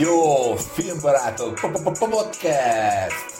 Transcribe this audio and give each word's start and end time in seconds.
Jó, 0.00 0.54
filmbarátok, 0.54 1.60
podcast! 1.98 3.34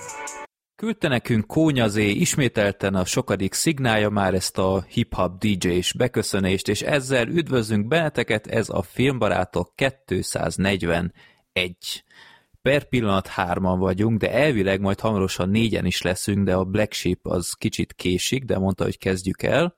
Küldte 0.76 1.08
nekünk 1.08 1.46
Kónyazé 1.46 2.10
ismételten 2.10 2.94
a 2.94 3.04
sokadik 3.04 3.52
szignálja 3.52 4.08
már 4.08 4.34
ezt 4.34 4.58
a 4.58 4.84
hip-hop 4.88 5.38
DJ-s 5.38 5.92
beköszönést, 5.92 6.68
és 6.68 6.82
ezzel 6.82 7.28
üdvözlünk 7.28 7.86
benneteket, 7.86 8.46
ez 8.46 8.68
a 8.68 8.82
Filmbarátok 8.82 9.72
241. 9.74 11.04
Per 12.62 12.88
pillanat 12.88 13.26
hárman 13.26 13.78
vagyunk, 13.78 14.18
de 14.20 14.32
elvileg 14.32 14.80
majd 14.80 15.00
hamarosan 15.00 15.48
négyen 15.48 15.86
is 15.86 16.02
leszünk, 16.02 16.44
de 16.44 16.54
a 16.54 16.64
Black 16.64 16.92
Sheep 16.92 17.26
az 17.26 17.52
kicsit 17.52 17.92
késik, 17.92 18.44
de 18.44 18.58
mondta, 18.58 18.84
hogy 18.84 18.98
kezdjük 18.98 19.42
el. 19.42 19.76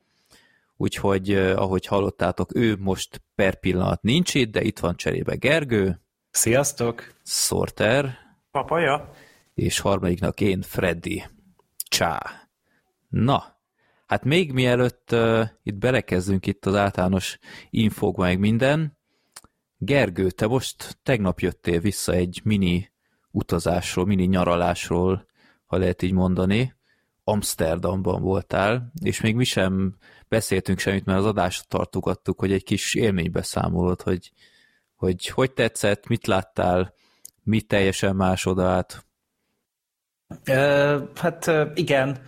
Úgyhogy, 0.77 1.35
ahogy 1.35 1.87
hallottátok, 1.87 2.55
ő 2.55 2.77
most 2.79 3.23
per 3.35 3.61
pillanat 3.61 4.03
nincs 4.03 4.35
itt, 4.35 4.53
de 4.53 4.63
itt 4.63 4.79
van 4.79 4.97
cserébe 4.97 5.35
Gergő. 5.35 6.01
Sziasztok! 6.31 7.15
Sorter. 7.25 8.19
Papaja 8.51 9.11
és 9.55 9.79
harmadiknak 9.79 10.41
én, 10.41 10.63
Freddy. 10.63 11.25
Csá. 11.89 12.23
Na, 13.09 13.57
hát 14.07 14.25
még 14.25 14.53
mielőtt 14.53 15.13
uh, 15.13 15.49
itt 15.63 15.77
belekezdünk 15.77 16.47
itt 16.47 16.67
az 16.67 16.75
általános 16.75 17.39
infókba 17.71 18.23
meg 18.23 18.39
minden, 18.39 18.99
Gergő, 19.81 20.31
te 20.31 20.47
most 20.47 20.99
tegnap 21.03 21.41
jöttél 21.41 21.81
vissza 21.81 22.13
egy 22.13 22.41
mini 22.45 22.91
utazásról, 23.31 24.07
mini 24.07 24.25
nyaralásról, 24.25 25.27
ha 25.67 25.77
lehet 25.77 26.03
így 26.03 26.13
mondani. 26.13 26.77
Amsterdamban 27.25 28.23
voltál, 28.23 28.93
és 29.03 29.21
még 29.21 29.35
mi 29.35 29.45
sem 29.45 29.97
beszéltünk 30.29 30.79
semmit, 30.79 31.05
mert 31.05 31.19
az 31.19 31.25
adást 31.25 31.69
tartogattuk, 31.69 32.41
hogy 32.41 32.53
egy 32.53 32.65
kis 32.65 32.95
élménybeszámolod, 32.95 34.03
hogy, 34.03 34.33
hogy 34.99 35.27
hogy 35.29 35.53
tetszett, 35.53 36.07
mit 36.07 36.27
láttál, 36.27 36.95
mit 37.43 37.67
teljesen 37.67 38.17
másod 38.17 38.61
át, 38.61 39.07
Uh, 40.49 41.09
hát 41.15 41.51
igen, 41.75 42.19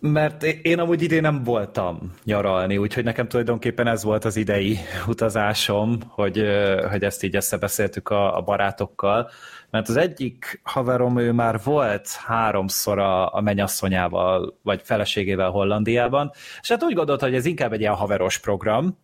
mert 0.00 0.42
én 0.42 0.78
amúgy 0.78 1.02
idén 1.02 1.20
nem 1.20 1.42
voltam 1.42 2.14
nyaralni, 2.24 2.76
úgyhogy 2.76 3.04
nekem 3.04 3.28
tulajdonképpen 3.28 3.86
ez 3.86 4.02
volt 4.02 4.24
az 4.24 4.36
idei 4.36 4.78
utazásom, 5.06 5.98
hogy, 6.08 6.44
hogy 6.90 7.02
ezt 7.02 7.22
így 7.22 7.36
összebeszéltük 7.36 8.08
a, 8.08 8.36
a 8.36 8.40
barátokkal, 8.40 9.30
mert 9.70 9.88
az 9.88 9.96
egyik 9.96 10.60
haverom, 10.62 11.18
ő 11.18 11.32
már 11.32 11.60
volt 11.64 12.08
háromszor 12.08 12.98
a, 12.98 13.34
a 13.34 13.40
mennyasszonyával, 13.40 14.58
vagy 14.62 14.80
feleségével 14.84 15.50
Hollandiában, 15.50 16.30
és 16.60 16.68
hát 16.68 16.82
úgy 16.82 16.94
gondolta, 16.94 17.24
hogy 17.24 17.34
ez 17.34 17.44
inkább 17.44 17.72
egy 17.72 17.80
ilyen 17.80 17.94
haveros 17.94 18.38
program, 18.38 18.98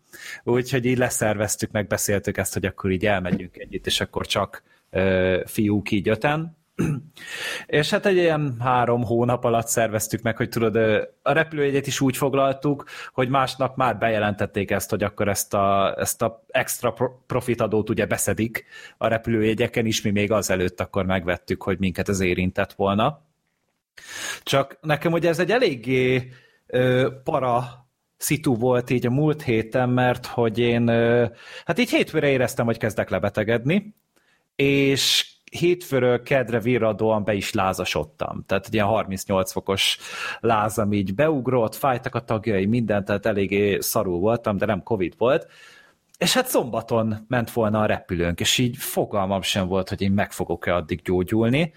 úgyhogy 0.45 0.85
így 0.85 0.99
leszerveztük, 0.99 1.71
megbeszéltük 1.71 2.37
ezt, 2.37 2.53
hogy 2.53 2.65
akkor 2.65 2.91
így 2.91 3.07
elmegyünk 3.07 3.57
együtt, 3.57 3.87
és 3.87 4.01
akkor 4.01 4.27
csak 4.27 4.63
uh, 4.93 5.47
fiúk 5.47 5.91
így 5.91 6.09
öten, 6.09 6.57
és 7.67 7.91
hát 7.91 8.07
egy 8.07 8.17
ilyen 8.17 8.57
három 8.61 9.05
hónap 9.05 9.45
alatt 9.45 9.67
szerveztük 9.67 10.23
meg, 10.23 10.37
hogy 10.37 10.49
tudod, 10.49 10.77
a 11.23 11.33
repülőjegyet 11.33 11.87
is 11.87 12.01
úgy 12.01 12.17
foglaltuk, 12.17 12.85
hogy 13.13 13.29
másnap 13.29 13.77
már 13.77 13.99
bejelentették 13.99 14.71
ezt, 14.71 14.91
hogy 14.91 15.03
akkor 15.03 15.29
ezt 15.29 15.55
a, 15.55 15.95
ezt 15.99 16.23
a 16.23 16.45
extra 16.49 16.95
profitadót 17.27 17.91
ugye 17.91 18.07
beszedik 18.07 18.65
a 18.97 19.07
repülőjegyeken 19.07 19.87
is, 19.87 20.03
mi 20.03 20.11
még 20.11 20.33
azelőtt 20.33 20.81
akkor 20.81 21.05
megvettük, 21.05 21.63
hogy 21.63 21.79
minket 21.79 22.09
ez 22.09 22.21
érintett 22.21 22.73
volna. 22.73 23.23
Csak 24.43 24.79
nekem 24.81 25.13
ugye 25.13 25.29
ez 25.29 25.39
egy 25.39 25.51
eléggé 25.51 26.33
para 27.25 27.87
szitu 28.17 28.57
volt 28.57 28.91
így 28.91 29.07
a 29.07 29.11
múlt 29.11 29.43
héten, 29.43 29.89
mert 29.89 30.27
hogy 30.27 30.59
én, 30.59 30.89
hát 31.65 31.79
így 31.79 31.91
hétfőre 31.91 32.29
éreztem, 32.29 32.67
hogy 32.67 32.79
kezdek 32.79 33.11
lebetegedni, 33.11 33.95
és 34.57 35.34
hétfőről 35.59 36.23
kedre 36.23 36.61
virradóan 36.61 37.25
be 37.25 37.35
is 37.35 37.53
lázasodtam. 37.53 38.45
Tehát 38.47 38.69
ilyen 38.71 38.87
38 38.87 39.53
fokos 39.53 39.99
lázam 40.41 40.93
így 40.93 41.15
beugrott, 41.15 41.75
fájtak 41.75 42.15
a 42.15 42.21
tagjai, 42.21 42.67
minden, 42.67 43.05
tehát 43.05 43.27
eléggé 43.27 43.79
szarul 43.81 44.19
voltam, 44.19 44.57
de 44.57 44.67
nem 44.67 44.83
Covid 44.83 45.15
volt. 45.19 45.47
És 46.19 46.35
hát 46.35 46.47
szombaton 46.47 47.25
ment 47.29 47.51
volna 47.51 47.81
a 47.81 47.87
repülőnk, 47.87 48.41
és 48.41 48.59
így 48.59 48.77
fogalmam 48.77 49.43
sem 49.43 49.67
volt, 49.67 49.89
hogy 49.89 50.03
én 50.03 50.13
meg 50.13 50.33
fogok-e 50.33 50.75
addig 50.75 51.03
gyógyulni, 51.03 51.73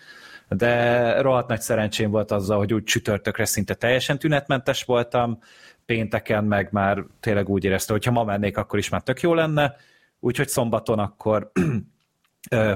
de 0.50 1.22
rohadt 1.22 1.48
nagy 1.48 1.62
szerencsém 1.62 2.12
volt 2.12 2.32
azzal, 2.32 2.58
hogy 2.58 2.74
úgy 2.74 2.84
csütörtökre 2.84 3.46
szinte 3.46 3.74
teljesen 3.74 4.20
tünetmentes 4.20 4.84
voltam, 4.84 5.40
pénteken 5.86 6.44
meg 6.44 6.70
már 6.72 7.04
tényleg 7.20 7.50
úgy 7.50 7.64
érezte, 7.64 7.94
hogy 7.94 8.06
ha 8.06 8.12
ma 8.12 8.24
mennék, 8.24 8.58
akkor 8.58 8.80
is 8.80 8.90
már 8.90 9.02
tök 9.02 9.22
jó 9.22 9.34
lenne, 9.34 9.76
úgyhogy 10.20 10.48
szombaton 10.48 11.00
akkor 11.00 11.52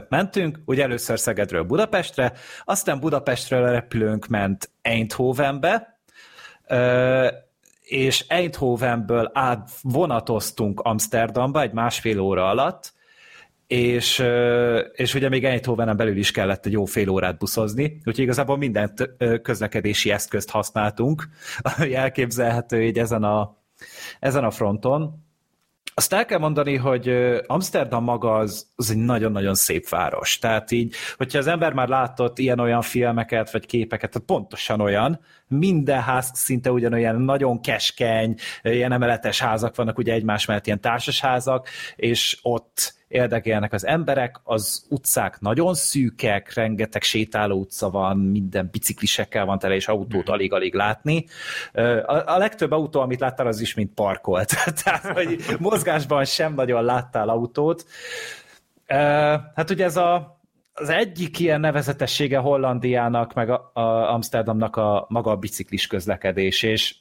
mentünk, 0.09 0.59
ugye 0.65 0.83
először 0.83 1.19
Szegedről 1.19 1.63
Budapestre, 1.63 2.33
aztán 2.63 2.99
Budapestről 2.99 3.63
a 3.63 3.71
repülőnk 3.71 4.27
ment 4.27 4.71
Eindhovenbe, 4.81 5.99
és 7.81 8.25
Eindhovenből 8.27 9.31
át 9.33 9.69
vonatoztunk 9.81 10.79
Amsterdamba 10.79 11.61
egy 11.61 11.71
másfél 11.71 12.19
óra 12.19 12.49
alatt, 12.49 12.93
és, 13.67 14.23
és 14.93 15.13
ugye 15.13 15.29
még 15.29 15.45
Eindhovenen 15.45 15.97
belül 15.97 16.17
is 16.17 16.31
kellett 16.31 16.65
egy 16.65 16.71
jó 16.71 16.85
fél 16.85 17.09
órát 17.09 17.37
buszozni, 17.37 17.83
úgyhogy 17.83 18.19
igazából 18.19 18.57
minden 18.57 18.93
közlekedési 19.41 20.11
eszközt 20.11 20.49
használtunk, 20.49 21.27
ami 21.77 21.95
elképzelhető 21.95 22.83
így 22.83 22.99
ezen 22.99 23.23
a, 23.23 23.57
ezen 24.19 24.43
a 24.43 24.51
fronton. 24.51 25.29
Azt 25.93 26.13
el 26.13 26.25
kell 26.25 26.39
mondani, 26.39 26.75
hogy 26.75 27.09
Amsterdam 27.47 28.03
maga 28.03 28.35
az, 28.35 28.67
az 28.75 28.91
egy 28.91 28.97
nagyon-nagyon 28.97 29.55
szép 29.55 29.89
város. 29.89 30.37
Tehát 30.37 30.71
így, 30.71 30.95
hogyha 31.17 31.37
az 31.37 31.47
ember 31.47 31.73
már 31.73 31.87
látott 31.87 32.39
ilyen-olyan 32.39 32.81
filmeket, 32.81 33.51
vagy 33.51 33.65
képeket, 33.65 34.11
tehát 34.11 34.27
pontosan 34.27 34.81
olyan, 34.81 35.19
minden 35.51 36.01
ház 36.01 36.31
szinte 36.33 36.71
ugyanolyan 36.71 37.21
nagyon 37.21 37.61
keskeny, 37.61 38.35
ilyen 38.61 38.91
emeletes 38.91 39.39
házak 39.39 39.75
vannak 39.75 39.97
ugye 39.97 40.13
egymás 40.13 40.45
mellett, 40.45 40.65
ilyen 40.65 40.81
társasházak, 40.81 41.67
és 41.95 42.39
ott 42.41 42.99
érdekelnek 43.11 43.73
az 43.73 43.85
emberek, 43.85 44.39
az 44.43 44.85
utcák 44.89 45.39
nagyon 45.39 45.73
szűkek, 45.73 46.53
rengeteg 46.53 47.01
sétáló 47.01 47.59
utca 47.59 47.89
van, 47.89 48.17
minden 48.17 48.69
biciklisekkel 48.71 49.45
van 49.45 49.59
tele, 49.59 49.75
és 49.75 49.87
autót 49.87 50.23
hmm. 50.23 50.33
alig-alig 50.33 50.73
látni. 50.73 51.25
A, 52.05 52.33
a 52.33 52.37
legtöbb 52.37 52.71
autó, 52.71 52.99
amit 52.99 53.19
láttál, 53.19 53.47
az 53.47 53.61
is 53.61 53.73
mint 53.73 53.93
parkolt. 53.93 54.53
Tehát, 54.83 55.05
hogy 55.05 55.43
mozgásban 55.59 56.25
sem 56.25 56.53
nagyon 56.53 56.83
láttál 56.83 57.29
autót. 57.29 57.85
Hát 59.55 59.69
ugye 59.69 59.83
ez 59.83 59.97
a, 59.97 60.40
az 60.81 60.89
egyik 60.89 61.39
ilyen 61.39 61.59
nevezetessége 61.59 62.37
Hollandiának, 62.37 63.33
meg 63.33 63.49
a, 63.49 63.71
a 63.73 64.13
Amsterdamnak 64.13 64.75
a 64.75 65.05
maga 65.09 65.31
a 65.31 65.35
biciklis 65.35 65.87
közlekedés, 65.87 66.63
és 66.63 66.95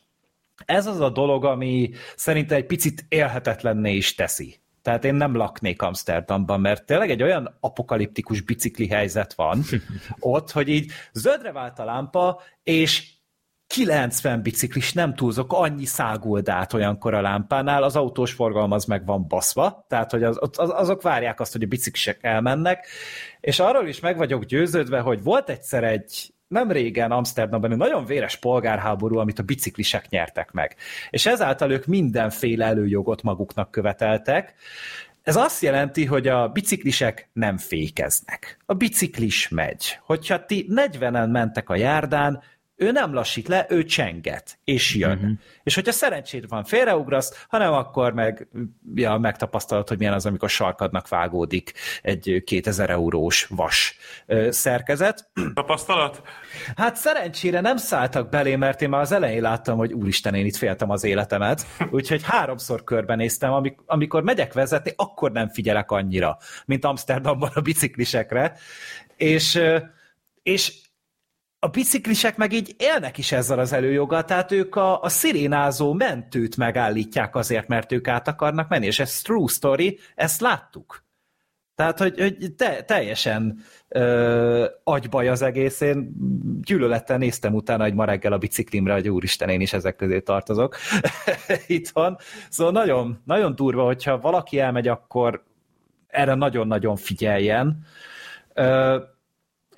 ez 0.65 0.87
az 0.87 1.01
a 1.01 1.11
dolog, 1.11 1.45
ami 1.45 1.91
szerintem 2.17 2.57
egy 2.57 2.67
picit 2.67 3.05
élhetetlenné 3.09 3.95
is 3.95 4.15
teszi. 4.15 4.61
Tehát 4.83 5.05
én 5.05 5.15
nem 5.15 5.37
laknék 5.37 5.83
Amsterdamban, 5.83 6.61
mert 6.61 6.87
tényleg 6.87 7.11
egy 7.11 7.23
olyan 7.23 7.57
apokaliptikus 7.61 8.41
bicikli 8.41 8.89
helyzet 8.89 9.35
van 9.35 9.63
ott, 10.19 10.51
hogy 10.51 10.69
így 10.69 10.93
zöldre 11.13 11.53
vált 11.53 11.79
a 11.79 11.85
lámpa, 11.85 12.43
és 12.63 13.09
90 13.75 14.43
biciklis, 14.43 14.93
nem 14.93 15.15
túlzok, 15.15 15.53
annyi 15.53 15.85
száguld 15.85 16.49
át 16.49 16.73
olyankor 16.73 17.15
a 17.15 17.21
lámpánál, 17.21 17.83
az 17.83 17.97
autós 17.97 18.33
forgalom 18.33 18.73
az 18.73 18.85
meg 18.85 19.05
van 19.07 19.29
baszva, 19.29 19.85
tehát 19.89 20.11
hogy 20.11 20.23
az, 20.23 20.39
az, 20.41 20.71
azok 20.75 21.03
várják 21.03 21.41
azt, 21.41 21.53
hogy 21.53 21.63
a 21.63 21.67
biciklisek 21.67 22.19
elmennek, 22.21 22.87
és 23.41 23.59
arról 23.59 23.89
is 23.89 24.01
meg 24.01 24.17
vagyok 24.17 24.45
győződve, 24.45 25.01
hogy 25.01 25.23
volt 25.23 25.51
egyszer 25.51 25.85
egy, 25.85 26.35
nem 26.49 26.71
régen 26.71 27.11
Amsterdamban 27.11 27.71
egy 27.71 27.77
nagyon 27.77 28.05
véres 28.05 28.37
polgárháború, 28.37 29.19
amit 29.19 29.39
a 29.39 29.43
biciklisek 29.43 30.09
nyertek 30.09 30.51
meg. 30.51 30.77
És 31.11 31.27
ezáltal 31.27 31.71
ők 31.71 31.87
mindenféle 31.87 32.65
előjogot 32.65 33.23
maguknak 33.23 33.71
követeltek. 33.71 34.55
Ez 35.23 35.37
azt 35.37 35.63
jelenti, 35.63 36.05
hogy 36.05 36.29
a 36.29 36.49
biciklisek 36.49 37.31
nem 37.33 37.57
fékeznek. 37.57 38.59
A 38.67 38.75
biciklis 38.75 39.49
megy. 39.49 39.99
Hogyha 40.03 40.45
ti 40.45 40.69
40-en 40.75 41.31
mentek 41.31 41.69
a 41.69 41.77
járdán, 41.77 42.43
ő 42.81 42.91
nem 42.91 43.15
lassít 43.15 43.49
le, 43.49 43.67
ő 43.69 43.85
csenget, 43.85 44.59
és 44.65 44.95
jön. 44.95 45.17
Uh-huh. 45.17 45.31
És 45.63 45.75
hogyha 45.75 45.93
szerencsét 45.93 46.45
van, 46.49 46.65
félreugrasz, 46.65 47.47
hanem 47.49 47.73
akkor 47.73 48.13
meg 48.13 48.49
ja, 48.95 49.19
megtapasztalod, 49.19 49.89
hogy 49.89 49.99
milyen 49.99 50.13
az, 50.13 50.27
amikor 50.27 50.49
sarkadnak 50.49 51.09
vágódik 51.09 51.73
egy 52.03 52.43
2000 52.45 52.91
eurós 52.91 53.47
vas 53.51 53.97
szerkezet. 54.49 55.31
Tapasztalat? 55.55 56.23
Hát 56.77 56.97
szerencsére 56.97 57.61
nem 57.61 57.77
szálltak 57.77 58.29
belé, 58.29 58.57
mert 58.57 58.83
én 58.83 58.89
már 58.89 59.01
az 59.01 59.13
elején 59.13 59.43
láttam, 59.43 59.77
hogy 59.77 59.93
úristen, 59.93 60.35
én 60.35 60.47
itt 60.47 60.57
féltem 60.57 60.91
az 60.91 61.05
életemet, 61.05 61.67
úgyhogy 61.91 62.23
háromszor 62.23 62.85
körbenéztem, 62.85 63.73
amikor 63.87 64.23
megyek 64.23 64.53
vezetni, 64.53 64.93
akkor 64.97 65.33
nem 65.33 65.49
figyelek 65.49 65.91
annyira, 65.91 66.39
mint 66.65 66.85
Amsterdamban 66.85 67.51
a 67.55 67.61
biciklisekre, 67.61 68.57
és 69.17 69.63
és 70.43 70.73
a 71.63 71.69
biciklisek 71.69 72.37
meg 72.37 72.53
így 72.53 72.75
élnek 72.79 73.19
is 73.19 73.33
ezzel 73.33 73.59
az 73.59 73.73
előjoggal, 73.73 74.25
tehát 74.25 74.53
ők 74.53 74.77
a, 74.77 75.03
a 75.03 75.09
szirénázó 75.09 75.93
mentőt 75.93 76.57
megállítják 76.57 77.37
azért, 77.37 77.69
mert 77.69 77.93
ők 77.93 78.09
át 78.09 78.29
akarnak 78.29 78.69
menni, 78.69 78.87
és 78.87 78.99
ez 78.99 79.21
true 79.21 79.49
story, 79.49 79.99
ezt 80.15 80.41
láttuk. 80.41 81.05
Tehát, 81.75 81.99
hogy, 81.99 82.21
hogy 82.21 82.55
te, 82.57 82.83
teljesen 82.83 83.59
ö, 83.89 84.67
agybaj 84.85 85.29
az 85.29 85.43
egész. 85.43 85.81
Én 85.81 86.13
gyűlölettel 86.63 87.19
néztem 87.19 87.55
utána 87.55 87.85
egy 87.85 87.95
ma 87.95 88.05
reggel 88.05 88.33
a 88.33 88.39
biciklimre, 88.39 88.93
hogy 88.93 89.09
úristen, 89.09 89.49
én 89.49 89.61
is 89.61 89.73
ezek 89.73 89.97
közé 89.97 90.21
tartozok 90.21 90.77
itthon. 91.67 92.17
Szóval 92.49 92.73
nagyon, 92.73 93.23
nagyon 93.25 93.55
durva, 93.55 93.85
hogyha 93.85 94.19
valaki 94.19 94.59
elmegy, 94.59 94.89
akkor 94.89 95.45
erre 96.07 96.35
nagyon-nagyon 96.35 96.97
figyeljen. 96.97 97.85
Ö, 98.55 98.99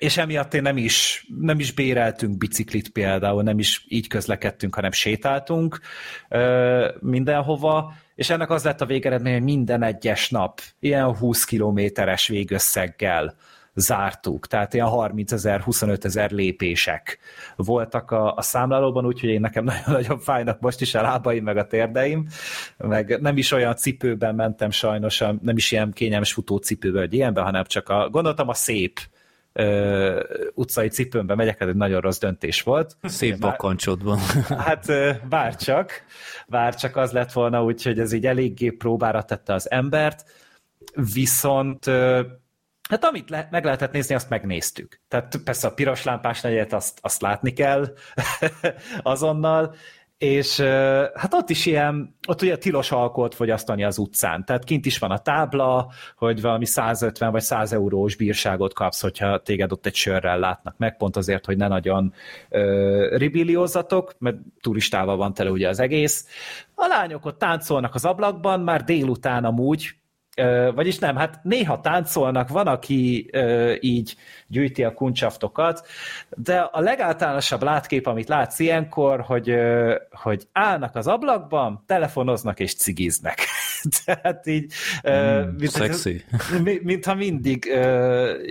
és 0.03 0.17
emiatt 0.17 0.53
én 0.53 0.61
nem 0.61 0.77
is, 0.77 1.25
nem 1.39 1.59
is 1.59 1.71
béreltünk 1.71 2.37
biciklit 2.37 2.89
például, 2.89 3.43
nem 3.43 3.59
is 3.59 3.85
így 3.87 4.07
közlekedtünk, 4.07 4.75
hanem 4.75 4.91
sétáltunk 4.91 5.79
ö, 6.29 6.91
mindenhova, 6.99 7.93
és 8.15 8.29
ennek 8.29 8.49
az 8.49 8.63
lett 8.63 8.81
a 8.81 8.85
végeredmény, 8.85 9.33
hogy 9.33 9.43
minden 9.43 9.83
egyes 9.83 10.29
nap 10.29 10.61
ilyen 10.79 11.15
20 11.15 11.43
kilométeres 11.43 12.27
végösszeggel 12.27 13.35
zártuk, 13.73 14.47
tehát 14.47 14.73
ilyen 14.73 14.87
30 14.87 15.31
ezer, 15.31 15.61
25 15.61 16.05
ezer 16.05 16.31
lépések 16.31 17.19
voltak 17.55 18.11
a, 18.11 18.33
a 18.35 18.41
számlálóban, 18.41 19.05
úgyhogy 19.05 19.29
én 19.29 19.41
nekem 19.41 19.63
nagyon-nagyon 19.73 20.19
fájnak 20.19 20.59
most 20.59 20.81
is 20.81 20.95
a 20.95 21.01
lábaim, 21.01 21.43
meg 21.43 21.57
a 21.57 21.67
térdeim, 21.67 22.27
meg 22.77 23.21
nem 23.21 23.37
is 23.37 23.51
olyan 23.51 23.75
cipőben 23.75 24.35
mentem 24.35 24.69
sajnos, 24.69 25.17
nem 25.41 25.57
is 25.57 25.71
ilyen 25.71 25.91
kényelmes 25.91 26.33
futócipőben, 26.33 27.01
vagy 27.01 27.13
ilyenben, 27.13 27.43
hanem 27.43 27.63
csak 27.63 27.89
a, 27.89 28.09
gondoltam 28.09 28.49
a 28.49 28.53
szép 28.53 28.99
ö, 29.53 30.23
utcai 30.53 30.87
cipőmbe 30.87 31.35
megyek, 31.35 31.61
ez 31.61 31.67
egy 31.67 31.75
nagyon 31.75 32.01
rossz 32.01 32.19
döntés 32.19 32.61
volt. 32.61 32.97
Szép 33.03 33.39
bakancsodban. 33.39 34.19
Hát 34.65 34.91
bárcsak, 35.29 35.91
bárcsak 36.47 36.95
az 36.95 37.11
lett 37.11 37.31
volna, 37.31 37.63
úgyhogy 37.63 37.99
ez 37.99 38.11
így 38.13 38.25
eléggé 38.25 38.69
próbára 38.69 39.23
tette 39.23 39.53
az 39.53 39.71
embert, 39.71 40.25
viszont 41.13 41.89
Hát 42.89 43.03
amit 43.03 43.29
le, 43.29 43.47
meg 43.51 43.63
lehetett 43.63 43.91
nézni, 43.91 44.15
azt 44.15 44.29
megnéztük. 44.29 45.01
Tehát 45.07 45.35
persze 45.43 45.67
a 45.67 45.73
piros 45.73 46.03
lámpás 46.03 46.41
negyet 46.41 46.73
azt, 46.73 46.99
azt 47.01 47.21
látni 47.21 47.53
kell 47.53 47.93
azonnal, 49.01 49.75
és 50.23 50.59
hát 51.13 51.33
ott 51.33 51.49
is 51.49 51.65
ilyen, 51.65 52.15
ott 52.27 52.41
ugye 52.41 52.57
tilos 52.57 52.91
alkoholt 52.91 53.35
fogyasztani 53.35 53.83
az 53.83 53.97
utcán, 53.97 54.45
tehát 54.45 54.63
kint 54.63 54.85
is 54.85 54.97
van 54.97 55.11
a 55.11 55.17
tábla, 55.17 55.91
hogy 56.17 56.41
valami 56.41 56.65
150 56.65 57.31
vagy 57.31 57.41
100 57.41 57.73
eurós 57.73 58.15
bírságot 58.15 58.73
kapsz, 58.73 59.01
hogyha 59.01 59.41
téged 59.41 59.71
ott 59.71 59.85
egy 59.85 59.95
sörrel 59.95 60.39
látnak 60.39 60.77
meg, 60.77 60.97
pont 60.97 61.15
azért, 61.15 61.45
hogy 61.45 61.57
ne 61.57 61.67
nagyon 61.67 62.13
ö, 62.49 63.29
mert 64.17 64.37
turistával 64.61 65.15
van 65.17 65.33
tele 65.33 65.49
ugye 65.49 65.67
az 65.67 65.79
egész. 65.79 66.27
A 66.75 66.87
lányok 66.87 67.25
ott 67.25 67.37
táncolnak 67.37 67.95
az 67.95 68.05
ablakban, 68.05 68.59
már 68.59 68.83
délután 68.83 69.45
amúgy, 69.45 69.95
vagyis 70.75 70.99
nem, 70.99 71.15
hát 71.15 71.39
néha 71.43 71.79
táncolnak, 71.79 72.49
van, 72.49 72.67
aki 72.67 73.29
így 73.79 74.15
gyűjti 74.47 74.83
a 74.83 74.93
kuncsaftokat, 74.93 75.87
de 76.29 76.59
a 76.59 76.79
legáltalánosabb 76.79 77.63
látkép, 77.63 78.07
amit 78.07 78.27
látsz 78.27 78.59
ilyenkor, 78.59 79.21
hogy, 79.21 79.55
hogy 80.11 80.47
állnak 80.51 80.95
az 80.95 81.07
ablakban, 81.07 81.83
telefonoznak 81.87 82.59
és 82.59 82.75
cigiznek. 82.75 83.39
Tehát 84.05 84.47
így, 84.47 84.73
mm, 85.09 85.55
mint, 85.57 85.71
szexi. 85.71 86.23
Mint, 86.63 86.83
mintha 86.83 87.15
mindig 87.15 87.79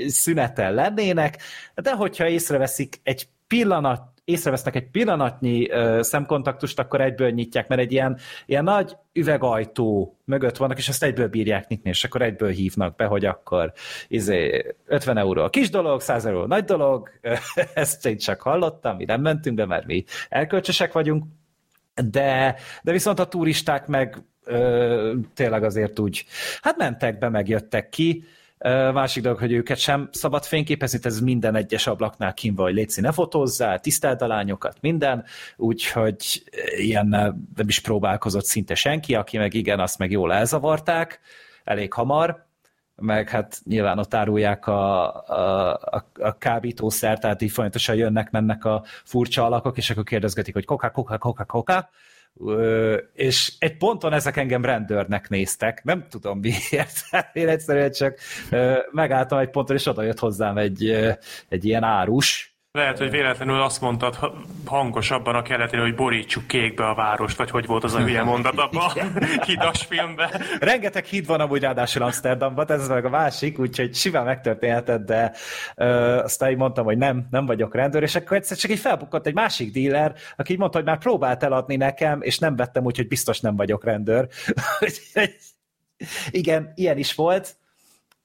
szünetel 0.06 0.72
lennének, 0.72 1.38
de 1.74 1.94
hogyha 1.94 2.28
észreveszik 2.28 3.00
egy 3.02 3.28
pillanat 3.46 4.11
észrevesznek 4.24 4.74
egy 4.74 4.90
pillanatnyi 4.90 5.68
uh, 5.70 6.00
szemkontaktust, 6.00 6.78
akkor 6.78 7.00
egyből 7.00 7.30
nyitják, 7.30 7.68
mert 7.68 7.80
egy 7.80 7.92
ilyen, 7.92 8.18
ilyen 8.46 8.64
nagy 8.64 8.96
üvegajtó 9.12 10.18
mögött 10.24 10.56
vannak, 10.56 10.78
és 10.78 10.88
ezt 10.88 11.02
egyből 11.02 11.28
bírják 11.28 11.68
nyitni, 11.68 11.90
és 11.90 12.04
akkor 12.04 12.22
egyből 12.22 12.50
hívnak 12.50 12.96
be, 12.96 13.04
hogy 13.04 13.24
akkor 13.24 13.72
izé, 14.08 14.74
50 14.86 15.18
euró 15.18 15.42
a 15.42 15.50
kis 15.50 15.70
dolog, 15.70 16.00
100 16.00 16.26
euró 16.26 16.40
a 16.40 16.46
nagy 16.46 16.64
dolog, 16.64 17.08
ezt 17.74 18.06
én 18.06 18.16
csak 18.16 18.40
hallottam, 18.40 18.96
mi 18.96 19.04
nem 19.04 19.20
mentünk 19.20 19.56
be, 19.56 19.66
mert 19.66 19.86
mi 19.86 20.04
elkölcsösek 20.28 20.92
vagyunk, 20.92 21.24
de, 22.10 22.56
de 22.82 22.92
viszont 22.92 23.18
a 23.18 23.28
turisták 23.28 23.86
meg 23.86 24.22
ö, 24.44 25.14
tényleg 25.34 25.64
azért 25.64 25.98
úgy, 25.98 26.24
hát 26.60 26.76
mentek 26.76 27.18
be, 27.18 27.28
megjöttek 27.28 27.88
ki, 27.88 28.24
Másik 28.92 29.22
dolog, 29.22 29.38
hogy 29.38 29.52
őket 29.52 29.78
sem 29.78 30.08
szabad 30.12 30.44
fényképezni, 30.44 30.98
ez 31.02 31.20
minden 31.20 31.54
egyes 31.54 31.86
ablaknál 31.86 32.34
kim 32.34 32.54
vagy, 32.54 32.74
létszi, 32.74 33.00
ne 33.00 33.12
fotózzál, 33.12 33.80
tiszteld 33.80 34.22
a 34.22 34.26
lányokat, 34.26 34.76
minden, 34.80 35.24
úgyhogy 35.56 36.42
ilyen 36.76 37.06
nem 37.54 37.68
is 37.68 37.80
próbálkozott 37.80 38.44
szinte 38.44 38.74
senki, 38.74 39.14
aki 39.14 39.38
meg 39.38 39.54
igen, 39.54 39.80
azt 39.80 39.98
meg 39.98 40.10
jól 40.10 40.32
elzavarták, 40.32 41.20
elég 41.64 41.92
hamar, 41.92 42.46
meg 42.96 43.28
hát 43.28 43.60
nyilván 43.64 43.98
ott 43.98 44.14
árulják 44.14 44.66
a, 44.66 45.14
a, 45.26 45.72
a, 45.72 46.10
a 46.20 46.38
kábítószer, 46.38 47.18
tehát 47.18 47.42
így 47.42 47.50
folyamatosan 47.50 47.94
jönnek, 47.94 48.30
mennek 48.30 48.64
a 48.64 48.84
furcsa 49.04 49.44
alakok, 49.44 49.76
és 49.76 49.90
akkor 49.90 50.04
kérdezgetik, 50.04 50.54
hogy 50.54 50.64
koka, 50.64 50.90
koka, 50.90 51.18
koka, 51.18 51.44
koka, 51.44 51.90
és 53.14 53.52
egy 53.58 53.76
ponton 53.76 54.12
ezek 54.12 54.36
engem 54.36 54.64
rendőrnek 54.64 55.28
néztek, 55.28 55.84
nem 55.84 56.06
tudom 56.08 56.38
miért, 56.38 57.02
én 57.32 57.48
egyszerűen 57.48 57.92
csak 57.92 58.18
megálltam 58.90 59.38
egy 59.38 59.50
ponton, 59.50 59.76
és 59.76 59.86
oda 59.86 60.02
jött 60.02 60.18
hozzám 60.18 60.56
egy, 60.56 60.90
egy 61.48 61.64
ilyen 61.64 61.82
árus, 61.82 62.51
lehet, 62.78 62.98
hogy 62.98 63.10
véletlenül 63.10 63.62
azt 63.62 63.80
mondtad 63.80 64.18
hangosabban 64.64 65.34
a 65.34 65.42
keletén, 65.42 65.80
hogy 65.80 65.94
borítsuk 65.94 66.46
kékbe 66.46 66.88
a 66.88 66.94
várost, 66.94 67.36
vagy 67.36 67.50
hogy 67.50 67.66
volt 67.66 67.84
az 67.84 67.94
a 67.94 68.00
hülye 68.00 68.22
mondat 68.32 68.58
abban 68.58 68.84
a 68.84 68.92
hidas 69.46 69.84
filmben. 69.84 70.30
Rengeteg 70.60 71.04
híd 71.04 71.26
van 71.26 71.40
amúgy 71.40 71.60
ráadásul 71.60 72.02
Amsterdamban, 72.02 72.70
ez 72.70 72.88
meg 72.88 73.04
a 73.04 73.08
másik, 73.08 73.58
úgyhogy 73.58 73.94
simán 73.94 74.24
megtörténhetett, 74.24 75.06
de 75.06 75.32
ö, 75.76 75.86
aztán 76.18 76.50
így 76.50 76.56
mondtam, 76.56 76.84
hogy 76.84 76.98
nem, 76.98 77.26
nem 77.30 77.46
vagyok 77.46 77.74
rendőr, 77.74 78.02
és 78.02 78.14
akkor 78.14 78.36
egyszer 78.36 78.56
csak 78.56 78.70
így 78.70 78.78
felbukkant 78.78 79.26
egy 79.26 79.34
másik 79.34 79.72
díler, 79.72 80.14
aki 80.36 80.52
így 80.52 80.58
mondta, 80.58 80.78
hogy 80.78 80.86
már 80.86 80.98
próbált 80.98 81.42
eladni 81.42 81.76
nekem, 81.76 82.22
és 82.22 82.38
nem 82.38 82.56
vettem, 82.56 82.84
úgyhogy 82.84 83.08
biztos 83.08 83.40
nem 83.40 83.56
vagyok 83.56 83.84
rendőr. 83.84 84.28
Igen, 86.30 86.72
ilyen 86.74 86.98
is 86.98 87.14
volt. 87.14 87.56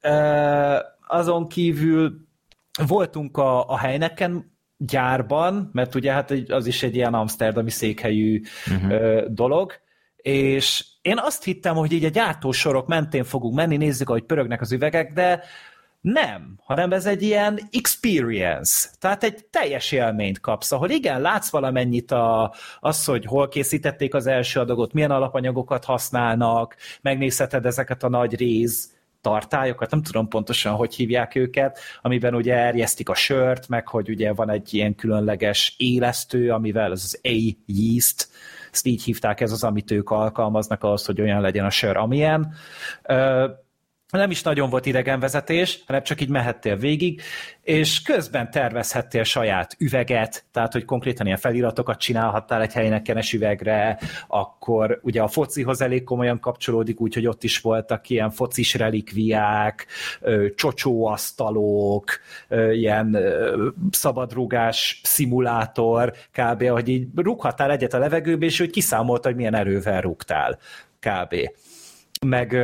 Ö, 0.02 0.78
azon 1.08 1.48
kívül 1.48 2.27
voltunk 2.88 3.38
a, 3.38 3.70
a 3.70 3.78
helyneken 3.78 4.56
gyárban, 4.78 5.70
mert 5.74 5.96
ugye 5.96 6.12
hát 6.12 6.32
az 6.48 6.66
is 6.66 6.84
egy 6.84 6.96
ilyen 6.96 7.14
amsterdami 7.14 7.70
székhelyű 7.70 8.42
uh-huh. 8.68 9.22
dolog, 9.28 9.74
és 10.16 10.86
én 11.02 11.18
azt 11.18 11.44
hittem, 11.44 11.76
hogy 11.76 11.92
így 11.92 12.06
a 12.06 12.10
gyártósorok 12.10 12.88
mentén 12.88 13.24
fogunk 13.24 13.56
menni, 13.56 13.78
nézzük, 13.78 14.10
ahogy 14.10 14.24
pörögnek 14.24 14.62
az 14.62 14.72
üvegek, 14.72 15.14
de 15.14 15.44
nem, 16.02 16.60
hanem 16.64 16.92
ez 16.92 17.06
egy 17.06 17.22
ilyen 17.22 17.60
experience, 17.72 18.90
tehát 19.00 19.24
egy 19.24 19.46
teljes 19.46 19.92
élményt 19.92 20.40
kapsz, 20.40 20.72
ahol 20.72 20.90
igen, 20.90 21.22
látsz 21.22 21.50
valamennyit 21.50 22.12
a, 22.12 22.54
az, 22.80 23.06
hogy 23.06 23.26
hol 23.26 23.48
készítették 23.48 24.14
az 24.14 24.28
első 24.28 24.60
adagot, 24.60 24.94
milyen 24.94 25.12
alapanyagokat 25.12 25.86
használnak, 25.86 26.76
megnézheted 27.02 27.66
ezeket 27.66 28.04
a 28.04 28.10
nagy 28.10 28.36
rész 28.36 28.97
tartályokat, 29.22 29.92
nem 29.92 30.02
tudom 30.02 30.28
pontosan, 30.28 30.74
hogy 30.74 30.96
hívják 30.96 31.36
őket, 31.36 31.80
amiben 32.02 32.36
ugye 32.36 32.56
erjesztik 32.56 33.10
a 33.10 33.16
sört, 33.16 33.68
meg 33.68 33.88
hogy 33.88 34.10
ugye 34.10 34.34
van 34.34 34.50
egy 34.50 34.74
ilyen 34.74 34.96
különleges 34.96 35.76
élesztő, 35.78 36.52
amivel 36.52 36.92
az 36.92 37.04
az 37.04 37.20
A-yeast, 37.24 38.30
ezt 38.72 38.86
így 38.86 39.04
hívták, 39.04 39.42
ez 39.42 39.52
az, 39.52 39.64
amit 39.64 39.92
ők 39.92 40.10
alkalmaznak 40.10 40.84
ahhoz, 40.84 41.06
hogy 41.06 41.22
olyan 41.22 41.42
legyen 41.42 41.66
a 41.66 41.70
sör, 41.70 41.98
amilyen 41.98 42.54
nem 44.12 44.32
is 44.32 44.42
nagyon 44.42 44.70
volt 44.70 44.86
idegenvezetés, 44.86 45.84
hanem 45.86 46.04
csak 46.04 46.22
így 46.22 46.30
mehettél 46.30 46.76
végig, 46.76 47.22
és 47.62 48.02
közben 48.02 48.52
tervezhettél 48.52 49.24
saját 49.24 49.76
üveget, 49.80 50.46
tehát 50.52 50.74
hogy 50.74 50.86
konkrétan 50.86 51.26
ilyen 51.26 51.38
feliratokat 51.38 52.00
csinálhattál 52.00 52.62
egy 52.62 52.74
helyenekenes 52.74 53.34
üvegre, 53.34 54.00
akkor 54.28 55.00
ugye 55.04 55.22
a 55.22 55.28
focihoz 55.28 55.82
elég 55.82 56.04
komolyan 56.04 56.40
kapcsolódik, 56.40 57.02
úgyhogy 57.02 57.28
ott 57.28 57.44
is 57.44 57.60
voltak 57.60 58.10
ilyen 58.10 58.30
focis 58.30 58.74
relikviák, 58.74 59.88
csocsóasztalok, 60.56 62.06
ilyen 62.72 63.18
szabadrúgás 63.92 65.02
szimulátor, 65.04 66.14
kb. 66.32 66.68
hogy 66.68 66.90
így 66.90 67.08
rúghattál 67.16 67.72
egyet 67.72 67.94
a 67.94 67.98
levegőbe, 67.98 68.46
és 68.46 68.58
hogy 68.58 68.70
kiszámolta, 68.70 69.28
hogy 69.28 69.38
milyen 69.38 69.56
erővel 69.56 70.02
rúgtál, 70.02 70.60
kb. 71.00 71.36
Meg 72.26 72.58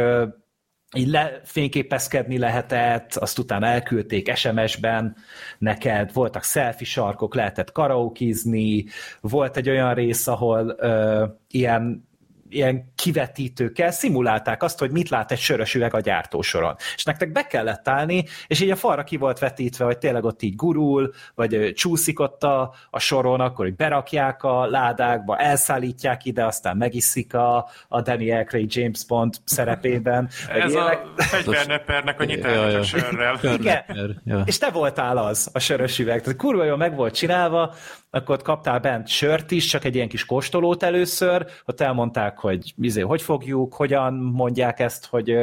így 0.94 1.08
lefényképezkedni 1.08 2.38
lehetett, 2.38 3.16
azt 3.16 3.40
utána 3.40 3.66
elküldték 3.66 4.36
SMS-ben 4.36 5.16
neked, 5.58 6.14
voltak 6.14 6.44
selfie 6.44 6.88
sarkok, 6.88 7.36
lehetett 7.36 7.72
karaokizni, 7.72 8.86
volt 9.22 9.58
egy 9.58 9.70
olyan 9.70 9.94
rész, 9.94 10.28
ahol 10.28 10.76
ö, 10.80 11.26
ilyen 11.50 12.08
ilyen 12.56 12.92
kivetítőkkel 12.96 13.92
szimulálták 13.92 14.64
azt, 14.64 14.80
hogy 14.80 14.92
mit 14.92 15.10
lát 15.10 15.32
egy 15.32 15.40
sörös 15.40 15.76
üveg 15.76 15.94
a 15.94 16.00
gyártósoron. 16.00 16.76
És 16.96 17.04
nektek 17.04 17.32
be 17.32 17.48
kellett 17.48 17.88
állni, 17.88 18.26
és 18.48 18.62
így 18.62 18.72
a 18.72 18.76
falra 18.76 19.04
ki 19.04 19.18
volt 19.18 19.40
vetítve, 19.40 19.86
hogy 19.86 19.98
tényleg 19.98 20.24
ott 20.24 20.42
így 20.42 20.56
gurul, 20.56 21.14
vagy 21.36 21.74
csúszik 21.76 22.20
ott 22.20 22.44
a, 22.44 22.74
a 22.90 23.00
soron, 23.00 23.40
akkor 23.40 23.66
hogy 23.66 23.76
berakják 23.76 24.44
a 24.44 24.66
ládákba, 24.66 25.38
elszállítják 25.38 26.26
ide, 26.26 26.46
aztán 26.46 26.78
megiszik 26.78 27.34
a, 27.34 27.70
a 27.88 28.02
Daniel 28.02 28.44
Craig 28.44 28.76
James 28.76 29.06
Bond 29.06 29.34
szerepében. 29.44 30.30
Ez 30.50 30.72
ilyenek. 30.72 31.00
a 31.18 31.22
fegyvernepernek 31.22 32.20
a 32.20 32.24
nyitása 32.34 32.78
a 32.78 32.84
sörrel. 32.84 33.40
Igen, 33.42 34.22
ja. 34.26 34.44
és 34.46 34.58
te 34.58 34.70
voltál 34.70 35.18
az, 35.18 35.50
a 35.54 35.60
sörös 35.60 36.00
üveg. 36.00 36.22
Tehát 36.22 36.40
kurva 36.40 36.64
jól 36.64 36.78
meg 36.78 36.96
volt 36.96 37.14
csinálva, 37.14 37.74
akkor 38.16 38.36
ott 38.36 38.42
kaptál 38.42 38.80
bent 38.80 39.08
sört 39.08 39.52
is, 39.52 39.66
csak 39.66 39.84
egy 39.84 39.96
ilyen 39.96 40.08
kis 40.08 40.26
kóstolót 40.26 40.84
először, 40.84 41.46
ott 41.66 41.82
elmondták, 41.82 42.38
hogy 42.38 42.74
izé, 42.82 43.02
hogy 43.02 43.22
fogjuk, 43.22 43.74
hogyan 43.74 44.14
mondják 44.14 44.80
ezt, 44.80 45.06
hogy, 45.06 45.36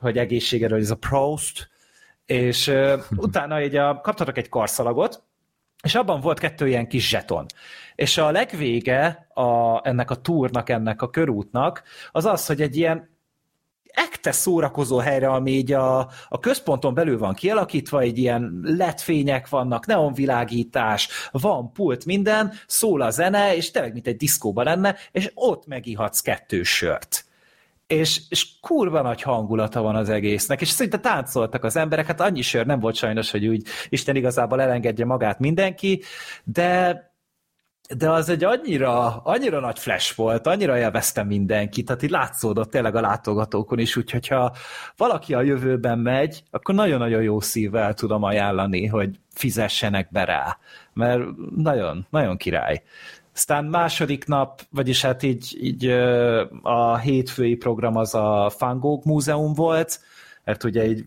hogy 0.00 0.18
egészségedről, 0.18 0.78
ez 0.78 0.90
a 0.90 0.96
Prost, 0.96 1.70
és 2.26 2.72
utána 3.16 3.62
így 3.62 3.76
a, 3.76 4.00
kaptatok 4.00 4.38
egy 4.38 4.48
karszalagot, 4.48 5.22
és 5.82 5.94
abban 5.94 6.20
volt 6.20 6.38
kettő 6.38 6.68
ilyen 6.68 6.88
kis 6.88 7.08
zseton. 7.08 7.46
És 7.94 8.18
a 8.18 8.30
legvége 8.30 9.26
a, 9.34 9.80
ennek 9.88 10.10
a 10.10 10.14
túrnak, 10.14 10.68
ennek 10.68 11.02
a 11.02 11.10
körútnak, 11.10 11.82
az 12.12 12.24
az, 12.24 12.46
hogy 12.46 12.60
egy 12.60 12.76
ilyen 12.76 13.13
ekte 13.94 14.32
szórakozó 14.32 14.98
helyre, 14.98 15.28
ami 15.28 15.50
így 15.50 15.72
a, 15.72 15.98
a 16.28 16.38
központon 16.40 16.94
belül 16.94 17.18
van 17.18 17.34
kialakítva, 17.34 18.00
egy 18.00 18.18
ilyen 18.18 18.60
letfények 18.62 19.48
vannak, 19.48 19.86
neonvilágítás, 19.86 21.08
van 21.30 21.72
pult, 21.72 22.04
minden, 22.04 22.52
szól 22.66 23.00
a 23.00 23.10
zene, 23.10 23.56
és 23.56 23.70
tényleg 23.70 23.92
mint 23.92 24.06
egy 24.06 24.16
diszkóban 24.16 24.64
lenne, 24.64 24.96
és 25.12 25.30
ott 25.34 25.66
megihatsz 25.66 26.20
kettő 26.20 26.62
sört. 26.62 27.24
És, 27.86 28.20
és 28.28 28.60
kurva 28.60 29.02
nagy 29.02 29.22
hangulata 29.22 29.82
van 29.82 29.96
az 29.96 30.08
egésznek, 30.08 30.60
és 30.60 30.68
szinte 30.68 30.98
táncoltak 30.98 31.64
az 31.64 31.76
emberek, 31.76 32.06
hát 32.06 32.20
annyi 32.20 32.42
sör 32.42 32.66
nem 32.66 32.80
volt 32.80 32.94
sajnos, 32.94 33.30
hogy 33.30 33.46
úgy 33.46 33.66
Isten 33.88 34.16
igazából 34.16 34.60
elengedje 34.60 35.04
magát 35.04 35.38
mindenki, 35.38 36.02
de 36.44 37.13
de 37.96 38.10
az 38.10 38.28
egy 38.28 38.44
annyira, 38.44 39.16
annyira 39.16 39.60
nagy 39.60 39.78
flash 39.78 40.16
volt, 40.16 40.46
annyira 40.46 40.78
élveztem 40.78 41.26
mindenkit, 41.26 41.86
tehát 41.86 42.02
így 42.02 42.10
látszódott 42.10 42.70
tényleg 42.70 42.94
a 42.94 43.00
látogatókon 43.00 43.78
is, 43.78 43.96
úgyhogy 43.96 44.28
ha 44.28 44.52
valaki 44.96 45.34
a 45.34 45.42
jövőben 45.42 45.98
megy, 45.98 46.42
akkor 46.50 46.74
nagyon-nagyon 46.74 47.22
jó 47.22 47.40
szívvel 47.40 47.94
tudom 47.94 48.22
ajánlani, 48.22 48.86
hogy 48.86 49.18
fizessenek 49.34 50.08
be 50.10 50.24
rá, 50.24 50.58
mert 50.92 51.22
nagyon, 51.56 52.06
nagyon 52.10 52.36
király. 52.36 52.82
Aztán 53.34 53.64
második 53.64 54.26
nap, 54.26 54.60
vagyis 54.70 55.02
hát 55.02 55.22
így, 55.22 55.58
így 55.60 55.86
a 56.62 56.98
hétfői 56.98 57.54
program 57.54 57.96
az 57.96 58.14
a 58.14 58.52
Fangók 58.56 59.04
Múzeum 59.04 59.54
volt, 59.54 60.00
mert 60.44 60.64
ugye 60.64 60.86
így 60.86 61.04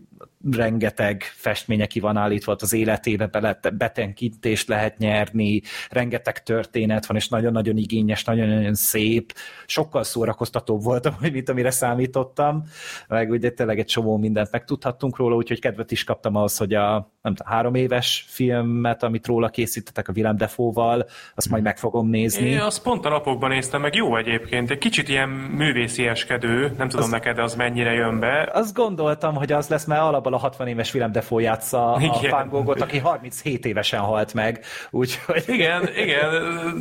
rengeteg 0.52 1.22
festménye 1.22 1.86
ki 1.86 2.00
van 2.00 2.16
állítva, 2.16 2.56
az 2.58 2.72
életébe 2.72 3.58
betenkítést 3.74 4.68
lehet 4.68 4.98
nyerni, 4.98 5.62
rengeteg 5.90 6.42
történet 6.42 7.06
van, 7.06 7.16
és 7.16 7.28
nagyon-nagyon 7.28 7.76
igényes, 7.76 8.24
nagyon-nagyon 8.24 8.74
szép, 8.74 9.32
sokkal 9.66 10.02
szórakoztatóbb 10.02 10.82
volt, 10.82 11.20
mint 11.32 11.48
amire 11.48 11.70
számítottam, 11.70 12.64
meg 13.08 13.30
ugye 13.30 13.50
tényleg 13.50 13.78
egy 13.78 13.86
csomó 13.86 14.16
mindent 14.16 14.50
megtudhattunk 14.50 15.16
róla, 15.16 15.34
úgyhogy 15.34 15.60
kedvet 15.60 15.90
is 15.90 16.04
kaptam 16.04 16.34
ahhoz, 16.36 16.56
hogy 16.56 16.74
a 16.74 17.16
nem 17.22 17.34
tudom, 17.34 17.52
három 17.52 17.74
éves 17.74 18.24
filmet, 18.28 19.02
amit 19.02 19.26
róla 19.26 19.48
készítettek 19.48 20.08
a 20.08 20.12
Willem 20.16 20.36
Defoe-val, 20.36 21.06
azt 21.34 21.48
majd 21.50 21.62
meg 21.62 21.78
fogom 21.78 22.08
nézni. 22.08 22.48
Én 22.48 22.60
azt 22.60 22.82
pont 22.82 23.04
a 23.04 23.08
napokban 23.08 23.50
néztem, 23.50 23.80
meg 23.80 23.94
jó 23.94 24.16
egyébként, 24.16 24.70
egy 24.70 24.78
kicsit 24.78 25.08
ilyen 25.08 25.28
művészieskedő, 25.28 26.74
nem 26.78 26.88
tudom 26.88 27.04
az, 27.04 27.10
neked 27.10 27.38
az 27.38 27.54
mennyire 27.54 27.92
jön 27.92 28.18
be. 28.18 28.50
Azt 28.52 28.74
gondoltam, 28.74 29.34
hogy 29.34 29.52
az 29.52 29.68
lesz, 29.68 29.84
mert 29.84 30.00
alapból 30.08 30.34
a 30.34 30.38
60 30.38 30.68
éves 30.68 30.94
Willem 30.94 31.12
Defoe 31.12 31.42
játsza 31.42 31.92
a 31.92 32.28
Van 32.30 32.48
Goghot, 32.48 32.80
aki 32.80 32.98
37 32.98 33.64
évesen 33.64 34.00
halt 34.00 34.34
meg, 34.34 34.64
úgyhogy... 34.90 35.44
Igen, 35.46 35.88
igen, 35.96 36.30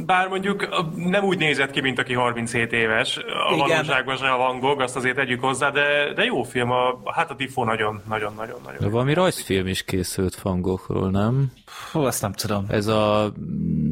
bár 0.05 0.27
mondjuk 0.27 0.86
nem 0.96 1.24
úgy 1.24 1.38
nézett 1.38 1.72
ki, 1.72 1.81
mint 1.81 2.00
aki 2.00 2.13
37 2.13 2.74
éves, 2.74 3.17
a 3.17 3.53
igen. 3.53 3.67
valóságban 3.67 4.17
se 4.17 4.27
a 4.27 4.38
Van 4.38 4.60
Gogh, 4.60 4.81
azt 4.81 4.96
azért 4.96 5.15
tegyük 5.15 5.41
hozzá, 5.41 5.69
de, 5.69 6.13
de 6.15 6.24
jó 6.24 6.43
film, 6.43 6.72
a, 6.72 7.00
hát 7.05 7.31
a 7.31 7.34
Defoe 7.34 7.65
nagyon, 7.65 8.01
nagyon, 8.07 8.34
nagyon, 8.38 8.60
nagyon. 8.63 8.79
De 8.79 8.89
valami 8.89 9.13
rajzfilm 9.13 9.67
is 9.67 9.84
készült 9.84 10.36
Van 10.36 10.62
Goghról, 10.62 11.10
nem? 11.10 11.51
Hú, 11.91 12.00
azt 12.00 12.22
nem 12.22 12.31
tudom. 12.31 12.65
Ez 12.67 12.88
a 12.88 13.31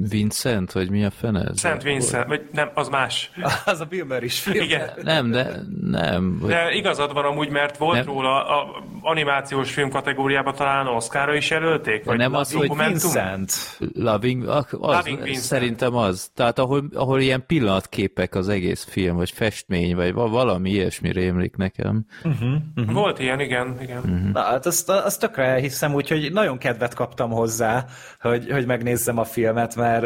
Vincent, 0.10 0.72
vagy 0.72 0.90
mi 0.90 1.06
a 1.06 1.12
fene? 1.12 1.52
Szent 1.54 1.84
Vincent, 1.84 2.28
vagy 2.28 2.42
nem, 2.52 2.70
az 2.74 2.90
más. 2.90 3.32
az 3.66 3.80
a 3.80 3.86
Bill 3.86 4.06
Murray 4.06 4.30
film. 4.30 4.64
Igen. 4.64 4.90
Nem, 5.02 5.32
de 5.32 5.62
nem. 5.82 6.40
Vagy... 6.40 6.50
De 6.50 6.72
igazad 6.72 7.14
van 7.14 7.26
amúgy, 7.26 7.50
mert 7.50 7.78
volt 7.78 7.96
nem. 7.96 8.06
róla 8.06 8.46
a 8.46 8.84
animációs 9.02 9.74
film 9.74 9.90
kategóriában 9.90 10.56
talán 10.56 10.88
Oscarra 10.88 11.36
is 11.36 11.50
jelölték? 11.50 12.04
Vagy 12.04 12.18
nem 12.18 12.34
az, 12.34 12.54
hogy 12.54 12.72
Vincent. 12.78 13.52
Loving, 13.94 14.48
az, 14.48 14.66
Loving 14.72 15.24
Vincent. 15.24 15.46
Szerintem 15.46 15.96
az. 15.96 16.32
Tehát 16.34 16.60
ahol, 16.60 16.90
ahol 16.94 17.22
ilyen 17.22 17.44
pillanatképek 17.48 18.36
az 18.36 18.50
egész 18.50 18.88
film, 18.90 19.16
vagy 19.16 19.32
festmény, 19.32 19.96
vagy 19.96 20.14
valami 20.14 20.70
ilyesmi 20.70 21.12
rémlik 21.12 21.56
nekem. 21.56 22.06
Uh-huh, 22.24 22.50
uh-huh. 22.76 22.94
Volt 22.94 23.20
ilyen, 23.20 23.40
igen. 23.40 23.78
igen. 23.82 23.98
Uh-huh. 23.98 24.32
Na, 24.34 24.42
hát 24.42 24.66
azt, 24.66 24.90
azt 24.90 25.20
tökre 25.20 25.56
hiszem, 25.56 25.94
úgyhogy 25.94 26.32
nagyon 26.32 26.58
kedvet 26.58 26.94
kaptam 26.94 27.30
hozzá, 27.30 27.75
hogy, 28.20 28.52
hogy 28.52 28.66
megnézzem 28.66 29.18
a 29.18 29.24
filmet, 29.24 29.76
mert 29.76 30.06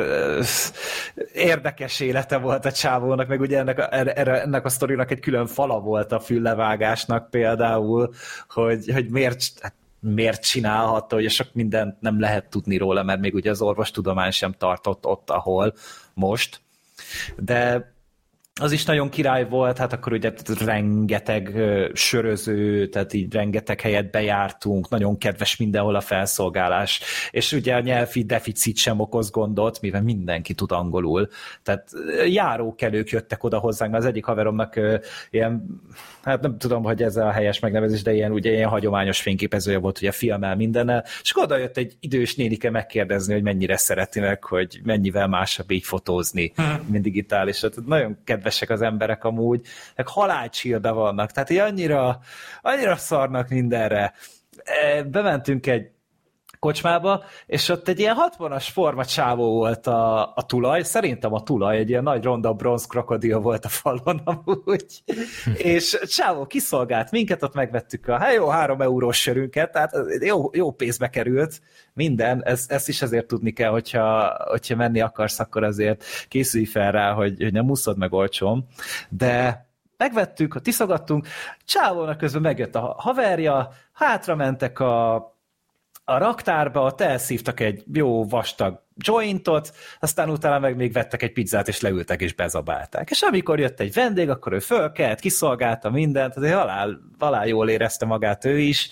érdekes 1.34 2.00
élete 2.00 2.38
volt 2.38 2.66
a 2.66 2.72
csávónak, 2.72 3.28
meg 3.28 3.40
ugye 3.40 3.58
ennek 3.58 3.80
a, 3.80 3.94
erre, 3.96 4.42
ennek 4.42 4.66
a 4.66 4.70
sztorinak 4.70 5.12
egy 5.12 5.20
külön 5.20 5.48
fala 5.48 5.80
volt 5.80 6.12
a 6.12 6.20
füllevágásnak 6.20 7.30
például, 7.30 8.14
hogy, 8.50 8.92
hogy 8.94 9.10
miért, 9.10 9.44
hát 9.62 9.74
miért 10.00 10.44
csinálhatta, 10.44 11.16
hogy 11.16 11.30
sok 11.30 11.48
mindent 11.54 12.02
nem 12.02 12.20
lehet 12.20 12.50
tudni 12.50 12.78
róla, 12.78 13.04
mert 13.04 13.20
még 13.20 13.34
ugye 13.34 13.50
az 13.50 13.62
orvostudomány 13.62 14.32
sem 14.32 14.52
tartott 14.52 15.06
ott, 15.06 15.30
ahol 15.30 15.74
most. 16.14 16.62
De 17.38 17.92
az 18.60 18.72
is 18.72 18.86
nagyon 18.86 19.10
király 19.10 19.48
volt, 19.48 19.78
hát 19.78 19.94
akkor 19.94 20.14
ugye 20.14 20.32
rengeteg 20.66 21.54
söröző, 21.94 22.88
tehát 22.88 23.14
így 23.14 23.34
rengeteg 23.34 23.82
helyet 23.82 24.12
bejártunk, 24.12 24.90
nagyon 24.90 25.18
kedves 25.18 25.58
mindenhol 25.58 25.96
a 25.96 26.02
felszolgálás, 26.02 27.02
és 27.32 27.52
ugye 27.52 27.76
a 27.76 27.80
nyelvi 27.80 28.24
deficit 28.24 28.78
sem 28.78 29.00
okoz 29.00 29.32
gondot, 29.32 29.82
mivel 29.82 30.02
mindenki 30.02 30.54
tud 30.54 30.72
angolul, 30.72 31.28
tehát 31.64 31.90
járókelők 32.28 33.10
jöttek 33.10 33.44
oda 33.44 33.60
hozzánk, 33.60 33.92
mert 33.92 34.04
az 34.04 34.10
egyik 34.10 34.26
haveromnak 34.26 34.80
ilyen, 35.30 35.82
hát 36.24 36.42
nem 36.42 36.58
tudom, 36.58 36.84
hogy 36.84 37.04
ez 37.04 37.18
a 37.18 37.32
helyes 37.32 37.60
megnevezés, 37.60 38.02
de 38.02 38.14
ilyen, 38.14 38.32
ugye 38.32 38.52
ilyen 38.52 38.70
hagyományos 38.70 39.22
fényképezője 39.22 39.78
volt, 39.78 39.98
ugye 39.98 40.12
filmel 40.12 40.56
mindennel, 40.56 41.04
és 41.22 41.32
oda 41.36 41.58
jött 41.58 41.78
egy 41.78 41.94
idős 42.00 42.36
nénike 42.36 42.70
megkérdezni, 42.70 43.34
hogy 43.34 43.44
mennyire 43.44 43.78
szereti 43.78 44.20
meg, 44.20 44.44
hogy 44.44 44.80
mennyivel 44.84 45.28
másabb 45.28 45.72
így 45.72 45.84
fotózni, 45.84 46.52
hmm. 46.56 46.88
mint 46.88 47.04
digitális. 47.04 47.60
Tehát 47.60 47.86
nagyon 47.86 48.18
kedves 48.24 48.49
kedvesek 48.50 48.70
az 48.70 48.82
emberek 48.82 49.24
amúgy, 49.24 49.66
meg 49.96 50.08
halálcsillbe 50.08 50.92
vannak, 50.92 51.32
tehát 51.32 51.50
így 51.50 51.58
annyira, 51.58 52.20
annyira 52.62 52.96
szarnak 52.96 53.50
mindenre. 53.50 54.14
E, 54.64 55.04
bementünk 55.04 55.68
egy 55.68 55.92
kocsmába, 56.60 57.24
és 57.46 57.70
ott 57.70 57.88
egy 57.88 58.00
ilyen 58.00 58.16
60-as 58.38 58.68
forma 58.72 59.06
csávó 59.06 59.54
volt 59.54 59.88
a, 59.88 60.34
a 60.36 60.46
tulaj, 60.46 60.84
szerintem 60.84 61.34
a 61.34 61.44
tulaj, 61.44 61.78
egy 61.78 61.90
ilyen 61.90 62.04
nagy 62.04 62.24
ronda 62.24 62.54
bronz 62.54 62.86
krokodil 62.86 63.40
volt 63.40 63.66
a 63.66 63.70
falon 63.70 64.22
amúgy, 64.24 65.04
és 65.74 66.00
csávó 66.08 66.46
kiszolgált 66.46 67.12
minket, 67.12 67.44
ott 67.44 67.54
megvettük 67.54 68.08
a 68.08 68.18
hát 68.18 68.34
jó 68.34 68.48
három 68.48 68.82
eurós 68.82 69.22
sörünket, 69.22 69.72
tehát 69.72 69.92
jó, 70.22 70.50
jó 70.54 70.72
pénzbe 70.72 71.10
került 71.10 71.62
minden, 71.94 72.44
ez, 72.44 72.66
ezt 72.68 72.88
is 72.88 73.02
azért 73.02 73.28
tudni 73.28 73.52
kell, 73.52 73.72
hogyha, 73.72 74.38
hogyha 74.50 74.76
menni 74.76 75.02
akarsz, 75.02 75.40
akkor 75.40 75.64
azért 75.64 76.04
készülj 76.28 76.66
fel 76.66 76.92
rá, 76.92 77.12
hogy, 77.12 77.44
hogy 77.44 77.54
nem 77.54 77.70
úszod 77.70 77.98
meg 77.98 78.14
olcsón, 78.14 78.68
de 79.10 79.68
megvettük, 79.98 80.62
tiszogattunk, 80.62 81.28
csávónak 81.66 82.18
közben 82.18 82.42
megjött 82.42 82.76
a 82.76 82.96
haverja, 82.98 83.72
hátra 83.94 84.36
mentek 84.36 84.80
a 84.80 85.24
a 86.10 86.18
raktárba, 86.18 86.82
ott 86.82 87.02
elszívtak 87.02 87.60
egy 87.60 87.84
jó 87.94 88.26
vastag 88.26 88.82
jointot, 89.06 89.72
aztán 90.00 90.30
utána 90.30 90.60
meg 90.60 90.76
még 90.76 90.92
vettek 90.92 91.24
egy 91.24 91.32
pizzát, 91.32 91.68
és 91.68 91.82
leültek 91.82 92.22
és 92.22 92.34
bezabálták. 92.34 93.10
És 93.10 93.22
amikor 93.22 93.60
jött 93.60 93.80
egy 93.80 93.94
vendég, 93.94 94.30
akkor 94.30 94.54
ő 94.54 94.60
fölkelt, 94.60 95.20
kiszolgálta 95.20 95.90
mindent, 95.90 96.36
azért 96.36 96.54
halál, 96.54 97.00
halál 97.20 97.48
jól 97.48 97.70
érezte 97.70 98.06
magát 98.06 98.46
ő 98.46 98.58
is. 98.58 98.90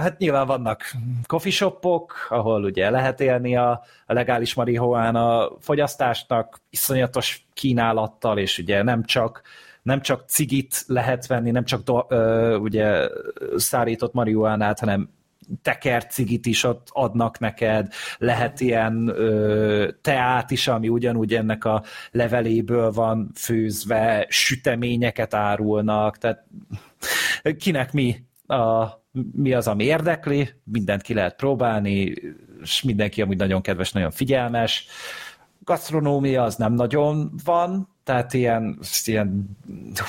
Hát 0.00 0.18
nyilván 0.18 0.46
vannak 0.46 0.82
coffee 1.26 1.52
shopok, 1.52 2.26
ahol 2.28 2.64
ugye 2.64 2.90
lehet 2.90 3.20
élni 3.20 3.56
a, 3.56 3.82
a 4.06 4.12
legális 4.12 4.54
marihuána 4.54 5.50
fogyasztásnak, 5.60 6.60
iszonyatos 6.70 7.46
kínálattal, 7.52 8.38
és 8.38 8.58
ugye 8.58 8.82
nem 8.82 9.04
csak 9.04 9.42
nem 9.82 10.00
csak 10.00 10.28
cigit 10.28 10.84
lehet 10.86 11.26
venni, 11.26 11.50
nem 11.50 11.64
csak 11.64 11.82
do, 11.82 12.00
ö, 12.08 12.56
ugye 12.56 13.08
szárított 13.56 14.12
marihuánát, 14.12 14.78
hanem 14.78 15.08
tekercigit 15.62 16.46
is 16.46 16.64
ott 16.64 16.88
adnak 16.90 17.38
neked, 17.38 17.92
lehet 18.18 18.60
ilyen 18.60 19.08
ö, 19.08 19.88
teát 20.00 20.50
is, 20.50 20.68
ami 20.68 20.88
ugyanúgy 20.88 21.34
ennek 21.34 21.64
a 21.64 21.82
leveléből 22.10 22.90
van 22.90 23.30
főzve, 23.34 24.26
süteményeket 24.28 25.34
árulnak, 25.34 26.18
tehát 26.18 26.44
kinek 27.58 27.92
mi 27.92 28.24
a, 28.46 28.86
mi 29.32 29.52
az, 29.52 29.68
ami 29.68 29.84
érdekli, 29.84 30.48
mindent 30.64 31.02
ki 31.02 31.14
lehet 31.14 31.36
próbálni, 31.36 32.14
és 32.62 32.82
mindenki 32.82 33.22
amúgy 33.22 33.36
nagyon 33.36 33.60
kedves, 33.60 33.92
nagyon 33.92 34.10
figyelmes. 34.10 34.86
Gasztronómia 35.60 36.42
az 36.42 36.56
nem 36.56 36.72
nagyon 36.72 37.32
van, 37.44 37.93
tehát 38.04 38.34
ilyen, 38.34 38.78
ilyen 39.04 39.58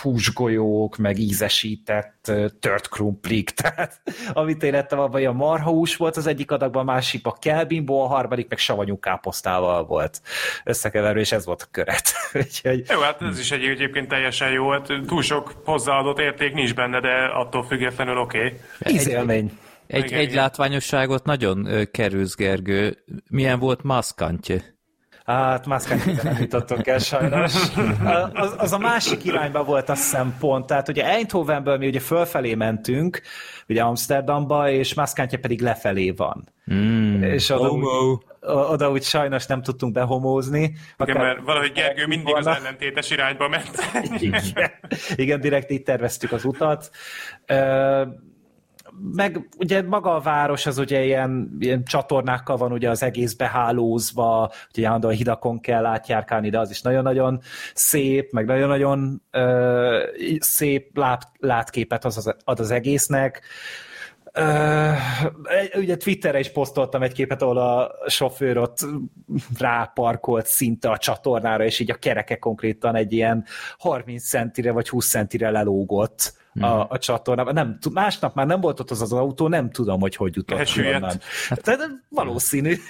húsgolyók, 0.02 0.98
meg 0.98 1.18
ízesített 1.18 2.32
tört 2.60 2.90
krumplik, 2.90 3.50
tehát 3.62 4.02
amit 4.34 4.64
én 4.64 4.74
ettem, 4.74 5.00
abban 5.00 5.20
ilyen 5.20 5.36
marhahús 5.36 5.96
volt 5.96 6.18
az 6.18 6.28
egyik 6.28 6.52
adagban, 6.52 6.82
a 6.82 6.92
másikban 6.92 7.34
kelbimbo, 7.40 8.04
a 8.04 8.08
harmadik 8.08 8.50
meg 8.50 8.58
savanyú 8.58 9.00
káposztával 9.00 9.86
volt 9.86 10.22
összekeverő, 10.64 11.20
és 11.20 11.32
ez 11.32 11.46
volt 11.46 11.62
a 11.62 11.68
köret. 11.72 12.14
Úgyhogy... 12.44 12.84
Jó, 12.90 13.00
hát 13.00 13.22
ez 13.22 13.40
is 13.40 13.52
egy, 13.52 13.64
egyébként 13.64 14.08
teljesen 14.08 14.52
jó, 14.52 14.70
hát 14.70 14.94
túl 15.06 15.22
sok 15.22 15.54
hozzáadott 15.66 16.20
érték 16.20 16.54
nincs 16.54 16.74
benne, 16.74 17.00
de 17.00 17.26
attól 17.26 17.64
függetlenül 17.64 18.18
oké. 18.18 18.38
Okay. 18.38 18.94
Ízélmény. 18.94 19.52
Egy, 19.88 20.04
egy, 20.04 20.14
egy 20.14 20.34
látványosságot 20.34 21.26
nagyon 21.26 21.68
kerülsz, 21.92 22.36
Gergő. 22.36 22.98
Milyen 23.30 23.60
volt 23.60 23.84
maszkantje? 23.84 24.75
Hát 25.26 25.66
Maszkányiben 25.66 26.20
nem 26.24 26.38
jutottunk 26.40 26.88
el 26.88 27.00
sajnos. 27.00 27.54
Az, 28.34 28.56
az, 28.58 28.74
a 28.74 28.78
másik 28.78 29.26
irányba 29.26 29.64
volt 29.64 29.90
a 29.90 29.96
szempont. 29.96 30.66
Tehát 30.66 30.90
ugye 30.90 31.06
Eindhovenből 31.06 31.78
mi 31.78 31.88
ugye 31.88 32.00
fölfelé 32.00 32.54
mentünk, 32.54 33.22
ugye 33.68 33.82
Amsterdamba, 33.82 34.70
és 34.70 34.94
Maszkántja 34.94 35.40
pedig 35.40 35.62
lefelé 35.62 36.12
van. 36.12 36.48
Mm. 36.74 37.24
És 37.24 37.50
oda 37.50 37.70
úgy, 37.70 37.86
oda 38.42 38.92
úgy 38.92 39.04
sajnos 39.04 39.46
nem 39.46 39.62
tudtunk 39.62 39.94
behomózni. 39.94 40.76
Igen, 40.98 41.18
mert 41.18 41.40
valahogy 41.46 41.72
Gergő 41.72 42.08
mindig 42.08 42.34
volna. 42.34 42.50
az 42.50 42.58
ellentétes 42.58 43.12
irányba 43.12 43.48
ment. 43.48 43.70
Igen, 44.20 44.44
igen, 45.16 45.40
direkt 45.40 45.72
így 45.72 45.84
terveztük 45.84 46.32
az 46.32 46.46
utat 46.46 46.90
meg 49.14 49.48
ugye 49.58 49.82
maga 49.82 50.16
a 50.16 50.20
város 50.20 50.66
az 50.66 50.78
ugye 50.78 51.04
ilyen, 51.04 51.56
ilyen 51.60 51.84
csatornákkal 51.84 52.58
van 52.58 52.72
ugye 52.72 52.90
az 52.90 53.04
egész 53.04 53.34
behálózva, 53.34 54.52
ugye 54.70 54.86
állandóan 54.86 55.14
hidakon 55.14 55.60
kell 55.60 55.86
átjárkálni, 55.86 56.50
de 56.50 56.60
az 56.60 56.70
is 56.70 56.82
nagyon-nagyon 56.82 57.42
szép, 57.74 58.32
meg 58.32 58.46
nagyon-nagyon 58.46 59.22
ö, 59.32 60.04
szép 60.40 60.98
lát, 60.98 61.32
látképet 61.40 62.06
az, 62.06 62.18
az, 62.18 62.36
ad 62.44 62.60
az 62.60 62.72
egésznek. 62.72 63.42
Uh, 64.38 64.98
ugye 65.76 65.98
Twitterre 65.98 66.40
is 66.40 66.52
posztoltam 66.52 67.04
egy 67.04 67.14
képet, 67.14 67.42
ahol 67.42 67.58
a 67.58 67.92
sofőr 68.08 68.58
ott 68.58 68.86
ráparkolt 69.58 70.46
szinte 70.46 70.90
a 70.90 70.98
csatornára, 70.98 71.64
és 71.64 71.80
így 71.80 71.92
a 71.92 71.96
kereke 71.96 72.36
konkrétan 72.36 72.96
egy 72.96 73.14
ilyen 73.14 73.46
30 73.78 74.28
centire 74.28 74.72
vagy 74.72 74.90
20 74.90 75.10
centire 75.10 75.50
lelógott 75.50 76.34
a, 76.60 76.68
hmm. 76.68 76.86
a 76.90 76.98
csatornában. 76.98 77.54
Nem, 77.54 77.78
másnap 77.94 78.36
már 78.36 78.46
nem 78.46 78.62
volt 78.62 78.80
ott 78.80 78.92
az 78.92 79.02
az 79.02 79.14
autó, 79.14 79.48
nem 79.48 79.72
tudom, 79.72 80.00
hogy 80.00 80.16
hogy 80.16 80.36
jutott 80.36 80.64
ki 80.64 80.80
onnan. 80.80 81.20
Tehát 81.50 81.90
valószínű. 82.10 82.76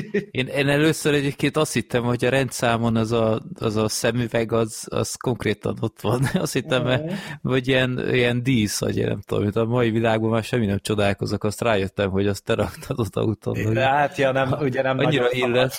Én, 0.30 0.46
én 0.46 0.68
először 0.68 1.14
egyébként 1.14 1.56
azt 1.56 1.72
hittem, 1.72 2.02
hogy 2.02 2.24
a 2.24 2.28
rendszámon 2.28 2.96
az 2.96 3.12
a, 3.12 3.42
az 3.58 3.76
a 3.76 3.88
szemüveg, 3.88 4.52
az, 4.52 4.86
az 4.90 5.14
konkrétan 5.14 5.76
ott 5.80 6.00
van. 6.00 6.24
Azt 6.34 6.52
hittem, 6.52 6.84
uh-huh. 6.84 7.12
hogy 7.42 7.68
ilyen, 7.68 8.14
ilyen 8.14 8.42
dísz, 8.42 8.80
vagy 8.80 8.96
én 8.96 9.06
nem 9.06 9.20
tudom, 9.20 9.44
hogy 9.44 9.56
a 9.56 9.64
mai 9.64 9.90
világban 9.90 10.30
már 10.30 10.44
semmi 10.44 10.66
nem 10.66 10.78
csodálkozok, 10.78 11.44
azt 11.44 11.60
rájöttem, 11.60 12.10
hogy 12.10 12.26
azt 12.26 12.44
te 12.44 12.54
raktad 12.54 13.00
ott 13.00 13.16
autón. 13.16 13.76
Hát, 13.76 14.16
ja, 14.16 14.32
nem, 14.32 14.54
ugye 14.60 14.82
nem 14.82 14.98
Annyira 14.98 15.30
illet. 15.30 15.74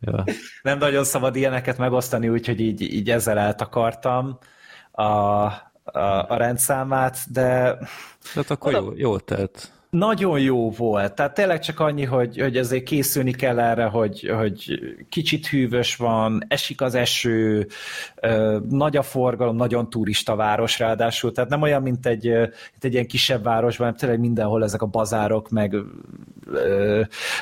ja. 0.00 0.24
Nem 0.62 0.78
nagyon 0.78 1.04
szabad 1.04 1.36
ilyeneket 1.36 1.78
megosztani, 1.78 2.28
úgyhogy 2.28 2.60
így, 2.60 2.80
így 2.80 3.10
ezzel 3.10 3.38
eltakartam. 3.38 4.38
A, 4.92 5.46
a, 5.92 5.98
a 6.28 6.36
rendszámát, 6.36 7.18
de... 7.32 7.78
Tehát 8.34 8.50
akkor 8.50 8.72
jó, 8.72 8.92
jó 8.94 9.18
telt 9.18 9.75
nagyon 9.90 10.40
jó 10.40 10.70
volt. 10.70 11.14
Tehát 11.14 11.34
tényleg 11.34 11.60
csak 11.60 11.80
annyi, 11.80 12.04
hogy, 12.04 12.40
hogy 12.40 12.56
ezért 12.56 12.84
készülni 12.84 13.32
kell 13.32 13.60
erre, 13.60 13.84
hogy, 13.84 14.32
hogy 14.38 14.80
kicsit 15.08 15.46
hűvös 15.46 15.96
van, 15.96 16.44
esik 16.48 16.80
az 16.80 16.94
eső, 16.94 17.66
nagy 18.68 18.96
a 18.96 19.02
forgalom, 19.02 19.56
nagyon 19.56 19.90
turista 19.90 20.36
város 20.36 20.78
ráadásul, 20.78 21.32
tehát 21.32 21.50
nem 21.50 21.62
olyan, 21.62 21.82
mint 21.82 22.06
egy, 22.06 22.24
mint 22.30 22.84
egy 22.84 22.92
ilyen 22.92 23.06
kisebb 23.06 23.42
városban, 23.42 23.86
hanem 23.86 23.96
tényleg 23.96 24.20
mindenhol 24.20 24.64
ezek 24.64 24.82
a 24.82 24.86
bazárok, 24.86 25.50
meg 25.50 25.76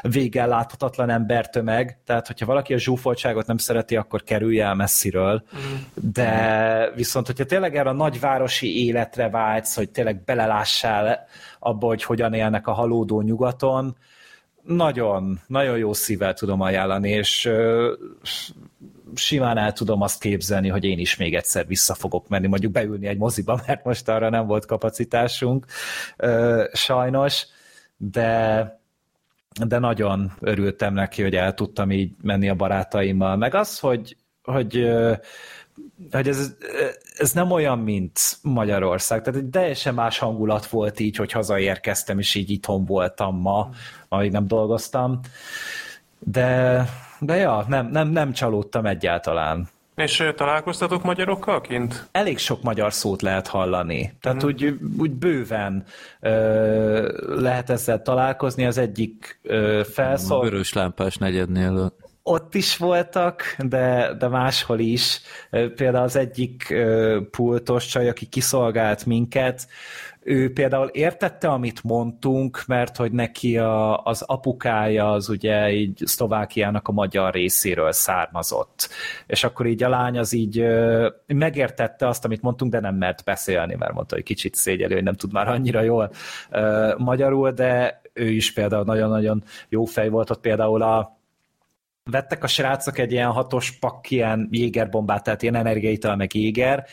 véggel 0.02 0.48
láthatatlan 0.48 1.10
embertömeg, 1.10 1.98
tehát 2.06 2.26
hogyha 2.26 2.46
valaki 2.46 2.74
a 2.74 2.78
zsúfoltságot 2.78 3.46
nem 3.46 3.56
szereti, 3.56 3.96
akkor 3.96 4.22
kerülje 4.22 4.64
el 4.64 4.74
messziről, 4.74 5.44
mm. 5.56 5.74
de 6.12 6.90
viszont, 6.94 7.26
hogyha 7.26 7.44
tényleg 7.44 7.76
erre 7.76 7.88
a 7.88 7.92
nagyvárosi 7.92 8.86
életre 8.86 9.28
vágysz, 9.28 9.76
hogy 9.76 9.90
tényleg 9.90 10.24
belelássál 10.24 11.26
abba, 11.64 11.86
hogy 11.86 12.02
hogyan 12.02 12.32
élnek 12.32 12.66
a 12.66 12.72
halódó 12.72 13.20
nyugaton, 13.20 13.96
nagyon, 14.62 15.40
nagyon 15.46 15.78
jó 15.78 15.92
szívvel 15.92 16.34
tudom 16.34 16.60
ajánlani, 16.60 17.10
és 17.10 17.50
simán 19.14 19.58
el 19.58 19.72
tudom 19.72 20.00
azt 20.00 20.20
képzelni, 20.20 20.68
hogy 20.68 20.84
én 20.84 20.98
is 20.98 21.16
még 21.16 21.34
egyszer 21.34 21.66
vissza 21.66 21.94
fogok 21.94 22.28
menni, 22.28 22.46
mondjuk 22.46 22.72
beülni 22.72 23.06
egy 23.06 23.18
moziba, 23.18 23.60
mert 23.66 23.84
most 23.84 24.08
arra 24.08 24.28
nem 24.28 24.46
volt 24.46 24.66
kapacitásunk, 24.66 25.66
sajnos, 26.72 27.46
de 27.96 28.82
de 29.66 29.78
nagyon 29.78 30.32
örültem 30.40 30.94
neki, 30.94 31.22
hogy 31.22 31.34
el 31.34 31.54
tudtam 31.54 31.90
így 31.90 32.12
menni 32.22 32.48
a 32.48 32.54
barátaimmal. 32.54 33.36
Meg 33.36 33.54
az, 33.54 33.78
hogy, 33.78 34.16
hogy 34.42 34.88
hogy 36.10 36.28
ez, 36.28 36.54
ez 37.16 37.32
nem 37.32 37.50
olyan, 37.50 37.78
mint 37.78 38.20
Magyarország. 38.42 39.22
Tehát 39.22 39.40
egy 39.40 39.48
teljesen 39.48 39.94
más 39.94 40.18
hangulat 40.18 40.66
volt 40.66 41.00
így, 41.00 41.16
hogy 41.16 41.32
hazaérkeztem, 41.32 42.18
és 42.18 42.34
így 42.34 42.50
itthon 42.50 42.84
voltam 42.84 43.40
ma, 43.40 43.68
amíg 44.08 44.30
nem 44.30 44.46
dolgoztam. 44.46 45.20
De, 46.18 46.84
de 47.20 47.36
ja, 47.36 47.64
nem, 47.68 47.88
nem, 47.90 48.08
nem 48.08 48.32
csalódtam 48.32 48.86
egyáltalán. 48.86 49.68
És 49.94 50.32
találkoztatok 50.36 51.02
magyarokkal 51.02 51.60
kint? 51.60 52.08
Elég 52.12 52.38
sok 52.38 52.62
magyar 52.62 52.92
szót 52.92 53.22
lehet 53.22 53.46
hallani. 53.46 54.12
Tehát 54.20 54.44
mm. 54.44 54.46
úgy, 54.46 54.78
úgy 54.98 55.10
bőven 55.10 55.84
ö, 56.20 57.40
lehet 57.40 57.70
ezzel 57.70 58.02
találkozni. 58.02 58.66
Az 58.66 58.78
egyik 58.78 59.38
ö, 59.42 59.82
felszól... 59.92 60.38
A 60.38 60.42
vörös 60.42 60.72
lámpás 60.72 61.16
negyednél 61.16 61.92
ott 62.26 62.54
is 62.54 62.76
voltak, 62.76 63.42
de, 63.58 64.14
de 64.18 64.28
máshol 64.28 64.78
is. 64.78 65.20
Például 65.50 66.04
az 66.04 66.16
egyik 66.16 66.74
pultos 67.30 67.86
csaj, 67.86 68.08
aki 68.08 68.26
kiszolgált 68.26 69.06
minket, 69.06 69.66
ő 70.26 70.52
például 70.52 70.88
értette, 70.88 71.48
amit 71.48 71.82
mondtunk, 71.82 72.62
mert 72.66 72.96
hogy 72.96 73.12
neki 73.12 73.58
a, 73.58 74.02
az 74.02 74.22
apukája 74.22 75.12
az 75.12 75.28
ugye 75.28 75.72
így 75.72 76.02
Szlovákiának 76.04 76.88
a 76.88 76.92
magyar 76.92 77.32
részéről 77.32 77.92
származott. 77.92 78.88
És 79.26 79.44
akkor 79.44 79.66
így 79.66 79.82
a 79.82 79.88
lány 79.88 80.18
az 80.18 80.32
így 80.32 80.66
megértette 81.26 82.08
azt, 82.08 82.24
amit 82.24 82.42
mondtunk, 82.42 82.72
de 82.72 82.80
nem 82.80 82.94
mert 82.94 83.24
beszélni, 83.24 83.74
mert 83.74 83.92
mondta, 83.92 84.14
hogy 84.14 84.24
kicsit 84.24 84.54
szégyelő, 84.54 84.94
hogy 84.94 85.04
nem 85.04 85.14
tud 85.14 85.32
már 85.32 85.48
annyira 85.48 85.80
jól 85.80 86.10
magyarul, 86.96 87.50
de 87.50 88.02
ő 88.12 88.30
is 88.30 88.52
például 88.52 88.84
nagyon-nagyon 88.84 89.44
jó 89.68 89.84
fej 89.84 90.08
volt 90.08 90.30
ott 90.30 90.40
például 90.40 90.82
a 90.82 91.13
vettek 92.10 92.44
a 92.44 92.46
srácok 92.46 92.98
egy 92.98 93.12
ilyen 93.12 93.30
hatos 93.30 93.70
pakk 93.70 94.10
ilyen 94.10 94.48
jégerbombát, 94.50 95.22
tehát 95.22 95.42
ilyen 95.42 95.54
energiaital, 95.54 96.16
meg 96.16 96.34
jéger. 96.34 96.86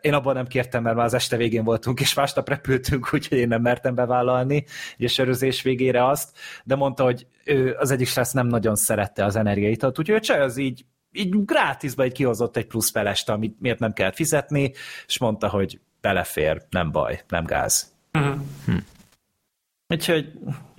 Én 0.00 0.14
abban 0.14 0.34
nem 0.34 0.46
kértem, 0.46 0.82
mert 0.82 0.96
már 0.96 1.04
az 1.04 1.14
este 1.14 1.36
végén 1.36 1.64
voltunk, 1.64 2.00
és 2.00 2.14
másnap 2.14 2.48
repültünk, 2.48 3.14
úgyhogy 3.14 3.38
én 3.38 3.48
nem 3.48 3.62
mertem 3.62 3.94
bevállalni, 3.94 4.64
a 4.98 5.06
sörözés 5.06 5.62
végére 5.62 6.06
azt, 6.06 6.36
de 6.64 6.74
mondta, 6.74 7.04
hogy 7.04 7.26
ő 7.44 7.74
az 7.78 7.90
egyik 7.90 8.06
srác 8.06 8.32
nem 8.32 8.46
nagyon 8.46 8.76
szerette 8.76 9.24
az 9.24 9.36
energiaitalt, 9.36 9.98
úgyhogy 9.98 10.16
a 10.16 10.20
csaj 10.20 10.40
az 10.40 10.56
így 10.56 10.84
így 11.16 11.44
grátisba 11.44 12.02
egy 12.02 12.12
kihozott 12.12 12.56
egy 12.56 12.66
plusz 12.66 12.90
felest, 12.90 13.28
amit 13.28 13.60
miért 13.60 13.78
nem 13.78 13.92
kell 13.92 14.12
fizetni, 14.12 14.72
és 15.06 15.18
mondta, 15.18 15.48
hogy 15.48 15.80
belefér, 16.00 16.62
nem 16.70 16.90
baj, 16.90 17.20
nem 17.28 17.44
gáz. 17.44 17.92
Uh-huh. 18.12 18.40
Hm. 18.66 18.76
Úgyhogy 19.88 20.32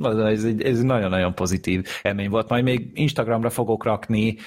ez 0.04 0.44
egy, 0.44 0.62
ez 0.62 0.82
nagyon-nagyon 0.82 1.36
pozitív 1.36 1.88
élmény 2.02 2.30
volt. 2.30 2.50
Majd 2.50 2.64
még 2.64 2.92
Instagramra 2.94 3.50
fogok 3.50 3.84
rakni 3.84 4.38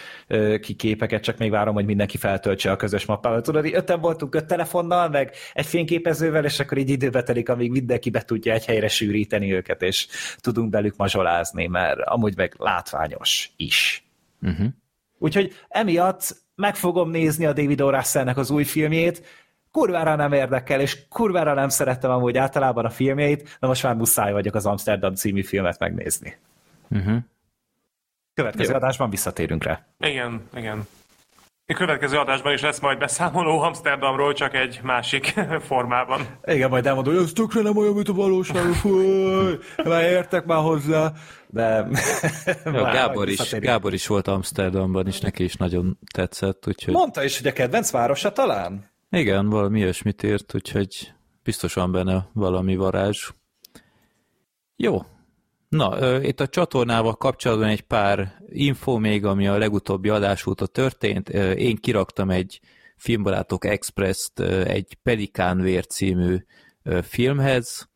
ki 0.60 0.74
képeket, 0.74 1.22
csak 1.22 1.38
még 1.38 1.50
várom, 1.50 1.74
hogy 1.74 1.84
mindenki 1.84 2.16
feltöltse 2.16 2.70
a 2.70 2.76
közös 2.76 3.04
mappával. 3.04 3.40
Tudod, 3.40 3.66
öten 3.72 4.00
voltunk 4.00 4.34
öt 4.34 4.46
telefonnal, 4.46 5.08
meg 5.08 5.34
egy 5.52 5.66
fényképezővel, 5.66 6.44
és 6.44 6.60
akkor 6.60 6.78
így 6.78 6.90
időbe 6.90 7.22
telik, 7.22 7.48
amíg 7.48 7.70
mindenki 7.70 8.10
be 8.10 8.22
tudja 8.22 8.52
egy 8.52 8.64
helyre 8.64 8.88
sűríteni 8.88 9.52
őket, 9.52 9.82
és 9.82 10.06
tudunk 10.36 10.70
belük 10.70 10.96
mazsolázni, 10.96 11.66
mert 11.66 12.00
amúgy 12.00 12.36
meg 12.36 12.54
látványos 12.56 13.50
is. 13.56 14.04
Uh-huh. 14.42 14.66
Úgyhogy 15.18 15.52
emiatt 15.68 16.36
meg 16.54 16.76
fogom 16.76 17.10
nézni 17.10 17.46
a 17.46 17.52
David 17.52 17.80
O. 17.80 17.90
az 18.34 18.50
új 18.50 18.64
filmjét, 18.64 19.22
kurvára 19.70 20.14
nem 20.14 20.32
érdekel, 20.32 20.80
és 20.80 21.08
kurvára 21.08 21.54
nem 21.54 21.68
szerettem 21.68 22.10
amúgy 22.10 22.36
általában 22.36 22.84
a 22.84 22.90
filmjeit, 22.90 23.56
de 23.60 23.66
most 23.66 23.82
már 23.82 23.94
muszáj 23.94 24.32
vagyok 24.32 24.54
az 24.54 24.66
Amsterdam 24.66 25.14
című 25.14 25.42
filmet 25.42 25.78
megnézni. 25.78 26.36
Uh-huh. 26.90 27.16
Következő 28.34 28.70
Jó. 28.70 28.76
adásban 28.76 29.10
visszatérünk 29.10 29.64
rá. 29.64 29.86
Igen, 29.98 30.42
igen. 30.54 30.86
A 31.70 31.74
következő 31.74 32.16
adásban 32.16 32.52
is 32.52 32.60
lesz 32.60 32.80
majd 32.80 32.98
beszámoló 32.98 33.60
Amsterdamról, 33.60 34.32
csak 34.32 34.54
egy 34.54 34.80
másik 34.82 35.34
formában. 35.68 36.20
Igen, 36.44 36.70
majd 36.70 36.86
elmondom, 36.86 37.14
hogy 37.14 37.22
ez 37.22 37.32
tökre 37.32 37.62
nem 37.62 37.76
olyan, 37.76 37.94
mint 37.94 38.08
a 38.08 38.12
valóság, 38.12 38.72
fúj, 38.72 39.58
már 39.84 40.02
értek 40.02 40.44
már 40.44 40.62
hozzá, 40.62 41.12
de... 41.46 41.86
Ja, 42.64 42.82
Gábor, 42.82 43.28
is, 43.28 43.50
Gábor 43.50 43.92
is 43.92 44.06
volt 44.06 44.28
Amsterdamban, 44.28 45.06
és 45.06 45.20
neki 45.20 45.44
is 45.44 45.54
nagyon 45.54 45.98
tetszett, 46.12 46.66
úgyhogy... 46.66 46.94
Mondta 46.94 47.24
is, 47.24 47.38
hogy 47.38 47.46
a 47.46 47.52
kedvenc 47.52 47.90
városa 47.90 48.32
talán? 48.32 48.90
Igen, 49.10 49.48
valami 49.48 49.78
ilyesmit 49.78 50.22
írt, 50.22 50.54
úgyhogy 50.54 51.12
biztosan 51.42 51.92
benne 51.92 52.28
valami 52.32 52.76
varázs. 52.76 53.30
Jó, 54.76 55.02
Na, 55.68 56.20
itt 56.22 56.40
a 56.40 56.48
csatornával 56.48 57.14
kapcsolatban 57.14 57.68
egy 57.68 57.82
pár 57.82 58.42
info 58.46 58.98
még, 58.98 59.24
ami 59.24 59.48
a 59.48 59.58
legutóbbi 59.58 60.08
adás 60.08 60.46
óta 60.46 60.66
történt. 60.66 61.28
Én 61.28 61.76
kiraktam 61.76 62.30
egy 62.30 62.60
Filmbarátok 62.96 63.64
Express-t 63.64 64.40
egy 64.40 64.94
Pelikán 65.02 65.60
vér 65.60 65.86
című 65.86 66.36
filmhez. 67.02 67.88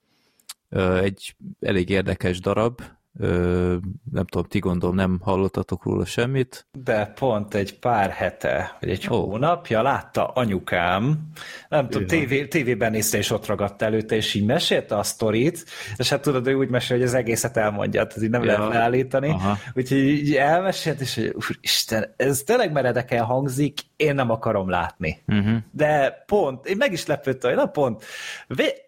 Egy 1.02 1.36
elég 1.60 1.88
érdekes 1.88 2.40
darab, 2.40 2.82
Ö, 3.18 3.76
nem 4.12 4.24
tudom, 4.26 4.46
ti 4.48 4.58
gondolom 4.58 4.94
nem 4.94 5.18
hallottatok 5.22 5.84
róla 5.84 6.04
semmit. 6.04 6.66
De 6.72 7.06
pont 7.06 7.54
egy 7.54 7.78
pár 7.78 8.10
hete, 8.10 8.76
vagy 8.80 8.90
egy 8.90 9.06
oh. 9.08 9.16
hónapja 9.16 9.82
látta 9.82 10.26
anyukám, 10.26 11.28
nem 11.68 11.88
tudom, 11.88 12.06
tévé, 12.06 12.46
tévében 12.46 12.90
nézte 12.90 13.18
és 13.18 13.30
ott 13.30 13.46
ragadt 13.46 13.82
előtte, 13.82 14.14
és 14.14 14.34
így 14.34 14.44
mesélte 14.44 14.96
a 14.96 15.02
sztorit, 15.02 15.64
és 15.96 16.08
hát 16.08 16.20
tudod, 16.20 16.46
ő 16.46 16.54
úgy 16.54 16.68
mesél, 16.68 16.96
hogy 16.96 17.06
az 17.06 17.14
egészet 17.14 17.56
elmondja, 17.56 18.06
tehát 18.06 18.22
így 18.22 18.30
nem 18.30 18.44
ja. 18.44 18.52
lehet 18.52 18.72
leállítani. 18.72 19.28
Aha. 19.28 19.58
Úgyhogy 19.74 19.98
így 19.98 20.34
elmesélt, 20.34 21.00
és 21.00 21.14
hogy 21.14 21.58
Isten, 21.60 22.14
ez 22.16 22.42
tényleg 22.42 22.72
meredeken 22.72 23.24
hangzik, 23.24 23.80
én 23.96 24.14
nem 24.14 24.30
akarom 24.30 24.68
látni. 24.68 25.22
Uh-huh. 25.26 25.56
De 25.70 26.22
pont, 26.26 26.66
én 26.66 26.76
meg 26.76 26.92
is 26.92 27.06
lepődtem, 27.06 27.50
hogy 27.50 27.58
na 27.58 27.66
pont, 27.66 28.04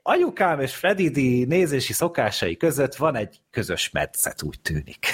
anyukám 0.03 0.61
és 0.61 0.75
Freddy 0.75 1.09
D 1.09 1.49
nézési 1.49 1.93
szokásai 1.93 2.57
között 2.57 2.95
van 2.95 3.17
egy 3.17 3.41
közös 3.51 3.91
metszet, 4.15 4.43
úgy 4.43 4.61
tűnik. 4.63 5.07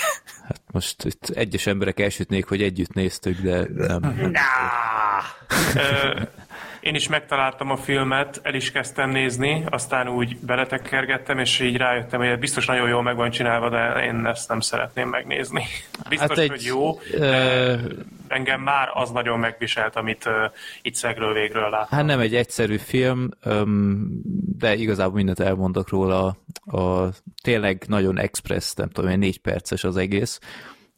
Hát 0.42 0.60
most 0.72 1.04
itt 1.04 1.28
egyes 1.28 1.66
emberek 1.66 2.00
elsütnék, 2.00 2.44
hogy 2.44 2.62
együtt 2.62 2.92
néztük, 2.92 3.40
de 3.40 3.66
nem. 3.74 4.32
Én 6.80 6.94
is 6.94 7.08
megtaláltam 7.08 7.70
a 7.70 7.76
filmet, 7.76 8.40
el 8.42 8.54
is 8.54 8.72
kezdtem 8.72 9.10
nézni, 9.10 9.64
aztán 9.70 10.08
úgy 10.08 10.36
beletekkergettem, 10.36 11.38
és 11.38 11.60
így 11.60 11.76
rájöttem, 11.76 12.20
hogy 12.20 12.38
biztos 12.38 12.66
nagyon 12.66 12.88
jól 12.88 13.02
meg 13.02 13.16
van 13.16 13.30
csinálva, 13.30 13.68
de 13.68 14.04
én 14.04 14.26
ezt 14.26 14.48
nem 14.48 14.60
szeretném 14.60 15.08
megnézni. 15.08 15.64
Biztos, 16.08 16.28
hát 16.28 16.38
egy, 16.38 16.48
hogy 16.48 16.64
jó, 16.64 17.00
de 17.18 17.80
engem 18.28 18.60
már 18.60 18.88
az 18.92 19.10
nagyon 19.10 19.38
megviselt, 19.38 19.96
amit 19.96 20.26
uh, 20.26 20.32
itt 20.82 20.94
szegről 20.94 21.32
végről 21.32 21.70
láttam. 21.70 21.98
Hát 21.98 22.06
nem 22.06 22.20
egy 22.20 22.34
egyszerű 22.34 22.76
film, 22.76 23.28
de 24.58 24.74
igazából 24.74 25.14
mindent 25.14 25.40
elmondok 25.40 25.88
róla. 25.88 26.36
A, 26.64 27.08
tényleg 27.42 27.84
nagyon 27.86 28.18
express, 28.18 28.72
nem 28.74 28.90
tudom, 28.90 29.18
négy 29.18 29.38
perces 29.40 29.84
az 29.84 29.96
egész, 29.96 30.38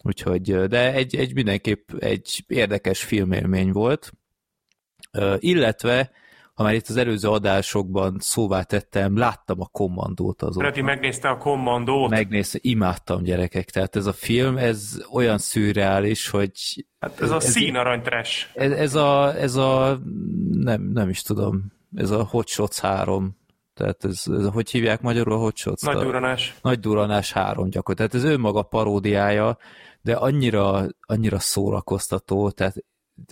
úgyhogy, 0.02 0.66
de 0.68 0.92
egy, 0.92 1.16
egy 1.16 1.34
mindenképp 1.34 1.88
egy 1.98 2.44
érdekes 2.46 3.02
filmélmény 3.02 3.72
volt 3.72 4.12
illetve 5.38 6.10
ha 6.54 6.62
már 6.62 6.74
itt 6.74 6.88
az 6.88 6.96
előző 6.96 7.28
adásokban 7.28 8.16
szóvá 8.20 8.62
tettem, 8.62 9.16
láttam 9.16 9.60
a 9.60 9.66
kommandót 9.66 10.42
azóta. 10.42 10.60
Freddy 10.60 10.80
megnézte 10.80 11.28
a 11.28 11.36
kommandót? 11.36 12.10
Megnézte, 12.10 12.58
imádtam 12.62 13.22
gyerekek, 13.22 13.70
tehát 13.70 13.96
ez 13.96 14.06
a 14.06 14.12
film, 14.12 14.56
ez 14.56 15.04
olyan 15.12 15.38
szürreális, 15.38 16.28
hogy... 16.28 16.52
Hát 17.00 17.20
ez 17.20 17.30
a 17.30 17.36
ez, 17.36 17.50
színaranytres. 17.50 18.50
Ez, 18.54 18.70
ez, 18.70 18.94
a, 18.94 19.36
ez 19.36 19.54
a, 19.56 20.00
nem, 20.50 20.82
nem 20.82 21.08
is 21.08 21.22
tudom, 21.22 21.72
ez 21.96 22.10
a 22.10 22.24
Hot 22.24 22.48
Shots 22.48 22.78
3, 22.78 23.36
tehát 23.74 24.04
ez, 24.04 24.24
ez 24.26 24.46
hogy 24.52 24.70
hívják 24.70 25.00
magyarul 25.00 25.32
a 25.32 25.38
Hot 25.38 25.56
Shots? 25.56 25.82
Nagy 25.82 26.02
duranás. 26.02 26.54
Nagy 26.62 26.80
duranás 26.80 27.32
3 27.32 27.70
gyakorlatilag. 27.70 28.10
Tehát 28.10 28.14
ez 28.14 28.36
önmaga 28.36 28.62
paródiája, 28.62 29.58
de 30.00 30.14
annyira, 30.14 30.86
annyira 31.00 31.38
szórakoztató, 31.38 32.50
tehát 32.50 32.74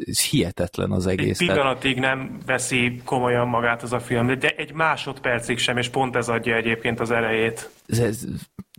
ez 0.07 0.21
hihetetlen 0.21 0.91
az 0.91 1.07
egész. 1.07 1.41
Egy 1.41 1.47
pillanatig 1.47 1.99
nem 1.99 2.39
veszi 2.47 3.01
komolyan 3.05 3.49
magát 3.49 3.83
az 3.83 3.93
a 3.93 4.01
film, 4.01 4.39
de 4.39 4.49
egy 4.49 4.73
másodpercig 4.73 5.59
sem, 5.59 5.77
és 5.77 5.89
pont 5.89 6.17
ez 6.17 6.29
adja 6.29 6.57
egyébként 6.57 7.01
az 7.01 7.11
elejét. 7.11 7.71
Ez, 7.87 7.99
ez, 7.99 8.25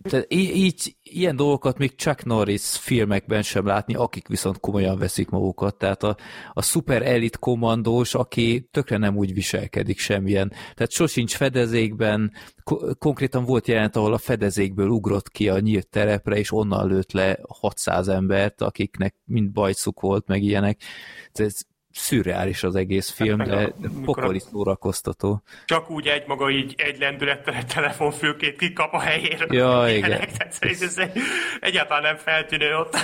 tehát 0.01 0.33
így, 0.33 0.95
ilyen 1.03 1.35
dolgokat 1.35 1.77
még 1.77 1.95
Chuck 1.95 2.23
Norris 2.25 2.77
filmekben 2.77 3.41
sem 3.41 3.65
látni, 3.65 3.95
akik 3.95 4.27
viszont 4.27 4.59
komolyan 4.59 4.97
veszik 4.97 5.29
magukat. 5.29 5.77
Tehát 5.77 6.03
a, 6.03 6.17
a 6.53 6.61
szuper 6.61 7.01
elit 7.01 7.37
kommandós, 7.37 8.15
aki 8.15 8.67
tökre 8.71 8.97
nem 8.97 9.17
úgy 9.17 9.33
viselkedik 9.33 9.99
semmilyen. 9.99 10.49
Tehát 10.49 10.91
sosincs 10.91 11.35
fedezékben, 11.35 12.31
ko- 12.63 12.97
konkrétan 12.97 13.45
volt 13.45 13.67
jelent, 13.67 13.95
ahol 13.95 14.13
a 14.13 14.17
fedezékből 14.17 14.89
ugrott 14.89 15.29
ki 15.29 15.49
a 15.49 15.59
nyílt 15.59 15.87
terepre, 15.87 16.37
és 16.37 16.51
onnan 16.51 16.87
lőtt 16.87 17.11
le 17.11 17.39
600 17.47 18.07
embert, 18.07 18.61
akiknek 18.61 19.15
mind 19.25 19.51
bajszuk 19.51 19.99
volt, 19.99 20.27
meg 20.27 20.43
ilyenek. 20.43 20.81
Ez 21.33 21.59
szürreális 21.93 22.63
az 22.63 22.75
egész 22.75 23.07
hát 23.07 23.27
film, 23.27 23.39
hát 23.39 23.49
de 23.49 23.73
pokoli 24.05 24.39
szórakoztató. 24.39 25.43
Csak 25.65 25.89
úgy 25.89 26.07
egy 26.07 26.23
maga 26.27 26.49
így 26.49 26.73
egy 26.77 26.99
lendülettel 26.99 27.53
egy 27.53 27.65
telefonfülkét 27.65 28.57
kikap 28.57 28.93
a 28.93 28.99
helyéről. 28.99 29.53
Ja, 29.53 29.95
igen. 29.95 30.11
Ez, 30.59 30.81
ez 30.81 30.95
egyáltalán 31.59 32.03
nem 32.03 32.17
feltűnő 32.17 32.75
ott. 32.75 32.95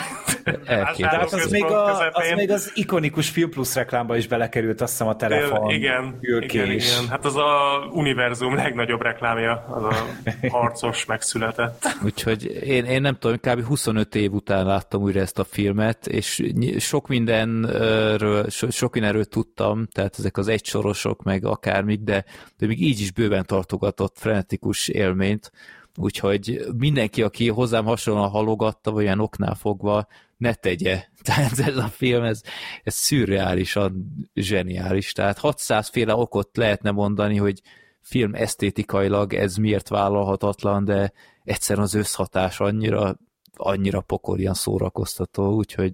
Hát 0.66 1.34
az 1.34 1.52
még, 1.52 1.64
a, 1.64 1.96
az 2.12 2.32
még 2.36 2.52
az 2.52 2.72
ikonikus 2.76 3.30
Film 3.30 3.50
Plus 3.50 3.76
reklámba 3.76 4.18
is 4.18 4.28
belekerült, 4.28 4.82
azt 4.82 4.92
hiszem 4.92 5.08
a 5.08 5.16
telefon. 5.16 5.70
Igen, 5.70 6.18
igen, 6.20 6.72
igen. 6.72 7.08
Hát 7.10 7.26
az 7.26 7.36
a 7.36 7.80
univerzum 7.92 8.56
legnagyobb 8.56 9.02
reklámja, 9.02 9.66
az 9.70 9.84
a 9.84 10.06
harcos 10.58 11.06
megszületett. 11.06 11.86
Úgyhogy 12.04 12.46
én, 12.64 12.86
én 12.86 13.02
nem 13.02 13.18
tudom, 13.20 13.38
kb. 13.38 13.64
25 13.64 14.16
év 14.16 14.34
után 14.34 14.66
láttam 14.66 15.02
újra 15.02 15.20
ezt 15.20 15.40
a 15.40 15.44
filmet, 15.44 16.08
és 16.08 16.44
sok 16.78 17.08
mindenről, 17.08 18.50
sok 18.78 18.94
mindenről 18.94 19.26
tudtam, 19.26 19.86
tehát 19.86 20.20
ezek 20.20 20.38
az 20.38 20.48
egysorosok, 20.48 21.24
meg 21.24 21.46
akármik, 21.46 22.00
de, 22.00 22.26
de 22.58 22.68
még 22.68 22.82
így 22.82 23.00
is 23.00 23.12
bőven 23.12 23.46
tartogatott 23.46 24.18
frenetikus 24.18 24.88
élményt, 24.88 25.52
úgyhogy 25.96 26.66
mindenki, 26.78 27.24
aki 27.24 27.50
hozzám 27.50 27.86
hasonlóan 27.86 28.30
halogatta, 28.30 28.92
vagy 28.92 29.04
olyan 29.04 29.20
oknál 29.20 29.56
fogva, 29.56 30.08
ne 30.38 30.54
tegye. 30.54 31.04
Tehát 31.24 31.60
ez 31.60 31.78
a 31.78 31.88
film, 31.88 32.24
ez, 32.24 32.42
ez 32.84 32.94
szürreálisan 32.94 34.08
zseniális. 34.34 35.12
Tehát 35.12 35.38
600 35.38 35.90
féle 35.90 36.16
okot 36.16 36.58
lehetne 36.58 36.92
mondani, 36.92 37.38
hogy 37.38 37.62
film 38.02 38.34
esztétikailag 38.34 39.34
ez 39.34 39.56
miért 39.56 39.88
vállalhatatlan, 39.88 40.86
de 40.86 41.12
egyszerűen 41.44 41.86
az 41.86 41.94
összhatás 41.94 42.60
annyira, 42.60 43.20
annyira 43.54 44.02
pokolian 44.02 44.54
szórakoztató, 44.54 45.54
úgyhogy 45.54 45.92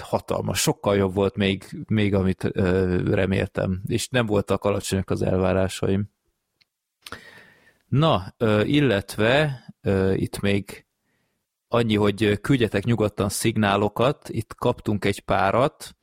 hatalmas, 0.00 0.60
sokkal 0.60 0.96
jobb 0.96 1.14
volt 1.14 1.36
még, 1.36 1.64
még 1.88 2.14
amit 2.14 2.42
reméltem, 3.04 3.82
és 3.86 4.08
nem 4.08 4.26
voltak 4.26 4.64
alacsonyak 4.64 5.10
az 5.10 5.22
elvárásaim. 5.22 6.10
Na, 7.88 8.34
illetve 8.62 9.64
itt 10.14 10.40
még 10.40 10.86
annyi, 11.68 11.96
hogy 11.96 12.40
küldjetek 12.40 12.84
nyugodtan 12.84 13.28
szignálokat, 13.28 14.28
itt 14.28 14.54
kaptunk 14.54 15.04
egy 15.04 15.20
párat, 15.20 15.96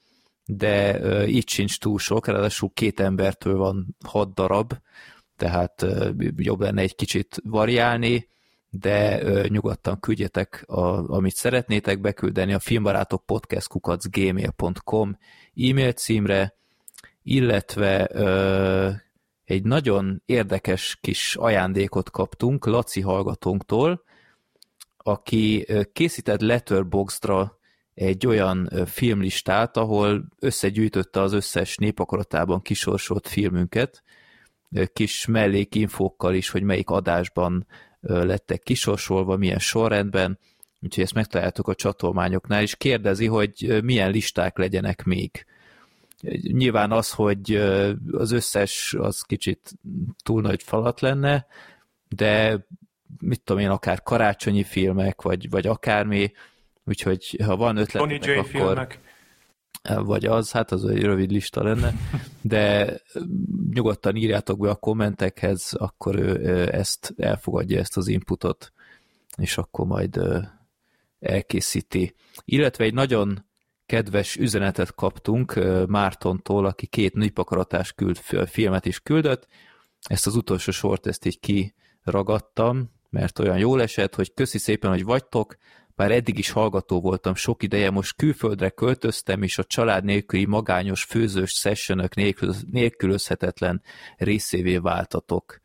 de 0.45 0.99
itt 1.27 1.49
sincs 1.49 1.79
túl 1.79 1.99
sok, 1.99 2.27
ráadásul 2.27 2.69
két 2.73 2.99
embertől 2.99 3.57
van 3.57 3.95
hat 4.05 4.33
darab, 4.33 4.73
tehát 5.35 5.85
jobb 6.35 6.59
lenne 6.59 6.81
egy 6.81 6.95
kicsit 6.95 7.39
variálni, 7.43 8.29
de 8.79 9.23
ö, 9.23 9.45
nyugodtan 9.47 9.99
küldjetek, 9.99 10.63
a, 10.67 11.09
amit 11.13 11.35
szeretnétek 11.35 12.01
beküldeni 12.01 12.53
a 12.53 12.59
filmbarátok 12.59 13.25
podcastkukacgmail.com 13.25 15.17
e-mail 15.55 15.91
címre, 15.91 16.55
illetve 17.23 18.07
ö, 18.11 18.89
egy 19.45 19.63
nagyon 19.63 20.21
érdekes 20.25 20.97
kis 21.01 21.35
ajándékot 21.35 22.09
kaptunk 22.09 22.65
Laci 22.65 23.01
hallgatónktól, 23.01 24.03
aki 24.97 25.67
készített 25.93 26.41
Letterboxdra 26.41 27.57
egy 27.93 28.27
olyan 28.27 28.69
filmlistát, 28.85 29.77
ahol 29.77 30.25
összegyűjtötte 30.39 31.21
az 31.21 31.33
összes 31.33 31.77
népakaratában 31.77 32.61
kisorsolt 32.61 33.27
filmünket, 33.27 34.03
kis 34.93 35.25
mellékinfókkal 35.25 36.33
is, 36.33 36.49
hogy 36.49 36.63
melyik 36.63 36.89
adásban 36.89 37.65
lettek 38.07 38.63
kisorsolva, 38.63 39.37
milyen 39.37 39.59
sorrendben, 39.59 40.39
úgyhogy 40.81 41.03
ezt 41.03 41.13
megtaláltuk 41.13 41.67
a 41.67 41.75
csatolmányoknál, 41.75 42.61
és 42.61 42.75
kérdezi, 42.75 43.25
hogy 43.25 43.79
milyen 43.83 44.11
listák 44.11 44.57
legyenek 44.57 45.03
még. 45.03 45.45
Nyilván 46.41 46.91
az, 46.91 47.11
hogy 47.11 47.55
az 48.11 48.31
összes 48.31 48.95
az 48.97 49.21
kicsit 49.21 49.71
túl 50.23 50.41
nagy 50.41 50.63
falat 50.63 51.01
lenne, 51.01 51.45
de 52.09 52.65
mit 53.19 53.41
tudom 53.41 53.61
én, 53.61 53.69
akár 53.69 54.03
karácsonyi 54.03 54.63
filmek, 54.63 55.21
vagy, 55.21 55.49
vagy 55.49 55.67
akármi, 55.67 56.31
úgyhogy 56.85 57.39
ha 57.45 57.55
van 57.55 57.77
ötletek, 57.77 58.37
akkor... 58.37 58.45
Filmek. 58.45 58.99
Vagy 59.89 60.25
az, 60.25 60.51
hát 60.51 60.71
az 60.71 60.85
egy 60.85 61.01
rövid 61.01 61.31
lista 61.31 61.63
lenne, 61.63 61.93
de 62.41 62.93
nyugodtan 63.73 64.15
írjátok 64.15 64.59
be 64.59 64.69
a 64.69 64.75
kommentekhez, 64.75 65.73
akkor 65.73 66.15
ő 66.15 66.73
ezt 66.73 67.13
elfogadja, 67.17 67.79
ezt 67.79 67.97
az 67.97 68.07
inputot, 68.07 68.71
és 69.37 69.57
akkor 69.57 69.85
majd 69.85 70.19
elkészíti. 71.19 72.15
Illetve 72.45 72.83
egy 72.83 72.93
nagyon 72.93 73.45
kedves 73.85 74.35
üzenetet 74.35 74.95
kaptunk 74.95 75.59
Mártontól, 75.87 76.65
aki 76.65 76.87
két 76.87 77.13
nőpakaratás 77.13 77.93
küld, 77.93 78.17
filmet 78.45 78.85
is 78.85 78.99
küldött. 78.99 79.47
Ezt 80.01 80.27
az 80.27 80.35
utolsó 80.35 80.71
sort, 80.71 81.07
ezt 81.07 81.25
így 81.25 81.39
kiragadtam, 81.39 82.91
mert 83.09 83.39
olyan 83.39 83.57
jól 83.57 83.81
esett, 83.81 84.15
hogy 84.15 84.33
köszi 84.33 84.57
szépen, 84.57 84.89
hogy 84.89 85.03
vagytok, 85.03 85.57
bár 85.95 86.11
eddig 86.11 86.37
is 86.37 86.49
hallgató 86.49 87.01
voltam 87.01 87.35
sok 87.35 87.63
ideje, 87.63 87.89
most 87.89 88.15
külföldre 88.15 88.69
költöztem, 88.69 89.43
és 89.43 89.57
a 89.57 89.63
család 89.63 90.03
nélküli 90.03 90.45
magányos 90.45 91.03
főzős 91.03 91.51
sessionök 91.51 92.15
nélkül, 92.15 92.53
nélkülözhetetlen 92.71 93.81
részévé 94.17 94.77
váltatok. 94.77 95.61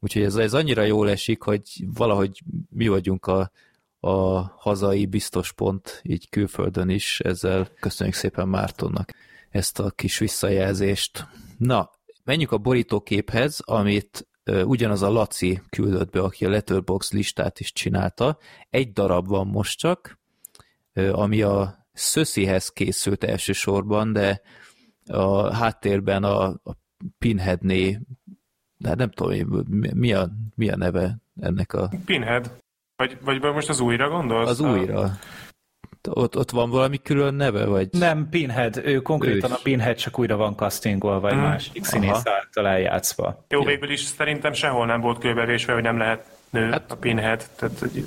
Úgyhogy 0.00 0.22
ez, 0.22 0.34
ez 0.36 0.54
annyira 0.54 0.82
jól 0.82 1.10
esik, 1.10 1.42
hogy 1.42 1.62
valahogy 1.94 2.42
mi 2.70 2.88
vagyunk 2.88 3.26
a, 3.26 3.50
a 4.00 4.40
hazai 4.58 5.06
biztos 5.06 5.52
pont 5.52 6.00
így 6.02 6.28
külföldön 6.28 6.88
is, 6.88 7.20
ezzel 7.20 7.68
köszönjük 7.80 8.16
szépen 8.16 8.48
Mártonnak 8.48 9.12
ezt 9.50 9.78
a 9.78 9.90
kis 9.90 10.18
visszajelzést. 10.18 11.26
Na, 11.58 11.90
menjünk 12.24 12.52
a 12.52 12.58
borítóképhez, 12.58 13.60
amit 13.64 14.28
ugyanaz 14.64 15.02
a 15.02 15.10
Laci 15.10 15.60
küldött 15.70 16.10
be, 16.10 16.20
aki 16.20 16.44
a 16.44 16.48
Letterbox 16.48 17.12
listát 17.12 17.60
is 17.60 17.72
csinálta. 17.72 18.38
Egy 18.70 18.92
darab 18.92 19.28
van 19.28 19.46
most 19.46 19.78
csak, 19.78 20.18
ami 21.12 21.42
a 21.42 21.86
Szöszihez 21.92 22.68
készült 22.68 23.24
elsősorban, 23.24 24.12
de 24.12 24.40
a 25.06 25.54
háttérben 25.54 26.24
a, 26.24 26.44
a 26.46 26.76
Pinheadné, 27.18 28.00
de 28.76 28.94
nem 28.94 29.10
tudom, 29.10 29.64
mi 29.94 30.12
a, 30.12 30.28
mi 30.54 30.68
a 30.68 30.76
neve 30.76 31.18
ennek 31.40 31.72
a... 31.72 31.90
Pinhead. 32.04 32.64
Vagy, 32.96 33.18
vagy 33.20 33.40
most 33.40 33.68
az 33.68 33.80
újra 33.80 34.08
gondolsz? 34.08 34.48
Az 34.48 34.60
újra. 34.60 35.10
Ott, 36.10 36.36
ott 36.36 36.50
van 36.50 36.70
valami 36.70 36.98
külön 37.02 37.34
neve, 37.34 37.64
vagy? 37.64 37.88
Nem, 37.90 38.28
Pinhead. 38.30 38.80
Ő 38.84 39.00
konkrétan 39.00 39.50
ő 39.50 39.54
a 39.54 39.58
Pinhead 39.62 39.96
csak 39.96 40.18
újra 40.18 40.36
van 40.36 40.56
castingol, 40.56 41.20
vagy 41.20 41.32
hmm. 41.32 41.40
másik 41.40 41.84
színész 41.84 42.22
által 42.24 42.66
eljátszva. 42.66 43.44
Jó, 43.48 43.60
Jó, 43.60 43.66
végül 43.66 43.90
is 43.90 44.00
szerintem 44.00 44.52
sehol 44.52 44.86
nem 44.86 45.00
volt 45.00 45.18
kőbevésve, 45.18 45.72
hogy 45.72 45.82
nem 45.82 45.98
lehet 45.98 46.24
nő 46.50 46.70
hát, 46.70 46.92
a 46.92 46.96
Pinhead. 46.96 47.44
Tehát, 47.56 47.78
hogy... 47.78 48.04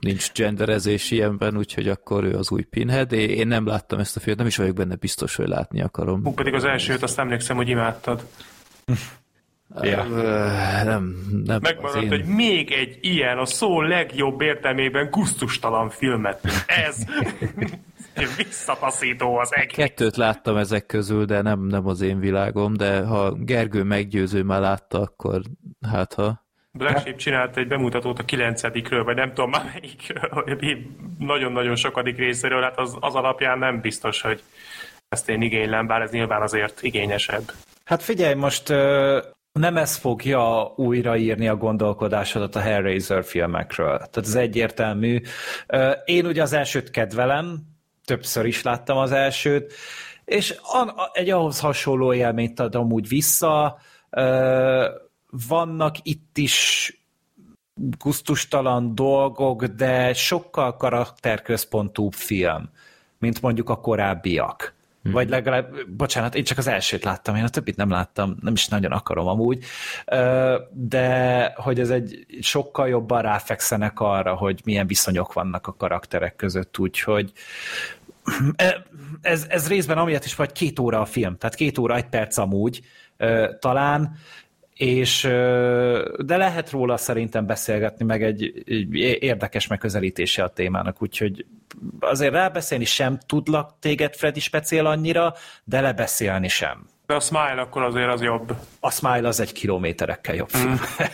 Nincs 0.00 0.32
genderezés 0.32 1.10
ilyenben, 1.10 1.56
úgyhogy 1.56 1.88
akkor 1.88 2.24
ő 2.24 2.36
az 2.36 2.50
új 2.50 2.62
Pinhead. 2.62 3.12
Én 3.12 3.46
nem 3.46 3.66
láttam 3.66 3.98
ezt 3.98 4.16
a 4.16 4.20
filmet, 4.20 4.38
nem 4.38 4.46
is 4.48 4.56
vagyok 4.56 4.74
benne 4.74 4.94
biztos, 4.94 5.36
hogy 5.36 5.48
látni 5.48 5.82
akarom. 5.82 6.24
Hú, 6.24 6.32
pedig 6.34 6.54
az 6.54 6.64
elsőt 6.64 7.02
azt 7.02 7.18
emlékszem, 7.18 7.56
hogy 7.56 7.68
imádtad. 7.68 8.26
Ja. 9.80 10.04
Nem, 10.84 11.14
nem 11.44 11.58
Megmaradt, 11.62 12.02
én... 12.02 12.08
hogy 12.08 12.24
még 12.24 12.70
egy 12.70 12.98
ilyen, 13.00 13.38
a 13.38 13.44
szó 13.44 13.80
legjobb 13.80 14.40
értelmében 14.40 15.10
gusztustalan 15.10 15.90
filmet, 15.90 16.40
ez. 16.66 16.96
Visszataszító 18.36 19.36
az 19.36 19.54
egész. 19.54 19.76
Kettőt 19.76 20.16
láttam 20.16 20.56
ezek 20.56 20.86
közül, 20.86 21.24
de 21.24 21.42
nem, 21.42 21.66
nem 21.66 21.86
az 21.86 22.00
én 22.00 22.18
világom, 22.18 22.76
de 22.76 23.00
ha 23.02 23.32
Gergő 23.32 23.82
meggyőző 23.82 24.42
már 24.42 24.60
látta, 24.60 25.00
akkor 25.00 25.40
hát 25.90 26.14
ha... 26.14 26.40
Black 26.72 26.98
Sheep 26.98 27.16
csinált 27.16 27.56
egy 27.56 27.68
bemutatót 27.68 28.18
a 28.18 28.24
kilencedikről, 28.24 29.04
vagy 29.04 29.16
nem 29.16 29.28
tudom 29.28 29.50
már 29.50 29.64
melyikről, 29.72 30.58
nagyon-nagyon 31.18 31.76
sokadik 31.76 32.16
részéről, 32.16 32.62
hát 32.62 32.78
az, 32.78 32.96
az 33.00 33.14
alapján 33.14 33.58
nem 33.58 33.80
biztos, 33.80 34.20
hogy 34.20 34.42
ezt 35.08 35.28
én 35.28 35.42
igénylem, 35.42 35.86
bár 35.86 36.02
ez 36.02 36.10
nyilván 36.10 36.42
azért 36.42 36.82
igényesebb. 36.82 37.52
Hát 37.84 38.02
figyelj, 38.02 38.34
most 38.34 38.68
nem 39.52 39.76
ez 39.76 39.96
fogja 39.96 40.72
újraírni 40.76 41.48
a 41.48 41.56
gondolkodásodat 41.56 42.56
a 42.56 42.60
Hellraiser 42.60 43.24
filmekről. 43.24 43.96
Tehát 43.96 44.16
ez 44.16 44.34
egyértelmű. 44.34 45.20
Én 46.04 46.26
ugye 46.26 46.42
az 46.42 46.52
elsőt 46.52 46.90
kedvelem, 46.90 47.60
többször 48.04 48.44
is 48.44 48.62
láttam 48.62 48.96
az 48.96 49.12
elsőt, 49.12 49.72
és 50.24 50.54
egy 51.12 51.30
ahhoz 51.30 51.60
hasonló 51.60 52.12
élményt 52.14 52.60
adom 52.60 52.92
úgy 52.92 53.08
vissza. 53.08 53.78
Vannak 55.48 55.96
itt 56.02 56.38
is 56.38 56.96
guztustalan 57.74 58.94
dolgok, 58.94 59.64
de 59.64 60.12
sokkal 60.14 60.76
karakterközpontúbb 60.76 62.12
film, 62.12 62.70
mint 63.18 63.42
mondjuk 63.42 63.68
a 63.68 63.80
korábbiak. 63.80 64.74
Hmm. 65.02 65.12
Vagy 65.12 65.28
legalább, 65.28 65.74
bocsánat, 65.88 66.34
én 66.34 66.44
csak 66.44 66.58
az 66.58 66.66
elsőt 66.66 67.04
láttam, 67.04 67.36
én 67.36 67.44
a 67.44 67.48
többit 67.48 67.76
nem 67.76 67.90
láttam, 67.90 68.36
nem 68.40 68.52
is 68.52 68.68
nagyon 68.68 68.92
akarom 68.92 69.26
amúgy, 69.26 69.64
de 70.70 71.52
hogy 71.56 71.80
ez 71.80 71.90
egy 71.90 72.26
sokkal 72.40 72.88
jobban 72.88 73.22
ráfekszenek 73.22 74.00
arra, 74.00 74.34
hogy 74.34 74.60
milyen 74.64 74.86
viszonyok 74.86 75.32
vannak 75.32 75.66
a 75.66 75.74
karakterek 75.74 76.36
között, 76.36 76.78
úgyhogy 76.78 77.32
ez, 79.20 79.46
ez 79.48 79.68
részben 79.68 79.98
amiatt 79.98 80.24
is 80.24 80.34
vagy 80.34 80.52
két 80.52 80.78
óra 80.78 81.00
a 81.00 81.04
film, 81.04 81.38
tehát 81.38 81.56
két 81.56 81.78
óra, 81.78 81.96
egy 81.96 82.08
perc 82.08 82.36
amúgy 82.36 82.82
talán, 83.58 84.16
és 84.82 85.22
de 86.18 86.36
lehet 86.36 86.70
róla 86.70 86.96
szerintem 86.96 87.46
beszélgetni, 87.46 88.04
meg 88.04 88.22
egy, 88.22 88.62
egy 88.66 88.94
érdekes 89.22 89.66
megközelítése 89.66 90.42
a 90.42 90.48
témának, 90.48 91.02
úgyhogy 91.02 91.46
azért 92.00 92.32
rábeszélni 92.32 92.84
sem 92.84 93.18
tudlak 93.26 93.74
téged, 93.80 94.14
Freddy 94.14 94.40
speciál 94.40 94.86
annyira, 94.86 95.34
de 95.64 95.80
lebeszélni 95.80 96.48
sem. 96.48 96.86
De 97.06 97.14
a 97.14 97.20
Smile 97.20 97.60
akkor 97.60 97.82
azért 97.82 98.12
az 98.12 98.22
jobb. 98.22 98.56
A 98.80 98.90
Smile 98.90 99.28
az 99.28 99.40
egy 99.40 99.52
kilométerekkel 99.52 100.34
jobb 100.34 100.48
film. 100.48 100.72
Mm. 100.72 101.04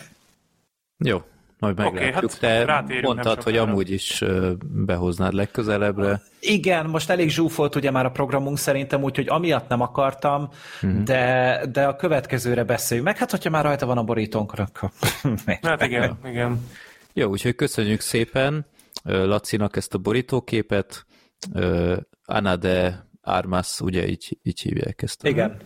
Jó, 1.09 1.21
majd 1.59 1.77
meglátjuk. 1.77 2.31
Okay, 2.37 2.65
hát 2.65 2.87
Te 2.87 3.01
mondtad, 3.01 3.43
hogy 3.43 3.57
amúgy 3.57 3.91
is 3.91 4.23
behoznád 4.61 5.33
legközelebbre. 5.33 6.21
Igen, 6.39 6.85
most 6.85 7.09
elég 7.09 7.29
zsúfolt 7.29 7.75
ugye 7.75 7.91
már 7.91 8.05
a 8.05 8.11
programunk 8.11 8.57
szerintem, 8.57 9.03
úgyhogy 9.03 9.27
amiatt 9.29 9.67
nem 9.67 9.81
akartam, 9.81 10.49
mm-hmm. 10.85 11.03
de, 11.03 11.61
de 11.71 11.85
a 11.85 11.95
következőre 11.95 12.63
beszéljünk 12.63 13.09
meg. 13.09 13.17
Hát, 13.17 13.31
hogyha 13.31 13.49
már 13.49 13.63
rajta 13.63 13.85
van 13.85 13.97
a 13.97 14.03
borítónkon, 14.03 14.65
akkor... 14.65 14.91
hát 15.61 15.83
igen, 15.83 16.17
igen. 16.25 16.65
Jó, 17.13 17.29
úgyhogy 17.29 17.55
köszönjük 17.55 17.99
szépen 17.99 18.65
Lacinak 19.03 19.75
ezt 19.75 19.93
a 19.93 19.97
borítóképet. 19.97 21.05
Ana 22.25 22.55
de 22.55 23.07
Armas, 23.21 23.79
ugye 23.79 24.07
így, 24.07 24.37
így 24.43 24.59
hívják 24.59 25.01
ezt. 25.01 25.27
Igen. 25.27 25.57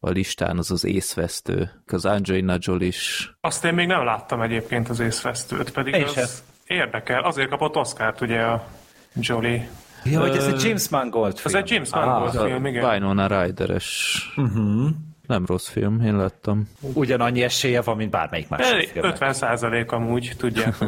a 0.00 0.10
listán 0.10 0.58
az 0.58 0.70
az 0.70 0.84
észvesztő, 0.84 1.82
az 1.86 2.04
Angelina 2.04 2.56
Jolie 2.58 2.86
is. 2.86 3.34
Azt 3.40 3.64
én 3.64 3.74
még 3.74 3.86
nem 3.86 4.04
láttam 4.04 4.40
egyébként 4.40 4.88
az 4.88 5.00
észvesztőt, 5.00 5.72
pedig 5.72 5.94
én 5.94 6.04
az 6.04 6.12
sem. 6.12 6.28
érdekel. 6.66 7.22
Azért 7.22 7.48
kapott 7.48 7.76
Oscárt 7.76 8.20
ugye 8.20 8.40
a 8.40 8.66
Jolie. 9.14 9.68
Ja, 10.04 10.20
hogy 10.20 10.36
ez 10.36 10.46
egy 10.46 10.62
James 10.62 10.88
Mangold 10.88 11.38
film. 11.38 11.54
Ez 11.54 11.62
egy 11.62 11.70
James 11.70 11.90
Mangold 11.90 12.34
ah, 12.34 12.46
film, 12.46 12.66
igen. 12.66 12.84
Winona 12.84 13.42
Ryder-es. 13.42 14.18
Uh-huh. 14.36 14.90
Nem 15.26 15.46
rossz 15.46 15.68
film, 15.68 16.00
én 16.00 16.16
láttam. 16.16 16.68
Ugyanannyi 16.80 17.42
esélye 17.42 17.80
van, 17.80 17.96
mint 17.96 18.10
bármelyik 18.10 18.48
másik 18.48 18.88
film. 18.88 19.04
50 19.04 19.32
százalék 19.32 19.92
amúgy, 19.92 20.32
tudja. 20.36 20.74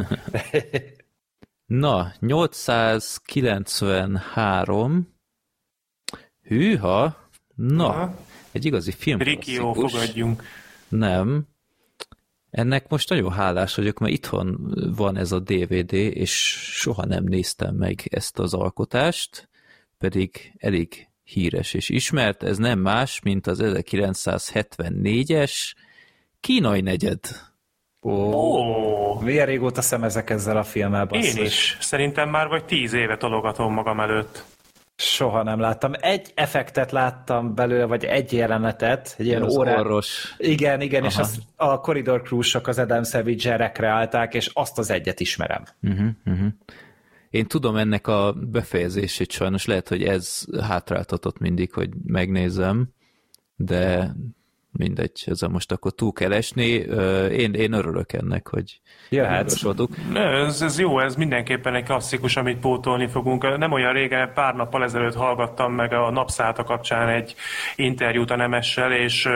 Na, 1.65 2.11
893. 2.19 5.15
Hűha. 6.41 7.29
Na, 7.55 7.87
Aha. 7.87 8.15
egy 8.51 8.65
igazi 8.65 8.91
film. 8.91 9.19
Rikió, 9.19 9.73
fogadjunk. 9.73 10.43
Nem. 10.87 11.47
Ennek 12.57 12.87
most 12.87 13.09
nagyon 13.09 13.31
hálás 13.31 13.75
vagyok, 13.75 13.99
mert 13.99 14.13
itthon 14.13 14.73
van 14.95 15.17
ez 15.17 15.31
a 15.31 15.39
DVD, 15.39 15.93
és 15.93 16.31
soha 16.71 17.05
nem 17.05 17.23
néztem 17.23 17.75
meg 17.75 18.01
ezt 18.09 18.39
az 18.39 18.53
alkotást, 18.53 19.49
pedig 19.97 20.53
elég 20.57 21.07
híres 21.23 21.73
és 21.73 21.89
ismert. 21.89 22.43
Ez 22.43 22.57
nem 22.57 22.79
más, 22.79 23.21
mint 23.21 23.47
az 23.47 23.59
1974-es 23.63 25.73
Kínai 26.39 26.81
negyed 26.81 27.19
Ó, 28.01 28.11
oh. 28.11 29.21
milyen 29.21 29.45
régóta 29.45 29.81
szemezek 29.81 30.29
ezzel 30.29 30.57
a 30.57 30.63
filmmel, 30.63 31.05
basszus. 31.05 31.35
Én 31.35 31.45
is. 31.45 31.77
Szerintem 31.79 32.29
már 32.29 32.47
vagy 32.47 32.65
tíz 32.65 32.93
éve 32.93 33.17
tologatom 33.17 33.73
magam 33.73 33.99
előtt. 33.99 34.43
Soha 34.99 35.43
nem 35.43 35.59
láttam. 35.59 35.91
Egy 35.99 36.31
effektet 36.35 36.91
láttam 36.91 37.55
belőle, 37.55 37.85
vagy 37.85 38.05
egy 38.05 38.33
jelenetet, 38.33 39.15
egy 39.17 39.25
ilyen 39.25 39.43
órát. 39.43 39.79
Orvos. 39.79 40.35
Igen, 40.37 40.81
igen, 40.81 41.01
Aha. 41.01 41.09
és 41.09 41.17
azt 41.17 41.39
a 41.55 41.79
Corridor 41.79 42.21
Cruise-ok 42.21 42.67
az 42.67 42.79
Adam 42.79 43.03
Savage 43.03 43.55
rekreálták, 43.55 44.33
és 44.33 44.49
azt 44.53 44.77
az 44.77 44.89
egyet 44.89 45.19
ismerem. 45.19 45.63
Uh-huh, 45.81 46.07
uh-huh. 46.25 46.47
Én 47.29 47.47
tudom 47.47 47.75
ennek 47.75 48.07
a 48.07 48.33
befejezését 48.33 49.31
sajnos, 49.31 49.65
lehet, 49.65 49.87
hogy 49.87 50.03
ez 50.03 50.45
hátráltatott 50.61 51.39
mindig, 51.39 51.73
hogy 51.73 51.89
megnézem, 52.05 52.89
de 53.55 54.15
mindegy, 54.77 55.23
ezzel 55.25 55.49
most 55.49 55.71
akkor 55.71 55.91
túl 55.91 56.13
kell 56.13 56.33
esni. 56.33 56.67
Én, 57.31 57.53
én 57.53 57.73
örülök 57.73 58.13
ennek, 58.13 58.47
hogy 58.47 58.79
Jöhetsz. 59.09 59.63
Ez, 60.13 60.61
ez 60.61 60.79
jó, 60.79 60.99
ez 60.99 61.15
mindenképpen 61.15 61.75
egy 61.75 61.83
klasszikus, 61.83 62.35
amit 62.35 62.59
pótolni 62.59 63.07
fogunk. 63.07 63.57
Nem 63.57 63.71
olyan 63.71 63.93
régen, 63.93 64.33
pár 64.33 64.55
nappal 64.55 64.83
ezelőtt 64.83 65.15
hallgattam 65.15 65.73
meg 65.73 65.93
a 65.93 66.11
napszállta 66.11 66.63
kapcsán 66.63 67.09
egy 67.09 67.35
interjút 67.75 68.31
a 68.31 68.35
Nemessel, 68.35 68.91
és 68.91 69.29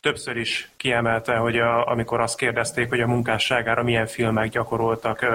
többször 0.00 0.36
is 0.36 0.70
kiemelte, 0.76 1.36
hogy 1.36 1.58
a, 1.58 1.86
amikor 1.86 2.20
azt 2.20 2.38
kérdezték, 2.38 2.88
hogy 2.88 3.00
a 3.00 3.06
munkásságára 3.06 3.82
milyen 3.82 4.06
filmek 4.06 4.48
gyakoroltak 4.48 5.26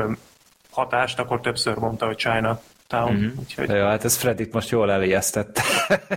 hatást, 0.71 1.19
akkor 1.19 1.41
többször 1.41 1.77
mondta, 1.77 2.05
hogy 2.05 2.17
China 2.17 2.61
Town. 2.93 3.13
Mm-hmm. 3.13 3.39
Úgyhogy... 3.39 3.69
Jó, 3.69 3.85
hát 3.85 4.03
ez 4.03 4.17
Fredit 4.17 4.53
most 4.53 4.69
jól 4.69 4.91
elijesztett. 4.91 5.59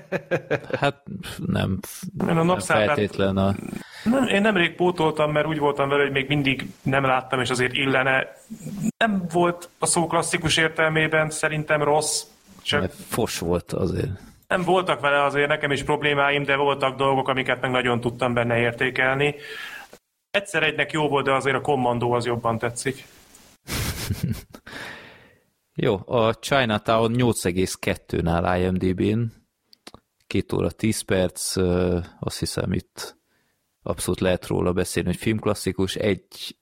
hát 0.80 1.02
nem, 1.46 1.78
én 2.28 2.36
a 2.36 2.42
nem 2.42 2.58
feltétlen 2.58 3.36
a... 3.36 3.54
Nem, 4.04 4.26
én 4.26 4.40
nemrég 4.40 4.74
pótoltam, 4.74 5.32
mert 5.32 5.46
úgy 5.46 5.58
voltam 5.58 5.88
vele, 5.88 6.02
hogy 6.02 6.12
még 6.12 6.28
mindig 6.28 6.70
nem 6.82 7.04
láttam, 7.04 7.40
és 7.40 7.50
azért 7.50 7.72
illene. 7.72 8.26
Nem 8.96 9.26
volt 9.32 9.68
a 9.78 9.86
szó 9.86 10.06
klasszikus 10.06 10.56
értelmében 10.56 11.30
szerintem 11.30 11.82
rossz. 11.82 12.22
Csak... 12.62 12.90
Fos 13.08 13.38
volt 13.38 13.72
azért. 13.72 14.10
Nem 14.48 14.62
voltak 14.62 15.00
vele 15.00 15.24
azért 15.24 15.48
nekem 15.48 15.70
is 15.70 15.82
problémáim, 15.82 16.42
de 16.42 16.56
voltak 16.56 16.96
dolgok, 16.96 17.28
amiket 17.28 17.60
meg 17.60 17.70
nagyon 17.70 18.00
tudtam 18.00 18.34
benne 18.34 18.58
értékelni. 18.58 19.34
Egyszer 20.30 20.62
egynek 20.62 20.92
jó 20.92 21.08
volt, 21.08 21.24
de 21.24 21.32
azért 21.32 21.56
a 21.56 21.60
kommandó 21.60 22.12
az 22.12 22.26
jobban 22.26 22.58
tetszik. 22.58 23.04
Jó, 25.78 26.00
a 26.06 26.34
Chinatown 26.34 27.14
8,2-nál 27.16 28.58
IMDb-n, 28.60 29.32
2 30.26 30.56
óra 30.56 30.70
10 30.70 31.00
perc, 31.00 31.56
azt 32.20 32.38
hiszem 32.38 32.72
itt 32.72 33.16
abszolút 33.82 34.20
lehet 34.20 34.46
róla 34.46 34.72
beszélni, 34.72 35.08
hogy 35.08 35.18
filmklasszikus, 35.18 35.94
egy, 35.94 36.56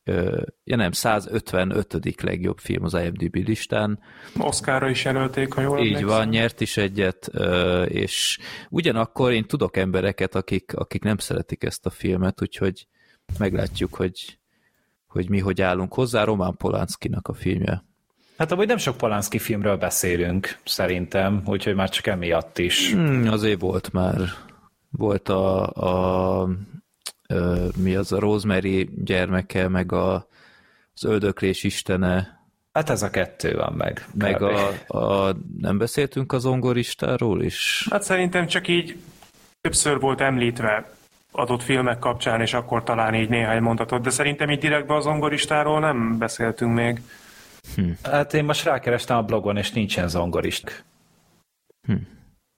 ja 0.65 0.77
nem, 0.77 0.93
155. 0.93 2.21
legjobb 2.23 2.59
film 2.59 2.85
az 2.85 2.95
IMDb 2.95 3.35
listán. 3.35 3.99
Oscarra 4.39 4.89
is 4.89 5.05
jelölték, 5.05 5.53
ha 5.53 5.61
jól 5.61 5.79
Így 5.79 5.85
emlékszem. 5.87 6.09
van, 6.09 6.29
nyert 6.29 6.61
is 6.61 6.77
egyet, 6.77 7.31
és 7.85 8.39
ugyanakkor 8.71 9.33
én 9.33 9.45
tudok 9.45 9.77
embereket, 9.77 10.35
akik, 10.35 10.75
akik 10.75 11.03
nem 11.03 11.19
szeretik 11.19 11.65
ezt 11.65 11.87
a 11.87 11.91
filmet, 11.91 12.43
úgyhogy 12.43 12.87
meglátjuk, 13.39 13.95
hogy, 13.95 14.39
hogy 15.07 15.29
mi 15.29 15.39
hogy 15.39 15.63
állunk 15.63 15.95
hozzá. 15.95 16.25
Román 16.25 16.57
Polánszkinak 16.57 17.29
a 17.29 17.33
filmje. 17.33 17.85
Hát 18.37 18.53
amúgy 18.53 18.67
nem 18.67 18.77
sok 18.77 18.97
Polanski 18.97 19.39
filmről 19.39 19.77
beszélünk, 19.77 20.59
szerintem, 20.65 21.43
úgyhogy 21.47 21.75
már 21.75 21.89
csak 21.89 22.07
emiatt 22.07 22.59
is. 22.59 22.93
Hmm, 22.93 23.29
azért 23.29 23.61
volt 23.61 23.93
már. 23.93 24.19
Volt 24.91 25.29
a, 25.29 25.67
a, 25.67 26.41
a 26.43 26.49
mi 27.77 27.95
az 27.95 28.13
a 28.13 28.19
Rosemary 28.19 28.91
gyermeke, 29.05 29.69
meg 29.69 29.93
a, 29.93 30.27
az 30.95 31.05
öldöklés 31.05 31.65
istene. 31.65 32.43
Hát 32.73 32.91
ez 32.91 33.03
a 33.03 33.11
kettő 33.11 33.57
van 33.57 33.73
meg. 33.73 34.07
Meg 34.15 34.43
a, 34.43 34.69
a, 34.87 35.37
nem 35.61 35.79
beszéltünk 35.79 36.33
az 36.33 36.45
ongoristáról 36.45 37.43
is? 37.43 37.87
Hát 37.91 38.03
szerintem 38.03 38.47
csak 38.47 38.69
így 38.69 38.97
többször 39.61 40.01
volt 40.01 40.21
említve 40.21 40.93
adott 41.33 41.63
filmek 41.63 41.99
kapcsán, 41.99 42.41
és 42.41 42.55
akkor 42.55 42.83
talán 42.83 43.15
így 43.15 43.29
néhány 43.29 43.63
mondatot, 43.63 44.03
de 44.03 44.11
szerintem 44.11 44.51
így 44.51 44.59
direktben 44.59 44.97
az 44.97 45.07
ongoristáról 45.07 45.81
nem 45.81 46.19
beszéltünk 46.19 46.75
még. 46.75 47.01
Hm. 47.75 47.91
Hát 48.03 48.35
én 48.35 48.45
most 48.45 48.65
rákerestem 48.65 49.17
a 49.17 49.23
blogon, 49.23 49.57
és 49.57 49.73
nincsen 49.73 50.09
zongorist. 50.09 50.85
Hm. 51.87 51.95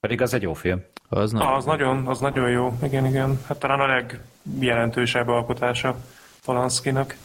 Pedig 0.00 0.20
az 0.20 0.34
egy 0.34 0.42
jó 0.42 0.52
film. 0.52 0.82
Az, 1.08 1.32
nagyon, 1.32 1.52
az, 1.52 1.64
nagyon, 1.64 2.06
az 2.06 2.20
nagyon 2.20 2.50
jó, 2.50 2.78
igen, 2.82 3.06
igen. 3.06 3.38
Hát 3.46 3.58
talán 3.58 3.80
a 3.80 3.86
legjelentősebb 3.86 5.28
alkotása 5.28 5.96
Polanskinak. 6.44 7.16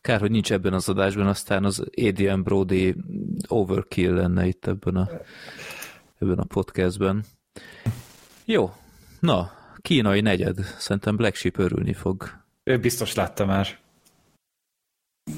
Kár, 0.00 0.20
hogy 0.20 0.30
nincs 0.30 0.52
ebben 0.52 0.72
az 0.72 0.88
adásban, 0.88 1.26
aztán 1.26 1.64
az 1.64 1.84
Adrian 1.96 2.42
Brody 2.42 2.94
overkill 3.48 4.14
lenne 4.14 4.46
itt 4.46 4.66
ebben 4.66 4.96
a, 4.96 5.08
ebben 6.18 6.38
a 6.38 6.44
podcastben. 6.44 7.24
Jó, 8.44 8.72
na, 9.20 9.50
kínai 9.80 10.20
negyed. 10.20 10.58
Szerintem 10.78 11.16
Black 11.16 11.34
Sheep 11.34 11.58
örülni 11.58 11.92
fog. 11.92 12.30
Ő 12.62 12.78
biztos 12.78 13.14
látta 13.14 13.44
már. 13.44 13.78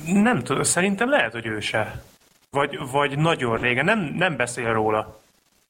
Nem 0.06 0.42
tudom, 0.42 0.62
szerintem 0.62 1.08
lehet, 1.08 1.32
hogy 1.32 1.46
ő 1.46 1.60
se. 1.60 2.02
Vagy, 2.50 2.78
vagy 2.90 3.18
nagyon 3.18 3.58
régen. 3.58 3.84
Nem, 3.84 3.98
nem 3.98 4.36
beszél 4.36 4.72
róla. 4.72 5.20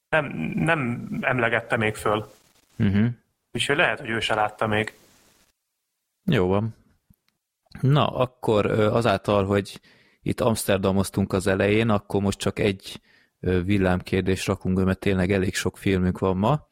Nem, 0.09 0.25
nem 0.55 1.07
emlegette 1.21 1.77
még 1.77 1.95
föl. 1.95 2.31
Uh-huh. 2.77 3.07
Úgyhogy 3.51 3.75
lehet, 3.75 3.99
hogy 3.99 4.09
ő 4.09 4.19
se 4.19 4.35
látta 4.35 4.67
még. 4.67 4.93
Jó 6.25 6.47
van. 6.47 6.75
Na, 7.81 8.07
akkor 8.07 8.65
azáltal, 8.71 9.45
hogy 9.45 9.81
itt 10.21 10.41
Amsterdamoztunk 10.41 11.33
az 11.33 11.47
elején, 11.47 11.89
akkor 11.89 12.21
most 12.21 12.39
csak 12.39 12.59
egy 12.59 13.01
villámkérdést 13.39 14.47
rakunk, 14.47 14.83
mert 14.83 14.99
tényleg 14.99 15.31
elég 15.31 15.55
sok 15.55 15.77
filmünk 15.77 16.19
van 16.19 16.37
ma. 16.37 16.67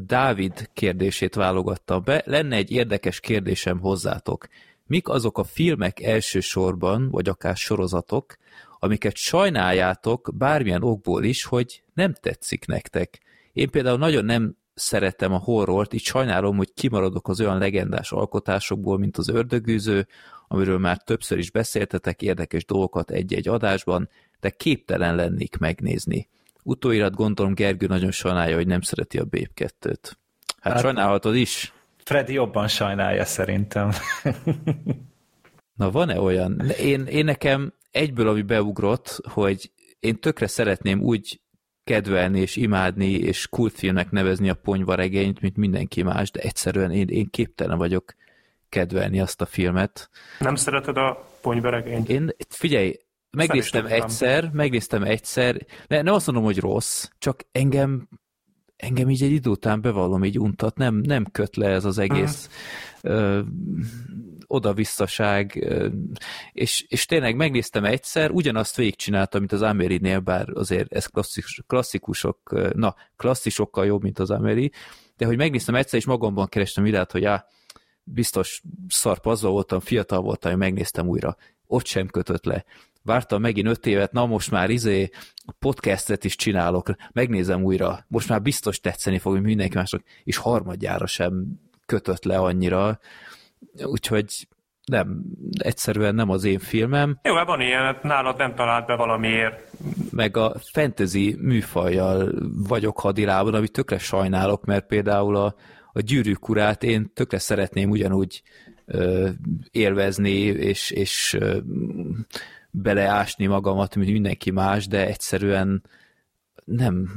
Dávid 0.00 0.70
kérdését 0.72 1.34
válogattam 1.34 2.02
be. 2.04 2.22
Lenne 2.26 2.56
egy 2.56 2.70
érdekes 2.70 3.20
kérdésem 3.20 3.78
hozzátok. 3.78 4.48
Mik 4.86 5.08
azok 5.08 5.38
a 5.38 5.44
filmek 5.44 6.00
elsősorban, 6.00 7.10
vagy 7.10 7.28
akár 7.28 7.56
sorozatok, 7.56 8.36
amiket 8.78 9.16
sajnáljátok 9.16 10.30
bármilyen 10.34 10.82
okból 10.82 11.24
is, 11.24 11.44
hogy 11.44 11.82
nem 11.94 12.14
tetszik 12.20 12.66
nektek? 12.66 13.20
Én 13.52 13.70
például 13.70 13.98
nagyon 13.98 14.24
nem 14.24 14.56
szeretem 14.74 15.32
a 15.32 15.38
horrort, 15.38 15.92
így 15.92 16.04
sajnálom, 16.04 16.56
hogy 16.56 16.72
kimaradok 16.74 17.28
az 17.28 17.40
olyan 17.40 17.58
legendás 17.58 18.12
alkotásokból, 18.12 18.98
mint 18.98 19.16
az 19.16 19.28
ördögűző, 19.28 20.06
amiről 20.48 20.78
már 20.78 21.02
többször 21.02 21.38
is 21.38 21.50
beszéltetek 21.50 22.22
érdekes 22.22 22.64
dolgokat 22.64 23.10
egy-egy 23.10 23.48
adásban, 23.48 24.08
de 24.40 24.50
képtelen 24.50 25.14
lennék 25.14 25.56
megnézni. 25.56 26.28
Utóirat 26.62 27.14
gondolom 27.14 27.54
Gergő 27.54 27.86
nagyon 27.86 28.10
sajnálja, 28.10 28.56
hogy 28.56 28.66
nem 28.66 28.80
szereti 28.80 29.18
a 29.18 29.24
Babe 29.24 29.50
2-t. 29.56 30.12
Hát, 30.60 30.72
hát 30.72 30.80
sajnálhatod 30.80 31.34
is. 31.34 31.72
Freddy 32.04 32.32
jobban 32.32 32.68
sajnálja 32.68 33.24
szerintem. 33.24 33.90
Na 35.74 35.90
van-e 35.90 36.20
olyan? 36.20 36.60
Én, 36.80 37.06
én 37.06 37.24
nekem 37.24 37.72
egyből, 37.90 38.28
ami 38.28 38.42
beugrott, 38.42 39.20
hogy 39.28 39.72
én 40.00 40.20
tökre 40.20 40.46
szeretném 40.46 41.00
úgy 41.00 41.40
kedvelni 41.84 42.40
és 42.40 42.56
imádni 42.56 43.10
és 43.10 43.48
kultfilmnek 43.48 44.10
nevezni 44.10 44.48
a 44.48 44.54
ponyvaregényt, 44.54 45.40
mint 45.40 45.56
mindenki 45.56 46.02
más, 46.02 46.30
de 46.30 46.40
egyszerűen 46.40 46.90
én, 46.90 47.08
én 47.08 47.30
képtelen 47.30 47.78
vagyok 47.78 48.14
kedvelni 48.68 49.20
azt 49.20 49.40
a 49.40 49.46
filmet. 49.46 50.10
Nem 50.38 50.54
szereted 50.54 50.96
a 50.96 51.28
ponyvaregényt? 51.40 52.08
Én, 52.08 52.30
figyelj, 52.48 52.96
megnéztem 53.30 53.86
egyszer, 53.86 54.50
megnéztem 54.52 55.02
egyszer, 55.02 55.66
de 55.86 56.02
nem 56.02 56.14
azt 56.14 56.26
mondom, 56.26 56.44
hogy 56.44 56.58
rossz, 56.58 57.08
csak 57.18 57.40
engem 57.52 58.08
engem 58.82 59.10
így 59.10 59.22
egy 59.22 59.30
idő 59.30 59.50
után 59.50 59.80
bevallom, 59.80 60.24
így 60.24 60.38
untat, 60.38 60.76
nem, 60.76 60.94
nem 60.94 61.24
köt 61.32 61.56
le 61.56 61.68
ez 61.68 61.84
az 61.84 61.98
egész 61.98 62.48
uh-huh. 63.02 63.20
ö, 63.20 63.40
oda-visszaság, 64.46 65.56
ö, 65.60 65.88
és, 66.52 66.84
és 66.88 67.06
tényleg 67.06 67.36
megnéztem 67.36 67.84
egyszer, 67.84 68.30
ugyanazt 68.30 68.76
végigcsináltam, 68.76 69.40
mint 69.40 69.52
az 69.52 69.62
Amerinél, 69.62 70.20
bár 70.20 70.48
azért 70.54 70.92
ez 70.92 71.06
klasszikus, 71.06 71.62
klasszikusok, 71.66 72.72
na, 72.74 72.94
klasszisokkal 73.16 73.86
jobb, 73.86 74.02
mint 74.02 74.18
az 74.18 74.30
Ameri, 74.30 74.72
de 75.16 75.26
hogy 75.26 75.36
megnéztem 75.36 75.74
egyszer, 75.74 75.98
és 75.98 76.06
magamban 76.06 76.48
kerestem 76.48 76.86
idát, 76.86 77.12
hogy 77.12 77.24
á, 77.24 77.46
biztos 78.04 78.62
szarpazva 78.88 79.50
voltam, 79.50 79.80
fiatal 79.80 80.20
voltam, 80.20 80.50
hogy 80.50 80.60
megnéztem 80.60 81.08
újra. 81.08 81.36
Ott 81.66 81.86
sem 81.86 82.06
kötött 82.06 82.44
le 82.44 82.64
vártam 83.04 83.40
megint 83.40 83.68
öt 83.68 83.86
évet, 83.86 84.12
na 84.12 84.26
most 84.26 84.50
már 84.50 84.70
izé 84.70 85.10
podcastet 85.58 86.24
is 86.24 86.36
csinálok, 86.36 86.90
megnézem 87.12 87.62
újra, 87.62 88.04
most 88.08 88.28
már 88.28 88.42
biztos 88.42 88.80
tetszeni 88.80 89.18
fog, 89.18 89.32
hogy 89.32 89.42
mindenki 89.42 89.76
másnak, 89.76 90.02
és 90.24 90.36
harmadjára 90.36 91.06
sem 91.06 91.44
kötött 91.86 92.24
le 92.24 92.36
annyira, 92.36 92.98
úgyhogy 93.82 94.46
nem, 94.84 95.22
egyszerűen 95.58 96.14
nem 96.14 96.30
az 96.30 96.44
én 96.44 96.58
filmem. 96.58 97.18
Jó, 97.22 97.34
hát 97.34 97.46
van 97.46 97.60
ilyen, 97.60 97.82
hát 97.82 98.02
nálad 98.02 98.36
nem 98.36 98.54
talált 98.54 98.86
be 98.86 98.96
valamiért. 98.96 99.70
Meg 100.10 100.36
a 100.36 100.54
fantasy 100.72 101.36
műfajjal 101.38 102.32
vagyok 102.68 103.00
hadilában, 103.00 103.54
amit 103.54 103.72
tökre 103.72 103.98
sajnálok, 103.98 104.64
mert 104.64 104.86
például 104.86 105.36
a, 105.36 105.54
a 105.92 106.00
gyűrűk 106.00 106.48
urát 106.48 106.82
én 106.82 107.12
tökre 107.14 107.38
szeretném 107.38 107.90
ugyanúgy 107.90 108.42
élvezni, 109.70 110.38
és, 110.40 110.90
és 110.90 111.38
beleásni 112.72 113.46
magamat, 113.46 113.96
mint 113.96 114.10
mindenki 114.10 114.50
más, 114.50 114.86
de 114.86 115.06
egyszerűen 115.06 115.82
nem, 116.64 117.10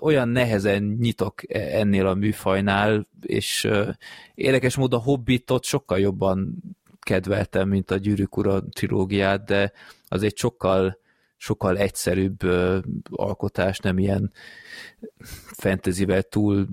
olyan 0.00 0.28
nehezen 0.28 0.82
nyitok 0.82 1.54
e, 1.54 1.78
ennél 1.78 2.06
a 2.06 2.14
műfajnál, 2.14 3.06
és 3.20 3.68
érdekes 4.34 4.76
módon 4.76 5.00
a 5.00 5.02
Hobbitot 5.02 5.64
sokkal 5.64 5.98
jobban 5.98 6.62
kedveltem, 7.00 7.68
mint 7.68 7.90
a 7.90 7.96
Gyűrűk 7.96 8.36
Ura 8.36 8.62
trilógiát, 8.68 9.44
de 9.44 9.72
azért 10.08 10.36
sokkal 10.36 11.02
sokkal 11.36 11.76
egyszerűbb 11.76 12.42
alkotás, 13.10 13.78
nem 13.78 13.98
ilyen 13.98 14.32
fantasyvel 15.56 16.22
túl 16.22 16.66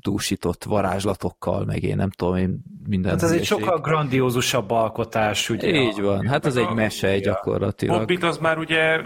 dúsított 0.00 0.64
varázslatokkal, 0.64 1.64
meg 1.64 1.82
én 1.82 1.96
nem 1.96 2.10
tudom, 2.10 2.36
én 2.36 2.62
minden. 2.88 3.10
Hát 3.10 3.22
ez 3.22 3.30
egy 3.30 3.44
sokkal 3.44 3.80
grandiózusabb 3.80 4.70
alkotás, 4.70 5.50
ugye? 5.50 5.68
Így 5.68 6.00
van, 6.00 6.26
hát 6.26 6.46
ez 6.46 6.56
egy 6.56 6.70
mese 6.74 7.18
gyakorlatilag. 7.18 7.98
Hobbit 7.98 8.22
az 8.22 8.38
már 8.38 8.58
ugye 8.58 9.00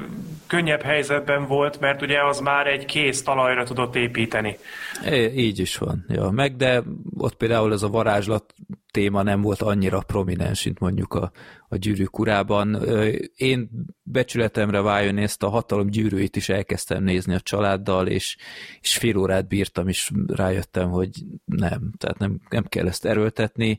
könnyebb 0.46 0.82
helyzetben 0.82 1.46
volt, 1.46 1.80
mert 1.80 2.02
ugye 2.02 2.24
az 2.24 2.40
már 2.40 2.66
egy 2.66 2.84
kész 2.84 3.22
talajra 3.22 3.64
tudott 3.64 3.96
építeni. 3.96 4.56
É, 5.04 5.24
így 5.24 5.58
is 5.58 5.76
van, 5.76 6.04
ja. 6.08 6.30
Meg 6.30 6.56
de 6.56 6.82
ott 7.16 7.34
például 7.34 7.72
ez 7.72 7.82
a 7.82 7.88
varázslat 7.88 8.54
téma 8.90 9.22
nem 9.22 9.40
volt 9.40 9.62
annyira 9.62 10.00
prominens, 10.06 10.64
mint 10.64 10.78
mondjuk 10.78 11.14
a, 11.14 11.30
a 11.68 11.76
gyűrűk 11.76 12.18
urában. 12.18 12.82
Én 13.36 13.70
becsületemre 14.02 14.80
váljon 14.80 15.18
ezt 15.18 15.42
a 15.42 15.48
hatalom 15.48 15.86
gyűrűit 15.90 16.36
is 16.36 16.48
elkezdtem 16.48 17.02
nézni 17.02 17.34
a 17.34 17.40
családdal, 17.40 18.07
és, 18.08 18.36
és 18.80 18.96
fél 18.96 19.16
órát 19.16 19.48
bírtam, 19.48 19.88
és 19.88 20.10
rájöttem, 20.26 20.90
hogy 20.90 21.10
nem, 21.44 21.92
tehát 21.98 22.18
nem, 22.18 22.40
nem 22.48 22.64
kell 22.64 22.86
ezt 22.86 23.04
erőltetni. 23.04 23.78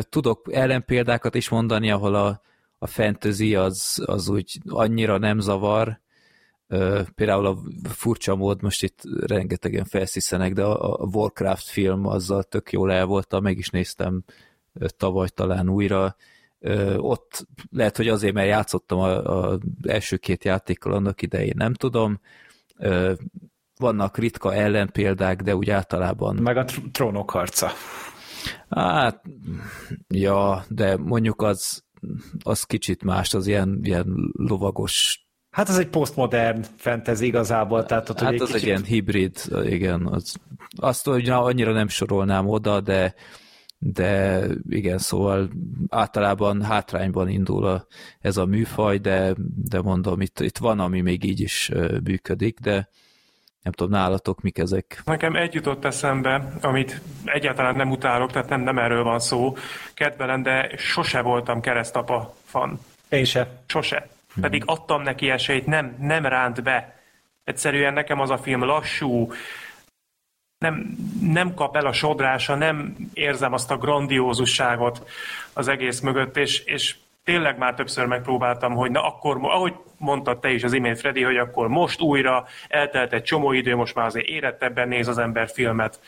Tudok 0.00 0.48
ellenpéldákat 0.52 1.34
is 1.34 1.48
mondani, 1.48 1.90
ahol 1.90 2.14
a, 2.14 2.42
a 2.78 2.86
fantasy 2.86 3.54
az, 3.54 4.02
az 4.06 4.28
úgy 4.28 4.58
annyira 4.66 5.18
nem 5.18 5.38
zavar, 5.38 6.02
például 7.14 7.46
a 7.46 7.58
furcsa 7.88 8.34
mód, 8.34 8.62
most 8.62 8.82
itt 8.82 9.02
rengetegen 9.26 9.84
felsziszenek, 9.84 10.52
de 10.52 10.64
a 10.64 11.08
Warcraft 11.12 11.66
film 11.66 12.06
azzal 12.06 12.42
tök 12.42 12.72
jól 12.72 12.92
el 12.92 13.04
voltam, 13.04 13.42
meg 13.42 13.58
is 13.58 13.68
néztem 13.68 14.24
tavaly 14.96 15.28
talán 15.28 15.68
újra, 15.68 16.16
ott 16.96 17.46
lehet, 17.70 17.96
hogy 17.96 18.08
azért, 18.08 18.34
mert 18.34 18.48
játszottam 18.48 18.98
az 18.98 19.58
első 19.82 20.16
két 20.16 20.44
játékkal 20.44 20.92
annak 20.92 21.22
idején, 21.22 21.54
nem 21.56 21.74
tudom, 21.74 22.20
vannak 23.84 24.18
ritka 24.18 24.54
ellenpéldák, 24.54 25.42
de 25.42 25.56
úgy 25.56 25.70
általában... 25.70 26.36
Meg 26.36 26.56
a 26.56 26.64
trónok 26.92 27.30
harca. 27.30 27.70
Hát, 28.68 29.22
ja, 30.08 30.64
de 30.68 30.96
mondjuk 30.96 31.42
az, 31.42 31.84
az 32.42 32.62
kicsit 32.62 33.02
más, 33.02 33.34
az 33.34 33.46
ilyen, 33.46 33.78
ilyen 33.82 34.32
lovagos 34.32 35.18
Hát 35.50 35.68
ez 35.68 35.78
egy 35.78 35.88
postmodern 35.88 36.62
fantasy 36.76 37.26
igazából. 37.26 37.84
Tehát 37.84 38.08
ott, 38.08 38.20
hát 38.20 38.32
egy 38.32 38.40
az 38.40 38.46
kicsit... 38.46 38.62
egy 38.62 38.68
ilyen 38.68 38.84
hibrid, 38.84 39.36
igen. 39.64 40.06
Az, 40.06 40.36
azt 40.76 41.06
hogy 41.06 41.28
annyira 41.28 41.72
nem 41.72 41.88
sorolnám 41.88 42.48
oda, 42.48 42.80
de 42.80 43.14
de 43.78 44.44
igen, 44.68 44.98
szóval 44.98 45.50
általában 45.88 46.62
hátrányban 46.62 47.28
indul 47.28 47.64
a, 47.64 47.86
ez 48.20 48.36
a 48.36 48.44
műfaj, 48.44 48.98
de, 48.98 49.34
de 49.64 49.80
mondom, 49.80 50.20
itt, 50.20 50.40
itt 50.40 50.58
van, 50.58 50.80
ami 50.80 51.00
még 51.00 51.24
így 51.24 51.40
is 51.40 51.70
működik, 52.04 52.58
de 52.58 52.88
nem 53.64 53.72
tudom, 53.72 53.92
nálatok 53.92 54.40
mik 54.40 54.58
ezek? 54.58 55.02
Nekem 55.04 55.36
egy 55.36 55.54
jutott 55.54 55.84
eszembe, 55.84 56.52
amit 56.60 57.00
egyáltalán 57.24 57.76
nem 57.76 57.90
utálok, 57.90 58.32
tehát 58.32 58.48
nem, 58.48 58.60
nem 58.60 58.78
erről 58.78 59.02
van 59.02 59.20
szó, 59.20 59.56
kedvelem, 59.94 60.42
de 60.42 60.70
sose 60.76 61.20
voltam 61.20 61.60
keresztapa 61.60 62.34
fan. 62.44 62.80
Én 63.08 63.24
se. 63.24 63.62
Sose. 63.66 64.08
Pedig 64.40 64.62
adtam 64.66 65.02
neki 65.02 65.30
esélyt, 65.30 65.66
nem, 65.66 65.96
nem 66.00 66.26
ránt 66.26 66.62
be. 66.62 67.00
Egyszerűen 67.44 67.92
nekem 67.92 68.20
az 68.20 68.30
a 68.30 68.38
film 68.38 68.64
lassú, 68.64 69.32
nem, 70.58 70.96
nem 71.20 71.54
kap 71.54 71.76
el 71.76 71.86
a 71.86 71.92
sodrása, 71.92 72.54
nem 72.54 72.96
érzem 73.12 73.52
azt 73.52 73.70
a 73.70 73.76
grandiózusságot 73.76 75.08
az 75.52 75.68
egész 75.68 76.00
mögött, 76.00 76.36
és, 76.36 76.58
és 76.58 76.96
tényleg 77.24 77.58
már 77.58 77.74
többször 77.74 78.06
megpróbáltam, 78.06 78.74
hogy 78.74 78.90
na 78.90 79.06
akkor, 79.06 79.38
ahogy 79.40 79.74
mondtad 79.98 80.40
te 80.40 80.50
is 80.50 80.62
az 80.62 80.72
imént, 80.72 80.98
Freddy, 80.98 81.22
hogy 81.22 81.36
akkor 81.36 81.68
most 81.68 82.00
újra 82.00 82.46
eltelt 82.68 83.12
egy 83.12 83.22
csomó 83.22 83.52
idő, 83.52 83.76
most 83.76 83.94
már 83.94 84.06
azért 84.06 84.26
érettebben 84.26 84.88
néz 84.88 85.08
az 85.08 85.18
ember 85.18 85.48
filmet. 85.48 86.00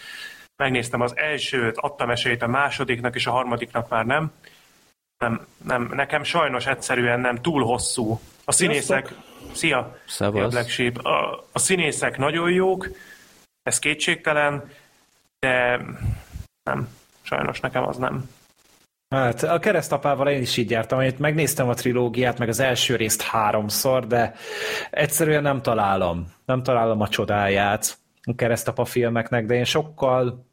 Megnéztem 0.57 1.01
az 1.01 1.16
elsőt, 1.16 1.76
adtam 1.76 2.11
esélyt 2.11 2.43
a 2.43 2.47
másodiknak, 2.47 3.14
és 3.14 3.26
a 3.26 3.30
harmadiknak 3.30 3.89
már 3.89 4.07
nem. 4.07 4.32
Nem, 5.18 5.47
nem, 5.64 5.91
nekem 5.95 6.22
sajnos 6.22 6.66
egyszerűen 6.66 7.20
nem 7.20 7.37
túl 7.37 7.64
hosszú. 7.64 8.20
A 8.45 8.53
színészek... 8.53 9.14
Szia! 9.53 9.99
Szia 10.07 10.30
Black 10.30 10.68
Sheep. 10.68 10.97
A, 10.97 11.45
a 11.53 11.59
színészek 11.59 12.18
nagyon 12.18 12.51
jók, 12.51 12.89
ez 13.62 13.78
kétségtelen, 13.78 14.70
de 15.39 15.80
nem, 16.62 16.89
sajnos 17.22 17.61
nekem 17.61 17.87
az 17.87 17.97
nem. 17.97 18.30
Hát 19.09 19.42
a 19.42 19.59
keresztapával 19.59 20.28
én 20.28 20.40
is 20.40 20.57
így 20.57 20.70
jártam, 20.70 20.98
hogy 20.98 21.14
megnéztem 21.18 21.68
a 21.68 21.74
trilógiát, 21.74 22.38
meg 22.38 22.48
az 22.48 22.61
első 22.61 22.96
részt 22.96 23.22
háromszor, 23.22 24.07
de 24.07 24.34
egyszerűen 24.90 25.42
nem 25.42 25.62
találom. 25.62 26.26
Nem 26.44 26.62
találom 26.62 27.00
a 27.00 27.09
csodáját 27.09 27.98
a 28.22 28.34
keresztapa 28.34 28.84
filmeknek, 28.84 29.46
de 29.46 29.54
én 29.54 29.64
sokkal 29.64 30.46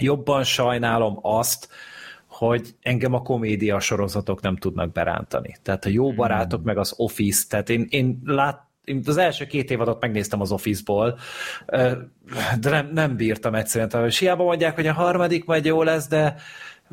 jobban 0.00 0.44
sajnálom 0.44 1.18
azt, 1.22 1.68
hogy 2.26 2.74
engem 2.82 3.14
a 3.14 3.22
komédia 3.22 3.80
sorozatok 3.80 4.40
nem 4.40 4.56
tudnak 4.56 4.92
berántani. 4.92 5.56
Tehát 5.62 5.84
a 5.84 5.88
jó 5.88 6.12
barátok, 6.12 6.58
hmm. 6.58 6.66
meg 6.66 6.78
az 6.78 6.94
Office, 6.96 7.44
tehát 7.48 7.70
én, 7.70 7.86
én 7.88 8.20
lát, 8.24 8.66
én 8.84 9.02
az 9.06 9.16
első 9.16 9.46
két 9.46 9.70
évadot 9.70 10.00
megnéztem 10.00 10.40
az 10.40 10.52
Office-ból, 10.52 11.18
de 12.60 12.70
nem, 12.70 12.90
nem 12.92 13.16
bírtam 13.16 13.54
egyszerűen. 13.54 13.88
Tehát, 13.88 14.16
hiába 14.16 14.44
mondják, 14.44 14.74
hogy 14.74 14.86
a 14.86 14.92
harmadik 14.92 15.44
majd 15.44 15.64
jó 15.64 15.82
lesz, 15.82 16.08
de 16.08 16.36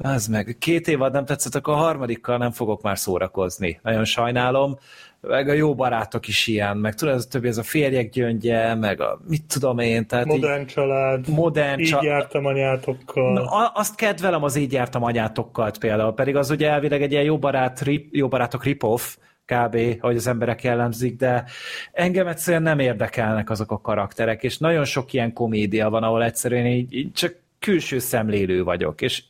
az 0.01 0.27
meg 0.27 0.55
két 0.59 0.87
évad 0.87 1.11
nem 1.11 1.25
tetszett, 1.25 1.55
akkor 1.55 1.73
a 1.73 1.77
harmadikkal 1.77 2.37
nem 2.37 2.51
fogok 2.51 2.81
már 2.81 2.97
szórakozni. 2.97 3.79
Nagyon 3.83 4.05
sajnálom. 4.05 4.77
Meg 5.21 5.49
a 5.49 5.53
jó 5.53 5.75
barátok 5.75 6.27
is 6.27 6.47
ilyen, 6.47 6.77
meg 6.77 6.93
tudod, 6.93 7.15
ez 7.15 7.25
többi, 7.25 7.47
ez 7.47 7.57
a 7.57 7.63
férjek 7.63 8.09
gyöngye, 8.09 8.75
meg 8.75 9.01
a 9.01 9.19
mit 9.27 9.43
tudom 9.43 9.79
én. 9.79 10.07
Tehát 10.07 10.25
modern 10.25 10.61
így, 10.61 10.67
család, 10.67 11.27
modern 11.27 11.79
így 11.79 11.87
csa... 11.87 11.99
jártam 12.03 12.45
anyátokkal. 12.45 13.33
Na, 13.33 13.67
azt 13.73 13.95
kedvelem 13.95 14.43
az 14.43 14.55
így 14.55 14.71
jártam 14.71 15.03
anyátokkal 15.03 15.71
például, 15.79 16.13
pedig 16.13 16.35
az 16.35 16.49
ugye 16.49 16.69
elvileg 16.69 17.01
egy 17.01 17.11
ilyen 17.11 17.23
jó, 17.23 17.39
barát, 17.39 17.81
rip, 17.81 18.13
jó 18.15 18.27
barátok 18.27 18.63
rip-off, 18.63 19.15
kb., 19.45 19.77
ahogy 19.99 20.15
az 20.15 20.27
emberek 20.27 20.63
jellemzik, 20.63 21.15
de 21.17 21.43
engem 21.91 22.27
egyszerűen 22.27 22.63
nem 22.63 22.79
érdekelnek 22.79 23.49
azok 23.49 23.71
a 23.71 23.81
karakterek, 23.81 24.43
és 24.43 24.57
nagyon 24.57 24.85
sok 24.85 25.13
ilyen 25.13 25.33
komédia 25.33 25.89
van, 25.89 26.03
ahol 26.03 26.23
egyszerűen 26.23 26.65
így, 26.65 26.93
így 26.93 27.11
csak 27.11 27.41
külső 27.63 27.99
szemlélő 27.99 28.63
vagyok, 28.63 29.01
és 29.01 29.23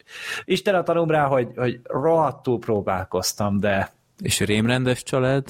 Isten 0.43 0.75
a 0.75 0.83
tanulom 0.83 1.09
rá, 1.09 1.25
hogy, 1.25 1.47
hogy 1.55 1.79
rohadtul 1.83 2.59
próbálkoztam, 2.59 3.59
de... 3.59 3.91
És 4.23 4.39
rémrendes 4.39 5.03
család? 5.03 5.45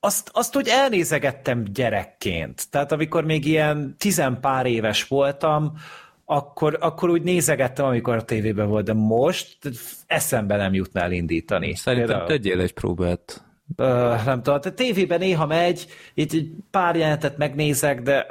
Azt, 0.00 0.30
azt 0.32 0.56
úgy 0.56 0.68
elnézegettem 0.68 1.64
gyerekként. 1.64 2.70
Tehát 2.70 2.92
amikor 2.92 3.24
még 3.24 3.46
ilyen 3.46 3.94
tizenpár 3.98 4.66
éves 4.66 5.08
voltam, 5.08 5.72
akkor, 6.24 6.76
akkor 6.80 7.10
úgy 7.10 7.22
nézegettem, 7.22 7.84
amikor 7.84 8.16
a 8.16 8.24
tévében 8.24 8.68
volt, 8.68 8.84
de 8.84 8.92
most 8.92 9.58
eszembe 10.06 10.56
nem 10.56 10.74
jutna 10.74 11.00
elindítani. 11.00 11.74
Szerintem 11.74 12.08
Például... 12.08 12.28
tegyél 12.28 12.60
egy 12.60 12.72
próbát. 12.72 13.51
Uh, 13.76 14.24
nem 14.24 14.42
tudom, 14.42 14.60
a 14.62 14.70
tévében 14.70 15.18
néha 15.18 15.46
megy, 15.46 15.86
itt 16.14 16.32
egy 16.32 16.50
pár 16.70 16.96
jelentet 16.96 17.36
megnézek, 17.36 18.02
de 18.02 18.26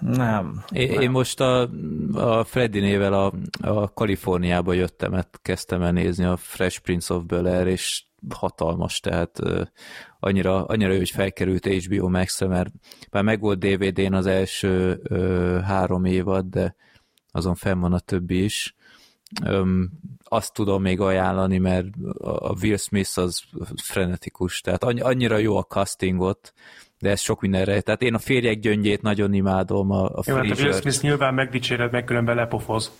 nem. 0.00 0.64
Én, 0.72 0.90
nem. 0.90 1.00
én 1.00 1.10
most 1.10 1.40
a, 1.40 1.70
a 2.12 2.44
Freddy-nével 2.44 3.12
a, 3.12 3.32
a 3.60 3.92
Kaliforniába 3.92 4.72
jöttem, 4.72 5.10
mert 5.10 5.38
kezdtem 5.42 5.82
el 5.82 5.92
nézni 5.92 6.24
a 6.24 6.36
Fresh 6.36 6.80
Prince 6.80 7.14
of 7.14 7.22
Bel-Air, 7.22 7.66
és 7.66 8.04
hatalmas, 8.34 9.00
tehát 9.00 9.38
uh, 9.44 9.60
annyira, 10.20 10.64
annyira 10.64 10.92
jó, 10.92 10.98
hogy 10.98 11.10
felkerült 11.10 11.66
HBO 11.66 12.08
max 12.08 12.40
mert 12.40 12.70
már 13.10 13.22
meg 13.22 13.40
volt 13.40 13.58
DVD-n 13.58 14.14
az 14.14 14.26
első 14.26 15.00
uh, 15.10 15.60
három 15.60 16.04
évad, 16.04 16.46
de 16.46 16.74
azon 17.30 17.54
fenn 17.54 17.80
van 17.80 17.92
a 17.92 17.98
többi 17.98 18.44
is. 18.44 18.74
Öm, 19.44 19.90
azt 20.28 20.54
tudom 20.54 20.82
még 20.82 21.00
ajánlani, 21.00 21.58
mert 21.58 21.86
a 22.18 22.52
Will 22.62 22.76
Smith 22.76 23.18
az 23.18 23.42
frenetikus, 23.82 24.60
tehát 24.60 24.84
annyira 24.84 25.36
jó 25.36 25.56
a 25.56 25.62
castingot, 25.62 26.52
de 26.98 27.10
ez 27.10 27.20
sok 27.20 27.40
mindenre. 27.40 27.80
Tehát 27.80 28.02
én 28.02 28.14
a 28.14 28.18
férjek 28.18 28.58
gyöngyét 28.58 29.02
nagyon 29.02 29.32
imádom. 29.32 29.90
A, 29.90 30.04
a 30.04 30.22
Jó, 30.26 30.34
hát 30.34 30.50
a 30.50 30.62
Will 30.62 30.72
Smith 30.72 31.02
nyilván 31.02 31.34
megdicséred, 31.34 31.92
meg 31.92 32.04
különben 32.04 32.36
lepofoz. 32.36 32.92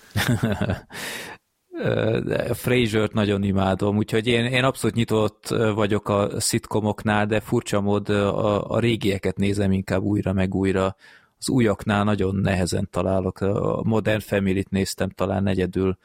Frasier-t 2.53 3.13
nagyon 3.13 3.43
imádom, 3.43 3.97
úgyhogy 3.97 4.27
én, 4.27 4.45
én 4.45 4.65
abszolút 4.65 4.97
nyitott 4.97 5.49
vagyok 5.75 6.09
a 6.09 6.41
szitkomoknál, 6.41 7.27
de 7.27 7.41
furcsa 7.41 7.81
mód 7.81 8.09
a, 8.09 8.71
a 8.71 8.79
régieket 8.79 9.37
nézem 9.37 9.73
inkább 9.73 10.03
újra 10.03 10.33
meg 10.33 10.55
újra 10.55 10.97
az 11.39 11.49
újaknál 11.49 12.05
nagyon 12.05 12.35
nehezen 12.35 12.89
találok. 12.91 13.41
A 13.41 13.83
Modern 13.83 14.21
Family-t 14.21 14.71
néztem 14.71 15.11
talán 15.11 15.43
negyedül 15.43 15.99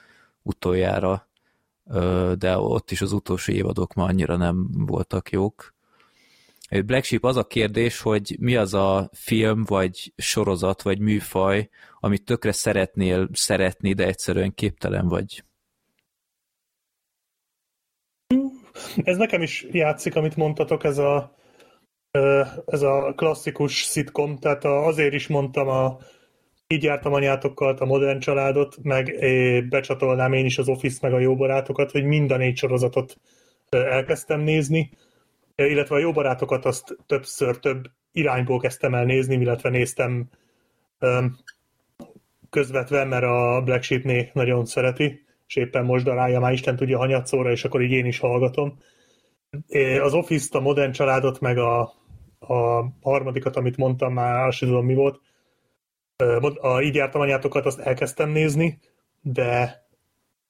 utoljára. 0.44 1.28
de 2.38 2.58
ott 2.58 2.92
is 2.92 3.02
az 3.02 3.12
utolsó 3.12 3.54
évadok 3.54 3.94
már 3.94 4.10
annyira 4.10 4.36
nem 4.36 4.68
voltak 4.72 5.30
jók. 5.30 5.74
Black 6.82 7.04
Sheep 7.04 7.24
az 7.24 7.38
a 7.38 7.48
kérdés, 7.48 8.02
hogy 8.02 8.36
mi 8.40 8.56
az 8.56 8.74
a 8.74 9.10
film, 9.14 9.64
vagy 9.64 10.14
sorozat, 10.16 10.82
vagy 10.82 11.00
műfaj, 11.00 11.70
amit 12.00 12.26
tökre 12.26 12.52
szeretnél 12.52 13.30
szeretni, 13.34 13.94
de 13.94 14.06
egyszerűen 14.06 14.54
képtelen 14.54 15.08
vagy. 15.08 15.44
Ez 19.04 19.18
nekem 19.18 19.42
is 19.42 19.66
játszik, 19.72 20.16
amit 20.16 20.36
mondtatok, 20.36 20.84
ez 20.84 20.98
a, 20.98 21.36
ez 22.66 22.82
a 22.82 23.14
klasszikus 23.16 23.84
szitkom, 23.84 24.40
tehát 24.40 24.64
azért 24.64 25.14
is 25.14 25.28
mondtam 25.28 25.68
a 25.68 25.98
így 26.74 26.84
jártam 26.84 27.14
anyátokkal 27.14 27.76
a 27.80 27.86
modern 27.86 28.20
családot, 28.20 28.78
meg 28.82 29.16
becsatolnám 29.70 30.34
én 30.34 30.46
is 30.46 30.58
az 30.58 30.68
Office 30.68 31.00
meg 31.02 31.14
a 31.14 31.20
jó 31.20 31.36
barátokat, 31.36 31.92
hogy 31.92 32.04
mind 32.04 32.32
a 32.32 32.38
négy 32.38 32.58
sorozatot 32.58 33.18
elkezdtem 33.70 34.42
nézni, 34.42 34.90
illetve 35.56 35.96
a 35.96 36.00
jó 36.00 36.12
barátokat 36.12 36.66
azt 36.66 36.98
többször 37.06 37.60
több 37.60 37.86
irányból 38.12 38.60
kezdtem 38.60 38.94
el 38.94 39.06
nézni, 39.06 39.36
illetve 39.36 39.70
néztem 39.70 40.30
közvetve, 42.50 43.04
mert 43.04 43.24
a 43.24 43.62
Black 43.66 43.84
Sheep 43.84 44.32
nagyon 44.34 44.66
szereti, 44.66 45.26
és 45.48 45.56
éppen 45.56 45.86
most 45.86 46.04
darálja 46.04 46.40
már 46.40 46.52
Isten 46.52 46.76
tudja 46.76 46.98
hanyatszóra, 46.98 47.52
és 47.52 47.64
akkor 47.64 47.82
így 47.82 47.92
én 47.92 48.06
is 48.06 48.20
hallgatom. 48.20 48.78
Az 50.02 50.14
Office-t, 50.14 50.56
a 50.56 50.60
modern 50.60 50.92
családot, 50.92 51.40
meg 51.40 51.58
a, 51.58 51.82
a 52.40 52.86
harmadikat, 53.02 53.56
amit 53.56 53.78
mondtam 53.78 54.14
már, 54.14 54.48
azt 54.48 54.60
tudom 54.60 54.86
mi 54.86 54.94
volt, 54.94 55.22
a 56.62 56.82
Így 56.82 56.96
jártam 56.96 57.22
anyátokat, 57.22 57.66
azt 57.66 57.80
elkezdtem 57.80 58.30
nézni, 58.30 58.80
de 59.22 59.84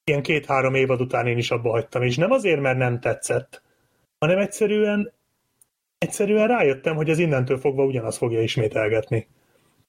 ilyen 0.03 0.21
két-három 0.21 0.76
évad 0.76 1.01
után 1.01 1.28
én 1.28 1.38
is 1.38 1.51
abba 1.51 1.69
hagytam, 1.69 2.01
és 2.01 2.17
nem 2.17 2.32
azért, 2.32 2.61
mert 2.61 2.78
nem 2.78 2.99
tetszett, 2.99 3.61
hanem 4.19 4.38
egyszerűen 4.38 5.11
egyszerűen 5.97 6.47
rájöttem, 6.47 6.95
hogy 6.95 7.09
az 7.09 7.19
innentől 7.19 7.57
fogva 7.57 7.84
ugyanazt 7.86 8.17
fogja 8.17 8.41
ismételgetni. 8.41 9.28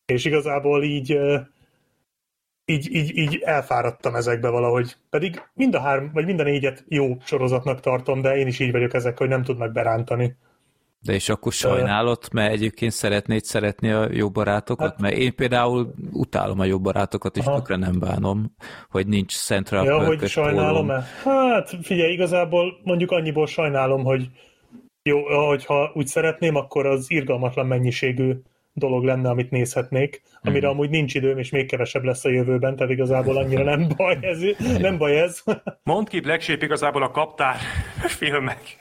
És 0.07 0.25
igazából 0.25 0.83
így 0.83 1.19
így, 2.65 2.95
így, 2.95 3.17
így 3.17 3.41
elfáradtam 3.45 4.15
ezekbe 4.15 4.49
valahogy. 4.49 4.97
Pedig 5.11 5.43
mind 5.55 5.75
a 5.75 5.81
három, 5.81 6.11
vagy 6.13 6.25
mind 6.25 6.41
a 6.41 6.43
négyet 6.43 6.85
jó 6.89 7.17
sorozatnak 7.25 7.81
tartom, 7.81 8.21
de 8.21 8.37
én 8.37 8.47
is 8.47 8.59
így 8.59 8.73
vagyok 8.73 8.95
ezek, 8.95 9.19
hogy 9.19 9.29
nem 9.29 9.43
tudnak 9.43 9.73
berántani. 9.73 10.37
De 11.05 11.13
és 11.13 11.29
akkor 11.29 11.53
sajnálod, 11.53 12.19
mert 12.33 12.53
egyébként 12.53 12.93
szeretnéd 12.93 13.45
szeretni 13.45 13.91
a 13.91 14.09
jó 14.13 14.31
barátokat? 14.31 14.91
Hát, 14.91 15.01
mert 15.01 15.17
én 15.17 15.35
például 15.35 15.95
utálom 16.13 16.61
a 16.61 16.65
jó 16.65 16.81
barátokat, 16.81 17.37
és 17.37 17.45
tökre 17.45 17.77
nem 17.77 17.99
bánom, 17.99 18.55
hogy 18.89 19.07
nincs 19.07 19.37
Central 19.37 19.85
Ja, 19.85 20.05
hogy 20.07 20.29
sajnálom-e? 20.29 21.05
Hát 21.25 21.77
figyelj, 21.83 22.13
igazából 22.13 22.81
mondjuk 22.83 23.11
annyiból 23.11 23.47
sajnálom, 23.47 24.05
hogy 24.05 24.29
jó, 25.03 25.47
hogyha 25.47 25.91
úgy 25.95 26.07
szeretném, 26.07 26.55
akkor 26.55 26.87
az 26.87 27.11
irgalmatlan 27.11 27.67
mennyiségű 27.67 28.33
dolog 28.75 29.05
lenne, 29.05 29.29
amit 29.29 29.51
nézhetnék, 29.51 30.23
amire 30.43 30.67
hmm. 30.67 30.77
amúgy 30.77 30.91
nincs 30.91 31.15
időm, 31.15 31.39
és 31.39 31.51
még 31.51 31.67
kevesebb 31.67 32.05
lesz 32.05 32.25
a 32.25 32.29
jövőben, 32.29 32.77
tehát 32.77 32.93
igazából 32.93 33.37
annyira 33.37 33.65
nem 33.65 33.89
baj 33.97 34.19
ez. 34.21 34.41
Nem 34.79 34.99
baj 34.99 35.21
ez. 35.21 35.43
Mondd 35.83 36.09
ki, 36.09 36.21
Black 36.21 36.41
Sheep 36.41 36.63
igazából 36.63 37.03
a 37.03 37.11
kaptár 37.11 37.57
filmek. 38.07 38.79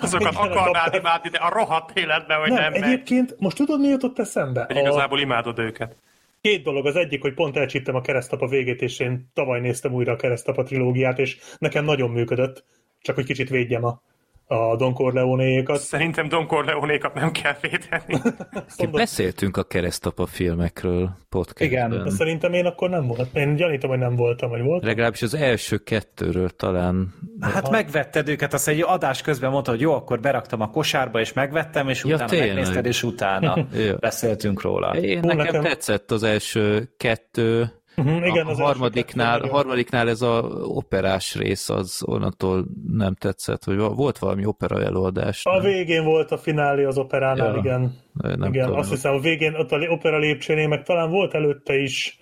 Azokat 0.00 0.32
Igen, 0.32 0.50
akarnád 0.50 0.94
imádni, 0.94 1.28
de 1.28 1.38
a 1.38 1.52
rohadt 1.52 1.98
életben, 1.98 2.38
hogy 2.38 2.50
nem. 2.50 2.72
nem 2.72 2.82
egyébként, 2.82 3.30
meg. 3.30 3.40
most 3.40 3.56
tudod, 3.56 3.80
mi 3.80 3.88
jutott 3.88 4.18
eszembe? 4.18 4.64
Hogy 4.66 4.76
igazából 4.76 5.18
a... 5.18 5.20
imádod 5.20 5.58
őket. 5.58 5.96
Két 6.40 6.62
dolog. 6.62 6.86
Az 6.86 6.96
egyik, 6.96 7.22
hogy 7.22 7.34
pont 7.34 7.56
elcsíptem 7.56 7.94
a 7.94 8.00
keresztapa 8.00 8.46
végét, 8.46 8.82
és 8.82 8.98
én 8.98 9.30
tavaly 9.34 9.60
néztem 9.60 9.92
újra 9.92 10.12
a 10.12 10.16
keresztapa 10.16 10.62
trilógiát, 10.62 11.18
és 11.18 11.38
nekem 11.58 11.84
nagyon 11.84 12.10
működött, 12.10 12.64
csak 13.02 13.14
hogy 13.14 13.24
kicsit 13.24 13.48
védjem 13.48 13.84
a 13.84 14.00
a 14.46 14.76
Don 14.76 14.92
Corleone-ékat. 14.92 15.78
Szerintem 15.78 16.28
Don 16.28 16.46
Corleone-ékat 16.46 17.14
nem 17.14 17.32
kell 17.32 17.56
védeni. 17.60 18.34
Beszéltünk 18.92 19.56
a 19.56 19.62
keresztapa 19.62 20.26
filmekről 20.26 21.10
podcastben. 21.28 21.68
Igen, 21.68 22.04
de 22.04 22.10
szerintem 22.10 22.52
én 22.52 22.66
akkor 22.66 22.90
nem 22.90 23.06
volt. 23.06 23.28
Én 23.32 23.56
gyanítom, 23.56 23.90
hogy 23.90 23.98
nem 23.98 24.16
voltam, 24.16 24.50
vagy 24.50 24.62
volt. 24.62 24.84
Legalábbis 24.84 25.22
az 25.22 25.34
első 25.34 25.76
kettőről 25.78 26.50
talán. 26.50 27.14
Hát 27.40 27.62
Aha. 27.62 27.70
megvetted 27.70 28.28
őket, 28.28 28.52
azt 28.52 28.68
egy 28.68 28.82
adás 28.86 29.22
közben 29.22 29.50
mondta, 29.50 29.70
hogy 29.70 29.80
jó, 29.80 29.92
akkor 29.92 30.20
beraktam 30.20 30.60
a 30.60 30.70
kosárba, 30.70 31.20
és 31.20 31.32
megvettem, 31.32 31.88
és 31.88 32.04
ja, 32.04 32.14
utána 32.14 32.30
tényleg. 32.30 32.48
megnézted, 32.48 32.86
és 32.86 33.02
utána 33.02 33.66
beszéltünk 34.00 34.62
róla. 34.62 34.96
Én, 34.96 35.20
nekem, 35.20 35.36
nekem 35.36 35.62
tetszett 35.62 36.10
az 36.10 36.22
első 36.22 36.92
kettő, 36.96 37.70
Uh-huh, 37.96 38.26
igen, 38.26 38.46
a 38.46 38.50
az 38.50 38.58
harmadiknál, 38.58 39.40
a 39.40 39.48
harmadiknál 39.48 40.08
ez 40.08 40.22
a 40.22 40.42
operás 40.62 41.34
rész, 41.34 41.68
az 41.68 42.02
onnantól 42.04 42.64
nem 42.92 43.14
tetszett, 43.14 43.64
hogy 43.64 43.76
volt 43.76 44.18
valami 44.18 44.44
opera 44.44 44.82
előadás. 44.82 45.44
A 45.44 45.52
nem? 45.52 45.62
végén 45.62 46.04
volt 46.04 46.30
a 46.30 46.38
finálé 46.38 46.84
az 46.84 46.98
operánál, 46.98 47.52
ja, 47.52 47.58
igen. 47.58 47.94
Nem 48.12 48.52
igen, 48.52 48.64
tudom, 48.64 48.78
azt 48.78 48.90
hiszem 48.90 49.14
a 49.14 49.18
végén 49.18 49.54
ott 49.54 49.72
a 49.72 49.76
opera 49.76 50.18
lépcsőnél, 50.18 50.68
meg 50.68 50.82
talán 50.82 51.10
volt 51.10 51.34
előtte 51.34 51.78
is 51.78 52.18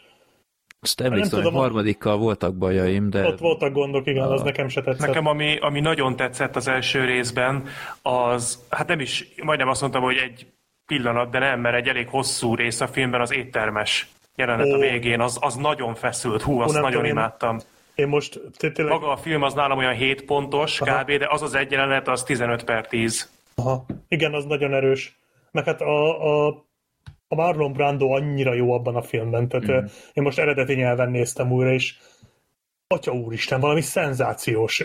azt 0.85 1.01
emlékszem, 1.01 1.43
hogy 1.43 1.53
harmadikkal 1.53 2.17
voltak 2.17 2.57
bajaim, 2.57 3.11
de... 3.11 3.27
Ott 3.27 3.39
voltak 3.39 3.73
gondok, 3.73 4.07
igen, 4.07 4.23
a... 4.25 4.33
az 4.33 4.43
nekem 4.43 4.69
se 4.69 4.83
tetszett. 4.83 5.07
Nekem 5.07 5.27
ami, 5.27 5.59
ami 5.61 5.81
nagyon 5.81 6.17
tetszett 6.17 6.57
az 6.57 6.69
első 6.69 7.05
részben, 7.05 7.67
az, 8.03 8.65
hát 8.71 8.89
nem 8.89 9.01
is, 9.01 9.29
majdnem 9.43 9.69
azt 9.69 9.81
mondtam, 9.81 10.03
hogy 10.03 10.17
egy 10.17 10.47
pillanat, 10.87 11.31
de 11.31 11.39
nem, 11.39 11.61
mert 11.61 11.77
egy 11.77 11.89
elég 11.89 12.09
hosszú 12.09 12.55
rész 12.55 12.81
a 12.81 12.87
filmben 12.87 13.21
az 13.21 13.33
éttermes 13.33 14.09
jelenet 14.37 14.67
oh. 14.67 14.75
a 14.75 14.79
végén, 14.79 15.21
az, 15.21 15.39
az 15.41 15.55
nagyon 15.55 15.95
feszült, 15.95 16.43
hú, 16.43 16.61
azt 16.61 16.81
nagyon 16.81 17.05
imádtam. 17.05 17.59
Én 17.95 18.09
most 18.09 18.41
tényleg... 18.59 18.93
Maga 18.93 19.11
a 19.11 19.17
film 19.17 19.43
az 19.43 19.55
nálam 19.55 19.79
olyan 19.79 19.95
7 19.95 20.25
pontos 20.25 20.81
Aha. 20.81 21.03
kb, 21.03 21.11
de 21.11 21.27
az 21.31 21.43
az 21.43 21.55
egy 21.55 21.71
jelenet, 21.71 22.09
az 22.09 22.23
15 22.23 22.65
per 22.65 22.87
10. 22.87 23.31
Aha. 23.55 23.85
Igen, 24.09 24.35
az 24.35 24.45
nagyon 24.45 24.75
erős. 24.75 25.19
Meg 25.51 25.65
hát 25.65 25.81
a, 25.81 26.25
a, 26.27 26.49
a 27.29 27.35
Marlon 27.35 27.73
Brando 27.73 28.11
annyira 28.11 28.55
jó 28.55 28.73
abban 28.73 28.97
a 28.97 29.03
filmben, 29.03 29.49
tehát 29.49 29.83
mm. 29.83 29.87
én 30.13 30.23
most 30.23 30.39
eredeti 30.39 30.75
nyelven 30.75 31.11
néztem 31.11 31.53
újra, 31.53 31.73
és 31.73 31.95
Atya 32.87 33.13
úristen, 33.13 33.61
valami 33.61 33.81
szenzációs 33.81 34.85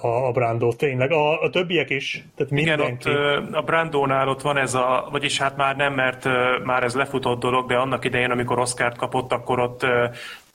a, 0.00 0.06
a 0.06 0.32
Brando, 0.32 0.72
tényleg. 0.72 1.12
A, 1.12 1.42
a 1.42 1.50
többiek 1.50 1.90
is, 1.90 2.24
tehát 2.36 2.52
mindenki. 2.52 3.08
Igen, 3.10 3.42
ott, 3.42 3.54
a 3.54 3.62
Brandónál 3.62 4.28
ott 4.28 4.42
van 4.42 4.56
ez 4.56 4.74
a, 4.74 5.08
vagyis 5.10 5.38
hát 5.38 5.56
már 5.56 5.76
nem, 5.76 5.94
mert 5.94 6.24
már 6.64 6.82
ez 6.82 6.94
lefutott 6.94 7.40
dolog, 7.40 7.68
de 7.68 7.76
annak 7.76 8.04
idején, 8.04 8.30
amikor 8.30 8.58
Oscárt 8.58 8.96
kapott, 8.96 9.32
akkor 9.32 9.58
ott 9.58 9.86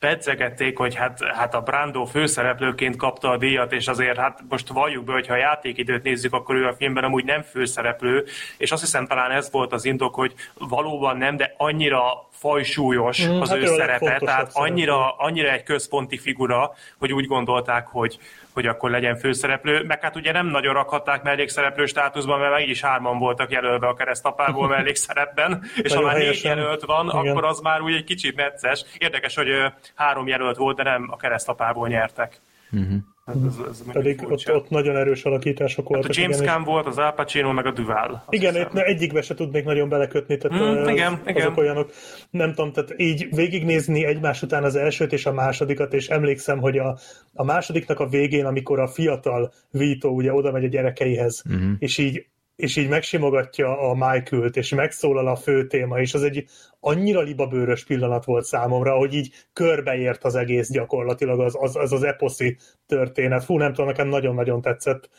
pedzegették, 0.06 0.78
hogy 0.78 0.96
hát, 0.96 1.20
hát 1.24 1.54
a 1.54 1.62
Brando 1.62 2.06
főszereplőként 2.06 2.96
kapta 2.96 3.30
a 3.30 3.38
díjat, 3.38 3.72
és 3.72 3.88
azért 3.88 4.18
hát 4.18 4.40
most 4.50 4.68
valljuk 4.68 5.04
be, 5.04 5.14
hogy 5.14 5.28
ha 5.28 5.34
a 5.34 5.38
játékidőt 5.38 6.04
nézzük, 6.04 6.34
akkor 6.34 6.56
ő 6.56 6.68
a 6.68 6.74
filmben 6.74 7.04
amúgy 7.04 7.26
nem 7.26 7.42
főszereplő, 7.42 8.26
és 8.58 8.72
azt 8.72 8.82
hiszem 8.82 9.08
talán 9.08 9.32
ez 9.32 9.52
volt 9.52 9.74
az 9.74 9.86
indok, 9.86 10.16
hogy 10.16 10.34
valóban 10.54 11.18
nem, 11.18 11.38
de 11.38 11.54
annyira 11.58 12.28
fajsúlyos 12.32 13.28
mm, 13.28 13.40
az 13.40 13.50
hát 13.50 13.58
ő 13.58 13.66
szerepe, 13.66 14.18
tehát 14.20 14.50
annyira, 14.54 15.16
annyira 15.18 15.52
egy 15.52 15.64
központi 15.64 16.18
figura, 16.18 16.74
hogy 17.00 17.14
úgy 17.14 17.28
gondolták, 17.28 17.88
hogy, 17.88 18.20
hogy 18.56 18.66
akkor 18.66 18.90
legyen 18.90 19.18
főszereplő, 19.18 19.84
meg 19.84 20.02
hát 20.02 20.16
ugye 20.16 20.32
nem 20.32 20.48
nagyon 20.48 20.74
rakhatták 20.74 21.24
mellékszereplő 21.24 21.86
státuszban, 21.86 22.40
mert 22.40 22.52
meg 22.52 22.70
is 22.70 22.82
hárman 22.82 23.20
voltak 23.20 23.52
jelölve 23.52 23.88
a 23.88 23.94
keresztapából 23.94 24.68
mellékszerepben, 24.68 25.64
és 25.82 25.94
ha 25.94 26.02
már 26.02 26.18
négy 26.18 26.44
jelölt 26.44 26.86
van, 26.86 27.06
Igen. 27.06 27.32
akkor 27.32 27.46
az 27.46 27.60
már 27.60 27.82
úgy 27.82 27.94
egy 27.94 28.04
kicsit 28.04 28.36
necces. 28.36 28.86
Érdekes, 28.98 29.36
hogy 29.36 29.50
három 29.96 30.28
jelölt 30.28 30.58
volt, 30.58 30.76
de 30.76 30.84
nem 30.84 31.08
a 31.12 31.18
keresztapából 31.18 31.88
nyertek. 31.88 32.40
Uh-huh. 32.72 32.98
Hát 33.26 33.36
ez, 33.48 33.56
ez 33.70 33.84
Pedig 33.92 34.24
ott, 34.30 34.54
ott 34.54 34.70
nagyon 34.70 34.96
erős 34.96 35.24
alakítások 35.24 35.90
voltak. 35.90 36.16
Hát 36.16 36.18
a 36.18 36.22
James 36.22 36.38
Caan 36.38 36.64
volt, 36.64 36.86
az 36.86 36.98
Al 36.98 37.14
Pacino, 37.14 37.54
meg 37.54 37.66
a 37.66 37.72
Duval. 37.72 38.24
Igen, 38.30 38.56
itt 38.56 38.74
egyikbe 38.74 39.22
se 39.22 39.34
tudnék 39.34 39.64
nagyon 39.64 39.90
belekötni, 39.90 40.38
tehát 40.38 40.60
mm, 40.60 40.82
az, 40.82 40.88
igen, 40.88 41.14
azok 41.14 41.30
igen. 41.30 41.54
olyanok, 41.56 41.92
nem 42.30 42.54
tudom, 42.54 42.72
tehát 42.72 42.94
így 42.98 43.28
végignézni 43.36 44.06
egymás 44.06 44.42
után 44.42 44.64
az 44.64 44.76
elsőt 44.76 45.14
és 45.14 45.26
a 45.26 45.34
másodikat, 45.34 45.94
és 45.94 46.08
emlékszem, 46.08 46.60
hogy 46.60 46.78
a, 46.78 46.98
a 47.34 47.44
másodiknak 47.44 48.00
a 48.00 48.08
végén, 48.08 48.46
amikor 48.46 48.80
a 48.80 48.88
fiatal 48.88 49.54
Vito 49.72 50.10
ugye 50.10 50.34
oda 50.34 50.52
megy 50.52 50.64
a 50.64 50.68
gyerekeihez, 50.68 51.44
mm-hmm. 51.50 51.74
és 51.80 51.98
így 51.98 52.26
és 52.56 52.76
így 52.76 52.90
megsimogatja 52.90 53.80
a 53.80 53.94
Michael-t, 53.94 54.56
és 54.56 54.70
megszólal 54.70 55.28
a 55.28 55.36
fő 55.36 55.68
téma, 55.68 56.00
és 56.00 56.14
az 56.14 56.24
egy 56.24 56.46
annyira 56.80 57.22
libabőrös 57.22 57.86
pillanat 57.86 58.26
volt 58.26 58.46
számomra, 58.46 58.96
hogy 58.96 59.14
így 59.14 59.34
körbeért 59.54 60.24
az 60.24 60.36
egész 60.36 60.72
gyakorlatilag 60.72 61.40
az 61.40 61.56
az, 61.60 61.76
az, 61.76 61.92
az 61.92 62.04
eposzi 62.04 62.58
történet. 62.88 63.44
Fú, 63.44 63.58
nem 63.58 63.74
tudom, 63.74 63.86
nekem 63.86 64.08
nagyon-nagyon 64.08 64.62
tetszett. 64.62 65.10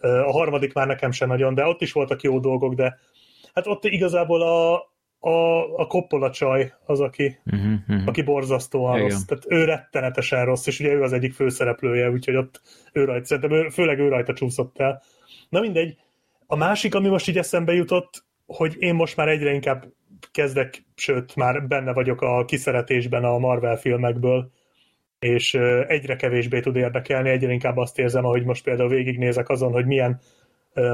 A 0.00 0.30
harmadik 0.32 0.72
már 0.72 0.86
nekem 0.86 1.10
sem 1.10 1.28
nagyon, 1.28 1.54
de 1.54 1.64
ott 1.64 1.80
is 1.80 1.92
voltak 1.92 2.22
jó 2.22 2.38
dolgok, 2.38 2.74
de 2.74 2.98
hát 3.54 3.66
ott 3.66 3.84
igazából 3.84 4.42
a, 4.42 4.74
a, 5.18 5.60
a 5.76 5.86
Coppola 5.86 6.30
csaj 6.30 6.72
az, 6.84 7.00
aki, 7.00 7.38
uh-huh, 7.46 7.72
uh-huh. 7.88 8.08
aki 8.08 8.22
borzasztóan 8.22 8.96
Igen. 8.96 9.08
rossz. 9.08 9.24
Tehát 9.24 9.44
ő 9.48 9.64
rettenetesen 9.64 10.44
rossz, 10.44 10.66
és 10.66 10.80
ugye 10.80 10.92
ő 10.92 11.02
az 11.02 11.12
egyik 11.12 11.32
főszereplője, 11.32 12.10
úgyhogy 12.10 12.36
ott 12.36 12.60
ő 12.92 13.04
rajta, 13.04 13.24
szerintem 13.24 13.52
ő, 13.52 13.68
főleg 13.68 13.98
ő 13.98 14.08
rajta 14.08 14.32
csúszott 14.32 14.78
el. 14.78 15.02
Na 15.48 15.60
mindegy, 15.60 15.96
a 16.46 16.56
másik, 16.56 16.94
ami 16.94 17.08
most 17.08 17.28
így 17.28 17.38
eszembe 17.38 17.72
jutott, 17.72 18.24
hogy 18.46 18.74
én 18.78 18.94
most 18.94 19.16
már 19.16 19.28
egyre 19.28 19.52
inkább 19.52 19.84
kezdek, 20.32 20.84
sőt, 20.94 21.36
már 21.36 21.66
benne 21.66 21.92
vagyok 21.92 22.20
a 22.20 22.44
kiszeretésben 22.44 23.24
a 23.24 23.38
Marvel 23.38 23.76
filmekből, 23.76 24.50
és 25.18 25.54
egyre 25.86 26.16
kevésbé 26.16 26.60
tud 26.60 26.76
érdekelni, 26.76 27.30
egyre 27.30 27.52
inkább 27.52 27.76
azt 27.76 27.98
érzem, 27.98 28.24
ahogy 28.24 28.44
most 28.44 28.64
például 28.64 28.88
végignézek 28.88 29.48
azon, 29.48 29.72
hogy 29.72 29.86
milyen 29.86 30.20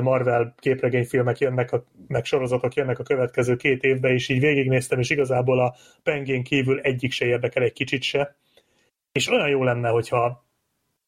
Marvel 0.01 0.55
képregényfilmek 0.59 1.39
jönnek, 1.39 1.71
meg 2.09 2.25
sorozatok 2.25 2.75
jönnek 2.75 2.99
a 2.99 3.03
következő 3.03 3.57
két 3.57 3.83
évben, 3.83 4.13
és 4.13 4.29
így 4.29 4.41
végignéztem, 4.41 4.99
és 4.99 5.11
igazából 5.11 5.61
a 5.61 5.75
pengén 6.03 6.43
kívül 6.43 6.81
egyik 6.81 7.13
se 7.13 7.27
érdekel 7.27 7.63
egy 7.63 7.73
kicsit 7.73 8.03
se. 8.03 8.37
És 9.13 9.29
olyan 9.29 9.49
jó 9.49 9.65
lenne, 9.65 9.89
hogyha 9.89 10.45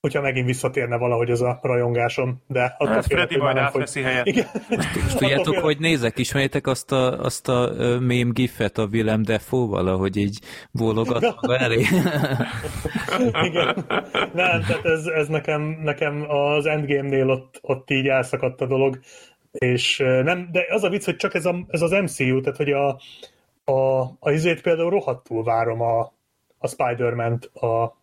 hogyha 0.04 0.20
megint 0.20 0.46
visszatérne 0.46 0.96
valahogy 0.96 1.30
az 1.30 1.42
a 1.42 1.58
rajongásom, 1.62 2.42
de 2.46 2.76
hát 2.78 3.04
Freddy 3.04 3.36
majd 3.36 3.56
átveszi 3.56 4.00
helyet. 4.00 4.26
Igen. 4.26 4.46
Most 4.68 5.16
tudjátok, 5.16 5.56
hogy 5.58 5.78
nézek, 5.78 6.18
ismerjétek 6.18 6.66
azt 6.66 6.92
a, 6.92 7.20
azt 7.20 7.48
a 7.48 7.72
mém 8.00 8.32
gifet 8.32 8.78
a 8.78 8.88
Willem 8.92 9.22
Defoe-val, 9.22 9.88
ahogy 9.88 10.16
így 10.16 10.38
bólogat 10.70 11.36
elé? 11.64 11.80
Igen. 13.42 13.84
Nem, 14.32 14.60
tehát 14.60 14.84
ez, 14.84 15.06
ez 15.06 15.28
nekem, 15.28 15.62
nekem 15.82 16.30
az 16.30 16.66
Endgame-nél 16.66 17.30
ott, 17.30 17.58
ott 17.62 17.90
így 17.90 18.06
elszakadt 18.06 18.60
a 18.60 18.66
dolog, 18.66 18.98
és 19.52 19.96
nem, 20.22 20.48
de 20.52 20.66
az 20.70 20.84
a 20.84 20.88
vicc, 20.88 21.04
hogy 21.04 21.16
csak 21.16 21.34
ez, 21.34 21.46
a, 21.46 21.64
ez 21.68 21.80
az 21.80 21.90
MCU, 21.90 22.40
tehát 22.40 22.56
hogy 22.56 22.72
a, 22.72 23.00
a, 23.72 24.00
a 24.18 24.30
izét 24.30 24.62
például 24.62 24.90
rohadtul 24.90 25.44
várom 25.44 25.80
a, 25.80 26.12
a 26.58 26.68
Spider-Man-t, 26.68 27.44
a 27.44 28.02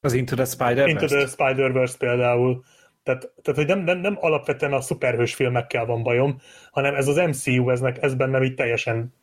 az 0.00 0.12
Into 0.12 0.34
the 0.34 0.44
Spider-Verse? 0.44 0.90
Into 0.90 1.06
the 1.06 1.26
Spider-Verse 1.26 1.96
például. 1.98 2.64
Tehát, 3.02 3.32
tehát 3.42 3.58
hogy 3.58 3.66
nem, 3.66 3.78
nem, 3.78 3.98
nem 3.98 4.16
alapvetően 4.20 4.72
a 4.72 4.80
szuperhős 4.80 5.34
filmekkel 5.34 5.86
van 5.86 6.02
bajom, 6.02 6.40
hanem 6.70 6.94
ez 6.94 7.08
az 7.08 7.16
MCU, 7.16 7.70
ez, 7.70 7.80
ez 8.00 8.14
bennem 8.14 8.42
így 8.42 8.54
teljesen 8.54 9.14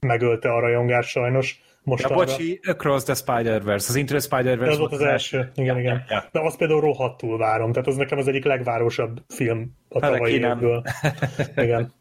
megölte 0.00 0.52
a 0.52 0.60
rajongás 0.60 1.08
sajnos. 1.08 1.60
Most 1.84 2.08
ja, 2.08 2.14
bocsi, 2.14 2.60
Across 2.66 3.02
the 3.02 3.14
Spider-Verse, 3.14 3.86
az 3.88 3.96
Into 3.96 4.12
the 4.12 4.22
Spider-Verse 4.22 4.72
az 4.72 4.78
volt 4.78 4.92
az, 4.92 5.00
az 5.00 5.06
első, 5.06 5.38
első. 5.38 5.50
igen, 5.54 5.78
igen. 5.78 6.04
Ja. 6.08 6.28
De 6.32 6.40
azt 6.40 6.56
például 6.56 6.80
rohadtul 6.80 7.38
várom, 7.38 7.72
tehát 7.72 7.88
az 7.88 7.96
nekem 7.96 8.18
az 8.18 8.28
egyik 8.28 8.44
legvárosabb 8.44 9.22
film 9.28 9.76
a 9.88 10.00
hát, 10.00 10.12
tavalyi 10.12 10.34
évből. 10.34 10.82
igen. 11.64 11.92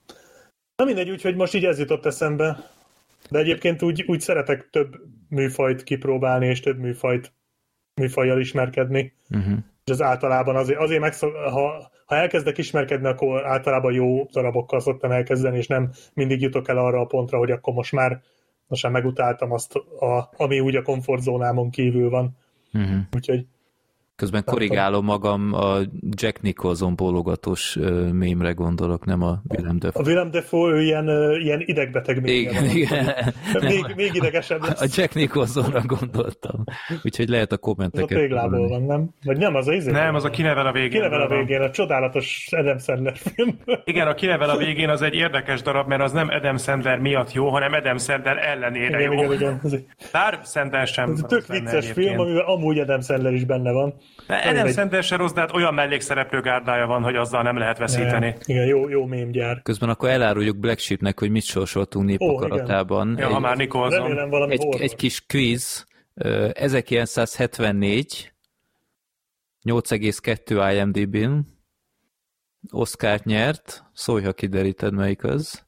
Na 0.75 0.85
mindegy, 0.85 1.09
úgyhogy 1.09 1.35
most 1.35 1.53
így 1.53 1.65
ez 1.65 1.79
jutott 1.79 2.05
eszembe. 2.05 2.69
De 3.29 3.39
egyébként 3.39 3.81
úgy, 3.81 4.03
úgy 4.07 4.21
szeretek 4.21 4.69
több 4.69 4.95
műfajt 5.29 5.83
kipróbálni, 5.83 6.47
és 6.47 6.59
több 6.59 6.79
műfajt 6.79 7.33
műfajjal 7.95 8.39
ismerkedni. 8.39 9.13
Uh-huh. 9.29 9.57
És 9.85 9.91
az 9.91 10.01
általában 10.01 10.55
azért, 10.55 10.79
azért 10.79 11.01
megszok, 11.01 11.35
ha, 11.35 11.91
ha 12.05 12.15
elkezdek 12.15 12.57
ismerkedni, 12.57 13.07
akkor 13.07 13.45
általában 13.45 13.93
jó 13.93 14.23
darabokkal 14.31 14.79
szoktam 14.79 15.11
elkezdeni, 15.11 15.57
és 15.57 15.67
nem 15.67 15.91
mindig 16.13 16.41
jutok 16.41 16.67
el 16.67 16.77
arra 16.77 16.99
a 16.99 17.05
pontra, 17.05 17.37
hogy 17.37 17.51
akkor 17.51 17.73
most 17.73 17.91
már 17.91 18.21
most 18.71 18.83
már 18.83 18.91
megutáltam 18.91 19.51
azt, 19.51 19.75
a, 19.99 20.29
ami 20.37 20.59
úgy 20.59 20.75
a 20.75 20.81
komfortzónámon 20.81 21.69
kívül 21.69 22.09
van. 22.09 22.37
Uh-huh. 22.73 22.99
Úgyhogy 23.15 23.45
Közben 24.21 24.43
korrigálom 24.43 25.05
magam, 25.05 25.53
a 25.53 25.77
Jack 26.09 26.41
Nicholson 26.41 26.95
bólogatós 26.95 27.77
mémre 28.11 28.51
gondolok, 28.51 29.05
nem 29.05 29.21
a 29.21 29.41
Willem 29.49 29.79
Dafoe. 29.79 30.03
A 30.03 30.07
Willem 30.07 30.31
Dafoe 30.31 30.73
ő 30.73 30.81
ilyen, 30.81 31.07
ilyen 31.39 31.61
idegbeteg 31.65 32.21
még. 32.21 32.39
Igen, 32.39 32.65
igen. 32.65 33.15
Még, 33.61 33.93
még 33.95 34.11
idegesebb 34.13 34.61
lesz. 34.61 34.81
A 34.81 34.85
Jack 34.95 35.13
Nicholsonra 35.13 35.81
gondoltam. 35.85 36.63
Úgyhogy 37.03 37.29
lehet 37.29 37.51
a 37.51 37.57
kommenteket. 37.57 38.09
Az 38.09 38.15
a 38.15 38.19
téglából 38.19 38.67
van, 38.67 38.83
nem? 38.83 39.09
Vagy 39.23 39.37
nem, 39.37 39.55
az 39.55 39.67
a 39.67 39.73
izé? 39.73 39.91
Nem, 39.91 40.15
az 40.15 40.23
a 40.23 40.29
kinevel 40.29 40.67
a 40.67 40.71
végén. 40.71 40.89
Kinevel 40.89 41.21
a 41.21 41.27
végén, 41.27 41.61
a 41.61 41.69
csodálatos 41.69 42.47
Adam 42.51 42.77
Sandler 42.77 43.17
film. 43.17 43.57
Igen, 43.83 44.07
a 44.07 44.13
kinevel 44.13 44.49
a 44.49 44.57
végén 44.57 44.89
az 44.89 45.01
egy 45.01 45.15
érdekes 45.15 45.61
darab, 45.61 45.87
mert 45.87 46.01
az 46.01 46.11
nem 46.11 46.27
Adam 46.29 46.57
Sandler 46.57 46.99
miatt 46.99 47.33
jó, 47.33 47.49
hanem 47.49 47.73
Adam 47.73 47.97
Sandler 47.97 48.37
ellenére 48.37 48.99
igen, 48.99 49.13
jó. 49.13 49.31
Igen, 49.31 49.59
igen. 49.63 49.85
Bár 50.11 50.39
Sandler 50.45 50.87
sem. 50.87 51.11
Ez 51.11 51.23
tök 51.27 51.47
vicces 51.47 51.91
film, 51.91 52.19
amivel 52.19 52.45
amúgy 52.45 52.79
Adam 52.79 53.01
Sandler 53.01 53.33
is 53.33 53.43
benne 53.43 53.71
van. 53.71 53.93
De 54.27 54.35
Adam 54.35 54.65
egy... 54.65 54.73
Sandler 54.73 55.03
se 55.03 55.15
rossz, 55.15 55.31
de 55.31 55.39
hát 55.39 55.53
olyan 55.53 55.73
mellékszereplő 55.73 56.41
gárdája 56.41 56.87
van, 56.87 57.03
hogy 57.03 57.15
azzal 57.15 57.43
nem 57.43 57.57
lehet 57.57 57.77
veszíteni. 57.77 58.25
Ne, 58.25 58.35
igen, 58.45 58.65
jó, 58.65 58.89
jó 58.89 59.05
mémgyár. 59.05 59.61
Közben 59.61 59.89
akkor 59.89 60.09
eláruljuk 60.09 60.57
Black 60.57 60.79
Sheepnek, 60.79 61.19
hogy 61.19 61.29
mit 61.29 61.43
sorsoltunk 61.43 62.05
népakaratában. 62.05 63.11
Oh, 63.11 63.19
ja, 63.19 63.25
egy, 63.25 63.31
ha 63.31 63.39
már 63.39 63.57
Nicholson. 63.57 64.51
Egy, 64.51 64.81
egy 64.81 64.95
kis 64.95 65.25
quiz. 65.25 65.85
1974 66.53 68.33
8,2 69.63 70.71
IMDb-n 70.73 71.39
Oscar-t 72.69 73.23
nyert, 73.23 73.83
szólj, 73.93 74.23
ha 74.23 74.33
kideríted, 74.33 74.93
melyik 74.93 75.23
az. 75.23 75.65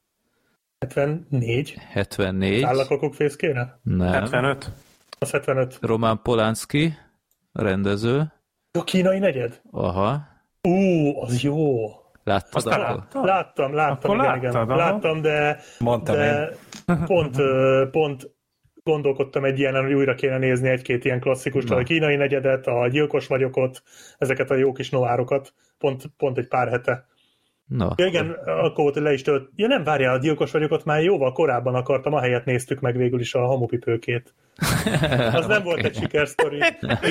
74. 0.80 1.78
74. 1.91 2.64
Állakokok 2.64 3.14
fészkére? 3.14 3.80
Nem. 3.84 4.12
75. 4.12 4.72
Az 5.20 5.32
75. 5.32 5.78
Roman 5.82 6.22
Polanski 6.22 6.98
rendező. 7.54 8.32
A 8.72 8.84
kínai 8.84 9.20
negyed? 9.20 9.62
Aha. 9.72 10.22
Ú, 10.62 11.22
az 11.22 11.41
jó. 11.41 11.88
Láttad 12.24 12.68
akkor? 12.68 13.26
Láttam, 13.26 13.74
láttam, 13.74 14.12
akkor 14.12 14.36
igen, 14.36 14.51
láttad, 14.51 14.66
igen. 14.66 14.78
Láttam, 14.78 15.22
de, 15.22 15.60
Mondtam 15.80 16.16
de 16.16 16.49
én. 16.88 17.06
pont, 17.06 17.38
pont 17.91 18.32
gondolkodtam 18.84 19.45
egy 19.45 19.60
ilyen, 19.60 19.82
hogy 19.84 19.93
újra 19.93 20.16
kéne 20.16 20.38
nézni 20.38 20.70
egy-két 20.70 21.06
ilyen 21.06 21.20
klasszikus, 21.20 21.66
a 21.66 21.84
kínai 21.84 22.16
negyedet, 22.16 22.68
a 22.68 22.88
gyilkos 22.88 23.28
vagyok 23.28 23.58
ott, 23.58 23.84
ezeket 24.18 24.51
a 24.51 24.56
jó 24.56 24.72
kis 24.72 24.89
noárokat, 24.89 25.54
pont, 25.78 26.04
pont 26.18 26.38
egy 26.38 26.47
pár 26.47 26.70
hete. 26.70 27.06
Na. 27.66 27.93
Ja, 27.95 28.06
igen, 28.06 28.30
akkor 28.45 28.86
ott 28.86 28.95
le 28.95 29.14
is 29.14 29.22
tölt. 29.22 29.49
Ja 29.56 29.68
nem, 29.68 29.84
várjál, 29.84 30.14
a 30.14 30.20
gyilkos 30.20 30.51
vagyok, 30.51 30.72
ott 30.72 30.86
már 30.86 31.04
jóval 31.04 31.32
korábban 31.32 31.76
akartam, 31.76 32.14
ahelyett 32.14 32.45
néztük 32.45 32.80
meg 32.80 32.97
végül 32.97 33.20
is 33.20 33.34
a 33.34 33.45
hamupipőkét. 33.45 34.34
Az 35.34 35.45
nem 35.45 35.64
volt 35.64 35.84
egy 35.84 35.95
sikersztori. 35.95 36.60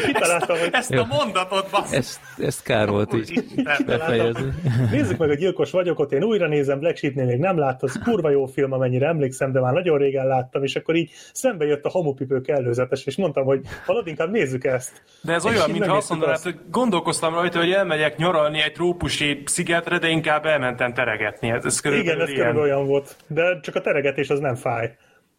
kitaláltam, 0.06 0.58
hogy... 0.58 0.68
Ezt 0.72 0.90
a 0.90 1.06
mondatot, 1.10 1.70
bassz. 1.70 1.92
Ezt, 1.92 2.20
ezt 2.38 2.62
kár 2.62 2.88
volt 2.88 3.14
így 3.14 3.44
befejezni. 3.86 4.52
Nézzük 4.90 5.18
meg, 5.18 5.30
a 5.30 5.34
gyilkos 5.34 5.70
vagyok, 5.70 5.98
ott 5.98 6.12
én 6.12 6.22
újra 6.22 6.48
nézem, 6.48 6.78
Black 6.78 6.96
Sheep-nél 6.96 7.24
még 7.24 7.38
nem 7.38 7.58
láttam, 7.58 7.88
az 7.92 8.00
kurva 8.04 8.30
jó 8.30 8.46
film, 8.46 8.72
amennyire 8.72 9.06
emlékszem, 9.06 9.52
de 9.52 9.60
már 9.60 9.72
nagyon 9.72 9.98
régen 9.98 10.26
láttam, 10.26 10.62
és 10.62 10.76
akkor 10.76 10.94
így 10.94 11.10
szembe 11.32 11.64
jött 11.64 11.84
a 11.84 11.88
hamupipők 11.88 12.48
előzetes, 12.48 13.04
és 13.04 13.16
mondtam, 13.16 13.44
hogy 13.44 13.60
halad, 13.86 14.06
inkább 14.06 14.30
nézzük 14.30 14.64
ezt. 14.64 15.02
De 15.20 15.32
ez 15.32 15.44
és 15.44 15.50
olyan, 15.50 15.70
mintha 15.70 15.96
azt 15.96 16.08
mondanád, 16.08 16.34
azt... 16.34 16.44
hogy 16.44 16.58
gondolkoztam 16.70 17.34
rajta, 17.34 17.58
hogy 17.58 17.72
elmegyek 17.72 18.16
nyaralni 18.16 18.62
egy 18.62 18.72
trópusi 18.72 19.42
szigetre, 19.44 19.98
de 19.98 20.08
inkább 20.08 20.46
elmentem 20.46 20.94
teregetni. 20.94 21.50
Ez, 21.50 21.64
ez 21.64 21.80
igen, 21.84 22.20
ez 22.20 22.26
körülbelül 22.26 22.60
olyan 22.60 22.86
volt. 22.86 23.16
De 23.26 23.60
csak 23.60 23.74
a 23.74 23.80
teregetés 23.80 24.30
az 24.30 24.38
nem 24.38 24.54
fáj. 24.54 24.96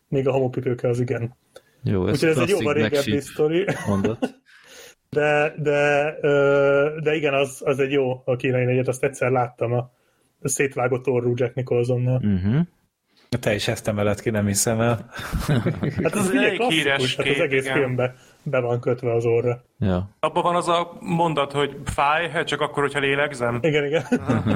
Még 0.08 0.28
a 0.28 0.32
hamupipőke 0.32 0.88
az 0.88 1.00
igen. 1.00 1.36
Jó, 1.84 2.08
ez, 2.08 2.14
Úgyhogy 2.14 2.30
ez 2.30 2.38
egy 2.38 2.50
jóval 2.50 2.74
régebbi 2.74 3.20
sztori. 3.20 3.66
De, 5.10 5.54
de, 5.58 6.16
de 7.04 7.16
igen, 7.16 7.34
az, 7.34 7.62
az 7.66 7.80
egy 7.80 7.92
jó 7.92 8.22
a 8.26 8.36
kínai 8.36 8.66
negyed, 8.66 8.88
azt 8.88 9.04
egyszer 9.04 9.32
láttam 9.32 9.72
a 9.74 9.92
szétvágott 10.44 11.08
orrú 11.08 11.34
Jack 11.36 11.54
Nicholsonnal. 11.56 12.16
Uh-huh. 12.16 12.62
Te 13.40 13.54
is 13.54 13.68
ezt 13.68 13.88
emeled 13.88 14.22
ki, 14.22 14.30
nem 14.30 14.46
hiszem 14.46 14.82
el. 14.82 15.10
hát 16.04 16.16
az, 16.16 16.28
az 16.28 16.32
egy 16.32 16.62
híres 16.62 17.16
hát 17.16 17.28
az 17.28 17.40
egész 17.40 17.64
igen. 17.64 17.78
filmben 17.78 18.16
be 18.44 18.60
van 18.60 18.80
kötve 18.80 19.14
az 19.14 19.26
orra. 19.26 19.64
Ja. 19.84 20.10
Abban 20.20 20.44
van 20.44 20.56
az 20.56 20.68
a 20.68 20.98
mondat, 21.00 21.52
hogy 21.52 21.78
fáj, 21.86 22.30
hát 22.30 22.48
csak 22.48 22.62
akkor, 22.62 22.84
hogyha 22.84 23.00
lélegzem. 23.00 23.60
Igen, 23.62 23.86
igen. 23.86 24.04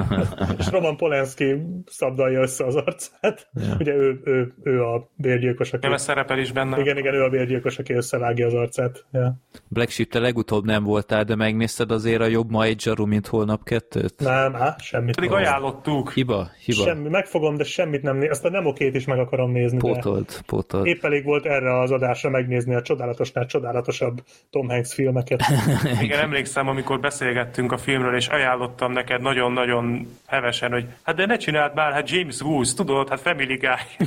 és 0.58 0.70
Roman 0.70 0.96
Polanski 0.96 1.62
szabdalja 1.86 2.40
össze 2.40 2.64
az 2.64 2.74
arcát. 2.74 3.48
Ja. 3.54 3.76
Ugye 3.78 3.94
ő, 3.94 4.20
ő, 4.24 4.54
ő 4.62 4.82
a 4.82 5.10
bérgyilkos, 5.16 5.72
aki... 5.72 5.86
Nem, 5.86 5.94
ez 5.94 6.02
szerepel 6.02 6.38
is 6.38 6.52
benne. 6.52 6.80
Igen, 6.80 6.96
igen, 6.96 7.14
ő 7.14 7.22
a 7.22 7.28
bérgyilkos, 7.28 7.78
aki 7.78 7.92
összevágja 7.92 8.46
az 8.46 8.54
arcát. 8.54 9.04
Ja. 9.12 9.34
Black 9.68 9.90
Sheep, 9.90 10.08
te 10.08 10.18
legutóbb 10.18 10.64
nem 10.64 10.84
voltál, 10.84 11.24
de 11.24 11.34
megnézted 11.34 11.90
azért 11.90 12.20
a 12.20 12.26
jobb 12.26 12.50
ma 12.50 12.64
egy 12.64 12.80
zsaru, 12.80 13.06
mint 13.06 13.26
holnap 13.26 13.64
kettőt? 13.64 14.20
Nem, 14.20 14.56
á, 14.56 14.76
semmit. 14.78 15.14
Pedig 15.14 15.30
nem. 15.30 15.38
ajánlottuk. 15.38 16.12
Hiba, 16.12 16.50
hiba. 16.64 16.82
Semmi, 16.82 17.08
megfogom, 17.08 17.56
de 17.56 17.64
semmit 17.64 18.02
nem 18.02 18.16
néz. 18.16 18.30
Azt 18.30 18.44
a 18.44 18.50
Nemokét 18.50 18.94
is 18.94 19.04
meg 19.04 19.18
akarom 19.18 19.50
nézni. 19.50 19.78
Pótolt, 19.78 20.42
pótolt. 20.46 20.86
Épp 20.86 21.04
elég 21.04 21.24
volt 21.24 21.46
erre 21.46 21.80
az 21.80 21.90
adásra 21.90 22.30
megnézni 22.30 22.74
a 22.74 22.82
csodálatosnál 22.82 23.46
csodálatosabb 23.46 24.22
Tom 24.50 24.68
Hanks 24.68 24.92
filmeket. 25.24 25.42
Igen, 26.04 26.18
emlékszem, 26.18 26.68
amikor 26.68 27.00
beszélgettünk 27.00 27.72
a 27.72 27.78
filmről, 27.78 28.14
és 28.14 28.26
ajánlottam 28.26 28.92
neked 28.92 29.20
nagyon-nagyon 29.20 30.08
hevesen, 30.26 30.70
hogy 30.70 30.86
hát 31.02 31.16
de 31.16 31.26
ne 31.26 31.36
csináld 31.36 31.74
már, 31.74 31.92
hát 31.92 32.10
James 32.10 32.40
Woods, 32.40 32.74
tudod, 32.74 33.08
hát 33.08 33.20
Family 33.20 33.56
Guy. 33.56 34.06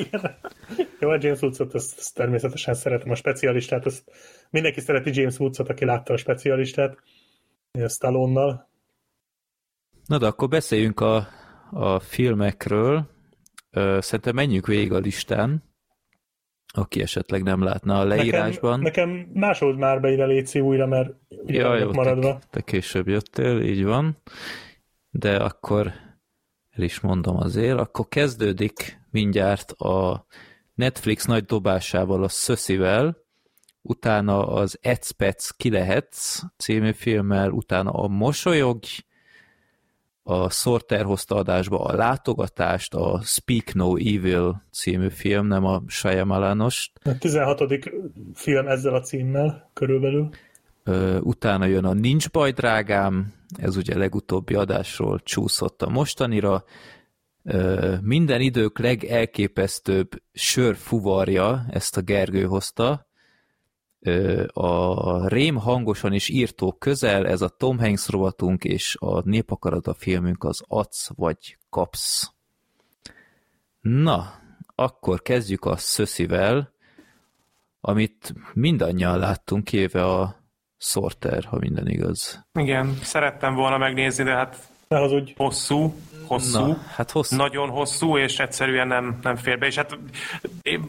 Igen. 0.00 0.38
Jó, 1.00 1.08
a 1.08 1.18
James 1.20 1.40
Woods-ot 1.40 1.74
ezt, 1.74 1.98
ezt 1.98 2.14
természetesen 2.14 2.74
szeretem, 2.74 3.10
a 3.10 3.14
specialistát, 3.14 3.86
ezt 3.86 4.02
mindenki 4.50 4.80
szereti 4.80 5.10
James 5.14 5.38
Woods-ot, 5.38 5.68
aki 5.68 5.84
látta 5.84 6.12
a 6.12 6.16
specialistát, 6.16 6.98
a 7.72 7.88
Stallone-nal. 7.88 8.68
Na 10.06 10.18
de 10.18 10.26
akkor 10.26 10.48
beszéljünk 10.48 11.00
a, 11.00 11.28
a 11.70 12.00
filmekről. 12.00 13.08
Szerintem 13.98 14.34
menjünk 14.34 14.66
végig 14.66 14.92
a 14.92 14.98
listán 14.98 15.69
aki 16.72 17.02
esetleg 17.02 17.42
nem 17.42 17.62
látna 17.62 17.98
a 17.98 18.04
leírásban. 18.04 18.80
Nekem, 18.80 19.10
nekem 19.10 19.30
másold 19.32 19.78
már 19.78 20.00
be 20.00 20.10
ide 20.12 20.24
Léci 20.26 20.60
újra, 20.60 20.86
mert 20.86 21.14
ja, 21.46 21.76
jó, 21.76 21.92
maradva. 21.92 22.38
Te, 22.38 22.46
te 22.50 22.60
később 22.60 23.08
jöttél, 23.08 23.60
így 23.60 23.84
van. 23.84 24.16
De 25.10 25.36
akkor 25.36 25.92
el 26.70 26.82
is 26.84 27.00
mondom 27.00 27.36
azért, 27.36 27.78
akkor 27.78 28.08
kezdődik 28.08 29.00
mindjárt 29.10 29.70
a 29.70 30.26
Netflix 30.74 31.24
nagy 31.24 31.44
dobásával, 31.44 32.22
a 32.22 32.28
Szöszivel, 32.28 33.16
utána 33.82 34.46
az 34.46 34.78
Ecpec 34.82 35.50
ki 35.50 35.70
lehetsz 35.70 36.42
című 36.56 36.92
filmmel, 36.92 37.50
utána 37.50 37.90
a 37.90 38.08
Mosolyog, 38.08 38.78
a 40.30 40.50
Sorter 40.50 41.04
hozta 41.04 41.34
adásba 41.34 41.84
a 41.84 41.94
látogatást, 41.94 42.94
a 42.94 43.20
Speak 43.24 43.74
No 43.74 43.96
Evil 43.96 44.62
című 44.72 45.08
film, 45.08 45.46
nem 45.46 45.64
a 45.64 45.82
Shyamalanost. 45.86 46.92
A 47.04 47.18
16. 47.18 47.62
film 48.34 48.66
ezzel 48.66 48.94
a 48.94 49.00
címmel 49.00 49.70
körülbelül. 49.72 50.28
Utána 51.20 51.64
jön 51.64 51.84
a 51.84 51.92
Nincs 51.92 52.30
baj, 52.30 52.50
drágám, 52.52 53.32
ez 53.56 53.76
ugye 53.76 53.98
legutóbbi 53.98 54.54
adásról 54.54 55.20
csúszott 55.22 55.82
a 55.82 55.88
mostanira. 55.88 56.64
Minden 58.00 58.40
idők 58.40 58.78
legelképesztőbb 58.78 60.22
sörfuvarja, 60.32 61.64
ezt 61.70 61.96
a 61.96 62.00
Gergő 62.00 62.44
hozta, 62.44 63.08
a 64.52 65.28
Rém 65.28 65.56
hangosan 65.56 66.12
is 66.12 66.28
írtó 66.28 66.72
közel, 66.72 67.26
ez 67.26 67.40
a 67.40 67.48
Tom 67.48 67.78
Hanks 67.78 68.08
rovatunk, 68.08 68.64
és 68.64 68.96
a 69.00 69.28
Népakarata 69.28 69.94
filmünk 69.94 70.44
az 70.44 70.62
Ac 70.68 71.08
vagy 71.16 71.58
Kapsz. 71.70 72.32
Na, 73.80 74.34
akkor 74.74 75.22
kezdjük 75.22 75.64
a 75.64 75.76
Szöszivel, 75.76 76.72
amit 77.80 78.34
mindannyian 78.52 79.18
láttunk, 79.18 79.64
kéve 79.64 80.04
a 80.04 80.36
Sorter, 80.76 81.44
ha 81.44 81.58
minden 81.58 81.88
igaz. 81.88 82.46
Igen, 82.52 82.94
szerettem 83.02 83.54
volna 83.54 83.78
megnézni, 83.78 84.24
de 84.24 84.34
hát 84.34 84.69
hosszú, 85.36 85.94
hosszú, 86.26 86.66
na, 86.66 86.78
hát 86.94 87.10
hosszú. 87.10 87.36
nagyon 87.36 87.68
hosszú, 87.68 88.18
és 88.18 88.38
egyszerűen 88.38 88.86
nem, 88.86 89.18
nem 89.22 89.36
fér 89.36 89.58
be. 89.58 89.66
És 89.66 89.74
hát, 89.76 89.98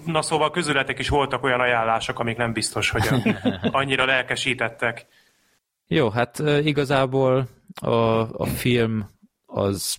na 0.06 0.22
szóval 0.22 0.52
közületek 0.52 1.00
is 1.00 1.10
voltak 1.10 1.44
olyan 1.44 1.60
ajánlások, 1.60 2.20
amik 2.20 2.38
nem 2.38 2.54
biztos, 2.54 2.90
hogy 2.90 3.02
annyira 3.62 4.06
lelkesítettek. 4.06 5.06
Jó, 5.88 6.10
hát 6.10 6.40
igazából 6.64 7.48
a, 7.82 7.92
a 8.42 8.46
film 8.46 9.10
az 9.46 9.98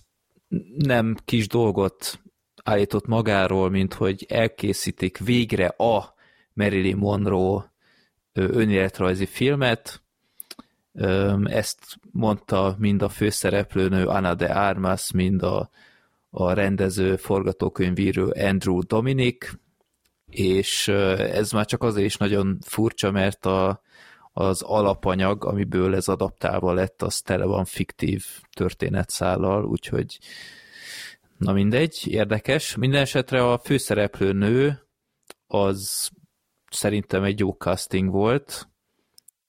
nem 0.77 1.15
kis 1.25 1.47
dolgot 1.47 2.19
állított 2.63 3.07
magáról, 3.07 3.69
mint 3.69 3.93
hogy 3.93 4.25
elkészítik 4.29 5.17
végre 5.17 5.67
a 5.67 6.13
Marilyn 6.53 6.97
Monroe 6.97 7.71
önéletrajzi 8.33 9.25
filmet, 9.25 10.02
ezt 11.43 11.97
mondta 12.11 12.75
mind 12.77 13.01
a 13.01 13.09
főszereplőnő 13.09 14.05
Ana 14.05 14.33
de 14.35 14.45
Armas, 14.45 15.11
mind 15.11 15.43
a, 15.43 15.69
a 16.29 16.53
rendező 16.53 17.15
forgatókönyvíró 17.15 18.33
Andrew 18.35 18.81
Dominic, 18.81 19.51
és 20.29 20.87
ez 20.87 21.51
már 21.51 21.65
csak 21.65 21.83
azért 21.83 22.05
is 22.05 22.17
nagyon 22.17 22.57
furcsa, 22.65 23.11
mert 23.11 23.45
a, 23.45 23.81
az 24.31 24.61
alapanyag, 24.61 25.45
amiből 25.45 25.95
ez 25.95 26.07
adaptálva 26.07 26.73
lett, 26.73 27.01
az 27.01 27.21
tele 27.21 27.45
van 27.45 27.65
fiktív 27.65 28.25
történetszállal, 28.55 29.65
úgyhogy 29.65 30.19
na 31.37 31.53
mindegy, 31.53 32.07
érdekes. 32.07 32.75
Minden 32.75 33.01
esetre 33.01 33.51
a 33.51 33.57
főszereplő 33.57 34.31
nő 34.31 34.87
az 35.47 36.09
szerintem 36.69 37.23
egy 37.23 37.39
jó 37.39 37.51
casting 37.51 38.09
volt, 38.09 38.67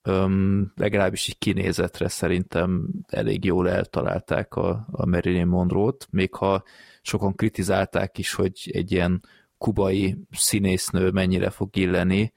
Öm, 0.07 0.71
legalábbis 0.75 1.27
így 1.27 1.37
kinézetre 1.37 2.07
szerintem 2.07 2.89
elég 3.07 3.45
jól 3.45 3.69
eltalálták 3.69 4.55
a, 4.55 4.87
a 4.91 5.05
Marilyn 5.05 5.47
Monroe-t, 5.47 6.07
még 6.11 6.33
ha 6.33 6.63
sokan 7.01 7.35
kritizálták 7.35 8.17
is, 8.17 8.33
hogy 8.33 8.69
egy 8.73 8.91
ilyen 8.91 9.23
kubai 9.57 10.17
színésznő 10.31 11.11
mennyire 11.11 11.49
fog 11.49 11.75
illeni. 11.75 12.33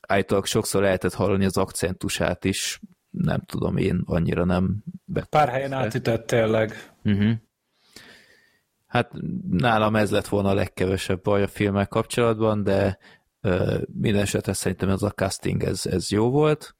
Állítólag 0.00 0.46
sokszor 0.46 0.82
lehetett 0.82 1.14
hallani 1.14 1.44
az 1.44 1.56
akcentusát 1.56 2.44
is, 2.44 2.80
nem 3.10 3.40
tudom, 3.40 3.76
én 3.76 4.02
annyira 4.04 4.44
nem 4.44 4.82
Pár 5.30 5.48
helyen 5.48 5.72
átütött 5.72 6.26
tényleg. 6.26 6.92
Uh-huh. 7.04 7.32
Hát 8.86 9.12
nálam 9.50 9.96
ez 9.96 10.10
lett 10.10 10.28
volna 10.28 10.48
a 10.48 10.54
legkevesebb 10.54 11.22
baj 11.22 11.42
a 11.42 11.48
filmek 11.48 11.88
kapcsolatban, 11.88 12.62
de 12.62 12.98
minden 13.86 14.22
esetre 14.22 14.52
szerintem 14.52 14.88
ez 14.88 15.02
a 15.02 15.10
casting 15.10 15.62
ez, 15.62 15.86
ez 15.86 16.10
jó 16.10 16.30
volt 16.30 16.74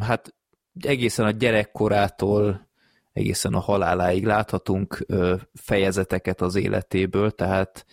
hát 0.00 0.34
egészen 0.80 1.26
a 1.26 1.30
gyerekkorától 1.30 2.68
egészen 3.12 3.54
a 3.54 3.60
haláláig 3.60 4.24
láthatunk 4.24 5.06
fejezeteket 5.54 6.40
az 6.40 6.54
életéből, 6.54 7.30
tehát 7.30 7.86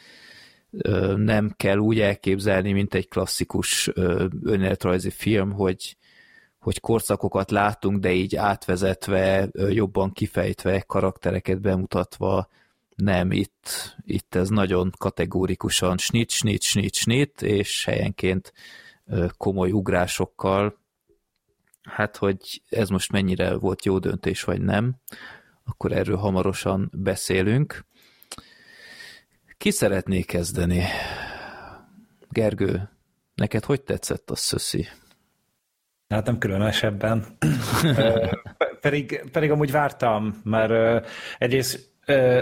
nem 1.15 1.53
kell 1.57 1.77
úgy 1.77 1.99
elképzelni, 1.99 2.71
mint 2.71 2.93
egy 2.93 3.07
klasszikus 3.07 3.91
önéletrajzi 4.43 5.09
film, 5.09 5.51
hogy, 5.51 5.97
hogy 6.59 6.79
korszakokat 6.79 7.51
látunk, 7.51 7.99
de 7.99 8.11
így 8.11 8.35
átvezetve, 8.35 9.49
jobban 9.69 10.11
kifejtve, 10.11 10.79
karaktereket 10.79 11.61
bemutatva, 11.61 12.49
nem, 12.95 13.31
itt, 13.31 13.95
itt 14.05 14.35
ez 14.35 14.49
nagyon 14.49 14.91
kategórikusan 14.97 15.97
snit, 15.97 16.29
snit, 16.29 16.61
snit, 16.61 16.93
snit, 16.93 17.41
és 17.41 17.85
helyenként 17.85 18.53
komoly 19.37 19.71
ugrásokkal 19.71 20.80
hát 21.89 22.17
hogy 22.17 22.61
ez 22.69 22.89
most 22.89 23.11
mennyire 23.11 23.53
volt 23.53 23.85
jó 23.85 23.99
döntés, 23.99 24.43
vagy 24.43 24.61
nem, 24.61 24.95
akkor 25.63 25.91
erről 25.91 26.17
hamarosan 26.17 26.89
beszélünk. 26.93 27.85
Ki 29.57 29.71
szeretné 29.71 30.21
kezdeni? 30.21 30.83
Gergő, 32.29 32.89
neked 33.35 33.65
hogy 33.65 33.81
tetszett 33.81 34.29
a 34.29 34.35
szöszi? 34.35 34.87
Hát 36.07 36.25
nem 36.25 36.37
különösebben. 36.37 37.25
pedig, 38.81 39.29
pedig 39.31 39.51
amúgy 39.51 39.71
vártam, 39.71 40.41
mert 40.43 41.07
egyrészt 41.37 41.90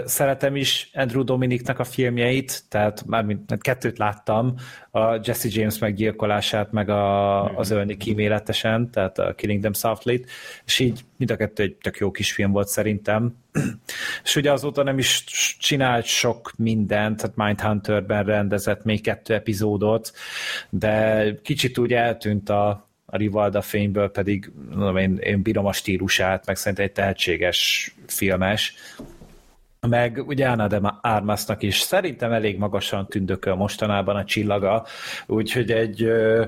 szeretem 0.04 0.56
is 0.56 0.90
Andrew 0.94 1.24
Dominiknak 1.24 1.78
a 1.78 1.84
filmjeit, 1.84 2.62
tehát 2.68 3.04
már 3.06 3.24
mint 3.24 3.58
kettőt 3.60 3.98
láttam, 3.98 4.54
a 4.90 5.14
Jesse 5.22 5.48
James 5.50 5.78
meggyilkolását, 5.78 6.72
meg 6.72 6.88
a, 6.88 7.44
az 7.56 7.70
ölni 7.70 7.96
kíméletesen, 7.96 8.90
tehát 8.90 9.18
a 9.18 9.34
Killing 9.34 9.60
Them 9.60 9.72
Softly, 9.72 10.14
és 10.64 10.78
így 10.78 11.00
mind 11.16 11.30
a 11.30 11.36
kettő 11.36 11.62
egy 11.62 11.74
tök 11.74 11.96
jó 11.98 12.10
kis 12.10 12.32
film 12.32 12.52
volt 12.52 12.68
szerintem. 12.68 13.36
és 14.24 14.36
ugye 14.36 14.52
azóta 14.52 14.82
nem 14.82 14.98
is 14.98 15.24
csinált 15.58 16.04
sok 16.04 16.52
mindent, 16.56 17.16
tehát 17.16 17.36
Mindhunterben 17.36 18.24
rendezett 18.24 18.84
még 18.84 19.02
kettő 19.02 19.34
epizódot, 19.34 20.12
de 20.70 21.24
kicsit 21.42 21.78
úgy 21.78 21.92
eltűnt 21.92 22.48
a, 22.48 22.88
a 23.04 23.16
Rivalda 23.16 23.62
fényből 23.62 24.10
pedig 24.10 24.52
mondom, 24.70 24.96
én, 24.96 25.16
én 25.16 25.42
bírom 25.42 25.66
a 25.66 25.72
stílusát, 25.72 26.46
meg 26.46 26.56
szerintem 26.56 26.84
egy 26.84 26.92
tehetséges 26.92 27.94
filmes, 28.06 28.74
meg 29.88 30.22
ugye 30.26 30.48
Anna 30.48 30.66
de 30.66 30.80
Armasnak 31.00 31.62
is. 31.62 31.78
Szerintem 31.78 32.32
elég 32.32 32.58
magasan 32.58 33.06
tündököl 33.06 33.54
mostanában 33.54 34.16
a 34.16 34.24
csillaga, 34.24 34.86
úgyhogy 35.26 35.70
egy 35.70 36.02
ö, 36.02 36.44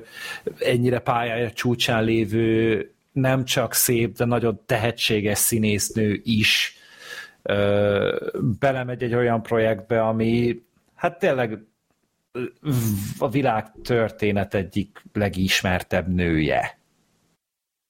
ennyire 0.58 0.98
pályája 0.98 1.50
csúcsán 1.50 2.04
lévő 2.04 2.90
nem 3.12 3.44
csak 3.44 3.74
szép, 3.74 4.16
de 4.16 4.24
nagyon 4.24 4.60
tehetséges 4.66 5.38
színésznő 5.38 6.20
is 6.24 6.76
ö, 7.42 8.30
belemegy 8.58 9.02
egy 9.02 9.14
olyan 9.14 9.42
projektbe, 9.42 10.02
ami 10.02 10.62
hát 10.94 11.18
tényleg 11.18 11.58
a 13.18 13.28
világ 13.28 13.72
történet 13.82 14.54
egyik 14.54 15.02
legismertebb 15.12 16.14
nője 16.14 16.81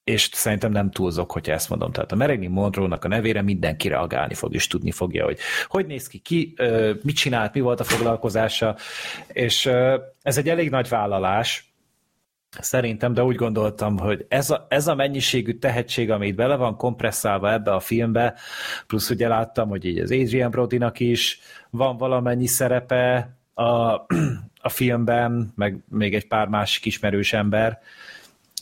és 0.04 0.28
szerintem 0.32 0.72
nem 0.72 0.90
túlzok, 0.90 1.32
hogyha 1.32 1.52
ezt 1.52 1.68
mondom. 1.68 1.92
Tehát 1.92 2.12
a 2.12 2.16
Marilyn 2.16 2.50
Monroe-nak 2.50 3.04
a 3.04 3.08
nevére 3.08 3.42
mindenki 3.42 3.88
reagálni 3.88 4.34
fog, 4.34 4.54
és 4.54 4.66
tudni 4.66 4.90
fogja, 4.90 5.24
hogy 5.24 5.38
hogy 5.66 5.86
néz 5.86 6.06
ki, 6.06 6.18
ki, 6.18 6.54
mit 7.02 7.16
csinált, 7.16 7.54
mi 7.54 7.60
volt 7.60 7.80
a 7.80 7.84
foglalkozása, 7.84 8.76
és 9.32 9.66
ez 10.22 10.38
egy 10.38 10.48
elég 10.48 10.70
nagy 10.70 10.88
vállalás, 10.88 11.72
Szerintem, 12.60 13.14
de 13.14 13.24
úgy 13.24 13.36
gondoltam, 13.36 13.98
hogy 13.98 14.26
ez 14.28 14.50
a, 14.50 14.66
ez 14.68 14.86
a 14.86 14.94
mennyiségű 14.94 15.58
tehetség, 15.58 16.10
amit 16.10 16.34
bele 16.34 16.56
van 16.56 16.76
kompresszálva 16.76 17.52
ebbe 17.52 17.74
a 17.74 17.80
filmbe, 17.80 18.34
plusz 18.86 19.10
ugye 19.10 19.28
láttam, 19.28 19.68
hogy 19.68 19.84
így 19.84 19.98
az 19.98 20.10
Adrian 20.10 20.50
Brodynak 20.50 21.00
is 21.00 21.40
van 21.70 21.96
valamennyi 21.96 22.46
szerepe 22.46 23.36
a, 23.54 23.70
a 24.60 24.68
filmben, 24.68 25.52
meg 25.56 25.84
még 25.88 26.14
egy 26.14 26.28
pár 26.28 26.48
másik 26.48 26.84
ismerős 26.84 27.32
ember, 27.32 27.78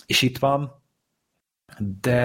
és 0.06 0.22
itt 0.22 0.38
van, 0.38 0.79
de 2.00 2.20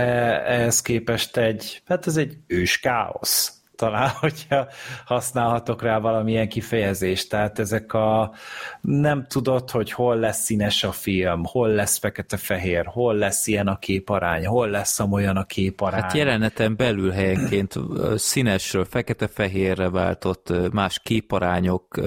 ehhez 0.46 0.82
képest 0.82 1.38
egy, 1.38 1.82
hát 1.86 2.08
ez 2.08 2.18
egy 2.18 2.38
ős 2.48 2.80
káosz. 2.80 3.60
talán, 3.76 4.10
hogyha 4.20 4.68
használhatok 5.06 5.82
rá 5.82 6.00
valamilyen 6.00 6.50
kifejezést. 6.50 7.30
Tehát 7.30 7.60
ezek 7.60 7.94
a 7.94 8.34
nem 8.82 9.26
tudod, 9.28 9.72
hogy 9.72 9.92
hol 9.92 10.16
lesz 10.16 10.44
színes 10.44 10.84
a 10.84 10.92
film, 10.92 11.44
hol 11.44 11.70
lesz 11.70 11.98
fekete-fehér, 11.98 12.86
hol 12.86 13.16
lesz 13.16 13.48
ilyen 13.48 13.68
a 13.68 13.78
képarány, 13.78 14.46
hol 14.46 14.70
lesz 14.70 15.00
olyan 15.00 15.38
a 15.38 15.44
képarány. 15.44 16.02
Hát 16.02 16.14
jeleneten 16.14 16.76
belül 16.76 17.12
helyenként 17.12 17.76
színesről 18.16 18.86
fekete-fehérre 18.86 19.90
váltott 19.90 20.72
más 20.72 21.00
képarányok, 21.04 22.00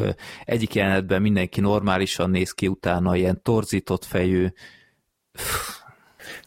egyik 0.45 0.75
jelenetben 0.75 1.23
mindenki 1.23 1.61
normálisan 1.61 2.31
néz 2.31 2.53
ki, 2.53 2.67
utána 2.67 3.17
ilyen 3.17 3.43
torzított 3.43 4.05
fejű. 4.05 4.47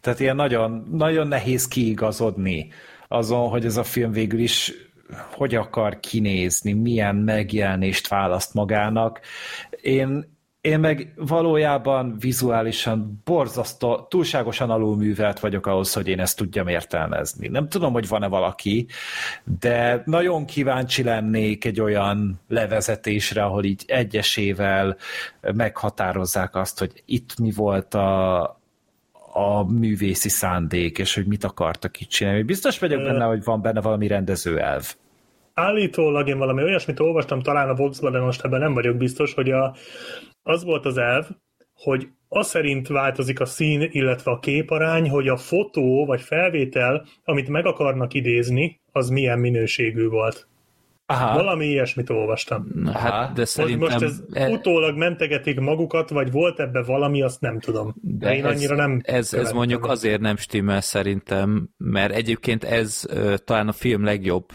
Tehát 0.02 0.20
ilyen 0.20 0.36
nagyon, 0.36 0.88
nagyon 0.92 1.28
nehéz 1.28 1.68
kiigazodni 1.68 2.68
azon, 3.08 3.50
hogy 3.50 3.66
ez 3.66 3.78
a 3.78 3.84
film 3.84 4.12
végül 4.12 4.40
is 4.40 4.74
hogy 5.32 5.56
akar 5.56 6.00
kinézni, 6.00 6.74
milyen 6.74 7.16
megjelenést 7.16 8.08
választ 8.08 8.54
magának. 8.54 9.20
Én, 9.82 10.40
én 10.62 10.80
meg 10.80 11.14
valójában 11.16 12.16
vizuálisan 12.20 13.22
borzasztó, 13.24 14.06
túlságosan 14.10 14.70
alulművelt 14.70 15.40
vagyok 15.40 15.68
ahhoz, 15.68 15.94
hogy 15.94 16.08
én 16.08 16.20
ezt 16.20 16.38
tudjam 16.38 16.68
értelmezni. 16.68 17.48
Nem 17.48 17.70
tudom, 17.70 17.94
hogy 17.94 18.08
van-e 18.08 18.28
valaki, 18.28 18.88
de 19.60 20.02
nagyon 20.06 20.46
kíváncsi 20.46 21.04
lennék 21.04 21.66
egy 21.66 21.82
olyan 21.82 22.42
levezetésre, 22.48 23.44
ahol 23.44 23.64
így 23.64 23.84
egyesével 23.88 24.98
meghatározzák 25.42 26.56
azt, 26.56 26.80
hogy 26.80 27.04
itt 27.06 27.40
mi 27.40 27.52
volt 27.52 27.94
a, 27.94 28.61
a 29.34 29.72
művészi 29.72 30.30
szándék, 30.30 30.98
és 30.98 31.16
hogy 31.16 31.28
mit 31.28 31.44
akartak 31.44 32.02
itt 32.02 32.10
csinálni. 32.10 32.42
Biztos 32.44 32.80
vagyok 32.80 33.04
benne, 33.04 33.26
hogy 33.26 33.44
van 33.44 33.62
benne 33.62 33.82
valami 33.82 34.08
rendező 34.08 34.60
elv. 34.60 34.94
Állítólag 35.54 36.28
én 36.28 36.38
valami 36.38 36.64
olyasmit 36.64 37.00
olvastam, 37.00 37.42
talán 37.42 37.70
a 37.70 38.10
de 38.10 38.20
most 38.20 38.44
ebben 38.44 38.60
nem 38.60 38.74
vagyok 38.74 38.98
biztos, 38.98 39.34
hogy 39.34 39.52
a, 39.52 39.76
az 40.44 40.64
volt 40.64 40.86
az 40.86 40.98
elv, 40.98 41.28
hogy 41.74 42.08
az 42.28 42.48
szerint 42.48 42.88
változik 42.88 43.40
a 43.40 43.46
szín, 43.46 43.90
illetve 43.92 44.32
a 44.32 44.40
képarány, 44.40 45.10
hogy 45.10 45.28
a 45.28 45.38
fotó 45.38 46.06
vagy 46.06 46.22
felvétel, 46.22 47.06
amit 47.24 47.50
meg 47.50 47.66
akarnak 47.66 48.14
idézni, 48.14 48.82
az 48.92 49.10
milyen 49.10 49.40
minőségű 49.40 50.08
volt. 50.08 50.48
Aha. 51.12 51.34
Valami 51.34 51.66
ilyesmit 51.66 52.10
olvastam. 52.10 52.68
Na, 52.74 52.92
hát, 52.92 53.34
de 53.34 53.46
szerintem... 53.46 53.90
Most 53.90 54.02
ez 54.02 54.24
e... 54.34 54.50
utólag 54.50 54.98
mentegetik 54.98 55.60
magukat, 55.60 56.10
vagy 56.10 56.32
volt 56.32 56.60
ebbe 56.60 56.84
valami, 56.84 57.22
azt 57.22 57.42
nem 57.42 57.60
tudom. 57.60 57.94
De, 58.02 58.26
de 58.26 58.36
én 58.36 58.46
ez, 58.46 58.56
annyira 58.56 58.76
nem... 58.76 59.02
Ez, 59.04 59.34
ez 59.34 59.52
mondjuk 59.52 59.86
azért 59.86 60.22
nem 60.22 60.38
stimmel 60.38 60.82
szerintem, 60.82 61.70
mert 61.78 62.14
egyébként 62.14 62.64
ez 62.64 63.04
uh, 63.10 63.36
talán 63.36 63.68
a 63.68 63.72
film 63.72 64.04
legjobb 64.04 64.46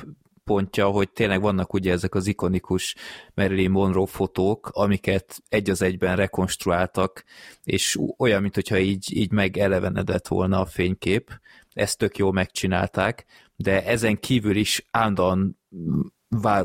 pontja, 0.44 0.86
hogy 0.86 1.10
tényleg 1.10 1.40
vannak 1.40 1.72
ugye 1.72 1.92
ezek 1.92 2.14
az 2.14 2.26
ikonikus 2.26 2.94
Marilyn 3.34 3.70
Monroe 3.70 4.06
fotók, 4.06 4.68
amiket 4.72 5.42
egy 5.48 5.70
az 5.70 5.82
egyben 5.82 6.16
rekonstruáltak, 6.16 7.24
és 7.64 7.98
olyan, 8.18 8.42
mintha 8.42 8.78
így, 8.78 9.16
így 9.16 9.32
megelevenedett 9.32 10.28
volna 10.28 10.60
a 10.60 10.66
fénykép. 10.66 11.40
Ezt 11.72 11.98
tök 11.98 12.16
jól 12.16 12.32
megcsinálták, 12.32 13.24
de 13.56 13.84
ezen 13.84 14.20
kívül 14.20 14.56
is 14.56 14.86
állandóan 14.90 15.58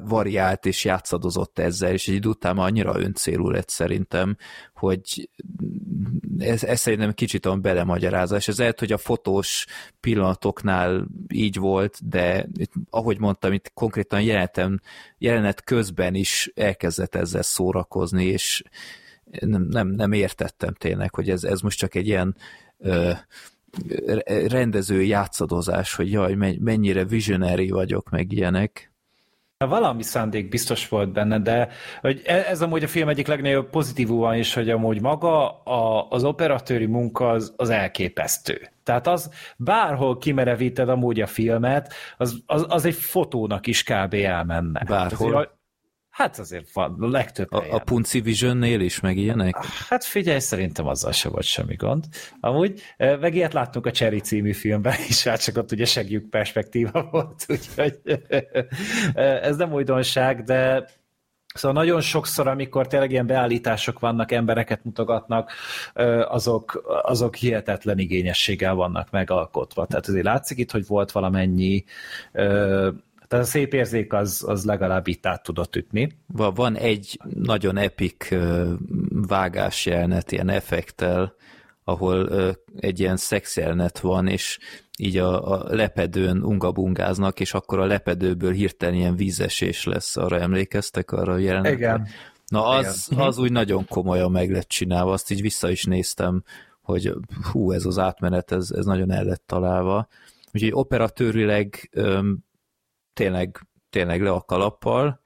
variált 0.03 0.65
és 0.65 0.85
játszadozott 0.85 1.59
ezzel, 1.59 1.91
és 1.91 2.07
egy 2.07 2.13
idő 2.13 2.29
után 2.29 2.57
annyira 2.57 2.99
öncélú 2.99 3.49
lett 3.49 3.69
szerintem, 3.69 4.37
hogy 4.73 5.29
ez, 6.37 6.63
ez 6.63 6.79
szerintem 6.79 7.13
kicsit 7.13 7.45
olyan 7.45 7.61
belemagyarázás. 7.61 8.47
Ez 8.47 8.57
lehet, 8.57 8.79
hogy 8.79 8.91
a 8.91 8.97
fotós 8.97 9.65
pillanatoknál 9.99 11.07
így 11.27 11.57
volt, 11.57 12.09
de 12.09 12.47
ahogy 12.89 13.19
mondtam, 13.19 13.53
itt 13.53 13.71
konkrétan 13.73 14.21
jelenetem, 14.21 14.79
jelenet 15.17 15.63
közben 15.63 16.15
is 16.15 16.51
elkezdett 16.55 17.15
ezzel 17.15 17.41
szórakozni, 17.41 18.25
és 18.25 18.63
nem, 19.39 19.67
nem, 19.69 19.87
nem 19.87 20.11
értettem 20.11 20.73
tényleg, 20.73 21.15
hogy 21.15 21.29
ez, 21.29 21.43
ez 21.43 21.61
most 21.61 21.77
csak 21.77 21.95
egy 21.95 22.07
ilyen 22.07 22.35
ö, 22.77 23.11
rendező 24.47 25.03
játszadozás, 25.03 25.95
hogy 25.95 26.11
jaj, 26.11 26.33
mennyire 26.59 27.05
visionary 27.05 27.69
vagyok, 27.69 28.09
meg 28.09 28.31
ilyenek. 28.31 28.90
Valami 29.65 30.03
szándék 30.03 30.49
biztos 30.49 30.87
volt 30.87 31.11
benne, 31.11 31.39
de 31.39 31.69
hogy 32.01 32.21
e- 32.25 32.45
ez 32.49 32.61
amúgy 32.61 32.83
a 32.83 32.87
film 32.87 33.09
egyik 33.09 33.27
legnagyobb 33.27 33.69
pozitívúan 33.69 34.35
is, 34.35 34.53
hogy 34.53 34.69
amúgy 34.69 35.01
maga 35.01 35.49
a, 35.63 36.07
az 36.09 36.23
operatőri 36.23 36.85
munka 36.85 37.29
az, 37.29 37.53
az 37.57 37.69
elképesztő. 37.69 38.69
Tehát 38.83 39.07
az, 39.07 39.31
bárhol 39.57 40.17
kimerevíted 40.17 40.89
amúgy 40.89 41.21
a 41.21 41.27
filmet, 41.27 41.93
az, 42.17 42.41
az, 42.45 42.65
az 42.69 42.85
egy 42.85 42.95
fotónak 42.95 43.67
is 43.67 43.83
kb. 43.83 44.13
elmenne. 44.13 44.83
Bárhol? 44.87 45.59
Hát 46.11 46.39
azért 46.39 46.73
van, 46.73 46.97
a 46.99 47.07
legtöbb 47.07 47.51
A, 47.51 47.65
a 47.69 47.79
Punci 47.79 48.21
Vision-nél 48.21 48.79
is 48.79 48.99
meg 48.99 49.17
ilyenek? 49.17 49.55
Hát 49.89 50.03
figyelj, 50.03 50.39
szerintem 50.39 50.87
azzal 50.87 51.11
se 51.11 51.29
volt 51.29 51.43
semmi 51.43 51.75
gond. 51.75 52.05
Amúgy, 52.39 52.81
meg 52.97 53.35
ilyet 53.35 53.53
láttunk 53.53 53.85
a 53.85 53.91
Cherry 53.91 54.19
című 54.19 54.53
filmben 54.53 54.95
is, 55.07 55.23
hát 55.23 55.43
csak 55.43 55.57
ott 55.57 55.71
ugye 55.71 55.85
segjük 55.85 56.29
perspektíva 56.29 57.07
volt, 57.11 57.45
úgyhogy 57.47 57.99
ez 59.41 59.57
nem 59.57 59.73
újdonság, 59.73 60.43
de 60.43 60.85
Szóval 61.53 61.83
nagyon 61.83 62.01
sokszor, 62.01 62.47
amikor 62.47 62.87
tényleg 62.87 63.11
ilyen 63.11 63.27
beállítások 63.27 63.99
vannak, 63.99 64.31
embereket 64.31 64.83
mutogatnak, 64.83 65.51
azok, 66.27 66.83
azok 67.03 67.35
hihetetlen 67.35 67.97
igényességgel 67.97 68.73
vannak 68.73 69.11
megalkotva. 69.11 69.85
Tehát 69.85 70.07
azért 70.07 70.25
látszik 70.25 70.57
itt, 70.57 70.71
hogy 70.71 70.87
volt 70.87 71.11
valamennyi 71.11 71.83
tehát 73.31 73.45
a 73.45 73.49
szép 73.49 73.73
érzék 73.73 74.13
az, 74.13 74.43
az 74.47 74.65
legalább 74.65 75.07
itt 75.07 75.25
át 75.25 75.43
tudott 75.43 75.75
ütni. 75.75 76.17
Van 76.27 76.77
egy 76.77 77.19
nagyon 77.33 77.77
epik 77.77 78.35
vágás 79.09 79.85
jelenet, 79.85 80.31
ilyen 80.31 80.49
effektel, 80.49 81.35
ahol 81.83 82.29
egy 82.79 82.99
ilyen 82.99 83.17
szex 83.17 83.57
jelenet 83.57 83.99
van, 83.99 84.27
és 84.27 84.59
így 84.97 85.17
a, 85.17 85.51
a 85.51 85.75
lepedőn 85.75 86.43
ungabungáznak, 86.43 87.39
és 87.39 87.53
akkor 87.53 87.79
a 87.79 87.85
lepedőből 87.85 88.51
hirtelen 88.51 88.95
ilyen 88.95 89.15
vízesés 89.15 89.85
lesz, 89.85 90.17
arra 90.17 90.39
emlékeztek 90.39 91.11
arra 91.11 91.33
a 91.33 91.37
jelenetre? 91.37 91.71
Igen. 91.71 92.07
Na 92.47 92.65
az, 92.65 93.07
Igen. 93.11 93.25
az 93.25 93.37
úgy 93.37 93.51
nagyon 93.51 93.85
komolyan 93.87 94.31
meg 94.31 94.51
lett 94.51 94.67
csinálva, 94.67 95.11
azt 95.11 95.31
így 95.31 95.41
vissza 95.41 95.69
is 95.69 95.83
néztem, 95.83 96.43
hogy 96.81 97.13
hú, 97.51 97.71
ez 97.71 97.85
az 97.85 97.99
átmenet, 97.99 98.51
ez, 98.51 98.71
ez 98.71 98.85
nagyon 98.85 99.11
el 99.11 99.23
lett 99.23 99.43
találva. 99.45 100.07
Úgyhogy 100.53 100.71
operatőrileg 100.73 101.89
tényleg, 103.13 103.59
tényleg 103.89 104.21
le 104.21 104.31
a 104.31 104.41
kalappal. 104.41 105.21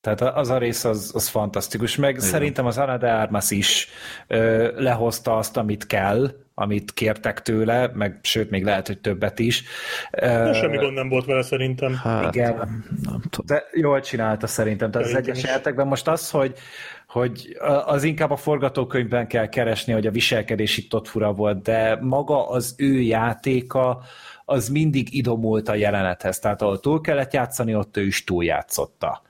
Tehát 0.00 0.36
az 0.36 0.50
a 0.50 0.58
rész 0.58 0.84
az, 0.84 1.10
az 1.14 1.28
fantasztikus, 1.28 1.96
meg 1.96 2.10
Igen. 2.10 2.22
szerintem 2.22 2.66
az 2.66 2.78
Ana 2.78 2.96
de 2.96 3.12
Armas 3.12 3.50
is 3.50 3.88
ö, 4.26 4.70
lehozta 4.82 5.36
azt, 5.36 5.56
amit 5.56 5.86
kell, 5.86 6.30
amit 6.54 6.92
kértek 6.92 7.42
tőle, 7.42 7.90
meg 7.94 8.18
sőt, 8.22 8.50
még 8.50 8.64
lehet, 8.64 8.86
hogy 8.86 9.00
többet 9.00 9.38
is. 9.38 9.64
De 10.10 10.52
semmi 10.52 10.76
gond 10.76 10.94
nem 10.94 11.08
volt 11.08 11.24
vele 11.24 11.42
szerintem. 11.42 11.94
Hát, 11.94 12.34
Igen, 12.34 12.56
nem 13.02 13.22
tudom. 13.30 13.46
de 13.46 13.64
jól 13.72 14.00
csinálta 14.00 14.46
szerintem. 14.46 14.90
Tehát 14.90 15.06
az 15.06 15.14
egyes 15.14 15.42
jelentekben 15.42 15.86
most 15.86 16.08
az, 16.08 16.30
hogy, 16.30 16.54
hogy 17.08 17.56
az 17.84 18.02
inkább 18.02 18.30
a 18.30 18.36
forgatókönyvben 18.36 19.28
kell 19.28 19.48
keresni, 19.48 19.92
hogy 19.92 20.06
a 20.06 20.10
viselkedés 20.10 20.76
itt 20.76 20.94
ott 20.94 21.08
fura 21.08 21.32
volt, 21.32 21.62
de 21.62 21.98
maga 22.00 22.48
az 22.48 22.74
ő 22.78 23.00
játéka, 23.00 24.02
az 24.48 24.68
mindig 24.68 25.14
idomult 25.14 25.68
a 25.68 25.74
jelenethez. 25.74 26.38
Tehát 26.38 26.62
ahol 26.62 26.80
túl 26.80 27.00
kellett 27.00 27.32
játszani, 27.32 27.74
ott 27.74 27.96
ő 27.96 28.06
is 28.06 28.24
túljátszotta. 28.24 29.22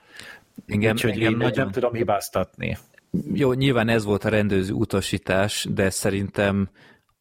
Igen, 0.67 0.93
Úgyhogy 0.93 1.19
én 1.19 1.37
nagyon... 1.37 1.65
nem 1.65 1.71
tudom 1.71 1.93
hibáztatni. 1.93 2.79
Jó, 3.33 3.53
nyilván 3.53 3.89
ez 3.89 4.05
volt 4.05 4.25
a 4.25 4.29
rendőző 4.29 4.73
utasítás, 4.73 5.67
de 5.71 5.91
szerintem 5.91 6.71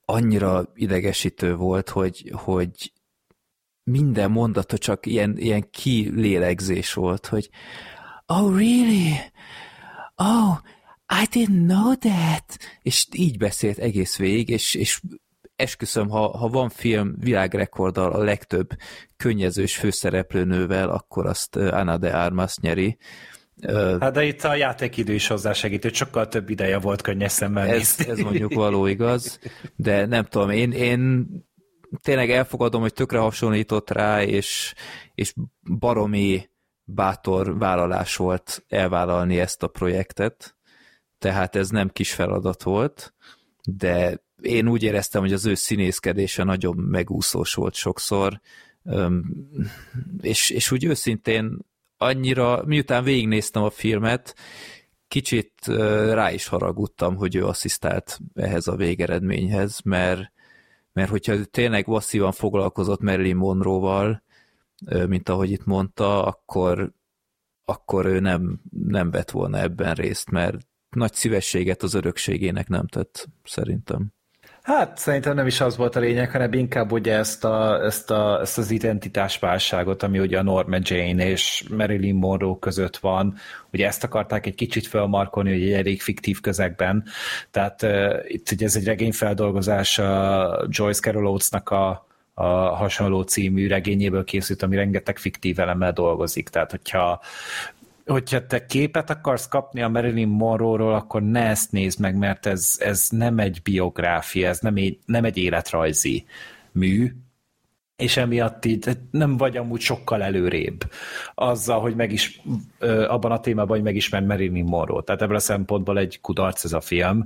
annyira 0.05 0.71
idegesítő 0.73 1.55
volt, 1.55 1.89
hogy, 1.89 2.31
hogy 2.33 2.91
minden 3.83 4.31
mondata 4.31 4.77
csak 4.77 5.05
ilyen, 5.05 5.37
ilyen 5.37 5.69
kilélegzés 5.69 6.93
volt, 6.93 7.25
hogy 7.25 7.49
Oh, 8.27 8.57
really? 8.57 9.13
Oh, 10.15 10.57
I 11.07 11.27
didn't 11.31 11.67
know 11.67 11.95
that. 11.95 12.57
És 12.81 13.07
így 13.11 13.37
beszélt 13.37 13.77
egész 13.77 14.17
végig, 14.17 14.49
és, 14.49 14.73
és 14.73 15.01
esküszöm, 15.55 16.09
ha, 16.09 16.37
ha 16.37 16.47
van 16.47 16.69
film 16.69 17.15
világrekorddal 17.19 18.11
a 18.11 18.23
legtöbb 18.23 18.69
könnyezős 19.17 19.77
főszereplőnővel, 19.77 20.89
akkor 20.89 21.25
azt 21.25 21.55
Anna 21.55 21.97
de 21.97 22.09
Armas 22.09 22.57
nyeri. 22.57 22.97
Hát 23.99 24.13
de 24.13 24.23
itt 24.23 24.43
a 24.43 24.55
játékidő 24.55 25.13
is 25.13 25.27
hozzásegít, 25.27 25.83
hogy 25.83 25.93
sokkal 25.93 26.27
több 26.27 26.49
ideje 26.49 26.79
volt 26.79 27.01
könnyes 27.01 27.31
szemmel 27.31 27.67
ez, 27.67 27.95
ez 28.07 28.19
mondjuk 28.19 28.53
való 28.53 28.85
igaz, 28.85 29.39
de 29.75 30.05
nem 30.05 30.25
tudom, 30.25 30.49
én, 30.49 30.71
én 30.71 31.27
tényleg 32.01 32.31
elfogadom, 32.31 32.81
hogy 32.81 32.93
tökre 32.93 33.17
hasonlított 33.17 33.89
rá, 33.89 34.23
és, 34.23 34.73
és 35.15 35.33
baromi 35.79 36.49
bátor 36.83 37.57
vállalás 37.57 38.15
volt 38.15 38.65
elvállalni 38.67 39.39
ezt 39.39 39.63
a 39.63 39.67
projektet, 39.67 40.57
tehát 41.17 41.55
ez 41.55 41.69
nem 41.69 41.89
kis 41.89 42.13
feladat 42.13 42.63
volt, 42.63 43.13
de 43.63 44.24
én 44.45 44.67
úgy 44.67 44.83
éreztem, 44.83 45.21
hogy 45.21 45.33
az 45.33 45.45
ő 45.45 45.53
színészkedése 45.53 46.43
nagyon 46.43 46.75
megúszós 46.77 47.53
volt 47.53 47.73
sokszor, 47.73 48.41
és, 50.21 50.49
és 50.49 50.71
úgy 50.71 50.83
őszintén 50.83 51.57
annyira, 51.97 52.63
miután 52.65 53.03
végignéztem 53.03 53.63
a 53.63 53.69
filmet, 53.69 54.35
kicsit 55.07 55.53
rá 56.11 56.31
is 56.31 56.47
haragudtam, 56.47 57.15
hogy 57.15 57.35
ő 57.35 57.45
asszisztált 57.45 58.19
ehhez 58.33 58.67
a 58.67 58.75
végeredményhez, 58.75 59.79
mert, 59.83 60.31
mert 60.93 61.09
hogyha 61.09 61.43
tényleg 61.45 61.87
masszívan 61.87 62.31
foglalkozott 62.31 63.01
Marilyn 63.01 63.35
Monroe-val, 63.35 64.23
mint 65.07 65.29
ahogy 65.29 65.51
itt 65.51 65.65
mondta, 65.65 66.25
akkor, 66.25 66.91
akkor 67.65 68.05
ő 68.05 68.19
nem, 68.19 68.61
nem 68.87 69.11
vett 69.11 69.31
volna 69.31 69.57
ebben 69.57 69.93
részt, 69.93 70.29
mert 70.29 70.57
nagy 70.89 71.13
szívességet 71.13 71.83
az 71.83 71.93
örökségének 71.93 72.67
nem 72.67 72.87
tett, 72.87 73.27
szerintem. 73.43 74.13
Hát 74.65 74.97
szerintem 74.97 75.35
nem 75.35 75.47
is 75.47 75.61
az 75.61 75.77
volt 75.77 75.95
a 75.95 75.99
lényeg, 75.99 76.31
hanem 76.31 76.53
inkább 76.53 76.91
ugye 76.91 77.13
ezt, 77.13 77.43
a, 77.45 77.83
ezt, 77.83 78.11
a, 78.11 78.39
ezt 78.41 78.57
az 78.57 78.71
identitásválságot, 78.71 80.03
ami 80.03 80.19
ugye 80.19 80.39
a 80.39 80.43
Norma 80.43 80.77
Jane 80.81 81.29
és 81.29 81.65
Marilyn 81.69 82.15
Monroe 82.15 82.57
között 82.59 82.97
van, 82.97 83.35
ugye 83.73 83.87
ezt 83.87 84.03
akarták 84.03 84.45
egy 84.45 84.55
kicsit 84.55 84.87
felmarkolni, 84.87 85.51
hogy 85.51 85.61
egy 85.61 85.71
elég 85.71 86.01
fiktív 86.01 86.41
közegben, 86.41 87.03
tehát 87.51 87.81
uh, 87.81 88.15
itt 88.27 88.51
ugye 88.51 88.65
ez 88.65 88.75
egy 88.75 88.85
regényfeldolgozás 88.85 89.99
a 89.99 90.65
Joyce 90.69 90.99
Carol 91.01 91.27
Oates-nak 91.27 91.69
a, 91.69 92.05
a 92.33 92.45
hasonló 92.75 93.21
című 93.21 93.67
regényéből 93.67 94.23
készült, 94.23 94.63
ami 94.63 94.75
rengeteg 94.75 95.17
fiktív 95.17 95.59
elemmel 95.59 95.91
dolgozik. 95.91 96.49
Tehát, 96.49 96.71
hogyha 96.71 97.21
hogyha 98.05 98.45
te 98.45 98.65
képet 98.65 99.09
akarsz 99.09 99.47
kapni 99.47 99.81
a 99.81 99.87
Marilyn 99.87 100.27
Monroe-ról, 100.27 100.93
akkor 100.93 101.21
ne 101.21 101.47
ezt 101.47 101.71
nézd 101.71 101.99
meg, 101.99 102.15
mert 102.17 102.45
ez, 102.45 102.75
ez 102.79 103.07
nem 103.09 103.39
egy 103.39 103.61
biográfia, 103.63 104.47
ez 104.47 104.59
nem 104.59 104.75
egy, 104.75 104.99
nem 105.05 105.23
egy 105.23 105.37
életrajzi 105.37 106.25
mű, 106.71 107.11
és 107.95 108.17
emiatt 108.17 108.65
így 108.65 108.97
nem 109.11 109.37
vagy 109.37 109.57
amúgy 109.57 109.79
sokkal 109.79 110.23
előrébb 110.23 110.91
azzal, 111.35 111.79
hogy 111.79 111.95
meg 111.95 112.11
is, 112.11 112.41
abban 113.07 113.31
a 113.31 113.39
témában, 113.39 113.75
hogy 113.75 113.85
megismerd 113.85 114.25
Marilyn 114.25 114.65
Monroe. 114.65 115.01
Tehát 115.01 115.21
ebből 115.21 115.35
a 115.35 115.39
szempontból 115.39 115.97
egy 115.97 116.21
kudarc 116.21 116.63
ez 116.63 116.73
a 116.73 116.81
film. 116.81 117.25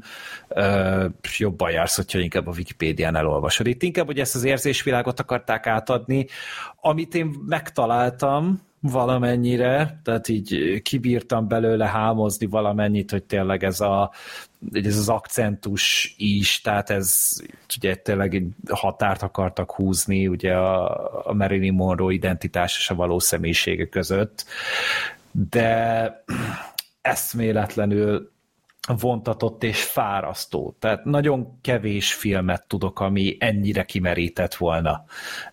Jobban 1.37 1.71
jársz, 1.71 1.95
hogyha 1.95 2.19
inkább 2.19 2.47
a 2.47 2.53
Wikipédián 2.57 3.15
elolvasod. 3.15 3.67
Itt 3.67 3.83
inkább, 3.83 4.05
hogy 4.05 4.19
ezt 4.19 4.35
az 4.35 4.43
érzésvilágot 4.43 5.19
akarták 5.19 5.67
átadni, 5.67 6.27
amit 6.75 7.15
én 7.15 7.35
megtaláltam, 7.45 8.67
valamennyire, 8.81 9.99
tehát 10.03 10.27
így 10.27 10.81
kibírtam 10.81 11.47
belőle 11.47 11.87
hámozni 11.87 12.45
valamennyit, 12.45 13.11
hogy 13.11 13.23
tényleg 13.23 13.63
ez, 13.63 13.79
a, 13.81 14.11
ez 14.71 14.97
az 14.97 15.09
akcentus 15.09 16.15
is, 16.17 16.61
tehát 16.61 16.89
ez 16.89 17.29
ugye 17.77 17.95
tényleg 17.95 18.35
egy 18.35 18.47
határt 18.69 19.21
akartak 19.21 19.71
húzni 19.71 20.27
ugye 20.27 20.53
a, 20.53 21.27
a 21.29 21.33
Marilyn 21.33 21.73
Monroe 21.73 22.13
identitás 22.13 22.77
és 22.77 22.89
a 22.89 22.95
való 22.95 23.19
személyisége 23.19 23.85
között, 23.85 24.45
de 25.31 26.23
eszméletlenül 27.01 28.31
vontatott 28.97 29.63
és 29.63 29.83
fárasztó. 29.83 30.75
Tehát 30.79 31.03
nagyon 31.05 31.59
kevés 31.61 32.13
filmet 32.13 32.67
tudok, 32.67 32.99
ami 32.99 33.37
ennyire 33.39 33.83
kimerített 33.83 34.55
volna, 34.55 35.03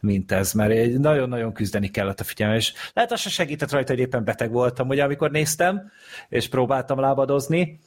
mint 0.00 0.32
ez, 0.32 0.52
mert 0.52 0.98
nagyon-nagyon 0.98 1.52
küzdeni 1.52 1.88
kellett 1.88 2.20
a 2.20 2.24
figyelme, 2.24 2.56
és 2.56 2.72
lehet 2.92 3.12
az 3.12 3.20
se 3.20 3.28
segített 3.28 3.70
rajta, 3.70 3.92
hogy 3.92 4.00
éppen 4.00 4.24
beteg 4.24 4.50
voltam, 4.50 4.88
ugye, 4.88 5.04
amikor 5.04 5.30
néztem, 5.30 5.90
és 6.28 6.48
próbáltam 6.48 7.00
lábadozni, 7.00 7.78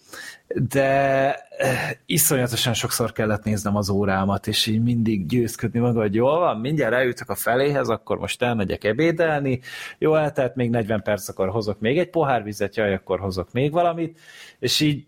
de 0.55 1.33
eh, 1.33 1.89
iszonyatosan 2.05 2.73
sokszor 2.73 3.11
kellett 3.11 3.43
néznem 3.43 3.75
az 3.75 3.89
órámat, 3.89 4.47
és 4.47 4.65
így 4.65 4.83
mindig 4.83 5.25
győzködni 5.25 5.79
maga, 5.79 5.99
hogy 5.99 6.15
jól 6.15 6.39
van, 6.39 6.59
mindjárt 6.59 6.93
eljutok 6.93 7.29
a 7.29 7.35
feléhez, 7.35 7.89
akkor 7.89 8.17
most 8.17 8.41
elmegyek 8.41 8.83
ebédelni, 8.83 9.59
jó, 9.97 10.15
eltelt 10.15 10.55
még 10.55 10.69
40 10.69 11.01
perc, 11.01 11.29
akkor 11.29 11.49
hozok 11.49 11.79
még 11.79 11.97
egy 11.97 12.09
pohár 12.09 12.43
vizet, 12.43 12.75
jaj, 12.75 12.93
akkor 12.93 13.19
hozok 13.19 13.51
még 13.51 13.71
valamit, 13.71 14.19
és 14.59 14.79
így 14.79 15.05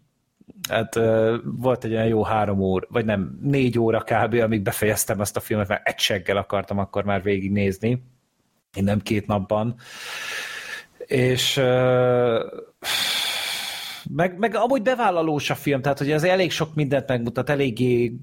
hát 0.69 0.95
volt 1.43 1.83
egy 1.83 1.91
olyan 1.91 2.07
jó 2.07 2.23
három 2.23 2.59
óra, 2.59 2.87
vagy 2.89 3.05
nem, 3.05 3.39
négy 3.41 3.79
óra 3.79 4.01
kb., 4.01 4.33
amíg 4.33 4.61
befejeztem 4.61 5.21
ezt 5.21 5.35
a 5.35 5.39
filmet, 5.39 5.67
mert 5.67 5.87
egy 5.87 5.99
seggel 5.99 6.37
akartam 6.37 6.77
akkor 6.77 7.03
már 7.03 7.23
végignézni, 7.23 8.03
én 8.75 8.83
nem 8.83 8.99
két 8.99 9.27
napban, 9.27 9.75
és 11.05 11.55
meg, 14.09 14.37
meg 14.37 14.55
amúgy 14.55 14.81
bevállalós 14.81 15.49
a 15.49 15.55
film, 15.55 15.81
tehát 15.81 15.97
hogy 15.97 16.11
az 16.11 16.23
elég 16.23 16.51
sok 16.51 16.75
mindent 16.75 17.07
megmutat, 17.07 17.49
eléggé 17.49 18.15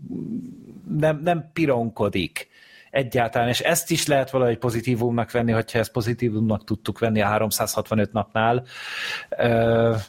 nem, 0.98 1.20
nem 1.22 1.50
pironkodik 1.52 2.48
egyáltalán, 2.90 3.48
és 3.48 3.60
ezt 3.60 3.90
is 3.90 4.06
lehet 4.06 4.30
valahogy 4.30 4.58
pozitívumnak 4.58 5.30
venni, 5.30 5.52
hogyha 5.52 5.78
ezt 5.78 5.92
pozitívumnak 5.92 6.64
tudtuk 6.64 6.98
venni 6.98 7.20
a 7.20 7.26
365 7.26 8.12
napnál, 8.12 8.64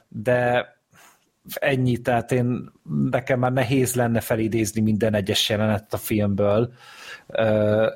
de 0.07 0.67
ennyi, 1.53 1.97
tehát 1.97 2.31
én 2.31 2.71
nekem 3.09 3.39
már 3.39 3.51
nehéz 3.51 3.95
lenne 3.95 4.19
felidézni 4.19 4.81
minden 4.81 5.13
egyes 5.13 5.49
jelenet 5.49 5.93
a 5.93 5.97
filmből, 5.97 6.73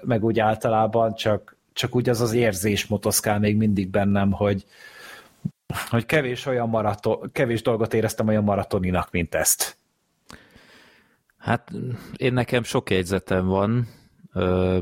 meg 0.02 0.24
úgy 0.24 0.40
általában 0.40 1.16
csak, 1.16 1.58
csak 1.74 1.96
úgy 1.96 2.10
az 2.10 2.22
az 2.22 2.34
érzés 2.34 2.88
motoszkál 2.88 3.40
még 3.40 3.58
mindig 3.58 3.90
bennem, 3.90 4.32
hogy, 4.32 4.66
hogy 5.90 6.06
kevés 6.06 6.46
olyan 6.46 6.70
maraton, 6.70 7.30
kevés 7.32 7.62
dolgot 7.62 7.94
éreztem 7.94 8.28
olyan 8.28 8.44
maratoninak, 8.44 9.12
mint 9.12 9.36
ezt. 9.36 9.78
Hát 11.38 11.72
én 12.18 12.34
nekem 12.34 12.64
sok 12.64 12.90
jegyzetem 12.90 13.46
van, 13.46 13.88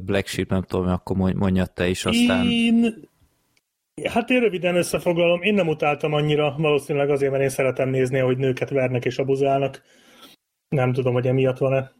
Black 0.01 0.27
Sheep, 0.27 0.49
nem 0.49 0.61
tudom, 0.61 0.87
akkor 0.87 1.15
mondja 1.33 1.65
te 1.65 1.87
is, 1.87 2.05
aztán... 2.05 2.45
Én 2.45 3.09
Hát 4.03 4.29
én 4.29 4.39
röviden 4.39 4.75
összefoglalom, 4.75 5.41
én 5.41 5.53
nem 5.53 5.67
utáltam 5.67 6.13
annyira, 6.13 6.55
valószínűleg 6.57 7.09
azért, 7.09 7.31
mert 7.31 7.43
én 7.43 7.49
szeretem 7.49 7.89
nézni, 7.89 8.19
hogy 8.19 8.37
nőket 8.37 8.69
vernek 8.69 9.05
és 9.05 9.17
abuzálnak. 9.17 9.81
Nem 10.69 10.93
tudom, 10.93 11.13
hogy 11.13 11.27
emiatt 11.27 11.57
van-e, 11.57 11.91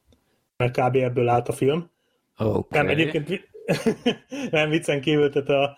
mert 0.58 0.78
kb. 0.78 0.96
ebből 0.96 1.28
állt 1.28 1.48
a 1.48 1.52
film. 1.52 1.90
Okay. 2.38 2.82
Nem, 2.82 2.88
egyébként 2.88 3.50
nem 4.52 4.70
viccen 4.70 5.02
kívül, 5.02 5.30
tehát 5.30 5.50
a... 5.50 5.78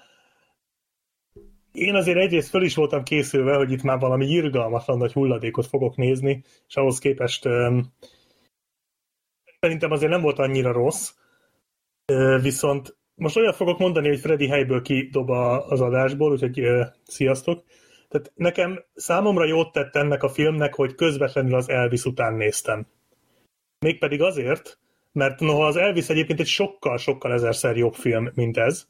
Én 1.72 1.96
azért 1.96 2.18
egyrészt 2.18 2.50
föl 2.50 2.64
is 2.64 2.76
voltam 2.76 3.04
készülve, 3.04 3.56
hogy 3.56 3.72
itt 3.72 3.82
már 3.82 4.00
valami 4.00 4.26
irgalmatlan 4.26 4.98
nagy 4.98 5.14
hulladékot 5.14 5.66
fogok 5.66 5.96
nézni, 5.96 6.44
és 6.68 6.76
ahhoz 6.76 7.00
képest 7.00 7.46
um, 7.46 7.94
szerintem 9.60 9.92
azért 9.92 10.12
nem 10.12 10.22
volt 10.22 10.40
annyira 10.40 10.72
rossz, 10.72 11.12
viszont 12.42 12.98
most 13.16 13.38
olyat 13.38 13.56
fogok 13.56 13.80
mondani, 13.80 14.08
hogy 14.08 14.20
Freddy 14.20 14.48
helyből 14.48 14.82
kidob 14.82 15.30
az 15.30 15.82
adásból, 15.82 16.32
úgyhogy 16.32 16.60
uh, 16.60 16.86
sziasztok. 17.04 17.64
Tehát 18.10 18.32
nekem 18.36 18.84
számomra 18.94 19.46
jót 19.46 19.72
tett 19.72 19.96
ennek 19.96 20.24
a 20.24 20.30
filmnek, 20.30 20.74
hogy 20.74 20.96
közvetlenül 20.96 21.56
az 21.56 21.70
Elvis 21.70 22.06
után 22.06 22.34
néztem. 22.34 22.88
Mégpedig 23.80 24.22
azért, 24.22 24.80
mert 25.12 25.40
noha 25.40 25.66
az 25.66 25.76
Elvis 25.76 26.10
egyébként 26.10 26.40
egy 26.40 26.48
sokkal-sokkal 26.48 27.34
ezerszer 27.34 27.78
jobb 27.78 27.94
film, 27.94 28.32
mint 28.34 28.58
ez, 28.58 28.88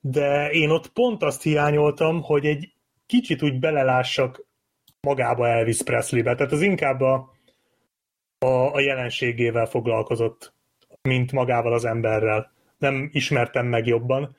de 0.00 0.50
én 0.50 0.70
ott 0.70 0.88
pont 0.88 1.22
azt 1.22 1.42
hiányoltam, 1.42 2.22
hogy 2.22 2.46
egy 2.46 2.72
kicsit 3.06 3.42
úgy 3.42 3.58
belelássak 3.58 4.44
magába 5.00 5.48
Elvis 5.48 5.82
Presley-be. 5.82 6.34
Tehát 6.34 6.52
az 6.52 6.62
inkább 6.62 7.00
a, 7.00 7.32
a, 8.38 8.74
a 8.74 8.80
jelenségével 8.80 9.66
foglalkozott, 9.66 10.52
mint 11.02 11.32
magával 11.32 11.72
az 11.72 11.84
emberrel 11.84 12.54
nem 12.78 13.08
ismertem 13.12 13.66
meg 13.66 13.86
jobban. 13.86 14.36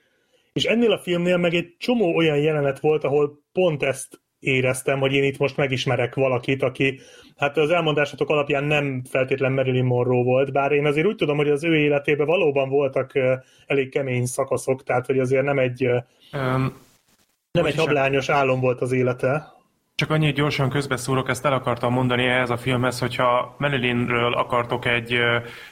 És 0.53 0.63
ennél 0.63 0.91
a 0.91 0.99
filmnél 0.99 1.37
meg 1.37 1.53
egy 1.53 1.75
csomó 1.77 2.15
olyan 2.15 2.37
jelenet 2.37 2.79
volt, 2.79 3.03
ahol 3.03 3.43
pont 3.51 3.83
ezt 3.83 4.21
éreztem, 4.39 4.99
hogy 4.99 5.13
én 5.13 5.23
itt 5.23 5.37
most 5.37 5.57
megismerek 5.57 6.15
valakit, 6.15 6.63
aki 6.63 6.99
hát 7.35 7.57
az 7.57 7.69
elmondásatok 7.69 8.29
alapján 8.29 8.63
nem 8.63 9.03
feltétlen 9.09 9.51
Marilyn 9.51 9.85
Monroe 9.85 10.23
volt, 10.23 10.51
bár 10.51 10.71
én 10.71 10.85
azért 10.85 11.07
úgy 11.07 11.15
tudom, 11.15 11.37
hogy 11.37 11.49
az 11.49 11.63
ő 11.63 11.75
életében 11.75 12.25
valóban 12.25 12.69
voltak 12.69 13.11
elég 13.65 13.89
kemény 13.89 14.25
szakaszok, 14.25 14.83
tehát 14.83 15.05
hogy 15.05 15.19
azért 15.19 15.43
nem 15.43 15.59
egy 15.59 15.85
um, 16.33 16.85
nem 17.51 17.65
egy 17.65 17.75
hablányos 17.75 18.29
álom 18.29 18.59
volt 18.59 18.81
az 18.81 18.91
élete. 18.91 19.55
Csak 20.01 20.09
annyit 20.09 20.35
gyorsan 20.35 20.69
közbeszúrok, 20.69 21.29
ezt 21.29 21.45
el 21.45 21.53
akartam 21.53 21.93
mondani 21.93 22.25
ehhez 22.25 22.49
a 22.49 22.57
filmhez, 22.57 22.99
hogyha 22.99 23.55
Marilynről 23.57 24.33
akartok 24.33 24.85
egy 24.85 25.19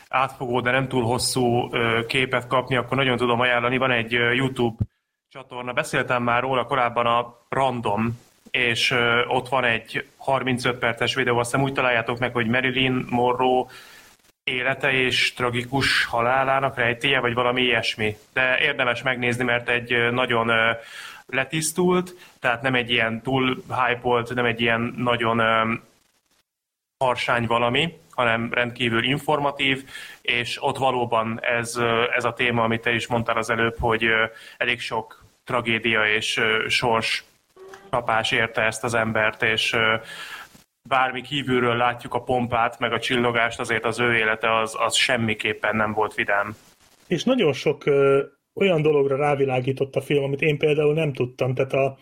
átfogó, 0.10 0.62
de 0.62 0.72
nem 0.72 0.88
túl 0.88 1.04
hosszú 1.04 1.70
képet 2.08 2.48
kapni, 2.48 2.76
akkor 2.76 2.98
nagyon 2.98 3.18
tudom 3.18 3.40
ajánlani. 3.40 3.78
Van 3.78 3.92
egy 3.92 4.12
YouTube 4.12 4.84
csatorna, 5.30 5.74
beszéltem 5.74 6.24
már 6.24 6.42
róla 6.42 6.66
korábban 6.66 7.06
a 7.06 7.46
Random, 7.50 8.20
és 8.52 8.96
ott 9.28 9.50
van 9.50 9.64
egy 9.64 10.06
35 10.18 10.78
perces 10.78 11.16
videó, 11.16 11.38
azt 11.38 11.52
hiszem 11.52 11.66
úgy 11.66 11.74
találjátok 11.74 12.20
meg, 12.20 12.34
hogy 12.34 12.48
Marilyn 12.48 13.06
Monroe 13.10 13.66
élete 14.44 14.92
és 14.92 15.34
tragikus 15.34 16.06
halálának 16.06 16.78
rejtéje, 16.78 17.20
vagy 17.20 17.34
valami 17.34 17.62
ilyesmi. 17.62 18.16
De 18.34 18.60
érdemes 18.60 19.02
megnézni, 19.02 19.44
mert 19.44 19.70
egy 19.70 20.12
nagyon 20.12 20.52
letisztult, 21.26 22.16
tehát 22.40 22.62
nem 22.62 22.76
egy 22.76 22.92
ilyen 22.92 23.22
túl 23.22 23.64
hype 23.68 24.24
nem 24.34 24.46
egy 24.46 24.62
ilyen 24.62 24.94
nagyon 24.98 25.42
harsány 26.98 27.46
valami, 27.46 27.98
hanem 28.12 28.54
rendkívül 28.54 29.04
informatív, 29.04 29.90
és 30.22 30.64
ott 30.64 30.78
valóban 30.78 31.40
ez, 31.42 31.76
ez 32.16 32.24
a 32.24 32.34
téma, 32.34 32.64
amit 32.64 32.82
te 32.82 32.94
is 32.94 33.08
mondtál 33.08 33.38
az 33.38 33.50
előbb, 33.50 33.76
hogy 33.80 34.06
elég 34.58 34.80
sok 34.80 35.24
tragédia 35.44 36.14
és 36.14 36.42
sors 36.68 37.24
kapás 37.90 38.32
érte 38.32 38.62
ezt 38.62 38.84
az 38.84 38.94
embert, 38.94 39.44
és 39.44 39.76
bármi 40.88 41.22
kívülről 41.22 41.76
látjuk 41.76 42.14
a 42.14 42.24
pompát, 42.24 42.80
meg 42.80 42.94
a 42.94 43.00
csillogást, 43.00 43.60
azért 43.60 43.86
az 43.86 44.00
ő 44.00 44.16
élete 44.16 44.58
az, 44.58 44.76
az 44.80 44.96
semmiképpen 44.96 45.76
nem 45.76 45.94
volt 45.94 46.14
vidám. 46.14 46.56
És 47.08 47.24
nagyon 47.24 47.54
sok 47.54 47.84
olyan 48.56 48.82
dologra 48.82 49.16
rávilágított 49.16 49.96
a 49.96 50.02
film, 50.02 50.24
amit 50.24 50.42
én 50.42 50.58
például 50.58 50.94
nem 50.94 51.14
tudtam. 51.14 51.54
Tehát 51.54 51.74
a, 51.74 51.98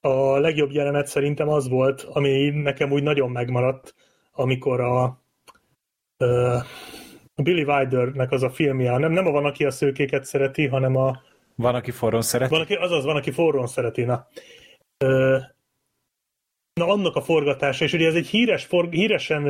a 0.00 0.38
legjobb 0.38 0.70
jelenet 0.70 1.06
szerintem 1.06 1.48
az 1.48 1.68
volt, 1.68 2.02
ami 2.02 2.48
nekem 2.48 2.92
úgy 2.92 3.02
nagyon 3.02 3.30
megmaradt, 3.30 3.94
amikor 4.32 4.80
a, 4.80 5.02
a 7.34 7.42
Billy 7.42 7.62
Wildernek 7.62 8.30
az 8.30 8.42
a 8.42 8.50
filmje, 8.50 8.98
nem, 8.98 9.12
nem 9.12 9.26
a 9.26 9.30
Van, 9.30 9.44
aki 9.44 9.64
a 9.64 9.70
szőkéket 9.70 10.24
szereti, 10.24 10.66
hanem 10.66 10.96
a... 10.96 11.22
Van, 11.54 11.74
aki 11.74 11.90
forrón 11.90 12.22
szereti? 12.22 12.50
Van, 12.50 12.60
aki, 12.60 12.74
azaz, 12.74 13.04
van, 13.04 13.16
aki 13.16 13.30
forrón 13.30 13.66
szereti, 13.66 14.02
na. 14.02 14.26
Na, 16.74 16.86
annak 16.86 17.16
a 17.16 17.20
forgatása, 17.20 17.84
és 17.84 17.92
ugye 17.92 18.06
ez 18.06 18.14
egy 18.14 18.26
híres, 18.26 18.64
for, 18.64 18.88
híresen 18.90 19.44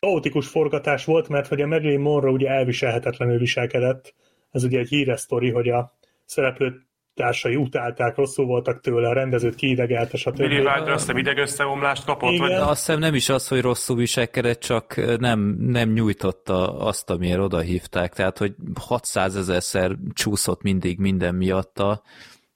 kaotikus 0.00 0.48
forgatás 0.48 1.04
volt, 1.04 1.28
mert 1.28 1.46
hogy 1.46 1.60
a 1.60 1.66
Marilyn 1.66 2.00
Monroe 2.00 2.32
ugye 2.32 2.48
elviselhetetlenül 2.48 3.38
viselkedett. 3.38 4.14
Ez 4.52 4.64
ugye 4.64 4.78
egy 4.78 4.88
híres 4.88 5.20
sztori, 5.20 5.50
hogy 5.50 5.68
a 5.68 5.98
szereplőt 6.24 6.86
társai 7.14 7.56
utálták, 7.56 8.16
rosszul 8.16 8.46
voltak 8.46 8.80
tőle, 8.80 9.08
a 9.08 9.12
rendezőt 9.12 9.54
kiidegelte, 9.54 10.16
stb. 10.16 10.36
Billy 10.36 10.56
Wilder 10.56 10.88
azt 10.88 11.00
hiszem 11.00 11.16
idegösszeomlást 11.16 12.04
kapott? 12.04 12.32
Igen. 12.32 12.48
Vagy? 12.48 12.56
Azt 12.56 12.86
hiszem 12.86 12.98
nem 12.98 13.14
is 13.14 13.28
az, 13.28 13.48
hogy 13.48 13.60
rosszul 13.60 13.96
viselkedett, 13.96 14.60
csak 14.60 15.18
nem, 15.18 15.56
nem 15.58 15.92
nyújtotta 15.92 16.78
azt, 16.78 17.10
amiért 17.10 17.38
odahívták. 17.38 18.14
Tehát, 18.14 18.38
hogy 18.38 18.54
600 18.80 19.36
ezerszer 19.36 19.96
csúszott 20.12 20.62
mindig 20.62 20.98
minden 20.98 21.34
miatta, 21.34 22.02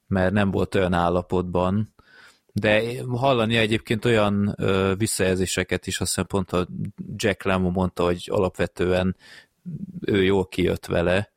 mert 0.07 0.33
nem 0.33 0.51
volt 0.51 0.75
olyan 0.75 0.93
állapotban. 0.93 1.95
De 2.53 2.81
hallani 3.09 3.57
egyébként 3.57 4.05
olyan 4.05 4.53
ö, 4.57 4.93
visszajelzéseket 4.97 5.87
is, 5.87 5.99
azt 5.99 6.09
hiszem 6.09 6.25
pont 6.25 6.51
a 6.51 6.67
Jack 7.15 7.43
Lemmon 7.43 7.71
mondta, 7.71 8.03
hogy 8.03 8.27
alapvetően 8.31 9.15
ő 10.01 10.23
jól 10.23 10.47
kijött 10.47 10.85
vele, 10.85 11.31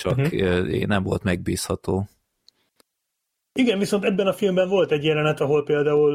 csak 0.00 0.18
uh-huh. 0.18 0.84
nem 0.84 1.02
volt 1.02 1.22
megbízható. 1.22 2.08
Igen, 3.52 3.78
viszont 3.78 4.04
ebben 4.04 4.26
a 4.26 4.32
filmben 4.32 4.68
volt 4.68 4.92
egy 4.92 5.04
jelenet, 5.04 5.40
ahol 5.40 5.64
például 5.64 6.12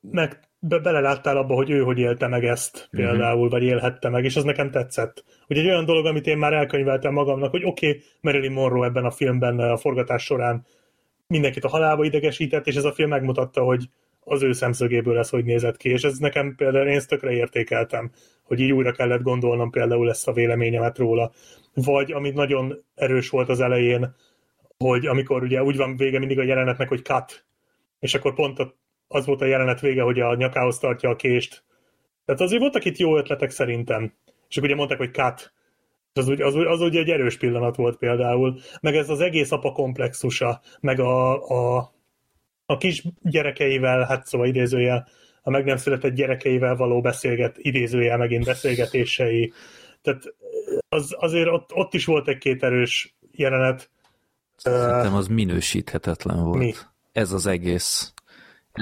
meg 0.00 0.40
be, 0.58 0.78
beleláttál 0.78 1.36
abba, 1.36 1.54
hogy 1.54 1.70
ő 1.70 1.82
hogy 1.82 1.98
élte 1.98 2.26
meg 2.26 2.44
ezt 2.44 2.88
mhm. 2.90 3.02
például, 3.02 3.36
uh-huh. 3.36 3.50
vagy 3.50 3.62
élhette 3.62 4.08
meg, 4.08 4.24
és 4.24 4.36
az 4.36 4.44
nekem 4.44 4.70
tetszett. 4.70 5.24
Ugye 5.48 5.60
egy 5.60 5.66
olyan 5.66 5.84
dolog, 5.84 6.06
amit 6.06 6.26
én 6.26 6.38
már 6.38 6.52
elkönyveltem 6.52 7.12
magamnak, 7.12 7.50
hogy 7.50 7.64
oké, 7.64 7.88
okay, 7.88 8.02
Marilyn 8.20 8.52
Monroe 8.52 8.86
ebben 8.86 9.04
a 9.04 9.10
filmben 9.10 9.58
a 9.58 9.76
forgatás 9.76 10.22
során 10.22 10.66
mindenkit 11.26 11.64
a 11.64 11.68
halálba 11.68 12.04
idegesített, 12.04 12.66
és 12.66 12.74
ez 12.74 12.84
a 12.84 12.92
film 12.92 13.08
megmutatta, 13.08 13.62
hogy 13.62 13.88
az 14.20 14.42
ő 14.42 14.52
szemszögéből 14.52 15.18
ez 15.18 15.28
hogy 15.28 15.44
nézett 15.44 15.76
ki, 15.76 15.88
és 15.88 16.02
ez 16.02 16.18
nekem 16.18 16.54
például 16.56 16.86
én 16.86 16.96
ezt 16.96 17.08
tökre 17.08 17.32
értékeltem, 17.32 18.10
hogy 18.42 18.60
így 18.60 18.72
újra 18.72 18.92
kellett 18.92 19.22
gondolnom 19.22 19.70
például 19.70 20.10
ezt 20.10 20.28
a 20.28 20.32
véleményemet 20.32 20.98
róla. 20.98 21.32
Vagy, 21.84 22.12
amit 22.12 22.34
nagyon 22.34 22.84
erős 22.94 23.28
volt 23.28 23.48
az 23.48 23.60
elején, 23.60 24.14
hogy 24.78 25.06
amikor 25.06 25.42
ugye 25.42 25.62
úgy 25.62 25.76
van 25.76 25.96
vége 25.96 26.18
mindig 26.18 26.38
a 26.38 26.42
jelenetnek, 26.42 26.88
hogy 26.88 27.04
cut, 27.04 27.46
és 27.98 28.14
akkor 28.14 28.34
pont 28.34 28.74
az 29.08 29.26
volt 29.26 29.40
a 29.40 29.46
jelenet 29.46 29.80
vége, 29.80 30.02
hogy 30.02 30.20
a 30.20 30.34
nyakához 30.34 30.78
tartja 30.78 31.10
a 31.10 31.16
kést. 31.16 31.64
Tehát 32.24 32.40
azért 32.40 32.60
voltak 32.60 32.84
itt 32.84 32.96
jó 32.96 33.16
ötletek 33.16 33.50
szerintem. 33.50 34.12
És 34.48 34.56
akkor 34.56 34.68
ugye 34.68 34.78
mondták, 34.78 34.98
hogy 34.98 35.12
cut. 35.12 35.54
Az, 36.12 36.28
úgy, 36.28 36.40
az, 36.40 36.54
az 36.54 36.80
ugye 36.80 37.00
egy 37.00 37.10
erős 37.10 37.36
pillanat 37.36 37.76
volt 37.76 37.96
például. 37.96 38.58
Meg 38.80 38.96
ez 38.96 39.08
az 39.08 39.20
egész 39.20 39.52
apa 39.52 39.72
komplexusa, 39.72 40.60
meg 40.80 41.00
a, 41.00 41.48
a, 41.48 41.92
a 42.66 42.76
kis 42.76 43.04
gyerekeivel, 43.22 44.04
hát 44.04 44.26
szóval 44.26 44.46
idézőjel, 44.46 45.08
a 45.42 45.50
meg 45.50 45.64
nem 45.64 45.76
született 45.76 46.14
gyerekeivel 46.14 46.76
való 46.76 47.00
beszélget, 47.00 47.56
idézőjel 47.58 48.16
megint 48.16 48.44
beszélgetései. 48.44 49.52
Tehát 50.02 50.34
az, 50.88 51.14
azért 51.18 51.48
ott, 51.48 51.74
ott 51.74 51.94
is 51.94 52.04
volt 52.04 52.28
egy-két 52.28 52.62
erős 52.62 53.16
jelenet, 53.30 53.90
Szerintem 54.56 55.14
az 55.14 55.28
minősíthetetlen 55.28 56.44
volt. 56.44 56.58
Mi? 56.58 56.72
Ez 57.12 57.32
az 57.32 57.46
egész. 57.46 58.12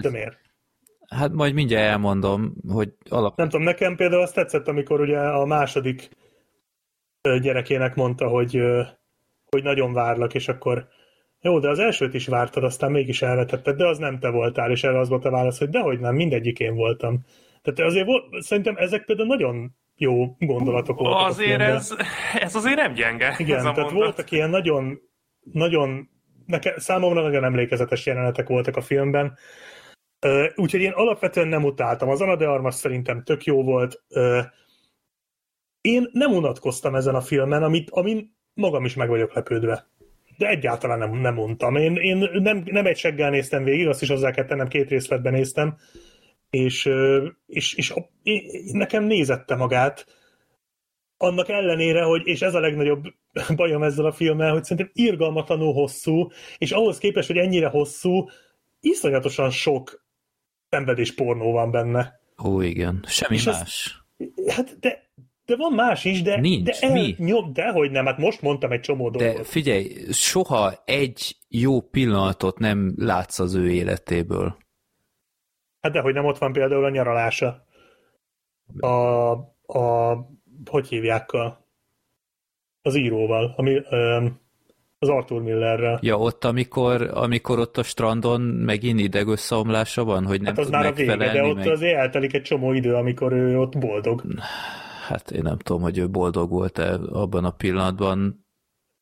De 0.00 0.10
miért? 0.10 0.38
Hát 1.08 1.32
majd 1.32 1.54
mindjárt 1.54 1.90
elmondom, 1.90 2.54
hogy 2.68 2.92
alap... 3.10 3.36
Nem 3.36 3.48
tudom, 3.48 3.66
nekem 3.66 3.96
például 3.96 4.22
azt 4.22 4.34
tetszett, 4.34 4.68
amikor 4.68 5.00
ugye 5.00 5.18
a 5.18 5.44
második 5.44 6.08
gyerekének 7.40 7.94
mondta, 7.94 8.28
hogy, 8.28 8.60
hogy 9.50 9.62
nagyon 9.62 9.92
várlak, 9.92 10.34
és 10.34 10.48
akkor 10.48 10.88
jó, 11.40 11.58
de 11.58 11.68
az 11.68 11.78
elsőt 11.78 12.14
is 12.14 12.26
vártad, 12.26 12.64
aztán 12.64 12.90
mégis 12.90 13.22
elvetetted, 13.22 13.76
de 13.76 13.86
az 13.86 13.98
nem 13.98 14.18
te 14.18 14.28
voltál, 14.28 14.70
és 14.70 14.84
erre 14.84 14.98
az 14.98 15.08
volt 15.08 15.24
a 15.24 15.30
válasz, 15.30 15.58
hogy 15.58 15.68
dehogy 15.68 16.00
nem, 16.00 16.14
mindegyik 16.14 16.58
én 16.58 16.74
voltam. 16.74 17.24
Tehát 17.62 17.90
azért 17.90 18.06
volt, 18.06 18.42
szerintem 18.42 18.76
ezek 18.76 19.04
például 19.04 19.28
nagyon 19.28 19.76
jó 19.96 20.36
gondolatok 20.38 20.98
voltak. 20.98 21.28
Azért 21.28 21.60
ez, 21.60 21.94
ez 22.38 22.54
azért 22.54 22.76
nem 22.76 22.92
gyenge. 22.92 23.34
Igen, 23.38 23.58
ez 23.58 23.64
a 23.64 23.72
tehát 23.72 23.90
mondat. 23.90 24.04
voltak 24.04 24.30
ilyen 24.30 24.50
nagyon 24.50 25.00
nagyon, 25.52 26.10
neke, 26.46 26.74
számomra 26.76 27.22
nagyon 27.22 27.44
emlékezetes 27.44 28.06
jelenetek 28.06 28.48
voltak 28.48 28.76
a 28.76 28.80
filmben, 28.80 29.38
úgyhogy 30.54 30.80
én 30.80 30.92
alapvetően 30.92 31.48
nem 31.48 31.64
utáltam. 31.64 32.08
Az 32.08 32.20
Ana 32.20 32.36
de 32.36 32.46
Armas 32.46 32.74
szerintem 32.74 33.22
tök 33.22 33.44
jó 33.44 33.62
volt. 33.62 34.02
Én 35.80 36.08
nem 36.12 36.32
unatkoztam 36.32 36.94
ezen 36.94 37.14
a 37.14 37.20
filmen, 37.20 37.62
amit, 37.62 37.90
amin 37.90 38.36
magam 38.54 38.84
is 38.84 38.94
meg 38.94 39.08
vagyok 39.08 39.34
lepődve. 39.34 39.86
De 40.38 40.48
egyáltalán 40.48 40.98
nem, 40.98 41.10
nem 41.10 41.38
untam. 41.38 41.76
Én, 41.76 41.96
én 41.96 42.28
nem, 42.32 42.62
nem 42.64 42.86
egy 42.86 42.96
seggel 42.96 43.30
néztem 43.30 43.64
végig, 43.64 43.88
azt 43.88 44.02
is 44.02 44.08
hozzá 44.08 44.30
kell 44.30 44.44
tennem, 44.44 44.68
két 44.68 44.88
részletben 44.88 45.32
néztem, 45.32 45.76
és, 46.54 46.90
és, 47.46 47.74
és 47.74 47.92
nekem 48.72 49.04
nézette 49.04 49.54
magát, 49.54 50.06
annak 51.16 51.48
ellenére, 51.48 52.02
hogy, 52.02 52.26
és 52.26 52.42
ez 52.42 52.54
a 52.54 52.60
legnagyobb 52.60 53.04
bajom 53.56 53.82
ezzel 53.82 54.04
a 54.04 54.12
filmmel, 54.12 54.52
hogy 54.52 54.64
szerintem 54.64 54.90
irgalmatlanul 54.94 55.72
hosszú, 55.72 56.30
és 56.58 56.72
ahhoz 56.72 56.98
képest, 56.98 57.26
hogy 57.26 57.36
ennyire 57.36 57.68
hosszú, 57.68 58.28
iszonyatosan 58.80 59.50
sok 59.50 60.04
szenvedés 60.68 61.14
pornó 61.14 61.52
van 61.52 61.70
benne. 61.70 62.20
Ó, 62.44 62.60
igen. 62.60 63.04
Semmi 63.08 63.34
és 63.34 63.44
más. 63.44 64.04
Ez, 64.16 64.54
hát 64.54 64.78
de, 64.78 65.10
de 65.44 65.56
van 65.56 65.72
más 65.72 66.04
is, 66.04 66.22
de, 66.22 66.40
Nincs, 66.40 66.64
de 66.64 66.76
el, 66.80 66.92
mi? 66.92 67.14
Nyom, 67.18 67.52
dehogy 67.52 67.90
nem, 67.90 68.06
hát 68.06 68.18
most 68.18 68.42
mondtam 68.42 68.72
egy 68.72 68.80
csomó 68.80 69.10
dolgot. 69.10 69.36
De 69.36 69.44
figyelj, 69.44 69.90
soha 70.10 70.82
egy 70.84 71.36
jó 71.48 71.80
pillanatot 71.80 72.58
nem 72.58 72.94
látsz 72.96 73.38
az 73.38 73.54
ő 73.54 73.70
életéből. 73.70 74.56
Hát 75.84 75.92
dehogy 75.92 76.14
nem 76.14 76.24
ott 76.24 76.38
van 76.38 76.52
például 76.52 76.84
a 76.84 76.90
nyaralása. 76.90 77.64
A, 78.78 78.88
a 79.78 80.16
hogy 80.70 80.88
hívják 80.88 81.32
a, 81.32 81.68
az 82.82 82.94
íróval, 82.94 83.54
ami, 83.56 83.82
az 84.98 85.08
Arthur 85.08 85.42
Millerrel. 85.42 85.98
Ja, 86.02 86.18
ott, 86.18 86.44
amikor, 86.44 87.10
amikor 87.14 87.58
ott 87.58 87.76
a 87.76 87.82
strandon 87.82 88.40
megint 88.40 89.00
idegösszeomlása 89.00 90.04
van, 90.04 90.26
hogy 90.26 90.40
nem 90.40 90.54
hát 90.54 90.58
az 90.58 90.64
tud 90.64 90.74
már 90.74 90.86
a 90.86 90.92
vége, 90.92 91.16
de 91.16 91.42
ott 91.42 91.56
meg... 91.56 91.68
azért 91.68 91.98
eltelik 91.98 92.34
egy 92.34 92.42
csomó 92.42 92.72
idő, 92.72 92.94
amikor 92.94 93.32
ő 93.32 93.58
ott 93.58 93.78
boldog. 93.78 94.22
Hát 95.08 95.30
én 95.30 95.42
nem 95.42 95.58
tudom, 95.58 95.82
hogy 95.82 95.98
ő 95.98 96.10
boldog 96.10 96.50
volt-e 96.50 96.94
abban 96.94 97.44
a 97.44 97.50
pillanatban. 97.50 98.43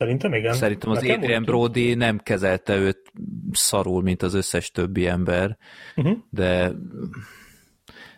Szerintem 0.03 0.35
igen. 0.35 0.53
Szerintem 0.53 0.91
az 0.91 1.01
Nekem 1.01 1.21
Adrian 1.21 1.43
Brody 1.43 1.95
nem 1.95 2.19
kezelte 2.19 2.77
őt 2.77 3.13
szarul, 3.53 4.03
mint 4.03 4.23
az 4.23 4.35
összes 4.35 4.71
többi 4.71 5.07
ember, 5.07 5.57
uh-huh. 5.97 6.19
de 6.31 6.73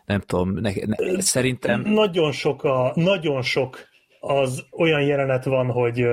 nem 0.05 0.21
tudom, 0.21 0.53
ne, 0.53 0.73
ne, 0.85 1.21
szerintem... 1.21 1.81
Nagyon 1.81 2.33
sok, 2.33 2.65
a, 2.65 2.93
nagyon 2.95 3.43
sok 3.43 3.89
az 4.21 4.65
olyan 4.71 5.03
jelenet 5.03 5.45
van, 5.45 5.71
hogy, 5.71 6.07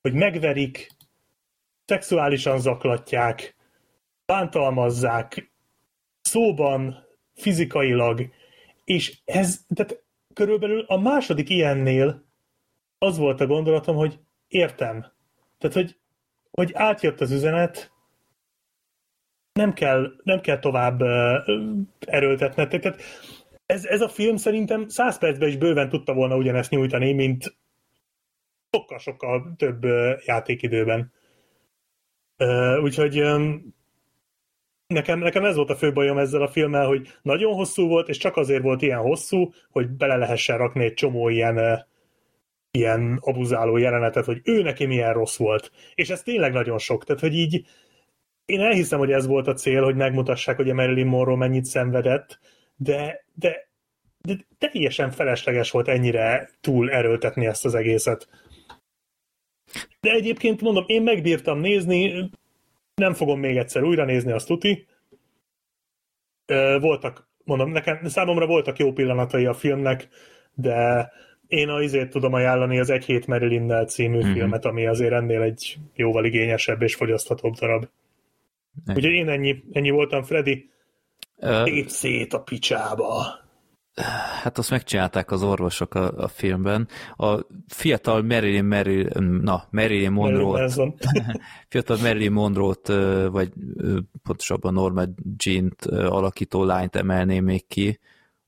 hogy 0.00 0.12
megverik, 0.12 0.90
szexuálisan 1.84 2.60
zaklatják, 2.60 3.56
bántalmazzák, 4.26 5.52
szóban, 6.20 7.06
fizikailag, 7.34 8.28
és 8.84 9.18
ez, 9.24 9.60
tehát 9.74 10.04
körülbelül 10.34 10.84
a 10.86 11.00
második 11.00 11.48
ilyennél 11.48 12.24
az 12.98 13.18
volt 13.18 13.40
a 13.40 13.46
gondolatom, 13.46 13.96
hogy 13.96 14.18
értem. 14.54 15.12
Tehát, 15.58 15.76
hogy, 15.76 15.96
hogy 16.50 16.70
átjött 16.74 17.20
az 17.20 17.30
üzenet, 17.30 17.92
nem 19.52 19.72
kell, 19.72 20.12
nem 20.22 20.40
kell 20.40 20.58
tovább 20.58 21.00
erőltetni. 21.98 22.80
Tehát 22.80 23.02
ez, 23.66 23.84
ez 23.84 24.00
a 24.00 24.08
film 24.08 24.36
szerintem 24.36 24.88
száz 24.88 25.18
percben 25.18 25.48
is 25.48 25.56
bőven 25.56 25.88
tudta 25.88 26.14
volna 26.14 26.36
ugyanezt 26.36 26.70
nyújtani, 26.70 27.12
mint 27.12 27.56
sokkal-sokkal 28.70 29.54
több 29.56 29.84
játékidőben. 30.24 31.12
Úgyhogy 32.82 33.22
nekem, 34.86 35.18
nekem 35.18 35.44
ez 35.44 35.56
volt 35.56 35.70
a 35.70 35.76
fő 35.76 35.92
bajom 35.92 36.18
ezzel 36.18 36.42
a 36.42 36.48
filmmel, 36.48 36.86
hogy 36.86 37.08
nagyon 37.22 37.54
hosszú 37.54 37.86
volt, 37.86 38.08
és 38.08 38.16
csak 38.16 38.36
azért 38.36 38.62
volt 38.62 38.82
ilyen 38.82 39.00
hosszú, 39.00 39.52
hogy 39.70 39.88
bele 39.88 40.16
lehessen 40.16 40.58
rakni 40.58 40.84
egy 40.84 40.94
csomó 40.94 41.28
ilyen, 41.28 41.86
ilyen 42.78 43.18
abuzáló 43.20 43.76
jelenetet, 43.76 44.24
hogy 44.24 44.40
ő 44.44 44.62
neki 44.62 44.86
milyen 44.86 45.12
rossz 45.12 45.36
volt. 45.36 45.70
És 45.94 46.10
ez 46.10 46.22
tényleg 46.22 46.52
nagyon 46.52 46.78
sok. 46.78 47.04
Tehát, 47.04 47.20
hogy 47.20 47.34
így 47.34 47.66
én 48.44 48.60
elhiszem, 48.60 48.98
hogy 48.98 49.12
ez 49.12 49.26
volt 49.26 49.46
a 49.46 49.54
cél, 49.54 49.82
hogy 49.82 49.96
megmutassák, 49.96 50.56
hogy 50.56 50.70
a 50.70 50.74
Marilyn 50.74 51.06
Monroe 51.06 51.36
mennyit 51.36 51.64
szenvedett, 51.64 52.38
de, 52.76 53.24
de, 53.34 53.68
de 54.20 54.36
teljesen 54.58 55.10
felesleges 55.10 55.70
volt 55.70 55.88
ennyire 55.88 56.50
túl 56.60 56.90
erőltetni 56.90 57.46
ezt 57.46 57.64
az 57.64 57.74
egészet. 57.74 58.28
De 60.00 60.10
egyébként 60.10 60.60
mondom, 60.60 60.84
én 60.86 61.02
megbírtam 61.02 61.58
nézni, 61.58 62.30
nem 62.94 63.14
fogom 63.14 63.40
még 63.40 63.56
egyszer 63.56 63.82
újra 63.82 64.04
nézni, 64.04 64.32
azt 64.32 64.46
tuti. 64.46 64.86
Voltak, 66.80 67.28
mondom, 67.44 67.70
nekem, 67.70 68.04
számomra 68.04 68.46
voltak 68.46 68.78
jó 68.78 68.92
pillanatai 68.92 69.46
a 69.46 69.54
filmnek, 69.54 70.08
de 70.54 71.10
én 71.54 71.68
a 71.68 71.82
izét 71.82 72.10
tudom 72.10 72.32
ajánlani 72.32 72.78
az 72.78 72.90
Egy 72.90 73.04
hét 73.04 73.26
marilyn 73.26 73.86
című 73.86 74.18
mm-hmm. 74.18 74.32
filmet, 74.32 74.64
ami 74.64 74.86
azért 74.86 75.12
ennél 75.12 75.42
egy 75.42 75.78
jóval 75.94 76.24
igényesebb 76.24 76.82
és 76.82 76.94
fogyaszthatóbb 76.94 77.54
darab. 77.54 77.88
Úgyhogy 78.86 79.12
én 79.12 79.28
ennyi, 79.28 79.64
ennyi 79.72 79.90
voltam, 79.90 80.22
Freddy. 80.22 80.70
Uh, 81.36 81.86
szét 81.86 82.32
a 82.32 82.40
picsába. 82.40 83.42
Hát 84.42 84.58
azt 84.58 84.70
megcsinálták 84.70 85.30
az 85.30 85.42
orvosok 85.42 85.94
a, 85.94 86.12
a 86.16 86.28
filmben. 86.28 86.88
A 87.16 87.38
fiatal 87.68 88.22
Marilyn, 88.22 88.64
Marilyn, 88.64 89.40
na, 89.42 89.64
Marilyn 89.70 90.12
Monroe-t, 90.12 90.74
fiatal 91.68 91.96
Marilyn 92.02 92.32
Monroe-t, 92.32 92.86
vagy 93.30 93.52
pontosabban 94.22 94.72
Norma 94.72 95.02
Jean-t 95.44 95.86
alakító 95.86 96.64
lányt 96.64 96.96
emelném 96.96 97.44
még 97.44 97.66
ki, 97.66 97.98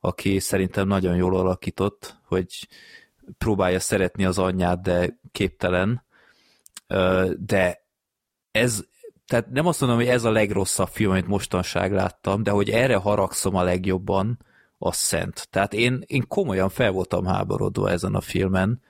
aki 0.06 0.38
szerintem 0.38 0.86
nagyon 0.86 1.16
jól 1.16 1.36
alakított, 1.36 2.16
hogy 2.24 2.68
próbálja 3.38 3.80
szeretni 3.80 4.24
az 4.24 4.38
anyját, 4.38 4.82
de 4.82 5.18
képtelen. 5.32 6.04
De 7.36 7.86
ez, 8.50 8.84
tehát 9.26 9.50
nem 9.50 9.66
azt 9.66 9.80
mondom, 9.80 9.98
hogy 9.98 10.08
ez 10.08 10.24
a 10.24 10.30
legrosszabb 10.30 10.88
film, 10.88 11.10
amit 11.10 11.26
mostanság 11.26 11.92
láttam, 11.92 12.42
de 12.42 12.50
hogy 12.50 12.70
erre 12.70 12.96
haragszom 12.96 13.54
a 13.54 13.62
legjobban, 13.62 14.38
az 14.78 14.96
szent. 14.96 15.48
Tehát 15.50 15.72
én, 15.72 16.02
én 16.06 16.26
komolyan 16.28 16.68
fel 16.68 16.90
voltam 16.90 17.24
háborodva 17.24 17.90
ezen 17.90 18.14
a 18.14 18.20
filmen, 18.20 18.82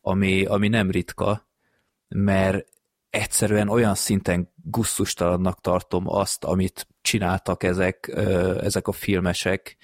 ami, 0.00 0.44
ami 0.44 0.68
nem 0.68 0.90
ritka, 0.90 1.48
mert 2.08 2.66
egyszerűen 3.10 3.68
olyan 3.68 3.94
szinten 3.94 4.52
gusztustalannak 4.62 5.60
tartom 5.60 6.08
azt, 6.08 6.44
amit 6.44 6.88
csináltak 7.02 7.62
ezek, 7.62 8.12
ezek 8.60 8.88
a 8.88 8.92
filmesek, 8.92 9.76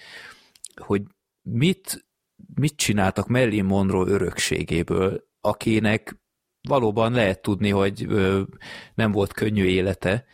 hogy 0.80 1.02
mit, 1.42 2.06
mit 2.54 2.76
csináltak 2.76 3.28
Marilyn 3.28 3.64
Monroe 3.64 4.10
örökségéből, 4.10 5.24
akinek 5.40 6.16
valóban 6.68 7.12
lehet 7.12 7.42
tudni, 7.42 7.70
hogy 7.70 8.06
nem 8.94 9.12
volt 9.12 9.32
könnyű 9.32 9.64
élete, 9.64 10.24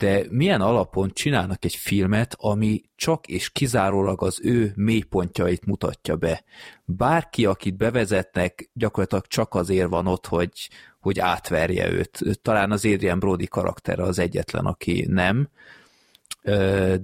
de 0.00 0.24
milyen 0.30 0.60
alapon 0.60 1.10
csinálnak 1.12 1.64
egy 1.64 1.74
filmet, 1.74 2.34
ami 2.38 2.82
csak 2.96 3.26
és 3.26 3.50
kizárólag 3.50 4.22
az 4.22 4.40
ő 4.42 4.72
mélypontjait 4.76 5.66
mutatja 5.66 6.16
be. 6.16 6.44
Bárki, 6.84 7.46
akit 7.46 7.76
bevezetnek, 7.76 8.70
gyakorlatilag 8.72 9.26
csak 9.26 9.54
azért 9.54 9.88
van 9.88 10.06
ott, 10.06 10.26
hogy, 10.26 10.70
hogy 11.00 11.18
átverje 11.18 11.90
őt. 11.90 12.20
Talán 12.42 12.70
az 12.70 12.84
Adrian 12.84 13.18
Brody 13.18 13.46
karaktere 13.46 14.02
az 14.02 14.18
egyetlen, 14.18 14.66
aki 14.66 15.06
nem, 15.08 15.48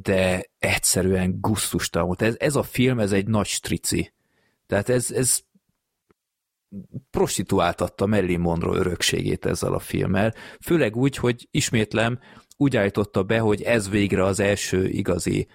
de 0.03 0.51
egyszerűen 0.59 1.41
gusztustalan 1.41 2.07
volt. 2.07 2.23
Ez, 2.23 2.35
ez 2.39 2.57
a 2.57 2.63
film, 2.63 2.99
ez 2.99 3.13
egy 3.13 3.27
nagy 3.27 3.47
strici. 3.47 4.13
Tehát 4.67 4.89
ez, 4.89 5.11
ez 5.11 5.39
prostituáltatta 7.11 8.07
Marilyn 8.07 8.41
Monroe 8.41 8.79
örökségét 8.79 9.47
ezzel 9.47 9.73
a 9.73 9.79
filmmel, 9.79 10.35
főleg 10.61 10.97
úgy, 10.97 11.17
hogy 11.17 11.49
ismétlem, 11.51 12.19
úgy 12.57 12.77
állította 12.77 13.23
be, 13.23 13.39
hogy 13.39 13.63
ez 13.63 13.89
végre 13.89 14.25
az 14.25 14.41
első 14.41 14.89
igazi 14.89 15.49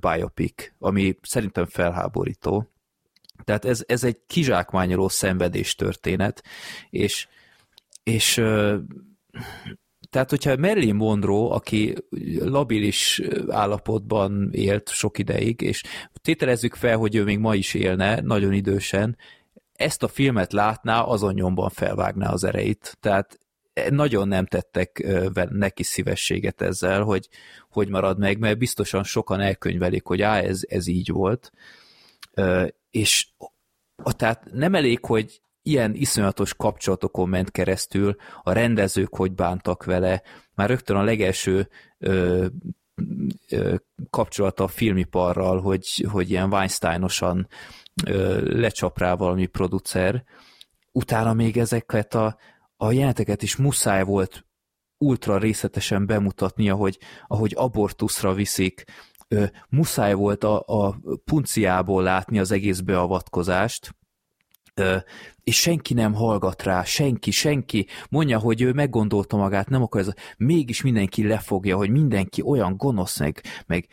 biopic, 0.00 0.72
ami 0.78 1.16
szerintem 1.22 1.66
felháborító. 1.66 2.70
Tehát 3.44 3.64
ez, 3.64 3.84
ez 3.86 4.04
egy 4.04 4.18
kizsákmányoló 4.26 5.08
szenvedés 5.08 5.74
történet, 5.74 6.42
és, 6.90 7.28
és 8.02 8.42
tehát, 10.16 10.30
hogyha 10.30 10.56
Marilyn 10.56 10.94
Monroe, 10.94 11.54
aki 11.54 11.94
labilis 12.38 13.22
állapotban 13.48 14.48
élt 14.52 14.88
sok 14.88 15.18
ideig, 15.18 15.60
és 15.60 15.82
tételezzük 16.22 16.74
fel, 16.74 16.96
hogy 16.96 17.14
ő 17.14 17.24
még 17.24 17.38
ma 17.38 17.54
is 17.54 17.74
élne, 17.74 18.20
nagyon 18.20 18.52
idősen, 18.52 19.16
ezt 19.72 20.02
a 20.02 20.08
filmet 20.08 20.52
látná, 20.52 21.00
azon 21.00 21.34
nyomban 21.34 21.68
felvágná 21.68 22.30
az 22.30 22.44
ereit. 22.44 22.96
Tehát 23.00 23.38
nagyon 23.90 24.28
nem 24.28 24.46
tettek 24.46 25.06
neki 25.50 25.82
szívességet 25.82 26.60
ezzel, 26.60 27.02
hogy 27.02 27.28
hogy 27.70 27.88
marad 27.88 28.18
meg, 28.18 28.38
mert 28.38 28.58
biztosan 28.58 29.04
sokan 29.04 29.40
elkönyvelik, 29.40 30.04
hogy 30.06 30.22
á, 30.22 30.38
ez, 30.38 30.60
ez 30.68 30.86
így 30.86 31.10
volt. 31.10 31.50
És 32.90 33.26
tehát 34.02 34.48
nem 34.52 34.74
elég, 34.74 35.04
hogy 35.04 35.40
ilyen 35.66 35.94
iszonyatos 35.94 36.54
kapcsolatokon 36.54 37.28
ment 37.28 37.50
keresztül, 37.50 38.16
a 38.42 38.52
rendezők 38.52 39.14
hogy 39.14 39.32
bántak 39.32 39.84
vele, 39.84 40.22
már 40.54 40.68
rögtön 40.68 40.96
a 40.96 41.02
legelső 41.02 41.68
ö, 41.98 42.46
ö, 43.50 43.74
kapcsolata 44.10 44.64
a 44.64 44.68
filmiparral, 44.68 45.60
hogy, 45.60 46.06
hogy 46.10 46.30
ilyen 46.30 46.52
Weinsteinosan 46.52 47.48
ö, 48.04 48.40
lecsap 48.58 48.98
rá 48.98 49.14
valami 49.14 49.46
producer, 49.46 50.24
utána 50.92 51.32
még 51.32 51.56
ezeket 51.58 52.14
a, 52.14 52.36
a 52.76 52.92
jeleneteket 52.92 53.42
is 53.42 53.56
muszáj 53.56 54.04
volt 54.04 54.46
ultra 54.98 55.38
részletesen 55.38 56.06
bemutatni, 56.06 56.70
ahogy, 56.70 56.98
ahogy 57.26 57.52
abortuszra 57.56 58.34
viszik, 58.34 58.84
ö, 59.28 59.44
muszáj 59.68 60.14
volt 60.14 60.44
a, 60.44 60.62
a 60.66 60.96
punciából 61.24 62.02
látni 62.02 62.38
az 62.38 62.50
egész 62.50 62.80
beavatkozást, 62.80 63.95
és 65.44 65.60
senki 65.60 65.94
nem 65.94 66.14
hallgat 66.14 66.62
rá, 66.62 66.84
senki, 66.84 67.30
senki 67.30 67.86
mondja, 68.10 68.38
hogy 68.38 68.62
ő 68.62 68.72
meggondolta 68.72 69.36
magát, 69.36 69.68
nem 69.68 69.82
akar 69.82 70.00
ez, 70.00 70.08
mégis 70.36 70.82
mindenki 70.82 71.26
lefogja, 71.26 71.76
hogy 71.76 71.90
mindenki 71.90 72.42
olyan 72.42 72.76
gonosz, 72.76 73.18
meg, 73.18 73.42
meg 73.66 73.88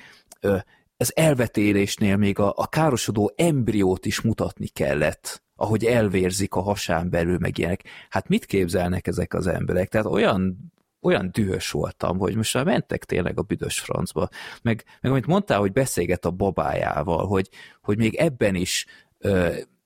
ez 0.98 1.12
elvetélésnél 1.14 2.18
még 2.18 2.40
a, 2.40 2.54
a 2.56 2.68
károsodó 2.68 3.34
embriót 3.36 4.06
is 4.06 4.22
mutatni 4.22 4.68
kellett 4.68 5.44
ahogy 5.56 5.86
elvérzik 5.86 6.54
a 6.56 6.62
hasán 6.62 7.10
belül, 7.10 7.38
meg 7.38 7.58
ilyenek. 7.58 7.84
Hát 8.10 8.28
mit 8.28 8.46
képzelnek 8.46 9.08
ezek 9.08 9.34
az 9.34 9.48
emberek? 9.48 9.90
Tehát 9.90 10.08
olyan 10.08 10.74
olyan 11.02 11.30
dühös 11.32 11.72
voltam, 11.72 12.18
hogy 12.18 12.36
most 12.36 12.54
már 12.54 12.66
mentek 12.66 13.04
tényleg 13.06 13.40
a 13.40 13.42
büdös 13.42 13.80
francba. 13.80 14.30
Meg, 14.62 14.84
meg 15.02 15.12
amit 15.12 15.26
mondtál, 15.26 15.60
hogy 15.60 15.72
beszélget 15.72 16.26
a 16.26 16.32
babájával, 16.32 17.26
hogy, 17.26 17.50
hogy 17.82 17.98
még 17.98 18.16
ebben 18.16 18.56
is 18.56 18.86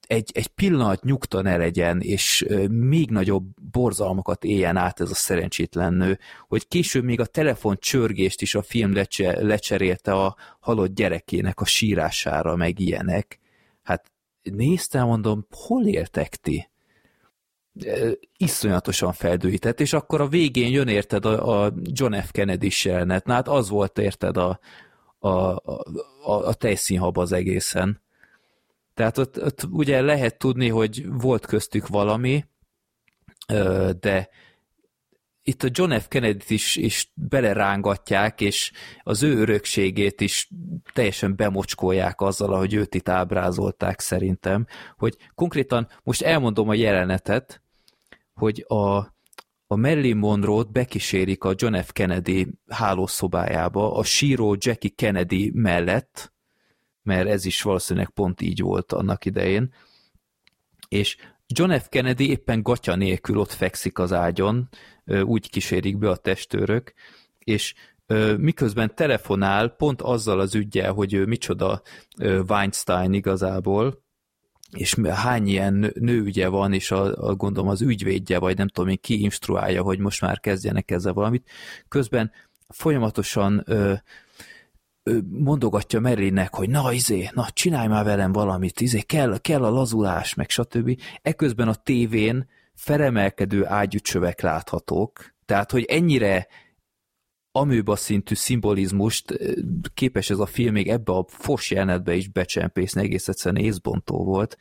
egy, 0.08 0.32
egy 0.34 0.48
pillanat 0.48 1.04
nyugta 1.04 1.42
ne 1.42 1.58
legyen, 1.58 2.02
és 2.02 2.46
még 2.70 3.10
nagyobb 3.10 3.44
borzalmakat 3.72 4.44
éljen 4.44 4.78
át 4.78 5.00
ez 5.00 5.10
a 5.10 5.16
szerencsétlen 5.16 5.94
nő, 5.94 6.20
hogy 6.48 6.68
később 6.68 7.04
még 7.04 7.20
a 7.20 7.26
telefon 7.26 7.78
csörgést 7.80 8.42
is 8.42 8.56
a 8.56 8.62
film 8.62 8.94
lecse, 8.94 9.44
lecserélte 9.44 10.14
a 10.14 10.36
halott 10.60 10.96
gyerekének 10.96 11.62
a 11.62 11.66
sírására, 11.66 12.56
meg 12.56 12.80
ilyenek. 12.80 13.40
Hát 13.84 14.12
néztem, 14.42 15.06
mondom, 15.06 15.48
hol 15.50 15.86
éltek 15.86 16.36
ti? 16.36 16.70
iszonyatosan 18.38 19.14
feldőített, 19.14 19.80
és 19.80 19.94
akkor 19.94 20.22
a 20.22 20.28
végén 20.28 20.72
jön 20.72 20.88
érted 20.88 21.26
a, 21.26 21.64
a 21.64 21.74
John 21.84 22.14
F. 22.14 22.32
Kennedy 22.32 22.72
jelenet, 22.84 23.26
na 23.26 23.34
hát 23.34 23.48
az 23.48 23.70
volt 23.70 23.98
érted 23.98 24.38
a, 24.38 24.60
a, 25.20 25.30
a, 25.30 25.62
a 26.24 26.54
tejszínhab 26.54 27.18
az 27.18 27.32
egészen. 27.32 28.02
Tehát 28.98 29.18
ott, 29.18 29.44
ott 29.44 29.64
ugye 29.70 30.02
lehet 30.02 30.38
tudni, 30.38 30.70
hogy 30.70 31.06
volt 31.08 31.46
köztük 31.46 31.88
valami, 31.88 32.46
de 34.00 34.30
itt 35.44 35.64
a 35.64 35.70
John 35.72 35.98
F. 35.98 36.08
Kennedy-t 36.08 36.50
is, 36.50 36.76
is 36.76 37.12
belerángatják, 37.14 38.42
és 38.42 38.72
az 39.04 39.24
ő 39.24 39.38
örökségét 39.38 40.22
is 40.22 40.50
teljesen 40.94 41.36
bemocskolják 41.36 42.22
azzal, 42.22 42.54
ahogy 42.54 42.74
őt 42.74 42.96
itt 42.96 43.10
ábrázolták 43.10 44.00
szerintem, 44.00 44.66
hogy 44.96 45.18
konkrétan 45.36 45.88
most 46.04 46.22
elmondom 46.22 46.70
a 46.70 46.74
jelenetet, 46.74 47.62
hogy 48.34 48.66
a, 48.68 48.98
a 49.68 49.76
Marilyn 49.76 50.18
Monroe-t 50.18 50.72
bekísérik 50.72 51.44
a 51.44 51.54
John 51.56 51.82
F. 51.82 51.92
Kennedy 51.92 52.48
hálószobájába, 52.68 53.94
a 53.94 54.04
síró 54.04 54.56
Jackie 54.60 54.92
Kennedy 54.96 55.52
mellett, 55.54 56.36
mert 57.08 57.28
ez 57.28 57.46
is 57.46 57.62
valószínűleg 57.62 58.10
pont 58.10 58.42
így 58.42 58.62
volt 58.62 58.92
annak 58.92 59.26
idején, 59.26 59.74
és 60.88 61.18
John 61.48 61.78
F. 61.78 61.90
Kennedy 61.90 62.30
éppen 62.30 62.62
gatya 62.62 62.96
nélkül 62.96 63.38
ott 63.38 63.52
fekszik 63.52 64.00
az 64.00 64.14
ágyon, 64.14 64.70
úgy 65.24 65.50
kísérik 65.50 65.98
be 65.98 66.10
a 66.10 66.16
testőrök, 66.16 66.94
és 67.40 67.74
miközben 68.38 68.96
telefonál 68.96 69.70
pont 69.70 70.02
azzal 70.02 70.40
az 70.40 70.56
ügyel, 70.56 70.94
hogy 70.94 71.14
ő 71.14 71.26
micsoda 71.26 71.82
Weinstein 72.48 73.14
igazából, 73.14 74.04
és 74.72 74.96
hány 75.04 75.48
ilyen 75.48 75.94
nőügye 76.00 76.48
van, 76.48 76.74
és 76.74 76.92
a, 76.92 77.28
a 77.28 77.36
gondolom 77.36 77.70
az 77.70 77.82
ügyvédje, 77.82 78.40
vagy 78.40 78.58
nem 78.58 78.68
tudom 78.68 78.90
én 78.90 79.00
ki 79.02 79.22
instruálja, 79.22 79.82
hogy 79.82 80.00
most 80.00 80.22
már 80.22 80.40
kezdjenek 80.40 80.92
ezzel 80.92 81.14
valamit. 81.14 81.50
Közben 81.88 82.32
folyamatosan 82.68 83.64
ö, 83.66 83.94
mondogatja 85.30 86.00
Merlinnek, 86.00 86.56
hogy 86.56 86.70
na 86.70 86.94
izé, 86.94 87.30
na 87.34 87.50
csinálj 87.54 87.88
már 87.88 88.04
velem 88.04 88.32
valamit, 88.32 88.82
izé, 88.82 89.00
kell, 89.00 89.38
kell 89.38 89.64
a 89.64 89.70
lazulás, 89.70 90.34
meg 90.34 90.50
stb. 90.50 91.02
Eközben 91.22 91.68
a 91.68 91.76
tévén 91.76 92.48
felemelkedő 92.74 93.66
ágyúcsövek 93.66 94.42
láthatók, 94.42 95.36
tehát, 95.46 95.72
hogy 95.72 95.84
ennyire 95.84 96.48
amőba 97.52 97.96
szintű 97.96 98.36
szimbolizmust 98.36 99.40
képes 99.94 100.30
ez 100.30 100.40
a 100.40 100.46
film 100.46 100.74
még 100.74 100.90
ebbe 100.90 101.12
a 101.12 101.26
fos 101.28 101.72
jelenetbe 101.72 102.16
is 102.16 102.28
becsempészni, 102.28 103.02
egész 103.02 103.28
egyszerűen 103.28 103.64
észbontó 103.64 104.24
volt, 104.24 104.58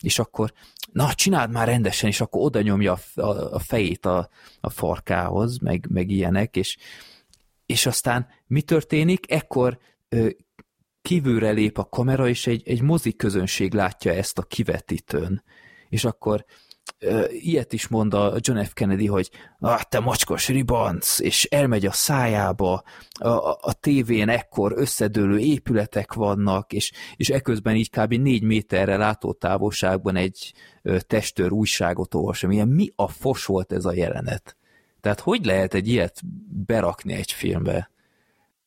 és 0.00 0.18
akkor 0.18 0.52
na, 0.92 1.14
csináld 1.14 1.50
már 1.50 1.66
rendesen, 1.66 2.08
és 2.08 2.20
akkor 2.20 2.42
oda 2.42 2.60
nyomja 2.60 2.98
a, 3.14 3.58
fejét 3.58 4.06
a, 4.06 4.28
a 4.60 4.70
farkához, 4.70 5.58
meg, 5.58 5.86
meg 5.90 6.10
ilyenek, 6.10 6.56
és, 6.56 6.76
és 7.70 7.86
aztán 7.86 8.26
mi 8.46 8.62
történik? 8.62 9.32
Ekkor 9.32 9.78
ö, 10.08 10.28
kívülre 11.02 11.50
lép 11.50 11.78
a 11.78 11.84
kamera, 11.84 12.28
és 12.28 12.46
egy, 12.46 12.62
egy 12.68 12.82
mozik 12.82 13.16
közönség 13.16 13.74
látja 13.74 14.12
ezt 14.12 14.38
a 14.38 14.42
kivetítőn. 14.42 15.42
És 15.88 16.04
akkor 16.04 16.44
ilyet 17.28 17.72
is 17.72 17.88
mond 17.88 18.14
a 18.14 18.36
John 18.38 18.62
F. 18.62 18.72
Kennedy, 18.72 19.06
hogy 19.06 19.30
ah, 19.58 19.80
te 19.80 20.00
mocskos 20.00 20.48
ribanc, 20.48 21.18
és 21.18 21.44
elmegy 21.44 21.86
a 21.86 21.92
szájába, 21.92 22.82
a, 23.18 23.28
a, 23.28 23.58
a 23.60 23.72
tévén 23.72 24.28
ekkor 24.28 24.72
összedőlő 24.76 25.38
épületek 25.38 26.12
vannak, 26.12 26.72
és, 26.72 26.92
és 27.16 27.28
eközben 27.28 27.76
így 27.76 27.90
kb. 27.90 28.12
négy 28.12 28.42
méterre 28.42 28.96
látótávolságban 28.96 30.16
egy 30.16 30.54
testőr 30.98 31.52
újságot 31.52 32.14
olvas. 32.14 32.40
Milyen 32.40 32.68
mi 32.68 32.88
a 32.96 33.08
fos 33.08 33.44
volt 33.44 33.72
ez 33.72 33.84
a 33.84 33.94
jelenet? 33.94 34.56
Tehát 35.00 35.20
hogy 35.20 35.44
lehet 35.44 35.74
egy 35.74 35.88
ilyet 35.88 36.20
berakni 36.66 37.14
egy 37.14 37.32
filmbe? 37.32 37.90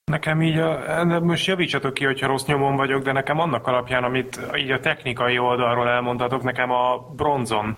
Nekem 0.05 0.41
így, 0.41 0.57
a, 0.57 1.19
most 1.19 1.45
javítsatok 1.45 1.93
ki, 1.93 2.05
hogyha 2.05 2.27
rossz 2.27 2.45
nyomon 2.45 2.75
vagyok, 2.75 3.03
de 3.03 3.11
nekem 3.11 3.39
annak 3.39 3.67
alapján, 3.67 4.03
amit 4.03 4.39
így 4.55 4.71
a 4.71 4.79
technikai 4.79 5.37
oldalról 5.37 5.89
elmondhatok, 5.89 6.43
nekem 6.43 6.71
a 6.71 6.97
bronzon 7.15 7.77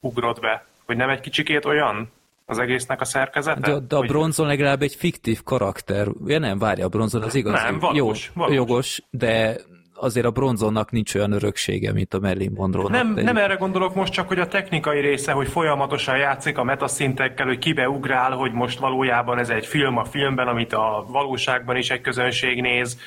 ugrott 0.00 0.40
be, 0.40 0.66
hogy 0.86 0.96
nem 0.96 1.08
egy 1.08 1.20
kicsikét 1.20 1.64
olyan 1.64 2.10
az 2.46 2.58
egésznek 2.58 3.00
a 3.00 3.04
szerkezete? 3.04 3.70
De, 3.70 3.78
de 3.78 3.96
a 3.96 4.00
bronzon 4.00 4.46
legalább 4.46 4.82
egy 4.82 4.94
fiktív 4.94 5.42
karakter. 5.42 6.06
Ja 6.26 6.38
nem, 6.38 6.58
várja, 6.58 6.84
a 6.84 6.88
bronzon 6.88 7.22
az 7.22 7.34
igaz. 7.34 7.62
Nem, 7.62 7.78
valós, 7.78 8.26
Jó, 8.34 8.40
valós. 8.40 8.54
Jogos, 8.54 9.02
de 9.10 9.56
azért 10.04 10.26
a 10.26 10.30
bronzonnak 10.30 10.90
nincs 10.90 11.14
olyan 11.14 11.32
öröksége, 11.32 11.92
mint 11.92 12.14
a 12.14 12.18
Merlin 12.18 12.52
monroe 12.54 12.90
Nem, 12.90 13.12
nem 13.12 13.36
erre 13.36 13.54
gondolok 13.54 13.94
most 13.94 14.12
csak, 14.12 14.28
hogy 14.28 14.38
a 14.38 14.48
technikai 14.48 15.00
része, 15.00 15.32
hogy 15.32 15.48
folyamatosan 15.48 16.16
játszik 16.16 16.58
a 16.58 16.64
metaszintekkel, 16.64 17.46
hogy 17.46 17.58
kibe 17.58 17.88
ugrál, 17.88 18.30
hogy 18.30 18.52
most 18.52 18.78
valójában 18.78 19.38
ez 19.38 19.48
egy 19.48 19.66
film 19.66 19.96
a 19.96 20.04
filmben, 20.04 20.48
amit 20.48 20.72
a 20.72 21.04
valóságban 21.08 21.76
is 21.76 21.90
egy 21.90 22.00
közönség 22.00 22.60
néz, 22.60 22.98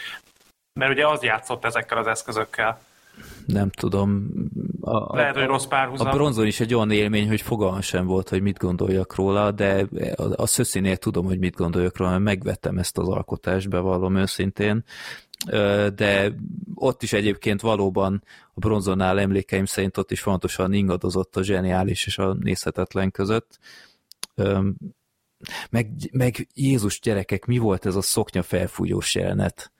mert 0.73 0.91
ugye 0.91 1.07
az 1.07 1.23
játszott 1.23 1.65
ezekkel 1.65 1.97
az 1.97 2.07
eszközökkel 2.07 2.79
nem 3.47 3.69
tudom. 3.69 4.27
A, 4.81 5.15
Lehet, 5.15 5.35
hogy 5.35 5.45
rossz 5.45 5.65
párhuzam. 5.65 6.07
A 6.07 6.11
bronzon 6.11 6.45
is 6.45 6.59
egy 6.59 6.73
olyan 6.73 6.91
élmény, 6.91 7.27
hogy 7.27 7.41
fogalmam 7.41 7.81
sem 7.81 8.05
volt, 8.05 8.29
hogy 8.29 8.41
mit 8.41 8.57
gondoljak 8.57 9.15
róla, 9.15 9.51
de 9.51 9.85
a, 10.15 10.41
a 10.41 10.45
szöszinél 10.45 10.97
tudom, 10.97 11.25
hogy 11.25 11.39
mit 11.39 11.55
gondoljak 11.55 11.97
róla, 11.97 12.11
mert 12.11 12.23
megvettem 12.23 12.77
ezt 12.77 12.97
az 12.97 13.07
alkotást, 13.07 13.69
bevallom 13.69 14.15
őszintén. 14.15 14.83
De 15.95 16.33
ott 16.75 17.03
is 17.03 17.13
egyébként 17.13 17.61
valóban 17.61 18.23
a 18.53 18.59
bronzonnál 18.59 19.19
emlékeim 19.19 19.65
szerint 19.65 19.97
ott 19.97 20.11
is 20.11 20.21
fontosan 20.21 20.73
ingadozott 20.73 21.35
a 21.35 21.43
zseniális 21.43 22.05
és 22.05 22.17
a 22.17 22.33
nézhetetlen 22.33 23.11
között. 23.11 23.59
Meg, 25.69 25.91
meg 26.11 26.47
Jézus 26.53 26.99
gyerekek, 26.99 27.45
mi 27.45 27.57
volt 27.57 27.85
ez 27.85 27.95
a 27.95 28.01
szoknya 28.01 28.43
felfújós 28.43 29.15
jelenet? 29.15 29.71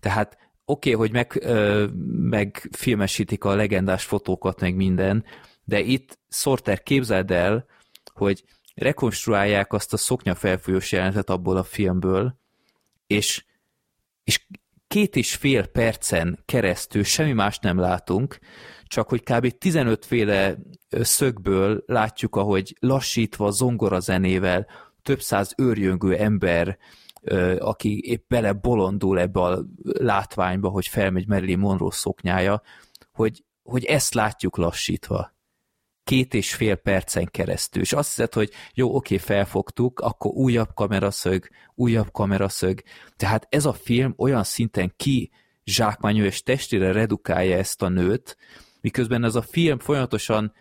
Tehát 0.00 0.38
oké, 0.64 0.92
okay, 0.92 0.92
hogy 0.92 1.12
meg, 1.12 1.38
ö, 1.40 1.86
megfilmesítik 2.12 3.44
a 3.44 3.54
legendás 3.54 4.04
fotókat, 4.04 4.60
meg 4.60 4.74
minden, 4.74 5.24
de 5.64 5.80
itt 5.80 6.18
Sorter 6.28 6.82
képzeld 6.82 7.30
el, 7.30 7.66
hogy 8.14 8.44
rekonstruálják 8.74 9.72
azt 9.72 9.92
a 9.92 9.96
szoknya 9.96 10.34
felfújós 10.34 10.92
jelenetet 10.92 11.30
abból 11.30 11.56
a 11.56 11.62
filmből, 11.62 12.38
és, 13.06 13.44
és 14.28 14.46
két 14.88 15.16
és 15.16 15.34
fél 15.34 15.66
percen 15.66 16.42
keresztül 16.44 17.04
semmi 17.04 17.32
más 17.32 17.58
nem 17.58 17.78
látunk, 17.78 18.38
csak 18.84 19.08
hogy 19.08 19.22
kb. 19.22 19.58
15 19.58 20.04
féle 20.06 20.56
szögből 20.88 21.82
látjuk, 21.86 22.36
ahogy 22.36 22.76
lassítva 22.80 23.50
zongorazenével 23.50 24.66
több 25.02 25.20
száz 25.20 25.54
őrjöngő 25.56 26.16
ember 26.16 26.78
aki 27.58 28.00
épp 28.04 28.28
bele 28.28 28.52
bolondul 28.52 29.20
ebbe 29.20 29.40
a 29.40 29.64
látványba, 29.82 30.68
hogy 30.68 30.86
felmegy 30.86 31.28
Marilyn 31.28 31.58
Monroe 31.58 31.92
szoknyája, 31.92 32.62
hogy, 33.12 33.44
hogy 33.62 33.84
ezt 33.84 34.14
látjuk 34.14 34.56
lassítva. 34.56 35.32
Két 36.08 36.34
és 36.34 36.54
fél 36.54 36.74
percen 36.74 37.26
keresztül. 37.30 37.82
És 37.82 37.92
azt 37.92 38.08
hiszed, 38.08 38.32
hogy 38.32 38.50
jó, 38.74 38.94
oké, 38.94 39.16
felfogtuk, 39.16 40.00
akkor 40.00 40.30
újabb 40.30 40.74
kameraszög, 40.74 41.48
újabb 41.74 42.10
kameraszög. 42.12 42.82
Tehát 43.16 43.46
ez 43.50 43.64
a 43.64 43.72
film 43.72 44.14
olyan 44.16 44.44
szinten 44.44 44.92
ki 44.96 45.30
zsákmányol 45.64 46.26
és 46.26 46.42
testére 46.42 46.92
redukálja 46.92 47.56
ezt 47.56 47.82
a 47.82 47.88
nőt, 47.88 48.36
miközben 48.80 49.24
ez 49.24 49.34
a 49.34 49.42
film 49.42 49.78
folyamatosan 49.78 50.52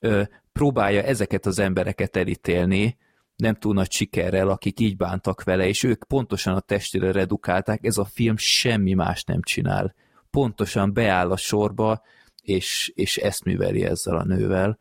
ö, 0.00 0.22
próbálja 0.52 1.02
ezeket 1.02 1.46
az 1.46 1.58
embereket 1.58 2.16
elítélni, 2.16 2.96
nem 3.36 3.54
túl 3.54 3.74
nagy 3.74 3.92
sikerrel, 3.92 4.48
akik 4.48 4.80
így 4.80 4.96
bántak 4.96 5.42
vele, 5.42 5.66
és 5.66 5.82
ők 5.82 6.04
pontosan 6.04 6.54
a 6.54 6.60
testére 6.60 7.12
redukálták, 7.12 7.84
ez 7.84 7.96
a 7.96 8.04
film 8.04 8.36
semmi 8.36 8.92
más 8.92 9.24
nem 9.24 9.42
csinál. 9.42 9.94
Pontosan 10.30 10.92
beáll 10.92 11.30
a 11.30 11.36
sorba, 11.36 12.02
és, 12.44 12.92
és 12.94 13.16
ezt 13.16 13.44
műveli 13.44 13.84
ezzel 13.84 14.16
a 14.16 14.24
nővel. 14.24 14.78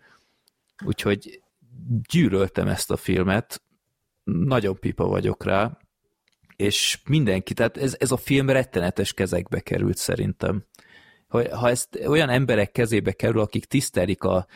Úgyhogy 0.85 1.41
gyűröltem 2.09 2.67
ezt 2.67 2.91
a 2.91 2.97
filmet, 2.97 3.61
nagyon 4.23 4.79
pipa 4.79 5.05
vagyok 5.05 5.43
rá, 5.43 5.77
és 6.55 6.99
mindenki, 7.05 7.53
tehát 7.53 7.77
ez, 7.77 7.95
ez 7.99 8.11
a 8.11 8.17
film 8.17 8.49
rettenetes 8.49 9.13
kezekbe 9.13 9.59
került 9.59 9.97
szerintem. 9.97 10.65
Ha, 11.27 11.57
ha 11.57 11.69
ezt 11.69 11.99
olyan 12.05 12.29
emberek 12.29 12.71
kezébe 12.71 13.11
kerül, 13.11 13.39
akik 13.39 13.65
tisztelik 13.65 14.23
a, 14.23 14.47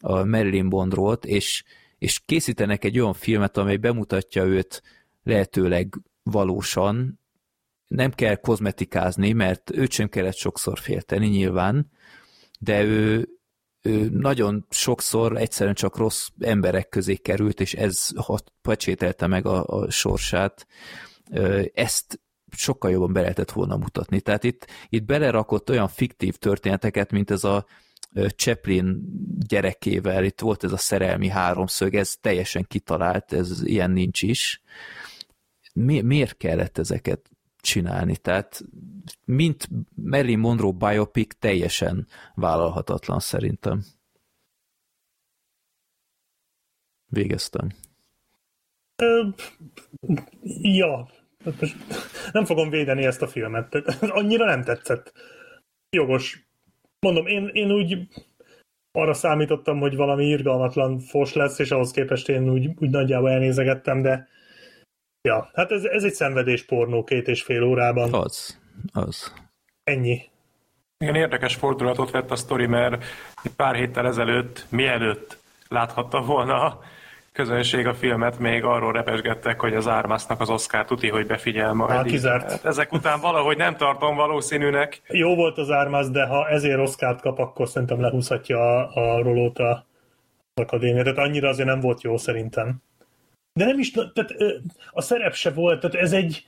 a 0.00 0.24
Marilyn 0.24 0.64
Monroe-t, 0.64 1.24
és, 1.24 1.64
és 1.98 2.18
készítenek 2.18 2.84
egy 2.84 2.98
olyan 2.98 3.12
filmet, 3.12 3.56
amely 3.56 3.76
bemutatja 3.76 4.44
őt 4.44 4.82
lehetőleg 5.22 5.94
valósan, 6.22 7.20
nem 7.86 8.10
kell 8.10 8.34
kozmetikázni, 8.34 9.32
mert 9.32 9.70
őt 9.70 9.90
sem 9.90 10.08
kellett 10.08 10.36
sokszor 10.36 10.78
félteni 10.78 11.26
nyilván, 11.26 11.90
de 12.58 12.82
ő, 12.82 13.28
nagyon 14.10 14.66
sokszor 14.70 15.36
egyszerűen 15.36 15.74
csak 15.74 15.96
rossz 15.96 16.28
emberek 16.38 16.88
közé 16.88 17.14
került, 17.14 17.60
és 17.60 17.74
ez 17.74 18.08
pecsételte 18.62 19.26
meg 19.26 19.46
a, 19.46 19.64
a 19.66 19.90
sorsát. 19.90 20.66
Ezt 21.72 22.20
sokkal 22.56 22.90
jobban 22.90 23.12
be 23.12 23.20
lehetett 23.20 23.50
volna 23.50 23.76
mutatni. 23.76 24.20
Tehát 24.20 24.44
itt, 24.44 24.66
itt 24.88 25.04
belerakott 25.04 25.70
olyan 25.70 25.88
fiktív 25.88 26.36
történeteket, 26.36 27.10
mint 27.10 27.30
ez 27.30 27.44
a 27.44 27.66
Chaplin 28.36 29.02
gyerekével, 29.48 30.24
itt 30.24 30.40
volt 30.40 30.64
ez 30.64 30.72
a 30.72 30.76
szerelmi 30.76 31.28
háromszög, 31.28 31.94
ez 31.94 32.14
teljesen 32.20 32.64
kitalált, 32.68 33.32
ez 33.32 33.62
ilyen 33.64 33.90
nincs 33.90 34.22
is. 34.22 34.62
Mi, 35.72 36.00
miért 36.00 36.36
kellett 36.36 36.78
ezeket 36.78 37.30
csinálni? 37.60 38.16
Tehát 38.16 38.62
mint 39.24 39.68
Marilyn 39.94 40.38
Monroe 40.38 40.72
biopic 40.72 41.34
teljesen 41.38 42.06
vállalhatatlan 42.34 43.18
szerintem. 43.18 43.84
Végeztem. 47.06 47.68
ja, 50.62 51.08
nem 52.32 52.44
fogom 52.44 52.70
védeni 52.70 53.04
ezt 53.04 53.22
a 53.22 53.28
filmet. 53.28 53.74
Annyira 54.00 54.44
nem 54.44 54.62
tetszett. 54.62 55.12
Jogos 55.96 56.48
mondom, 57.00 57.26
én, 57.26 57.50
én 57.52 57.72
úgy 57.72 58.08
arra 58.92 59.12
számítottam, 59.12 59.78
hogy 59.78 59.96
valami 59.96 60.24
irgalmatlan 60.24 60.98
fos 60.98 61.32
lesz, 61.32 61.58
és 61.58 61.70
ahhoz 61.70 61.90
képest 61.90 62.28
én 62.28 62.50
úgy, 62.50 62.70
úgy 62.78 62.90
nagyjából 62.90 63.30
elnézegettem, 63.30 64.02
de 64.02 64.28
ja, 65.22 65.50
hát 65.54 65.70
ez, 65.70 65.84
ez 65.84 66.04
egy 66.04 66.12
szenvedés 66.12 66.64
pornó 66.64 67.04
két 67.04 67.28
és 67.28 67.42
fél 67.42 67.62
órában. 67.62 68.14
Az, 68.14 68.58
az. 68.92 69.32
Ennyi. 69.84 70.28
Igen, 70.98 71.14
érdekes 71.14 71.54
fordulatot 71.54 72.10
vett 72.10 72.30
a 72.30 72.36
sztori, 72.36 72.66
mert 72.66 73.04
egy 73.42 73.52
pár 73.52 73.74
héttel 73.74 74.06
ezelőtt, 74.06 74.66
mielőtt 74.68 75.38
láthatta 75.68 76.20
volna 76.20 76.62
a 76.62 76.80
közönség 77.32 77.86
a 77.86 77.94
filmet 77.94 78.38
még 78.38 78.64
arról 78.64 78.92
repesgettek, 78.92 79.60
hogy 79.60 79.74
az 79.74 79.88
Ármásznak 79.88 80.40
az 80.40 80.50
Oscar 80.50 80.84
tuti, 80.84 81.08
hogy 81.08 81.26
befigyel 81.26 81.72
majd. 81.72 81.90
Hát 81.90 82.04
kizárt. 82.04 82.50
Hát 82.50 82.64
ezek 82.64 82.92
után 82.92 83.20
valahogy 83.20 83.56
nem 83.56 83.76
tartom 83.76 84.16
valószínűnek. 84.16 85.02
Jó 85.08 85.34
volt 85.34 85.58
az 85.58 85.70
Ármász, 85.70 86.10
de 86.10 86.26
ha 86.26 86.48
ezért 86.48 86.78
Oscar 86.78 87.20
kap, 87.20 87.38
akkor 87.38 87.68
szerintem 87.68 88.00
lehúzhatja 88.00 88.58
a, 88.58 88.90
a 88.94 89.22
rolót 89.22 89.58
a 89.58 89.86
akadémia. 90.54 91.02
Tehát 91.02 91.18
annyira 91.18 91.48
azért 91.48 91.68
nem 91.68 91.80
volt 91.80 92.02
jó 92.02 92.16
szerintem. 92.16 92.82
De 93.60 93.66
nem 93.66 93.78
is, 93.78 93.90
tehát 93.90 94.34
a 94.90 95.00
szerep 95.00 95.34
se 95.34 95.50
volt, 95.50 95.80
tehát 95.80 95.96
ez 95.96 96.12
egy, 96.12 96.44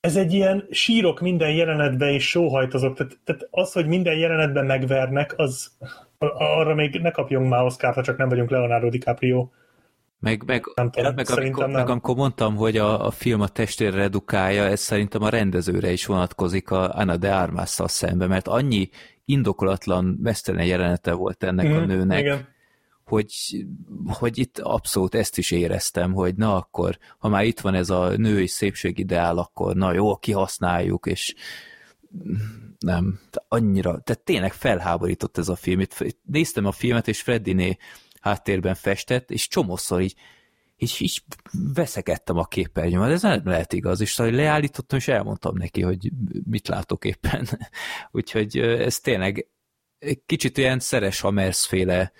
ez 0.00 0.16
egy 0.16 0.32
ilyen 0.32 0.66
sírok 0.70 1.20
minden 1.20 1.50
jelenetben 1.50 2.08
és 2.08 2.28
sóhajtozok. 2.28 2.96
Tehát, 2.96 3.18
tehát 3.24 3.48
az, 3.50 3.72
hogy 3.72 3.86
minden 3.86 4.18
jelenetben 4.18 4.64
megvernek, 4.64 5.34
az 5.36 5.72
arra 6.38 6.74
még 6.74 7.00
ne 7.00 7.10
kapjunk 7.10 7.48
már 7.48 7.62
Oscar, 7.64 7.94
ha 7.94 8.02
csak 8.02 8.16
nem 8.16 8.28
vagyunk 8.28 8.50
Leonardo 8.50 8.88
DiCaprio. 8.88 9.48
Meg, 10.18 10.42
meg, 10.46 10.64
nem 10.74 10.90
tudom, 10.90 11.14
meg, 11.14 11.30
amikor, 11.30 11.64
nem. 11.64 11.72
meg 11.72 11.88
amikor 11.88 12.16
mondtam, 12.16 12.56
hogy 12.56 12.76
a, 12.76 13.06
a 13.06 13.10
film 13.10 13.40
a 13.40 13.48
testére 13.48 13.96
redukálja, 13.96 14.64
ez 14.64 14.80
szerintem 14.80 15.22
a 15.22 15.28
rendezőre 15.28 15.90
is 15.90 16.06
vonatkozik 16.06 16.70
a 16.70 16.94
Anna 16.94 17.16
de 17.16 17.34
Armas-szal 17.34 17.88
szembe, 17.88 18.26
mert 18.26 18.48
annyi 18.48 18.88
indokolatlan 19.24 20.18
mesztelen 20.22 20.66
jelenete 20.66 21.12
volt 21.12 21.44
ennek 21.44 21.68
mm, 21.68 21.76
a 21.76 21.84
nőnek, 21.84 22.20
igen. 22.20 22.48
Hogy, 23.04 23.34
hogy 24.06 24.38
itt 24.38 24.58
abszolút 24.58 25.14
ezt 25.14 25.38
is 25.38 25.50
éreztem, 25.50 26.12
hogy 26.12 26.34
na 26.34 26.56
akkor, 26.56 26.98
ha 27.18 27.28
már 27.28 27.44
itt 27.44 27.60
van 27.60 27.74
ez 27.74 27.90
a 27.90 28.16
női 28.16 28.46
szépségideál, 28.46 29.38
akkor 29.38 29.74
na 29.76 29.92
jó, 29.92 30.16
kihasználjuk, 30.16 31.06
és 31.06 31.34
nem, 32.78 33.20
annyira, 33.48 34.00
tehát 34.00 34.24
tényleg 34.24 34.52
felháborított 34.52 35.38
ez 35.38 35.48
a 35.48 35.56
film. 35.56 35.80
Itt 35.80 36.18
néztem 36.22 36.66
a 36.66 36.72
filmet, 36.72 37.08
és 37.08 37.22
Freddiné 37.22 37.76
háttérben 38.20 38.74
festett, 38.74 39.30
és 39.30 39.48
csomószor 39.48 40.00
így, 40.00 40.14
így, 40.76 40.96
így 40.98 41.22
veszekedtem 41.74 42.36
a 42.36 42.44
képernyőmet, 42.44 43.10
ez 43.10 43.22
nem 43.22 43.40
lehet 43.44 43.72
igaz, 43.72 44.00
és 44.00 44.12
szóval 44.12 44.32
leállítottam, 44.32 44.98
és 44.98 45.08
elmondtam 45.08 45.56
neki, 45.56 45.82
hogy 45.82 46.10
mit 46.44 46.68
látok 46.68 47.04
éppen. 47.04 47.48
Úgyhogy 48.10 48.58
ez 48.58 48.98
tényleg 48.98 49.46
kicsit 50.26 50.58
ilyen 50.58 50.78
Szeres 50.78 51.20
Hamersz 51.20 51.64
féle 51.64 52.12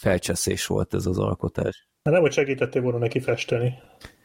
felcseszés 0.00 0.66
volt 0.66 0.94
ez 0.94 1.06
az 1.06 1.18
alkotás. 1.18 1.88
Nem, 2.02 2.20
hogy 2.20 2.32
segítettél 2.32 2.82
volna 2.82 2.98
neki 2.98 3.20
festeni. 3.20 3.74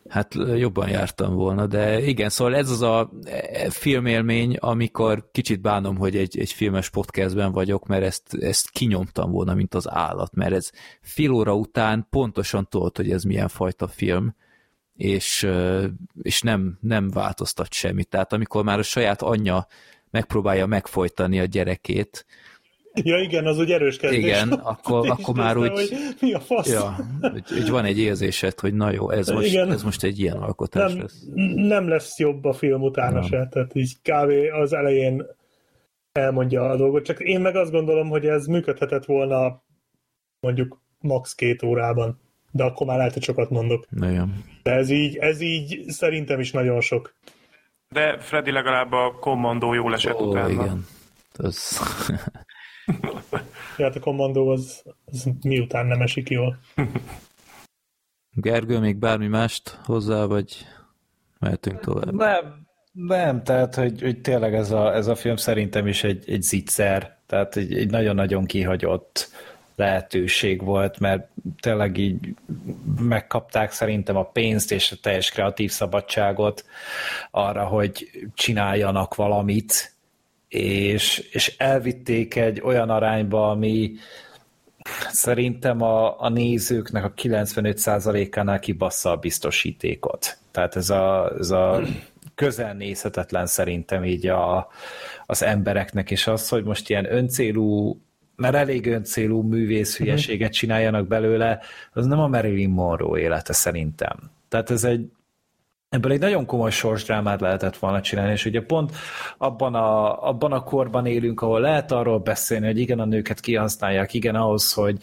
Hát 0.10 0.34
jobban 0.56 0.90
jártam 0.90 1.34
volna, 1.34 1.68
de 1.68 2.02
igen, 2.02 2.30
szóval 2.30 2.56
ez 2.56 2.70
az 2.70 2.82
a 2.82 3.12
e, 3.24 3.70
filmélmény, 3.70 4.56
amikor 4.56 5.30
kicsit 5.32 5.62
bánom, 5.62 5.98
hogy 5.98 6.16
egy, 6.16 6.40
egy 6.40 6.52
filmes 6.52 6.90
podcastben 6.90 7.52
vagyok, 7.52 7.88
mert 7.88 8.04
ezt, 8.04 8.34
ezt 8.34 8.70
kinyomtam 8.70 9.32
volna, 9.32 9.54
mint 9.54 9.74
az 9.74 9.90
állat, 9.90 10.36
mert 10.36 10.54
ez 10.54 10.70
fél 11.02 11.32
óra 11.32 11.56
után 11.56 12.08
pontosan 12.10 12.68
tudod, 12.70 12.96
hogy 12.96 13.12
ez 13.12 13.24
milyen 13.24 13.48
fajta 13.48 13.88
film, 13.88 14.36
és, 14.96 15.48
és 16.22 16.42
nem, 16.42 16.78
nem 16.82 17.10
változtat 17.10 17.74
semmit. 17.74 18.10
Tehát 18.10 18.34
amikor 18.34 18.64
már 18.64 18.80
a 18.80 18.84
saját 18.84 19.22
anyja 19.22 19.68
megpróbálja 20.10 20.66
megfojtani 20.66 21.40
a 21.40 21.46
gyerekét, 21.46 22.26
Ja 23.04 23.18
igen, 23.18 23.46
az 23.46 23.60
úgy 23.60 23.72
erős 23.72 23.98
kezdés. 23.98 24.20
Igen, 24.20 24.52
akkor, 24.52 25.10
akkor 25.18 25.36
már 25.36 25.58
úgy... 25.58 25.72
Hogy 25.72 25.98
mi 26.22 26.34
a 26.34 26.40
fasz? 26.40 26.72
Ja, 26.72 26.96
hogy, 27.22 27.44
hogy 27.48 27.70
van 27.70 27.86
egy 27.86 28.00
érzésed, 28.00 28.60
hogy 28.60 28.74
na 28.74 28.92
jó, 28.92 29.10
ez 29.10 29.28
most, 29.28 29.48
igen. 29.48 29.72
ez 29.72 29.84
most 29.84 30.04
egy 30.04 30.20
ilyen 30.20 30.38
alkotás 30.38 30.94
nem, 30.94 31.02
lesz. 31.02 31.24
Nem 31.56 31.88
lesz 31.88 32.20
jobb 32.20 32.46
a 32.46 32.54
film 32.54 32.82
utána 32.82 33.20
nem. 33.20 33.24
se, 33.24 33.48
tehát 33.52 33.76
így 33.76 34.02
kávé 34.02 34.50
az 34.50 34.74
elején 34.74 35.26
elmondja 36.12 36.70
a 36.70 36.76
dolgot, 36.76 37.04
csak 37.04 37.20
én 37.20 37.42
meg 37.42 37.56
azt 37.56 37.72
gondolom, 37.72 38.10
hogy 38.10 38.26
ez 38.26 38.46
működhetett 38.46 39.06
volna 39.06 39.64
mondjuk 40.40 40.82
max. 41.00 41.36
két 41.36 41.64
órában, 41.64 42.20
de 42.52 42.64
akkor 42.64 42.88
már 42.88 42.98
lehet, 42.98 43.14
hogy 43.14 43.24
sokat 43.24 43.50
mondok. 43.50 43.86
Igen. 43.96 44.44
De 44.64 44.72
ez 44.72 44.90
így, 44.90 45.18
ez 45.18 45.42
így 45.42 45.84
szerintem 45.88 46.40
is 46.40 46.52
nagyon 46.52 46.82
sok. 46.82 47.16
De 47.90 48.18
Freddy 48.20 48.52
legalább 48.52 48.92
a 48.92 49.18
kommandó 49.20 49.74
jól 49.74 49.94
esett 49.94 50.20
oh, 50.20 50.28
utána. 50.28 50.50
Igen. 50.50 50.86
Az... 51.38 51.80
hát 53.78 53.96
a 53.96 54.00
kommandó 54.00 54.50
az, 54.50 54.84
az 55.06 55.30
miután 55.42 55.86
nem 55.86 56.02
esik 56.02 56.30
jól. 56.30 56.60
Gergő, 58.32 58.80
még 58.80 58.98
bármi 58.98 59.28
mást 59.28 59.80
hozzá, 59.84 60.26
vagy 60.26 60.66
mehetünk 61.40 61.80
tovább? 61.80 62.14
Nem, 62.14 62.68
nem 62.92 63.44
tehát 63.44 63.76
hogy, 63.76 64.02
hogy 64.02 64.22
tényleg 64.22 64.54
ez 64.54 64.72
a, 64.72 64.96
ez 64.96 65.08
a 65.08 65.16
film 65.16 65.36
szerintem 65.36 65.88
is 65.88 66.04
egy, 66.04 66.30
egy 66.30 66.42
zicser, 66.42 67.18
tehát 67.26 67.56
egy, 67.56 67.78
egy 67.78 67.90
nagyon-nagyon 67.90 68.46
kihagyott 68.46 69.30
lehetőség 69.76 70.64
volt, 70.64 71.00
mert 71.00 71.28
tényleg 71.60 71.98
így 71.98 72.36
megkapták 73.00 73.72
szerintem 73.72 74.16
a 74.16 74.24
pénzt 74.24 74.72
és 74.72 74.92
a 74.92 74.96
teljes 75.02 75.32
kreatív 75.32 75.72
szabadságot 75.72 76.66
arra, 77.32 77.66
hogy 77.66 78.10
csináljanak 78.34 79.16
valamit, 79.16 79.95
és, 80.48 81.30
és 81.32 81.56
elvitték 81.58 82.36
egy 82.36 82.62
olyan 82.62 82.90
arányba, 82.90 83.50
ami 83.50 83.92
szerintem 85.12 85.82
a, 85.82 86.22
a 86.22 86.30
nézőknek 86.30 87.04
a 87.04 87.14
95%-ánál 87.14 88.60
kibassza 88.60 89.12
a 89.12 89.16
biztosítékot. 89.16 90.38
Tehát 90.52 90.76
ez 90.76 90.90
a, 90.90 91.34
ez 91.40 91.50
a 91.52 91.82
közel 92.36 92.74
nézhetetlen 92.74 93.46
szerintem 93.46 94.04
így 94.04 94.28
a, 94.28 94.68
az 95.26 95.44
embereknek, 95.44 96.12
és 96.12 96.28
az, 96.28 96.50
hogy 96.50 96.64
most 96.64 96.90
ilyen 96.90 97.14
öncélú 97.14 98.00
mert 98.36 98.56
elég 98.56 98.88
öncélú 98.88 99.42
művész 99.42 99.98
hülyeséget 99.98 100.52
csináljanak 100.52 101.08
belőle, 101.08 101.60
az 101.94 102.06
nem 102.06 102.20
a 102.20 102.28
Marilyn 102.28 102.70
Monroe 102.70 103.20
élete 103.20 103.54
szerintem. 103.54 104.32
Tehát 104.50 104.72
ez 104.72 104.84
egy, 104.84 105.12
ebből 105.90 106.12
egy 106.12 106.20
nagyon 106.20 106.46
komoly 106.46 106.72
sorsdrámát 106.72 107.42
lehetett 107.42 107.78
volna 107.78 108.02
csinálni, 108.02 108.32
és 108.32 108.46
ugye 108.46 108.62
pont 108.62 108.92
abban 109.38 109.76
a, 109.76 110.24
abban 110.28 110.52
a 110.52 110.64
korban 110.64 111.06
élünk, 111.06 111.42
ahol 111.42 111.60
lehet 111.60 111.92
arról 111.92 112.20
beszélni, 112.20 112.66
hogy 112.66 112.80
igen, 112.80 113.00
a 113.00 113.06
nőket 113.06 113.40
kihasználják, 113.40 114.14
igen, 114.14 114.36
ahhoz, 114.36 114.74
hogy 114.74 114.98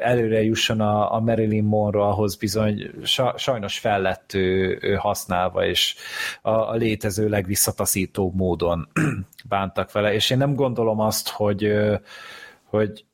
előre 0.00 0.42
jusson 0.42 0.80
a, 0.80 1.14
a 1.14 1.20
Marilyn 1.20 1.64
Monroe, 1.64 2.06
ahhoz 2.06 2.36
bizony 2.36 2.90
sajnos 3.36 3.78
fel 3.78 4.00
lett 4.00 4.34
ő, 4.34 4.78
ő 4.80 4.94
használva, 4.94 5.64
és 5.66 5.94
a, 6.42 6.50
a 6.50 6.74
létező 6.74 7.28
legvisszataszítóbb 7.28 8.34
módon 8.34 8.88
bántak 9.48 9.92
vele, 9.92 10.12
és 10.12 10.30
én 10.30 10.38
nem 10.38 10.54
gondolom 10.54 11.00
azt, 11.00 11.28
hogy 11.28 11.72
hogy 12.70 13.04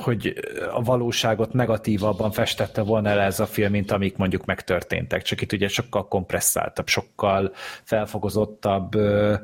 hogy 0.00 0.34
a 0.72 0.82
valóságot 0.82 1.52
negatívabban 1.52 2.30
festette 2.30 2.82
volna 2.82 3.08
el 3.08 3.20
ez 3.20 3.40
a 3.40 3.46
film, 3.46 3.70
mint 3.70 3.90
amik 3.90 4.16
mondjuk 4.16 4.44
megtörténtek. 4.44 5.22
Csak 5.22 5.40
itt 5.40 5.52
ugye 5.52 5.68
sokkal 5.68 6.08
kompresszáltabb, 6.08 6.86
sokkal 6.88 7.52
felfogozottabb 7.82 8.94
ö, 8.94 9.34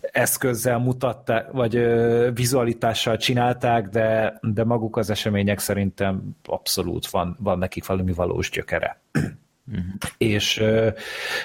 eszközzel 0.00 0.78
mutatták, 0.78 1.50
vagy 1.50 1.76
ö, 1.76 2.28
vizualitással 2.34 3.16
csinálták, 3.16 3.88
de, 3.88 4.38
de 4.40 4.64
maguk 4.64 4.96
az 4.96 5.10
események 5.10 5.58
szerintem 5.58 6.36
abszolút 6.44 7.06
van, 7.06 7.36
van 7.40 7.58
nekik 7.58 7.86
valami 7.86 8.12
valós 8.12 8.50
gyökere. 8.50 9.00
Uh-huh. 9.70 9.84
És, 10.18 10.64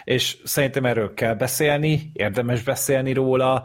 és 0.03 0.37
szerintem 0.43 0.85
erről 0.85 1.13
kell 1.13 1.33
beszélni, 1.33 2.11
érdemes 2.13 2.63
beszélni 2.63 3.13
róla, 3.13 3.63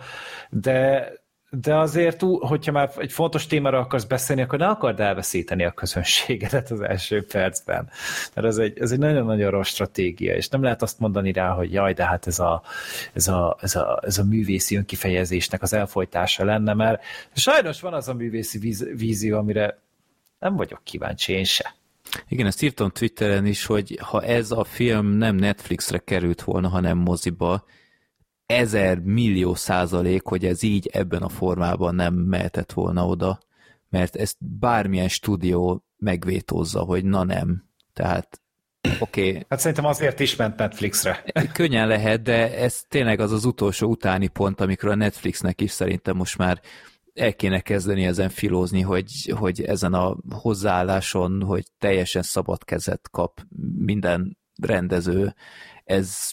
de 0.51 1.13
de 1.53 1.77
azért, 1.77 2.23
hogyha 2.39 2.73
már 2.73 2.91
egy 2.97 3.13
fontos 3.13 3.47
témára 3.47 3.79
akarsz 3.79 4.05
beszélni, 4.05 4.43
akkor 4.43 4.59
ne 4.59 4.69
akard 4.69 5.01
elveszíteni 5.01 5.65
a 5.65 5.71
közönségedet 5.71 6.71
az 6.71 6.81
első 6.81 7.25
percben. 7.25 7.91
Mert 8.35 8.47
ez 8.47 8.57
egy, 8.57 8.79
ez 8.79 8.93
egy 8.93 8.99
nagyon-nagyon 8.99 9.51
rossz 9.51 9.69
stratégia, 9.69 10.35
és 10.35 10.49
nem 10.49 10.63
lehet 10.63 10.83
azt 10.83 10.99
mondani 10.99 11.33
rá, 11.33 11.49
hogy 11.49 11.73
jaj, 11.73 11.93
de 11.93 12.05
hát 12.05 12.27
ez 12.27 12.39
a, 12.39 12.63
ez 13.13 13.29
a, 13.29 13.57
ez 13.61 13.77
a, 13.77 14.01
ez 14.03 14.19
a 14.19 14.25
művészi 14.25 14.77
önkifejezésnek 14.77 15.63
az 15.63 15.73
elfolytása 15.73 16.45
lenne, 16.45 16.75
mert 16.75 17.03
sajnos 17.35 17.81
van 17.81 17.95
az 17.95 18.09
a 18.09 18.15
művészi 18.15 18.59
víz, 18.59 18.89
vízió, 18.97 19.39
amire 19.39 19.79
nem 20.39 20.57
vagyok 20.57 20.81
kíváncsi 20.85 21.33
én 21.33 21.45
se. 21.45 21.75
Igen, 22.29 22.47
ezt 22.47 22.63
írtam 22.63 22.91
Twitteren 22.91 23.47
is, 23.47 23.67
hogy 23.67 23.99
ha 24.03 24.23
ez 24.23 24.51
a 24.51 24.65
film 24.65 25.07
nem 25.07 25.37
Netflixre 25.37 25.99
került 25.99 26.43
volna, 26.43 26.69
hanem 26.69 26.99
moziba, 26.99 27.65
ezer 28.51 28.99
millió 28.99 29.55
százalék, 29.55 30.23
hogy 30.27 30.45
ez 30.45 30.63
így 30.63 30.87
ebben 30.93 31.23
a 31.23 31.29
formában 31.29 31.95
nem 31.95 32.15
mehetett 32.15 32.73
volna 32.73 33.07
oda, 33.07 33.39
mert 33.89 34.17
ezt 34.17 34.37
bármilyen 34.39 35.09
stúdió 35.09 35.85
megvétózza, 35.97 36.81
hogy 36.81 37.05
na 37.05 37.25
nem. 37.25 37.65
Tehát 37.93 38.41
oké. 39.01 39.29
Okay. 39.29 39.47
Hát 39.49 39.59
szerintem 39.59 39.85
azért 39.85 40.21
is 40.21 40.37
ment 40.37 40.57
Netflixre. 40.57 41.25
Könnyen 41.53 41.89
lehet, 41.89 42.23
de 42.23 42.59
ez 42.59 42.83
tényleg 42.89 43.21
az 43.21 43.33
az 43.33 43.45
utolsó 43.45 43.89
utáni 43.89 44.29
pont, 44.29 44.61
amikor 44.61 44.89
a 44.89 44.95
Netflixnek 44.95 45.61
is 45.61 45.71
szerintem 45.71 46.17
most 46.17 46.39
már 46.39 46.61
el 47.15 47.35
kéne 47.35 47.61
kezdeni 47.61 48.05
ezen 48.05 48.29
filózni, 48.29 48.81
hogy, 48.81 49.33
hogy 49.37 49.63
ezen 49.63 49.95
a 49.95 50.17
hozzáálláson, 50.31 51.43
hogy 51.43 51.65
teljesen 51.79 52.23
szabad 52.23 52.65
kezet 52.65 53.09
kap 53.11 53.41
minden 53.79 54.39
rendező, 54.63 55.35
ez, 55.91 56.31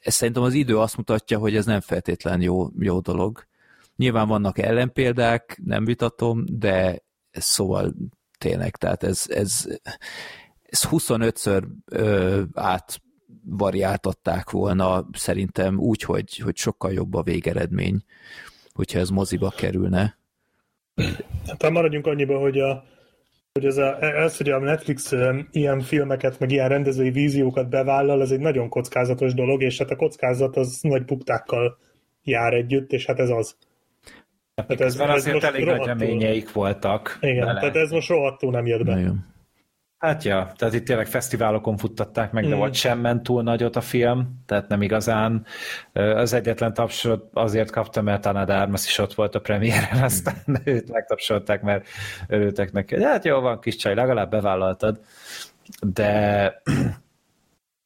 ez 0.00 0.14
szerintem 0.14 0.42
az 0.42 0.54
idő 0.54 0.78
azt 0.78 0.96
mutatja, 0.96 1.38
hogy 1.38 1.56
ez 1.56 1.64
nem 1.66 1.80
feltétlen 1.80 2.40
jó, 2.40 2.68
jó 2.78 3.00
dolog. 3.00 3.46
Nyilván 3.96 4.28
vannak 4.28 4.58
ellenpéldák, 4.58 5.60
nem 5.64 5.84
vitatom, 5.84 6.44
de 6.50 7.02
ez 7.30 7.44
szóval 7.44 7.94
tényleg, 8.38 8.76
tehát 8.76 9.02
ez, 9.02 9.24
ez 9.28 9.66
ezt 10.62 10.88
25-ször 10.90 11.64
ö, 11.84 12.42
átvariáltatták 12.54 14.50
volna 14.50 15.08
szerintem 15.12 15.78
úgy, 15.78 16.02
hogy, 16.02 16.36
hogy 16.36 16.56
sokkal 16.56 16.92
jobb 16.92 17.14
a 17.14 17.22
végeredmény, 17.22 18.04
hogyha 18.72 18.98
ez 18.98 19.08
moziba 19.08 19.50
kerülne. 19.50 20.18
Hát 21.46 21.70
maradjunk 21.70 22.06
annyiba, 22.06 22.38
hogy 22.38 22.58
a, 22.58 22.84
hogy 23.60 23.64
ez, 23.66 23.76
a, 23.76 24.02
ez, 24.02 24.36
hogy 24.36 24.50
a 24.50 24.58
Netflix 24.58 25.12
ilyen 25.50 25.80
filmeket, 25.80 26.38
meg 26.38 26.50
ilyen 26.50 26.68
rendezői 26.68 27.10
víziókat 27.10 27.68
bevállal, 27.68 28.20
ez 28.22 28.30
egy 28.30 28.40
nagyon 28.40 28.68
kockázatos 28.68 29.34
dolog, 29.34 29.62
és 29.62 29.78
hát 29.78 29.90
a 29.90 29.96
kockázat 29.96 30.56
az 30.56 30.78
nagy 30.82 31.04
buktákkal 31.04 31.78
jár 32.22 32.52
együtt, 32.52 32.92
és 32.92 33.06
hát 33.06 33.18
ez 33.18 33.28
az. 33.28 33.56
Tehát 34.54 34.80
ez, 34.80 35.00
ez 35.00 35.08
azért 35.08 35.32
most 35.32 35.46
elég 35.46 35.64
nagy 35.64 35.86
reményeik 35.86 36.52
voltak. 36.52 37.18
Igen, 37.20 37.46
bele. 37.46 37.60
tehát 37.60 37.76
ez 37.76 37.90
most 37.90 38.08
rohadtul 38.08 38.50
nem 38.50 38.66
jött 38.66 38.84
be. 38.84 38.94
Nagyon. 38.94 39.33
Hát 40.04 40.24
ja, 40.24 40.52
tehát 40.56 40.74
itt 40.74 40.84
tényleg 40.84 41.06
fesztiválokon 41.06 41.76
futtatták 41.76 42.32
meg, 42.32 42.48
de 42.48 42.54
mm. 42.54 42.58
vagy 42.58 42.74
sem 42.74 42.98
ment 42.98 43.22
túl 43.22 43.42
nagyot 43.42 43.76
a 43.76 43.80
film, 43.80 44.42
tehát 44.46 44.68
nem 44.68 44.82
igazán. 44.82 45.44
Az 45.92 46.32
egyetlen 46.32 46.74
tapsot 46.74 47.30
azért 47.32 47.70
kapta, 47.70 48.02
mert 48.02 48.26
Anna 48.26 48.44
Darmas 48.44 48.86
is 48.86 48.98
ott 48.98 49.14
volt 49.14 49.34
a 49.34 49.40
premiéren, 49.40 50.02
aztán 50.02 50.34
mm. 50.50 50.54
őt 50.74 50.92
megtapsolták, 50.92 51.62
mert 51.62 51.86
örültek 52.28 52.72
neki. 52.72 53.02
Hát 53.02 53.24
jó 53.24 53.40
van, 53.40 53.60
kis 53.60 53.76
csaj, 53.76 53.94
legalább 53.94 54.30
bevállaltad. 54.30 55.00
De 55.80 56.52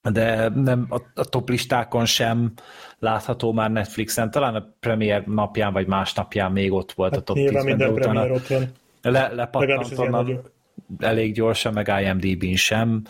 de 0.13 0.49
nem 0.49 0.87
a, 0.89 1.01
a 1.15 1.25
top 1.25 1.49
listákon 1.49 2.05
sem 2.05 2.53
látható 2.99 3.53
már 3.53 3.71
Netflixen, 3.71 4.31
talán 4.31 4.55
a 4.55 4.75
premier 4.81 5.27
napján 5.27 5.73
vagy 5.73 5.87
másnapján 5.87 6.53
még 6.53 6.73
ott 6.73 6.93
volt 6.93 7.11
hát 7.11 7.21
a 7.21 7.25
top 7.25 7.37
10-ben, 7.37 7.65
minden 7.65 7.95
premier 7.95 8.31
ott 8.31 8.47
van. 8.47 8.73
Le, 9.03 9.33
lepattant 9.33 9.99
onnan 9.99 10.57
elég 10.99 11.35
gyorsan, 11.35 11.73
meg 11.73 11.93
IMDb-n 12.03 12.55
sem, 12.55 13.03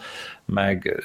meg 0.44 1.04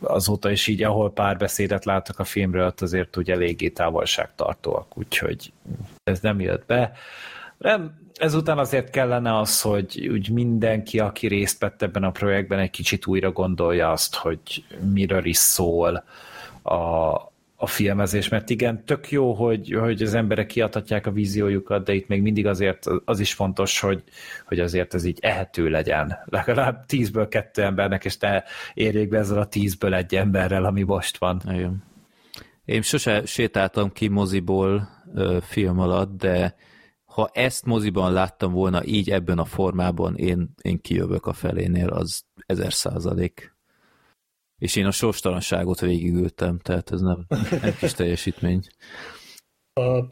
azóta 0.00 0.50
is 0.50 0.66
így, 0.66 0.82
ahol 0.82 1.12
pár 1.12 1.36
beszédet 1.36 1.84
láttak 1.84 2.18
a 2.18 2.24
filmről, 2.24 2.66
ott 2.66 2.80
azért 2.80 3.16
úgy 3.16 3.30
eléggé 3.30 3.68
távolságtartóak, 3.68 4.98
úgyhogy 4.98 5.52
ez 6.04 6.20
nem 6.20 6.40
jött 6.40 6.66
be. 6.66 6.92
Nem, 7.58 7.98
ezután 8.14 8.58
azért 8.58 8.90
kellene 8.90 9.38
az, 9.38 9.60
hogy 9.60 10.08
úgy 10.08 10.30
mindenki, 10.30 10.98
aki 10.98 11.26
részt 11.26 11.60
vett 11.60 11.82
ebben 11.82 12.04
a 12.04 12.10
projektben, 12.10 12.58
egy 12.58 12.70
kicsit 12.70 13.06
újra 13.06 13.32
gondolja 13.32 13.90
azt, 13.90 14.14
hogy 14.14 14.64
miről 14.92 15.24
is 15.24 15.36
szól 15.36 16.04
a, 16.62 16.76
a 17.60 17.66
filmezés, 17.66 18.28
mert 18.28 18.50
igen, 18.50 18.84
tök 18.84 19.10
jó, 19.10 19.32
hogy, 19.32 19.72
hogy 19.80 20.02
az 20.02 20.14
emberek 20.14 20.46
kiadhatják 20.46 21.06
a 21.06 21.10
víziójukat, 21.10 21.84
de 21.84 21.94
itt 21.94 22.08
még 22.08 22.22
mindig 22.22 22.46
azért 22.46 22.86
az 23.04 23.20
is 23.20 23.34
fontos, 23.34 23.80
hogy, 23.80 24.02
hogy 24.46 24.60
azért 24.60 24.94
ez 24.94 25.04
így 25.04 25.18
ehető 25.20 25.68
legyen. 25.68 26.18
Legalább 26.24 26.86
tízből 26.86 27.28
kettő 27.28 27.62
embernek, 27.62 28.04
és 28.04 28.16
te 28.16 28.44
érjék 28.74 29.08
be 29.08 29.18
ezzel 29.18 29.38
a 29.38 29.46
tízből 29.46 29.94
egy 29.94 30.14
emberrel, 30.14 30.64
ami 30.64 30.82
most 30.82 31.18
van. 31.18 31.42
Igen. 31.44 31.82
Én 32.64 32.82
sose 32.82 33.24
sétáltam 33.24 33.92
ki 33.92 34.08
moziból 34.08 34.88
ö, 35.14 35.38
film 35.42 35.78
alatt, 35.78 36.18
de 36.18 36.54
ha 37.04 37.30
ezt 37.32 37.64
moziban 37.64 38.12
láttam 38.12 38.52
volna 38.52 38.84
így 38.84 39.10
ebben 39.10 39.38
a 39.38 39.44
formában, 39.44 40.16
én, 40.16 40.48
én 40.62 40.80
kijövök 40.80 41.26
a 41.26 41.32
felénél, 41.32 41.88
az 41.88 42.24
ezer 42.46 42.72
százalék. 42.72 43.56
És 44.58 44.76
én 44.76 44.86
a 44.86 44.90
sorstalanságot 44.90 45.80
végigültem, 45.80 46.58
tehát 46.58 46.90
ez 46.90 47.00
nem, 47.00 47.26
nem 47.62 47.74
kis 47.78 47.92
teljesítmény. 47.92 48.60
A, 49.72 50.04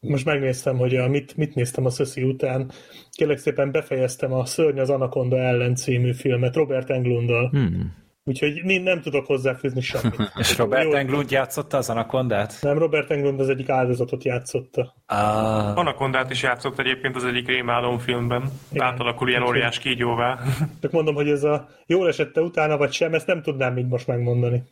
most 0.00 0.24
megnéztem, 0.24 0.76
hogy 0.76 0.96
a, 0.96 1.08
mit, 1.08 1.36
mit 1.36 1.54
néztem 1.54 1.84
a 1.84 1.90
Szöszi 1.90 2.22
után. 2.22 2.70
Kérlek 3.10 3.38
szépen 3.38 3.72
befejeztem 3.72 4.32
a 4.32 4.44
Szörny 4.44 4.78
az 4.78 4.90
Anaconda 4.90 5.36
ellen 5.36 5.74
című 5.74 6.12
filmet 6.12 6.54
Robert 6.54 6.90
Englunddal. 6.90 7.48
Hmm. 7.48 7.94
Úgyhogy 8.30 8.56
én 8.56 8.82
nem 8.82 9.00
tudok 9.00 9.26
hozzáfűzni 9.26 9.80
semmit. 9.80 10.32
És 10.40 10.56
Robert 10.56 10.92
Englund 10.92 11.30
játszotta 11.30 11.76
az 11.76 11.90
Anakondát? 11.90 12.58
Nem, 12.60 12.78
Robert 12.78 13.10
Englund 13.10 13.40
az 13.40 13.48
egyik 13.48 13.68
áldozatot 13.68 14.24
játszotta. 14.24 14.94
Ah. 15.06 15.76
Anakondát 15.76 16.30
is 16.30 16.42
játszott 16.42 16.78
egyébként 16.78 17.16
az 17.16 17.24
egyik 17.24 17.46
rémálom 17.46 17.98
filmben. 17.98 18.42
Igen. 18.72 18.86
Átalakul 18.86 19.28
ilyen 19.28 19.42
óriás 19.42 19.78
kígyóvá. 19.78 20.38
Csak 20.82 20.90
mondom, 20.90 21.14
hogy 21.14 21.28
ez 21.28 21.44
a 21.44 21.68
jól 21.86 22.08
esette 22.08 22.40
utána, 22.40 22.76
vagy 22.76 22.92
sem, 22.92 23.14
ezt 23.14 23.26
nem 23.26 23.42
tudnám 23.42 23.78
így 23.78 23.88
most 23.88 24.06
megmondani. 24.06 24.62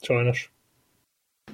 Sajnos. 0.00 0.52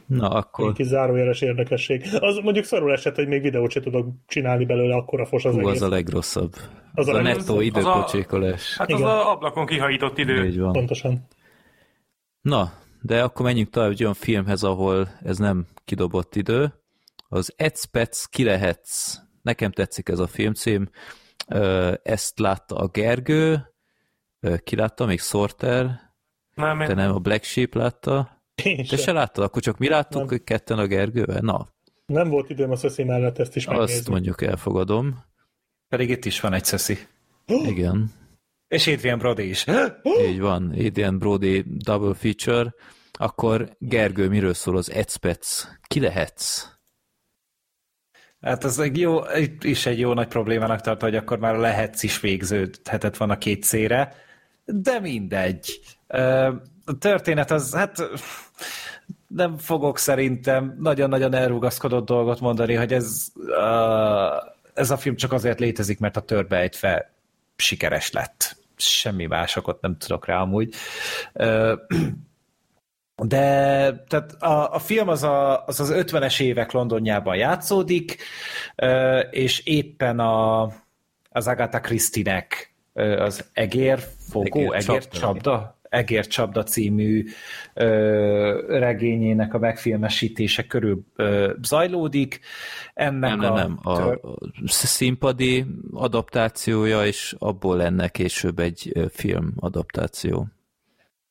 Na, 0.07 0.29
akkor... 0.29 0.73
Egy 0.77 0.87
zárójeles 0.87 1.41
érdekesség. 1.41 2.05
Az 2.21 2.41
mondjuk 2.43 2.65
szarul 2.65 2.93
esett, 2.93 3.15
hogy 3.15 3.29
még 3.29 3.43
videót 3.43 3.71
se 3.71 3.81
tudok 3.81 4.07
csinálni 4.27 4.65
belőle, 4.65 4.95
akkora 4.95 5.27
fos 5.27 5.45
az 5.45 5.55
Hú, 5.55 5.61
egész. 5.61 5.81
az 5.81 5.83
a 5.83 5.89
legrosszabb. 5.89 6.53
Az, 6.95 7.09
az 7.09 7.15
a, 7.15 7.19
a 7.19 7.23
nettó 7.23 7.61
időpocsékolás. 7.61 8.77
Hát 8.77 8.89
Igen. 8.89 9.03
az 9.03 9.09
a 9.09 9.31
ablakon 9.31 9.67
kihajított 9.67 10.19
idő. 10.19 10.47
Így 10.47 10.59
van. 10.59 10.73
Pontosan. 10.73 11.27
Na, 12.45 12.73
de 13.01 13.23
akkor 13.23 13.45
menjünk 13.45 13.71
tovább 13.71 13.91
egy 13.91 14.03
olyan 14.03 14.15
filmhez, 14.15 14.63
ahol 14.63 15.09
ez 15.23 15.39
nem 15.39 15.67
kidobott 15.85 16.37
idő. 16.37 16.75
Az 17.29 17.53
Ecpec 17.57 18.25
ki 18.25 18.45
lehetsz. 18.45 19.19
Nekem 19.43 19.71
tetszik 19.71 20.09
ez 20.09 20.19
a 20.19 20.27
filmcím. 20.27 20.89
Ezt 22.03 22.39
látta 22.39 22.77
a 22.77 22.87
Gergő, 22.87 23.75
ki 24.65 24.77
látta 24.77 25.07
még 25.07 25.21
Sorter, 25.21 26.01
nem, 26.55 26.79
de 26.79 26.95
nem 26.95 27.15
a 27.15 27.19
Black 27.19 27.45
Sheep 27.45 27.75
látta. 27.75 28.43
Én 28.63 28.87
Te 28.87 28.97
se 28.97 29.13
láttad? 29.13 29.45
Akkor 29.45 29.63
csak 29.63 29.79
mi 29.79 29.89
láttuk 29.89 30.31
nem. 30.31 30.41
ketten 30.45 30.79
a 30.79 30.87
Gergővel? 30.87 31.41
Na. 31.41 31.69
Nem 32.07 32.29
volt 32.29 32.51
időm 32.51 32.71
a 32.71 32.77
szöszi 32.77 33.05
mellett 33.05 33.39
ezt 33.39 33.57
is 33.57 33.67
megnézni. 33.67 33.95
Azt 33.99 34.09
mondjuk 34.09 34.43
elfogadom. 34.43 35.25
Pedig 35.89 36.11
itt 36.11 36.25
is 36.25 36.41
van 36.41 36.53
egy 36.53 36.65
szöszi. 36.65 36.99
Igen. 37.47 38.13
És 38.69 38.87
Adrian 38.87 39.19
Brody 39.19 39.49
is. 39.49 39.67
Így 40.29 40.41
van, 40.41 40.71
Adrian 40.71 41.19
Brody 41.19 41.65
double 41.67 42.15
feature. 42.15 42.75
Akkor 43.13 43.77
Gergő, 43.79 44.29
miről 44.29 44.55
szól 44.55 44.77
az 44.77 44.91
Ecpec? 44.91 45.67
Ki 45.87 46.01
lehetsz? 46.01 46.69
Hát 48.41 48.65
ez 48.65 48.79
egy 48.79 48.99
jó, 48.99 49.21
itt 49.37 49.65
is 49.65 49.87
egy 49.87 49.99
jó 49.99 50.13
nagy 50.13 50.29
problémának 50.29 50.81
tart, 50.81 51.01
hogy 51.01 51.17
akkor 51.17 51.39
már 51.39 51.57
lehetsz 51.57 52.03
is 52.03 52.21
végződhetett 52.21 53.17
van 53.17 53.31
a 53.31 53.39
két 53.39 53.63
szére, 53.63 54.15
de 54.65 55.01
mindegy. 55.01 55.81
A 56.85 56.99
történet 56.99 57.51
az, 57.51 57.75
hát 57.75 58.09
nem 59.27 59.57
fogok 59.57 59.99
szerintem 59.99 60.77
nagyon-nagyon 60.79 61.35
elrugaszkodott 61.35 62.07
dolgot 62.07 62.41
mondani, 62.41 62.75
hogy 62.75 62.93
ez, 62.93 63.27
ez 64.75 64.91
a 64.91 64.97
film 64.97 65.17
csak 65.17 65.33
azért 65.33 65.61
létezik, 65.61 65.99
mert 65.99 66.17
a 66.17 66.21
törbe 66.21 66.71
fel 66.73 67.14
sikeres 67.57 68.13
lett. 68.13 68.57
Semmi 68.77 69.27
másokot 69.27 69.81
nem 69.81 69.97
tudok 69.97 70.27
rá 70.27 70.41
amúgy. 70.41 70.75
De 73.17 73.47
tehát 74.09 74.33
a, 74.39 74.75
a 74.75 74.79
film 74.79 75.09
az, 75.09 75.23
a, 75.23 75.65
az 75.65 75.81
az 75.81 75.93
50-es 75.95 76.41
évek 76.41 76.73
Londonjában 76.73 77.37
játszódik, 77.37 78.23
és 79.31 79.67
éppen 79.67 80.19
a, 80.19 80.63
az 81.29 81.47
Agatha 81.47 81.81
Christie-nek 81.81 82.75
az 83.19 83.51
Egér 83.53 83.99
Fogó, 84.31 84.73
Egér 84.73 84.89
Egér 84.89 85.09
Csapda 85.09 85.74
című 86.65 87.25
ö, 87.75 88.79
regényének 88.79 89.55
a 89.55 89.59
megfilmesítése 89.59 90.67
körül 90.67 91.05
ö, 91.17 91.53
zajlódik. 91.63 92.41
Ennek 92.95 93.31
nem, 93.31 93.39
nem, 93.39 93.53
a, 93.53 93.57
nem. 93.57 93.79
A, 93.83 94.11
a 94.11 94.19
színpadi 94.65 95.67
adaptációja, 95.93 97.07
és 97.07 97.35
abból 97.39 97.77
lenne 97.77 98.09
később 98.09 98.59
egy 98.59 98.93
film 99.13 99.53
adaptáció. 99.57 100.49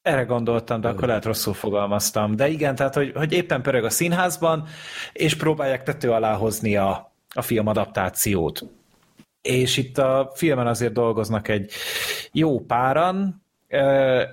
Erre 0.01 0.23
gondoltam, 0.23 0.81
de 0.81 0.87
akkor 0.87 1.07
lehet 1.07 1.25
rosszul 1.25 1.53
fogalmaztam. 1.53 2.35
De 2.35 2.49
igen, 2.49 2.75
tehát, 2.75 2.95
hogy, 2.95 3.11
hogy 3.15 3.33
éppen 3.33 3.61
pörög 3.61 3.83
a 3.83 3.89
színházban, 3.89 4.67
és 5.13 5.35
próbálják 5.35 5.83
tető 5.83 6.11
alá 6.11 6.33
hozni 6.33 6.75
a, 6.75 7.13
a 7.33 7.41
film 7.41 7.67
adaptációt. 7.67 8.63
És 9.41 9.77
itt 9.77 9.97
a 9.97 10.31
filmen 10.35 10.67
azért 10.67 10.93
dolgoznak 10.93 11.47
egy 11.47 11.71
jó 12.31 12.59
páran, 12.59 13.42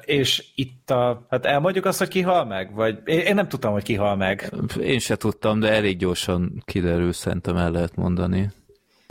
és 0.04 0.44
itt 0.54 0.90
a, 0.90 1.26
hát 1.30 1.46
elmondjuk 1.46 1.84
azt, 1.84 1.98
hogy 1.98 2.08
ki 2.08 2.20
hal 2.20 2.44
meg? 2.44 2.74
Vagy 2.74 2.98
én 3.04 3.34
nem 3.34 3.48
tudtam, 3.48 3.72
hogy 3.72 3.82
ki 3.82 3.94
hal 3.94 4.16
meg. 4.16 4.52
Én 4.80 4.98
se 4.98 5.16
tudtam, 5.16 5.60
de 5.60 5.72
elég 5.72 5.96
gyorsan 5.96 6.62
kiderül, 6.64 7.12
szerintem 7.12 7.56
el 7.56 7.70
lehet 7.70 7.96
mondani. 7.96 8.50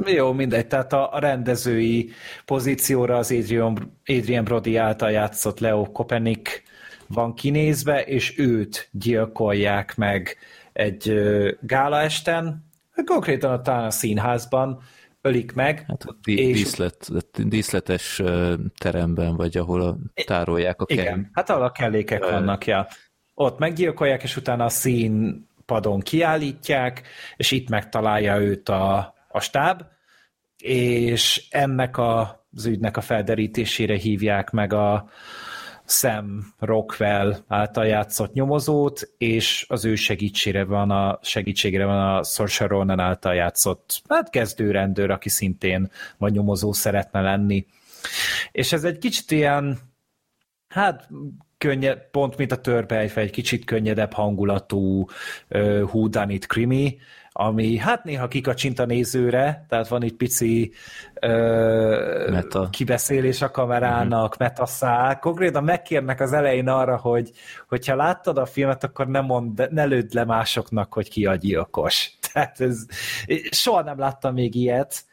Jó, 0.06 0.32
mindegy, 0.32 0.68
tehát 0.68 0.94
a, 0.94 1.14
a 1.14 1.20
rendezői 1.20 2.10
pozícióra 2.46 3.18
az 3.18 3.32
Adrian, 3.32 4.00
Adrian 4.06 4.44
Brody 4.44 4.76
által 4.76 5.12
játszott 5.12 5.60
Leo 5.60 5.84
Kopenik 5.84 6.64
van 7.08 7.34
kinézve, 7.34 8.04
és 8.04 8.38
őt 8.38 8.90
gyilkolják 8.92 9.96
meg 9.98 10.38
egy 10.74 11.14
gálaesten, 11.62 12.70
konkrétan 13.06 13.64
talán 13.64 13.86
a 13.86 13.92
színházban, 13.92 14.82
ölik 15.22 15.54
meg. 15.54 15.84
Hát 15.88 16.04
a 16.04 16.16
dí- 16.24 16.40
és... 16.40 16.58
díszlet, 16.58 17.12
díszletes 17.48 18.22
teremben, 18.78 19.36
vagy 19.36 19.58
ahol 19.58 19.82
a, 19.82 19.98
tárolják 20.26 20.82
a 20.82 20.86
kell. 20.86 20.98
Igen, 20.98 21.30
hát 21.34 21.50
ahol 21.50 21.64
a 21.64 21.72
kellékek 21.72 22.24
uh... 22.24 22.32
vannak, 22.32 22.66
ja. 22.66 22.88
Ott 23.34 23.60
meggyilkolják, 23.60 24.24
és 24.24 24.38
utána 24.38 24.66
a 24.66 24.70
színpadon 24.70 26.00
kiállítják, 26.00 27.08
és 27.36 27.52
itt 27.52 27.70
megtalálja 27.70 28.40
őt 28.40 28.70
a, 28.70 29.14
a 29.30 29.40
stáb, 29.40 29.82
és 30.64 31.48
ennek 31.50 31.98
a, 31.98 32.46
az 32.56 32.66
ügynek 32.66 32.98
a 32.98 33.02
felderítésére 33.02 33.96
hívják 33.96 34.52
meg 34.52 34.74
a, 34.74 35.10
Sam 35.90 36.54
Rockwell 36.60 37.36
által 37.48 37.86
játszott 37.86 38.34
nyomozót, 38.34 39.10
és 39.18 39.66
az 39.70 39.86
ő 39.86 39.96
segítségére 39.96 40.64
van 40.64 40.92
a, 40.92 41.20
segítségére 41.22 41.86
van 41.86 42.16
a 42.16 42.24
Saoirse 42.24 42.68
Ronan 42.68 43.00
által 43.00 43.36
játszott 43.36 44.02
hát 44.08 44.30
kezdőrendőr, 44.30 45.10
aki 45.10 45.30
szintén 45.30 45.92
vagy 46.18 46.32
nyomozó 46.32 46.74
szeretne 46.74 47.22
lenni. 47.22 47.66
És 48.52 48.72
ez 48.72 48.84
egy 48.84 48.98
kicsit 48.98 49.32
ilyen, 49.32 49.80
hát 50.68 51.10
könnyed, 51.58 52.00
pont 52.12 52.38
mint 52.38 52.52
a 52.52 52.62
törpejfe, 52.62 53.22
egy 53.22 53.32
kicsit 53.32 53.66
könnyedebb 53.66 54.14
hangulatú 54.14 55.08
uh, 55.50 55.82
Who 55.82 56.08
Done 56.08 56.34
It 56.34 56.46
krimi, 56.46 56.98
ami 57.42 57.78
hát 57.78 58.04
néha 58.04 58.28
kikacsint 58.28 58.80
a 58.80 58.86
nézőre, 58.86 59.66
tehát 59.70 59.88
van 59.88 60.04
egy 60.04 60.14
pici 60.14 60.72
ö, 61.22 62.28
Meta. 62.32 62.70
kibeszélés 62.70 63.42
a 63.42 63.52
kamerának, 63.52 64.24
uh-huh. 64.24 64.48
metaszál. 64.48 65.20
Konkrétan 65.20 65.64
megkérnek 65.64 66.20
az 66.20 66.34
elején 66.34 66.68
arra, 66.68 66.98
hogy 66.98 67.32
hogyha 67.68 67.96
láttad 67.96 68.38
a 68.38 68.46
filmet, 68.46 68.84
akkor 68.84 69.08
ne, 69.08 69.20
mond, 69.20 69.68
ne 69.72 69.86
lőd 69.86 70.14
le 70.14 70.26
másoknak, 70.26 70.94
hogy 70.94 71.10
ki 71.10 71.26
a 71.26 71.36
gyilkos. 71.36 72.12
Tehát 72.34 72.62
ez, 72.62 72.86
soha 73.50 73.84
nem 73.84 74.00
láttam 74.00 74.34
még 74.34 74.56
ilyet, 74.56 75.06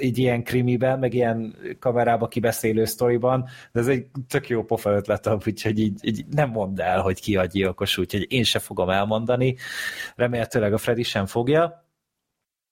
így 0.00 0.18
ilyen 0.18 0.44
krimiben, 0.44 0.98
meg 0.98 1.14
ilyen 1.14 1.56
kamerába 1.78 2.28
kibeszélő 2.28 2.84
sztoriban, 2.84 3.48
de 3.72 3.80
ez 3.80 3.88
egy 3.88 4.06
tök 4.28 4.48
jó 4.48 4.64
pofa 4.64 4.90
ötlet, 4.90 5.28
úgyhogy 5.46 5.78
így, 5.78 5.98
így 6.02 6.26
nem 6.30 6.50
mondd 6.50 6.80
el, 6.80 7.00
hogy 7.00 7.20
ki 7.20 7.36
a 7.36 7.44
gyilkos, 7.44 7.98
úgyhogy 7.98 8.26
én 8.32 8.44
se 8.44 8.58
fogom 8.58 8.90
elmondani. 8.90 9.56
Remélhetőleg 10.16 10.72
a 10.72 10.78
Freddy 10.78 11.02
sem 11.02 11.26
fogja. 11.26 11.86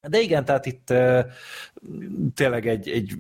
De 0.09 0.21
igen, 0.21 0.45
tehát 0.45 0.67
itt 0.67 0.91
uh, 0.91 1.21
tényleg 2.35 2.67
egy, 2.67 2.89
egy 2.89 3.13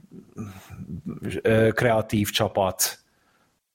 uh, 1.44 1.72
kreatív 1.72 2.30
csapat 2.30 2.98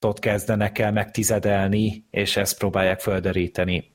ott 0.05 0.19
kezdenek 0.19 0.77
el 0.79 0.91
megtizedelni, 0.91 2.05
és 2.09 2.37
ezt 2.37 2.57
próbálják 2.57 2.99
földeríteni. 2.99 3.91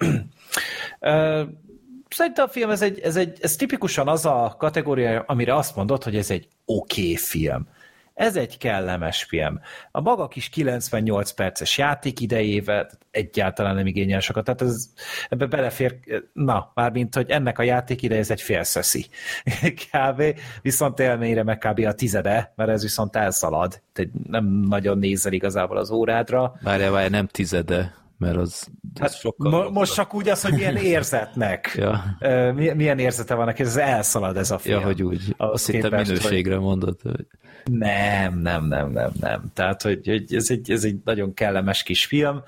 Szerintem 2.10 2.44
a 2.44 2.48
film 2.48 2.70
ez, 2.70 2.82
egy, 2.82 3.00
ez, 3.00 3.16
egy, 3.16 3.38
ez 3.40 3.56
tipikusan 3.56 4.08
az 4.08 4.26
a 4.26 4.54
kategória, 4.58 5.24
amire 5.26 5.54
azt 5.54 5.76
mondod, 5.76 6.04
hogy 6.04 6.16
ez 6.16 6.30
egy 6.30 6.48
oké 6.64 7.00
okay 7.00 7.16
film. 7.16 7.68
Ez 8.14 8.36
egy 8.36 8.58
kellemes 8.58 9.22
film. 9.22 9.60
A 9.90 10.00
maga 10.00 10.28
kis 10.28 10.48
98 10.48 11.30
perces 11.30 11.78
játék 11.78 12.20
idejével 12.20 12.90
egyáltalán 13.10 13.74
nem 13.74 13.86
igényel 13.86 14.20
sokat. 14.20 14.44
Tehát 14.44 14.62
ez, 14.62 14.86
ebbe 15.28 15.46
belefér, 15.46 15.98
na, 16.32 16.70
mármint, 16.74 17.14
hogy 17.14 17.30
ennek 17.30 17.58
a 17.58 17.62
játék 17.62 18.02
ideje 18.02 18.20
ez 18.20 18.30
egy 18.30 18.42
félszöszi. 18.42 19.06
kb. 19.92 20.22
Viszont 20.62 20.98
élményre 20.98 21.42
meg 21.42 21.58
kb. 21.58 21.78
a 21.86 21.92
tizede, 21.92 22.52
mert 22.56 22.70
ez 22.70 22.82
viszont 22.82 23.16
elszalad. 23.16 23.80
Tehát 23.92 24.10
nem 24.28 24.44
nagyon 24.44 24.98
nézel 24.98 25.32
igazából 25.32 25.76
az 25.76 25.90
órádra. 25.90 26.54
Várjál, 26.62 26.90
várjál, 26.90 27.10
nem 27.10 27.26
tizede 27.26 27.94
mert 28.20 28.36
az, 28.36 28.68
hát 29.00 29.18
sokkal... 29.18 29.50
Mo- 29.50 29.70
most 29.70 29.94
csak 29.94 30.14
úgy 30.14 30.28
az, 30.28 30.42
hogy 30.42 30.52
milyen 30.52 30.76
érzetnek, 30.96 31.72
ja. 31.76 32.16
milyen 32.74 32.98
érzete 32.98 33.34
van 33.34 33.46
neki, 33.46 33.62
ez 33.62 33.76
elszalad 33.76 34.36
ez 34.36 34.50
a 34.50 34.58
film. 34.58 34.80
Ja, 34.80 34.86
hogy 34.86 35.02
úgy, 35.02 35.34
azt 35.36 35.70
hittem 35.70 36.00
minőségre 36.00 36.54
hogy... 36.54 36.64
mondod. 36.64 37.00
Hogy... 37.02 37.26
Nem, 37.64 38.38
nem, 38.38 38.64
nem, 38.64 38.90
nem, 38.90 39.10
nem. 39.20 39.42
Tehát, 39.54 39.82
hogy, 39.82 40.06
hogy 40.06 40.34
ez, 40.34 40.50
egy, 40.50 40.70
ez 40.70 40.84
egy 40.84 40.96
nagyon 41.04 41.34
kellemes 41.34 41.82
kis 41.82 42.04
film. 42.04 42.42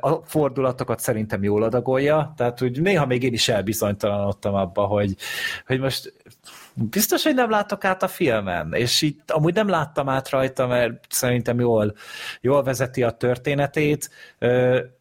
A 0.00 0.14
fordulatokat 0.24 1.00
szerintem 1.00 1.42
jól 1.42 1.62
adagolja, 1.62 2.32
tehát 2.36 2.58
hogy 2.58 2.80
néha 2.80 3.06
még 3.06 3.22
én 3.22 3.32
is 3.32 3.48
elbizonytalanodtam 3.48 4.54
abba, 4.54 4.84
hogy, 4.84 5.16
hogy 5.66 5.80
most 5.80 6.14
biztos, 6.74 7.22
hogy 7.22 7.34
nem 7.34 7.50
látok 7.50 7.84
át 7.84 8.02
a 8.02 8.08
filmen, 8.08 8.72
és 8.72 9.02
itt 9.02 9.30
amúgy 9.30 9.54
nem 9.54 9.68
láttam 9.68 10.08
át 10.08 10.30
rajta, 10.30 10.66
mert 10.66 11.04
szerintem 11.08 11.60
jól, 11.60 11.94
jól 12.40 12.62
vezeti 12.62 13.02
a 13.02 13.10
történetét. 13.10 14.10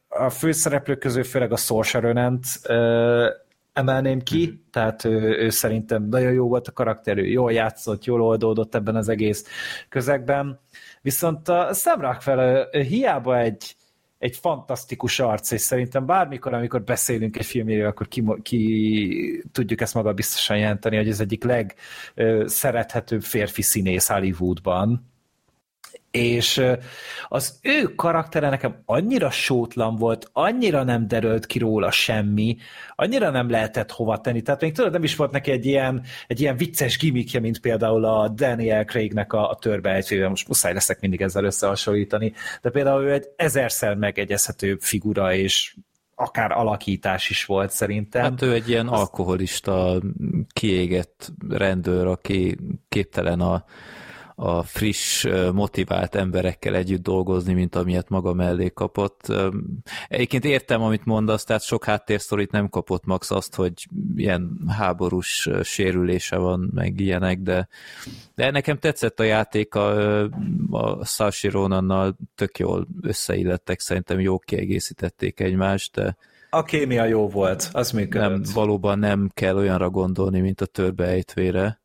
A 0.07 0.30
főszereplők 0.30 0.99
közül 0.99 1.23
főleg 1.23 1.52
a 1.52 1.57
Sorcerer 1.57 2.31
emelném 3.73 4.22
ki, 4.22 4.45
mm-hmm. 4.45 4.56
tehát 4.72 5.06
ő, 5.06 5.38
ő 5.38 5.49
szerintem 5.49 6.03
nagyon 6.03 6.31
jó 6.31 6.48
volt 6.48 6.68
a 6.68 6.72
karakter, 6.72 7.18
ő 7.18 7.26
jól 7.26 7.52
játszott, 7.52 8.06
jól 8.06 8.22
oldódott 8.22 8.76
ebben 8.76 8.95
az 8.95 9.10
egész 9.10 9.45
közegben. 9.89 10.60
Viszont 11.02 11.48
a 11.48 11.73
Sam 11.73 12.02
Rockwell 12.02 12.69
hiába 12.72 13.38
egy, 13.38 13.76
egy 14.22 14.35
fantasztikus 14.35 15.19
arc, 15.19 15.52
és 15.52 15.61
szerintem 15.61 16.06
bármikor, 16.06 16.53
amikor 16.53 16.84
beszélünk 16.84 17.38
egy 17.38 17.45
filmjéről, 17.45 17.88
akkor 17.88 18.07
ki, 18.07 18.23
ki 18.41 19.43
tudjuk 19.52 19.81
ezt 19.81 19.93
maga 19.93 20.14
biztosan 20.14 20.57
jelenteni, 20.57 20.95
hogy 20.95 21.07
ez 21.07 21.19
egyik 21.19 21.43
legszerethetőbb 21.43 23.22
férfi 23.22 23.61
színész 23.61 24.07
Hollywoodban, 24.07 25.11
és 26.12 26.62
az 27.28 27.60
ő 27.62 27.96
karaktere 27.96 28.50
nekem 28.50 28.82
annyira 28.86 29.30
sótlan 29.30 29.96
volt, 29.96 30.30
annyira 30.34 30.84
nem 30.84 31.08
derült 31.08 31.46
ki 31.46 31.60
róla 31.60 31.92
semmi, 31.92 32.58
annyira 32.96 33.30
nem 33.30 33.50
lehetett 33.50 33.92
hova 33.92 34.22
tenni. 34.22 34.42
Tehát 34.42 34.62
még 34.62 34.74
tudod, 34.74 34.92
nem 34.92 35.04
is 35.04 35.16
volt 35.16 35.32
neki 35.32 35.52
egy 35.52 35.66
ilyen, 35.66 36.04
egy 36.28 36.42
ilyen 36.42 36.58
vicces 36.58 36.98
gimmickje, 36.98 37.40
mint 37.40 37.60
például 37.60 38.06
a 38.06 38.28
Daniel 38.28 38.86
Craignek 38.86 39.34
a, 39.34 39.50
a 39.50 39.56
törbeejtővel. 39.56 40.30
Most 40.30 40.48
muszáj 40.48 40.74
leszek 40.74 41.00
mindig 41.00 41.22
ezzel 41.22 41.44
összehasonlítani. 41.44 42.34
De 42.62 42.70
például 42.70 43.04
ő 43.04 43.12
egy 43.12 43.28
ezerszer 43.36 43.96
megegyezhető 43.96 44.78
figura, 44.80 45.34
és 45.34 45.76
akár 46.16 46.52
alakítás 46.52 47.30
is 47.30 47.46
volt 47.46 47.72
szerintem. 47.72 48.22
Hát 48.22 48.42
ő 48.42 48.54
egy 48.54 48.70
ilyen 48.70 48.88
alkoholista, 48.88 50.02
kiégett 50.54 51.32
rendőr, 51.50 52.08
aki 52.08 52.58
képtelen 52.90 53.40
a 53.40 53.66
a 54.43 54.63
friss, 54.63 55.27
motivált 55.53 56.15
emberekkel 56.15 56.76
együtt 56.76 57.03
dolgozni, 57.03 57.53
mint 57.53 57.76
amilyet 57.76 58.09
maga 58.09 58.34
mellé 58.34 58.72
kapott. 58.73 59.34
Egyébként 60.07 60.45
értem, 60.45 60.81
amit 60.81 61.05
mondasz, 61.05 61.43
tehát 61.43 61.63
sok 61.63 61.84
háttérsztorit 61.84 62.51
nem 62.51 62.69
kapott 62.69 63.05
Max 63.05 63.31
azt, 63.31 63.55
hogy 63.55 63.73
ilyen 64.15 64.57
háborús 64.68 65.49
sérülése 65.63 66.38
van, 66.38 66.72
meg 66.73 66.99
ilyenek, 66.99 67.39
de, 67.39 67.68
de 68.35 68.51
nekem 68.51 68.77
tetszett 68.77 69.19
a 69.19 69.23
játék, 69.23 69.76
a, 69.76 70.22
a 70.69 71.05
Sashi 71.05 71.47
Ronannal 71.47 72.18
tök 72.35 72.57
jól 72.57 72.88
összeillettek, 73.01 73.80
szerintem 73.80 74.19
jó 74.19 74.39
kiegészítették 74.39 75.39
egymást, 75.39 75.93
de 75.93 76.18
a 76.53 76.63
kémia 76.63 77.05
jó 77.05 77.27
volt, 77.27 77.69
az 77.72 77.91
működött. 77.91 78.30
Nem, 78.30 78.41
valóban 78.53 78.99
nem 78.99 79.31
kell 79.34 79.55
olyanra 79.55 79.89
gondolni, 79.89 80.39
mint 80.39 80.61
a 80.61 80.65
törbeejtvére. 80.65 81.81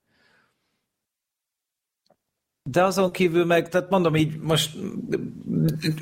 De 2.69 2.85
azon 2.85 3.11
kívül 3.11 3.45
meg, 3.45 3.69
tehát 3.69 3.91
mondom 3.91 4.17
így, 4.17 4.39
most 4.41 4.77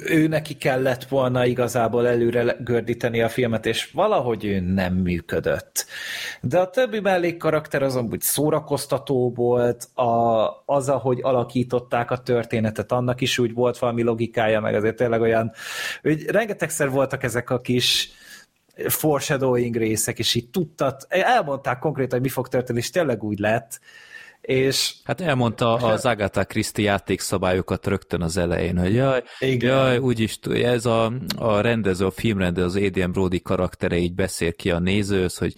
ő 0.05 0.27
neki 0.27 0.55
kellett 0.55 1.05
volna 1.05 1.47
igazából 1.47 2.07
előre 2.09 2.57
gördíteni 2.61 3.21
a 3.21 3.29
filmet, 3.29 3.67
és 3.67 3.91
valahogy 3.91 4.45
ő 4.45 4.61
nem 4.61 4.95
működött. 4.95 5.87
De 6.41 6.59
a 6.59 6.71
többi 6.71 7.01
mellékkarakter 7.01 7.83
azon 7.83 8.09
úgy 8.11 8.21
szórakoztató 8.21 9.33
volt, 9.35 9.89
a, 9.95 10.49
az, 10.65 10.89
ahogy 10.89 11.19
alakították 11.23 12.11
a 12.11 12.19
történetet, 12.19 12.93
annak 12.93 13.21
is 13.21 13.39
úgy 13.39 13.55
volt 13.55 13.79
valami 13.79 14.03
logikája, 14.03 14.61
meg 14.61 14.75
azért 14.75 14.97
tényleg 14.97 15.21
olyan, 15.21 15.53
hogy 16.03 16.27
rengetegszer 16.27 16.91
voltak 16.91 17.23
ezek 17.23 17.51
a 17.51 17.61
kis 17.61 18.11
foreshadowing 18.89 19.77
részek, 19.77 20.19
és 20.19 20.35
így 20.35 20.51
tudtad, 20.51 20.97
elmondták 21.09 21.79
konkrétan, 21.79 22.13
hogy 22.13 22.27
mi 22.27 22.33
fog 22.35 22.49
történni, 22.49 22.79
és 22.79 22.91
tényleg 22.91 23.23
úgy 23.23 23.39
lett, 23.39 23.81
és... 24.45 24.95
Hát 25.05 25.21
elmondta 25.21 25.75
az 25.75 26.07
Agatha 26.07 26.45
Christie 26.45 26.85
játékszabályokat 26.85 27.87
rögtön 27.87 28.23
az 28.23 28.37
elején, 28.37 28.79
hogy 28.79 28.95
jaj, 28.95 29.23
Igen. 29.39 29.77
jaj 29.77 29.99
úgyis 29.99 30.39
ez 30.53 30.87
a, 30.87 31.13
a 31.37 31.61
rendező, 31.61 32.07
a 32.07 32.11
filmrendező, 32.11 32.67
az 32.67 32.77
Adrian 32.77 33.13
Brody 33.13 33.41
karaktere 33.41 33.97
így 33.97 34.15
beszél 34.15 34.53
ki 34.53 34.71
a 34.71 34.79
nézőhöz, 34.79 35.37
hogy 35.37 35.55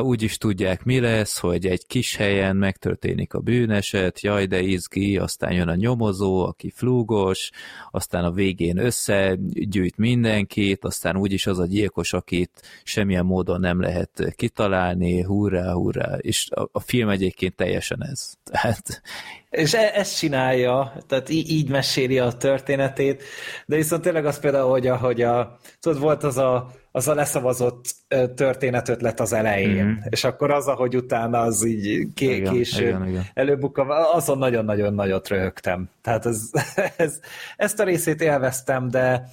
úgy 0.00 0.22
is 0.22 0.36
tudják, 0.36 0.84
mi 0.84 1.00
lesz, 1.00 1.38
hogy 1.38 1.66
egy 1.66 1.86
kis 1.86 2.16
helyen 2.16 2.56
megtörténik 2.56 3.34
a 3.34 3.40
bűneset, 3.40 4.20
jaj, 4.20 4.46
de 4.46 4.60
izgi, 4.60 5.18
aztán 5.18 5.52
jön 5.52 5.68
a 5.68 5.74
nyomozó, 5.74 6.46
aki 6.46 6.72
flúgos, 6.74 7.50
aztán 7.90 8.24
a 8.24 8.30
végén 8.30 8.78
összegyűjt 8.78 9.96
mindenkit, 9.96 10.84
aztán 10.84 11.16
úgyis 11.16 11.46
az 11.46 11.58
a 11.58 11.66
gyilkos, 11.66 12.12
akit 12.12 12.62
semmilyen 12.84 13.24
módon 13.24 13.60
nem 13.60 13.80
lehet 13.80 14.32
kitalálni, 14.36 15.22
hurrá, 15.22 15.72
hurrá, 15.72 16.16
és 16.16 16.50
a, 16.50 16.68
a 16.72 16.80
film 16.80 17.08
egyébként 17.08 17.56
teljesen 17.56 18.04
ez. 18.04 18.32
Tehát 18.50 19.02
és 19.50 19.74
e- 19.74 19.92
ezt 19.94 20.18
csinálja, 20.18 20.92
tehát 21.06 21.28
í- 21.28 21.48
így 21.50 21.68
meséli 21.68 22.18
a 22.18 22.32
történetét, 22.32 23.22
de 23.66 23.76
viszont 23.76 24.02
tényleg 24.02 24.26
az 24.26 24.38
például, 24.38 24.70
hogy, 24.70 24.86
a, 24.86 24.96
hogy 24.96 25.22
a, 25.22 25.58
tudod, 25.80 26.00
volt 26.00 26.22
az 26.22 26.38
a, 26.38 26.70
az 26.96 27.08
a 27.08 27.14
leszavazott 27.14 27.94
történetötlet 28.34 29.20
az 29.20 29.32
elején, 29.32 29.84
mm-hmm. 29.84 29.96
és 30.08 30.24
akkor 30.24 30.50
az, 30.50 30.66
ahogy 30.66 30.96
utána 30.96 31.40
az 31.40 31.64
így 31.64 32.06
ké- 32.14 32.36
igen, 32.36 32.52
később 32.52 32.96
előbukka, 33.34 34.12
azon 34.12 34.38
nagyon-nagyon 34.38 34.94
nagyot 34.94 35.28
röhögtem. 35.28 35.88
Tehát 36.02 36.26
ez, 36.26 36.50
ez, 36.96 37.20
ezt 37.56 37.80
a 37.80 37.84
részét 37.84 38.20
élveztem, 38.20 38.88
de 38.88 39.28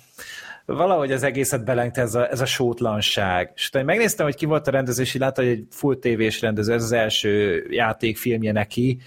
valahogy 0.65 1.11
az 1.11 1.23
egészet 1.23 1.64
belengte 1.65 2.02
ez 2.02 2.15
a, 2.15 2.30
ez 2.31 2.41
a 2.41 2.45
sótlanság. 2.45 3.52
És 3.56 3.68
utána 3.68 3.85
megnéztem, 3.85 4.26
hogy 4.26 4.35
ki 4.35 4.45
volt 4.45 4.68
a 4.68 4.72
rendező, 4.72 5.02
és 5.02 5.15
látta, 5.15 5.41
hogy 5.41 5.52
egy 5.52 5.68
full 5.69 5.95
tévés 5.95 6.41
rendező, 6.41 6.73
ez 6.73 6.84
az 6.84 6.91
első 6.91 7.65
játékfilmje 7.69 8.52
neki, 8.52 8.98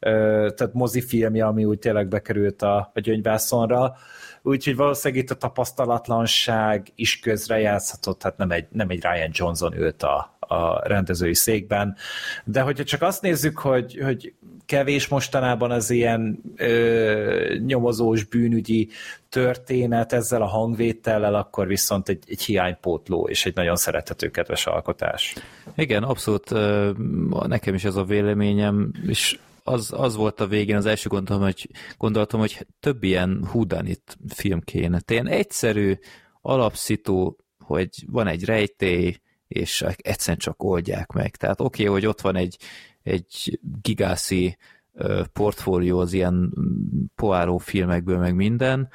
tehát 0.00 0.72
mozifilmje, 0.72 1.44
ami 1.44 1.64
úgy 1.64 1.78
tényleg 1.78 2.08
bekerült 2.08 2.62
a, 2.62 2.90
a 2.94 3.00
gyöngyvászonra, 3.00 3.96
úgyhogy 4.46 4.76
valószínűleg 4.76 5.22
itt 5.22 5.30
a 5.30 5.34
tapasztalatlanság 5.34 6.86
is 6.94 7.18
közrejátszhatott, 7.18 8.22
hát 8.22 8.36
nem 8.36 8.50
egy, 8.50 8.66
nem 8.70 8.88
egy 8.88 9.02
Ryan 9.02 9.30
Johnson 9.32 9.74
ült 9.74 10.02
a, 10.02 10.36
a 10.38 10.88
rendezői 10.88 11.34
székben, 11.34 11.96
de 12.44 12.60
hogyha 12.60 12.84
csak 12.84 13.02
azt 13.02 13.22
nézzük, 13.22 13.58
hogy, 13.58 13.98
hogy 14.02 14.32
kevés 14.66 15.08
mostanában 15.08 15.70
az 15.70 15.90
ilyen 15.90 16.40
ö, 16.56 17.54
nyomozós 17.66 18.24
bűnügyi 18.24 18.88
történet 19.28 20.12
ezzel 20.12 20.42
a 20.42 20.46
hangvétellel, 20.46 21.34
akkor 21.34 21.66
viszont 21.66 22.08
egy, 22.08 22.22
egy 22.26 22.42
hiánypótló 22.42 23.28
és 23.28 23.46
egy 23.46 23.54
nagyon 23.54 23.76
szerethető 23.76 24.30
kedves 24.30 24.66
alkotás. 24.66 25.34
Igen, 25.76 26.02
abszolút 26.02 26.50
nekem 27.46 27.74
is 27.74 27.84
ez 27.84 27.96
a 27.96 28.04
véleményem, 28.04 28.90
és 29.06 29.38
az, 29.66 29.92
az 29.96 30.16
volt 30.16 30.40
a 30.40 30.46
végén 30.46 30.76
az 30.76 30.86
első 30.86 31.08
gondolatom, 31.08 31.46
hogy 31.46 31.70
gondoltam, 31.96 32.40
hogy 32.40 32.66
több 32.80 33.02
ilyen 33.02 33.46
hudanit 33.46 34.18
film 34.28 34.60
kéne. 34.60 35.00
Ilyen 35.06 35.28
egyszerű, 35.28 35.98
alapszító, 36.40 37.36
hogy 37.58 37.90
van 38.06 38.26
egy 38.26 38.44
rejtély, 38.44 39.16
és 39.48 39.84
egyszerűen 39.96 40.38
csak 40.38 40.62
oldják 40.62 41.12
meg. 41.12 41.36
Tehát 41.36 41.60
oké, 41.60 41.82
okay, 41.82 41.94
hogy 41.94 42.06
ott 42.06 42.20
van 42.20 42.36
egy, 42.36 42.58
egy 43.02 43.60
gigászi 43.82 44.56
portfólió 45.32 45.98
az 45.98 46.12
ilyen 46.12 46.52
poáró 47.14 47.58
filmekből, 47.58 48.18
meg 48.18 48.34
minden, 48.34 48.88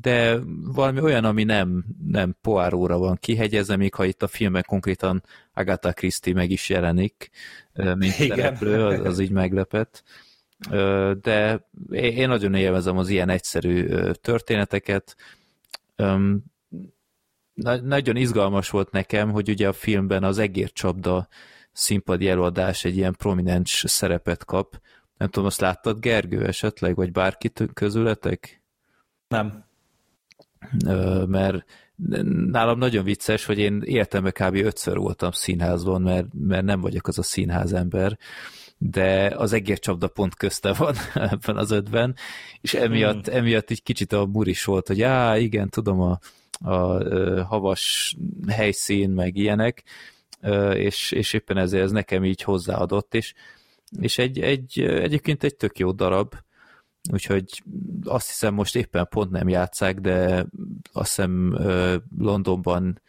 de 0.00 0.38
valami 0.64 1.00
olyan, 1.00 1.24
ami 1.24 1.44
nem, 1.44 1.84
nem 2.06 2.36
poáróra 2.40 2.98
van 2.98 3.16
kihegyezve, 3.20 3.76
még 3.76 3.94
ha 3.94 4.04
itt 4.04 4.22
a 4.22 4.26
filmben 4.26 4.64
konkrétan 4.66 5.22
Agatha 5.52 5.92
Christie 5.92 6.34
meg 6.34 6.50
is 6.50 6.68
jelenik, 6.68 7.30
mint 7.72 8.12
szereplő, 8.12 8.84
az, 8.84 9.06
az 9.06 9.18
így 9.18 9.30
meglepett. 9.30 10.02
De 11.20 11.68
én 11.90 12.28
nagyon 12.28 12.54
élvezem 12.54 12.96
az 12.96 13.08
ilyen 13.08 13.28
egyszerű 13.28 13.86
történeteket. 14.12 15.16
Nagyon 17.82 18.16
izgalmas 18.16 18.70
volt 18.70 18.90
nekem, 18.90 19.30
hogy 19.30 19.48
ugye 19.48 19.68
a 19.68 19.72
filmben 19.72 20.24
az 20.24 20.38
egércsapda 20.38 21.28
színpadi 21.72 22.28
előadás 22.28 22.84
egy 22.84 22.96
ilyen 22.96 23.14
prominens 23.18 23.84
szerepet 23.86 24.44
kap. 24.44 24.80
Nem 25.16 25.28
tudom, 25.28 25.46
azt 25.46 25.60
láttad 25.60 26.00
Gergő 26.00 26.46
esetleg, 26.46 26.94
vagy 26.94 27.12
bárki 27.12 27.52
közületek? 27.74 28.62
Nem 29.28 29.67
mert 31.26 31.64
nálam 32.50 32.78
nagyon 32.78 33.04
vicces, 33.04 33.44
hogy 33.44 33.58
én 33.58 33.82
életemben 33.84 34.32
kb. 34.32 34.54
ötször 34.54 34.96
voltam 34.96 35.30
színházban, 35.30 36.02
mert, 36.02 36.26
mert 36.32 36.64
nem 36.64 36.80
vagyok 36.80 37.08
az 37.08 37.18
a 37.18 37.22
színház 37.22 37.72
ember, 37.72 38.18
de 38.78 39.32
az 39.36 39.52
egércsapda 39.52 40.08
pont 40.08 40.34
közte 40.34 40.72
van 40.72 40.94
ebben 41.14 41.56
az 41.56 41.70
ötben, 41.70 42.14
és 42.60 42.74
emiatt, 42.74 43.26
hmm. 43.26 43.36
emiatt 43.36 43.70
egy 43.70 43.82
kicsit 43.82 44.12
a 44.12 44.26
muris 44.26 44.64
volt, 44.64 44.86
hogy 44.86 45.02
á, 45.02 45.38
igen, 45.38 45.68
tudom, 45.68 46.00
a, 46.00 46.18
a, 46.60 46.70
a 46.70 47.44
havas 47.44 48.16
helyszín, 48.48 49.10
meg 49.10 49.36
ilyenek, 49.36 49.82
és, 50.72 51.12
és 51.12 51.32
éppen 51.32 51.56
ezért 51.56 51.84
ez 51.84 51.90
nekem 51.90 52.24
így 52.24 52.42
hozzáadott, 52.42 53.14
és, 53.14 53.34
és 54.00 54.18
egy, 54.18 54.40
egy, 54.40 54.80
egyébként 54.80 55.44
egy 55.44 55.56
tök 55.56 55.78
jó 55.78 55.92
darab, 55.92 56.34
úgyhogy 57.10 57.62
azt 58.04 58.26
hiszem 58.26 58.54
most 58.54 58.76
éppen 58.76 59.06
pont 59.10 59.30
nem 59.30 59.48
játszák, 59.48 60.00
de 60.00 60.46
azt 60.92 61.08
hiszem 61.08 61.58
Londonban 62.18 63.00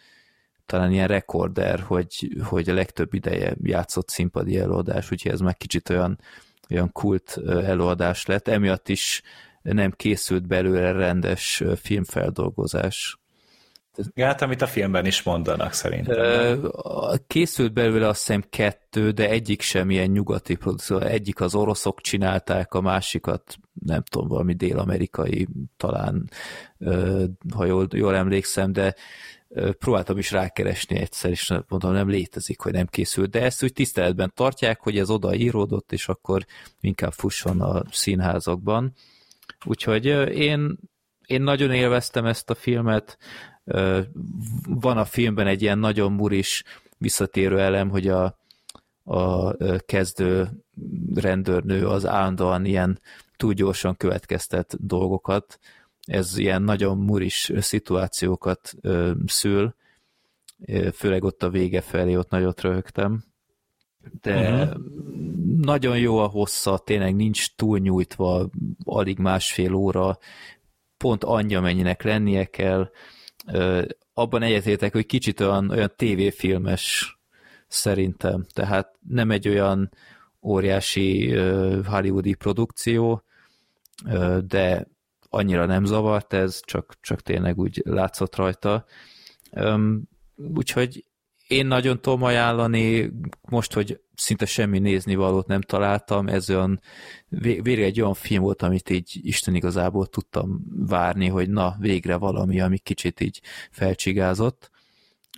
talán 0.65 0.91
ilyen 0.91 1.07
rekorder, 1.07 1.79
hogy, 1.79 2.37
hogy 2.43 2.69
a 2.69 2.73
legtöbb 2.73 3.13
ideje 3.13 3.55
játszott 3.61 4.09
színpadi 4.09 4.57
előadás, 4.57 5.11
úgyhogy 5.11 5.31
ez 5.31 5.39
már 5.39 5.57
kicsit 5.57 5.89
olyan, 5.89 6.19
olyan 6.69 6.91
kult 6.91 7.37
előadás 7.45 8.25
lett. 8.25 8.47
Emiatt 8.47 8.89
is 8.89 9.21
nem 9.61 9.91
készült 9.91 10.47
belőle 10.47 10.91
rendes 10.91 11.63
filmfeldolgozás. 11.75 13.18
Hát, 14.15 14.41
amit 14.41 14.61
a 14.61 14.67
filmben 14.67 15.05
is 15.05 15.23
mondanak 15.23 15.73
szerintem. 15.73 16.71
Készült 17.27 17.73
belőle 17.73 18.07
azt 18.07 18.19
hiszem 18.19 18.43
kettő, 18.49 19.11
de 19.11 19.29
egyik 19.29 19.61
sem 19.61 19.89
ilyen 19.89 20.09
nyugati 20.09 20.55
produkció. 20.55 20.97
Egyik 20.97 21.41
az 21.41 21.55
oroszok 21.55 22.01
csinálták, 22.01 22.73
a 22.73 22.81
másikat 22.81 23.55
nem 23.85 24.01
tudom, 24.01 24.27
valami 24.27 24.53
dél-amerikai 24.53 25.47
talán, 25.77 26.29
ha 27.53 27.65
jól, 27.65 27.87
jól 27.91 28.15
emlékszem, 28.15 28.71
de 28.71 28.95
próbáltam 29.79 30.17
is 30.17 30.31
rákeresni 30.31 30.97
egyszer, 30.97 31.31
és 31.31 31.53
mondom, 31.67 31.91
nem 31.91 32.09
létezik, 32.09 32.59
hogy 32.59 32.71
nem 32.71 32.85
készült, 32.85 33.29
de 33.29 33.41
ezt 33.41 33.63
úgy 33.63 33.73
tiszteletben 33.73 34.31
tartják, 34.35 34.79
hogy 34.79 34.97
ez 34.97 35.09
oda 35.09 35.35
íródott, 35.35 35.91
és 35.91 36.07
akkor 36.07 36.45
inkább 36.79 37.11
fusson 37.11 37.61
a 37.61 37.83
színházakban. 37.91 38.93
Úgyhogy 39.65 40.05
én, 40.35 40.79
én 41.25 41.41
nagyon 41.41 41.71
élveztem 41.71 42.25
ezt 42.25 42.49
a 42.49 42.55
filmet, 42.55 43.17
van 44.67 44.97
a 44.97 45.05
filmben 45.05 45.47
egy 45.47 45.61
ilyen 45.61 45.79
nagyon 45.79 46.11
muris 46.11 46.63
visszatérő 46.97 47.59
elem, 47.59 47.89
hogy 47.89 48.07
a, 48.07 48.39
a 49.03 49.55
kezdő 49.85 50.49
rendőrnő 51.15 51.87
az 51.87 52.05
állandóan 52.05 52.65
ilyen 52.65 52.99
túl 53.37 53.53
gyorsan 53.53 53.97
következtet 53.97 54.85
dolgokat. 54.85 55.59
Ez 56.05 56.37
ilyen 56.37 56.61
nagyon 56.61 56.97
muris 56.97 57.51
szituációkat 57.57 58.73
szül, 59.25 59.75
főleg 60.93 61.23
ott 61.23 61.43
a 61.43 61.49
vége 61.49 61.81
felé, 61.81 62.15
ott 62.15 62.29
nagyot 62.29 62.61
röhögtem. 62.61 63.23
De 64.21 64.63
uh-huh. 64.63 64.81
nagyon 65.61 65.97
jó 65.97 66.17
a 66.17 66.27
hossza, 66.27 66.77
tényleg 66.77 67.15
nincs 67.15 67.55
túlnyújtva, 67.55 68.49
alig 68.83 69.17
másfél 69.17 69.73
óra, 69.73 70.17
pont 70.97 71.23
annyi, 71.23 71.55
amennyinek 71.55 72.03
lennie 72.03 72.45
kell, 72.45 72.89
abban 74.13 74.41
egyetértek, 74.41 74.93
hogy 74.93 75.05
kicsit 75.05 75.39
olyan, 75.39 75.69
olyan 75.69 75.93
tévéfilmes 75.95 77.17
szerintem, 77.67 78.45
tehát 78.53 78.95
nem 79.07 79.31
egy 79.31 79.47
olyan 79.47 79.91
óriási 80.41 81.35
hollywoodi 81.85 82.33
produkció, 82.33 83.23
de 84.45 84.87
annyira 85.29 85.65
nem 85.65 85.85
zavart 85.85 86.33
ez, 86.33 86.59
csak, 86.65 86.97
csak 87.01 87.21
tényleg 87.21 87.57
úgy 87.57 87.81
látszott 87.85 88.35
rajta. 88.35 88.85
Úgyhogy 90.35 91.05
én 91.49 91.67
nagyon 91.67 92.01
tudom 92.01 92.23
ajánlani, 92.23 93.11
most, 93.41 93.73
hogy 93.73 94.01
szinte 94.15 94.45
semmi 94.45 94.79
nézni 94.79 95.15
valót 95.15 95.47
nem 95.47 95.61
találtam, 95.61 96.27
ez 96.27 96.49
olyan, 96.49 96.81
végre 97.29 97.83
egy 97.83 98.01
olyan 98.01 98.13
film 98.13 98.41
volt, 98.41 98.61
amit 98.61 98.89
így 98.89 99.19
Isten 99.21 99.55
igazából 99.55 100.07
tudtam 100.07 100.61
várni, 100.87 101.27
hogy 101.27 101.49
na, 101.49 101.75
végre 101.79 102.15
valami, 102.15 102.61
ami 102.61 102.77
kicsit 102.77 103.19
így 103.19 103.41
felcsigázott. 103.71 104.71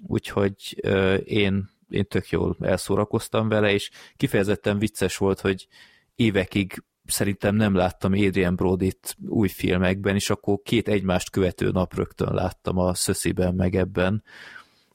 Úgyhogy 0.08 0.86
én, 1.24 1.70
én 1.90 2.06
tök 2.08 2.30
jól 2.30 2.58
elszórakoztam 2.60 3.48
vele, 3.48 3.72
és 3.72 3.90
kifejezetten 4.18 4.80
vicces 4.80 5.18
volt, 5.18 5.40
hogy 5.40 5.68
évekig 6.16 6.84
szerintem 7.06 7.56
nem 7.56 7.76
láttam 7.76 8.12
Adrian 8.12 8.56
Brody-t 8.56 9.18
új 9.28 9.48
filmekben, 9.48 10.16
és 10.16 10.30
akkor 10.30 10.60
két 10.64 10.88
egymást 10.88 11.30
követő 11.30 11.70
nap 11.70 11.96
rögtön 11.96 12.34
láttam 12.34 12.78
a 12.78 12.94
Szösziben 12.94 13.56
meg 13.56 13.76
ebben, 13.76 14.24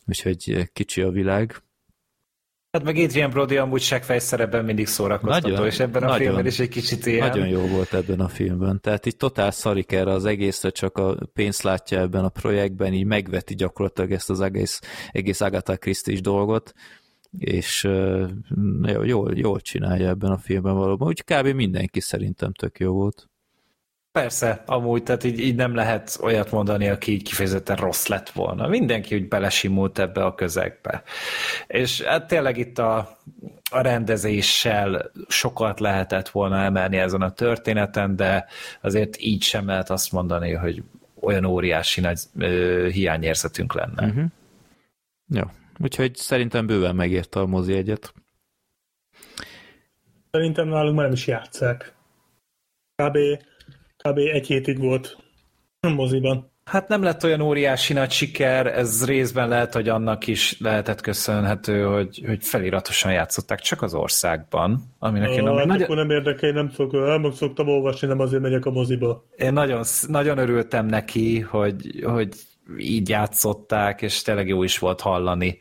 úgyhogy 0.06 0.70
kicsi 0.72 1.02
a 1.02 1.10
világ. 1.10 1.60
Hát 2.70 2.84
meg 2.84 2.96
Adrian 2.96 3.30
Brody 3.30 3.56
amúgy 3.56 3.80
seggfej 3.80 4.18
szerepben 4.18 4.64
mindig 4.64 4.86
szórakoztató, 4.86 5.48
nagyon, 5.48 5.66
és 5.66 5.80
ebben 5.80 6.02
a 6.02 6.06
nagyon, 6.06 6.20
filmben 6.20 6.46
is 6.46 6.58
egy 6.58 6.68
kicsit 6.68 7.06
ilyen. 7.06 7.28
Nagyon 7.28 7.48
jó 7.48 7.66
volt 7.66 7.94
ebben 7.94 8.20
a 8.20 8.28
filmben. 8.28 8.80
Tehát 8.80 9.06
így 9.06 9.16
totál 9.16 9.50
szarik 9.50 9.92
erre 9.92 10.10
az 10.10 10.24
egészre, 10.24 10.70
csak 10.70 10.98
a 10.98 11.16
pénzt 11.32 11.62
látja 11.62 12.00
ebben 12.00 12.24
a 12.24 12.28
projektben, 12.28 12.92
így 12.92 13.04
megveti 13.04 13.54
gyakorlatilag 13.54 14.12
ezt 14.12 14.30
az 14.30 14.40
egész, 14.40 14.80
egész 15.10 15.40
Agatha 15.40 15.76
christie 15.76 16.20
dolgot, 16.20 16.72
és 17.38 17.84
uh, 17.84 18.30
jól, 19.04 19.32
jól 19.34 19.60
csinálja 19.60 20.08
ebben 20.08 20.30
a 20.30 20.38
filmben 20.38 20.74
valóban. 20.74 21.08
Úgy 21.08 21.24
kb. 21.24 21.46
mindenki 21.46 22.00
szerintem 22.00 22.52
tök 22.52 22.78
jó 22.78 22.92
volt. 22.92 23.28
Persze, 24.16 24.62
amúgy, 24.66 25.02
tehát 25.02 25.24
így, 25.24 25.38
így 25.38 25.54
nem 25.54 25.74
lehet 25.74 26.18
olyat 26.20 26.50
mondani, 26.50 26.88
aki 26.88 27.12
így 27.12 27.22
kifejezetten 27.22 27.76
rossz 27.76 28.06
lett 28.06 28.30
volna. 28.30 28.68
Mindenki 28.68 29.14
úgy 29.14 29.28
belesimult 29.28 29.98
ebbe 29.98 30.24
a 30.24 30.34
közegbe. 30.34 31.02
És 31.66 32.02
hát 32.02 32.26
tényleg 32.26 32.56
itt 32.56 32.78
a, 32.78 33.18
a 33.70 33.80
rendezéssel 33.80 35.10
sokat 35.28 35.80
lehetett 35.80 36.28
volna 36.28 36.58
emelni 36.58 36.96
ezen 36.96 37.22
a 37.22 37.32
történeten, 37.32 38.16
de 38.16 38.46
azért 38.80 39.20
így 39.20 39.42
sem 39.42 39.66
lehet 39.66 39.90
azt 39.90 40.12
mondani, 40.12 40.52
hogy 40.52 40.82
olyan 41.20 41.44
óriási 41.44 42.00
nagy 42.00 42.20
ö, 42.38 42.88
hiányérzetünk 42.92 43.74
lenne. 43.74 44.06
Uh-huh. 44.06 44.24
Jó, 45.28 45.42
úgyhogy 45.78 46.14
szerintem 46.14 46.66
bőven 46.66 46.94
megérte 46.94 47.40
a 47.40 47.46
mozi 47.46 47.74
egyet. 47.74 48.14
Szerintem 50.30 50.68
nálunk 50.68 50.96
már 50.96 51.04
nem 51.04 51.14
is 51.14 51.26
játszák. 51.26 51.94
Kb 53.02 53.16
kb. 54.10 54.18
egy 54.18 54.46
hétig 54.46 54.78
volt 54.78 55.16
moziban. 55.80 56.50
Hát 56.64 56.88
nem 56.88 57.02
lett 57.02 57.24
olyan 57.24 57.40
óriási 57.40 57.92
nagy 57.92 58.10
siker, 58.10 58.66
ez 58.66 59.06
részben 59.06 59.48
lehet, 59.48 59.74
hogy 59.74 59.88
annak 59.88 60.26
is 60.26 60.60
lehetett 60.60 61.00
köszönhető, 61.00 61.82
hogy, 61.82 62.22
hogy 62.26 62.44
feliratosan 62.44 63.12
játszották 63.12 63.60
csak 63.60 63.82
az 63.82 63.94
országban, 63.94 64.82
aminek 64.98 65.30
én 65.30 65.42
nem... 65.42 65.56
Hát 65.56 65.66
nagy... 65.66 65.82
akkor 65.82 65.96
nem 65.96 66.10
érdekel, 66.10 66.50
nem, 66.50 66.70
szok, 66.70 66.92
nem 66.92 67.30
szoktam 67.30 67.68
olvasni, 67.68 68.08
nem 68.08 68.20
azért 68.20 68.42
megyek 68.42 68.66
a 68.66 68.70
moziba. 68.70 69.24
Én 69.36 69.52
nagyon, 69.52 69.82
nagyon 70.08 70.38
örültem 70.38 70.86
neki, 70.86 71.40
hogy, 71.40 72.02
hogy 72.04 72.28
így 72.78 73.08
játszották, 73.08 74.02
és 74.02 74.22
tényleg 74.22 74.48
jó 74.48 74.62
is 74.62 74.78
volt 74.78 75.00
hallani 75.00 75.58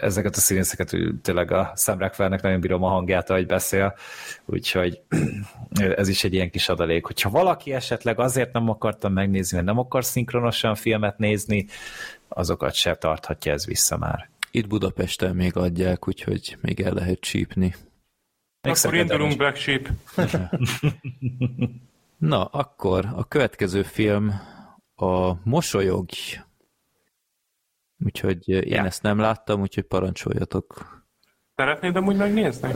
ezeket 0.00 0.36
a 0.36 0.40
színészeket, 0.40 0.96
tényleg 1.22 1.50
a 1.50 1.72
Sam 1.76 1.98
Rockwellnek 1.98 2.42
nagyon 2.42 2.60
bírom 2.60 2.82
a 2.82 2.88
hangját, 2.88 3.30
ahogy 3.30 3.46
beszél, 3.46 3.94
úgyhogy 4.44 5.00
ez 5.96 6.08
is 6.08 6.24
egy 6.24 6.34
ilyen 6.34 6.50
kis 6.50 6.68
adalék. 6.68 7.06
Hogyha 7.06 7.30
valaki 7.30 7.72
esetleg 7.72 8.18
azért 8.20 8.52
nem 8.52 8.68
akartam 8.68 9.12
megnézni, 9.12 9.56
mert 9.56 9.68
nem 9.68 9.78
akar 9.78 10.04
szinkronosan 10.04 10.74
filmet 10.74 11.18
nézni, 11.18 11.66
azokat 12.28 12.74
se 12.74 12.94
tarthatja 12.94 13.52
ez 13.52 13.66
vissza 13.66 13.96
már. 13.96 14.28
Itt 14.50 14.66
Budapesten 14.66 15.34
még 15.34 15.56
adják, 15.56 16.08
úgyhogy 16.08 16.56
még 16.60 16.80
el 16.80 16.92
lehet 16.92 17.20
csípni. 17.20 17.74
Még 18.60 18.74
akkor 18.76 18.94
indulunk 18.94 19.36
Black 19.36 19.56
Sheep. 19.56 19.88
Na, 22.18 22.44
akkor 22.44 23.08
a 23.14 23.28
következő 23.28 23.82
film 23.82 24.32
a 24.96 25.32
Mosolyog. 25.44 26.08
Úgyhogy 28.04 28.48
én 28.48 28.62
ja. 28.66 28.84
ezt 28.84 29.02
nem 29.02 29.18
láttam, 29.18 29.60
úgyhogy 29.60 29.84
parancsoljatok. 29.84 30.94
Szeretnéd 31.54 31.96
amúgy 31.96 32.16
megnézni? 32.16 32.68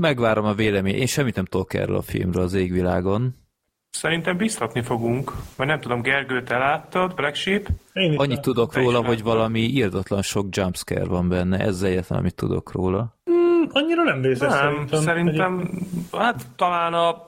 Megvárom 0.00 0.44
a 0.44 0.54
vélemény. 0.54 0.94
Én 0.94 1.06
semmit 1.06 1.34
nem 1.34 1.44
tudok 1.44 1.74
erről 1.74 1.96
a 1.96 2.02
filmről 2.02 2.42
az 2.42 2.54
égvilágon. 2.54 3.34
Szerintem 3.90 4.36
biztatni 4.36 4.82
fogunk. 4.82 5.32
Vagy 5.56 5.66
nem 5.66 5.80
tudom, 5.80 6.02
Gergő, 6.02 6.42
te 6.42 6.58
láttad 6.58 7.14
Black 7.14 7.34
Sheep? 7.34 7.68
Én 7.92 8.18
Annyit 8.18 8.40
tudok 8.40 8.74
róla, 8.74 9.04
hogy 9.04 9.22
valami 9.22 9.60
írdatlan 9.60 10.22
sok 10.22 10.56
jumpscare 10.56 11.04
van 11.04 11.28
benne. 11.28 11.58
Ez 11.58 11.82
egyetlen, 11.82 12.18
amit 12.18 12.34
tudok 12.34 12.72
róla. 12.72 13.16
Mm, 13.30 13.62
annyira 13.72 14.02
nem 14.02 14.20
vészes 14.20 14.52
nem, 14.52 14.58
szerintem. 14.58 15.00
Szerintem, 15.00 15.70
hát 16.12 16.46
talán 16.56 16.94
a 16.94 17.26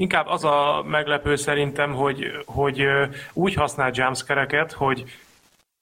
Inkább 0.00 0.26
az 0.26 0.44
a 0.44 0.84
meglepő 0.86 1.36
szerintem, 1.36 1.92
hogy, 1.92 2.24
hogy 2.46 2.86
úgy 3.32 3.54
használ 3.54 3.90
jumpscare 3.94 4.66
hogy 4.72 5.04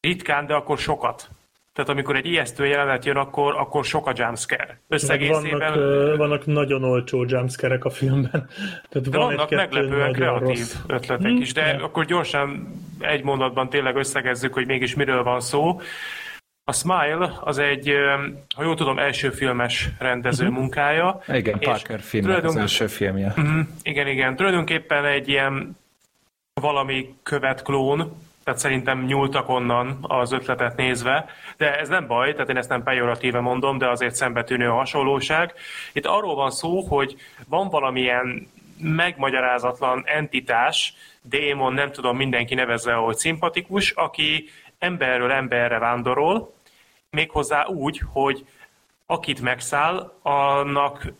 ritkán, 0.00 0.46
de 0.46 0.54
akkor 0.54 0.78
sokat. 0.78 1.28
Tehát 1.72 1.90
amikor 1.90 2.16
egy 2.16 2.26
ijesztő 2.26 2.66
jelenet 2.66 3.04
jön, 3.04 3.16
akkor, 3.16 3.54
akkor 3.56 3.84
sok 3.84 4.06
a 4.06 4.12
jumpscare. 4.14 4.80
Összegészében... 4.88 5.72
Vannak, 5.72 6.16
vannak 6.16 6.46
nagyon 6.46 6.84
olcsó 6.84 7.24
jumpscare 7.28 7.78
a 7.80 7.90
filmben. 7.90 8.48
Tehát 8.88 9.08
de 9.08 9.18
van 9.18 9.26
vannak 9.26 9.50
meglepően 9.50 10.12
kreatív 10.12 10.46
rossz. 10.46 10.74
ötletek 10.86 11.32
is, 11.38 11.52
de 11.52 11.72
hmm. 11.72 11.82
akkor 11.82 12.04
gyorsan 12.04 12.74
egy 13.00 13.22
mondatban 13.22 13.68
tényleg 13.68 13.96
összegezzük, 13.96 14.54
hogy 14.54 14.66
mégis 14.66 14.94
miről 14.94 15.22
van 15.22 15.40
szó. 15.40 15.80
A 16.68 16.72
Smile 16.72 17.32
az 17.40 17.58
egy, 17.58 17.92
ha 18.56 18.62
jól 18.62 18.74
tudom, 18.74 18.98
első 18.98 19.30
filmes 19.30 19.88
rendező 19.98 20.44
uh-huh. 20.44 20.58
munkája. 20.58 21.20
Igen, 21.28 21.58
Parker 21.58 22.00
film 22.00 22.24
tulajdon... 22.24 22.50
az 22.50 22.56
első 22.56 22.86
filmje. 22.86 23.26
Uh-huh. 23.26 23.60
Igen, 23.82 24.06
igen. 24.06 24.36
Tulajdonképpen 24.36 25.04
egy 25.04 25.28
ilyen 25.28 25.76
valami 26.54 27.14
követ 27.22 27.62
klón, 27.62 28.12
tehát 28.44 28.60
szerintem 28.60 29.04
nyúltak 29.04 29.48
onnan 29.48 29.98
az 30.02 30.32
ötletet 30.32 30.76
nézve, 30.76 31.28
de 31.56 31.78
ez 31.78 31.88
nem 31.88 32.06
baj, 32.06 32.32
tehát 32.32 32.48
én 32.48 32.56
ezt 32.56 32.68
nem 32.68 32.82
pejoratíve 32.82 33.40
mondom, 33.40 33.78
de 33.78 33.88
azért 33.88 34.14
szembetűnő 34.14 34.68
a 34.68 34.74
hasonlóság. 34.74 35.54
Itt 35.92 36.06
arról 36.06 36.34
van 36.34 36.50
szó, 36.50 36.80
hogy 36.80 37.16
van 37.48 37.68
valamilyen 37.68 38.48
megmagyarázatlan 38.78 40.02
entitás, 40.06 40.94
démon, 41.22 41.72
nem 41.72 41.92
tudom, 41.92 42.16
mindenki 42.16 42.54
nevezze, 42.54 42.92
hogy 42.92 43.16
szimpatikus, 43.16 43.90
aki 43.90 44.48
emberről 44.78 45.30
emberre 45.30 45.78
vándorol, 45.78 46.54
méghozzá 47.16 47.66
úgy, 47.66 48.02
hogy 48.12 48.46
akit 49.06 49.40
megszáll, 49.40 50.12
annak 50.22 51.12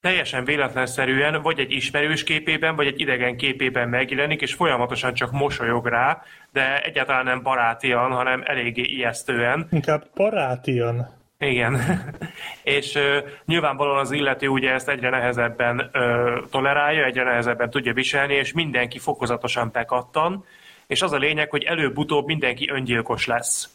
teljesen 0.00 0.44
véletlenszerűen 0.44 1.42
vagy 1.42 1.58
egy 1.58 1.72
ismerős 1.72 2.24
képében, 2.24 2.76
vagy 2.76 2.86
egy 2.86 3.00
idegen 3.00 3.36
képében 3.36 3.88
megjelenik, 3.88 4.40
és 4.40 4.54
folyamatosan 4.54 5.14
csak 5.14 5.30
mosolyog 5.30 5.86
rá, 5.86 6.22
de 6.52 6.82
egyáltalán 6.82 7.24
nem 7.24 7.42
barátian, 7.42 8.10
hanem 8.10 8.42
eléggé 8.44 8.82
ijesztően. 8.82 9.66
Inkább 9.70 10.10
barátian. 10.14 11.18
Igen. 11.38 11.80
és 12.76 12.94
uh, 12.94 13.16
nyilvánvalóan 13.44 13.98
az 13.98 14.10
illető 14.10 14.48
ugye 14.48 14.72
ezt 14.72 14.88
egyre 14.88 15.10
nehezebben 15.10 15.90
uh, 15.92 16.48
tolerálja, 16.50 17.04
egyre 17.04 17.24
nehezebben 17.24 17.70
tudja 17.70 17.92
viselni, 17.92 18.34
és 18.34 18.52
mindenki 18.52 18.98
fokozatosan 18.98 19.70
bekattan, 19.72 20.44
és 20.86 21.02
az 21.02 21.12
a 21.12 21.16
lényeg, 21.16 21.50
hogy 21.50 21.62
előbb-utóbb 21.62 22.26
mindenki 22.26 22.70
öngyilkos 22.70 23.26
lesz. 23.26 23.68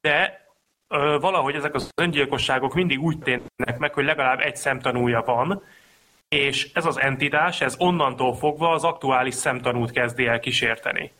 De 0.00 0.40
ö, 0.46 0.47
valahogy 1.20 1.54
ezek 1.54 1.74
az 1.74 1.90
öngyilkosságok 1.94 2.74
mindig 2.74 3.00
úgy 3.00 3.18
ténynek 3.18 3.78
meg, 3.78 3.94
hogy 3.94 4.04
legalább 4.04 4.40
egy 4.40 4.56
szemtanúja 4.56 5.22
van, 5.26 5.62
és 6.28 6.70
ez 6.72 6.84
az 6.84 7.00
entitás, 7.00 7.60
ez 7.60 7.74
onnantól 7.78 8.36
fogva 8.36 8.70
az 8.70 8.84
aktuális 8.84 9.34
szemtanút 9.34 9.90
kezdi 9.90 10.26
el 10.26 10.40
kísérteni. 10.40 11.12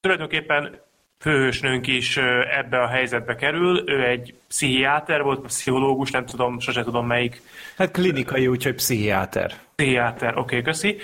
Tulajdonképpen 0.00 0.80
főhősnőnk 1.18 1.86
is 1.86 2.16
ebbe 2.56 2.82
a 2.82 2.86
helyzetbe 2.86 3.34
kerül, 3.34 3.82
ő 3.86 4.04
egy 4.04 4.34
pszichiáter 4.48 5.22
volt, 5.22 5.40
pszichológus, 5.40 6.10
nem 6.10 6.26
tudom, 6.26 6.60
sose 6.60 6.82
tudom 6.82 7.06
melyik. 7.06 7.42
Hát 7.76 7.90
klinikai, 7.90 8.46
úgyhogy 8.46 8.74
pszichiáter. 8.74 9.52
Pszichiáter, 9.74 10.28
oké, 10.28 10.40
okay, 10.40 10.62
köszi. 10.62 10.98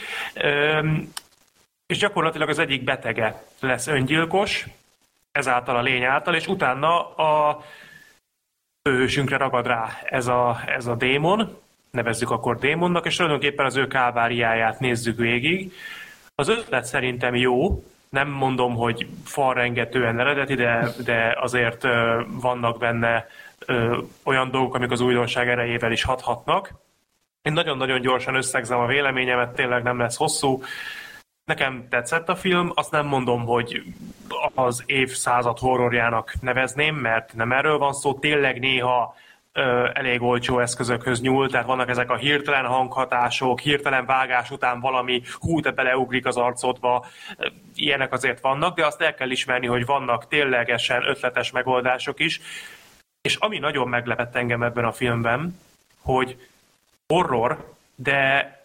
Üm, 0.44 1.12
és 1.86 1.98
gyakorlatilag 1.98 2.48
az 2.48 2.58
egyik 2.58 2.84
betege 2.84 3.42
lesz 3.60 3.86
öngyilkos, 3.86 4.66
ezáltal 5.32 5.76
a 5.76 5.82
lény 5.82 6.04
által, 6.04 6.34
és 6.34 6.46
utána 6.46 7.14
a 7.14 7.64
főhősünkre 8.82 9.36
ragad 9.36 9.66
rá 9.66 9.98
ez 10.04 10.26
a, 10.26 10.60
ez 10.66 10.86
a 10.86 10.94
démon, 10.94 11.56
nevezzük 11.90 12.30
akkor 12.30 12.58
démonnak, 12.58 13.06
és 13.06 13.16
tulajdonképpen 13.16 13.66
az 13.66 13.76
ő 13.76 13.86
káváriáját 13.86 14.80
nézzük 14.80 15.18
végig. 15.18 15.72
Az 16.34 16.48
ötlet 16.48 16.84
szerintem 16.84 17.34
jó, 17.34 17.84
nem 18.08 18.28
mondom, 18.28 18.74
hogy 18.74 19.06
falrengetően 19.24 20.20
eredeti, 20.20 20.54
de, 20.54 20.88
de 21.04 21.36
azért 21.40 21.84
ö, 21.84 22.22
vannak 22.28 22.78
benne 22.78 23.26
ö, 23.66 23.98
olyan 24.24 24.50
dolgok, 24.50 24.74
amik 24.74 24.90
az 24.90 25.00
újdonság 25.00 25.48
erejével 25.48 25.92
is 25.92 26.02
hathatnak. 26.02 26.72
Én 27.42 27.52
nagyon-nagyon 27.52 28.00
gyorsan 28.00 28.34
összegzem 28.34 28.78
a 28.78 28.86
véleményemet, 28.86 29.54
tényleg 29.54 29.82
nem 29.82 29.98
lesz 29.98 30.16
hosszú. 30.16 30.62
Nekem 31.48 31.86
tetszett 31.88 32.28
a 32.28 32.36
film, 32.36 32.70
azt 32.74 32.90
nem 32.90 33.06
mondom, 33.06 33.44
hogy 33.44 33.82
az 34.54 34.82
évszázad 34.86 35.58
horrorjának 35.58 36.34
nevezném, 36.40 36.94
mert 36.94 37.34
nem 37.34 37.52
erről 37.52 37.78
van 37.78 37.92
szó, 37.92 38.14
tényleg 38.14 38.60
néha 38.60 39.16
ö, 39.52 39.88
elég 39.92 40.22
olcsó 40.22 40.58
eszközökhöz 40.58 41.20
nyúl, 41.20 41.50
tehát 41.50 41.66
vannak 41.66 41.88
ezek 41.88 42.10
a 42.10 42.16
hirtelen 42.16 42.64
hanghatások, 42.64 43.60
hirtelen 43.60 44.06
vágás 44.06 44.50
után 44.50 44.80
valami 44.80 45.22
hú, 45.40 45.60
te 45.60 45.70
beleugrik 45.70 46.26
az 46.26 46.36
arcodba, 46.36 47.06
ilyenek 47.74 48.12
azért 48.12 48.40
vannak, 48.40 48.76
de 48.76 48.86
azt 48.86 49.00
el 49.00 49.14
kell 49.14 49.30
ismerni, 49.30 49.66
hogy 49.66 49.86
vannak 49.86 50.28
ténylegesen 50.28 51.08
ötletes 51.08 51.50
megoldások 51.50 52.20
is, 52.20 52.40
és 53.20 53.36
ami 53.36 53.58
nagyon 53.58 53.88
meglepett 53.88 54.36
engem 54.36 54.62
ebben 54.62 54.84
a 54.84 54.92
filmben, 54.92 55.60
hogy 56.02 56.48
horror, 57.06 57.74
de 57.94 58.56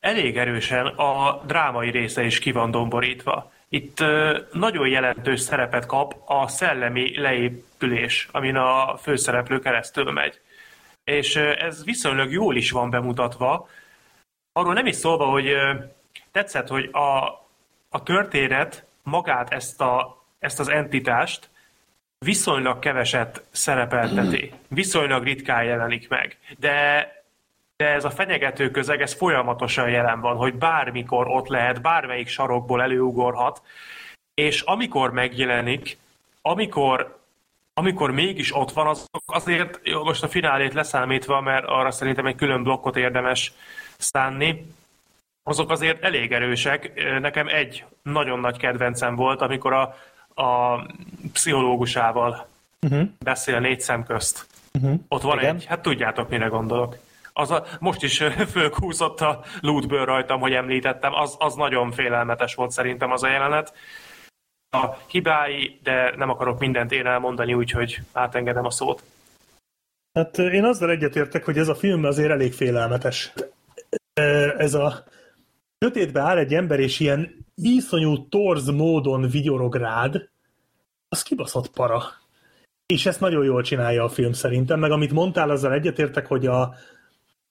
elég 0.00 0.38
erősen 0.38 0.86
a 0.86 1.42
drámai 1.46 1.90
része 1.90 2.22
is 2.22 2.38
ki 2.38 2.52
van 2.52 2.70
domborítva. 2.70 3.52
Itt 3.68 4.04
nagyon 4.52 4.88
jelentős 4.88 5.40
szerepet 5.40 5.86
kap 5.86 6.14
a 6.24 6.48
szellemi 6.48 7.20
leépülés, 7.20 8.28
amin 8.32 8.56
a 8.56 8.96
főszereplő 8.96 9.58
keresztül 9.58 10.10
megy. 10.10 10.40
És 11.04 11.36
ez 11.36 11.84
viszonylag 11.84 12.32
jól 12.32 12.56
is 12.56 12.70
van 12.70 12.90
bemutatva. 12.90 13.68
Arról 14.52 14.72
nem 14.72 14.86
is 14.86 14.96
szólva, 14.96 15.24
hogy 15.24 15.54
tetszett, 16.32 16.68
hogy 16.68 16.88
a, 16.92 17.24
a 17.88 18.02
történet 18.02 18.84
magát 19.02 19.52
ezt, 19.52 19.80
a, 19.80 20.24
ezt 20.38 20.60
az 20.60 20.68
entitást 20.68 21.50
viszonylag 22.18 22.78
keveset 22.78 23.42
szerepelteti. 23.50 24.52
Viszonylag 24.68 25.24
ritkán 25.24 25.64
jelenik 25.64 26.08
meg. 26.08 26.38
De 26.58 27.08
de 27.80 27.86
ez 27.86 28.04
a 28.04 28.10
fenyegető 28.10 28.70
közeg, 28.70 29.00
ez 29.00 29.14
folyamatosan 29.14 29.90
jelen 29.90 30.20
van, 30.20 30.36
hogy 30.36 30.54
bármikor 30.54 31.28
ott 31.28 31.48
lehet, 31.48 31.82
bármelyik 31.82 32.28
sarokból 32.28 32.82
előugorhat, 32.82 33.62
és 34.34 34.60
amikor 34.60 35.12
megjelenik, 35.12 35.98
amikor, 36.42 37.18
amikor 37.74 38.10
mégis 38.10 38.56
ott 38.56 38.72
van, 38.72 38.86
azok 38.86 39.22
azért, 39.26 39.80
most 40.04 40.22
a 40.22 40.28
finálét 40.28 40.74
leszámítva, 40.74 41.40
mert 41.40 41.64
arra 41.66 41.90
szerintem 41.90 42.26
egy 42.26 42.34
külön 42.34 42.62
blokkot 42.62 42.96
érdemes 42.96 43.52
szánni, 43.98 44.66
azok 45.42 45.70
azért 45.70 46.02
elég 46.02 46.32
erősek. 46.32 46.92
Nekem 47.20 47.48
egy 47.48 47.84
nagyon 48.02 48.40
nagy 48.40 48.56
kedvencem 48.56 49.14
volt, 49.14 49.40
amikor 49.40 49.72
a, 49.72 49.96
a 50.42 50.80
pszichológusával 51.32 52.46
uh-huh. 52.80 53.08
beszél 53.18 53.60
négy 53.60 53.80
szem 53.80 54.04
közt. 54.04 54.46
Uh-huh. 54.72 55.00
Ott 55.08 55.22
van 55.22 55.38
Igen. 55.38 55.54
egy, 55.54 55.64
hát 55.64 55.82
tudjátok, 55.82 56.28
mire 56.28 56.46
gondolok 56.46 56.96
az 57.40 57.50
a, 57.50 57.64
most 57.78 58.02
is 58.02 58.22
fölkúszott 58.52 59.20
a 59.20 59.44
lootből 59.60 60.04
rajtam, 60.04 60.40
hogy 60.40 60.52
említettem, 60.52 61.14
az, 61.14 61.36
az 61.38 61.54
nagyon 61.54 61.90
félelmetes 61.90 62.54
volt 62.54 62.70
szerintem 62.70 63.10
az 63.10 63.22
a 63.22 63.28
jelenet. 63.28 63.72
a 64.70 64.96
hibái, 65.06 65.80
de 65.82 66.16
nem 66.16 66.30
akarok 66.30 66.58
mindent 66.58 66.92
én 66.92 67.06
elmondani, 67.06 67.54
úgyhogy 67.54 68.00
átengedem 68.12 68.64
a 68.64 68.70
szót. 68.70 69.02
Hát 70.12 70.38
én 70.38 70.64
azzal 70.64 70.90
egyetértek, 70.90 71.44
hogy 71.44 71.58
ez 71.58 71.68
a 71.68 71.74
film 71.74 72.04
azért 72.04 72.30
elég 72.30 72.52
félelmetes. 72.52 73.32
Ez 74.56 74.74
a 74.74 75.04
sötétbe 75.78 76.20
áll 76.20 76.38
egy 76.38 76.54
ember, 76.54 76.80
és 76.80 77.00
ilyen 77.00 77.46
iszonyú 77.54 78.28
torz 78.28 78.68
módon 78.68 79.28
vigyorog 79.28 79.74
rád, 79.74 80.28
az 81.08 81.22
kibaszott 81.22 81.70
para. 81.70 82.02
És 82.86 83.06
ezt 83.06 83.20
nagyon 83.20 83.44
jól 83.44 83.62
csinálja 83.62 84.04
a 84.04 84.08
film 84.08 84.32
szerintem, 84.32 84.78
meg 84.78 84.90
amit 84.90 85.12
mondtál, 85.12 85.50
azzal 85.50 85.72
egyetértek, 85.72 86.26
hogy 86.26 86.46
a 86.46 86.74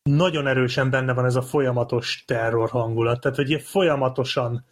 nagyon 0.04 0.48
erősen 0.48 0.90
benne 0.90 1.14
van 1.14 1.26
ez 1.26 1.36
a 1.36 1.42
folyamatos 1.42 2.24
terror 2.28 2.70
hangulat. 2.70 3.22
Tehát, 3.22 3.38
hogy 3.38 3.62
folyamatosan 3.62 4.66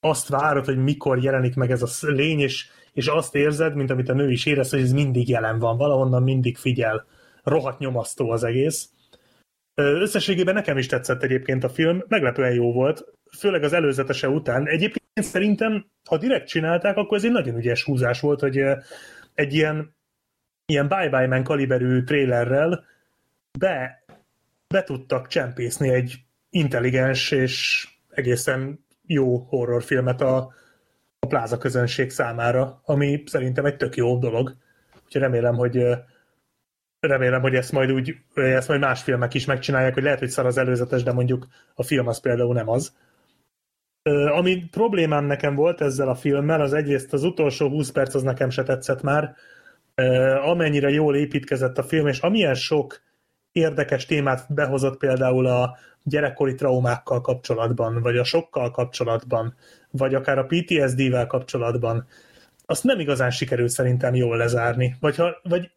azt 0.00 0.28
várod, 0.28 0.64
hogy 0.64 0.76
mikor 0.76 1.22
jelenik 1.22 1.54
meg 1.54 1.70
ez 1.70 1.82
a 1.82 2.10
lény, 2.10 2.40
és, 2.40 2.68
és 2.92 3.06
azt 3.06 3.34
érzed, 3.34 3.74
mint 3.74 3.90
amit 3.90 4.08
a 4.08 4.14
nő 4.14 4.30
is 4.30 4.46
érez, 4.46 4.70
hogy 4.70 4.80
ez 4.80 4.92
mindig 4.92 5.28
jelen 5.28 5.58
van, 5.58 5.76
valahonnan 5.76 6.22
mindig 6.22 6.56
figyel. 6.56 7.06
Rohadt 7.42 7.78
nyomasztó 7.78 8.30
az 8.30 8.44
egész. 8.44 8.90
Összességében 9.74 10.54
nekem 10.54 10.78
is 10.78 10.86
tetszett 10.86 11.22
egyébként 11.22 11.64
a 11.64 11.68
film, 11.68 12.02
meglepően 12.08 12.54
jó 12.54 12.72
volt, 12.72 13.04
főleg 13.38 13.62
az 13.62 13.72
előzetese 13.72 14.28
után. 14.28 14.66
Egyébként 14.66 15.26
szerintem, 15.26 15.86
ha 16.08 16.18
direkt 16.18 16.48
csinálták, 16.48 16.96
akkor 16.96 17.16
ez 17.16 17.24
egy 17.24 17.32
nagyon 17.32 17.56
ügyes 17.56 17.84
húzás 17.84 18.20
volt, 18.20 18.40
hogy 18.40 18.60
egy 19.34 19.54
ilyen, 19.54 19.94
ilyen 20.66 20.88
Bye 20.88 21.08
Bye 21.08 21.26
Man 21.26 21.44
kaliberű 21.44 22.02
trélerrel 22.02 22.84
be, 23.58 24.01
be 24.72 24.82
tudtak 24.82 25.26
csempészni 25.26 25.88
egy 25.88 26.14
intelligens 26.50 27.30
és 27.30 27.86
egészen 28.10 28.86
jó 29.06 29.36
horrorfilmet 29.38 30.20
a, 30.20 30.36
a 31.18 31.26
pláza 31.26 31.58
közönség 31.58 32.10
számára, 32.10 32.80
ami 32.84 33.22
szerintem 33.26 33.64
egy 33.64 33.76
tök 33.76 33.96
jó 33.96 34.18
dolog. 34.18 34.56
Úgyhogy 35.04 35.20
remélem, 35.20 35.54
hogy 35.54 35.86
remélem, 37.00 37.40
hogy 37.40 37.54
ezt 37.54 37.72
majd 37.72 37.92
úgy, 37.92 38.16
ezt 38.34 38.68
majd 38.68 38.80
más 38.80 39.02
filmek 39.02 39.34
is 39.34 39.44
megcsinálják, 39.44 39.94
hogy 39.94 40.02
lehet, 40.02 40.18
hogy 40.18 40.28
szar 40.28 40.46
az 40.46 40.58
előzetes, 40.58 41.02
de 41.02 41.12
mondjuk 41.12 41.46
a 41.74 41.82
film 41.82 42.06
az 42.06 42.20
például 42.20 42.54
nem 42.54 42.68
az. 42.68 42.96
Ami 44.32 44.68
problémám 44.70 45.24
nekem 45.24 45.54
volt 45.54 45.80
ezzel 45.80 46.08
a 46.08 46.14
filmmel, 46.14 46.60
az 46.60 46.72
egyrészt 46.72 47.12
az 47.12 47.24
utolsó 47.24 47.68
20 47.68 47.90
perc 47.90 48.14
az 48.14 48.22
nekem 48.22 48.50
se 48.50 48.62
tetszett 48.62 49.02
már, 49.02 49.34
amennyire 50.42 50.90
jól 50.90 51.16
építkezett 51.16 51.78
a 51.78 51.82
film, 51.82 52.06
és 52.06 52.18
amilyen 52.18 52.54
sok 52.54 53.00
érdekes 53.52 54.06
témát 54.06 54.54
behozott 54.54 54.98
például 54.98 55.46
a 55.46 55.76
gyerekkori 56.02 56.54
traumákkal 56.54 57.20
kapcsolatban, 57.20 58.02
vagy 58.02 58.16
a 58.16 58.24
sokkal 58.24 58.70
kapcsolatban, 58.70 59.54
vagy 59.90 60.14
akár 60.14 60.38
a 60.38 60.46
PTSD-vel 60.46 61.26
kapcsolatban, 61.26 62.06
azt 62.66 62.84
nem 62.84 63.00
igazán 63.00 63.30
sikerült 63.30 63.70
szerintem 63.70 64.14
jól 64.14 64.36
lezárni. 64.36 64.96
Vagy 65.00 65.16
ha, 65.16 65.36
vagy, 65.42 65.70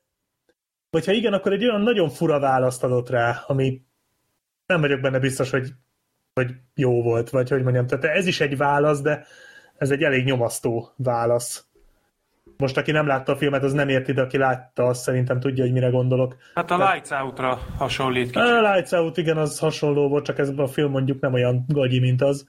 vagy 0.89 1.05
ha 1.05 1.11
igen, 1.11 1.33
akkor 1.33 1.53
egy 1.53 1.63
olyan 1.63 1.81
nagyon 1.81 2.09
fura 2.09 2.39
választ 2.39 2.83
adott 2.83 3.09
rá, 3.09 3.43
ami 3.47 3.81
nem 4.65 4.81
vagyok 4.81 5.01
benne 5.01 5.19
biztos, 5.19 5.49
hogy, 5.49 5.71
hogy 6.33 6.51
jó 6.75 7.01
volt, 7.01 7.29
vagy 7.29 7.49
hogy 7.49 7.63
mondjam, 7.63 7.87
tehát 7.87 8.17
ez 8.17 8.27
is 8.27 8.41
egy 8.41 8.57
válasz, 8.57 9.01
de 9.01 9.25
ez 9.77 9.91
egy 9.91 10.03
elég 10.03 10.25
nyomasztó 10.25 10.93
válasz. 10.95 11.67
Most, 12.57 12.77
aki 12.77 12.91
nem 12.91 13.07
látta 13.07 13.31
a 13.31 13.35
filmet, 13.35 13.63
az 13.63 13.73
nem 13.73 13.89
érti, 13.89 14.11
de 14.11 14.21
aki 14.21 14.37
látta, 14.37 14.83
azt 14.83 15.01
szerintem 15.01 15.39
tudja, 15.39 15.63
hogy 15.63 15.73
mire 15.73 15.89
gondolok. 15.89 16.35
Hát 16.53 16.71
a 16.71 16.91
Lights 16.91 17.11
Out-ra 17.11 17.59
hasonlít 17.77 18.25
kicsit. 18.25 18.41
A 18.41 18.73
Lights 18.73 18.91
Out, 18.91 19.17
igen, 19.17 19.37
az 19.37 19.59
hasonló 19.59 20.07
volt, 20.07 20.25
csak 20.25 20.39
ez 20.39 20.51
a 20.55 20.67
film 20.67 20.91
mondjuk 20.91 21.19
nem 21.19 21.33
olyan 21.33 21.65
gagyi, 21.67 21.99
mint 21.99 22.21
az. 22.21 22.47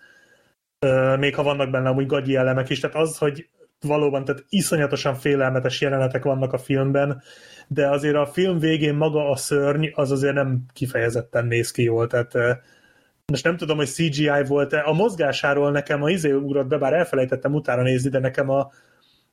Még 1.19 1.35
ha 1.35 1.43
vannak 1.43 1.71
benne 1.71 1.89
amúgy 1.89 2.07
gagyi 2.07 2.37
elemek 2.37 2.69
is, 2.69 2.81
tehát 2.81 2.97
az, 2.97 3.19
hogy 3.19 3.49
valóban, 3.81 4.25
tehát 4.25 4.45
iszonyatosan 4.49 5.15
félelmetes 5.15 5.81
jelenetek 5.81 6.25
vannak 6.25 6.53
a 6.53 6.59
filmben, 6.59 7.23
de 7.69 7.89
azért 7.89 8.15
a 8.15 8.27
film 8.27 8.59
végén 8.59 8.95
maga 8.95 9.31
a 9.31 9.37
szörny, 9.37 9.87
az 9.93 10.11
azért 10.11 10.35
nem 10.35 10.65
kifejezetten 10.73 11.47
néz 11.47 11.71
ki 11.71 11.83
jól, 11.83 12.07
tehát 12.07 12.33
most 13.33 13.45
nem 13.45 13.57
tudom, 13.57 13.77
hogy 13.77 13.87
CGI 13.87 14.45
volt-e. 14.47 14.83
A 14.85 14.93
mozgásáról 14.93 15.71
nekem 15.71 16.03
a 16.03 16.11
izé 16.11 16.31
ugrott 16.31 16.67
be, 16.67 16.79
bár 16.79 16.93
elfelejtettem 16.93 17.55
utána 17.55 17.83
nézni, 17.83 18.11
de 18.11 18.19
nekem 18.19 18.51
a, 18.51 18.71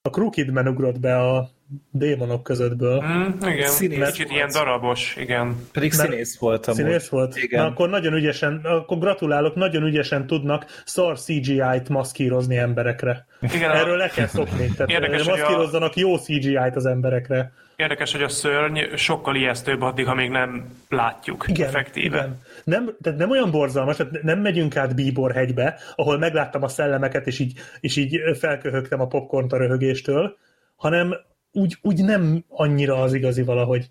a 0.05 0.09
Crooked 0.09 0.67
ugrott 0.67 0.99
be 0.99 1.17
a 1.17 1.49
démonok 1.91 2.43
közöttből. 2.43 3.03
Mm, 3.05 3.47
igen, 3.47 3.69
színész 3.69 4.11
kicsit 4.11 4.31
ilyen 4.31 4.49
darabos, 4.51 5.15
igen. 5.19 5.67
Pedig 5.71 5.93
Mert 5.97 6.09
színész 6.09 6.37
volt 6.37 6.65
amúgy. 6.65 6.79
Színész 6.79 7.07
volt? 7.07 7.35
Igen. 7.35 7.61
Na, 7.61 7.69
akkor 7.69 7.89
nagyon 7.89 8.13
ügyesen, 8.13 8.61
akkor 8.63 8.97
gratulálok, 8.97 9.55
nagyon 9.55 9.83
ügyesen 9.83 10.27
tudnak 10.27 10.65
szar 10.85 11.19
CGI-t 11.19 11.89
maszkírozni 11.89 12.57
emberekre. 12.57 13.25
Igen, 13.41 13.71
Erről 13.71 13.97
le 13.97 14.07
kell 14.07 14.27
szokni. 14.27 14.67
Tehát 14.67 14.91
Érdekes, 14.91 15.23
maszkírozzanak 15.23 15.91
a... 15.95 15.99
jó 15.99 16.17
CGI-t 16.17 16.75
az 16.75 16.85
emberekre. 16.85 17.51
Érdekes, 17.75 18.11
hogy 18.11 18.23
a 18.23 18.29
szörny 18.29 18.79
sokkal 18.95 19.35
ijesztőbb 19.35 19.81
addig, 19.81 20.07
amíg 20.07 20.29
nem 20.29 20.65
látjuk 20.89 21.45
igen, 21.47 21.67
effektíve. 21.67 22.17
Igen. 22.17 22.41
Nem, 22.63 22.95
tehát 23.01 23.19
nem 23.19 23.29
olyan 23.29 23.51
borzalmas, 23.51 23.95
tehát 23.95 24.21
nem 24.21 24.39
megyünk 24.39 24.75
át 24.75 24.95
Bíbor 24.95 25.31
hegybe, 25.31 25.79
ahol 25.95 26.17
megláttam 26.17 26.63
a 26.63 26.67
szellemeket, 26.67 27.27
és 27.27 27.39
így, 27.39 27.59
és 27.79 27.95
így 27.95 28.21
felköhögtem 28.37 29.01
a 29.01 29.07
popcornt 29.07 29.53
a 29.53 29.57
röhögéstől, 29.57 30.37
hanem 30.75 31.13
úgy, 31.51 31.77
úgy 31.81 32.03
nem 32.03 32.43
annyira 32.49 33.01
az 33.01 33.13
igazi 33.13 33.41
valahogy. 33.41 33.89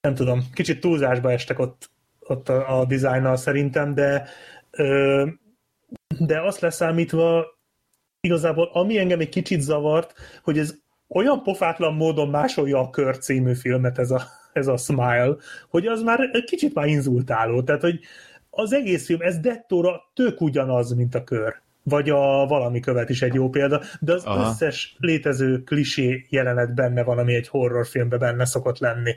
Nem 0.00 0.14
tudom, 0.14 0.42
kicsit 0.52 0.80
túlzásba 0.80 1.32
estek 1.32 1.58
ott, 1.58 1.90
ott 2.20 2.48
a, 2.48 2.80
a 2.80 2.84
dizájnnal 2.84 3.36
szerintem, 3.36 3.94
de 3.94 4.28
ö, 4.70 5.26
de 6.18 6.40
azt 6.40 6.60
leszámítva 6.60 7.46
igazából 8.20 8.70
ami 8.72 8.98
engem 8.98 9.20
egy 9.20 9.28
kicsit 9.28 9.60
zavart, 9.60 10.14
hogy 10.42 10.58
ez 10.58 10.74
olyan 11.08 11.42
pofátlan 11.42 11.94
módon 11.94 12.28
másolja 12.28 12.78
a 12.78 12.90
Kör 12.90 13.18
című 13.18 13.54
filmet 13.54 13.98
ez 13.98 14.10
a, 14.10 14.22
ez 14.52 14.66
a 14.66 14.76
Smile, 14.76 15.36
hogy 15.70 15.86
az 15.86 16.02
már 16.02 16.30
kicsit 16.44 16.74
már 16.74 16.86
inzultáló. 16.86 17.62
Tehát, 17.62 17.80
hogy 17.80 18.00
az 18.50 18.72
egész 18.72 19.06
film, 19.06 19.20
ez 19.20 19.38
dettóra 19.38 20.00
tök 20.14 20.40
ugyanaz, 20.40 20.92
mint 20.92 21.14
a 21.14 21.24
Kör 21.24 21.62
vagy 21.82 22.10
a 22.10 22.46
valami 22.46 22.80
követ 22.80 23.08
is 23.08 23.22
egy 23.22 23.34
jó 23.34 23.48
példa, 23.48 23.80
de 24.00 24.12
az 24.12 24.24
Aha. 24.24 24.48
összes 24.48 24.96
létező 24.98 25.62
klisé 25.62 26.26
jelenet 26.28 26.74
benne 26.74 27.02
van, 27.02 27.18
ami 27.18 27.34
egy 27.34 27.48
horrorfilmben 27.48 28.18
benne 28.18 28.44
szokott 28.44 28.78
lenni. 28.78 29.14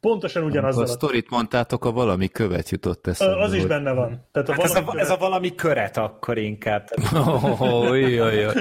Pontosan 0.00 0.44
ugyanaz. 0.44 0.78
A 0.78 0.86
sztorit 0.86 1.30
mondtátok, 1.30 1.84
a 1.84 1.90
valami 1.90 2.28
követ 2.28 2.70
jutott 2.70 3.06
eszembe. 3.06 3.42
Az 3.42 3.52
is 3.52 3.66
benne 3.66 3.92
van. 3.92 4.26
Tehát 4.32 4.48
a 4.48 4.52
hát 4.52 4.62
ez, 4.62 4.74
a, 4.74 4.84
követ... 4.84 5.02
ez 5.02 5.10
a 5.10 5.16
valami 5.16 5.54
köret 5.54 5.96
akkor 5.96 6.38
inkább. 6.38 6.88
Oh, 7.58 8.10
jaj, 8.10 8.34
jaj. 8.34 8.54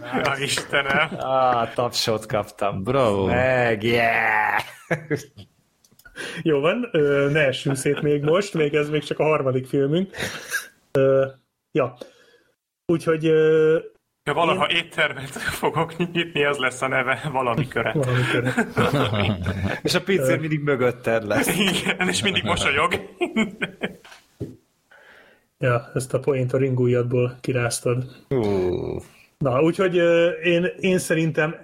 Ja, 0.00 0.34
Istenem. 0.38 1.08
Ah, 1.18 1.72
tapsot 1.74 2.26
kaptam. 2.26 2.82
Bravo. 2.82 3.26
Meg, 3.26 3.82
yeah! 3.82 4.60
Jó 6.42 6.60
van, 6.60 6.88
ne 7.32 7.46
essünk 7.46 7.76
szét 7.76 8.02
még 8.02 8.22
most, 8.22 8.54
még 8.54 8.74
ez 8.74 8.88
még 8.88 9.02
csak 9.02 9.18
a 9.18 9.24
harmadik 9.24 9.66
filmünk. 9.66 10.16
Ja, 11.72 11.96
Úgyhogy... 12.86 13.24
Ja, 14.26 14.34
valaha 14.34 14.66
én... 14.66 14.76
éttermet 14.76 15.28
fogok 15.62 15.96
nyitni, 15.96 16.44
az 16.44 16.56
lesz 16.56 16.82
a 16.82 16.88
neve, 16.88 17.28
valami 17.32 17.68
köre. 17.68 17.92
Valami 17.92 18.22
köre. 18.30 18.54
és 19.82 19.94
a 19.94 20.02
pincér 20.02 20.40
mindig 20.40 20.60
mögötted 20.60 21.26
lesz. 21.26 21.58
Igen, 21.58 22.08
és 22.08 22.22
mindig 22.22 22.44
mosolyog. 22.44 22.92
ja, 25.58 25.90
ezt 25.94 26.14
a 26.14 26.20
point 26.20 26.52
a 26.52 26.58
ringújadból 26.58 27.38
kiráztad. 27.40 28.04
Uh. 28.28 29.02
Na, 29.38 29.62
úgyhogy 29.62 29.94
én, 30.42 30.64
én 30.80 30.98
szerintem 30.98 31.56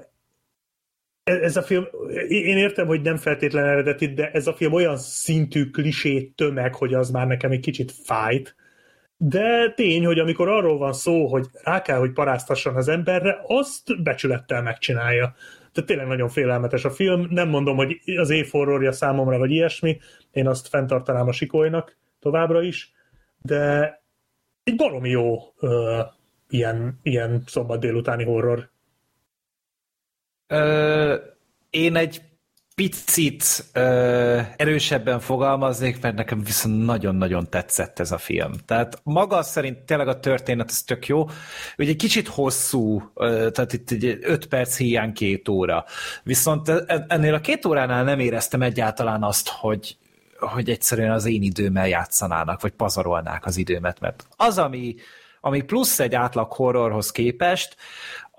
e, 1.25 1.33
ez 1.33 1.57
a 1.57 1.63
film, 1.63 1.85
én 2.29 2.57
értem, 2.57 2.87
hogy 2.87 3.03
nem 3.03 3.17
feltétlen 3.17 3.65
eredeti, 3.65 4.15
de 4.15 4.31
ez 4.31 4.47
a 4.47 4.55
film 4.55 4.73
olyan 4.73 4.97
szintű 4.97 5.71
klisé 5.71 6.23
tömeg, 6.23 6.75
hogy 6.75 6.95
az 6.95 7.11
már 7.11 7.27
nekem 7.27 7.51
egy 7.51 7.61
kicsit 7.61 7.93
fájt 7.93 8.55
de 9.23 9.71
tény, 9.71 10.05
hogy 10.05 10.19
amikor 10.19 10.49
arról 10.49 10.79
van 10.79 10.93
szó, 10.93 11.27
hogy 11.27 11.47
rá 11.63 11.83
kell, 11.83 11.99
hogy 11.99 12.13
paráztasson 12.13 12.77
az 12.77 12.89
emberre, 12.89 13.41
azt 13.47 14.03
becsülettel 14.03 14.63
megcsinálja. 14.63 15.35
Tehát 15.73 15.89
tényleg 15.89 16.07
nagyon 16.07 16.29
félelmetes 16.29 16.85
a 16.85 16.91
film. 16.91 17.27
Nem 17.31 17.49
mondom, 17.49 17.77
hogy 17.77 18.01
az 18.17 18.31
év 18.31 18.49
horrorja 18.51 18.93
számomra, 18.93 19.39
vagy 19.39 19.51
ilyesmi. 19.51 19.99
Én 20.31 20.49
azt 20.49 20.69
fenntartanám 20.69 21.29
a 21.29 21.33
sikolynak 21.33 21.97
továbbra 22.19 22.63
is. 22.63 22.93
De 23.39 23.95
egy 24.63 24.77
baromi 24.77 25.11
jó 25.11 25.39
ö, 25.59 26.01
ilyen, 26.49 26.99
ilyen 27.03 27.43
szombat 27.47 27.81
délutáni 27.81 28.25
horror. 28.25 28.71
Ö, 30.47 31.15
én 31.71 31.97
egy 31.97 32.21
picit 32.81 33.65
ö, 33.73 34.40
erősebben 34.57 35.20
fogalmaznék, 35.20 36.01
mert 36.01 36.16
nekem 36.16 36.43
viszont 36.44 36.85
nagyon-nagyon 36.85 37.51
tetszett 37.51 37.98
ez 37.98 38.12
a 38.12 38.19
film. 38.19 38.52
Tehát 38.66 39.01
maga 39.02 39.43
szerint 39.43 39.78
tényleg 39.78 40.09
a 40.09 40.20
történet 40.20 40.70
ez 40.70 40.82
tök 40.82 41.07
jó, 41.07 41.27
ugye 41.78 41.90
egy 41.90 41.97
kicsit 41.97 42.28
hosszú, 42.28 43.11
ö, 43.15 43.51
tehát 43.51 43.73
itt 43.73 43.90
egy 43.90 44.19
öt 44.20 44.47
perc 44.47 44.77
hiány 44.77 45.12
két 45.12 45.48
óra. 45.48 45.85
Viszont 46.23 46.69
e, 46.69 47.05
ennél 47.09 47.35
a 47.35 47.40
két 47.40 47.66
óránál 47.66 48.05
nem 48.05 48.19
éreztem 48.19 48.62
egyáltalán 48.62 49.23
azt, 49.23 49.48
hogy, 49.48 49.97
hogy 50.39 50.70
egyszerűen 50.70 51.12
az 51.12 51.27
én 51.27 51.43
időmmel 51.43 51.89
játszanának, 51.89 52.61
vagy 52.61 52.73
pazarolnák 52.73 53.47
az 53.47 53.57
időmet, 53.57 54.01
mert 54.01 54.27
az, 54.36 54.59
ami, 54.59 54.94
ami 55.40 55.62
plusz 55.62 55.98
egy 55.98 56.15
átlag 56.15 56.52
horrorhoz 56.52 57.11
képest, 57.11 57.77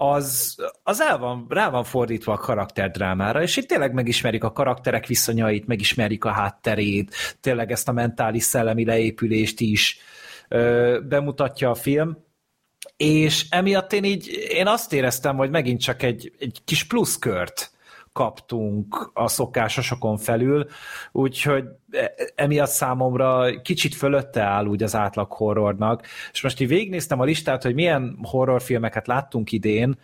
az, 0.02 0.56
az 0.84 1.02
el 1.02 1.18
van, 1.18 1.46
rá 1.50 1.70
van 1.70 1.84
fordítva 1.84 2.34
a 2.34 2.38
karakterdrámára, 2.38 3.42
és 3.42 3.58
itt 3.58 3.68
tényleg 3.68 3.94
megismerik 3.94 4.44
a 4.44 4.52
karakterek 4.52 5.06
viszonyait, 5.06 5.68
megismerik 5.68 6.26
a 6.26 6.32
hátterét, 6.32 7.16
tényleg 7.40 7.72
ezt 7.72 7.88
a 7.88 7.92
mentális 7.92 8.44
szellemi 8.44 8.86
leépülést 8.86 9.60
is 9.60 9.98
ö, 10.48 11.00
bemutatja 11.08 11.70
a 11.70 11.76
film, 11.76 12.18
és 12.98 13.46
emiatt 13.50 13.94
én 13.94 14.04
így, 14.04 14.48
én 14.50 14.68
azt 14.68 14.94
éreztem, 14.94 15.36
hogy 15.36 15.50
megint 15.50 15.82
csak 15.82 16.04
egy, 16.04 16.32
egy 16.40 16.60
kis 16.66 16.84
pluszkört 16.84 17.72
kaptunk 18.14 19.12
a 19.14 19.28
szokásosokon 19.28 20.18
felül, 20.18 20.66
úgyhogy 21.12 21.64
e, 21.92 22.14
emiatt 22.36 22.70
számomra 22.70 23.62
kicsit 23.62 23.96
fölötte 23.96 24.42
áll 24.42 24.66
úgy 24.66 24.84
az 24.84 24.96
átlag 24.96 25.32
horrornak, 25.32 26.08
és 26.32 26.42
most 26.42 26.60
így 26.60 26.68
végignéztem 26.68 27.20
a 27.20 27.24
listát, 27.24 27.64
hogy 27.64 27.74
milyen 27.74 28.18
horrorfilmeket 28.22 29.08
láttunk 29.08 29.52
idén, 29.52 29.98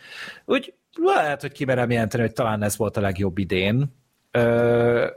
úgy 0.46 0.74
lehet, 0.98 1.42
hogy 1.42 1.52
kimerem 1.52 1.92
jelenteni, 1.92 2.24
hogy 2.24 2.34
talán 2.34 2.64
ez 2.64 2.78
volt 2.78 2.98
a 2.98 3.02
legjobb 3.02 3.38
idén, 3.38 3.96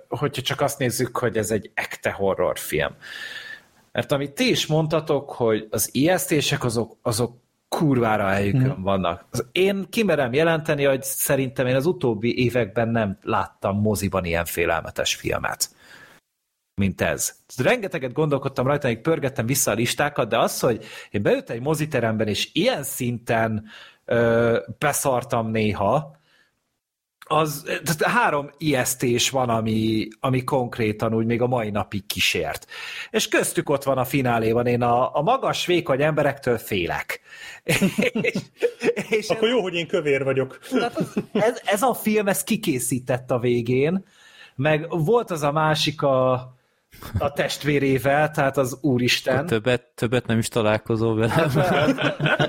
hogyha 0.09 0.43
csak 0.43 0.61
azt 0.61 0.79
nézzük, 0.79 1.17
hogy 1.17 1.37
ez 1.37 1.51
egy 1.51 1.71
ekte 1.75 2.11
horrorfilm. 2.11 2.95
Mert 3.93 4.13
amit 4.13 4.33
ti 4.33 4.51
is 4.51 4.67
mondtatok, 4.67 5.31
hogy 5.31 5.67
az 5.71 5.89
ijesztések 5.93 6.65
azok, 6.65 6.97
azok 7.03 7.40
kurvára 7.77 8.29
helyükön 8.29 8.73
hmm. 8.73 8.83
vannak. 8.83 9.25
Én 9.53 9.87
kimerem 9.91 10.33
jelenteni, 10.33 10.85
hogy 10.85 11.03
szerintem 11.03 11.67
én 11.67 11.75
az 11.75 11.87
utóbbi 11.87 12.45
években 12.45 12.89
nem 12.89 13.19
láttam 13.23 13.81
moziban 13.81 14.25
ilyen 14.25 14.45
félelmetes 14.45 15.15
filmet 15.15 15.71
mint 16.81 17.01
ez. 17.01 17.35
Rengeteget 17.57 18.13
gondolkodtam 18.13 18.67
rajta, 18.67 18.87
még 18.87 19.01
pörgettem 19.01 19.47
vissza 19.47 19.71
a 19.71 19.75
listákat, 19.75 20.29
de 20.29 20.39
az, 20.39 20.61
hogy 20.61 20.85
én 21.11 21.23
beültem 21.23 21.57
egy 21.57 21.63
moziteremben, 21.63 22.29
és 22.29 22.51
ilyen 22.53 22.83
szinten 22.83 23.65
ö, 24.05 24.59
beszartam 24.79 25.51
néha, 25.51 26.20
az, 27.33 27.63
tehát 27.65 28.03
három 28.03 28.51
ijesztés 28.59 29.31
van, 29.31 29.49
ami, 29.49 30.09
ami 30.21 30.45
konkrétan 30.45 31.15
úgy 31.15 31.27
még 31.27 31.43
a 31.43 31.47
mai 31.47 31.71
napig 31.71 32.07
kísért. 32.07 32.67
És 33.11 33.29
köztük 33.29 33.69
ott 33.69 33.83
van 33.83 33.99
a 33.99 34.05
fináléban, 34.05 34.67
én 34.67 34.83
a, 34.83 35.17
a 35.17 35.23
magas, 35.23 35.67
vékony 35.67 36.03
emberektől 36.03 36.59
félek. 36.59 37.21
és, 38.13 38.35
és 39.09 39.29
Akkor 39.29 39.49
ez, 39.49 39.55
jó, 39.55 39.61
hogy 39.61 39.75
én 39.75 39.87
kövér 39.87 40.25
vagyok. 40.25 40.59
Ez, 41.33 41.61
ez 41.65 41.83
a 41.83 41.95
film, 41.95 42.29
ez 42.29 42.45
kikészített 42.45 43.31
a 43.31 43.39
végén, 43.39 44.05
meg 44.55 44.87
volt 44.89 45.31
az 45.31 45.43
a 45.43 45.53
másik 45.53 46.03
a, 46.03 46.55
a 47.19 47.33
testvérével, 47.33 48.31
tehát 48.31 48.57
az 48.57 48.79
Úristen. 48.81 49.47
Többet, 49.47 49.83
többet 49.95 50.27
nem 50.27 50.39
is 50.39 50.49
találkozol 50.49 51.15
vele. 51.15 51.33
Hát, 51.33 51.53
hát, 51.53 52.01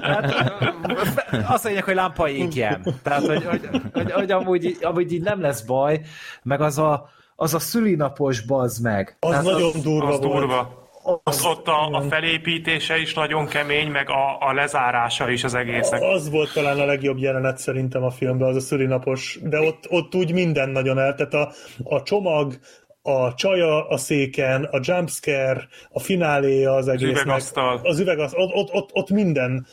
hát, 0.01 1.45
azt 1.47 1.63
mondják, 1.63 1.85
hogy 1.85 1.95
lámpa 1.95 2.29
égjen. 2.29 2.85
Tehát, 3.03 3.25
hogy, 3.25 3.43
hogy, 3.43 3.69
hogy, 3.93 4.11
hogy 4.11 4.31
amúgy, 4.31 4.77
amúgy 4.81 5.11
így 5.11 5.21
nem 5.23 5.41
lesz 5.41 5.61
baj, 5.61 6.01
meg 6.43 6.61
az 6.61 6.77
a, 6.77 7.09
az 7.35 7.53
a 7.53 7.59
szülinapos 7.59 8.41
bazd 8.41 8.83
meg. 8.83 9.17
Az 9.19 9.29
tehát 9.29 9.45
nagyon 9.45 9.71
az, 9.75 9.81
durva 9.81 10.07
az 10.07 10.19
volt. 10.19 10.39
Durva. 10.39 10.79
Az, 11.23 11.45
ott 11.45 11.67
a, 11.67 11.89
a 11.89 12.01
felépítése 12.01 12.97
is 12.97 13.13
nagyon 13.13 13.47
kemény, 13.47 13.91
meg 13.91 14.09
a, 14.09 14.47
a 14.47 14.53
lezárása 14.53 15.29
is 15.29 15.43
az 15.43 15.53
egésznek. 15.53 16.01
Az 16.01 16.29
volt 16.29 16.53
talán 16.53 16.79
a 16.79 16.85
legjobb 16.85 17.17
jelenet 17.17 17.57
szerintem 17.57 18.03
a 18.03 18.09
filmben, 18.09 18.47
az 18.47 18.55
a 18.55 18.59
szülinapos, 18.59 19.39
de 19.43 19.59
ott, 19.59 19.85
ott 19.89 20.15
úgy 20.15 20.33
minden 20.33 20.69
nagyon 20.69 20.99
el, 20.99 21.15
tehát 21.15 21.33
a, 21.33 21.51
a 21.83 22.03
csomag, 22.03 22.53
a 23.01 23.33
csaja 23.33 23.87
a 23.87 23.97
széken, 23.97 24.63
a 24.63 24.79
jumpscare, 24.81 25.67
a 25.89 25.99
fináléja 25.99 26.73
az 26.73 26.87
egésznek. 26.87 27.15
Az 27.15 27.21
üvegasztal. 27.21 27.79
Az 27.83 27.99
üvegasztal, 27.99 28.43
ott, 28.43 28.53
ott, 28.53 28.73
ott, 28.73 28.89
ott 28.93 29.09
minden 29.09 29.67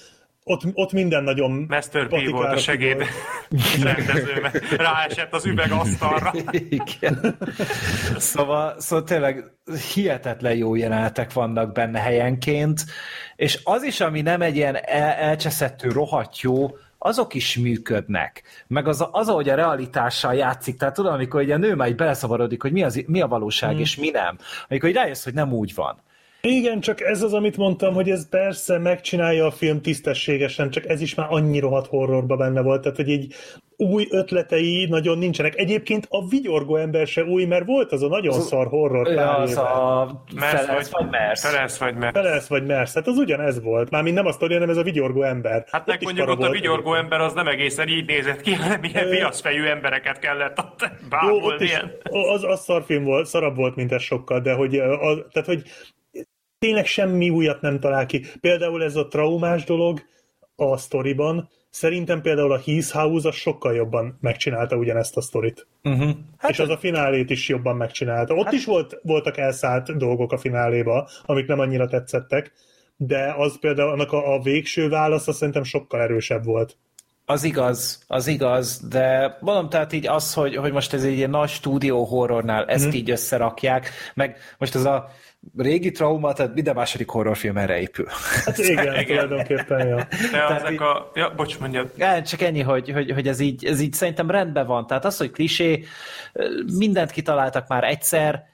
ott, 0.48 0.62
ott 0.72 0.92
minden 0.92 1.24
nagyon 1.24 1.64
Master 1.68 2.08
P 2.08 2.30
volt 2.30 2.52
a 2.52 2.56
segéd 2.56 3.04
rendező, 3.82 4.40
mert 4.40 4.70
ráesett 4.76 5.34
az 5.34 5.46
üvegasztalra. 5.46 6.32
Igen. 6.68 7.38
Szóval, 8.16 8.80
szóval 8.80 9.04
tényleg 9.04 9.44
hihetetlen 9.94 10.56
jó 10.56 10.74
jelenetek 10.74 11.32
vannak 11.32 11.72
benne 11.72 12.00
helyenként, 12.00 12.84
és 13.36 13.60
az 13.64 13.82
is, 13.82 14.00
ami 14.00 14.20
nem 14.20 14.42
egy 14.42 14.56
ilyen 14.56 14.76
el- 14.84 15.14
elcseszettő 15.14 15.88
rohadt 15.88 16.40
jó, 16.40 16.70
azok 16.98 17.34
is 17.34 17.56
működnek. 17.56 18.42
Meg 18.66 18.88
az, 18.88 19.06
az, 19.10 19.28
ahogy 19.28 19.48
a 19.48 19.54
realitással 19.54 20.34
játszik, 20.34 20.76
tehát 20.76 20.94
tudom, 20.94 21.12
amikor 21.12 21.40
egy 21.40 21.50
a 21.50 21.56
nő 21.56 21.74
már 21.74 21.94
beleszavarodik, 21.94 22.62
hogy 22.62 22.72
mi, 22.72 22.82
az, 22.82 23.04
mi 23.06 23.20
a 23.20 23.26
valóság 23.26 23.70
hmm. 23.70 23.80
és 23.80 23.96
mi 23.96 24.10
nem. 24.10 24.38
Amikor 24.68 24.90
rájössz, 24.90 25.24
hogy 25.24 25.34
nem 25.34 25.52
úgy 25.52 25.74
van. 25.74 26.02
Igen, 26.40 26.80
csak 26.80 27.00
ez 27.00 27.22
az, 27.22 27.32
amit 27.32 27.56
mondtam, 27.56 27.94
hogy 27.94 28.10
ez 28.10 28.28
persze 28.28 28.78
megcsinálja 28.78 29.46
a 29.46 29.50
film 29.50 29.80
tisztességesen, 29.80 30.70
csak 30.70 30.88
ez 30.88 31.00
is 31.00 31.14
már 31.14 31.26
annyi 31.30 31.58
rohadt 31.58 31.86
horrorba 31.86 32.36
benne 32.36 32.60
volt, 32.60 32.82
tehát 32.82 32.96
hogy 32.96 33.08
így 33.08 33.34
új 33.76 34.06
ötletei 34.10 34.86
nagyon 34.88 35.18
nincsenek. 35.18 35.56
Egyébként 35.56 36.06
a 36.10 36.28
vigyorgó 36.28 36.76
ember 36.76 37.06
se 37.06 37.24
új, 37.24 37.44
mert 37.44 37.66
volt 37.66 37.92
az 37.92 38.02
a 38.02 38.08
nagyon 38.08 38.34
az, 38.34 38.46
szar 38.46 38.66
horror 38.66 39.08
ja, 39.08 39.36
az 39.36 39.56
a 39.56 40.24
Felesz 40.36 40.90
vagy 40.90 41.08
Mersz. 41.10 41.50
Felesz 41.50 41.78
vagy 41.78 41.96
Mersz. 41.96 42.14
Felesz 42.14 42.48
vagy 42.48 42.66
Mersz. 42.66 42.94
Hát 42.94 43.06
az 43.06 43.16
ugyanez 43.16 43.62
volt. 43.62 43.90
Mármint 43.90 44.14
nem 44.14 44.26
a 44.26 44.32
sztori, 44.32 44.52
hanem 44.52 44.70
ez 44.70 44.76
a 44.76 44.82
vigyorgó 44.82 45.22
ember. 45.22 45.64
Hát 45.70 45.86
meg 45.86 46.02
mondjuk 46.02 46.28
ott 46.28 46.42
a 46.42 46.50
vigyorgó 46.50 46.94
ember 46.94 47.20
az 47.20 47.32
nem 47.32 47.46
egészen 47.46 47.88
így 47.88 48.06
nézett 48.06 48.40
ki, 48.40 48.54
hanem 48.54 48.84
ilyen 48.84 49.08
viaszfejű 49.08 49.64
embereket 49.64 50.18
kellett 50.18 50.58
ott 50.58 50.90
bámolni. 51.08 51.70
Az, 52.02 52.44
az 52.44 52.60
szarfilm 52.60 53.04
volt, 53.04 53.26
szarabb 53.26 53.56
volt, 53.56 53.76
mint 53.76 53.92
ez 53.92 54.02
sokkal, 54.02 54.40
de 54.40 54.52
hogy, 54.52 54.78
az, 54.78 55.24
tehát, 55.32 55.48
hogy 55.48 55.62
tényleg 56.58 56.86
semmi 56.86 57.30
újat 57.30 57.60
nem 57.60 57.80
talál 57.80 58.06
ki. 58.06 58.24
Például 58.40 58.84
ez 58.84 58.96
a 58.96 59.08
traumás 59.08 59.64
dolog 59.64 60.00
a 60.56 60.76
sztoriban, 60.76 61.48
szerintem 61.70 62.20
például 62.20 62.52
a 62.52 62.60
Heath 62.64 62.90
House 62.90 63.28
az 63.28 63.34
sokkal 63.34 63.74
jobban 63.74 64.18
megcsinálta 64.20 64.76
ugyanezt 64.76 65.16
a 65.16 65.20
sztorit. 65.20 65.66
Uh-huh. 65.82 66.10
Hát 66.36 66.50
és 66.50 66.58
az 66.58 66.68
a 66.68 66.76
finálét 66.76 67.30
is 67.30 67.48
jobban 67.48 67.76
megcsinálta. 67.76 68.34
Ott 68.34 68.44
hát... 68.44 68.52
is 68.52 68.64
volt, 68.64 69.00
voltak 69.02 69.36
elszállt 69.36 69.96
dolgok 69.96 70.32
a 70.32 70.38
fináléba, 70.38 71.08
amik 71.24 71.46
nem 71.46 71.58
annyira 71.58 71.86
tetszettek, 71.86 72.52
de 72.96 73.34
az 73.36 73.58
például 73.58 73.90
annak 73.90 74.12
a, 74.12 74.34
a 74.34 74.40
végső 74.40 74.88
válasz 74.88 75.28
az 75.28 75.36
szerintem 75.36 75.62
sokkal 75.62 76.00
erősebb 76.00 76.44
volt. 76.44 76.76
Az 77.24 77.44
igaz, 77.44 78.04
az 78.06 78.26
igaz, 78.26 78.88
de 78.88 79.36
mondom, 79.40 79.68
tehát 79.68 79.92
így 79.92 80.06
az, 80.06 80.34
hogy, 80.34 80.56
hogy 80.56 80.72
most 80.72 80.92
ez 80.92 81.04
egy 81.04 81.16
ilyen 81.16 81.30
nagy 81.30 81.48
stúdió 81.48 82.04
horrornál 82.04 82.64
ezt 82.64 82.86
mm. 82.86 82.90
így 82.90 83.10
összerakják, 83.10 83.90
meg 84.14 84.36
most 84.58 84.74
ez 84.74 84.84
a 84.84 85.10
régi 85.56 85.90
trauma, 85.90 86.32
tehát 86.32 86.54
minden 86.54 86.74
második 86.74 87.08
horrorfilm 87.08 87.56
erre 87.56 87.80
épül. 87.80 88.06
Hát 88.44 88.58
igen, 88.58 88.94
igen. 89.00 89.06
tulajdonképpen, 89.06 89.86
ja. 89.86 90.06
De 90.32 90.54
ezek 90.54 90.72
így, 90.72 90.82
a... 90.82 91.10
Ja, 91.14 91.32
bocs, 91.36 91.58
mondjad. 91.58 91.90
Ja, 91.96 92.22
csak 92.22 92.40
ennyi, 92.40 92.62
hogy, 92.62 92.90
hogy, 92.90 93.10
hogy 93.10 93.28
ez, 93.28 93.40
így, 93.40 93.64
ez 93.64 93.80
így 93.80 93.92
szerintem 93.92 94.30
rendben 94.30 94.66
van. 94.66 94.86
Tehát 94.86 95.04
az, 95.04 95.16
hogy 95.16 95.30
klisé, 95.30 95.84
mindent 96.78 97.10
kitaláltak 97.10 97.68
már 97.68 97.84
egyszer, 97.84 98.46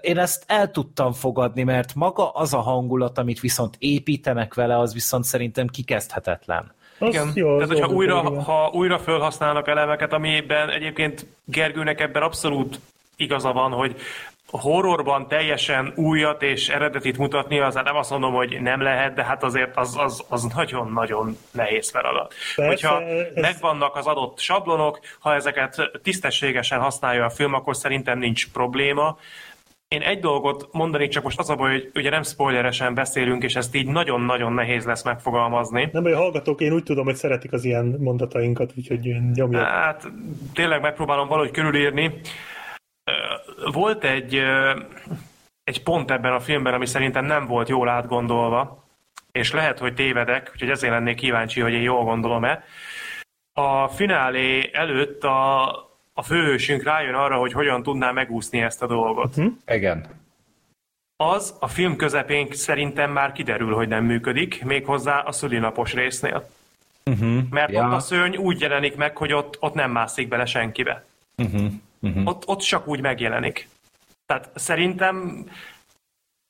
én 0.00 0.18
ezt 0.18 0.44
el 0.46 0.70
tudtam 0.70 1.12
fogadni, 1.12 1.62
mert 1.62 1.94
maga 1.94 2.30
az 2.30 2.54
a 2.54 2.60
hangulat, 2.60 3.18
amit 3.18 3.40
viszont 3.40 3.74
építenek 3.78 4.54
vele, 4.54 4.78
az 4.78 4.92
viszont 4.92 5.24
szerintem 5.24 5.66
kikezdhetetlen. 5.66 6.74
Az 6.98 7.08
Igen, 7.08 7.32
jó, 7.34 7.54
tehát 7.54 7.72
hogyha 7.72 7.94
újra, 7.94 8.42
ha 8.42 8.70
újra 8.72 8.98
felhasználnak 8.98 9.68
elemeket, 9.68 10.12
amiben 10.12 10.70
egyébként 10.70 11.26
Gergőnek 11.44 12.00
ebben 12.00 12.22
abszolút 12.22 12.80
igaza 13.16 13.52
van, 13.52 13.70
hogy 13.70 13.96
horrorban 14.50 15.28
teljesen 15.28 15.92
újat 15.96 16.42
és 16.42 16.68
eredetit 16.68 17.18
mutatni, 17.18 17.60
az 17.60 17.74
nem 17.74 17.96
azt 17.96 18.10
mondom, 18.10 18.32
hogy 18.32 18.60
nem 18.60 18.80
lehet, 18.82 19.14
de 19.14 19.24
hát 19.24 19.42
azért 19.42 19.76
az, 19.76 19.96
az, 19.98 20.24
az 20.28 20.42
nagyon-nagyon 20.54 21.36
nehéz 21.50 21.90
feladat. 21.90 22.34
Persze, 22.56 22.88
Hogyha 22.88 23.02
ez... 23.02 23.26
megvannak 23.34 23.96
az 23.96 24.06
adott 24.06 24.38
sablonok, 24.38 25.00
ha 25.18 25.34
ezeket 25.34 25.90
tisztességesen 26.02 26.80
használja 26.80 27.24
a 27.24 27.30
film, 27.30 27.54
akkor 27.54 27.76
szerintem 27.76 28.18
nincs 28.18 28.52
probléma. 28.52 29.18
Én 29.88 30.00
egy 30.00 30.20
dolgot 30.20 30.68
mondanék, 30.72 31.10
csak 31.10 31.22
most 31.22 31.38
az 31.38 31.50
a 31.50 31.54
baj, 31.54 31.70
hogy 31.70 31.90
ugye 31.94 32.10
nem 32.10 32.22
spoileresen 32.22 32.94
beszélünk, 32.94 33.42
és 33.42 33.56
ezt 33.56 33.74
így 33.74 33.86
nagyon-nagyon 33.86 34.52
nehéz 34.52 34.84
lesz 34.84 35.02
megfogalmazni. 35.02 35.88
Nem, 35.92 36.02
hogy 36.02 36.12
a 36.12 36.16
hallgatók, 36.16 36.60
én 36.60 36.72
úgy 36.72 36.82
tudom, 36.82 37.04
hogy 37.04 37.14
szeretik 37.14 37.52
az 37.52 37.64
ilyen 37.64 37.96
mondatainkat, 37.98 38.72
úgyhogy 38.76 39.16
nyomják. 39.34 39.66
Hát 39.66 40.08
tényleg 40.52 40.80
megpróbálom 40.80 41.28
valahogy 41.28 41.50
körülírni. 41.50 42.20
Volt 43.72 44.04
egy, 44.04 44.42
egy 45.64 45.82
pont 45.82 46.10
ebben 46.10 46.32
a 46.32 46.40
filmben, 46.40 46.74
ami 46.74 46.86
szerintem 46.86 47.24
nem 47.24 47.46
volt 47.46 47.68
jól 47.68 47.88
átgondolva, 47.88 48.84
és 49.32 49.52
lehet, 49.52 49.78
hogy 49.78 49.94
tévedek, 49.94 50.50
úgyhogy 50.52 50.70
ezért 50.70 50.92
lennék 50.92 51.16
kíváncsi, 51.16 51.60
hogy 51.60 51.72
én 51.72 51.82
jól 51.82 52.04
gondolom-e. 52.04 52.64
A 53.52 53.88
finálé 53.88 54.70
előtt 54.72 55.24
a, 55.24 55.66
a 56.12 56.22
főhősünk 56.22 56.82
rájön 56.82 57.14
arra, 57.14 57.36
hogy 57.36 57.52
hogyan 57.52 57.82
tudná 57.82 58.10
megúszni 58.10 58.62
ezt 58.62 58.82
a 58.82 58.86
dolgot. 58.86 59.36
Uh-huh. 59.36 59.52
Igen. 59.66 60.06
Az 61.16 61.56
a 61.60 61.68
film 61.68 61.96
közepén 61.96 62.48
szerintem 62.52 63.10
már 63.10 63.32
kiderül, 63.32 63.74
hogy 63.74 63.88
nem 63.88 64.04
működik, 64.04 64.64
méghozzá 64.64 65.20
a 65.20 65.32
szülinapos 65.32 65.92
résznél. 65.94 66.48
Uh-huh. 67.04 67.42
Mert 67.50 67.72
ja. 67.72 67.86
ott 67.86 67.92
a 67.92 67.98
szörny 67.98 68.36
úgy 68.36 68.60
jelenik 68.60 68.96
meg, 68.96 69.16
hogy 69.16 69.32
ott, 69.32 69.56
ott 69.60 69.74
nem 69.74 69.90
mászik 69.90 70.28
bele 70.28 70.44
senkibe. 70.44 71.04
Uh-huh. 71.36 71.72
Uh-huh. 72.00 72.26
Ott, 72.26 72.46
ott 72.46 72.60
csak 72.60 72.86
úgy 72.86 73.00
megjelenik. 73.00 73.68
Tehát 74.26 74.50
szerintem 74.54 75.44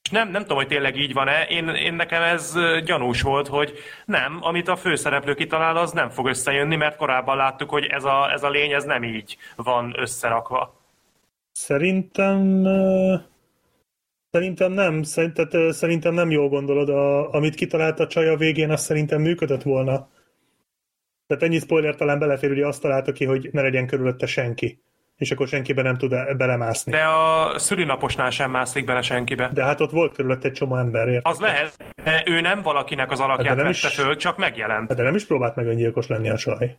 És 0.02 0.12
nem, 0.12 0.30
nem 0.30 0.42
tudom, 0.42 0.56
hogy 0.56 0.66
tényleg 0.66 0.96
így 0.96 1.12
van-e, 1.12 1.42
én, 1.42 1.68
én 1.68 1.94
nekem 1.94 2.22
ez 2.22 2.54
gyanús 2.84 3.22
volt, 3.22 3.48
hogy 3.48 3.78
nem, 4.04 4.38
amit 4.40 4.68
a 4.68 4.76
főszereplő 4.76 5.34
kitalál, 5.34 5.76
az 5.76 5.92
nem 5.92 6.10
fog 6.10 6.26
összejönni, 6.26 6.76
mert 6.76 6.96
korábban 6.96 7.36
láttuk, 7.36 7.70
hogy 7.70 7.84
ez 7.84 8.04
a, 8.04 8.32
ez 8.32 8.42
a 8.42 8.50
lény, 8.50 8.72
ez 8.72 8.84
nem 8.84 9.04
így 9.04 9.36
van 9.56 9.94
összerakva. 9.96 10.80
Szerintem... 11.52 12.66
Szerintem 14.30 14.72
nem, 14.72 15.02
szerinted, 15.02 15.72
szerintem 15.72 16.14
nem 16.14 16.30
jól 16.30 16.48
gondolod, 16.48 16.88
a, 16.88 17.32
amit 17.32 17.54
kitalált 17.54 18.00
a 18.00 18.06
csaj 18.06 18.28
a 18.28 18.36
végén, 18.36 18.70
az 18.70 18.82
szerintem 18.82 19.20
működött 19.20 19.62
volna. 19.62 20.08
Tehát 21.26 21.42
ennyi 21.42 21.58
spoiler 21.58 21.94
talán 21.94 22.18
belefér, 22.18 22.48
hogy 22.48 22.62
azt 22.62 22.80
találta 22.80 23.12
ki, 23.12 23.24
hogy 23.24 23.48
ne 23.52 23.62
legyen 23.62 23.86
körülötte 23.86 24.26
senki 24.26 24.80
és 25.16 25.30
akkor 25.30 25.48
senkibe 25.48 25.82
nem 25.82 25.96
tud 25.96 26.36
belemászni. 26.36 26.92
De 26.92 27.04
a 27.04 27.58
szülinaposnál 27.58 28.30
sem 28.30 28.50
mászik 28.50 28.84
bele 28.84 29.02
senkibe. 29.02 29.50
De 29.52 29.64
hát 29.64 29.80
ott 29.80 29.90
volt 29.90 30.14
körülött 30.14 30.44
egy 30.44 30.52
csomó 30.52 30.76
ember, 30.76 31.08
érted? 31.08 31.32
Az 31.32 31.38
lehet, 31.38 31.94
de 32.04 32.22
ő 32.26 32.40
nem 32.40 32.62
valakinek 32.62 33.10
az 33.10 33.20
alakját 33.20 33.46
hát 33.46 33.56
vette 33.56 33.68
is, 33.68 33.86
föl, 33.86 34.16
csak 34.16 34.36
megjelent. 34.36 34.94
De 34.94 35.02
nem 35.02 35.14
is 35.14 35.26
próbált 35.26 35.56
meg 35.56 35.66
öngyilkos 35.66 36.06
lenni 36.06 36.30
a 36.30 36.36
saj. 36.36 36.76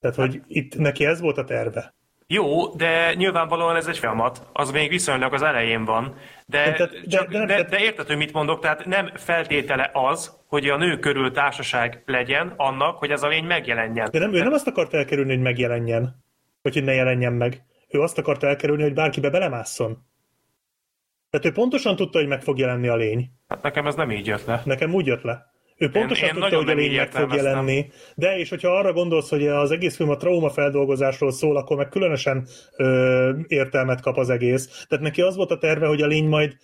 Tehát, 0.00 0.16
hogy 0.16 0.42
itt 0.46 0.78
neki 0.78 1.04
ez 1.04 1.20
volt 1.20 1.38
a 1.38 1.44
terve. 1.44 1.94
Jó, 2.26 2.66
de 2.74 3.14
nyilvánvalóan 3.14 3.76
ez 3.76 3.86
egy 3.86 3.98
folyamat, 3.98 4.46
az 4.52 4.70
még 4.70 4.88
viszonylag 4.88 5.32
az 5.32 5.42
elején 5.42 5.84
van, 5.84 6.14
de, 6.46 6.64
de, 6.64 6.76
de, 6.76 6.86
csak, 7.08 7.30
de, 7.30 7.44
de, 7.44 7.62
de 7.62 7.78
érted, 7.78 8.06
hogy 8.06 8.16
mit 8.16 8.32
mondok, 8.32 8.60
tehát 8.60 8.84
nem 8.84 9.10
feltétele 9.14 9.90
az, 9.92 10.36
hogy 10.46 10.68
a 10.68 10.76
nő 10.76 10.98
körül 10.98 11.32
társaság 11.32 12.02
legyen 12.06 12.52
annak, 12.56 12.98
hogy 12.98 13.10
ez 13.10 13.22
a 13.22 13.28
lény 13.28 13.44
megjelenjen. 13.44 14.08
De 14.12 14.18
nem, 14.18 14.34
ő 14.34 14.42
nem 14.42 14.52
azt 14.52 14.66
akart 14.66 14.94
elkerülni, 14.94 15.30
hogy 15.30 15.42
megjelenjen 15.42 16.22
hogy, 16.62 16.74
hogy 16.74 16.84
ne 16.84 16.92
jelenjen 16.92 17.32
meg. 17.32 17.64
Ő 17.88 18.00
azt 18.00 18.18
akarta 18.18 18.46
elkerülni, 18.46 18.82
hogy 18.82 18.94
bárkibe 18.94 19.30
belemásszon. 19.30 20.08
Tehát 21.30 21.46
ő 21.46 21.52
pontosan 21.52 21.96
tudta, 21.96 22.18
hogy 22.18 22.28
meg 22.28 22.42
fog 22.42 22.58
jelenni 22.58 22.88
a 22.88 22.96
lény. 22.96 23.30
Hát 23.48 23.62
nekem 23.62 23.86
ez 23.86 23.94
nem 23.94 24.10
így 24.10 24.26
jött 24.26 24.44
le. 24.44 24.62
Nekem 24.64 24.94
úgy 24.94 25.06
jött 25.06 25.22
le. 25.22 25.50
Ő 25.76 25.90
pontosan 25.90 26.28
én, 26.28 26.34
én 26.34 26.40
tudta, 26.40 26.56
hogy 26.56 26.70
a 26.70 26.74
lény 26.74 26.96
meg 26.96 27.10
fog 27.10 27.34
jelenni. 27.34 27.90
De, 28.14 28.38
és 28.38 28.48
hogyha 28.48 28.76
arra 28.76 28.92
gondolsz, 28.92 29.28
hogy 29.28 29.46
az 29.46 29.70
egész 29.70 29.96
film 29.96 30.10
a 30.10 30.16
traumafeldolgozásról 30.16 31.32
szól, 31.32 31.56
akkor 31.56 31.76
meg 31.76 31.88
különösen 31.88 32.46
ö, 32.76 33.38
értelmet 33.46 34.00
kap 34.00 34.16
az 34.16 34.30
egész. 34.30 34.86
Tehát 34.88 35.04
neki 35.04 35.22
az 35.22 35.36
volt 35.36 35.50
a 35.50 35.58
terve, 35.58 35.86
hogy 35.86 36.02
a 36.02 36.06
lény 36.06 36.28
majd 36.28 36.56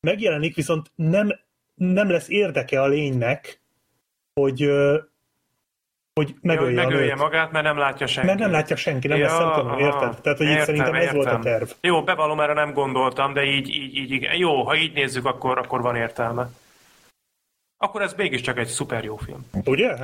megjelenik, 0.00 0.54
viszont 0.54 0.90
nem, 0.94 1.28
nem 1.74 2.10
lesz 2.10 2.28
érdeke 2.28 2.80
a 2.80 2.86
lénynek, 2.86 3.62
hogy, 4.34 4.70
hogy 6.14 6.34
megölje, 6.40 6.72
ja, 6.72 6.82
hogy 6.82 6.92
megölje 6.92 7.14
magát, 7.14 7.52
mert 7.52 7.64
nem 7.64 7.78
látja 7.78 8.06
senki. 8.06 8.26
Mert 8.26 8.38
nem 8.38 8.50
látja 8.50 8.76
senki, 8.76 9.08
nem 9.08 9.18
ja, 9.18 9.24
lesz 9.24 9.36
szemtanú, 9.36 9.78
érted? 9.78 10.20
Tehát, 10.20 10.38
hogy 10.38 10.46
értem, 10.46 10.58
így 10.58 10.64
szerintem 10.64 10.94
ez 10.94 11.02
értem. 11.02 11.16
volt 11.16 11.28
a 11.28 11.38
terv. 11.38 11.70
Jó, 11.80 12.02
bevallom, 12.02 12.40
erre 12.40 12.52
nem 12.52 12.72
gondoltam, 12.72 13.32
de 13.32 13.44
így, 13.44 13.68
így, 13.68 13.96
így, 13.96 14.10
így 14.10 14.28
jó, 14.38 14.62
ha 14.62 14.76
így 14.76 14.92
nézzük, 14.92 15.24
akkor, 15.24 15.58
akkor 15.58 15.82
van 15.82 15.96
értelme. 15.96 16.48
Akkor 17.76 18.02
ez 18.02 18.14
mégiscsak 18.14 18.58
egy 18.58 18.66
szuper 18.66 19.04
jó 19.04 19.16
film. 19.16 19.46
Ugye? 19.64 19.96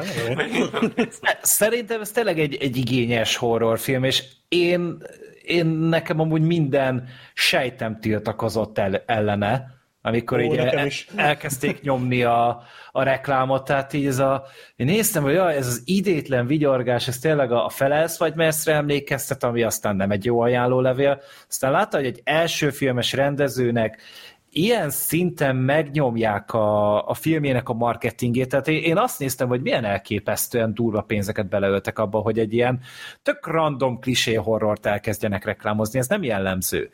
Szerintem 1.43 2.01
ez 2.01 2.11
tényleg 2.11 2.39
egy, 2.39 2.57
egy 2.61 2.77
igényes 2.77 3.37
horrorfilm, 3.37 4.05
és 4.05 4.25
én, 4.49 5.03
én 5.43 5.67
nekem 5.67 6.21
amúgy 6.21 6.43
minden 6.43 7.09
sejtem 7.35 8.01
tiltakozott 8.01 8.79
el, 8.79 9.03
ellene, 9.07 9.78
amikor 10.03 10.39
Ó, 10.39 10.43
így 10.43 10.57
el, 10.57 10.89
elkezdték 11.17 11.81
nyomni 11.81 12.23
a, 12.23 12.63
a 12.93 13.03
reklámot, 13.03 13.65
tehát 13.65 13.93
így 13.93 14.07
ez 14.07 14.19
a, 14.19 14.45
én 14.77 14.87
néztem, 14.87 15.23
hogy 15.23 15.33
jaj, 15.33 15.57
ez 15.57 15.67
az 15.67 15.83
idétlen 15.85 16.47
vigyorgás, 16.47 17.09
ez 17.09 17.19
tényleg 17.19 17.53
a, 17.53 17.65
a 17.65 17.69
felelsz 17.69 18.19
vagy 18.19 18.35
messzre 18.35 18.75
emlékeztet, 18.75 19.45
ami 19.45 19.63
aztán 19.63 19.97
nem 19.97 20.11
egy 20.11 20.25
jó 20.25 20.41
ajánlólevél. 20.41 21.21
Aztán 21.49 21.71
látta, 21.71 21.97
hogy 21.97 22.07
egy 22.07 22.21
első 22.25 22.71
filmes 22.71 23.13
rendezőnek 23.13 24.03
ilyen 24.51 24.91
szinten 24.91 25.57
megnyomják 25.57 26.53
a, 26.53 27.09
a 27.09 27.15
filmjének 27.15 27.69
a 27.69 27.73
marketingét, 27.73 28.49
tehát 28.49 28.69
én 28.69 28.97
azt 28.97 29.19
néztem, 29.19 29.49
hogy 29.49 29.63
milyen 29.63 29.85
elképesztően 29.85 30.75
durva 30.75 31.01
pénzeket 31.01 31.49
beleöltek 31.49 31.99
abba, 31.99 32.19
hogy 32.19 32.39
egy 32.39 32.53
ilyen 32.53 32.81
tök 33.23 33.47
random 33.47 33.99
klisé 33.99 34.35
horrort 34.35 34.87
elkezdjenek 34.87 35.45
reklámozni, 35.45 35.99
ez 35.99 36.09
nem 36.09 36.23
jellemző. 36.23 36.91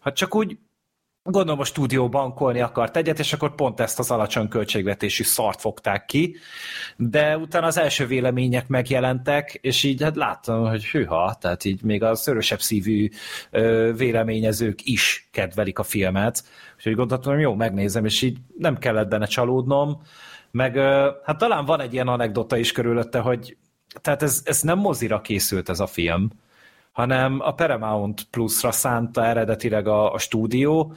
Ha 0.00 0.12
csak 0.12 0.34
úgy 0.34 0.58
Gondolom 1.30 1.60
a 1.60 1.64
stúdió 1.64 2.08
bankolni 2.08 2.60
akart 2.60 2.96
egyet, 2.96 3.18
és 3.18 3.32
akkor 3.32 3.54
pont 3.54 3.80
ezt 3.80 3.98
az 3.98 4.10
alacsony 4.10 4.48
költségvetésű 4.48 5.22
szart 5.22 5.60
fogták 5.60 6.04
ki, 6.04 6.36
de 6.96 7.36
utána 7.38 7.66
az 7.66 7.78
első 7.78 8.06
vélemények 8.06 8.68
megjelentek, 8.68 9.58
és 9.60 9.82
így 9.82 10.02
hát 10.02 10.16
láttam, 10.16 10.68
hogy 10.68 10.84
hűha, 10.84 11.36
tehát 11.40 11.64
így 11.64 11.82
még 11.82 12.02
a 12.02 12.14
szörösebb 12.14 12.60
szívű 12.60 13.08
véleményezők 13.96 14.78
is 14.82 15.28
kedvelik 15.32 15.78
a 15.78 15.82
filmet, 15.82 16.44
úgyhogy 16.76 16.94
gondoltam, 16.94 17.32
hogy 17.32 17.42
jó, 17.42 17.54
megnézem, 17.54 18.04
és 18.04 18.22
így 18.22 18.38
nem 18.58 18.78
kellett 18.78 19.08
benne 19.08 19.26
csalódnom, 19.26 20.02
meg 20.50 20.76
hát 21.24 21.38
talán 21.38 21.64
van 21.64 21.80
egy 21.80 21.92
ilyen 21.92 22.08
anekdota 22.08 22.56
is 22.56 22.72
körülötte, 22.72 23.18
hogy 23.18 23.56
tehát 24.00 24.22
ez, 24.22 24.42
ez 24.44 24.60
nem 24.60 24.78
mozira 24.78 25.20
készült 25.20 25.68
ez 25.68 25.80
a 25.80 25.86
film, 25.86 26.30
hanem 26.94 27.40
a 27.40 27.54
Paramount 27.54 28.26
Plus-ra 28.30 28.72
szánta 28.72 29.24
eredetileg 29.24 29.86
a, 29.86 30.12
a 30.12 30.18
stúdió, 30.18 30.94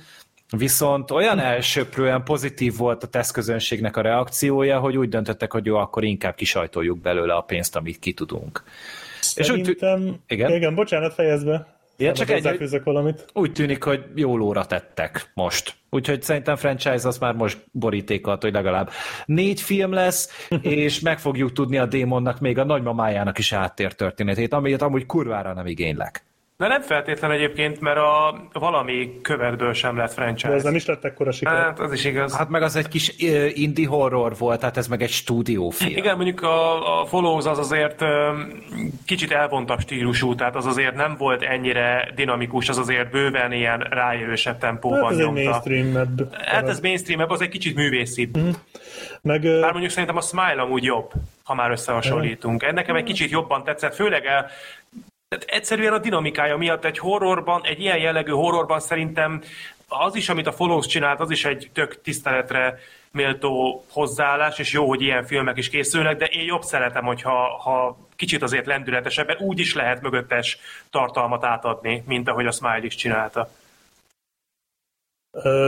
Viszont 0.58 1.12
olyan 1.12 1.40
elsőprően 1.40 2.24
pozitív 2.24 2.78
volt 2.78 3.04
a 3.04 3.08
tesztközönségnek 3.08 3.98
a 3.98 4.02
reakciója, 4.02 4.80
hogy 4.80 4.98
úgy 4.98 5.10
döntöttek, 5.10 5.52
hogy 5.52 5.66
jó, 5.66 5.76
akkor 5.76 6.04
inkább 6.04 6.36
kisajtoljuk 6.36 7.02
belőle 7.02 7.34
a 7.34 7.42
pénzt, 7.42 7.76
amit 7.76 8.00
ki 8.00 8.14
tudunk. 8.14 8.64
Szerintem, 9.22 10.02
és 10.02 10.10
úgy, 10.10 10.20
igen? 10.28 10.52
igen, 10.52 10.76
bocsánat, 10.76 11.14
fejezbe. 11.14 11.77
Igen, 11.98 12.14
csak 12.14 12.30
egy, 12.30 12.82
valamit. 12.84 13.26
Úgy 13.34 13.52
tűnik, 13.52 13.84
hogy 13.84 14.04
jó 14.16 14.38
lóra 14.38 14.66
tettek 14.66 15.32
most. 15.34 15.76
Úgyhogy 15.90 16.22
szerintem 16.22 16.56
franchise 16.56 17.08
az 17.08 17.18
már 17.18 17.34
most 17.34 17.58
borítékolt, 17.72 18.42
hogy 18.42 18.54
legalább 18.54 18.90
négy 19.26 19.62
film 19.62 19.92
lesz, 19.92 20.48
és 20.62 21.00
meg 21.00 21.20
fogjuk 21.20 21.52
tudni 21.52 21.78
a 21.78 21.86
démonnak 21.86 22.40
még 22.40 22.58
a 22.58 22.64
nagymamájának 22.64 23.38
is 23.38 23.54
áttér 23.54 23.94
történetét, 23.94 24.54
amit 24.54 24.82
amúgy 24.82 25.06
kurvára 25.06 25.54
nem 25.54 25.66
igénylek. 25.66 26.27
De 26.58 26.68
nem 26.68 26.82
feltétlen 26.82 27.32
egyébként, 27.32 27.80
mert 27.80 27.98
a 27.98 28.42
valami 28.54 29.22
követből 29.22 29.74
sem 29.74 29.98
lett 29.98 30.14
franchise. 30.14 30.48
De 30.48 30.56
ez 30.56 30.64
nem 30.64 30.76
is 30.76 30.86
lett 30.86 31.04
ekkora 31.04 31.32
siker. 31.32 31.54
Hát, 31.54 31.80
az 31.80 31.94
is 31.94 32.06
igaz. 32.06 32.36
Hát 32.36 32.50
meg 32.50 32.62
az 32.62 32.76
egy 32.76 32.88
kis 32.88 33.14
indie 33.54 33.88
horror 33.88 34.38
volt, 34.38 34.60
tehát 34.60 34.78
ez 34.78 34.88
meg 34.88 35.02
egy 35.02 35.10
stúdiófilm. 35.10 35.98
Igen, 35.98 36.16
mondjuk 36.16 36.42
a, 36.42 37.00
a 37.02 37.06
Follows 37.06 37.46
az 37.46 37.58
azért 37.58 38.04
kicsit 39.06 39.32
elvontabb 39.32 39.80
stílusú, 39.80 40.36
tehát 40.36 40.56
az 40.56 40.66
azért 40.66 40.96
nem 40.96 41.16
volt 41.18 41.42
ennyire 41.42 42.12
dinamikus, 42.16 42.70
az 42.70 42.78
azért 42.78 43.12
bőven 43.12 43.52
ilyen 43.52 43.80
rájövősebb 43.80 44.58
tempóban 44.58 45.04
hát 45.04 45.12
ez 45.12 45.18
nyomta. 45.18 45.42
mainstream 45.42 46.20
Hát 46.46 46.68
ez 46.68 46.80
mainstream 46.80 47.30
az 47.30 47.42
egy 47.42 47.50
kicsit 47.50 47.76
művészibb. 47.76 48.38
Mm. 48.38 48.50
Meg, 49.22 49.42
Bár 49.42 49.72
mondjuk 49.72 49.92
szerintem 49.92 50.18
a 50.18 50.22
Smile 50.22 50.62
amúgy 50.62 50.84
jobb, 50.84 51.12
ha 51.44 51.54
már 51.54 51.72
összehasonlítunk. 51.72 52.72
Nekem 52.72 52.96
egy 52.96 53.04
kicsit 53.04 53.30
jobban 53.30 53.64
tetszett, 53.64 53.96
főleg 53.96 54.26
el, 54.26 54.50
tehát 55.28 55.46
egyszerűen 55.46 55.94
a 55.94 56.00
dinamikája 56.00 56.58
miatt 56.58 56.86
egy 56.86 56.98
horrorban, 56.98 57.62
egy 57.64 57.80
ilyen 57.80 57.98
jellegű 57.98 58.32
horrorban 58.32 58.80
szerintem 58.80 59.42
az 59.88 60.16
is, 60.16 60.30
amit 60.30 60.48
a 60.48 60.52
Follows 60.52 60.86
csinált, 60.86 61.20
az 61.20 61.32
is 61.32 61.46
egy 61.46 61.70
tök 61.74 62.02
tiszteletre 62.02 62.80
méltó 63.12 63.84
hozzáállás, 63.90 64.60
és 64.60 64.74
jó, 64.74 64.88
hogy 64.88 65.02
ilyen 65.02 65.26
filmek 65.26 65.58
is 65.58 65.70
készülnek, 65.70 66.18
de 66.18 66.26
én 66.26 66.46
jobb 66.46 66.62
szeretem, 66.62 67.06
hogyha 67.06 67.58
ha 67.58 67.98
kicsit 68.16 68.42
azért 68.42 68.66
lendületesebben 68.66 69.38
úgy 69.40 69.60
is 69.60 69.76
lehet 69.76 70.02
mögöttes 70.02 70.58
tartalmat 70.90 71.44
átadni, 71.44 72.04
mint 72.06 72.30
ahogy 72.30 72.46
a 72.46 72.52
Smile 72.52 72.86
is 72.86 72.96
csinálta. 72.96 73.50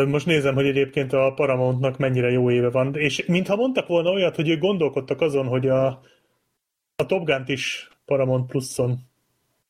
Most 0.07 0.25
nézem, 0.25 0.55
hogy 0.55 0.65
egyébként 0.67 1.13
a 1.13 1.33
Paramountnak 1.35 1.97
mennyire 1.97 2.29
jó 2.29 2.51
éve 2.51 2.69
van, 2.69 2.95
és 2.95 3.25
mintha 3.25 3.55
mondtak 3.55 3.87
volna 3.87 4.09
olyat, 4.09 4.35
hogy 4.35 4.49
ők 4.49 4.59
gondolkodtak 4.59 5.21
azon, 5.21 5.47
hogy 5.47 5.67
a, 5.67 5.85
a 6.95 7.05
Top 7.05 7.25
Gun-t 7.25 7.49
is 7.49 7.89
Paramount 8.05 8.49
Pluson 8.49 9.08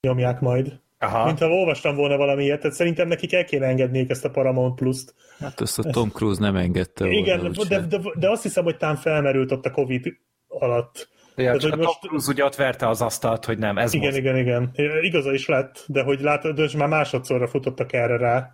nyomják 0.01 0.39
majd. 0.39 0.79
Aha. 0.99 1.25
Mint 1.25 1.39
ha 1.39 1.47
olvastam 1.47 1.95
volna 1.95 2.17
valami 2.17 2.43
ilyet, 2.43 2.59
tehát 2.59 2.75
szerintem 2.75 3.07
nekik 3.07 3.33
el 3.33 3.45
kéne 3.45 3.65
engedniük 3.65 4.09
ezt 4.09 4.25
a 4.25 4.29
Paramount 4.29 4.75
Plus-t. 4.75 5.13
Hát 5.39 5.61
ezt 5.61 5.79
a 5.79 5.83
Tom 5.83 6.09
Cruise 6.09 6.41
nem 6.41 6.55
engedte 6.55 7.07
Igen, 7.07 7.39
volna, 7.39 7.63
de, 7.67 7.79
de, 7.79 7.97
de, 8.13 8.29
azt 8.29 8.43
hiszem, 8.43 8.63
hogy 8.63 8.77
tám 8.77 8.95
felmerült 8.95 9.51
ott 9.51 9.65
a 9.65 9.71
Covid 9.71 10.17
alatt. 10.47 11.09
Ja, 11.35 11.43
Tehát, 11.43 11.61
hogy 11.61 11.77
most... 11.77 11.99
Tom 11.99 12.09
Cruise 12.09 12.31
ugye 12.31 12.43
ott 12.43 12.55
verte 12.55 12.87
az 12.87 13.01
asztalt, 13.01 13.45
hogy 13.45 13.57
nem, 13.57 13.77
ez 13.77 13.93
Igen, 13.93 14.05
most. 14.05 14.17
igen, 14.17 14.37
igen. 14.37 14.71
Igaza 15.01 15.33
is 15.33 15.47
lett, 15.47 15.83
de 15.87 16.03
hogy 16.03 16.21
látod, 16.21 16.59
hogy 16.59 16.73
már 16.77 16.87
másodszorra 16.87 17.47
futottak 17.47 17.93
erre 17.93 18.17
rá. 18.17 18.53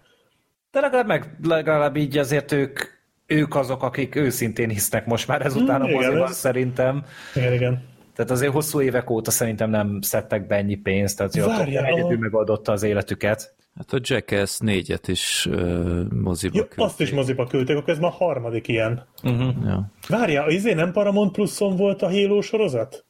De 0.71 0.79
legalább, 0.79 1.07
meg, 1.07 1.37
legalább 1.43 1.95
így 1.95 2.17
azért 2.17 2.51
ők, 2.51 2.79
ők 3.25 3.55
azok, 3.55 3.83
akik 3.83 4.15
őszintén 4.15 4.69
hisznek 4.69 5.05
most 5.05 5.27
már 5.27 5.45
ezután 5.45 5.81
hmm, 5.81 5.89
a 5.89 5.95
moziban, 5.95 6.27
ez... 6.27 6.35
szerintem. 6.35 7.05
Igen, 7.35 7.53
igen. 7.53 7.93
Tehát 8.15 8.31
azért 8.31 8.53
hosszú 8.53 8.81
évek 8.81 9.09
óta 9.09 9.31
szerintem 9.31 9.69
nem 9.69 10.01
szedtek 10.01 10.47
be 10.47 10.55
ennyi 10.55 10.75
pénzt, 10.75 11.17
tehát 11.17 11.35
Várja, 11.35 11.81
a... 11.81 11.85
egyedül 11.85 12.17
megoldotta 12.17 12.71
az 12.71 12.83
életüket. 12.83 13.55
Hát 13.75 13.93
a 13.93 13.99
Jackass 14.01 14.57
négyet 14.57 15.07
is 15.07 15.45
uh, 15.45 16.11
moziba 16.11 16.57
ja, 16.57 16.61
küldték. 16.61 16.85
Azt 16.85 17.01
is 17.01 17.11
moziba 17.11 17.47
küldték, 17.47 17.77
akkor 17.77 17.89
ez 17.89 17.99
már 17.99 18.11
a 18.11 18.23
harmadik 18.23 18.67
ilyen. 18.67 19.05
Uh-huh. 19.23 19.53
Ja. 19.65 19.91
Várja, 20.07 20.47
izé 20.47 20.73
nem 20.73 20.91
Paramount 20.91 21.31
Pluson 21.31 21.75
volt 21.75 22.01
a 22.01 22.09
Halo 22.09 22.41
sorozat? 22.41 23.05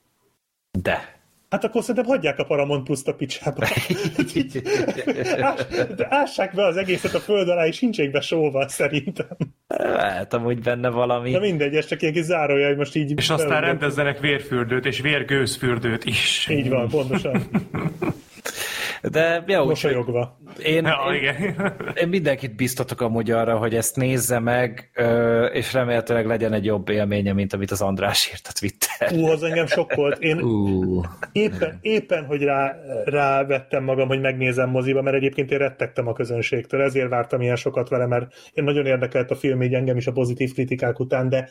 De. 0.72 1.15
Hát 1.56 1.64
akkor 1.64 1.82
szerintem 1.82 2.06
hagyják 2.06 2.40
a 2.40 2.44
Paramount 2.44 2.84
Plus-t 2.84 3.07
a 3.07 3.14
picsába. 3.14 3.68
Ássák 6.10 6.53
be 6.56 6.65
az 6.65 6.77
egészet 6.77 7.14
a 7.14 7.19
föld 7.19 7.49
alá, 7.49 7.65
és 7.65 7.76
sincsék 7.76 8.11
be 8.11 8.22
sóval 8.22 8.68
szerintem. 8.68 9.27
Lehet 9.68 10.34
amúgy 10.34 10.60
benne 10.61 10.90
valami. 10.90 11.32
Na 11.32 11.40
mindegy, 11.40 11.76
ez 11.76 11.86
csak 11.86 12.02
ilyen 12.02 12.14
kis 12.14 12.23
zárója, 12.23 12.68
hogy 12.68 12.77
most 12.77 12.95
így... 12.95 13.14
És 13.18 13.30
aztán 13.30 13.61
rendezzenek 13.61 14.19
vérfürdőt 14.19 14.86
és 14.86 15.02
vérgőzfürdőt 15.02 16.06
is. 16.06 16.48
Így 16.49 16.69
van, 16.69 16.88
pontosan. 16.88 17.41
De 19.11 19.44
jó, 19.48 19.65
Mosolyogva. 19.65 20.40
Én, 20.64 20.86
ja, 20.86 20.98
én, 21.10 21.15
igen. 21.15 21.56
én 22.02 22.07
mindenkit 22.07 22.56
biztatok 22.56 23.02
amúgy 23.02 23.32
arra, 23.32 23.57
hogy 23.57 23.76
ezt 23.76 23.95
nézze 23.95 24.40
meg, 24.40 24.91
és 25.53 25.73
remélhetőleg 25.73 26.26
legyen 26.26 26.53
egy 26.53 26.65
jobb 26.65 26.90
élménye, 26.90 27.34
mint 27.34 27.53
amit 27.53 27.72
az 27.72 27.82
András 27.82 28.30
írt 28.34 28.48
a 28.49 28.52
Twitter. 28.60 29.19
Ú, 29.19 29.27
az 29.27 29.44
engem 29.44 29.68
sokkolt. 29.68 30.19
Én 30.19 30.41
uh. 30.41 31.06
éppen, 31.32 31.80
éppen, 31.82 32.26
hogy 32.26 32.41
rá, 32.41 32.76
rávettem 33.06 33.84
magam, 33.84 34.07
hogy 34.07 34.22
megnézem 34.22 34.69
moziba, 34.69 35.02
mert 35.02 35.15
egyébként 35.15 35.52
én 35.52 35.57
rettegtem 35.57 36.07
a 36.07 36.14
közönségtől, 36.14 36.82
ezért 36.82 37.10
vártam 37.10 37.41
ilyen 37.41 37.56
sokat 37.56 37.90
vele, 37.90 38.06
mert 38.06 38.34
én 38.53 38.64
nagyon 38.64 38.86
érdekelt 38.86 39.32
a 39.32 39.36
film, 39.36 39.61
így 39.61 39.73
engem 39.73 39.98
is 39.98 40.07
a 40.07 40.11
pozitív 40.11 40.53
kritikák 40.53 40.99
után, 40.99 41.30
de 41.30 41.49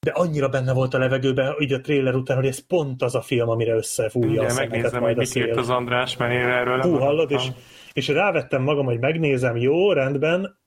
de 0.00 0.10
annyira 0.10 0.48
benne 0.48 0.72
volt 0.72 0.94
a 0.94 0.98
levegőben, 0.98 1.54
így 1.58 1.72
a 1.72 1.80
trailer 1.80 2.14
után, 2.14 2.36
hogy 2.36 2.46
ez 2.46 2.66
pont 2.66 3.02
az 3.02 3.14
a 3.14 3.22
film, 3.22 3.48
amire 3.48 3.74
összefújja 3.74 4.42
Igen, 4.42 4.50
a 4.50 4.54
megnézem, 4.54 5.02
hogy 5.02 5.16
mit 5.16 5.34
írt 5.34 5.56
az 5.56 5.70
András, 5.70 6.16
mert 6.16 6.32
én 6.32 6.48
erről 6.48 6.80
Hú, 6.80 6.96
hallod, 6.96 7.30
és, 7.30 7.48
és 7.92 8.08
rávettem 8.08 8.62
magam, 8.62 8.84
hogy 8.84 8.98
megnézem, 8.98 9.56
jó, 9.56 9.92
rendben, 9.92 10.58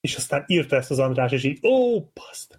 és 0.00 0.16
aztán 0.16 0.44
írta 0.46 0.76
ezt 0.76 0.90
az 0.90 0.98
András, 0.98 1.32
és 1.32 1.44
így, 1.44 1.66
ó, 1.66 2.00
paszt, 2.00 2.58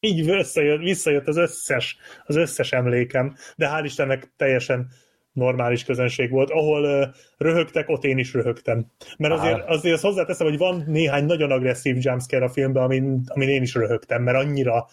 így 0.00 0.24
visszajött, 0.24 0.80
visszajött 0.80 1.28
az 1.28 1.36
összes, 1.36 1.96
az 2.24 2.36
összes 2.36 2.72
emlékem, 2.72 3.34
de 3.56 3.70
hál' 3.72 3.84
Istennek 3.84 4.32
teljesen 4.36 4.88
normális 5.32 5.84
közönség 5.84 6.30
volt. 6.30 6.50
Ahol 6.50 6.84
uh, 6.84 7.14
röhögtek, 7.38 7.88
ott 7.88 8.04
én 8.04 8.18
is 8.18 8.34
röhögtem. 8.34 8.86
Mert 9.16 9.34
azért, 9.34 9.68
azért 9.68 9.94
azt 9.94 10.02
hozzáteszem, 10.02 10.46
hogy 10.46 10.58
van 10.58 10.84
néhány 10.86 11.24
nagyon 11.24 11.50
agresszív 11.50 11.96
jumpscare 12.00 12.44
a 12.44 12.48
filmben, 12.48 12.82
amin, 12.82 13.22
amin 13.26 13.48
én 13.48 13.62
is 13.62 13.74
röhögtem, 13.74 14.22
mert 14.22 14.38
annyira 14.38 14.86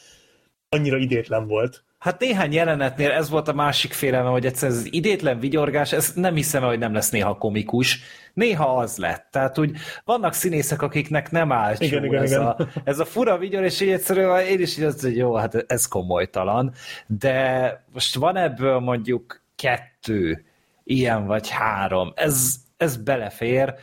annyira 0.69 0.97
idétlen 0.97 1.47
volt. 1.47 1.83
Hát 1.99 2.19
néhány 2.19 2.53
jelenetnél 2.53 3.11
ez 3.11 3.29
volt 3.29 3.47
a 3.47 3.53
másik 3.53 3.93
félelme, 3.93 4.29
hogy 4.29 4.45
egyszerűen 4.45 4.77
ez 4.77 4.83
az 4.83 4.93
idétlen 4.93 5.39
vigyorgás, 5.39 5.93
ez 5.93 6.13
nem 6.15 6.35
hiszem, 6.35 6.63
hogy 6.63 6.79
nem 6.79 6.93
lesz 6.93 7.09
néha 7.09 7.37
komikus. 7.37 7.99
Néha 8.33 8.77
az 8.77 8.97
lett. 8.97 9.27
Tehát 9.31 9.57
úgy 9.57 9.77
vannak 10.05 10.33
színészek, 10.33 10.81
akiknek 10.81 11.31
nem 11.31 11.51
áll 11.51 11.75
igen, 11.77 12.05
igen, 12.05 12.23
ez, 12.23 12.31
igen. 12.31 12.45
A, 12.45 12.55
ez 12.83 12.99
a 12.99 13.05
fura 13.05 13.37
vigyor, 13.37 13.63
és 13.63 13.81
így 13.81 13.89
egyszerűen 13.89 14.45
én 14.45 14.59
is 14.59 14.77
így 14.77 14.83
az, 14.83 15.01
hogy 15.01 15.17
jó, 15.17 15.35
hát 15.35 15.65
ez 15.67 15.85
komolytalan. 15.85 16.73
De 17.07 17.83
most 17.93 18.15
van 18.15 18.35
ebből 18.35 18.79
mondjuk 18.79 19.41
kettő, 19.55 20.45
ilyen 20.83 21.25
vagy 21.25 21.49
három. 21.49 22.11
Ez, 22.15 22.55
ez 22.77 22.97
belefér, 22.97 23.73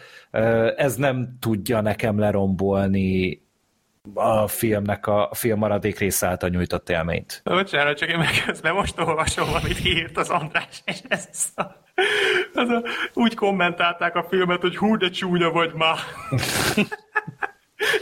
ez 0.77 0.97
nem 0.97 1.37
tudja 1.41 1.81
nekem 1.81 2.19
lerombolni 2.19 3.41
a 4.15 4.49
filmnek 4.49 5.07
a, 5.07 5.31
a 5.31 5.35
film 5.35 5.59
maradék 5.59 5.99
része 5.99 6.27
által 6.27 6.49
nyújtott 6.49 6.89
élményt. 6.89 7.41
Bocsánat, 7.45 7.99
csak 7.99 8.09
én 8.09 8.19
meg 8.19 8.43
közben 8.47 8.75
most 8.75 9.01
olvasom, 9.01 9.49
amit 9.55 9.85
írt 9.85 10.17
az 10.17 10.31
András, 10.31 10.83
és 10.85 10.99
ez 11.09 11.29
a, 11.55 11.63
ez 12.55 12.69
a, 12.69 12.83
úgy 13.15 13.35
kommentálták 13.35 14.15
a 14.15 14.27
filmet, 14.29 14.61
hogy 14.61 14.77
hú, 14.77 14.97
de 14.97 15.09
csúnya 15.09 15.51
vagy 15.51 15.73
már. 15.75 15.99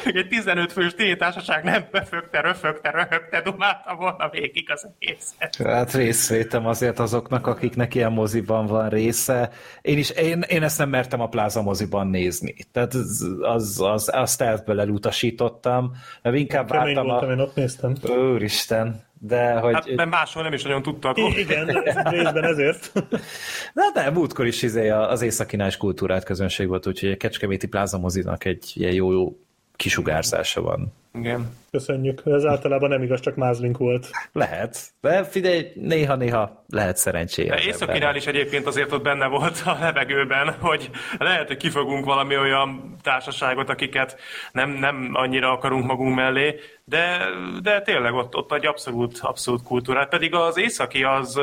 egy 0.04 0.28
15 0.28 0.72
fős 0.72 0.94
tétársaság 0.94 1.64
nem 1.64 1.84
befögte, 1.90 2.40
röfögte, 2.40 2.90
röhögte, 2.90 3.40
dumálta 3.40 3.94
volna 3.94 4.28
végig 4.28 4.70
az 4.70 4.88
egészet. 4.98 5.56
Hát 5.56 5.92
részvétem 5.92 6.66
azért 6.66 6.98
azoknak, 6.98 7.46
akiknek 7.46 7.94
ilyen 7.94 8.12
moziban 8.12 8.66
van 8.66 8.88
része. 8.88 9.50
Én 9.82 9.98
is, 9.98 10.10
én, 10.10 10.40
én 10.48 10.62
ezt 10.62 10.78
nem 10.78 10.88
mertem 10.88 11.20
a 11.20 11.28
pláza 11.28 11.62
moziban 11.62 12.06
nézni. 12.06 12.54
Tehát 12.72 12.94
az, 12.94 13.26
az, 13.40 13.80
az, 13.80 14.10
azt 14.12 14.40
elfből 14.40 14.80
elutasítottam, 14.80 15.92
mert 16.22 16.36
inkább 16.36 16.70
Kemény 16.70 16.84
vártam 16.84 17.06
voltam, 17.06 17.28
a... 17.28 17.32
én 17.32 17.38
ott 17.38 17.54
néztem. 17.54 17.94
Úristen, 18.02 19.02
de 19.18 19.52
hogy... 19.52 19.74
Hát, 19.74 19.94
de 19.94 20.04
máshol 20.04 20.42
nem 20.42 20.52
is 20.52 20.62
nagyon 20.62 20.82
tudtak. 20.82 21.18
I- 21.18 21.38
igen, 21.38 21.66
részben 22.04 22.44
ezért. 22.44 22.92
Na 23.74 23.82
de 23.94 24.10
múltkor 24.10 24.46
is 24.46 24.62
izé 24.62 24.88
az 24.88 25.22
északinás 25.22 25.76
kultúrát 25.76 26.24
közönség 26.24 26.68
volt, 26.68 26.86
úgyhogy 26.86 27.10
a 27.10 27.16
Kecskeméti 27.16 27.66
pláza 27.66 27.98
mozinak 27.98 28.44
egy 28.44 28.72
ilyen 28.74 28.92
jó, 28.92 29.12
jó 29.12 29.36
kisugárzása 29.76 30.60
van. 30.60 30.92
Igen. 31.18 31.56
Köszönjük. 31.70 32.22
Ez 32.24 32.44
általában 32.44 32.88
nem 32.88 33.02
igaz, 33.02 33.20
csak 33.20 33.34
mázlink 33.34 33.78
volt. 33.78 34.10
Lehet. 34.32 34.76
De 35.00 35.24
figyelj, 35.24 35.72
néha-néha 35.74 36.64
lehet 36.68 36.96
szerencséje. 36.96 37.60
Északirál 37.60 38.16
is 38.16 38.26
egyébként 38.26 38.66
azért 38.66 38.92
ott 38.92 39.02
benne 39.02 39.26
volt 39.26 39.62
a 39.64 39.76
levegőben, 39.80 40.54
hogy 40.60 40.90
lehet, 41.18 41.46
hogy 41.46 41.56
kifogunk 41.56 42.04
valami 42.04 42.36
olyan 42.36 42.96
társaságot, 43.02 43.68
akiket 43.68 44.18
nem, 44.52 44.70
nem 44.70 45.10
annyira 45.12 45.50
akarunk 45.50 45.84
magunk 45.84 46.14
mellé, 46.14 46.60
de, 46.84 47.18
de 47.62 47.80
tényleg 47.82 48.14
ott, 48.14 48.36
ott 48.36 48.52
egy 48.52 48.66
abszolút, 48.66 49.18
abszolút 49.20 49.62
kultúrát. 49.62 50.08
Pedig 50.08 50.34
az 50.34 50.58
északi 50.58 51.02
az 51.02 51.40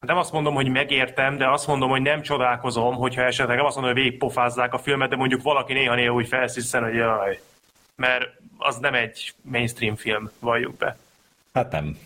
nem 0.00 0.16
azt 0.16 0.32
mondom, 0.32 0.54
hogy 0.54 0.68
megértem, 0.68 1.36
de 1.36 1.48
azt 1.48 1.66
mondom, 1.66 1.90
hogy 1.90 2.02
nem 2.02 2.22
csodálkozom, 2.22 2.94
hogyha 2.94 3.22
esetleg 3.22 3.56
nem 3.56 3.66
azt 3.66 3.76
mondom, 3.76 3.94
hogy 3.94 4.02
végigpofázzák 4.02 4.74
a 4.74 4.78
filmet, 4.78 5.08
de 5.08 5.16
mondjuk 5.16 5.42
valaki 5.42 5.72
néha-néha 5.72 6.14
úgy 6.14 6.28
felsziszen, 6.28 6.82
hogy 6.82 6.94
jaj. 6.94 7.40
Mert 7.96 8.24
az 8.58 8.76
nem 8.76 8.94
egy 8.94 9.34
mainstream 9.42 9.96
film, 9.96 10.30
valljuk 10.40 10.76
be. 10.76 10.96
Hát 11.52 11.72
nem. 11.72 11.98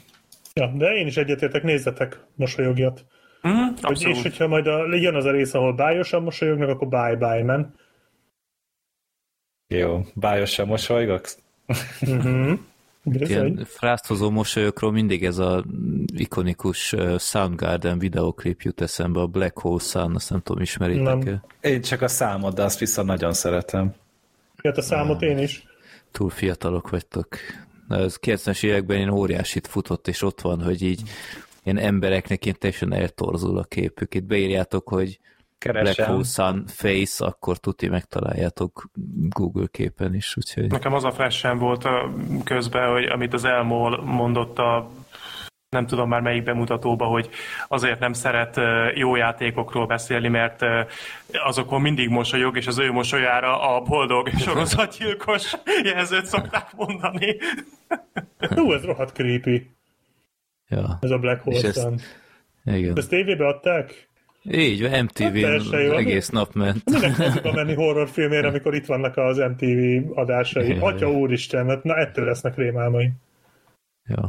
Ja, 0.54 0.66
de 0.66 0.86
én 0.86 1.06
is 1.06 1.16
egyetértek, 1.16 1.62
nézzetek 1.62 2.18
mosolyogjat. 2.34 3.04
Mm, 3.48 3.66
hogy, 3.80 4.02
és 4.02 4.22
hogyha 4.22 4.46
majd 4.46 4.66
a, 4.66 4.94
jön 4.94 5.14
az 5.14 5.24
a 5.24 5.30
rész, 5.30 5.54
ahol 5.54 5.72
bájosan 5.72 6.22
mosolyognak, 6.22 6.68
akkor 6.68 6.88
bye-bye, 6.88 7.42
men. 7.44 7.74
Jó, 9.66 10.00
bájosan 10.14 10.66
mosolygok? 10.66 11.28
Mm-hmm. 12.10 12.52
Ilyen 13.05 13.64
frázthozó 13.64 14.31
mosolyokról 14.31 14.93
mindig 14.93 15.24
ez 15.24 15.39
a 15.39 15.64
ikonikus 16.06 16.94
Soundgarden 17.18 17.98
videoklip 17.98 18.62
jut 18.62 18.81
eszembe, 18.81 19.20
a 19.20 19.27
Black 19.27 19.59
Hole 19.59 19.81
Sun, 19.81 20.14
azt 20.14 20.31
nem 20.31 20.40
tudom, 20.40 20.62
ismeritek-e? 20.62 21.43
Én 21.60 21.81
csak 21.81 22.02
a 22.02 22.09
számot, 22.09 22.55
de 22.55 22.62
azt 22.62 22.78
viszont 22.78 23.09
nagyon 23.09 23.32
szeretem. 23.32 23.94
Hát 24.62 24.77
a 24.77 24.82
számot 24.82 25.22
én 25.22 25.39
is. 25.39 25.64
Túl 26.10 26.31
fiatalok 26.31 26.90
vagytok. 26.90 27.28
Az 27.89 28.18
90-es 28.22 28.64
években 28.64 28.98
én 28.98 29.09
óriásit 29.09 29.66
futott, 29.66 30.09
és 30.09 30.22
ott 30.22 30.40
van, 30.40 30.62
hogy 30.62 30.82
így 30.82 31.02
ilyen 31.62 31.78
embereknek 31.78 32.44
ilyen 32.44 32.56
teljesen 32.59 32.93
eltorzul 32.93 33.59
a 33.59 33.64
képük. 33.64 34.14
Itt 34.14 34.24
beírjátok, 34.24 34.89
hogy 34.89 35.18
keresem. 35.60 35.94
Black 35.94 36.10
Hole 36.10 36.24
Sun 36.24 36.64
Face, 36.66 37.24
akkor 37.24 37.58
tuti 37.58 37.88
megtaláljátok 37.88 38.90
Google 39.28 39.66
képen 39.70 40.14
is, 40.14 40.36
úgyhogy... 40.36 40.70
Nekem 40.70 40.94
az 40.94 41.04
a 41.04 41.10
flash 41.10 41.56
volt 41.56 41.84
a 41.84 42.12
közben, 42.44 42.92
hogy 42.92 43.04
amit 43.04 43.32
az 43.32 43.44
Elmol 43.44 44.02
mondott 44.04 44.58
a 44.58 44.90
nem 45.70 45.86
tudom 45.86 46.08
már 46.08 46.20
melyik 46.20 46.42
bemutatóba, 46.42 47.04
hogy 47.04 47.30
azért 47.68 47.98
nem 47.98 48.12
szeret 48.12 48.60
jó 48.94 49.16
játékokról 49.16 49.86
beszélni, 49.86 50.28
mert 50.28 50.64
azokon 51.32 51.80
mindig 51.80 52.08
mosolyog, 52.08 52.56
és 52.56 52.66
az 52.66 52.78
ő 52.78 52.92
mosolyára 52.92 53.76
a 53.76 53.80
boldog 53.80 54.28
sorozatgyilkos 54.44 55.54
jelzőt 55.82 56.26
szokták 56.26 56.74
mondani. 56.76 57.36
Jó, 58.56 58.72
ez 58.72 58.84
rohadt 58.84 59.12
creepy. 59.12 59.70
Ja. 60.68 60.98
Ez 61.00 61.10
a 61.10 61.18
Black 61.18 61.42
Hole 61.42 61.72
Sun. 61.72 62.00
Igen. 62.64 62.96
Ezt 62.96 63.08
tévébe 63.08 63.46
adták? 63.46 64.09
Így, 64.42 65.02
MTV 65.02 65.44
hát 65.44 65.72
egész 65.72 66.28
nap 66.28 66.52
ment. 66.54 66.90
Minek 66.90 67.16
moziba 67.16 67.52
menni 67.52 67.74
horrorfilmére, 67.74 68.48
amikor 68.48 68.74
itt 68.74 68.86
vannak 68.86 69.16
az 69.16 69.36
MTV 69.36 70.10
adásai? 70.18 70.78
Atya 70.78 71.10
úristen, 71.10 71.68
hát 71.68 71.84
na 71.84 71.96
ettől 71.96 72.24
lesznek 72.24 72.56
rémálmai. 72.56 73.10
Jó. 74.08 74.22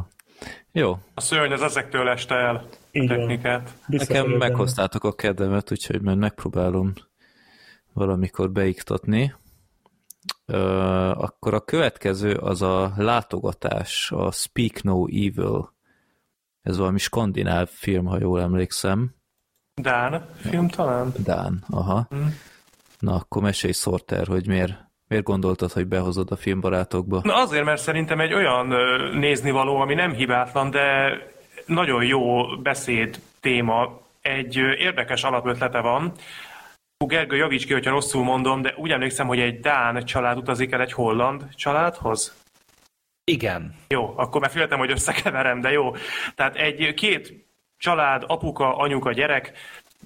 Jó. 0.72 0.98
A 1.14 1.20
szörny 1.20 1.52
az 1.52 1.62
ezektől 1.62 2.08
este 2.08 2.34
el 2.34 2.68
Így 2.92 3.10
a 3.10 3.16
technikát. 3.16 3.72
Nekem 3.86 4.30
meghoztátok 4.30 5.04
a 5.04 5.12
kedvemet, 5.12 5.70
úgyhogy 5.70 6.00
majd 6.00 6.18
megpróbálom 6.18 6.92
valamikor 7.92 8.50
beiktatni. 8.50 9.34
Uh, 10.46 11.22
akkor 11.22 11.54
a 11.54 11.60
következő 11.60 12.34
az 12.34 12.62
a 12.62 12.92
látogatás, 12.96 14.10
a 14.10 14.30
Speak 14.30 14.82
No 14.82 15.06
Evil. 15.06 15.74
Ez 16.62 16.76
valami 16.76 16.98
skandináv 16.98 17.68
film, 17.68 18.04
ha 18.04 18.18
jól 18.20 18.40
emlékszem. 18.40 19.14
Dán 19.74 20.26
film 20.36 20.68
talán? 20.68 21.12
Dán, 21.24 21.64
aha. 21.70 22.08
Mm. 22.14 22.26
Na, 22.98 23.14
akkor 23.14 23.42
mesélj 23.42 23.72
Sorter, 23.72 24.26
hogy 24.26 24.46
miért, 24.46 24.72
miért 25.08 25.24
gondoltad, 25.24 25.72
hogy 25.72 25.86
behozod 25.86 26.30
a 26.30 26.36
filmbarátokba? 26.36 27.20
Na 27.22 27.34
azért, 27.34 27.64
mert 27.64 27.80
szerintem 27.80 28.20
egy 28.20 28.32
olyan 28.32 28.66
néznivaló, 29.18 29.76
ami 29.76 29.94
nem 29.94 30.12
hibátlan, 30.12 30.70
de 30.70 31.16
nagyon 31.66 32.04
jó 32.04 32.56
beszéd 32.56 33.20
téma, 33.40 34.00
egy 34.20 34.56
érdekes 34.56 35.22
alapötlete 35.22 35.80
van. 35.80 36.12
Gergő, 37.06 37.36
javíts 37.36 37.66
ki, 37.66 37.72
hogyha 37.72 37.90
rosszul 37.90 38.24
mondom, 38.24 38.62
de 38.62 38.74
úgy 38.76 38.90
emlékszem, 38.90 39.26
hogy 39.26 39.40
egy 39.40 39.60
Dán 39.60 40.04
család 40.04 40.36
utazik 40.36 40.72
el 40.72 40.80
egy 40.80 40.92
holland 40.92 41.54
családhoz. 41.54 42.34
Igen. 43.24 43.74
Jó, 43.88 44.12
akkor 44.16 44.40
már 44.40 44.50
féltem, 44.50 44.78
hogy 44.78 44.90
összekeverem, 44.90 45.60
de 45.60 45.70
jó. 45.70 45.94
Tehát 46.34 46.56
egy 46.56 46.94
két 46.94 47.50
család, 47.82 48.24
apuka, 48.26 48.76
anyuka, 48.76 49.12
gyerek 49.12 49.52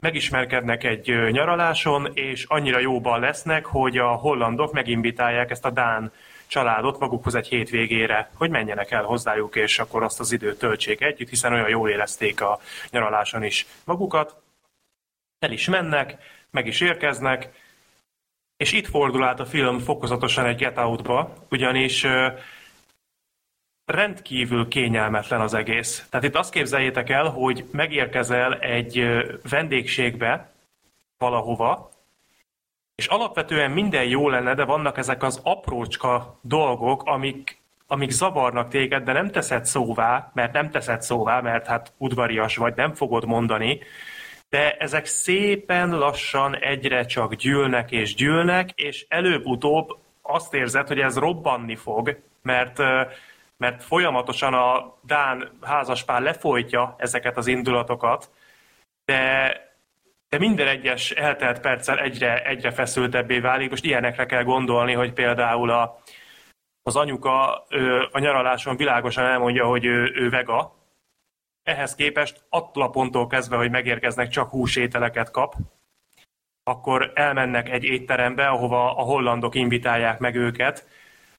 megismerkednek 0.01 0.85
egy 0.85 1.31
nyaraláson, 1.31 2.11
és 2.15 2.45
annyira 2.45 2.79
jóban 2.79 3.21
lesznek, 3.21 3.67
hogy 3.67 3.99
a 3.99 4.09
hollandok 4.09 4.73
meginvitálják 4.73 5.51
ezt 5.51 5.65
a 5.65 5.71
Dán 5.71 6.13
családot 6.47 6.99
magukhoz 6.99 7.35
egy 7.35 7.49
hétvégére, 7.49 8.31
hogy 8.35 8.51
menjenek 8.51 8.91
el 8.91 9.03
hozzájuk, 9.03 9.57
és 9.57 9.79
akkor 9.79 10.03
azt 10.03 10.21
az 10.21 10.33
időt 10.33 10.59
töltsék 10.59 11.01
együtt, 11.01 11.29
hiszen 11.29 11.53
olyan 11.53 11.69
jól 11.69 11.91
érezték 11.91 12.41
a 12.41 12.61
nyaraláson 12.91 13.43
is 13.43 13.67
magukat. 13.85 14.35
El 15.39 15.53
is 15.53 15.69
mennek, 15.69 16.17
meg 16.51 16.67
is 16.67 16.81
érkeznek, 16.81 17.49
és 18.57 18.73
itt 18.73 18.87
fordul 18.87 19.25
át 19.25 19.41
a 19.41 19.47
film 19.47 19.79
fokozatosan 19.79 20.47
egy 20.47 20.57
Get 20.57 20.79
Out-ba, 20.79 21.33
ugyanis 21.51 22.07
rendkívül 23.87 24.69
kényelmetlen 24.69 25.41
az 25.41 25.55
egész. 25.55 26.07
Tehát 26.11 26.27
itt 26.27 26.37
azt 26.37 26.53
képzeljétek 26.53 27.11
el, 27.11 27.29
hogy 27.29 27.65
megérkezel 27.71 28.55
egy 28.55 29.07
vendégségbe 29.51 30.51
valahova, 31.19 31.91
és 32.95 33.07
alapvetően 33.07 33.71
minden 33.71 34.05
jó 34.05 34.29
lenne, 34.29 34.55
de 34.55 34.65
vannak 34.65 34.99
ezek 34.99 35.23
az 35.23 35.41
aprócska 35.43 36.39
dolgok, 36.41 37.03
amik, 37.05 37.61
amik 37.87 38.11
zavarnak 38.11 38.69
téged, 38.69 39.03
de 39.03 39.13
nem 39.13 39.31
teszed 39.31 39.65
szóvá, 39.65 40.31
mert 40.35 40.53
nem 40.53 40.71
teszed 40.71 41.03
szóvá, 41.03 41.41
mert 41.41 41.67
hát 41.67 41.93
udvarias 41.97 42.57
vagy, 42.57 42.75
nem 42.77 42.95
fogod 42.95 43.25
mondani, 43.25 43.81
de 44.49 44.77
ezek 44.77 45.07
szépen 45.07 45.99
lassan 45.99 46.57
egyre 46.57 47.05
csak 47.05 47.35
gyűlnek 47.35 47.91
és 47.91 48.15
gyűlnek, 48.15 48.71
és 48.75 49.07
előbb-utóbb 49.09 49.99
azt 50.23 50.55
érzed, 50.55 50.89
hogy 50.89 50.99
ez 50.99 51.17
robbanni 51.17 51.77
fog, 51.77 52.21
mert 52.43 52.79
mert 53.57 53.83
folyamatosan 53.83 54.55
a 54.55 54.95
Dán 55.03 55.59
házaspár 55.63 56.23
lefolytja 56.23 56.95
ezeket 56.99 57.37
az 57.37 57.47
indulatokat, 57.47 58.31
de, 59.05 59.53
de 60.29 60.39
minden 60.39 60.69
egyes 60.69 61.11
eltelt 61.11 61.61
perccel 61.61 61.99
egyre, 61.99 62.45
egyre 62.45 62.71
feszültebbé 62.71 63.39
válik. 63.39 63.71
Most 63.71 63.85
ilyenekre 63.85 64.27
kell 64.27 64.43
gondolni, 64.43 64.93
hogy 64.93 65.13
például 65.13 65.71
a, 65.71 65.99
az 66.83 66.97
anyuka 66.97 67.65
ő, 67.69 68.09
a 68.13 68.19
nyaraláson 68.19 68.77
világosan 68.77 69.25
elmondja, 69.25 69.67
hogy 69.67 69.85
ő, 69.85 70.13
ő 70.15 70.29
vega, 70.29 70.75
ehhez 71.63 71.95
képest 71.95 72.45
attól 72.49 72.83
a 72.83 72.91
ponttól 72.91 73.27
kezdve, 73.27 73.57
hogy 73.57 73.71
megérkeznek, 73.71 74.29
csak 74.29 74.51
húsételeket 74.51 75.31
kap, 75.31 75.55
akkor 76.63 77.13
elmennek 77.15 77.69
egy 77.69 77.85
étterembe, 77.85 78.47
ahova 78.49 78.97
a 78.97 79.03
hollandok 79.03 79.55
invitálják 79.55 80.19
meg 80.19 80.35
őket, 80.35 80.89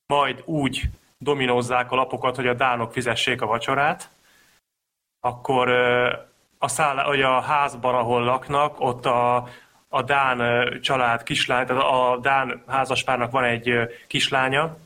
majd 0.05 0.41
úgy 0.45 0.81
dominózzák 1.17 1.91
a 1.91 1.95
lapokat, 1.95 2.35
hogy 2.35 2.47
a 2.47 2.53
dánok 2.53 2.91
fizessék 2.91 3.41
a 3.41 3.45
vacsorát, 3.45 4.09
akkor 5.19 5.69
a, 6.57 6.67
száll, 6.67 6.97
hogy 6.97 7.21
a 7.21 7.41
házban, 7.41 7.95
ahol 7.95 8.23
laknak, 8.23 8.79
ott 8.79 9.05
a, 9.05 9.47
a 9.87 10.01
Dán 10.01 10.69
család 10.81 11.23
kislány, 11.23 11.65
tehát 11.65 11.83
a 11.83 12.17
Dán 12.21 12.63
házaspárnak 12.67 13.31
van 13.31 13.43
egy 13.43 13.73
kislánya, 14.07 14.77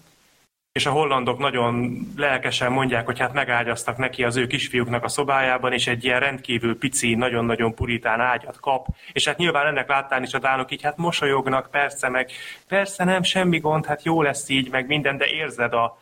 és 0.71 0.85
a 0.85 0.91
hollandok 0.91 1.37
nagyon 1.37 1.99
lelkesen 2.15 2.71
mondják, 2.71 3.05
hogy 3.05 3.19
hát 3.19 3.33
megágyaztak 3.33 3.97
neki 3.97 4.23
az 4.23 4.35
ő 4.35 4.47
kisfiúknak 4.47 5.03
a 5.03 5.07
szobájában, 5.07 5.73
és 5.73 5.87
egy 5.87 6.03
ilyen 6.03 6.19
rendkívül 6.19 6.77
pici, 6.77 7.15
nagyon-nagyon 7.15 7.73
puritán 7.73 8.19
ágyat 8.19 8.59
kap, 8.59 8.87
és 9.11 9.27
hát 9.27 9.37
nyilván 9.37 9.65
ennek 9.65 9.87
láttán 9.87 10.23
is 10.23 10.33
a 10.33 10.39
dánok 10.39 10.71
így 10.71 10.81
hát 10.81 10.97
mosolyognak, 10.97 11.71
persze, 11.71 12.09
meg 12.09 12.31
persze 12.67 13.03
nem, 13.03 13.23
semmi 13.23 13.59
gond, 13.59 13.85
hát 13.85 14.03
jó 14.03 14.21
lesz 14.21 14.49
így, 14.49 14.69
meg 14.69 14.87
minden, 14.87 15.17
de 15.17 15.25
érzed 15.25 15.73
a, 15.73 16.00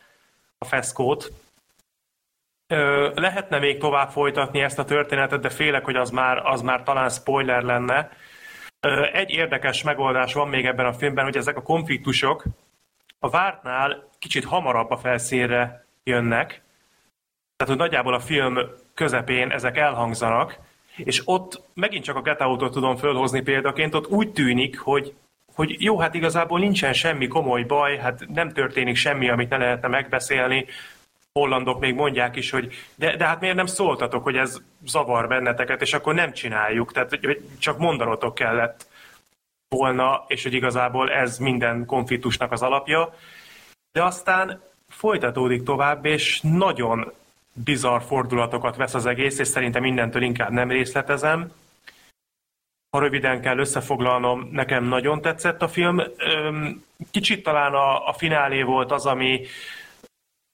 a 0.59 0.65
feszkót. 0.65 1.31
Lehetne 3.13 3.59
még 3.59 3.77
tovább 3.77 4.09
folytatni 4.09 4.61
ezt 4.61 4.79
a 4.79 4.85
történetet, 4.85 5.41
de 5.41 5.49
félek, 5.49 5.85
hogy 5.85 5.95
az 5.95 6.09
már, 6.09 6.37
az 6.37 6.61
már 6.61 6.83
talán 6.83 7.09
spoiler 7.09 7.63
lenne. 7.63 8.11
Egy 9.13 9.29
érdekes 9.29 9.83
megoldás 9.83 10.33
van 10.33 10.47
még 10.47 10.65
ebben 10.65 10.85
a 10.85 10.93
filmben, 10.93 11.23
hogy 11.23 11.37
ezek 11.37 11.57
a 11.57 11.61
konfliktusok 11.61 12.43
a 13.19 13.29
vártnál 13.29 14.09
kicsit 14.19 14.45
hamarabb 14.45 14.89
a 14.89 14.97
felszínre 14.97 15.85
jönnek, 16.03 16.47
tehát 17.55 17.73
hogy 17.73 17.77
nagyjából 17.77 18.13
a 18.13 18.19
film 18.19 18.57
közepén 18.93 19.51
ezek 19.51 19.77
elhangzanak, 19.77 20.59
és 20.95 21.21
ott 21.25 21.61
megint 21.73 22.03
csak 22.03 22.15
a 22.15 22.21
Get 22.21 22.41
Out-ot 22.41 22.71
tudom 22.71 22.95
fölhozni 22.95 23.41
példaként, 23.41 23.95
ott 23.95 24.07
úgy 24.07 24.31
tűnik, 24.31 24.79
hogy 24.79 25.13
hogy 25.59 25.75
jó, 25.79 25.99
hát 25.99 26.13
igazából 26.13 26.59
nincsen 26.59 26.93
semmi 26.93 27.27
komoly 27.27 27.63
baj, 27.63 27.97
hát 27.97 28.27
nem 28.33 28.49
történik 28.49 28.95
semmi, 28.95 29.29
amit 29.29 29.49
ne 29.49 29.57
lehetne 29.57 29.87
megbeszélni. 29.87 30.65
Hollandok 31.33 31.79
még 31.79 31.93
mondják 31.93 32.35
is, 32.35 32.49
hogy 32.49 32.73
de, 32.95 33.15
de 33.15 33.25
hát 33.25 33.39
miért 33.39 33.55
nem 33.55 33.65
szóltatok, 33.65 34.23
hogy 34.23 34.35
ez 34.35 34.57
zavar 34.85 35.27
benneteket, 35.27 35.81
és 35.81 35.93
akkor 35.93 36.13
nem 36.13 36.33
csináljuk. 36.33 36.91
Tehát 36.91 37.09
hogy 37.09 37.41
csak 37.57 37.77
mondanotok 37.77 38.35
kellett 38.35 38.87
volna, 39.69 40.23
és 40.27 40.43
hogy 40.43 40.53
igazából 40.53 41.11
ez 41.11 41.37
minden 41.37 41.85
konfliktusnak 41.85 42.51
az 42.51 42.61
alapja. 42.61 43.13
De 43.91 44.03
aztán 44.03 44.61
folytatódik 44.89 45.63
tovább, 45.63 46.05
és 46.05 46.39
nagyon 46.41 47.11
bizarr 47.53 48.01
fordulatokat 48.01 48.75
vesz 48.75 48.93
az 48.93 49.05
egész, 49.05 49.39
és 49.39 49.47
szerintem 49.47 49.81
mindentől 49.81 50.21
inkább 50.21 50.51
nem 50.51 50.69
részletezem 50.69 51.51
ha 52.91 52.99
röviden 52.99 53.41
kell 53.41 53.57
összefoglalnom, 53.57 54.49
nekem 54.51 54.83
nagyon 54.83 55.21
tetszett 55.21 55.61
a 55.61 55.67
film. 55.67 56.01
Kicsit 57.11 57.43
talán 57.43 57.73
a, 57.73 58.07
a 58.07 58.13
finálé 58.13 58.61
volt 58.61 58.91
az, 58.91 59.05
ami 59.05 59.41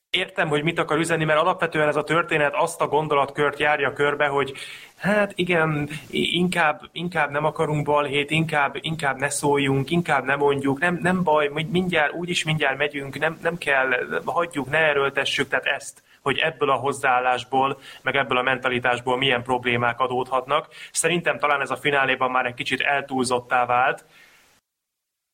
értem, 0.10 0.48
hogy 0.48 0.64
mit 0.64 0.80
akar 0.80 0.98
üzenni, 0.98 1.24
mert 1.24 1.40
alapvetően 1.40 1.88
ez 1.88 1.96
a 1.96 2.04
történet 2.04 2.54
azt 2.56 2.82
a 2.82 2.88
gondolatkört 2.88 3.60
járja 3.60 3.94
körbe, 3.94 4.28
hogy 4.28 4.54
hát 4.98 5.32
igen, 5.36 5.90
inkább, 6.10 6.82
inkább 6.92 7.32
nem 7.32 7.46
akarunk 7.46 7.86
balhét, 7.86 8.32
inkább, 8.32 8.76
inkább 8.80 9.18
ne 9.18 9.30
szóljunk, 9.30 9.90
inkább 9.90 10.26
ne 10.26 10.36
mondjuk, 10.36 10.80
nem, 10.80 11.00
nem 11.02 11.24
baj, 11.24 11.52
mindjárt, 11.70 12.14
úgyis 12.14 12.44
mindjárt 12.44 12.78
megyünk, 12.78 13.20
nem, 13.20 13.38
nem 13.42 13.58
kell, 13.58 13.88
hagyjuk, 14.26 14.70
ne 14.70 14.78
erőltessük, 14.78 15.48
tehát 15.48 15.66
ezt 15.66 16.04
hogy 16.26 16.38
ebből 16.38 16.70
a 16.70 16.76
hozzáállásból, 16.76 17.80
meg 18.02 18.16
ebből 18.16 18.38
a 18.38 18.42
mentalitásból 18.42 19.18
milyen 19.18 19.44
problémák 19.44 20.00
adódhatnak. 20.00 20.68
Szerintem 20.92 21.40
talán 21.40 21.62
ez 21.62 21.72
a 21.72 21.76
fináléban 21.76 22.32
már 22.32 22.46
egy 22.46 22.54
kicsit 22.54 22.82
eltúlzottá 22.82 23.66
vált, 23.66 24.06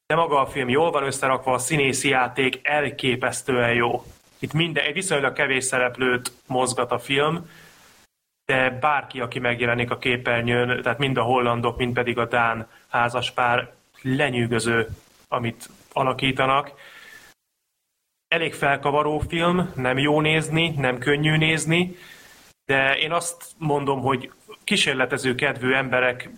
de 0.06 0.16
maga 0.16 0.40
a 0.40 0.46
film 0.46 0.70
jól 0.70 0.92
van 0.92 1.04
összerakva, 1.04 1.54
a 1.54 1.58
színészi 1.58 2.10
játék 2.10 2.60
elképesztően 2.62 3.74
jó. 3.74 4.04
Itt 4.40 4.54
minden, 4.54 4.84
egy 4.84 4.94
viszonylag 4.94 5.34
kevés 5.34 5.64
szereplőt 5.64 6.32
mozgat 6.48 6.92
a 6.92 7.00
film, 7.00 7.50
de 8.46 8.70
bárki, 8.70 9.20
aki 9.20 9.40
megjelenik 9.40 9.92
a 9.92 9.98
képernyőn, 9.98 10.82
tehát 10.82 11.00
mind 11.00 11.18
a 11.18 11.24
hollandok, 11.24 11.78
mind 11.78 11.94
pedig 11.94 12.18
a 12.18 12.26
Dán 12.26 12.68
házaspár 12.90 13.72
lenyűgöző, 14.02 14.88
amit 15.28 15.70
alakítanak 15.94 16.72
elég 18.34 18.54
felkavaró 18.54 19.20
film, 19.20 19.72
nem 19.76 19.98
jó 19.98 20.22
nézni, 20.22 20.70
nem 20.70 20.98
könnyű 20.98 21.38
nézni, 21.38 21.96
de 22.66 22.98
én 22.98 23.12
azt 23.12 23.46
mondom, 23.58 24.02
hogy 24.02 24.32
kísérletező 24.64 25.36
kedvű 25.36 25.74
emberek 25.74 26.30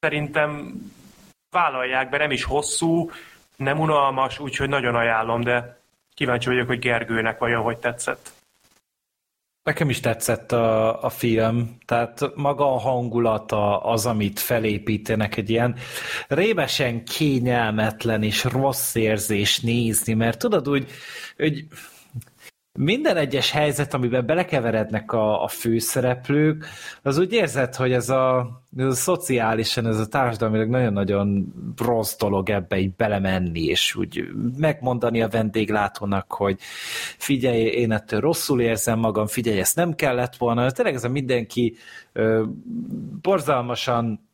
szerintem 0.00 0.72
vállalják 1.50 2.08
be, 2.08 2.16
nem 2.18 2.30
is 2.30 2.44
hosszú, 2.44 3.10
nem 3.56 3.80
unalmas, 3.80 4.38
úgyhogy 4.38 4.68
nagyon 4.68 4.94
ajánlom, 4.94 5.40
de 5.40 5.80
kíváncsi 6.14 6.48
vagyok, 6.48 6.66
hogy 6.66 6.78
Gergőnek 6.78 7.38
vajon 7.38 7.62
hogy 7.62 7.78
tetszett. 7.78 8.32
Nekem 9.64 9.90
is 9.90 10.00
tetszett 10.00 10.52
a, 10.52 11.02
a 11.02 11.08
film, 11.08 11.76
tehát 11.84 12.30
maga 12.34 12.74
a 12.74 12.78
hangulata 12.78 13.80
az, 13.80 14.06
amit 14.06 14.40
felépítenek, 14.40 15.36
egy 15.36 15.50
ilyen 15.50 15.76
rémesen 16.28 17.04
kényelmetlen 17.04 18.22
és 18.22 18.44
rossz 18.44 18.94
érzés 18.94 19.60
nézni, 19.60 20.12
mert 20.12 20.38
tudod 20.38 20.68
úgy, 20.68 20.90
hogy 21.36 21.66
minden 22.78 23.16
egyes 23.16 23.50
helyzet, 23.50 23.94
amiben 23.94 24.26
belekeverednek 24.26 25.12
a, 25.12 25.42
a 25.42 25.48
főszereplők, 25.48 26.66
az 27.02 27.18
úgy 27.18 27.32
érzed, 27.32 27.74
hogy 27.74 27.92
ez 27.92 28.08
a, 28.08 28.50
ez 28.76 28.86
a 28.86 28.94
szociálisan, 28.94 29.86
ez 29.86 29.98
a 29.98 30.06
társadalmilag 30.06 30.68
nagyon-nagyon 30.68 31.54
rossz 31.76 32.16
dolog 32.16 32.50
ebbe 32.50 32.78
így 32.78 32.94
belemenni, 32.94 33.64
és 33.64 33.94
úgy 33.94 34.24
megmondani 34.56 35.22
a 35.22 35.28
vendéglátónak, 35.28 36.32
hogy 36.32 36.60
figyelj, 37.18 37.60
én 37.60 37.92
ettől 37.92 38.20
rosszul 38.20 38.60
érzem 38.60 38.98
magam, 38.98 39.26
figyelj, 39.26 39.58
ezt 39.58 39.76
nem 39.76 39.94
kellett 39.94 40.36
volna. 40.36 40.70
Tényleg 40.70 40.94
ez 40.94 41.04
a 41.04 41.08
mindenki 41.08 41.76
ö, 42.12 42.44
borzalmasan 43.22 44.30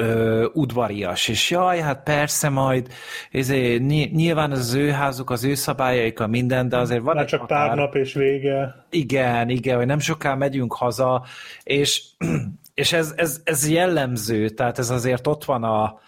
ö, 0.00 0.46
udvarias, 0.52 1.28
és 1.28 1.50
jaj, 1.50 1.80
hát 1.80 2.02
persze 2.02 2.48
majd, 2.48 2.88
ezért, 3.30 3.82
nyilván 4.12 4.50
az 4.50 4.74
ő 4.74 4.90
házuk, 4.90 5.30
az 5.30 5.44
ő 5.44 5.54
szabályaik, 5.54 6.20
a 6.20 6.26
minden, 6.26 6.68
de 6.68 6.76
azért 6.78 7.02
van 7.02 7.14
Már 7.14 7.24
csak 7.24 7.40
határ. 7.40 7.66
pár 7.68 7.76
nap 7.76 7.94
és 7.94 8.14
vége. 8.14 8.86
Igen, 8.90 9.48
igen, 9.48 9.76
hogy 9.76 9.86
nem 9.86 9.98
soká 9.98 10.34
megyünk 10.34 10.74
haza, 10.74 11.24
és, 11.62 12.04
és 12.74 12.92
ez, 12.92 13.14
ez, 13.16 13.40
ez 13.44 13.68
jellemző, 13.70 14.48
tehát 14.48 14.78
ez 14.78 14.90
azért 14.90 15.26
ott 15.26 15.44
van 15.44 15.64
a, 15.64 16.00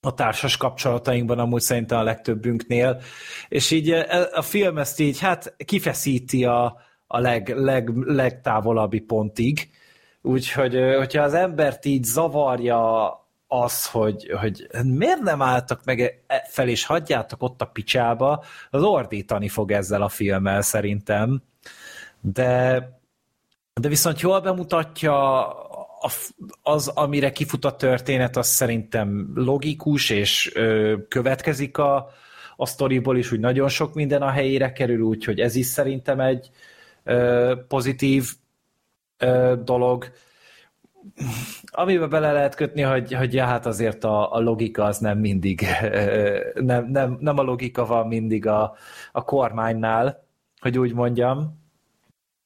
a 0.00 0.14
társas 0.14 0.56
kapcsolatainkban 0.56 1.38
amúgy 1.38 1.60
szerintem 1.60 1.98
a 1.98 2.02
legtöbbünknél, 2.02 3.00
és 3.48 3.70
így 3.70 3.90
e, 3.90 4.28
a 4.32 4.42
film 4.42 4.78
ezt 4.78 5.00
így 5.00 5.20
hát 5.20 5.54
kifeszíti 5.64 6.44
a, 6.44 6.76
a 7.06 7.18
leg, 7.18 7.48
leg, 7.56 7.88
legtávolabbi 7.96 9.00
pontig, 9.00 9.70
Úgyhogy, 10.22 10.74
hogyha 10.96 11.22
az 11.22 11.34
embert 11.34 11.84
így 11.84 12.04
zavarja 12.04 13.10
az, 13.46 13.86
hogy, 13.86 14.30
hogy 14.40 14.66
miért 14.84 15.20
nem 15.20 15.42
álltak 15.42 15.84
meg 15.84 16.22
e 16.26 16.46
fel, 16.48 16.68
és 16.68 16.84
hagyjátok 16.84 17.42
ott 17.42 17.60
a 17.60 17.66
picsába, 17.66 18.44
az 18.70 18.82
ordítani 18.82 19.48
fog 19.48 19.72
ezzel 19.72 20.02
a 20.02 20.08
filmmel 20.08 20.62
szerintem. 20.62 21.42
De, 22.20 22.80
de 23.74 23.88
viszont 23.88 24.20
jól 24.20 24.40
bemutatja 24.40 25.48
az, 26.62 26.88
amire 26.88 27.32
kifut 27.32 27.64
a 27.64 27.76
történet, 27.76 28.36
az 28.36 28.46
szerintem 28.46 29.32
logikus, 29.34 30.10
és 30.10 30.52
következik 31.08 31.78
a, 31.78 32.08
a 32.56 32.66
sztoriból 32.66 33.16
is, 33.16 33.32
úgy 33.32 33.40
nagyon 33.40 33.68
sok 33.68 33.94
minden 33.94 34.22
a 34.22 34.30
helyére 34.30 34.72
kerül, 34.72 35.00
úgyhogy 35.00 35.40
ez 35.40 35.54
is 35.54 35.66
szerintem 35.66 36.20
egy 36.20 36.50
pozitív 37.68 38.32
ö, 39.22 39.54
dolog. 39.64 40.12
Amiben 41.64 42.08
bele 42.08 42.32
lehet 42.32 42.54
kötni, 42.54 42.82
hogy, 42.82 43.12
hogy 43.14 43.34
ja, 43.34 43.44
hát 43.44 43.66
azért 43.66 44.04
a, 44.04 44.32
a 44.32 44.40
logika 44.40 44.84
az 44.84 44.98
nem 44.98 45.18
mindig, 45.18 45.66
nem, 46.54 46.90
nem, 46.90 47.16
nem 47.20 47.38
a 47.38 47.42
logika 47.42 47.86
van 47.86 48.06
mindig 48.06 48.46
a, 48.46 48.76
a 49.12 49.24
kormánynál, 49.24 50.24
hogy 50.60 50.78
úgy 50.78 50.94
mondjam, 50.94 51.60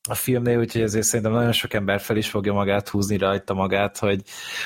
a 0.09 0.15
filmnél, 0.15 0.59
úgyhogy 0.59 0.83
ezért 0.83 1.05
szerintem 1.05 1.35
nagyon 1.35 1.53
sok 1.53 1.73
ember 1.73 2.01
fel 2.01 2.17
is 2.17 2.31
fogja 2.31 2.53
magát 2.53 2.89
húzni 2.89 3.17
rajta 3.17 3.55
magát, 3.55 3.99
hogy, 3.99 4.23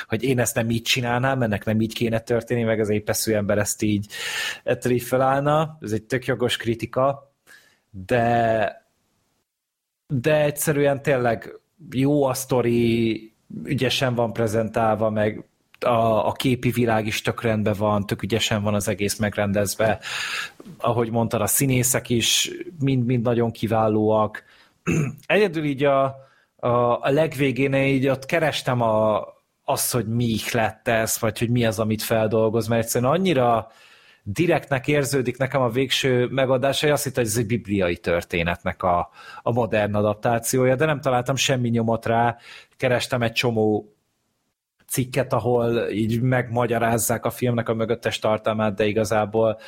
hogy 0.07 0.23
én 0.23 0.39
ezt 0.39 0.55
nem 0.55 0.69
így 0.69 0.81
csinálnám, 0.81 1.41
ennek 1.41 1.65
nem 1.65 1.81
így 1.81 1.93
kéne 1.93 2.19
történni, 2.19 2.63
meg 2.63 2.79
az 2.79 2.89
épeszű 2.89 3.33
ember 3.33 3.57
ezt 3.57 3.81
így 3.81 4.07
ettől 4.63 4.91
így 4.91 5.03
felállna. 5.03 5.77
Ez 5.81 5.91
egy 5.91 6.03
tök 6.03 6.25
jogos 6.25 6.57
kritika, 6.57 7.33
de 7.89 8.79
de 10.07 10.43
egyszerűen 10.43 11.01
tényleg 11.01 11.59
jó 11.89 12.23
a 12.23 12.33
sztori, 12.33 13.33
ügyesen 13.63 14.15
van 14.15 14.33
prezentálva, 14.33 15.09
meg 15.09 15.45
a, 15.85 16.27
a 16.27 16.31
képi 16.31 16.69
világ 16.69 17.07
is 17.07 17.21
tök 17.21 17.41
rendben 17.41 17.75
van, 17.77 18.05
tök 18.05 18.23
ügyesen 18.23 18.63
van 18.63 18.73
az 18.73 18.87
egész 18.87 19.17
megrendezve. 19.17 19.99
Ahogy 20.77 21.11
mondtad, 21.11 21.41
a 21.41 21.47
színészek 21.47 22.09
is 22.09 22.51
mind-mind 22.79 23.23
nagyon 23.23 23.51
kiválóak. 23.51 24.43
Egyedül 25.25 25.63
így 25.63 25.83
a, 25.83 26.03
a, 26.55 26.67
a 27.01 27.09
legvégén 27.09 27.73
így 27.73 28.07
ott 28.07 28.25
kerestem 28.25 28.81
a, 28.81 29.23
azt, 29.63 29.91
hogy 29.91 30.07
mi 30.07 30.35
lett 30.51 30.87
ez, 30.87 31.19
vagy 31.19 31.39
hogy 31.39 31.49
mi 31.49 31.65
az, 31.65 31.79
amit 31.79 32.01
feldolgoz, 32.01 32.67
mert 32.67 32.83
egyszerűen 32.83 33.11
annyira 33.11 33.71
direktnek 34.23 34.87
érződik 34.87 35.37
nekem 35.37 35.61
a 35.61 35.69
végső 35.69 36.27
megadás, 36.27 36.81
hogy 36.81 36.89
azt 36.89 37.03
hittem, 37.03 37.23
hogy 37.23 37.31
ez 37.31 37.37
egy 37.37 37.45
bibliai 37.45 37.97
történetnek 37.97 38.83
a, 38.83 39.09
a 39.41 39.51
modern 39.51 39.95
adaptációja, 39.95 40.75
de 40.75 40.85
nem 40.85 41.01
találtam 41.01 41.35
semmi 41.35 41.69
nyomot 41.69 42.05
rá, 42.05 42.37
kerestem 42.77 43.21
egy 43.21 43.31
csomó 43.31 43.95
cikket, 44.87 45.33
ahol 45.33 45.89
így 45.89 46.21
megmagyarázzák 46.21 47.25
a 47.25 47.29
filmnek 47.29 47.69
a 47.69 47.73
mögöttes 47.73 48.19
tartalmát, 48.19 48.75
de 48.75 48.85
igazából 48.85 49.59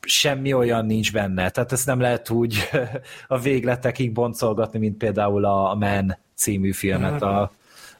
semmi 0.00 0.52
olyan 0.52 0.86
nincs 0.86 1.12
benne. 1.12 1.50
Tehát 1.50 1.72
ezt 1.72 1.86
nem 1.86 2.00
lehet 2.00 2.30
úgy 2.30 2.68
a 3.28 3.38
végletekig 3.38 4.12
boncolgatni, 4.12 4.78
mint 4.78 4.96
például 4.96 5.44
a 5.44 5.74
Man 5.74 6.18
című 6.34 6.72
filmet 6.72 7.22
a, 7.22 7.52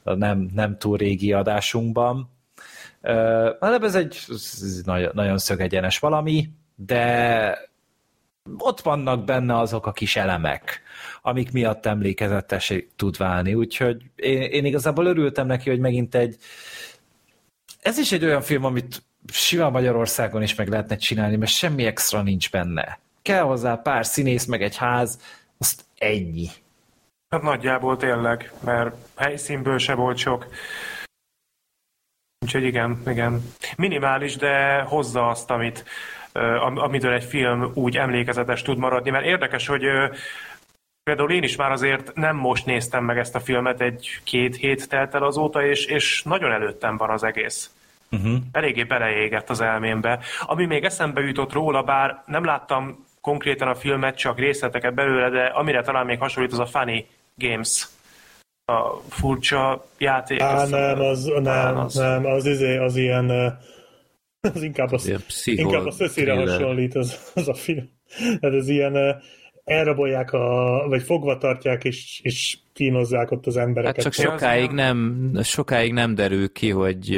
a 0.03 0.15
nem, 0.15 0.49
nem 0.55 0.79
túl 0.79 0.97
régi 0.97 1.33
adásunkban. 1.33 2.31
Uh, 3.03 3.85
ez 3.85 3.95
egy 3.95 4.19
nagyon, 4.85 5.11
nagyon 5.15 5.39
szögegyenes 5.39 5.99
valami, 5.99 6.51
de 6.77 7.69
ott 8.59 8.81
vannak 8.81 9.25
benne 9.25 9.59
azok 9.59 9.87
a 9.87 9.93
kis 9.93 10.17
elemek, 10.17 10.83
amik 11.23 11.53
miatt 11.53 11.87
emlékezetes 11.87 12.73
tud 12.97 13.17
válni. 13.17 13.55
Úgyhogy 13.55 14.03
én, 14.17 14.43
én 14.43 14.65
igazából 14.65 15.07
örültem 15.07 15.47
neki, 15.47 15.71
hogy 15.71 15.79
megint 15.79 16.15
egy 16.15 16.37
ez 17.81 17.99
is 17.99 18.13
egy 18.13 18.25
olyan 18.25 18.43
film, 18.43 18.65
amit 18.65 19.03
simán 19.33 19.71
Magyarországon 19.71 20.43
is 20.43 20.55
meg 20.55 20.69
lehetne 20.69 20.97
csinálni, 20.97 21.37
mert 21.37 21.51
semmi 21.51 21.85
extra 21.85 22.23
nincs 22.23 22.51
benne. 22.51 22.99
Kell 23.23 23.43
hozzá 23.43 23.75
pár 23.75 24.07
színész, 24.07 24.45
meg 24.45 24.63
egy 24.63 24.77
ház, 24.77 25.21
azt 25.59 25.85
ennyi. 25.99 26.49
Hát 27.29 27.43
nagyjából 27.43 27.97
tényleg, 27.97 28.53
mert 28.65 28.95
helyszínből 29.17 29.79
se 29.79 29.95
volt 29.95 30.17
sok. 30.17 30.47
Úgyhogy 32.39 32.65
igen, 32.65 33.03
igen. 33.07 33.43
Minimális, 33.77 34.37
de 34.37 34.81
hozza 34.81 35.29
azt, 35.29 35.51
amit, 35.51 35.85
amitől 36.75 37.13
egy 37.13 37.25
film 37.25 37.71
úgy 37.75 37.97
emlékezetes 37.97 38.63
tud 38.63 38.79
maradni, 38.79 39.11
mert 39.11 39.25
érdekes, 39.25 39.67
hogy 39.67 39.85
például 41.03 41.33
én 41.33 41.43
is 41.43 41.57
már 41.57 41.73
azért 41.73 42.15
nem 42.15 42.37
most 42.37 42.67
néztem 42.67 43.05
meg 43.05 43.19
ezt 43.19 43.35
a 43.35 43.41
filmet, 43.41 43.81
egy-két 43.81 44.57
hét 44.57 44.89
telt 44.89 45.15
el 45.15 45.23
azóta, 45.23 45.67
és, 45.67 45.85
és 45.85 46.23
nagyon 46.23 46.53
előttem 46.53 46.97
van 46.97 47.11
az 47.11 47.23
egész. 47.23 47.71
Uh-huh. 48.11 48.37
Eléggé 48.53 48.85
beleégett 48.85 49.51
az 49.51 49.61
elmémbe. 49.61 50.19
Ami 50.41 50.65
még 50.65 50.85
eszembe 50.85 51.21
jutott 51.21 51.53
róla, 51.53 51.83
bár 51.83 52.23
nem 52.27 52.45
láttam 52.45 53.07
konkrétan 53.21 53.69
a 53.69 53.75
filmet, 53.75 54.17
csak 54.17 54.39
részleteket 54.39 54.95
belőle, 54.95 55.29
de 55.29 55.45
amire 55.45 55.83
talán 55.83 56.07
még 56.07 56.19
hasonlít, 56.19 56.53
az 56.53 56.59
a 56.59 56.67
Funny 56.67 57.07
Games 57.35 57.87
a 58.69 59.03
furcsa 59.09 59.87
játék. 59.99 60.41
Á, 60.41 60.67
nem, 60.67 61.01
az, 61.01 61.25
nem, 61.43 61.77
az... 61.77 61.95
nem, 61.95 62.25
az, 62.25 62.47
izé, 62.47 62.77
az 62.77 62.97
ilyen 62.97 63.31
az 64.55 64.63
inkább, 64.63 64.93
az, 64.93 65.13
inkább 65.45 65.87
a 65.87 65.91
szöszére 65.91 66.35
hasonlít 66.35 66.95
az, 66.95 67.33
az 67.35 67.49
a 67.49 67.55
film. 67.55 67.91
Tehát 68.41 68.57
ez 68.57 68.69
ilyen 68.69 69.23
elrabolják, 69.65 70.33
a, 70.33 70.85
vagy 70.89 71.03
fogva 71.03 71.39
tartják, 71.39 71.85
és, 71.85 72.21
és 72.23 72.59
kínozzák 72.79 73.31
ott 73.31 73.47
az 73.47 73.57
embereket. 73.57 74.03
Hát 74.03 74.13
csak 74.13 74.31
sokáig 74.31 74.71
nem, 74.71 75.31
sokáig 75.43 75.93
nem 75.93 76.15
derül 76.15 76.53
ki, 76.53 76.71
hogy 76.71 77.13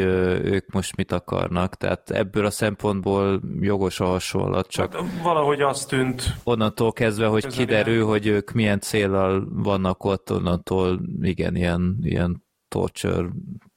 ők 0.45 0.73
most 0.73 0.97
mit 0.97 1.12
akarnak, 1.12 1.74
tehát 1.74 2.11
ebből 2.11 2.45
a 2.45 2.51
szempontból 2.51 3.41
jogos 3.61 4.01
a 4.01 4.05
hasonlat, 4.05 4.69
csak 4.69 4.95
hát, 4.95 5.23
valahogy 5.23 5.61
azt 5.61 5.89
tűnt. 5.89 6.23
Onnantól 6.45 6.93
kezdve, 6.93 7.27
hogy 7.27 7.47
kiderül, 7.47 8.05
hogy 8.05 8.27
ők 8.27 8.53
milyen 8.53 8.81
célral 8.81 9.49
vannak 9.51 10.05
ott, 10.05 10.32
onnantól 10.32 11.01
igen, 11.20 11.57
ilyen, 11.57 11.99
ilyen 12.03 12.45
torture 12.69 13.27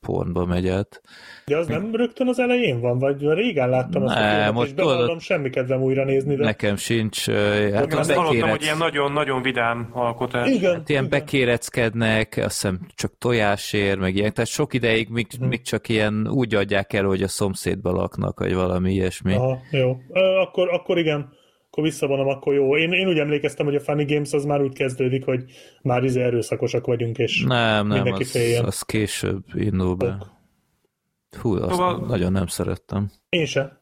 pornba 0.06 0.46
megy 0.46 0.68
át. 0.68 1.02
De 1.46 1.58
az 1.58 1.68
nem 1.68 1.96
rögtön 1.96 2.28
az 2.28 2.40
elején 2.40 2.80
van, 2.80 3.00
vagy 3.00 3.22
régen 3.22 3.70
láttam 3.70 4.04
azt 4.04 4.16
ne, 4.16 4.22
a 4.22 4.44
filmet, 4.44 4.66
és 4.68 4.74
bevallom, 4.74 5.20
semmi 5.20 5.50
kedvem 5.50 5.82
újra 5.82 6.04
nézni. 6.04 6.36
De... 6.36 6.44
Nekem 6.44 6.76
sincs. 6.76 7.30
Hát 7.74 7.94
azt 7.94 8.12
hallottam, 8.12 8.50
hogy 8.50 8.62
ilyen 8.62 8.78
nagyon-nagyon 8.78 9.42
vidám 9.42 9.90
alkotás. 9.92 10.50
Igen, 10.50 10.74
hát 10.74 10.90
ilyen 10.90 11.06
igen. 11.06 11.20
bekéreckednek, 11.20 12.34
azt 12.38 12.62
hiszem 12.62 12.80
csak 12.96 13.18
tojásért, 13.18 14.00
meg 14.00 14.16
ilyen, 14.16 14.34
tehát 14.34 14.50
sok 14.50 14.74
ideig 14.74 15.10
még, 15.10 15.28
hmm. 15.38 15.48
még 15.48 15.62
csak 15.62 15.90
ilyen 15.90 16.28
úgy 16.28 16.56
adják 16.56 16.94
el, 16.94 17.04
hogy 17.04 17.24
a 17.24 17.28
szomszédba 17.28 17.92
laknak, 17.92 18.40
vagy 18.40 18.54
valami 18.54 18.92
ilyesmi. 18.92 19.34
Aha, 19.34 19.60
jó. 19.72 19.98
Akkor, 20.42 20.70
akkor 20.70 20.98
igen 20.98 21.42
akkor 21.74 21.84
visszavonom, 21.84 22.28
akkor 22.28 22.54
jó. 22.54 22.78
Én, 22.78 22.92
én 22.92 23.08
úgy 23.08 23.20
emlékeztem, 23.20 23.66
hogy 23.66 23.76
a 23.76 23.80
Funny 23.80 24.06
Games 24.06 24.34
az 24.34 24.46
már 24.46 24.62
úgy 24.62 24.74
kezdődik, 24.74 25.26
hogy 25.26 25.44
már 25.82 26.04
izé 26.04 26.22
erőszakosak 26.22 26.86
vagyunk, 26.86 27.18
és 27.18 27.44
nem, 27.44 27.88
nem, 27.88 27.88
mindenki 27.88 28.24
az, 28.24 28.32
féljen. 28.32 28.66
az 28.66 28.82
később 28.82 29.44
indul 29.54 29.96
be. 29.96 30.06
Ok. 30.06 31.42
Hú, 31.42 31.56
azt 31.56 31.72
szóval... 31.72 32.06
nagyon 32.08 32.32
nem 32.32 32.48
szerettem. 32.48 33.12
Én 33.30 33.46
sem. 33.46 33.78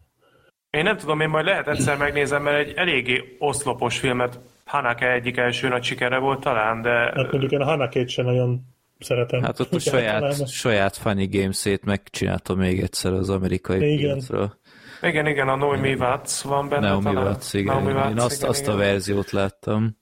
Én 0.69 0.83
nem 0.83 0.97
tudom, 0.97 1.19
én 1.19 1.29
majd 1.29 1.45
lehet 1.45 1.67
egyszer 1.67 1.97
megnézem, 1.97 2.43
mert 2.43 2.67
egy 2.67 2.73
eléggé 2.75 3.35
oszlopos 3.39 3.99
filmet 3.99 4.39
Hanake 4.65 5.11
egyik 5.11 5.37
első 5.37 5.67
nagy 5.67 5.83
sikere 5.83 6.17
volt 6.17 6.39
talán, 6.39 6.81
de... 6.81 6.89
Hát 6.89 7.31
mondjuk 7.31 7.51
én 7.51 7.61
a 7.61 7.65
Hanake-t 7.65 8.09
sem 8.09 8.25
nagyon 8.25 8.61
szeretem. 8.99 9.41
Hát 9.41 9.59
ott 9.59 9.73
a 9.73 9.79
saját, 9.79 10.47
saját 10.47 10.97
Funny 10.97 11.29
Games-ét 11.29 11.85
megcsinálta 11.85 12.55
még 12.55 12.79
egyszer 12.79 13.13
az 13.13 13.29
amerikai 13.29 13.93
Igen. 13.93 14.11
piacról. 14.11 14.59
Igen, 15.01 15.27
igen, 15.27 15.47
a 15.47 15.55
Naomi 15.55 15.93
Watts 15.93 16.41
van 16.41 16.69
benne. 16.69 16.87
Naomi 16.87 17.03
talán. 17.03 17.25
Watts, 17.25 17.53
igen. 17.53 17.75
Naomi 17.75 17.91
Watts, 17.91 18.09
én 18.09 18.19
azt, 18.19 18.37
igen, 18.37 18.49
azt 18.49 18.61
igen. 18.61 18.73
a 18.73 18.77
verziót 18.77 19.31
láttam. 19.31 19.97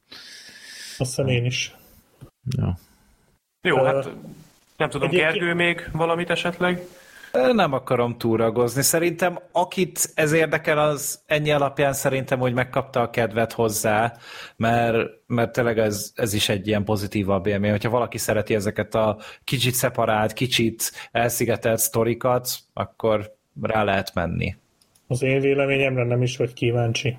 Azt 0.97 0.97
hiszem 0.97 1.27
én 1.27 1.45
is. 1.45 1.75
Ja. 2.57 2.77
Jó, 3.61 3.77
uh, 3.77 3.85
hát 3.85 4.09
nem 4.77 4.89
tudom, 4.89 5.07
egyébként... 5.07 5.31
Gergő 5.31 5.53
még 5.53 5.89
valamit 5.91 6.29
esetleg? 6.29 6.81
Nem 7.31 7.73
akarom 7.73 8.17
túragozni. 8.17 8.81
Szerintem 8.81 9.39
akit 9.51 10.11
ez 10.13 10.31
érdekel, 10.31 10.77
az 10.77 11.21
ennyi 11.25 11.51
alapján 11.51 11.93
szerintem, 11.93 12.39
hogy 12.39 12.53
megkapta 12.53 13.01
a 13.01 13.09
kedvet 13.09 13.53
hozzá, 13.53 14.17
mert, 14.55 15.09
mert 15.27 15.51
tényleg 15.51 15.79
ez, 15.79 16.11
ez 16.15 16.33
is 16.33 16.49
egy 16.49 16.67
ilyen 16.67 16.83
pozitívabb 16.83 17.45
élmény. 17.45 17.71
Hogyha 17.71 17.89
valaki 17.89 18.17
szereti 18.17 18.55
ezeket 18.55 18.95
a 18.95 19.17
kicsit 19.43 19.73
szeparált, 19.73 20.33
kicsit 20.33 20.91
elszigetelt 21.11 21.79
sztorikat, 21.79 22.49
akkor 22.73 23.35
rá 23.61 23.83
lehet 23.83 24.13
menni. 24.13 24.55
Az 25.11 25.21
én 25.21 25.39
véleményemre 25.39 26.03
nem 26.03 26.21
is 26.21 26.37
vagy 26.37 26.53
kíváncsi. 26.53 27.17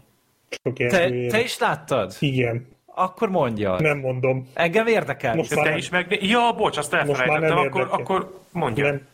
Csak 0.49 0.77
te, 0.77 1.11
te 1.27 1.41
is 1.41 1.59
láttad? 1.59 2.17
Igen. 2.19 2.67
Akkor 2.87 3.29
mondja. 3.29 3.81
Nem 3.81 3.99
mondom. 3.99 4.49
Engem 4.55 4.87
érdekel. 4.87 5.35
Most 5.35 5.55
te 5.55 5.63
nem. 5.63 5.77
is 5.77 5.89
meg... 5.89 6.19
Ja, 6.23 6.53
bocs, 6.57 6.77
azt 6.77 6.95
elfelejtettem, 6.95 7.59
akkor, 7.59 7.89
akkor 7.91 8.41
mondja. 8.53 8.85
Nem. 8.85 9.07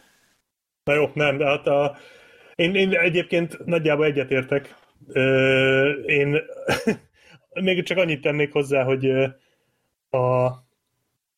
Na 0.85 0.95
jó, 0.95 1.11
nem, 1.15 1.37
de 1.37 1.45
hát 1.45 1.67
a... 1.67 1.97
Én, 2.55 2.75
én 2.75 2.93
egyébként 2.93 3.65
nagyjából 3.65 4.05
egyetértek. 4.05 4.75
Én 6.07 6.39
még 7.65 7.83
csak 7.83 7.99
annyit 7.99 8.21
tennék 8.21 8.53
hozzá, 8.53 8.83
hogy 8.83 9.11
a 10.11 10.49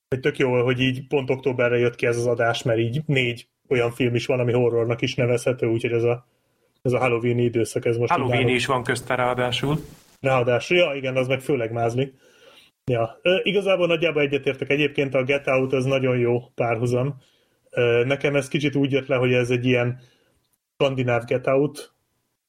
hogy 0.09 0.21
tök 0.21 0.39
jó, 0.39 0.65
hogy 0.65 0.81
így 0.81 1.07
pont 1.07 1.31
októberre 1.31 1.79
jött 1.79 1.95
ki 1.95 2.07
ez 2.07 2.17
az 2.17 2.27
adás, 2.27 2.63
mert 2.63 2.79
így 2.79 3.03
négy 3.07 3.49
olyan 3.69 3.91
film 3.91 4.15
is 4.15 4.27
van, 4.27 4.41
ami 4.41 4.53
horrornak 4.53 5.01
is 5.01 5.15
nevezhető, 5.15 5.67
úgyhogy 5.67 5.93
ez 5.93 6.03
a, 6.03 6.27
ez 6.83 6.93
a 6.93 6.99
Halloween 6.99 7.39
időszak, 7.39 7.85
ez 7.85 7.97
most 7.97 8.13
Halloween 8.13 8.49
is 8.49 8.67
van 8.67 8.83
közte 8.83 9.15
ráadásul. 9.15 9.79
Ráadásul, 10.21 10.77
ja 10.77 10.95
igen, 10.95 11.17
az 11.17 11.27
meg 11.27 11.41
főleg 11.41 11.73
mázli. 11.73 12.13
Ja, 12.85 13.19
e, 13.23 13.41
igazából 13.43 13.87
nagyjából 13.87 14.23
egyetértek. 14.23 14.71
Egyébként 14.71 15.15
a 15.15 15.25
Get 15.25 15.47
Out 15.47 15.73
az 15.73 15.85
nagyon 15.85 16.19
jó 16.19 16.41
párhuzam. 16.55 17.17
E, 17.71 18.05
nekem 18.05 18.37
ez 18.37 18.49
kicsit 18.49 18.75
úgy 18.75 18.93
jött 18.93 19.07
le, 19.07 19.17
hogy 19.17 19.33
ez 19.33 19.51
egy 19.51 19.65
ilyen 19.65 20.01
skandináv 20.75 21.25
Get 21.25 21.47
Out, 21.47 21.95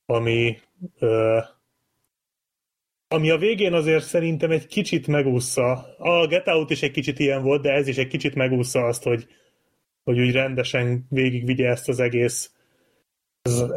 ami 0.05 0.57
e, 0.99 1.07
ami 3.11 3.29
a 3.29 3.37
végén 3.37 3.73
azért 3.73 4.03
szerintem 4.03 4.51
egy 4.51 4.67
kicsit 4.67 5.07
megúszza. 5.07 5.95
A 5.97 6.27
Get 6.27 6.47
Out 6.47 6.69
is 6.69 6.81
egy 6.81 6.91
kicsit 6.91 7.19
ilyen 7.19 7.43
volt, 7.43 7.61
de 7.61 7.71
ez 7.71 7.87
is 7.87 7.97
egy 7.97 8.07
kicsit 8.07 8.35
megúszza 8.35 8.85
azt, 8.85 9.03
hogy, 9.03 9.27
hogy 10.03 10.19
úgy 10.19 10.31
rendesen 10.31 11.05
végigvigye 11.09 11.69
ezt 11.69 11.89
az 11.89 11.99
egész 11.99 12.51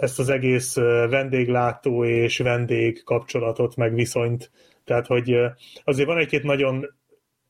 ezt 0.01 0.19
az 0.19 0.29
egész 0.29 0.75
vendéglátó 1.09 2.05
és 2.05 2.39
vendég 2.39 3.03
kapcsolatot, 3.05 3.77
meg 3.77 3.95
viszonyt. 3.95 4.51
Tehát, 4.85 5.07
hogy 5.07 5.37
azért 5.85 6.09
van 6.09 6.19
egy-két 6.19 6.43
nagyon 6.43 6.95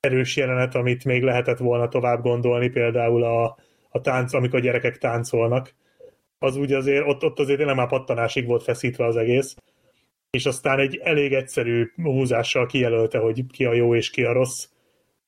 erős 0.01 0.37
jelenet, 0.37 0.75
amit 0.75 1.05
még 1.05 1.23
lehetett 1.23 1.59
volna 1.59 1.89
tovább 1.89 2.23
gondolni, 2.23 2.69
például 2.69 3.25
a, 3.25 3.57
a 3.89 4.01
tánc, 4.01 4.33
amikor 4.33 4.59
a 4.59 4.63
gyerekek 4.63 4.99
táncolnak. 4.99 5.75
Az 6.39 6.57
úgy 6.57 6.73
azért, 6.73 7.07
ott, 7.07 7.25
ott 7.25 7.39
azért 7.39 7.59
tényleg 7.59 7.77
már 7.77 7.89
pattanásig 7.89 8.47
volt 8.47 8.63
feszítve 8.63 9.07
az 9.07 9.17
egész 9.17 9.57
és 10.33 10.47
aztán 10.47 10.79
egy 10.79 10.97
elég 10.97 11.33
egyszerű 11.33 11.93
húzással 11.97 12.67
kijelölte, 12.67 13.19
hogy 13.19 13.47
ki 13.47 13.65
a 13.65 13.73
jó 13.73 13.95
és 13.95 14.11
ki 14.11 14.23
a 14.25 14.33
rossz, 14.33 14.69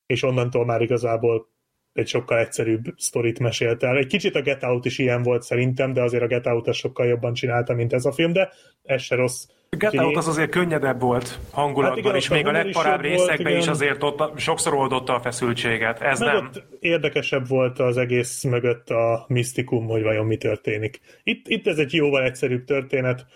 és 0.07 0.23
onnantól 0.23 0.65
már 0.65 0.81
igazából 0.81 1.49
egy 1.95 2.09
sokkal 2.09 2.39
egyszerűbb 2.39 2.85
sztorit 2.97 3.39
mesélt 3.39 3.83
el. 3.83 3.97
Egy 3.97 4.07
kicsit 4.07 4.35
a 4.35 4.43
Get 4.43 4.63
Out 4.63 4.85
is 4.85 4.99
ilyen 4.99 5.23
volt 5.23 5.43
szerintem, 5.43 5.93
de 5.93 6.03
azért 6.03 6.23
a 6.23 6.27
Get 6.27 6.47
Out 6.47 6.75
sokkal 6.75 7.07
jobban 7.07 7.35
csinálta, 7.35 7.75
mint 7.75 7.93
ez 7.93 8.05
a 8.05 8.13
film, 8.13 8.33
de 8.33 8.53
ez 8.83 9.03
se 9.03 9.15
rossz. 9.15 9.47
A 9.71 9.77
Get 9.77 9.99
Out 9.99 10.17
az 10.17 10.29
azért 10.29 10.51
könnyedebb 10.51 11.01
volt 11.01 11.39
hangulatban, 11.51 11.97
hát 11.97 12.05
igen, 12.05 12.17
és 12.17 12.29
még 12.29 12.47
a 12.47 12.53
legparább 12.53 13.01
részekben 13.01 13.53
volt, 13.53 13.63
is 13.63 13.69
azért 13.69 14.03
ott 14.03 14.39
sokszor 14.39 14.75
oldotta 14.75 15.15
a 15.15 15.21
feszültséget. 15.21 16.01
Ez 16.01 16.21
Meg 16.21 16.35
nem. 16.35 16.45
Ott 16.45 16.65
érdekesebb 16.81 17.49
volt 17.49 17.79
az 17.79 17.97
egész 17.97 18.43
mögött 18.43 18.91
a 18.91 19.25
misztikum, 19.29 19.87
hogy 19.87 20.03
vajon 20.03 20.27
mi 20.27 20.37
történik. 20.37 21.01
Itt, 21.23 21.49
itt 21.49 21.67
ez 21.67 21.79
egy 21.79 21.95
jóval 21.95 22.23
egyszerűbb 22.23 22.65
történet, 22.65 23.27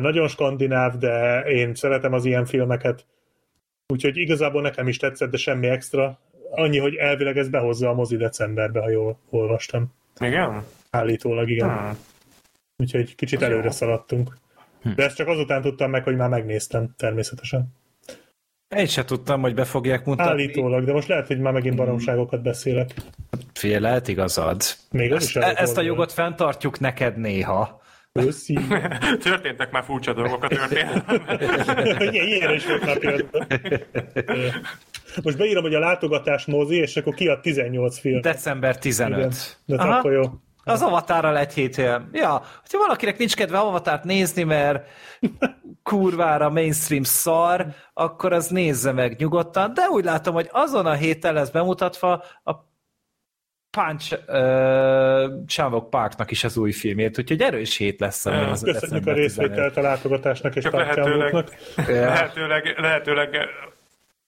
nagyon 0.00 0.28
skandináv, 0.28 0.96
de 0.96 1.40
én 1.40 1.74
szeretem 1.74 2.12
az 2.12 2.24
ilyen 2.24 2.44
filmeket, 2.44 3.06
úgyhogy 3.86 4.16
igazából 4.16 4.62
nekem 4.62 4.88
is 4.88 4.96
tetszett, 4.96 5.30
de 5.30 5.36
semmi 5.36 5.68
extra. 5.68 6.18
Annyi, 6.54 6.78
hogy 6.78 6.94
elvileg 6.94 7.36
ez 7.36 7.48
behozza 7.48 7.88
a 7.88 7.94
mozi 7.94 8.16
decemberbe, 8.16 8.80
ha 8.80 8.90
jól 8.90 9.18
olvastam. 9.30 9.94
Igen? 10.20 10.64
Állítólag 10.90 11.50
igen. 11.50 11.68
Hmm. 11.68 11.98
Úgyhogy 12.76 13.14
kicsit 13.14 13.40
Jó. 13.40 13.46
előre 13.46 13.70
szaladtunk. 13.70 14.36
Hm. 14.82 14.90
De 14.94 15.04
ezt 15.04 15.16
csak 15.16 15.28
azután 15.28 15.62
tudtam 15.62 15.90
meg, 15.90 16.04
hogy 16.04 16.16
már 16.16 16.28
megnéztem, 16.28 16.94
természetesen. 16.96 17.66
Én 18.76 18.86
se 18.86 19.04
tudtam, 19.04 19.40
hogy 19.40 19.54
be 19.54 19.64
fogják 19.64 20.04
mutatni. 20.04 20.30
Állítólag, 20.30 20.84
de 20.84 20.92
most 20.92 21.08
lehet, 21.08 21.26
hogy 21.26 21.38
már 21.38 21.52
megint 21.52 21.76
baromságokat 21.76 22.42
beszélek. 22.42 22.94
Figyelj, 23.54 23.80
lehet 23.80 24.08
igazad. 24.08 24.62
Még 24.90 25.12
az 25.12 25.22
ezt, 25.22 25.36
is 25.36 25.42
ezt 25.42 25.76
a 25.76 25.82
jogot 25.82 26.12
fenntartjuk 26.12 26.80
neked 26.80 27.16
néha. 27.16 27.82
Köszi. 28.12 28.58
Történtek 29.22 29.70
már 29.70 29.84
furcsa 29.84 30.12
dolgok 30.12 30.44
a 30.44 30.48
történelemben. 30.48 32.12
Ilyen 32.12 32.54
is 32.54 32.66
volt 32.66 33.24
Most 35.22 35.36
beírom, 35.36 35.62
hogy 35.62 35.74
a 35.74 35.78
látogatás 35.78 36.44
mozi, 36.44 36.76
és 36.76 36.96
akkor 36.96 37.14
kiad 37.14 37.40
18 37.40 37.98
film. 37.98 38.20
December 38.20 38.78
15. 38.78 39.18
Igen. 39.18 39.32
De 39.66 39.76
Aha. 39.76 39.96
akkor 39.96 40.12
jó. 40.12 40.22
Az 40.64 40.82
avatárral 40.82 41.38
egy 41.38 41.52
héttel. 41.52 42.08
Ja, 42.12 42.30
hogyha 42.60 42.78
valakinek 42.78 43.18
nincs 43.18 43.34
kedve 43.34 43.58
avatárt 43.58 44.04
nézni, 44.04 44.42
mert 44.42 44.86
kurvára 45.82 46.50
mainstream 46.50 47.02
szar, 47.02 47.66
akkor 47.94 48.32
az 48.32 48.46
nézze 48.46 48.92
meg 48.92 49.16
nyugodtan, 49.18 49.74
de 49.74 49.82
úgy 49.88 50.04
látom, 50.04 50.34
hogy 50.34 50.48
azon 50.52 50.86
a 50.86 50.92
héten 50.92 51.34
lesz 51.34 51.50
bemutatva 51.50 52.24
a 52.44 52.70
Punch 53.70 54.18
uh, 54.28 55.46
Chavok 55.46 55.90
Parknak 55.90 56.30
is 56.30 56.44
az 56.44 56.56
új 56.56 56.72
filmét, 56.72 57.18
úgyhogy 57.18 57.40
erős 57.40 57.76
hét 57.76 58.00
lesz. 58.00 58.24
Ja, 58.24 58.48
az 58.48 58.62
köszönjük 58.62 59.06
a 59.06 59.12
részvételt 59.12 59.76
a 59.76 59.80
látogatásnak 59.80 60.56
és 60.56 60.64
lehetőleg, 60.70 61.34
lehetőleg, 61.86 62.74
lehetőleg 62.76 63.48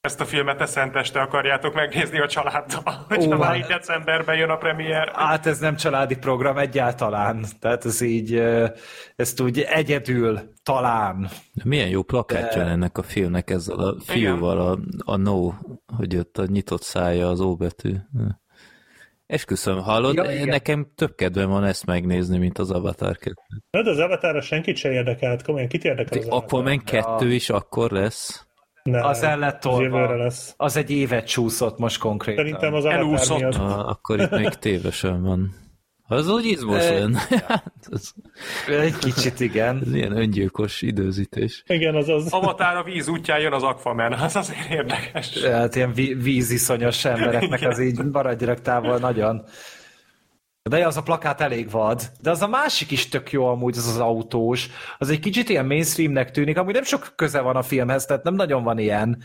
ezt 0.05 0.21
a 0.21 0.25
filmet 0.25 0.61
a 0.61 0.67
szenteste 0.67 1.21
akarjátok 1.21 1.75
megnézni 1.75 2.21
a 2.21 2.27
családdal, 2.27 3.05
hogyha 3.09 3.37
már 3.37 3.57
így 3.57 3.65
decemberben 3.65 4.37
jön 4.37 4.49
a 4.49 4.57
premier. 4.57 5.13
Hát 5.15 5.47
ez 5.47 5.59
nem 5.59 5.77
családi 5.77 6.17
program 6.17 6.59
egyáltalán, 6.59 7.45
tehát 7.61 7.85
ez 7.85 8.01
így, 8.01 8.43
ezt 9.17 9.41
úgy 9.41 9.61
egyedül 9.61 10.41
talán. 10.63 11.29
Milyen 11.65 11.89
jó 11.89 12.03
plakátja 12.03 12.65
De... 12.65 12.71
ennek 12.71 12.99
a 12.99 13.03
filmnek 13.03 13.51
ezzel 13.51 13.79
a 13.79 13.97
fiúval, 14.01 14.61
a, 14.61 14.79
a 15.13 15.17
no, 15.17 15.53
hogy 15.97 16.17
ott 16.17 16.39
a 16.39 16.45
nyitott 16.47 16.83
szája 16.83 17.29
az 17.29 17.41
ó 17.41 17.57
betű. 17.57 17.95
Esküszöm, 19.27 19.79
hallod? 19.79 20.15
Ja, 20.15 20.31
igen. 20.31 20.49
Nekem 20.49 20.93
több 20.95 21.15
kedvem 21.15 21.49
van 21.49 21.65
ezt 21.65 21.87
megnézni, 21.87 22.39
mint 22.39 22.59
az 22.59 22.71
Avatar 22.71 23.17
2. 23.17 23.35
Na, 23.71 23.83
de 23.83 23.91
az 23.91 23.99
Avatarra 23.99 24.41
senkit 24.41 24.77
se 24.77 24.93
érdekelt, 24.93 25.43
komolyan, 25.43 25.69
kit 25.69 25.85
érdekel 25.85 26.19
az 26.19 26.29
Aquaman 26.29 26.79
2 26.79 27.33
is 27.33 27.51
akkor 27.51 27.91
lesz? 27.91 28.44
Ne, 28.91 29.05
az 29.07 29.23
el 29.23 29.39
lett 29.39 29.65
lesz. 30.17 30.55
Az 30.57 30.77
egy 30.77 30.91
évet 30.91 31.27
csúszott 31.27 31.79
most 31.79 31.99
konkrétan. 31.99 32.45
Szerintem 32.45 32.75
az 32.75 32.85
miatt. 33.29 33.55
Ah, 33.55 33.89
akkor 33.89 34.21
itt 34.21 34.31
még 34.31 34.49
tévesen 34.49 35.23
van. 35.23 35.55
Az 36.07 36.29
úgy 36.29 36.45
izmos 36.45 36.85
ön. 36.85 37.17
Egy 38.69 38.99
kicsit, 38.99 39.41
igen. 39.41 39.81
Ez 39.87 39.95
ilyen 39.95 40.17
öngyilkos 40.17 40.83
időzítés. 40.83 41.63
Igen, 41.67 41.95
az 41.95 42.09
az. 42.09 42.33
Avatar 42.33 42.77
a 42.77 42.83
víz 42.83 43.09
útján 43.09 43.41
jön 43.41 43.53
az 43.53 43.63
Aquaman, 43.63 44.13
az 44.13 44.37
azért 44.37 44.71
érdekes. 44.71 45.43
Hát 45.43 45.75
ilyen 45.75 45.93
víziszonyos 46.23 47.05
embereknek 47.05 47.63
az 47.63 47.81
így 47.81 48.05
maradjanak 48.05 48.61
távol 48.61 48.99
nagyon. 48.99 49.45
De 50.71 50.87
az 50.87 50.97
a 50.97 51.03
plakát 51.03 51.41
elég 51.41 51.71
vad. 51.71 52.03
De 52.23 52.31
az 52.31 52.43
a 52.43 52.49
másik 52.49 52.91
is 52.91 53.09
tök 53.09 53.33
jó 53.33 53.47
amúgy, 53.47 53.77
az 53.77 53.87
az 53.87 53.99
autós. 53.99 54.69
Az 54.99 55.11
egy 55.11 55.21
kicsit 55.21 55.49
ilyen 55.49 55.67
mainstreamnek 55.67 56.31
tűnik, 56.31 56.59
amúgy 56.59 56.75
nem 56.75 56.83
sok 56.83 57.13
köze 57.17 57.41
van 57.41 57.57
a 57.57 57.63
filmhez, 57.63 58.07
tehát 58.07 58.23
nem 58.23 58.35
nagyon 58.35 58.63
van 58.63 58.79
ilyen 58.79 59.19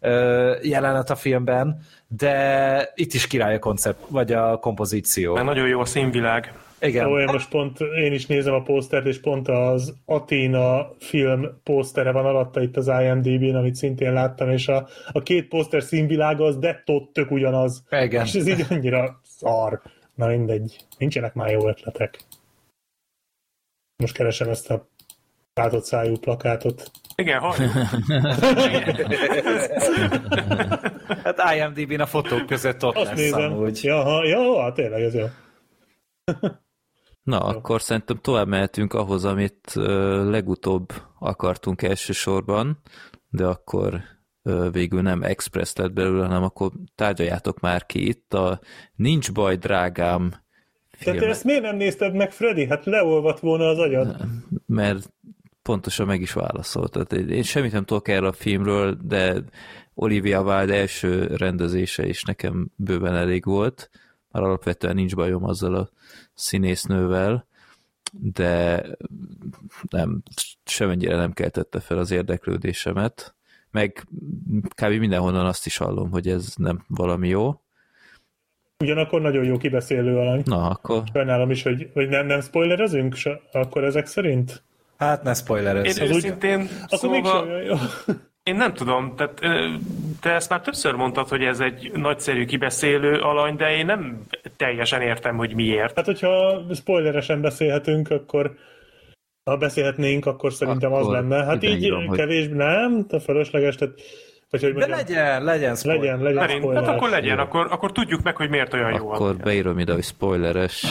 ö, 0.00 0.54
jelenet 0.62 1.10
a 1.10 1.14
filmben, 1.14 1.78
de 2.08 2.92
itt 2.94 3.12
is 3.12 3.26
király 3.26 3.54
a 3.54 3.58
koncept, 3.58 3.98
vagy 4.08 4.32
a 4.32 4.58
kompozíció. 4.58 5.34
Mert 5.34 5.46
nagyon 5.46 5.68
jó 5.68 5.80
a 5.80 5.84
színvilág. 5.84 6.52
Igen. 6.80 7.06
Olyan 7.06 7.32
most 7.32 7.48
pont 7.48 7.78
én 7.80 8.12
is 8.12 8.26
nézem 8.26 8.54
a 8.54 8.62
posztert, 8.62 9.06
és 9.06 9.20
pont 9.20 9.48
az 9.48 9.94
Atina 10.04 10.90
film 10.98 11.46
posztere 11.64 12.12
van 12.12 12.24
alatta 12.24 12.62
itt 12.62 12.76
az 12.76 12.90
IMDb-n, 13.02 13.54
amit 13.54 13.74
szintén 13.74 14.12
láttam, 14.12 14.50
és 14.50 14.68
a, 14.68 14.86
a 15.12 15.22
két 15.22 15.48
poszter 15.48 15.82
színvilága 15.82 16.44
az 16.44 16.58
de 16.58 16.82
tök 17.12 17.30
ugyanaz. 17.30 17.84
Igen. 17.90 18.24
És 18.24 18.34
ez 18.34 18.46
így 18.46 18.66
annyira 18.70 19.20
szar. 19.22 19.80
Na 20.14 20.26
mindegy, 20.26 20.86
nincsenek 20.98 21.34
már 21.34 21.50
jó 21.50 21.68
ötletek. 21.68 22.18
Most 23.96 24.14
keresem 24.14 24.48
ezt 24.48 24.70
a 24.70 24.88
látott 25.54 25.84
szájú 25.84 26.18
plakátot. 26.18 26.90
Igen, 27.16 27.40
ha. 27.40 27.52
hát 31.24 31.54
IMDb-n 31.54 32.00
a 32.00 32.06
fotók 32.06 32.46
között 32.46 32.84
ott 32.84 32.96
Azt 32.96 33.06
lesz 33.06 33.18
nézem. 33.18 33.52
amúgy. 33.52 33.82
Ja, 33.82 34.02
ha, 34.02 34.24
ja, 34.24 34.62
hát 34.62 34.74
tényleg 34.74 35.02
ez 35.02 35.14
jó. 35.14 35.26
Na, 37.22 37.36
jó. 37.36 37.46
akkor 37.46 37.82
szerintem 37.82 38.16
tovább 38.20 38.48
mehetünk 38.48 38.92
ahhoz, 38.92 39.24
amit 39.24 39.72
uh, 39.76 39.84
legutóbb 40.30 40.92
akartunk 41.18 41.82
elsősorban, 41.82 42.80
de 43.28 43.46
akkor 43.46 44.02
végül 44.72 45.02
nem 45.02 45.22
express 45.22 45.72
lett 45.74 45.92
belőle, 45.92 46.26
hanem 46.26 46.42
akkor 46.42 46.72
tárgyaljátok 46.94 47.60
már 47.60 47.86
ki 47.86 48.08
itt 48.08 48.34
a 48.34 48.60
Nincs 48.94 49.32
baj, 49.32 49.56
drágám. 49.56 50.34
Tehát 50.98 51.22
ezt 51.22 51.44
miért 51.44 51.62
nem 51.62 51.76
nézted 51.76 52.14
meg, 52.14 52.32
Freddy? 52.32 52.66
Hát 52.66 52.84
leolvat 52.84 53.40
volna 53.40 53.68
az 53.68 53.78
agyad. 53.78 54.16
Mert 54.66 55.12
pontosan 55.62 56.06
meg 56.06 56.20
is 56.20 56.32
válaszolt. 56.32 56.92
Tehát 56.92 57.12
én 57.12 57.42
semmit 57.42 57.72
nem 57.72 57.84
tudok 57.84 58.08
erről 58.08 58.28
a 58.28 58.32
filmről, 58.32 58.98
de 59.02 59.42
Olivia 59.94 60.42
Wilde 60.42 60.74
első 60.74 61.26
rendezése 61.26 62.06
is 62.06 62.22
nekem 62.22 62.70
bőven 62.76 63.14
elég 63.14 63.44
volt. 63.44 63.90
Már 64.30 64.42
alapvetően 64.42 64.94
nincs 64.94 65.14
bajom 65.14 65.44
azzal 65.44 65.74
a 65.74 65.90
színésznővel, 66.34 67.46
de 68.12 68.86
nem, 69.90 70.22
semennyire 70.64 71.16
nem 71.16 71.32
keltette 71.32 71.80
fel 71.80 71.98
az 71.98 72.10
érdeklődésemet 72.10 73.34
meg 73.74 74.04
kb. 74.82 74.92
mindenhonnan 74.92 75.46
azt 75.46 75.66
is 75.66 75.76
hallom, 75.76 76.10
hogy 76.10 76.28
ez 76.28 76.54
nem 76.56 76.84
valami 76.88 77.28
jó. 77.28 77.60
Ugyanakkor 78.78 79.20
nagyon 79.20 79.44
jó 79.44 79.56
kibeszélő 79.56 80.16
alany. 80.16 80.42
Na, 80.44 80.68
akkor... 80.68 81.02
Sajnálom 81.12 81.50
is, 81.50 81.62
hogy, 81.62 81.90
hogy 81.92 82.08
nem, 82.08 82.26
nem 82.26 82.40
spoilerezünk 82.40 83.16
akkor 83.52 83.84
ezek 83.84 84.06
szerint? 84.06 84.62
Hát 84.96 85.22
ne 85.22 85.34
spoilerezünk. 85.34 86.08
Én 86.08 86.16
őszintén 86.16 86.60
úgy... 86.60 86.68
akkor 86.80 86.98
szóval... 86.98 87.44
még 87.44 87.66
jó. 87.66 87.76
Én 88.42 88.56
nem 88.56 88.74
tudom, 88.74 89.16
tehát 89.16 89.40
te 90.20 90.30
ezt 90.30 90.50
már 90.50 90.60
többször 90.60 90.94
mondtad, 90.94 91.28
hogy 91.28 91.42
ez 91.42 91.60
egy 91.60 91.90
nagyszerű 91.94 92.44
kibeszélő 92.44 93.20
alany, 93.20 93.56
de 93.56 93.76
én 93.76 93.86
nem 93.86 94.22
teljesen 94.56 95.00
értem, 95.00 95.36
hogy 95.36 95.54
miért. 95.54 95.96
Hát, 95.96 96.04
hogyha 96.04 96.62
spoileresen 96.74 97.40
beszélhetünk, 97.40 98.10
akkor 98.10 98.56
ha 99.44 99.56
beszélhetnénk, 99.56 100.26
akkor 100.26 100.52
szerintem 100.52 100.92
akkor 100.92 101.04
az 101.04 101.12
lenne. 101.12 101.44
Hát 101.44 101.62
így 101.62 101.82
írom, 101.82 102.10
kevés, 102.10 102.46
hogy... 102.46 102.56
nem, 102.56 103.06
te 103.06 103.20
fölösleges, 103.20 103.76
tehát 103.76 103.94
vagy 104.50 104.62
hogy 104.62 104.72
mondjam, 104.72 104.90
De 104.90 104.96
legyen, 104.96 105.44
legyen 105.44 105.76
spoiler. 105.76 106.18
Legyen, 106.18 106.34
legyen 106.34 106.58
spoiler. 106.58 106.84
Hát 106.84 106.94
akkor 106.94 107.10
legyen, 107.10 107.38
akkor, 107.38 107.66
akkor 107.70 107.92
tudjuk 107.92 108.22
meg, 108.22 108.36
hogy 108.36 108.48
miért 108.48 108.72
olyan 108.72 108.92
jó. 108.92 109.10
Akkor 109.10 109.36
beírom 109.36 109.78
ide, 109.78 109.92
hogy 109.92 110.04
spoileres. 110.04 110.86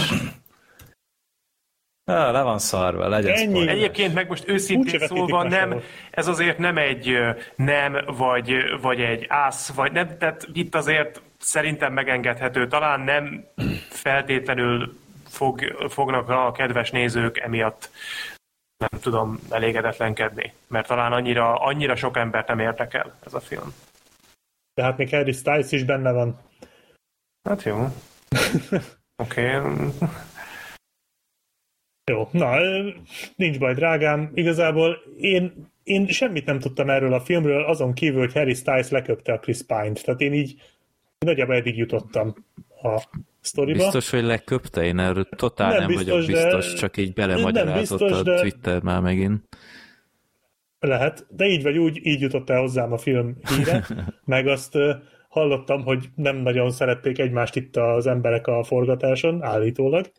Ja, 2.05 2.31
le 2.31 2.41
van 2.41 2.59
szarva, 2.59 3.07
legyen 3.07 3.35
Ennyi. 3.35 3.49
Spoiler. 3.49 3.75
Egyébként 3.75 4.13
meg 4.13 4.27
most 4.27 4.47
őszintén 4.47 4.99
szólva 4.99 5.43
nem, 5.43 5.81
ez 6.11 6.27
azért 6.27 6.57
nem 6.57 6.77
egy 6.77 7.17
nem, 7.55 7.97
vagy, 8.17 8.53
vagy 8.81 8.99
egy 8.99 9.25
ász, 9.27 9.73
vagy 9.73 9.91
nem, 9.91 10.17
tehát 10.17 10.47
itt 10.53 10.75
azért 10.75 11.21
szerintem 11.37 11.93
megengedhető. 11.93 12.67
Talán 12.67 12.99
nem 12.99 13.45
feltétlenül 13.89 14.93
fog, 15.29 15.75
fognak 15.89 16.29
a 16.29 16.51
kedves 16.51 16.91
nézők 16.91 17.37
emiatt 17.37 17.89
nem 18.77 19.01
tudom 19.01 19.39
elégedetlenkedni, 19.49 20.53
mert 20.67 20.87
talán 20.87 21.11
annyira, 21.11 21.55
annyira 21.55 21.95
sok 21.95 22.17
embert 22.17 22.47
nem 22.47 22.59
érdekel 22.59 23.15
ez 23.25 23.33
a 23.33 23.39
film. 23.39 23.73
Tehát 24.73 24.97
még 24.97 25.09
Harry 25.09 25.31
Styles 25.31 25.71
is 25.71 25.83
benne 25.83 26.11
van. 26.11 26.39
Hát 27.49 27.63
jó. 27.63 27.77
Oké. 29.23 29.55
Okay. 29.57 29.89
Jó, 32.11 32.27
na, 32.31 32.57
nincs 33.35 33.59
baj, 33.59 33.73
drágám. 33.73 34.31
Igazából 34.33 34.97
én, 35.17 35.71
én 35.83 36.07
semmit 36.07 36.45
nem 36.45 36.59
tudtam 36.59 36.89
erről 36.89 37.13
a 37.13 37.21
filmről, 37.21 37.63
azon 37.63 37.93
kívül, 37.93 38.19
hogy 38.19 38.33
Harry 38.33 38.53
Styles 38.53 38.89
leköpte 38.89 39.33
a 39.33 39.39
Chris 39.39 39.61
Pine-t. 39.67 40.03
Tehát 40.03 40.21
én 40.21 40.33
így 40.33 40.61
nagyjából 41.19 41.55
eddig 41.55 41.77
jutottam 41.77 42.35
a 42.81 43.03
sztoriba. 43.43 43.77
Biztos, 43.77 44.09
hogy 44.09 44.23
leköpte? 44.23 44.83
Én 44.83 44.99
erről 44.99 45.27
totál 45.35 45.69
nem, 45.69 45.77
nem 45.77 45.87
biztos, 45.87 46.05
vagyok 46.05 46.25
biztos, 46.25 46.71
de... 46.71 46.79
csak 46.79 46.97
így 46.97 47.13
belemagyarázott 47.13 47.99
biztos, 47.99 48.19
a 48.19 48.23
de... 48.23 48.39
Twitter 48.39 48.81
már 48.81 49.01
megint. 49.01 49.43
Lehet, 50.79 51.25
de 51.29 51.45
így 51.45 51.63
vagy 51.63 51.77
úgy, 51.77 52.05
így 52.05 52.21
jutott 52.21 52.49
el 52.49 52.59
hozzám 52.59 52.91
a 52.91 52.97
film 52.97 53.37
híre, 53.49 53.87
meg 54.25 54.47
azt 54.47 54.77
hallottam, 55.29 55.83
hogy 55.83 56.09
nem 56.15 56.35
nagyon 56.35 56.71
szerették 56.71 57.19
egymást 57.19 57.55
itt 57.55 57.75
az 57.75 58.07
emberek 58.07 58.47
a 58.47 58.63
forgatáson, 58.63 59.43
állítólag. 59.43 60.11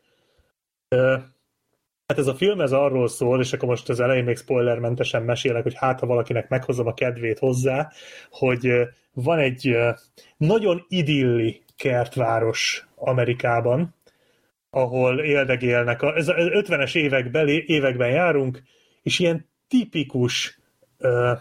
Hát 2.06 2.18
ez 2.18 2.26
a 2.26 2.34
film 2.34 2.60
ez 2.60 2.72
arról 2.72 3.08
szól, 3.08 3.40
és 3.40 3.52
akkor 3.52 3.68
most 3.68 3.88
az 3.88 4.00
elején 4.00 4.24
még 4.24 4.36
spoilermentesen 4.36 5.22
mesélek, 5.22 5.62
hogy 5.62 5.74
hát 5.76 6.00
ha 6.00 6.06
valakinek 6.06 6.48
meghozom 6.48 6.86
a 6.86 6.94
kedvét 6.94 7.38
hozzá, 7.38 7.90
hogy 8.30 8.72
van 9.12 9.38
egy 9.38 9.76
nagyon 10.36 10.84
idilli 10.88 11.63
kertváros 11.76 12.86
Amerikában, 12.94 13.94
ahol 14.70 15.20
éldegélnek. 15.20 16.02
A, 16.02 16.16
ez 16.16 16.26
50-es 16.28 16.94
években, 16.94 17.48
években 17.48 18.10
járunk, 18.10 18.62
és 19.02 19.18
ilyen 19.18 19.48
tipikus 19.68 20.58
uh, 20.98 21.38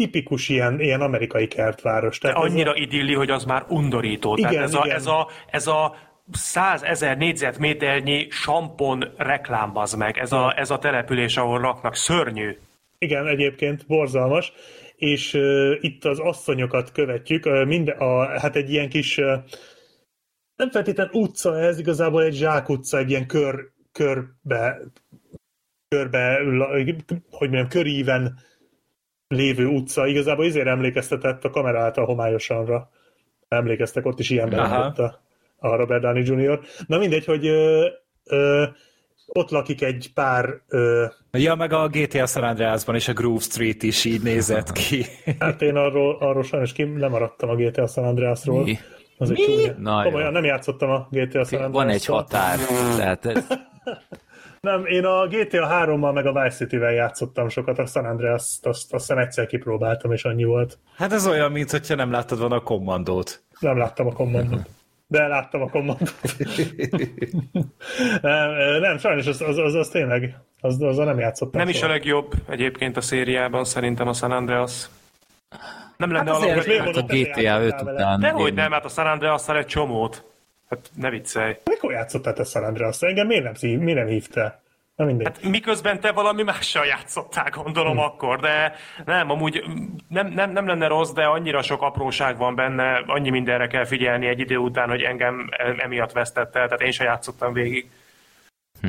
tipikus 0.00 0.48
ilyen, 0.48 0.80
ilyen 0.80 1.00
amerikai 1.00 1.48
kertváros. 1.48 2.18
Tehát 2.18 2.36
De 2.36 2.42
annyira 2.42 2.70
a... 2.70 2.74
idilli, 2.76 3.14
hogy 3.14 3.30
az 3.30 3.44
már 3.44 3.64
undorító. 3.68 4.36
Igen, 4.36 4.50
Tehát 4.50 4.64
ez, 4.64 4.74
igen. 4.74 4.90
A, 4.90 4.94
ez, 4.94 5.06
a, 5.06 5.28
ez 5.50 5.66
a 5.66 5.94
százezer 6.32 7.16
négyzetméternyi 7.16 8.26
sampon 8.30 9.12
reklámbaz 9.16 9.94
meg, 9.94 10.18
ez 10.18 10.32
a, 10.32 10.54
ez 10.56 10.70
a 10.70 10.78
település, 10.78 11.36
ahol 11.36 11.60
raknak, 11.60 11.94
szörnyű. 11.94 12.56
Igen, 12.98 13.26
egyébként 13.26 13.86
borzalmas, 13.86 14.52
és 15.00 15.34
uh, 15.34 15.76
itt 15.80 16.04
az 16.04 16.18
asszonyokat 16.18 16.92
követjük, 16.92 17.46
uh, 17.46 17.64
minden, 17.64 17.98
a, 17.98 18.38
hát 18.38 18.56
egy 18.56 18.70
ilyen 18.70 18.88
kis, 18.88 19.18
uh, 19.18 19.38
nem 20.56 20.70
feltétlenül 20.70 21.12
utca 21.12 21.58
ez, 21.58 21.78
igazából 21.78 22.22
egy 22.22 22.34
zsákutca, 22.34 22.98
egy 22.98 23.10
ilyen 23.10 23.26
kör, 23.26 23.70
körbe, 23.92 24.80
körbe, 25.88 26.40
hogy 27.30 27.50
mondjam, 27.50 27.68
köríven 27.68 28.38
lévő 29.28 29.66
utca, 29.66 30.06
igazából 30.06 30.44
ezért 30.44 30.66
emlékeztetett 30.66 31.44
a 31.44 31.50
kamera 31.50 31.80
által 31.80 32.04
homályosanra. 32.04 32.90
Emlékeztek, 33.48 34.06
ott 34.06 34.18
is 34.18 34.30
ilyen 34.30 34.52
a, 34.52 34.94
a 35.56 35.76
Robert 35.76 36.02
Downey 36.02 36.22
Jr. 36.22 36.60
Na 36.86 36.98
mindegy, 36.98 37.24
hogy 37.24 37.46
ö, 37.46 37.88
ö, 38.24 38.64
ott 39.32 39.50
lakik 39.50 39.82
egy 39.82 40.10
pár... 40.14 40.60
Ö... 40.68 41.06
Ja, 41.32 41.54
meg 41.54 41.72
a 41.72 41.88
GTA 41.88 42.26
San 42.26 42.42
Andreasban 42.42 42.94
is 42.94 43.08
a 43.08 43.12
Groove 43.12 43.40
Street 43.40 43.82
is 43.82 44.04
így 44.04 44.22
nézett 44.22 44.72
ki. 44.88 45.04
hát 45.38 45.62
én 45.62 45.76
arról, 45.76 46.16
arról 46.20 46.42
sajnos 46.42 46.72
ki 46.72 46.98
lemaradtam 46.98 47.48
a 47.48 47.54
GTA 47.54 47.86
San 47.86 48.04
Andreasról. 48.04 48.62
Mi? 48.62 48.78
Az 49.18 49.30
Mi? 49.30 49.62
Egy 49.62 49.76
Na, 49.78 50.02
Komolyan, 50.02 50.32
nem 50.32 50.44
játszottam 50.44 50.90
a 50.90 51.08
GTA 51.10 51.44
San 51.44 51.62
Andreas. 51.62 51.84
Van 51.84 51.88
egy 51.88 52.04
határ. 52.04 52.58
Tehát 52.96 53.26
ez... 53.26 53.46
Nem, 54.60 54.86
én 54.86 55.04
a 55.04 55.26
GTA 55.26 55.68
3-mal 55.70 56.12
meg 56.14 56.26
a 56.26 56.42
Vice 56.42 56.56
City-vel 56.56 56.92
játszottam 56.92 57.48
sokat, 57.48 57.78
a 57.78 57.86
San 57.86 58.04
Andreas 58.04 58.34
azt, 58.34 58.66
azt 58.66 58.94
aztán 58.94 59.18
egyszer 59.18 59.46
kipróbáltam, 59.46 60.12
és 60.12 60.24
annyi 60.24 60.44
volt. 60.44 60.78
Hát 60.96 61.12
ez 61.12 61.26
olyan, 61.26 61.52
mint 61.52 61.70
hogyha 61.70 61.94
nem 61.94 62.10
láttad 62.10 62.38
volna 62.38 62.54
a 62.54 62.60
kommandót. 62.60 63.42
Nem 63.60 63.78
láttam 63.78 64.06
a 64.06 64.12
kommandót 64.12 64.68
de 65.10 65.26
láttam 65.26 65.62
a 65.62 65.68
kommandót. 65.68 66.14
nem, 68.22 68.50
nem, 68.86 68.98
sajnos 68.98 69.26
az, 69.26 69.40
az, 69.40 69.58
az, 69.58 69.74
az 69.74 69.88
tényleg, 69.88 70.36
az, 70.60 70.82
az 70.82 70.96
nem 70.96 71.18
játszottam. 71.18 71.60
Nem 71.60 71.68
is 71.68 71.82
a 71.82 71.88
legjobb 71.88 72.32
egyébként 72.48 72.96
a 72.96 73.00
szériában 73.00 73.64
szerintem 73.64 74.08
a 74.08 74.12
San 74.12 74.30
Andreas. 74.30 74.86
Nem 75.96 76.12
lenne 76.12 76.32
hát 76.32 76.42
alapvető. 76.42 76.78
Hát 76.78 76.96
a 76.96 77.02
GTA 77.02 77.62
5 77.62 77.82
után. 77.82 78.18
Nehogy 78.18 78.54
nem, 78.54 78.72
hát 78.72 78.84
a 78.84 78.88
San 78.88 79.06
andreas 79.06 79.48
egy 79.48 79.66
csomót. 79.66 80.24
Hát 80.68 80.90
ne 80.94 81.10
viccelj. 81.10 81.56
Mikor 81.64 81.92
játszottál 81.92 82.32
te 82.32 82.44
San 82.44 82.64
Andreas? 82.64 83.02
Engem 83.02 83.26
miért 83.26 83.60
nem, 83.60 83.70
miért 83.70 83.98
nem 83.98 84.06
hívtál? 84.06 84.62
Na 85.00 85.06
mindegy. 85.06 85.26
Hát 85.26 85.42
miközben 85.42 86.00
te 86.00 86.12
valami 86.12 86.42
mással 86.42 86.86
játszottál, 86.86 87.50
gondolom 87.50 87.92
hmm. 87.92 88.04
akkor, 88.04 88.40
de 88.40 88.74
nem, 89.04 89.30
amúgy 89.30 89.64
nem, 90.08 90.26
nem, 90.26 90.52
nem 90.52 90.66
lenne 90.66 90.86
rossz, 90.86 91.12
de 91.12 91.24
annyira 91.24 91.62
sok 91.62 91.82
apróság 91.82 92.36
van 92.36 92.54
benne, 92.54 93.02
annyi 93.06 93.30
mindenre 93.30 93.66
kell 93.66 93.84
figyelni 93.84 94.26
egy 94.26 94.38
idő 94.38 94.56
után, 94.56 94.88
hogy 94.88 95.02
engem 95.02 95.48
emiatt 95.78 96.12
vesztett 96.12 96.56
el, 96.56 96.64
tehát 96.66 96.80
én 96.80 96.90
sem 96.90 97.06
játszottam 97.06 97.52
végig. 97.52 97.90
Hm. 98.80 98.88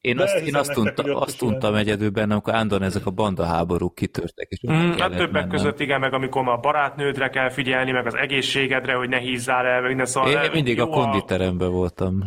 Én 0.00 0.20
azt, 0.20 0.36
én 0.36 0.56
azt, 0.56 0.76
unta, 0.76 1.16
azt 1.18 1.42
untam 1.42 1.74
egyedül 1.74 2.10
benne, 2.10 2.32
amikor 2.32 2.54
ándon 2.54 2.82
ezek 2.82 3.06
a 3.06 3.10
bandaháborúk 3.10 3.94
kitörtek. 3.94 4.48
És 4.48 4.58
mm, 4.70 4.90
hát 4.90 5.10
többek 5.10 5.32
mennem. 5.32 5.48
között 5.48 5.80
igen, 5.80 6.00
meg 6.00 6.12
amikor 6.12 6.48
a 6.48 6.56
barátnődre 6.56 7.28
kell 7.28 7.50
figyelni, 7.50 7.90
meg 7.90 8.06
az 8.06 8.14
egészségedre, 8.14 8.94
hogy 8.94 9.08
ne 9.08 9.18
hízzál 9.18 9.66
el, 9.66 9.80
meg 9.80 9.88
minden 9.88 10.06
szóval. 10.06 10.30
Én, 10.30 10.42
én 10.42 10.50
mindig 10.52 10.80
a 10.80 10.86
konditeremben 10.86 11.70
voltam. 11.70 12.24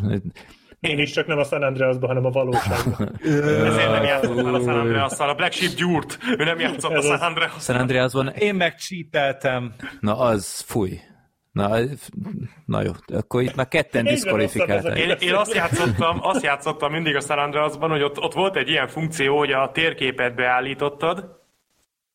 Én 0.80 1.00
is 1.00 1.12
csak 1.12 1.28
nem 1.28 1.38
a 1.38 1.44
San 1.44 1.64
Andreasban, 1.64 2.08
hanem 2.08 2.26
a 2.26 2.30
valóságban. 2.30 3.20
Ezért 3.24 3.92
nem 3.92 4.04
játszottam 4.04 4.54
a 4.54 4.60
San 4.60 4.80
andreas 4.80 5.20
A 5.20 5.34
Black 5.34 5.54
Sheep 5.54 5.74
gyúrt. 5.74 6.18
Ő 6.38 6.44
nem 6.44 6.60
játszott 6.60 6.92
Ez 6.92 7.06
a 7.06 7.18
San 7.18 7.28
Andreas. 7.28 7.64
San 7.64 7.76
Andreasban. 7.76 8.28
Én 8.28 8.56
meg 8.56 8.76
csípeltem. 8.76 9.74
Na 10.00 10.18
az, 10.18 10.64
fúj. 10.68 11.00
Na, 11.52 11.78
na 12.66 12.82
jó, 12.82 12.92
akkor 13.14 13.42
itt 13.42 13.56
már 13.56 13.68
ketten 13.68 14.04
diszkvalifikálták. 14.04 14.98
Én, 14.98 15.10
én 15.20 15.34
azt, 15.34 15.54
játszottam, 15.54 16.18
azt 16.22 16.44
játszottam 16.44 16.92
mindig 16.92 17.16
a 17.16 17.20
San 17.20 17.40
Andreasban, 17.40 17.90
hogy 17.90 18.02
ott, 18.02 18.20
ott 18.20 18.34
volt 18.34 18.56
egy 18.56 18.70
ilyen 18.70 18.88
funkció, 18.88 19.38
hogy 19.38 19.52
a 19.52 19.72
térképet 19.72 20.36
beállítottad, 20.36 21.38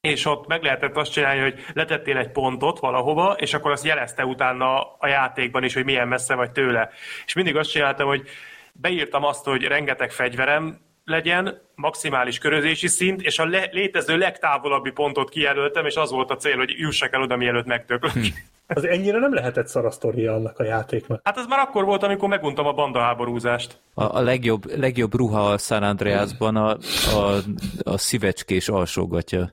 és 0.00 0.26
ott 0.26 0.46
meg 0.46 0.62
lehetett 0.62 0.96
azt 0.96 1.12
csinálni, 1.12 1.40
hogy 1.40 1.64
letettél 1.74 2.16
egy 2.16 2.30
pontot 2.30 2.78
valahova, 2.78 3.32
és 3.38 3.54
akkor 3.54 3.70
azt 3.70 3.84
jelezte 3.84 4.24
utána 4.24 4.82
a 4.82 5.06
játékban 5.06 5.64
is, 5.64 5.74
hogy 5.74 5.84
milyen 5.84 6.08
messze 6.08 6.34
vagy 6.34 6.52
tőle. 6.52 6.90
És 7.26 7.32
mindig 7.32 7.56
azt 7.56 7.70
csináltam, 7.70 8.06
hogy 8.06 8.28
beírtam 8.72 9.24
azt, 9.24 9.44
hogy 9.44 9.62
rengeteg 9.62 10.10
fegyverem 10.10 10.80
legyen, 11.04 11.60
maximális 11.74 12.38
körözési 12.38 12.88
szint, 12.88 13.22
és 13.22 13.38
a 13.38 13.44
le- 13.44 13.68
létező 13.72 14.16
legtávolabbi 14.16 14.90
pontot 14.90 15.30
kijelöltem, 15.30 15.86
és 15.86 15.94
az 15.94 16.10
volt 16.10 16.30
a 16.30 16.36
cél, 16.36 16.56
hogy 16.56 16.70
jussak 16.76 17.12
el 17.12 17.22
oda, 17.22 17.36
mielőtt 17.36 17.66
megtöklök. 17.66 18.12
Hm. 18.12 18.20
Az 18.66 18.84
ennyire 18.84 19.18
nem 19.18 19.34
lehetett 19.34 19.66
szarasztoria 19.66 20.34
annak 20.34 20.58
a 20.58 20.64
játéknak. 20.64 21.20
Hát 21.24 21.38
az 21.38 21.46
már 21.46 21.58
akkor 21.58 21.84
volt, 21.84 22.02
amikor 22.02 22.28
meguntam 22.28 22.66
a 22.66 22.72
bandaháborúzást. 22.72 23.78
A, 23.94 24.16
a 24.16 24.20
legjobb, 24.20 24.78
legjobb 24.78 25.14
ruha 25.14 25.50
a 25.50 25.58
San 25.58 25.82
Andreasban 25.82 26.56
a, 26.56 26.76
a, 27.16 27.38
a 27.82 27.98
szívecskés 27.98 28.68
alsógatja. 28.68 29.50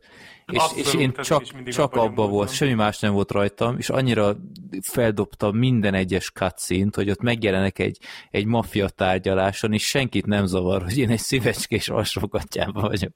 És, 0.52 0.62
és 0.76 0.94
én 0.94 1.14
csak, 1.14 1.64
csak 1.64 1.96
abba 1.96 2.28
volt, 2.28 2.54
semmi 2.54 2.74
más 2.74 3.00
nem 3.00 3.14
volt 3.14 3.32
rajtam, 3.32 3.78
és 3.78 3.90
annyira 3.90 4.36
feldobtam 4.82 5.56
minden 5.56 5.94
egyes 5.94 6.32
cutscene 6.32 6.90
hogy 6.92 7.10
ott 7.10 7.22
megjelenek 7.22 7.80
egy, 7.80 7.98
egy 8.32 8.46
maffia 8.46 8.90
tárgyaláson, 8.90 9.74
és 9.74 9.88
senkit 9.88 10.26
nem 10.26 10.46
zavar, 10.46 10.84
hogy 10.84 10.98
én 10.98 11.10
egy 11.10 11.20
szívecskés 11.20 11.90
alsógatjában 11.90 12.84
vagyok. 12.84 13.14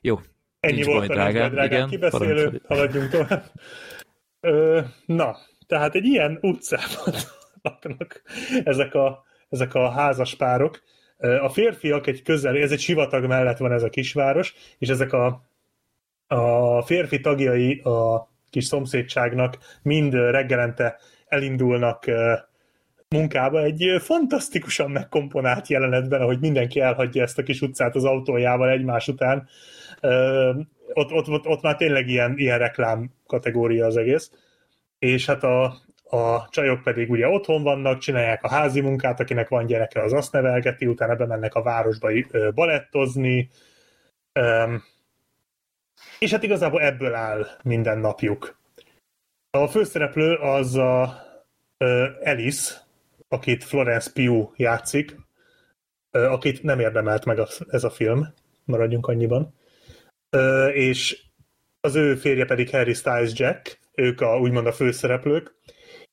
Jó, 0.00 0.18
Ennyi 0.60 0.82
volt 0.82 1.06
baj, 1.06 1.16
drágám. 1.16 1.50
drágám. 1.50 1.76
Igen, 1.76 1.88
kibeszélő, 1.88 2.62
haladjunk 2.66 3.10
tovább. 3.10 3.44
Ö, 4.40 4.80
na, 5.06 5.36
tehát 5.66 5.94
egy 5.94 6.04
ilyen 6.04 6.38
utcában 6.40 7.14
laknak 7.62 8.22
ezek 8.64 8.94
a, 8.94 9.24
ezek 9.48 9.74
a 9.74 9.90
házas 9.90 10.34
párok, 10.34 10.82
a 11.42 11.48
férfiak 11.48 12.06
egy 12.06 12.22
közel, 12.22 12.56
ez 12.56 12.72
egy 12.72 12.80
sivatag 12.80 13.24
mellett 13.26 13.58
van 13.58 13.72
ez 13.72 13.82
a 13.82 13.88
kisváros, 13.88 14.54
és 14.78 14.88
ezek 14.88 15.12
a 15.12 15.42
a 16.26 16.82
férfi 16.82 17.20
tagjai 17.20 17.80
a 17.80 18.28
kis 18.50 18.64
szomszédságnak 18.64 19.58
mind 19.82 20.14
reggelente 20.14 20.98
elindulnak 21.26 22.04
munkába 23.08 23.62
egy 23.62 23.84
fantasztikusan 23.98 24.90
megkomponált 24.90 25.68
jelenetben, 25.68 26.20
ahogy 26.20 26.40
mindenki 26.40 26.80
elhagyja 26.80 27.22
ezt 27.22 27.38
a 27.38 27.42
kis 27.42 27.60
utcát 27.60 27.94
az 27.94 28.04
autójával 28.04 28.68
egymás 28.68 29.08
után. 29.08 29.48
Ott, 30.92 31.12
ott, 31.12 31.28
ott, 31.28 31.46
ott 31.46 31.62
már 31.62 31.76
tényleg 31.76 32.08
ilyen, 32.08 32.34
ilyen 32.36 32.58
reklám 32.58 33.10
kategória 33.26 33.86
az 33.86 33.96
egész. 33.96 34.30
És 34.98 35.26
hát 35.26 35.42
a, 35.42 35.76
a 36.10 36.48
csajok 36.48 36.82
pedig 36.82 37.10
ugye 37.10 37.28
otthon 37.28 37.62
vannak, 37.62 37.98
csinálják 37.98 38.42
a 38.42 38.48
házi 38.48 38.80
munkát, 38.80 39.20
akinek 39.20 39.48
van 39.48 39.66
gyereke, 39.66 40.02
az 40.02 40.12
azt 40.12 40.32
nevelgeti, 40.32 40.86
utána 40.86 41.14
bemennek 41.14 41.54
a 41.54 41.62
városba 41.62 42.10
balettozni, 42.54 43.50
és 46.18 46.30
hát 46.30 46.42
igazából 46.42 46.80
ebből 46.80 47.14
áll 47.14 47.46
minden 47.62 47.98
napjuk. 47.98 48.58
A 49.50 49.66
főszereplő 49.66 50.34
az 50.34 50.74
a 50.74 51.22
Alice, 52.24 52.74
akit 53.28 53.64
Florence 53.64 54.10
Pugh 54.12 54.52
játszik, 54.56 55.16
akit 56.10 56.62
nem 56.62 56.80
érdemelt 56.80 57.24
meg 57.24 57.38
ez 57.68 57.84
a 57.84 57.90
film, 57.90 58.34
maradjunk 58.64 59.06
annyiban. 59.06 59.54
És 60.72 61.22
az 61.80 61.94
ő 61.94 62.14
férje 62.14 62.44
pedig 62.44 62.70
Harry 62.70 62.94
Styles 62.94 63.38
Jack, 63.38 63.78
ők 63.94 64.20
a, 64.20 64.38
úgymond 64.38 64.66
a 64.66 64.72
főszereplők. 64.72 65.54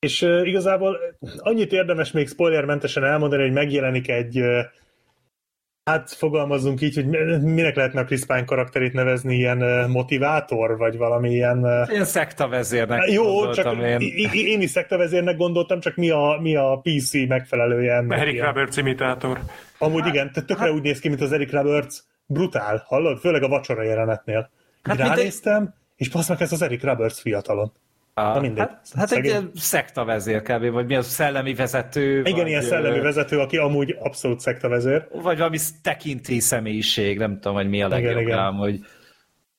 És 0.06 0.22
igazából 0.44 0.98
annyit 1.38 1.72
érdemes 1.72 2.12
még 2.12 2.28
spoilermentesen 2.28 3.04
elmondani, 3.04 3.42
hogy 3.42 3.52
megjelenik 3.52 4.10
egy 4.10 4.44
Hát 5.84 6.12
fogalmazunk 6.12 6.82
így, 6.82 6.96
hogy 6.96 7.06
minek 7.42 7.76
lehetne 7.76 8.02
a 8.02 8.04
Chris 8.04 8.26
Pine 8.26 8.44
karakterét 8.44 8.94
nevezni, 8.94 9.36
ilyen 9.36 9.90
motivátor, 9.90 10.78
vagy 10.78 10.98
valami 10.98 11.30
ilyen... 11.30 11.86
Ilyen 11.90 12.06
szektavezérnek 12.06 13.12
Jó, 13.12 13.52
csak 13.52 13.78
én. 13.78 14.30
én 14.34 14.62
is 14.62 14.70
szektavezérnek 14.70 15.38
gondoltam, 15.38 15.80
csak 15.80 15.96
mi 15.96 16.10
a, 16.10 16.38
mi 16.42 16.56
a 16.56 16.82
PC 16.84 17.28
megfelelője 17.28 17.94
ennek. 17.94 18.20
Eric 18.20 18.34
ilyen. 18.34 18.46
Roberts 18.46 18.78
imitátor. 18.78 19.40
Amúgy 19.78 20.06
igen, 20.06 20.32
tehát 20.32 20.48
tökre 20.48 20.64
hát... 20.64 20.74
úgy 20.74 20.82
néz 20.82 21.00
ki, 21.00 21.08
mint 21.08 21.22
az 21.22 21.32
Eric 21.32 21.52
Roberts. 21.52 21.96
Brutál, 22.26 22.84
hallod? 22.86 23.20
Főleg 23.20 23.44
a 23.44 23.48
vacsora 23.48 23.84
jelenetnél. 23.84 24.50
Hát 24.82 24.98
Ránéztem, 24.98 25.62
egy... 25.62 25.70
és 25.96 26.10
passz 26.10 26.30
meg 26.30 26.42
ez 26.42 26.52
az 26.52 26.62
Eric 26.62 26.84
Roberts 26.84 27.22
fiatalon. 27.22 27.72
A, 28.14 28.22
Na 28.22 28.40
mindegy. 28.40 28.68
Hát, 28.68 28.88
hát 28.96 29.12
egy 29.12 29.50
szekta 29.56 30.06
vezér 30.06 30.42
kb. 30.42 30.72
vagy 30.72 30.86
mi 30.86 30.96
az 30.96 31.08
szellemi 31.08 31.54
vezető. 31.54 32.20
Igen, 32.20 32.34
vagy, 32.34 32.48
ilyen 32.48 32.62
szellemi 32.62 33.00
vezető, 33.00 33.40
aki 33.40 33.58
amúgy 33.58 33.96
abszolút 34.00 34.40
szekta 34.40 34.68
vezér. 34.68 35.08
Vagy 35.12 35.38
valami 35.38 35.58
tekinti 35.82 36.40
személyiség, 36.40 37.18
nem 37.18 37.34
tudom, 37.34 37.54
hogy 37.54 37.70
mi 37.70 37.82
a 37.82 37.88
legjobb 37.88 38.20
igen, 38.20 38.38
rám, 38.38 38.56
hogy... 38.56 38.80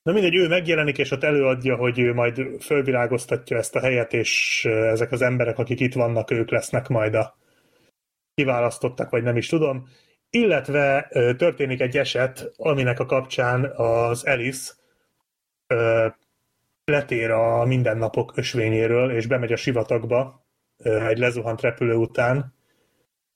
Na 0.02 0.12
mindegy, 0.12 0.34
ő 0.34 0.48
megjelenik, 0.48 0.98
és 0.98 1.10
ott 1.10 1.22
előadja, 1.22 1.76
hogy 1.76 1.98
ő 1.98 2.14
majd 2.14 2.40
fölvilágoztatja 2.60 3.56
ezt 3.56 3.76
a 3.76 3.81
helyet, 3.81 4.12
és 4.12 4.64
ezek 4.64 5.12
az 5.12 5.22
emberek, 5.22 5.58
akik 5.58 5.81
itt 5.81 5.94
vannak, 5.94 6.31
ők 6.31 6.50
lesznek 6.50 6.89
majd 6.89 7.14
a 7.14 7.36
kiválasztottak, 8.34 9.10
vagy 9.10 9.22
nem 9.22 9.36
is 9.36 9.48
tudom. 9.48 9.89
Illetve 10.31 11.08
történik 11.36 11.81
egy 11.81 11.97
eset, 11.97 12.52
aminek 12.56 13.00
a 13.00 13.06
kapcsán 13.06 13.72
az 13.76 14.24
Alice 14.24 14.72
letér 16.85 17.31
a 17.31 17.65
mindennapok 17.65 18.33
ösvényéről, 18.36 19.11
és 19.11 19.27
bemegy 19.27 19.52
a 19.52 19.57
sivatagba 19.57 20.47
egy 21.09 21.19
lezuhant 21.19 21.61
repülő 21.61 21.94
után, 21.94 22.55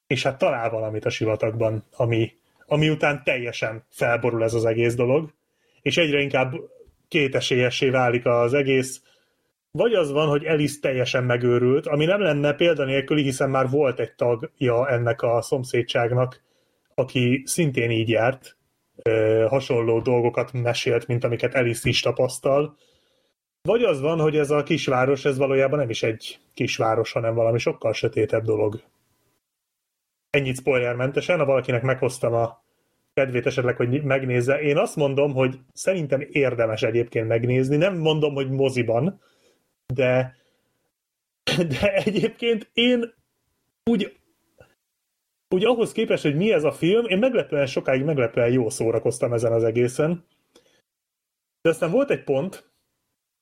és 0.07 0.23
hát 0.23 0.39
talál 0.39 0.71
valamit 0.71 1.05
a 1.05 1.11
sivatagban, 1.11 1.85
ami, 1.93 2.33
ami 2.67 2.91
után 2.91 3.23
teljesen 3.25 3.87
felborul 3.91 4.45
ez 4.45 4.55
az 4.55 4.65
egész 4.65 4.95
dolog, 4.95 5.35
és 5.83 5.97
egyre 5.97 6.21
inkább 6.21 6.55
kétesélyessé 7.09 7.91
válik 7.91 8.27
az 8.27 8.55
egész. 8.55 9.03
Vagy 9.71 9.95
az 9.95 10.11
van, 10.11 10.29
hogy 10.29 10.45
Elis 10.45 10.81
teljesen 10.81 11.25
megőrült, 11.25 11.87
ami 11.87 12.05
nem 12.05 12.21
lenne 12.21 12.53
példanélküli, 12.53 13.23
hiszen 13.23 13.51
már 13.51 13.71
volt 13.71 14.01
egy 14.01 14.15
tagja 14.15 14.89
ennek 14.89 15.23
a 15.23 15.43
szomszédságnak, 15.43 16.43
aki 16.95 17.43
szintén 17.47 17.91
így 17.91 18.09
járt, 18.09 18.57
hasonló 19.49 20.01
dolgokat 20.01 20.53
mesélt, 20.53 21.07
mint 21.07 21.25
amiket 21.25 21.55
Elis 21.55 21.85
is 21.85 22.01
tapasztal, 22.01 22.77
vagy 23.67 23.83
az 23.83 24.01
van, 24.01 24.21
hogy 24.21 24.37
ez 24.37 24.51
a 24.51 24.63
kisváros, 24.63 25.25
ez 25.25 25.37
valójában 25.37 25.79
nem 25.79 25.91
is 25.91 26.03
egy 26.03 26.41
kisváros, 26.55 27.13
hanem 27.13 27.35
valami 27.35 27.59
sokkal 27.59 27.93
sötétebb 27.93 28.45
dolog. 28.45 28.83
Ennyit 30.31 30.57
spoilermentesen, 30.57 31.39
ha 31.39 31.45
valakinek 31.45 31.83
meghoztam 31.83 32.33
a 32.35 32.65
kedvét 33.15 33.47
esetleg, 33.47 33.77
hogy 33.77 34.03
megnézze. 34.03 34.61
Én 34.61 34.77
azt 34.77 34.97
mondom, 34.97 35.33
hogy 35.33 35.59
szerintem 35.73 36.27
érdemes 36.31 36.83
egyébként 36.83 37.29
megnézni. 37.29 37.77
Nem 37.77 37.97
mondom, 37.97 38.35
hogy 38.35 38.51
moziban, 38.51 39.21
de, 39.87 40.37
de 41.69 41.95
egyébként 41.95 42.71
én 42.73 43.15
úgy, 43.85 44.17
úgy 45.49 45.65
ahhoz 45.65 45.93
képest, 45.93 46.23
hogy 46.23 46.37
mi 46.37 46.53
ez 46.53 46.65
a 46.65 46.73
film, 46.73 47.05
én 47.05 47.19
meglepően 47.19 47.67
sokáig 47.67 48.05
meglepően 48.05 48.53
jó 48.53 48.71
szórakoztam 48.71 49.33
ezen 49.33 49.53
az 49.53 49.65
egészen. 49.65 50.25
De 51.63 51.69
aztán 51.69 51.91
volt 51.91 52.11
egy 52.11 52.25
pont, 52.25 52.71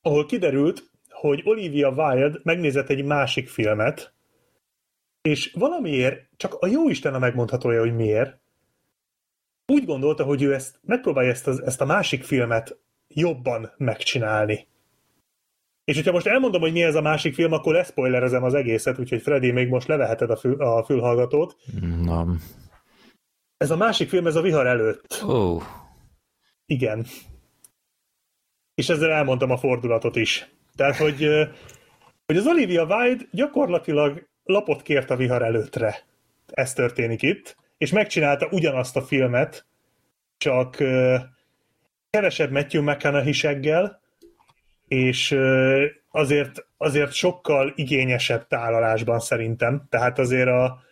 ahol 0.05 0.27
kiderült, 0.27 0.91
hogy 1.09 1.43
Olivia 1.45 1.91
Wilde 1.91 2.39
megnézett 2.43 2.89
egy 2.89 3.05
másik 3.05 3.49
filmet, 3.49 4.15
és 5.23 5.53
valamiért, 5.53 6.29
csak 6.37 6.55
a 6.55 6.67
jó 6.67 6.89
Isten 6.89 7.15
a 7.15 7.19
megmondhatója, 7.19 7.81
hogy 7.81 7.95
miért, 7.95 8.39
úgy 9.67 9.85
gondolta, 9.85 10.25
hogy 10.25 10.43
ő 10.43 10.55
ezt 10.55 10.79
megpróbálja 10.83 11.31
ezt, 11.31 11.47
az, 11.47 11.63
ezt 11.63 11.81
a 11.81 11.85
másik 11.85 12.25
filmet 12.25 12.79
jobban 13.09 13.73
megcsinálni. 13.77 14.69
És 15.85 15.97
hogyha 15.97 16.13
most 16.13 16.27
elmondom, 16.27 16.61
hogy 16.61 16.73
mi 16.73 16.83
ez 16.83 16.95
a 16.95 17.01
másik 17.01 17.35
film, 17.35 17.53
akkor 17.53 17.75
leszpoilerezem 17.75 18.43
az 18.43 18.55
egészet, 18.55 18.99
úgyhogy 18.99 19.23
Freddy, 19.23 19.51
még 19.51 19.69
most 19.69 19.89
leveheted 19.89 20.31
a, 20.31 20.37
fül, 20.37 20.63
a 20.63 20.85
fülhallgatót. 20.85 21.57
Nem. 22.03 22.41
Ez 23.57 23.71
a 23.71 23.77
másik 23.77 24.09
film, 24.09 24.27
ez 24.27 24.37
a 24.37 24.41
vihar 24.41 24.67
előtt. 24.67 25.23
Ó. 25.27 25.55
Oh. 25.55 25.63
Igen 26.67 27.07
és 28.75 28.89
ezzel 28.89 29.11
elmondtam 29.11 29.51
a 29.51 29.57
fordulatot 29.57 30.17
is. 30.17 30.49
Tehát, 30.77 30.97
hogy, 30.97 31.29
hogy 32.27 32.37
az 32.37 32.47
Olivia 32.47 32.85
Wilde 32.85 33.25
gyakorlatilag 33.31 34.29
lapot 34.45 34.83
kért 34.83 35.11
a 35.11 35.17
vihar 35.17 35.43
előttre. 35.43 36.03
Ez 36.47 36.73
történik 36.73 37.23
itt, 37.23 37.57
és 37.79 37.93
megcsinálta 37.93 38.49
ugyanazt 38.51 38.97
a 38.97 39.03
filmet, 39.03 39.67
csak 40.37 40.77
kevesebb 42.11 42.51
Matthew 42.51 42.83
mcconaughey 42.83 43.91
és 44.89 45.39
azért, 46.11 46.67
azért 46.77 47.13
sokkal 47.13 47.73
igényesebb 47.77 48.47
tálalásban 48.47 49.21
szerintem. 49.21 49.87
Tehát 49.89 50.19
azért 50.19 50.49
a, 50.49 50.83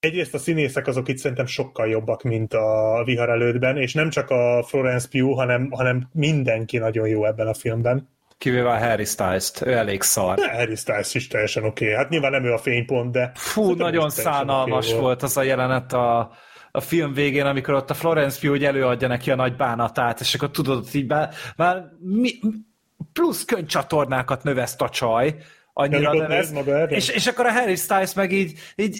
egyrészt 0.00 0.34
a 0.34 0.38
színészek 0.38 0.86
azok 0.86 1.08
itt 1.08 1.18
szerintem 1.18 1.46
sokkal 1.46 1.88
jobbak, 1.88 2.22
mint 2.22 2.54
a 2.54 3.02
vihar 3.04 3.28
elődben, 3.28 3.76
és 3.76 3.94
nem 3.94 4.10
csak 4.10 4.30
a 4.30 4.64
Florence 4.66 5.08
Pugh, 5.08 5.36
hanem, 5.36 5.70
hanem 5.70 6.08
mindenki 6.12 6.78
nagyon 6.78 7.08
jó 7.08 7.24
ebben 7.26 7.46
a 7.46 7.54
filmben. 7.54 8.14
Kivéve 8.38 8.70
a 8.70 8.78
Harry 8.78 9.04
Styles-t, 9.04 9.66
ő 9.66 9.72
elég 9.72 10.02
szar. 10.02 10.36
De 10.36 10.56
Harry 10.56 10.76
Styles 10.76 11.14
is 11.14 11.26
teljesen 11.26 11.64
oké. 11.64 11.84
Okay. 11.84 11.96
Hát 11.96 12.08
nyilván 12.08 12.30
nem 12.30 12.44
ő 12.44 12.52
a 12.52 12.58
fénypont, 12.58 13.12
de... 13.12 13.32
Fú, 13.34 13.72
nagyon 13.72 14.10
szánalmas 14.10 14.88
okay 14.88 15.00
volt 15.00 15.22
az 15.22 15.36
a 15.36 15.42
jelenet 15.42 15.92
a, 15.92 16.30
a 16.70 16.80
film 16.80 17.12
végén, 17.12 17.46
amikor 17.46 17.74
ott 17.74 17.90
a 17.90 17.94
Florence 17.94 18.40
Pugh 18.40 18.64
előadja 18.64 19.08
neki 19.08 19.30
a 19.30 19.34
nagy 19.34 19.56
bánatát, 19.56 20.20
és 20.20 20.34
akkor 20.34 20.50
tudod, 20.50 20.84
hogy 20.84 20.94
így 20.94 21.08
már, 21.08 21.30
már 21.56 21.82
mi, 21.98 22.30
plusz 23.12 23.44
könycsatornákat 23.44 24.42
növeszt 24.42 24.82
a 24.82 24.88
csaj, 24.88 25.36
annyira 25.78 26.12
nevez. 26.14 26.52
És, 26.92 27.08
és 27.08 27.26
akkor 27.26 27.46
a 27.46 27.52
Harry 27.52 27.76
Styles 27.76 28.14
meg 28.14 28.32
így, 28.32 28.58
így 28.76 28.98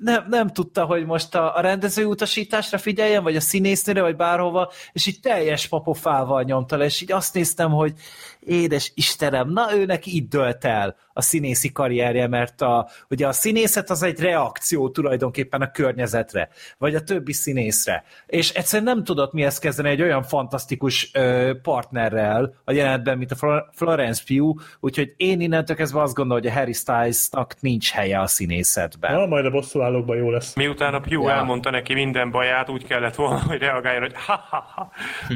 nem, 0.00 0.26
nem 0.28 0.48
tudta, 0.48 0.84
hogy 0.84 1.06
most 1.06 1.34
a, 1.34 1.56
a 1.56 1.60
rendező 1.60 2.04
utasításra 2.04 2.78
figyeljen, 2.78 3.22
vagy 3.22 3.36
a 3.36 3.40
színésznőre, 3.40 4.00
vagy 4.00 4.16
bárhova, 4.16 4.72
és 4.92 5.06
így 5.06 5.20
teljes 5.20 5.68
papofával 5.68 6.42
nyomta 6.42 6.76
le, 6.76 6.84
és 6.84 7.00
így 7.00 7.12
azt 7.12 7.34
néztem, 7.34 7.70
hogy 7.70 7.92
édes 8.40 8.92
Istenem, 8.94 9.52
na 9.52 9.76
őnek 9.76 10.06
így 10.06 10.28
dölt 10.28 10.64
el 10.64 10.96
a 11.12 11.22
színészi 11.22 11.72
karrierje, 11.72 12.26
mert 12.26 12.60
a, 12.60 12.88
ugye 13.10 13.26
a 13.26 13.32
színészet 13.32 13.90
az 13.90 14.02
egy 14.02 14.20
reakció 14.20 14.90
tulajdonképpen 14.90 15.62
a 15.62 15.70
környezetre, 15.70 16.48
vagy 16.78 16.94
a 16.94 17.00
többi 17.00 17.32
színészre. 17.32 18.04
És 18.26 18.50
egyszerűen 18.50 18.94
nem 18.94 19.04
tudott 19.04 19.32
mihez 19.32 19.58
kezdeni 19.58 19.88
egy 19.88 20.02
olyan 20.02 20.22
fantasztikus 20.22 21.10
ö, 21.14 21.52
partnerrel 21.62 22.54
a 22.64 22.72
jelenetben, 22.72 23.18
mint 23.18 23.32
a 23.32 23.68
Florence 23.72 24.22
Pugh, 24.26 24.62
úgyhogy 24.80 25.14
én 25.16 25.40
innentől 25.40 25.76
kezdve 25.76 26.02
azt 26.02 26.14
gondolom, 26.14 26.42
hogy 26.42 26.52
a 26.52 26.54
Harry 26.54 26.72
Styles-nak 26.72 27.60
nincs 27.60 27.90
helye 27.90 28.20
a 28.20 28.26
színészetben. 28.26 29.12
Na, 29.12 29.26
majd 29.26 29.44
a 29.44 29.50
bosszúállókban 29.50 30.16
jó 30.16 30.30
lesz. 30.30 30.54
Miután 30.54 30.94
a 30.94 31.00
Pugh 31.00 31.24
ja. 31.24 31.32
elmondta 31.32 31.70
neki 31.70 31.94
minden 31.94 32.30
baját, 32.30 32.68
úgy 32.68 32.86
kellett 32.86 33.14
volna, 33.14 33.42
hogy 33.42 33.58
reagáljon, 33.58 34.02
hogy 34.02 34.14
ha 34.26 34.46
ha 34.50 34.64
ha, 34.74 34.90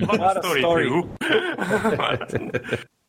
what 0.07 0.37
a 0.37 0.43
story, 0.43 0.61
story. 0.61 0.89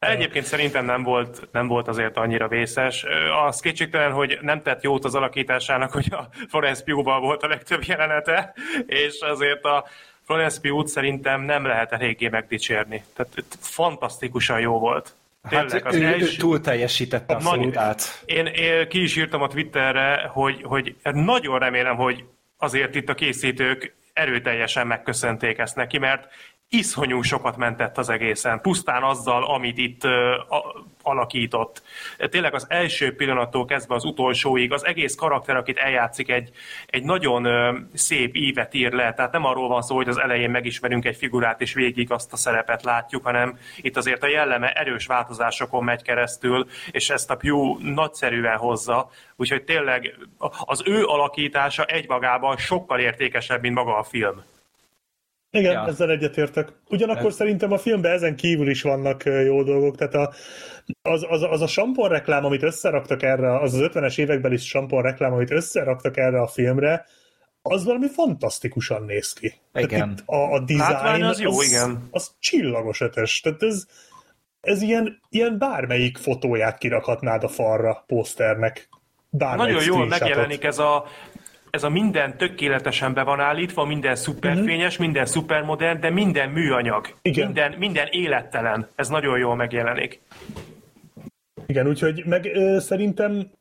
Egyébként 0.09 0.45
szerintem 0.45 0.85
nem 0.85 1.03
volt, 1.03 1.47
nem 1.51 1.67
volt 1.67 1.87
azért 1.87 2.17
annyira 2.17 2.47
vészes. 2.47 3.05
Az 3.45 3.59
kétségtelen, 3.59 4.11
hogy 4.11 4.37
nem 4.41 4.61
tett 4.61 4.83
jót 4.83 5.05
az 5.05 5.15
alakításának, 5.15 5.91
hogy 5.91 6.07
a 6.11 6.27
Florence 6.49 6.83
Pugh-val 6.83 7.19
volt 7.19 7.43
a 7.43 7.47
legtöbb 7.47 7.83
jelenete, 7.85 8.53
és 8.85 9.19
azért 9.19 9.63
a, 9.63 9.85
Florence 10.25 10.59
Pugh 10.61 10.87
szerintem 10.87 11.41
nem 11.41 11.65
lehet 11.65 11.91
eléggé 11.91 12.27
megdicsérni. 12.27 13.03
Tehát 13.15 13.31
fantasztikusan 13.59 14.59
jó 14.59 14.79
volt. 14.79 15.15
Tényleg, 15.49 15.71
hát 15.71 15.85
az 15.85 15.95
ő, 15.95 16.05
első... 16.05 16.25
ő 16.25 16.37
túl 16.37 16.61
teljesítette 16.61 17.35
a 17.35 17.69
át. 17.73 18.23
Én, 18.25 18.45
én 18.45 18.87
ki 18.87 19.01
is 19.01 19.15
írtam 19.15 19.41
a 19.41 19.47
Twitterre, 19.47 20.29
hogy, 20.31 20.61
hogy 20.63 20.95
nagyon 21.03 21.59
remélem, 21.59 21.95
hogy 21.95 22.23
azért 22.57 22.95
itt 22.95 23.09
a 23.09 23.13
készítők 23.13 23.95
erőteljesen 24.13 24.87
megköszönték 24.87 25.57
ezt 25.57 25.75
neki, 25.75 25.97
mert 25.97 26.27
iszonyú 26.69 27.21
sokat 27.21 27.57
mentett 27.57 27.97
az 27.97 28.09
egészen, 28.09 28.61
pusztán 28.61 29.03
azzal, 29.03 29.43
amit 29.45 29.77
itt 29.77 30.03
a, 30.03 30.85
alakított. 31.01 31.81
Tényleg 32.17 32.53
az 32.53 32.65
első 32.69 33.15
pillanattól 33.15 33.65
kezdve 33.65 33.95
az 33.95 34.05
utolsóig 34.05 34.71
az 34.71 34.85
egész 34.85 35.15
karakter, 35.15 35.55
akit 35.55 35.77
eljátszik, 35.77 36.29
egy, 36.29 36.49
egy 36.87 37.03
nagyon 37.03 37.45
uh, 37.45 37.77
szép 37.93 38.35
ívet 38.35 38.73
ír 38.73 38.91
le, 38.91 39.13
tehát 39.13 39.31
nem 39.31 39.45
arról 39.45 39.67
van 39.67 39.81
szó, 39.81 39.95
hogy 39.95 40.07
az 40.07 40.19
elején 40.19 40.49
megismerünk 40.49 41.05
egy 41.05 41.15
figurát, 41.15 41.61
és 41.61 41.73
végig 41.73 42.11
azt 42.11 42.33
a 42.33 42.37
szerepet 42.37 42.83
látjuk, 42.83 43.23
hanem 43.23 43.57
itt 43.77 43.97
azért 43.97 44.23
a 44.23 44.27
jelleme 44.27 44.71
erős 44.71 45.05
változásokon 45.05 45.83
megy 45.83 46.01
keresztül, 46.01 46.67
és 46.91 47.09
ezt 47.09 47.31
a 47.31 47.35
Pew 47.35 47.77
nagyszerűen 47.93 48.57
hozza, 48.57 49.09
úgyhogy 49.35 49.63
tényleg 49.63 50.17
az 50.65 50.81
ő 50.85 51.05
alakítása 51.05 51.83
egymagában 51.83 52.57
sokkal 52.57 52.99
értékesebb, 52.99 53.61
mint 53.61 53.75
maga 53.75 53.97
a 53.97 54.03
film. 54.03 54.43
Igen, 55.53 55.71
ja. 55.71 55.87
ezzel 55.87 56.09
egyetértek. 56.09 56.67
Ugyanakkor 56.89 57.29
Ez... 57.29 57.35
szerintem 57.35 57.71
a 57.71 57.77
filmben 57.77 58.11
ezen 58.11 58.35
kívül 58.35 58.69
is 58.69 58.81
vannak 58.81 59.23
jó 59.23 59.63
dolgok, 59.63 59.95
tehát 59.95 60.13
a, 60.13 60.33
az, 61.01 61.25
az, 61.29 61.41
az 61.43 61.61
a 61.61 61.67
sampon 61.67 62.09
reklám, 62.09 62.45
amit 62.45 62.63
összeraktak 62.63 63.23
erre, 63.23 63.59
az 63.59 63.73
az 63.73 63.89
50-es 63.93 64.17
években 64.17 64.53
is 64.53 64.67
sampon 64.67 65.01
reklám, 65.01 65.33
amit 65.33 65.51
összeraktak 65.51 66.17
erre 66.17 66.41
a 66.41 66.47
filmre, 66.47 67.05
az 67.61 67.83
valami 67.83 68.07
fantasztikusan 68.07 69.03
néz 69.03 69.33
ki. 69.33 69.53
Igen. 69.73 70.17
a, 70.25 70.35
a 70.35 70.59
design 70.59 71.23
az, 71.23 71.39
jó, 71.39 71.57
az, 71.57 71.67
igen. 71.67 72.07
az 72.11 72.31
csillagos 72.39 73.01
ötös. 73.01 73.39
Tehát 73.41 73.63
ez, 73.63 73.85
ez 74.61 74.81
ilyen, 74.81 75.19
ilyen 75.29 75.57
bármelyik 75.57 76.17
fotóját 76.17 76.77
kirakhatnád 76.77 77.43
a 77.43 77.47
falra 77.47 78.03
poszternek. 78.07 78.89
Nagyon 79.29 79.83
jól 79.83 80.07
megjelenik 80.07 80.63
ez 80.63 80.79
a 80.79 81.05
ez 81.73 81.83
a 81.83 81.89
minden 81.89 82.37
tökéletesen 82.37 83.13
be 83.13 83.23
van 83.23 83.39
állítva, 83.39 83.85
minden 83.85 84.15
szuperfényes, 84.15 84.91
uh-huh. 84.91 85.05
minden 85.05 85.25
szupermodern, 85.25 85.99
de 85.99 86.09
minden 86.09 86.49
műanyag. 86.49 87.07
Igen. 87.21 87.45
Minden, 87.45 87.75
minden 87.77 88.07
élettelen. 88.11 88.87
Ez 88.95 89.09
nagyon 89.09 89.37
jól 89.37 89.55
megjelenik. 89.55 90.21
Igen, 91.65 91.87
úgyhogy 91.87 92.23
meg 92.25 92.45
ö, 92.53 92.79
szerintem 92.79 93.51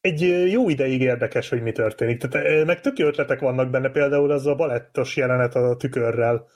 egy 0.00 0.50
jó 0.50 0.68
ideig 0.68 1.00
érdekes, 1.00 1.48
hogy 1.48 1.62
mi 1.62 1.72
történik. 1.72 2.18
Tehát 2.18 2.46
ö, 2.46 2.64
meg 2.64 2.80
tök 2.80 2.98
jó 2.98 3.06
ötletek 3.06 3.40
vannak 3.40 3.70
benne, 3.70 3.88
például 3.88 4.30
az 4.30 4.46
a 4.46 4.54
balettos 4.54 5.16
jelenet 5.16 5.54
a 5.54 5.76
tükörrel. 5.76 6.46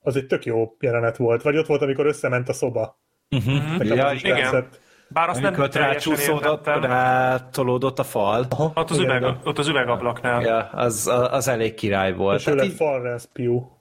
Az 0.00 0.16
egy 0.16 0.26
tök 0.26 0.44
jó 0.44 0.76
jelenet 0.80 1.16
volt. 1.16 1.42
Vagy 1.42 1.56
ott 1.56 1.66
volt, 1.66 1.82
amikor 1.82 2.06
összement 2.06 2.48
a 2.48 2.52
szoba. 2.52 2.98
Uh-huh. 3.30 3.86
Ja, 3.86 4.12
igen. 4.12 4.36
Tetszett. 4.36 4.80
Bár 5.08 5.28
azt 5.28 5.44
Amikor 5.44 5.68
nem 5.72 5.82
rácsúszódott, 5.82 6.66
rátolódott 6.66 7.98
a 7.98 8.04
fal. 8.04 8.46
Aha, 8.48 8.72
ott, 8.74 8.90
az 8.90 8.98
üveg, 8.98 9.24
ott 9.44 9.58
az 9.58 9.68
üvegablaknál. 9.68 10.42
Ja, 10.42 10.68
az, 10.72 11.10
az 11.30 11.48
elég 11.48 11.74
király 11.74 12.12
volt. 12.12 12.38
És 12.38 12.46
ő 12.46 12.54
lett 12.54 12.72
falreszpiú. 12.72 13.72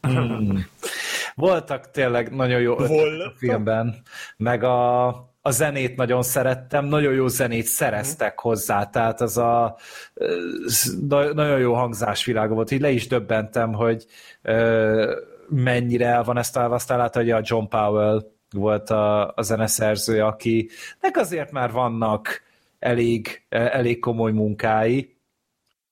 Hmm. 0.00 0.66
Voltak 1.34 1.90
tényleg 1.90 2.34
nagyon 2.34 2.60
jó 2.60 2.80
ötletek 2.80 3.26
a 3.26 3.32
filmben, 3.36 4.02
meg 4.36 4.62
a, 4.62 5.06
a 5.42 5.50
zenét 5.50 5.96
nagyon 5.96 6.22
szerettem, 6.22 6.84
nagyon 6.84 7.12
jó 7.12 7.28
zenét 7.28 7.64
szereztek 7.64 8.40
hozzá, 8.40 8.84
tehát 8.84 9.20
az 9.20 9.38
a 9.38 9.76
nagyon 11.08 11.58
jó 11.58 11.74
hangzásvilága 11.74 12.54
volt, 12.54 12.70
így 12.70 12.80
le 12.80 12.90
is 12.90 13.06
döbbentem, 13.06 13.72
hogy 13.72 14.04
mennyire 15.48 16.22
van 16.22 16.38
ezt 16.38 16.56
a, 16.56 16.80
hogy 17.12 17.30
a 17.30 17.40
John 17.42 17.68
Powell 17.68 18.22
volt 18.50 18.90
a, 18.90 19.32
a 19.34 19.42
zeneszerző, 19.42 20.22
akinek 20.22 21.16
azért 21.16 21.50
már 21.50 21.70
vannak 21.72 22.42
elég, 22.78 23.46
elég 23.48 23.98
komoly 23.98 24.32
munkái, 24.32 25.16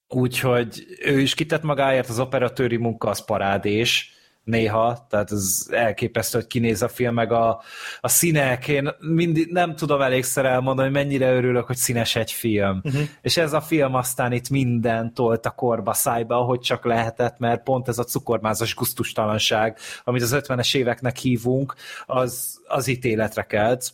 úgyhogy 0.09 0.87
ő 1.03 1.21
is 1.21 1.35
kitett 1.35 1.63
magáért, 1.63 2.09
az 2.09 2.19
operatőri 2.19 2.77
munka 2.77 3.09
az 3.09 3.25
parádés, 3.25 4.13
néha, 4.49 5.07
tehát 5.09 5.33
ez 5.33 5.67
elképesztő, 5.71 6.39
hogy 6.39 6.47
kinéz 6.47 6.83
a 6.83 6.89
film, 6.89 7.15
meg 7.15 7.33
a, 7.33 7.63
a 8.01 8.09
színek, 8.09 8.69
én 8.69 8.89
mindig 8.99 9.53
nem 9.53 9.77
tudom 9.77 10.01
elégszer 10.01 10.45
elmondani, 10.45 10.89
hogy 10.89 10.97
mennyire 10.97 11.35
örülök, 11.35 11.67
hogy 11.67 11.77
színes 11.77 12.17
egy 12.17 12.33
film. 12.33 12.81
Uh-huh. 12.85 13.03
És 13.23 13.37
ez 13.37 13.53
a 13.53 13.61
film 13.61 13.95
aztán 13.95 14.33
itt 14.33 14.49
minden 14.49 15.15
tolt 15.15 15.47
a 15.47 15.51
korba 15.51 15.93
szájba, 15.93 16.37
ahogy 16.37 16.61
csak 16.61 16.85
lehetett, 16.85 17.39
mert 17.39 17.63
pont 17.63 17.89
ez 17.89 17.99
a 17.99 18.05
cukormázas 18.05 18.75
guztustalanság, 18.75 19.79
amit 20.05 20.23
az 20.23 20.37
50-es 20.39 20.77
éveknek 20.77 21.17
hívunk, 21.17 21.75
az, 22.07 22.61
az 22.67 22.89
itt 22.89 23.05
életre 23.05 23.43
kelt. 23.43 23.93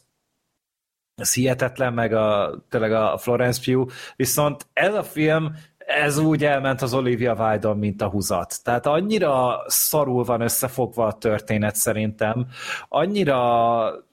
Ez 1.15 1.35
hihetetlen, 1.35 1.93
meg 1.93 2.13
a, 2.13 2.55
tényleg 2.69 2.93
a 2.93 3.19
Florence 3.19 3.61
Pugh, 3.65 3.93
viszont 4.17 4.67
ez 4.73 4.95
a 4.95 5.03
film 5.03 5.57
ez 5.87 6.19
úgy 6.19 6.45
elment 6.45 6.83
az 6.83 6.95
Olivia 6.95 7.35
wilde 7.35 7.75
mint 7.75 8.03
a 8.03 8.09
húzat. 8.09 8.63
Tehát 8.63 8.87
annyira 8.87 9.65
szarul 9.67 10.25
van 10.25 10.41
összefogva 10.41 11.07
a 11.07 11.19
történet 11.19 11.77
szerintem, 11.77 12.47
annyira 12.89 14.05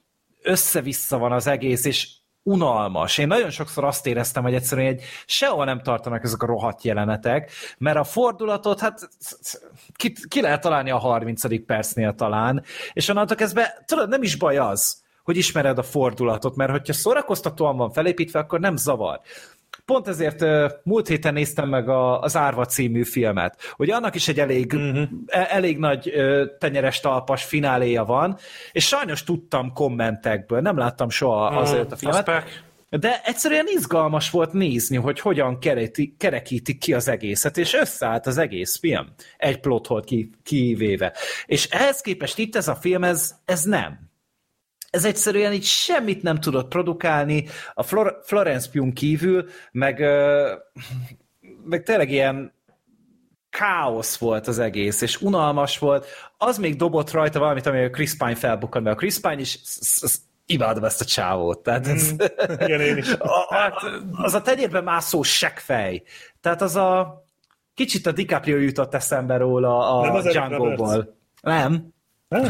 össze-vissza 0.42 1.18
van 1.18 1.32
az 1.32 1.46
egész, 1.46 1.84
és 1.84 2.08
unalmas. 2.42 3.18
Én 3.18 3.26
nagyon 3.26 3.50
sokszor 3.50 3.84
azt 3.84 4.06
éreztem, 4.06 4.42
hogy 4.42 4.54
egyszerűen 4.54 4.86
egy 4.86 5.02
sehol 5.26 5.64
nem 5.64 5.82
tartanak 5.82 6.24
ezek 6.24 6.42
a 6.42 6.46
rohadt 6.46 6.82
jelenetek, 6.82 7.50
mert 7.78 7.96
a 7.96 8.04
fordulatot, 8.04 8.80
hát 8.80 9.08
ki, 9.94 10.12
ki 10.28 10.40
lehet 10.40 10.60
találni 10.60 10.90
a 10.90 10.98
30. 10.98 11.64
percnél 11.66 12.14
talán, 12.14 12.64
és 12.92 13.08
onnantól 13.08 13.36
kezdve, 13.36 13.82
tudod, 13.86 14.08
nem 14.08 14.22
is 14.22 14.36
baj 14.36 14.56
az, 14.56 15.02
hogy 15.22 15.36
ismered 15.36 15.78
a 15.78 15.82
fordulatot, 15.82 16.56
mert 16.56 16.70
hogyha 16.70 16.92
szórakoztatóan 16.92 17.76
van 17.76 17.90
felépítve, 17.90 18.38
akkor 18.38 18.60
nem 18.60 18.76
zavar. 18.76 19.20
Pont 19.84 20.08
ezért 20.08 20.44
múlt 20.84 21.08
héten 21.08 21.32
néztem 21.32 21.68
meg 21.68 21.88
a, 21.88 22.20
az 22.20 22.36
Árva 22.36 22.64
című 22.64 23.04
filmet, 23.04 23.60
hogy 23.72 23.90
annak 23.90 24.14
is 24.14 24.28
egy 24.28 24.40
elég, 24.40 24.72
uh-huh. 24.72 25.08
elég 25.30 25.78
nagy 25.78 26.12
tenyeres 26.58 27.00
talpas 27.00 27.44
fináléja 27.44 28.04
van, 28.04 28.36
és 28.72 28.86
sajnos 28.86 29.24
tudtam 29.24 29.72
kommentekből, 29.72 30.60
nem 30.60 30.76
láttam 30.76 31.10
soha 31.10 31.44
uh-huh. 31.44 31.60
azért 31.60 31.92
a 31.92 31.96
filmet, 31.96 32.44
de 32.98 33.20
egyszerűen 33.24 33.66
izgalmas 33.68 34.30
volt 34.30 34.52
nézni, 34.52 34.96
hogy 34.96 35.20
hogyan 35.20 35.58
kereti, 35.58 36.14
kerekítik 36.18 36.78
ki 36.78 36.94
az 36.94 37.08
egészet, 37.08 37.56
és 37.56 37.74
összeállt 37.74 38.26
az 38.26 38.38
egész 38.38 38.78
film. 38.78 39.06
Egy 39.36 39.60
plot 39.60 39.86
hole 39.86 40.02
ki, 40.04 40.30
kivéve. 40.42 41.16
És 41.46 41.68
ehhez 41.70 42.00
képest 42.00 42.38
itt 42.38 42.56
ez 42.56 42.68
a 42.68 42.74
film, 42.74 43.04
ez, 43.04 43.34
ez 43.44 43.62
nem 43.62 44.11
ez 44.92 45.04
egyszerűen 45.04 45.52
így 45.52 45.64
semmit 45.64 46.22
nem 46.22 46.40
tudott 46.40 46.68
produkálni, 46.68 47.46
a 47.74 47.82
Flor- 47.82 48.16
Florence 48.24 48.70
Pugh 48.70 48.92
kívül, 48.92 49.48
meg, 49.72 50.00
meg 51.64 51.82
tényleg 51.82 52.10
ilyen 52.10 52.52
káosz 53.50 54.16
volt 54.16 54.46
az 54.46 54.58
egész, 54.58 55.00
és 55.00 55.20
unalmas 55.20 55.78
volt. 55.78 56.06
Az 56.38 56.58
még 56.58 56.76
dobott 56.76 57.10
rajta 57.10 57.38
valamit, 57.38 57.66
ami 57.66 57.84
a 57.84 57.90
Chris 57.90 58.16
Pine 58.16 58.34
felbukkant, 58.34 58.84
mert 58.84 58.96
a 58.96 58.98
Chris 58.98 59.18
Pine 59.20 59.40
is 59.40 59.58
imádom 60.46 60.84
ezt 60.84 61.00
a 61.00 61.04
csávót. 61.04 61.58
Tehát 61.58 61.86
ez, 61.86 62.12
mm, 62.12 62.16
igen, 62.60 62.80
én 62.80 62.96
is. 62.96 63.12
A, 63.18 63.54
a, 63.54 63.92
az 64.12 64.34
a 64.34 64.42
tenyérben 64.42 64.84
mászó 64.84 65.22
seggfej. 65.22 66.02
Tehát 66.40 66.62
az 66.62 66.76
a 66.76 67.24
kicsit 67.74 68.06
a 68.06 68.12
DiCaprio 68.12 68.56
jutott 68.56 68.94
eszembe 68.94 69.36
róla 69.36 70.00
a 70.00 70.22
Django-ból. 70.22 71.16
Nem, 71.40 71.91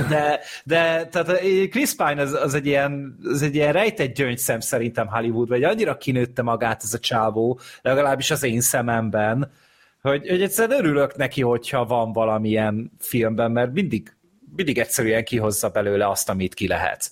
de, 0.09 0.41
de 0.65 1.07
tehát 1.07 1.41
Chris 1.71 1.95
Pine 1.95 2.23
az, 2.23 2.33
az, 2.33 2.55
egy 2.55 2.67
ilyen, 2.67 3.19
az 3.25 3.43
egy 3.43 3.55
ilyen 3.55 3.73
rejtett 3.73 4.15
gyöngyszem 4.15 4.61
szerintem 4.61 5.07
Hollywoodban, 5.07 5.59
vagy 5.59 5.71
annyira 5.71 5.97
kinőtte 5.97 6.43
magát 6.43 6.83
ez 6.83 6.95
a 6.95 6.99
csávó, 6.99 7.61
legalábbis 7.83 8.31
az 8.31 8.43
én 8.43 8.61
szememben, 8.61 9.51
hogy, 10.03 10.29
hogy 10.29 10.43
egyszerűen 10.43 10.79
örülök 10.79 11.17
neki, 11.17 11.43
hogyha 11.43 11.85
van 11.85 12.13
valamilyen 12.13 12.93
filmben, 12.99 13.51
mert 13.51 13.73
mindig, 13.73 14.17
mindig 14.57 14.79
egyszerűen 14.79 15.25
kihozza 15.25 15.69
belőle 15.69 16.09
azt, 16.09 16.29
amit 16.29 16.55
ki 16.55 16.67
lehet. 16.67 17.11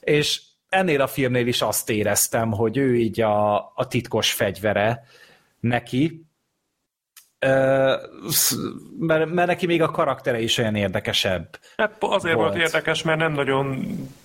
És 0.00 0.40
ennél 0.68 1.00
a 1.00 1.06
filmnél 1.06 1.46
is 1.46 1.62
azt 1.62 1.90
éreztem, 1.90 2.52
hogy 2.52 2.76
ő 2.76 2.96
így 2.96 3.20
a, 3.20 3.56
a 3.56 3.86
titkos 3.88 4.32
fegyvere 4.32 5.04
neki, 5.60 6.26
mert, 8.98 9.32
mert 9.32 9.46
neki 9.46 9.66
még 9.66 9.82
a 9.82 9.90
karaktere 9.90 10.40
is 10.40 10.58
olyan 10.58 10.74
érdekesebb. 10.74 11.58
Hát 11.76 11.96
azért 11.98 12.34
volt. 12.34 12.48
volt 12.48 12.62
érdekes, 12.62 13.02
mert 13.02 13.18
nem 13.18 13.32
nagyon 13.32 13.84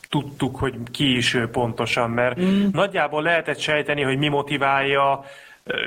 tudtuk, 0.09 0.55
hogy 0.55 0.75
ki 0.91 1.15
is 1.15 1.33
ő 1.33 1.49
pontosan, 1.49 2.09
mert 2.09 2.39
mm. 2.39 2.67
nagyjából 2.71 3.21
lehetett 3.21 3.59
sejteni, 3.59 4.01
hogy 4.01 4.17
mi 4.17 4.27
motiválja, 4.27 5.23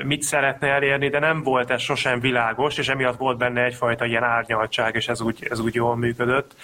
mit 0.03 0.21
szeretne 0.21 0.67
elérni, 0.67 1.09
de 1.09 1.19
nem 1.19 1.43
volt 1.43 1.69
ez 1.69 1.81
sosem 1.81 2.19
világos, 2.19 2.77
és 2.77 2.87
emiatt 2.87 3.17
volt 3.17 3.37
benne 3.37 3.63
egyfajta 3.63 4.05
ilyen 4.05 4.23
árnyaltság, 4.23 4.95
és 4.95 5.07
ez 5.07 5.21
úgy, 5.21 5.47
ez 5.49 5.59
úgy 5.59 5.75
jól 5.75 5.95
működött. 5.97 6.55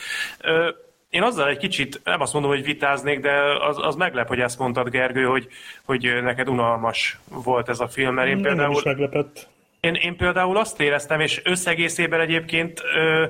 Én 1.10 1.22
azzal 1.22 1.50
egy 1.50 1.58
kicsit, 1.58 2.02
nem 2.04 2.22
azt 2.22 2.34
mondom, 2.34 2.52
hogy 2.52 2.64
vitáznék, 2.64 3.20
de 3.20 3.32
az, 3.68 3.78
az 3.80 3.96
meglep, 3.96 4.28
hogy 4.28 4.40
ezt 4.40 4.60
mondtad, 4.60 4.90
Gergő, 4.90 5.24
hogy, 5.24 5.48
hogy 5.84 6.20
neked 6.24 6.50
unalmas 6.50 7.20
volt 7.30 7.70
ez 7.70 7.80
a 7.80 7.88
film, 7.88 8.14
mert 8.14 8.28
én 8.30 8.42
például... 8.42 8.68
Nem 8.68 8.78
is 8.78 8.84
meglepett 8.84 9.48
én, 9.80 9.94
én 9.94 10.16
például 10.16 10.58
azt 10.58 10.82
éreztem, 10.82 11.20
és 11.20 11.42
összegészében 11.44 12.20
egyébként 12.20 12.82
ö, 12.96 13.26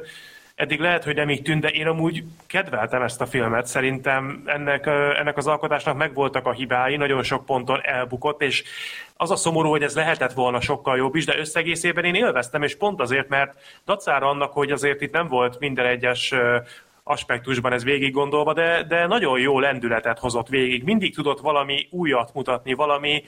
eddig 0.58 0.80
lehet, 0.80 1.04
hogy 1.04 1.16
nem 1.16 1.30
így 1.30 1.42
tűnt, 1.42 1.62
de 1.62 1.70
én 1.70 1.88
amúgy 1.88 2.24
kedveltem 2.48 3.02
ezt 3.02 3.22
a 3.22 3.26
filmet. 3.26 3.66
Szerintem 3.66 4.44
ennek, 4.46 4.86
ennek 5.20 5.38
az 5.38 5.48
alkotásnak 5.48 5.98
megvoltak 5.98 6.46
a 6.46 6.52
hibái, 6.52 6.96
nagyon 6.96 7.24
sok 7.24 7.46
ponton 7.46 7.80
elbukott, 7.84 8.42
és 8.42 8.64
az 9.18 9.32
a 9.32 9.36
szomorú, 9.36 9.70
hogy 9.70 9.84
ez 9.84 9.96
lehetett 9.96 10.34
volna 10.34 10.62
sokkal 10.62 10.98
jobb 10.98 11.16
is, 11.16 11.26
de 11.26 11.38
összegészében 11.38 12.04
én 12.04 12.16
élveztem, 12.16 12.64
és 12.64 12.76
pont 12.76 13.02
azért, 13.02 13.28
mert 13.28 13.60
dacára 13.86 14.30
annak, 14.30 14.54
hogy 14.54 14.72
azért 14.72 15.02
itt 15.02 15.14
nem 15.14 15.28
volt 15.28 15.60
minden 15.60 15.86
egyes 15.86 16.34
aspektusban 17.08 17.74
ez 17.74 17.84
végig 17.84 18.14
gondolva, 18.14 18.54
de, 18.54 18.84
de 18.84 19.08
nagyon 19.08 19.40
jó 19.40 19.60
lendületet 19.60 20.20
hozott 20.20 20.48
végig. 20.48 20.84
Mindig 20.84 21.16
tudott 21.16 21.40
valami 21.40 21.88
újat 21.92 22.34
mutatni, 22.34 22.74
valami, 22.74 23.24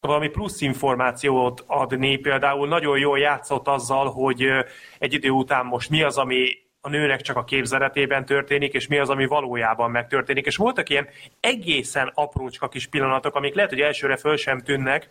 valami 0.00 0.28
plusz 0.28 0.60
információt 0.60 1.64
adni. 1.66 2.16
Például 2.16 2.68
nagyon 2.68 2.98
jól 2.98 3.18
játszott 3.18 3.68
azzal, 3.68 4.10
hogy 4.10 4.48
egy 4.98 5.12
idő 5.12 5.30
után 5.30 5.66
most 5.66 5.90
mi 5.90 6.02
az, 6.02 6.18
ami 6.18 6.48
a 6.80 6.88
nőnek 6.88 7.20
csak 7.20 7.36
a 7.36 7.44
képzeletében 7.44 8.24
történik, 8.24 8.72
és 8.72 8.86
mi 8.86 8.98
az, 8.98 9.08
ami 9.10 9.26
valójában 9.26 9.90
megtörténik. 9.90 10.46
És 10.46 10.56
voltak 10.56 10.88
ilyen 10.88 11.08
egészen 11.40 12.10
aprócska 12.14 12.68
kis 12.68 12.86
pillanatok, 12.86 13.34
amik 13.34 13.54
lehet, 13.54 13.70
hogy 13.70 13.80
elsőre 13.80 14.16
föl 14.16 14.36
sem 14.36 14.60
tűnnek. 14.60 15.10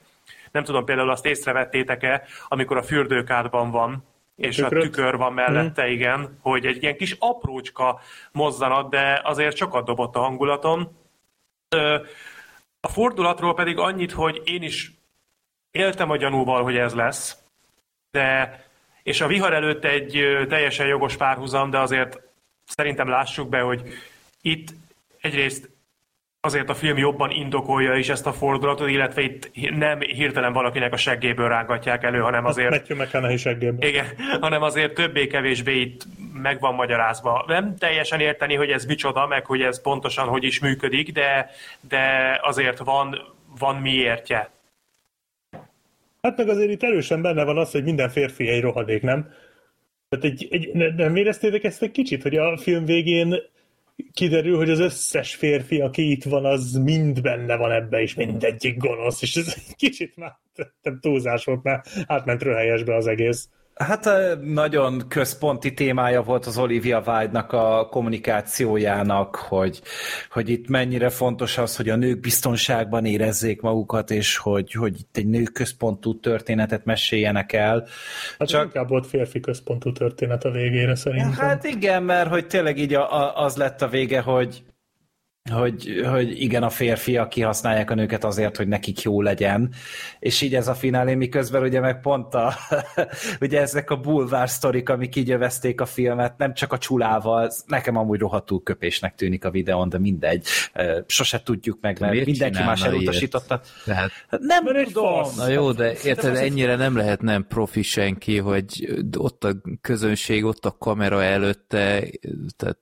Nem 0.52 0.64
tudom, 0.64 0.86
például 0.86 1.10
azt 1.10 1.26
észrevettétek-e, 1.26 2.24
amikor 2.48 2.78
a 2.78 2.84
fürdőkádban 2.84 3.72
van, 3.72 4.04
és 4.36 4.56
Tükröt. 4.56 4.84
a 4.84 4.86
tükör 4.86 5.16
van 5.16 5.34
mellette, 5.34 5.86
mm. 5.88 5.92
igen, 5.92 6.40
hogy 6.42 6.66
egy 6.66 6.84
ilyen 6.84 6.96
kis 6.96 7.16
aprócska 7.20 8.00
mozzanat, 8.32 8.90
de 8.90 9.22
azért 9.24 9.56
sokat 9.56 9.86
dobott 9.86 10.16
a 10.16 10.20
hangulaton. 10.20 10.98
A 12.82 12.88
fordulatról 12.88 13.54
pedig 13.54 13.78
annyit, 13.78 14.12
hogy 14.12 14.42
én 14.46 14.62
is 14.62 14.92
éltem 15.72 16.10
a 16.10 16.18
gyanúval, 16.18 16.64
hogy 16.64 16.78
ez 16.78 16.94
lesz, 16.94 17.38
de 18.12 18.58
és 19.04 19.22
a 19.22 19.28
vihar 19.28 19.54
előtt 19.54 19.84
egy 19.84 20.12
teljesen 20.48 20.88
jogos 20.88 21.16
párhuzam, 21.16 21.70
de 21.70 21.80
azért 21.80 22.20
szerintem 22.66 23.08
lássuk 23.08 23.50
be, 23.50 23.60
hogy 23.60 23.94
itt 24.42 24.74
egyrészt 25.22 25.70
azért 26.42 26.70
a 26.70 26.74
film 26.74 26.98
jobban 26.98 27.32
indokolja 27.32 27.96
is 27.96 28.10
ezt 28.10 28.26
a 28.26 28.34
fordulatot, 28.34 28.90
illetve 28.90 29.22
itt 29.22 29.52
nem 29.78 30.00
hirtelen 30.00 30.54
valakinek 30.54 30.94
a 30.94 30.98
seggéből 30.98 31.48
rángatják 31.48 32.04
elő, 32.04 32.20
hanem 32.20 32.46
azért... 32.46 32.70
Matthew 32.70 32.98
McConaughey 32.98 33.38
seggéből. 33.38 33.88
Igen, 33.88 34.06
hanem 34.42 34.62
azért 34.62 34.94
többé-kevésbé 34.94 35.80
itt 35.80 36.02
meg 36.34 36.60
van 36.60 36.74
magyarázva. 36.74 37.44
Nem 37.48 37.76
teljesen 37.78 38.20
érteni, 38.20 38.56
hogy 38.56 38.70
ez 38.70 38.86
micsoda, 38.86 39.28
meg 39.28 39.46
hogy 39.46 39.62
ez 39.62 39.82
pontosan 39.82 40.28
hogy 40.28 40.44
is 40.44 40.60
működik, 40.60 41.12
de, 41.12 41.50
de 41.90 42.38
azért 42.42 42.78
van, 42.78 43.36
van 43.60 43.76
miértje. 43.76 44.50
Hát 46.22 46.38
meg 46.38 46.50
azért 46.50 46.72
itt 46.72 46.84
erősen 46.84 47.22
benne 47.22 47.44
van 47.44 47.58
az, 47.58 47.72
hogy 47.72 47.84
minden 47.84 48.10
férfi 48.10 48.48
egy 48.48 48.62
rohadék, 48.62 49.02
nem? 49.02 49.34
Tehát 50.10 50.26
egy, 50.26 50.48
egy, 50.52 50.94
nem 50.96 51.16
éreztétek 51.16 51.64
ezt 51.64 51.82
egy 51.82 51.92
kicsit, 51.92 52.22
hogy 52.22 52.36
a 52.36 52.58
film 52.58 52.86
végén 52.86 53.36
kiderül, 54.14 54.58
hogy 54.58 54.70
az 54.70 54.80
összes 54.80 55.36
férfi, 55.36 55.82
aki 55.82 56.12
itt 56.12 56.24
van, 56.24 56.46
az 56.46 56.74
mind 56.74 57.22
benne 57.22 57.56
van 57.56 57.72
ebbe, 57.72 58.02
és 58.02 58.14
mindegyik 58.14 58.78
gonosz, 58.78 59.22
és 59.22 59.36
ez 59.36 59.54
egy 59.56 59.76
kicsit 59.76 60.16
már 60.16 60.38
túlzás 61.00 61.46
volt, 61.46 61.64
mert 61.64 61.90
átment 62.06 62.44
röhelyesbe 62.44 62.96
az 62.96 63.08
egész. 63.08 63.50
Hát 63.80 64.10
nagyon 64.42 65.04
központi 65.08 65.74
témája 65.74 66.22
volt 66.22 66.46
az 66.46 66.58
Olivia 66.58 67.04
Wilde-nak 67.06 67.54
a 67.54 67.88
kommunikációjának, 67.90 69.36
hogy, 69.36 69.82
hogy 70.30 70.50
itt 70.50 70.68
mennyire 70.68 71.10
fontos 71.10 71.58
az, 71.58 71.76
hogy 71.76 71.90
a 71.90 71.96
nők 71.96 72.20
biztonságban 72.20 73.06
érezzék 73.06 73.62
magukat, 73.62 74.12
és 74.12 74.38
hogy, 74.38 74.72
hogy 74.72 75.00
itt 75.00 75.18
egy 75.18 75.28
nők 75.28 75.52
központú 75.52 76.20
történetet 76.20 76.86
meséljenek 76.86 77.54
el. 77.54 77.88
Hát 78.40 78.48
Csak... 78.48 78.64
inkább 78.64 78.90
volt 78.90 79.08
férfi 79.08 79.40
központú 79.40 79.92
történet 79.92 80.44
a 80.44 80.52
végére 80.52 80.96
szerintem. 80.96 81.32
Hát 81.32 81.64
igen, 81.64 82.04
mert 82.04 82.30
hogy 82.30 82.48
tényleg 82.48 82.78
így 82.78 82.94
a, 82.94 83.14
a, 83.14 83.44
az 83.44 83.56
lett 83.56 83.82
a 83.82 83.88
vége, 83.88 84.22
hogy 84.22 84.64
hogy, 85.52 86.02
hogy 86.06 86.42
igen, 86.42 86.64
a 86.64 86.70
férfiak 86.70 87.30
kihasználják 87.30 87.92
a 87.92 87.96
nőket 87.96 88.24
azért, 88.24 88.58
hogy 88.58 88.68
nekik 88.68 89.02
jó 89.02 89.22
legyen, 89.22 89.74
és 90.20 90.42
így 90.42 90.56
ez 90.56 90.68
a 90.68 90.74
finálé, 90.74 91.16
miközben 91.16 91.62
ugye 91.62 91.80
meg 91.80 92.02
pont 92.02 92.34
a, 92.34 92.54
ugye 93.42 93.62
ezek 93.62 93.90
a 93.90 93.96
bulvár 94.00 94.50
sztorik, 94.50 94.90
amik 94.90 95.16
így 95.16 95.32
övezték 95.32 95.82
a 95.82 95.86
filmet, 95.86 96.38
nem 96.38 96.54
csak 96.54 96.74
a 96.74 96.78
csulával, 96.78 97.52
nekem 97.66 97.96
amúgy 97.96 98.20
rohadtul 98.20 98.64
köpésnek 98.64 99.16
tűnik 99.16 99.46
a 99.46 99.52
videón, 99.52 99.90
de 99.90 100.00
mindegy, 100.00 100.48
sose 101.06 101.42
tudjuk 101.44 101.78
meg, 101.82 102.00
mert 102.00 102.26
mindenki 102.26 102.64
más 102.64 102.84
elutasította. 102.84 103.62
Lehet. 103.86 104.12
Nem 104.30 104.64
tudom. 104.84 105.28
Na 105.38 105.48
jó, 105.48 105.72
de 105.72 105.94
érted, 106.04 106.36
ennyire 106.36 106.76
nem 106.76 106.96
lehet 106.96 107.22
nem 107.22 107.48
profi 107.48 107.82
senki, 107.82 108.38
hogy 108.38 108.98
ott 109.18 109.44
a 109.44 109.52
közönség, 109.82 110.46
ott 110.46 110.66
a 110.66 110.76
kamera 110.80 111.24
előtte, 111.24 112.04
tehát 112.58 112.78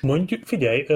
Mondjuk, 0.00 0.40
figyelj, 0.44 0.86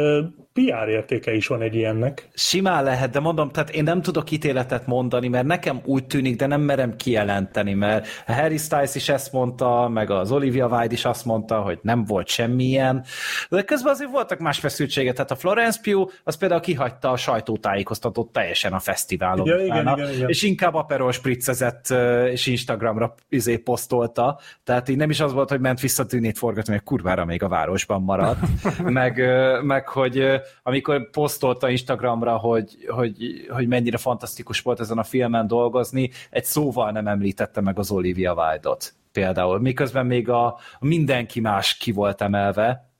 PR 0.52 0.88
értéke 0.88 1.34
is 1.34 1.46
van 1.46 1.62
egy 1.62 1.74
ilyennek. 1.74 2.28
Simán 2.34 2.84
lehet, 2.84 3.10
de 3.10 3.20
mondom, 3.20 3.50
tehát 3.50 3.70
én 3.70 3.82
nem 3.82 4.02
tudok 4.02 4.30
ítéletet 4.30 4.86
mondani, 4.86 5.28
mert 5.28 5.46
nekem 5.46 5.80
úgy 5.84 6.06
tűnik, 6.06 6.36
de 6.36 6.46
nem 6.46 6.60
merem 6.60 6.96
kijelenteni, 6.96 7.74
mert 7.74 8.06
Harry 8.26 8.56
Styles 8.56 8.94
is 8.94 9.08
ezt 9.08 9.32
mondta, 9.32 9.88
meg 9.88 10.10
az 10.10 10.32
Olivia 10.32 10.66
Wilde 10.66 10.94
is 10.94 11.04
azt 11.04 11.24
mondta, 11.24 11.60
hogy 11.60 11.78
nem 11.82 12.04
volt 12.04 12.28
semmilyen, 12.28 13.04
de 13.48 13.62
közben 13.62 13.92
azért 13.92 14.10
voltak 14.10 14.38
más 14.38 14.58
feszültségek, 14.58 15.14
tehát 15.14 15.30
a 15.30 15.36
Florence 15.36 15.80
Pugh 15.82 16.12
az 16.24 16.36
például 16.36 16.60
kihagyta 16.60 17.10
a 17.10 17.16
sajtótájékoztatót 17.16 18.32
teljesen 18.32 18.72
a 18.72 18.78
fesztiválon, 18.78 19.46
igen, 19.46 19.64
igen, 19.64 19.88
igen, 19.98 20.12
igen. 20.12 20.28
és 20.28 20.42
inkább 20.42 20.74
Aperol 20.74 21.12
spritzezett 21.12 21.86
és 22.30 22.46
Instagramra 22.46 23.14
izé 23.28 23.56
posztolta, 23.56 24.40
tehát 24.64 24.88
így 24.88 24.96
nem 24.96 25.10
is 25.10 25.20
az 25.20 25.32
volt, 25.32 25.48
hogy 25.48 25.60
ment 25.60 25.80
vissza 25.80 26.06
tűnét 26.06 26.38
forgatni, 26.38 26.72
hogy 26.72 26.82
kurvára 26.82 27.24
még 27.24 27.42
a 27.42 27.48
városban 27.48 28.02
maradt, 28.02 28.40
meg, 29.00 29.16
meg 29.62 29.88
hogy 29.88 30.40
amikor 30.62 31.10
posztolta 31.10 31.68
Instagramra, 31.68 32.36
hogy, 32.36 32.76
hogy, 32.88 33.46
hogy 33.48 33.68
mennyire 33.68 33.96
fantasztikus 33.96 34.60
volt 34.60 34.80
ezen 34.80 34.98
a 34.98 35.02
filmen 35.02 35.46
dolgozni, 35.46 36.10
egy 36.30 36.44
szóval 36.44 36.90
nem 36.90 37.06
említette 37.06 37.60
meg 37.60 37.78
az 37.78 37.90
Olivia 37.90 38.34
Wilde-ot. 38.34 38.94
Például, 39.12 39.60
miközben 39.60 40.06
még 40.06 40.28
a, 40.28 40.58
mindenki 40.80 41.40
más 41.40 41.76
ki 41.76 41.92
volt 41.92 42.20
emelve, 42.20 42.90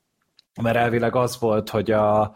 mert 0.62 0.76
elvileg 0.76 1.16
az 1.16 1.38
volt, 1.40 1.70
hogy 1.70 1.90
a, 1.90 2.34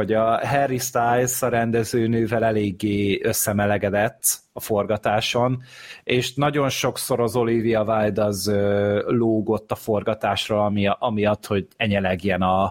hogy 0.00 0.12
a 0.12 0.46
Harry 0.46 0.78
Styles 0.78 1.42
a 1.42 1.48
rendezőnővel 1.48 2.44
eléggé 2.44 3.20
összemelegedett 3.22 4.22
a 4.52 4.60
forgatáson, 4.60 5.62
és 6.04 6.34
nagyon 6.34 6.68
sokszor 6.68 7.20
az 7.20 7.36
Olivia 7.36 7.82
Wilde 7.82 8.24
az 8.24 8.52
lógott 9.06 9.70
a 9.72 9.74
forgatásra, 9.74 10.64
ami, 10.64 10.86
amiatt, 10.98 11.46
hogy 11.46 11.66
enyelegjen 11.76 12.42
a, 12.42 12.62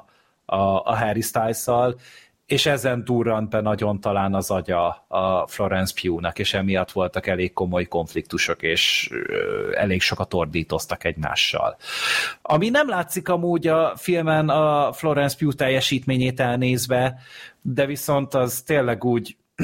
a, 0.45 0.55
a 0.83 0.95
Harry 0.97 1.21
Styles-szal, 1.21 1.95
és 2.49 2.65
ezen 2.65 3.03
durrant 3.03 3.49
be 3.49 3.61
nagyon 3.61 4.01
talán 4.01 4.33
az 4.33 4.51
agya 4.51 5.05
a 5.07 5.47
Florence 5.47 5.93
Pugh-nak, 6.01 6.39
és 6.39 6.53
emiatt 6.53 6.91
voltak 6.91 7.27
elég 7.27 7.53
komoly 7.53 7.85
konfliktusok, 7.85 8.61
és 8.61 9.09
elég 9.73 10.01
sokat 10.01 10.33
ordítoztak 10.33 11.03
egymással. 11.03 11.77
Ami 12.41 12.69
nem 12.69 12.89
látszik 12.89 13.29
amúgy 13.29 13.67
a 13.67 13.93
filmen 13.95 14.49
a 14.49 14.93
Florence 14.93 15.37
Pugh 15.37 15.55
teljesítményét 15.55 16.39
elnézve, 16.39 17.19
de 17.61 17.85
viszont 17.85 18.33
az 18.33 18.61
tényleg 18.61 19.03
úgy, 19.03 19.37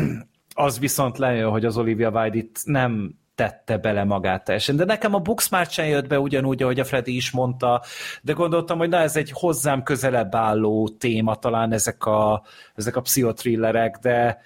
az 0.54 0.80
viszont 0.80 1.18
lejön, 1.18 1.50
hogy 1.50 1.66
az 1.66 1.78
Olivia 1.78 2.10
Wilde 2.10 2.38
itt 2.38 2.60
nem 2.64 3.16
tette 3.36 3.78
bele 3.78 4.04
magát 4.04 4.44
teljesen. 4.44 4.76
De 4.76 4.86
nekem 4.86 5.14
a 5.14 5.20
Booksmart 5.20 5.72
sem 5.72 5.86
jött 5.86 6.08
be 6.08 6.20
ugyanúgy, 6.20 6.64
ahogy 6.64 6.80
a 6.80 6.86
Freddy 6.86 7.16
is 7.16 7.32
mondta, 7.32 7.82
de 8.22 8.34
gondoltam, 8.34 8.78
hogy 8.78 8.90
na 8.90 8.98
ez 8.98 9.16
egy 9.16 9.32
hozzám 9.32 9.84
közelebb 9.84 10.36
álló 10.36 10.90
téma, 10.90 11.36
talán 11.36 11.72
ezek 11.72 12.06
a, 12.06 12.44
ezek 12.76 12.96
a 12.96 13.02
pszichotrillerek, 13.02 13.98
de 13.98 14.42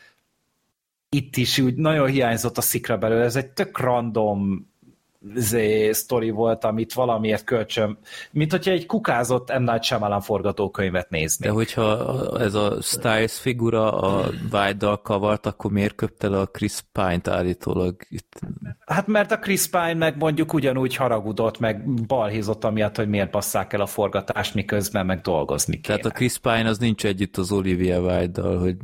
itt 1.09 1.38
is 1.38 1.59
úgy 1.59 1.76
nagyon 1.76 2.08
hiányzott 2.08 2.58
a 2.58 2.61
szikra 2.61 2.98
belőle, 2.98 3.24
ez 3.24 3.35
egy 3.35 3.50
tök 3.50 3.80
random 3.80 4.68
zé, 5.35 5.91
sztori 5.91 6.30
volt, 6.30 6.64
amit 6.64 6.93
valamiért 6.93 7.43
kölcsön, 7.43 7.98
mint 8.31 8.51
hogyha 8.51 8.72
egy 8.72 8.85
kukázott 8.85 9.57
M. 9.57 9.64
Night 9.64 9.83
Shyamalan 9.83 10.22
forgatókönyvet 10.22 11.09
nézni. 11.09 11.45
De 11.45 11.51
hogyha 11.51 12.39
ez 12.39 12.53
a 12.53 12.81
Styles 12.81 13.39
figura 13.39 13.91
a 13.99 14.30
White-dal 14.51 15.01
kavart, 15.01 15.45
akkor 15.45 15.72
miért 15.72 15.95
köpte 15.95 16.27
le 16.30 16.39
a 16.39 16.45
Chris 16.45 16.80
Pine-t 16.91 17.27
állítólag? 17.27 17.95
Itt... 18.09 18.39
Hát 18.85 19.07
mert 19.07 19.31
a 19.31 19.39
Chris 19.39 19.67
Pine 19.67 19.93
meg 19.93 20.17
mondjuk 20.17 20.53
ugyanúgy 20.53 20.95
haragudott, 20.95 21.59
meg 21.59 21.89
balhézott 22.07 22.64
amiatt, 22.64 22.95
hogy 22.95 23.09
miért 23.09 23.31
basszák 23.31 23.73
el 23.73 23.81
a 23.81 23.85
forgatást, 23.85 24.53
miközben 24.53 25.06
meg 25.06 25.22
dolgozni 25.22 25.80
kéne. 25.80 25.98
Tehát 25.98 26.06
a 26.06 26.17
Chris 26.17 26.38
Pine 26.38 26.69
az 26.69 26.77
nincs 26.77 27.06
együtt 27.06 27.38
az 27.38 27.51
Olivia 27.51 27.99
Wilde-dal, 27.99 28.59
hogy... 28.59 28.75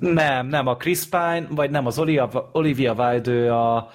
Nem, 0.00 0.46
nem 0.46 0.66
a 0.66 0.76
Chris 0.76 1.04
Pine, 1.04 1.46
vagy 1.50 1.70
nem 1.70 1.86
az 1.86 1.98
Olivia, 1.98 2.50
Olivia 2.52 2.92
Wilde, 2.92 3.30
ő 3.30 3.52
a 3.52 3.88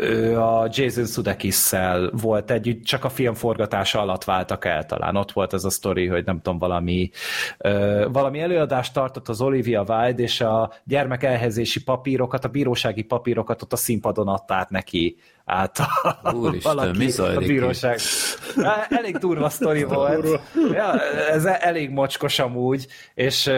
ő 0.00 0.40
a 0.40 0.68
Jason 0.70 1.06
sudeikis 1.06 1.70
volt 2.12 2.50
együtt, 2.50 2.84
csak 2.84 3.04
a 3.04 3.08
film 3.08 3.34
forgatása 3.34 4.00
alatt 4.00 4.24
váltak 4.24 4.64
el 4.64 4.86
talán. 4.86 5.16
Ott 5.16 5.32
volt 5.32 5.52
ez 5.52 5.64
a 5.64 5.70
sztori, 5.70 6.06
hogy 6.06 6.24
nem 6.24 6.40
tudom, 6.40 6.58
valami, 6.58 7.10
ö, 7.58 8.06
valami 8.12 8.40
előadást 8.40 8.92
tartott 8.92 9.28
az 9.28 9.40
Olivia 9.40 9.84
Wilde, 9.88 10.22
és 10.22 10.40
a 10.40 10.72
gyermek 10.84 11.22
elhelyezési 11.22 11.82
papírokat, 11.82 12.44
a 12.44 12.48
bírósági 12.48 13.02
papírokat 13.02 13.62
ott 13.62 13.72
a 13.72 13.76
színpadon 13.76 14.38
neki 14.68 15.16
át 15.44 15.78
a, 16.22 16.32
Úristen, 16.32 16.76
valaki, 16.76 16.98
mi 16.98 17.12
a 17.16 17.38
bíróság. 17.38 17.98
Elég 18.88 19.16
durva 19.16 19.48
sztori 19.48 19.82
volt. 19.82 20.40
Ja, 20.72 21.00
ez 21.30 21.44
elég 21.44 21.90
mocskos 21.90 22.38
amúgy, 22.38 22.86
és, 23.14 23.50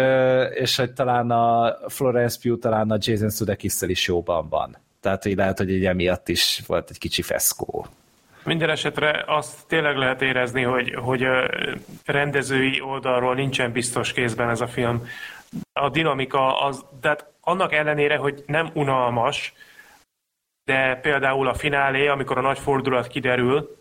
és 0.55 0.77
hogy 0.77 0.93
talán 0.93 1.31
a 1.31 1.77
Florence 1.89 2.39
Pugh 2.43 2.59
talán 2.61 2.91
a 2.91 2.97
Jason 3.01 3.31
sudeikis 3.31 3.81
is 3.81 4.07
jóban 4.07 4.49
van. 4.49 4.77
Tehát, 5.03 5.23
hogy 5.23 5.37
lehet, 5.37 5.59
hogy 5.59 5.71
így 5.71 5.85
emiatt 5.85 6.29
is 6.29 6.61
volt 6.67 6.91
egy 6.91 6.99
kicsi 6.99 7.23
feszkó. 7.23 7.87
Minden 8.45 8.71
esetre 8.71 9.25
azt 9.27 9.67
tényleg 9.67 9.97
lehet 9.97 10.23
érezni, 10.23 10.63
hogy, 10.63 10.95
hogy 10.95 11.23
a 11.23 11.51
rendezői 12.05 12.81
oldalról 12.81 13.35
nincsen 13.35 13.73
biztos 13.73 14.13
kézben 14.13 14.51
ez 14.51 14.61
a 14.61 14.67
film. 14.67 15.07
A 15.73 15.89
dinamika 15.89 16.61
az, 16.61 16.85
tehát 17.01 17.27
annak 17.41 17.73
ellenére, 17.73 18.17
hogy 18.17 18.43
nem 18.47 18.71
unalmas, 18.75 19.53
de 20.65 20.97
például 20.97 21.49
a 21.49 21.55
finálé, 21.55 22.07
amikor 22.07 22.39
a 22.39 22.41
nagy 22.41 22.59
fordulat 22.59 23.07
kiderül, 23.07 23.77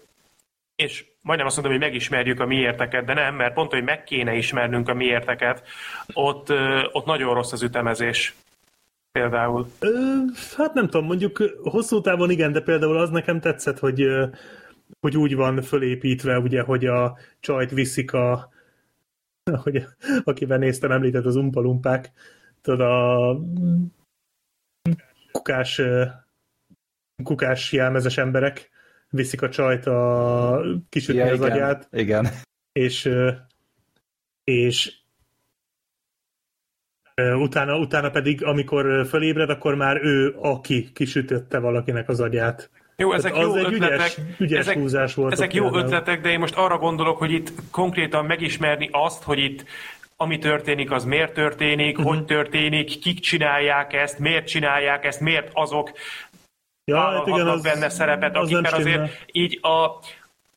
és 0.75 1.05
majdnem 1.21 1.47
azt 1.47 1.55
mondom, 1.55 1.73
hogy 1.73 1.87
megismerjük 1.87 2.39
a 2.39 2.45
miérteket, 2.45 3.05
de 3.05 3.13
nem, 3.13 3.35
mert 3.35 3.53
pont, 3.53 3.71
hogy 3.71 3.83
meg 3.83 4.03
kéne 4.03 4.33
ismernünk 4.33 4.89
a 4.89 4.93
miérteket, 4.93 5.67
ott, 6.13 6.49
ott 6.91 7.05
nagyon 7.05 7.33
rossz 7.33 7.51
az 7.51 7.61
ütemezés 7.61 8.35
például? 9.11 9.67
Ö, 9.79 10.15
hát 10.57 10.73
nem 10.73 10.85
tudom, 10.85 11.05
mondjuk 11.05 11.37
hosszú 11.63 12.01
távon 12.01 12.29
igen, 12.29 12.51
de 12.51 12.61
például 12.61 12.97
az 12.97 13.09
nekem 13.09 13.39
tetszett, 13.39 13.79
hogy, 13.79 14.07
hogy 14.99 15.17
úgy 15.17 15.35
van 15.35 15.61
fölépítve, 15.61 16.39
ugye, 16.39 16.61
hogy 16.61 16.85
a 16.85 17.17
csajt 17.39 17.71
viszik 17.71 18.13
a 18.13 18.49
hogy 19.63 19.85
akiben 20.23 20.59
néztem, 20.59 20.91
említett 20.91 21.25
az 21.25 21.35
umpalumpák, 21.35 22.11
tudod, 22.61 22.81
a 22.81 23.39
kukás, 25.31 25.81
kukás 27.23 27.71
jelmezes 27.71 28.17
emberek 28.17 28.69
viszik 29.09 29.41
a 29.41 29.49
csajt 29.49 29.85
a 29.85 30.61
kisütni 30.89 31.21
ja, 31.21 31.31
az 31.31 31.39
igen, 31.39 31.51
agyát. 31.51 31.87
Igen. 31.91 32.27
És, 32.71 33.09
és 34.43 35.00
Utána, 37.35 37.77
utána 37.77 38.09
pedig, 38.09 38.43
amikor 38.43 39.05
fölébred, 39.09 39.49
akkor 39.49 39.75
már 39.75 40.03
ő, 40.03 40.35
aki 40.41 40.89
kisütötte 40.93 41.59
valakinek 41.59 42.09
az 42.09 42.19
agyát. 42.19 42.69
Jó, 42.95 43.13
ezek 43.13 43.31
Tehát 43.31 43.47
jó 43.47 43.53
az 43.53 43.63
ötletek, 43.63 43.97
ügyes, 43.97 44.19
ügyes 44.37 44.59
ezek, 44.59 44.77
húzás 44.77 45.13
volt. 45.13 45.31
Ezek 45.31 45.53
jó 45.53 45.63
például. 45.63 45.83
ötletek, 45.83 46.21
de 46.21 46.29
én 46.29 46.39
most 46.39 46.55
arra 46.55 46.77
gondolok, 46.77 47.17
hogy 47.17 47.31
itt 47.31 47.51
konkrétan 47.71 48.25
megismerni 48.25 48.89
azt, 48.91 49.23
hogy 49.23 49.39
itt 49.39 49.65
ami 50.21 50.37
történik, 50.37 50.91
az 50.91 51.03
miért 51.03 51.33
történik, 51.33 51.97
uh-huh. 51.97 52.13
hogy 52.13 52.25
történik, 52.25 52.99
kik 52.99 53.19
csinálják 53.19 53.93
ezt, 53.93 54.19
miért 54.19 54.47
csinálják 54.47 55.05
ezt, 55.05 55.19
miért 55.19 55.49
azok 55.53 55.91
ja, 56.83 56.99
hát 56.99 57.27
igen, 57.27 57.47
az, 57.47 57.61
benne 57.61 57.89
szerepet, 57.89 58.37
az 58.37 58.53
akik 58.53 58.73
azért 58.73 59.25
így 59.31 59.59
a, 59.61 59.83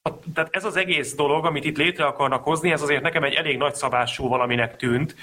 a, 0.03 0.19
tehát 0.35 0.57
ez 0.57 0.65
az 0.65 0.77
egész 0.77 1.15
dolog, 1.15 1.45
amit 1.45 1.65
itt 1.65 1.77
létre 1.77 2.05
akarnak 2.05 2.45
hozni, 2.45 2.71
ez 2.71 2.83
azért 2.83 3.03
nekem 3.03 3.23
egy 3.23 3.35
elég 3.35 3.59
nagy 3.59 3.75
szabású 3.75 4.29
valaminek 4.29 4.77
tűnt, 4.77 5.15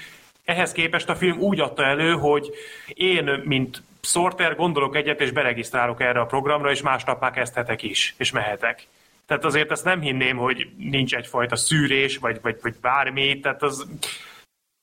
ehhez 0.44 0.72
képest 0.72 1.08
a 1.08 1.14
film 1.14 1.38
úgy 1.38 1.60
adta 1.60 1.84
elő, 1.84 2.12
hogy 2.12 2.50
én, 2.94 3.42
mint 3.44 3.82
sorter 4.00 4.56
gondolok 4.56 4.96
egyet, 4.96 5.20
és 5.20 5.30
beregisztrálok 5.30 6.00
erre 6.00 6.20
a 6.20 6.26
programra, 6.26 6.70
és 6.70 6.82
másnap 6.82 7.20
már 7.20 7.30
kezdhetek 7.30 7.82
is, 7.82 8.14
és 8.18 8.30
mehetek. 8.30 8.86
Tehát 9.26 9.44
azért 9.44 9.70
ezt 9.70 9.84
nem 9.84 10.00
hinném, 10.00 10.36
hogy 10.36 10.68
nincs 10.76 11.14
egyfajta 11.14 11.56
szűrés, 11.56 12.16
vagy, 12.16 12.38
vagy, 12.42 12.58
vagy 12.62 12.74
bármi, 12.80 13.40
tehát 13.40 13.62
az... 13.62 13.86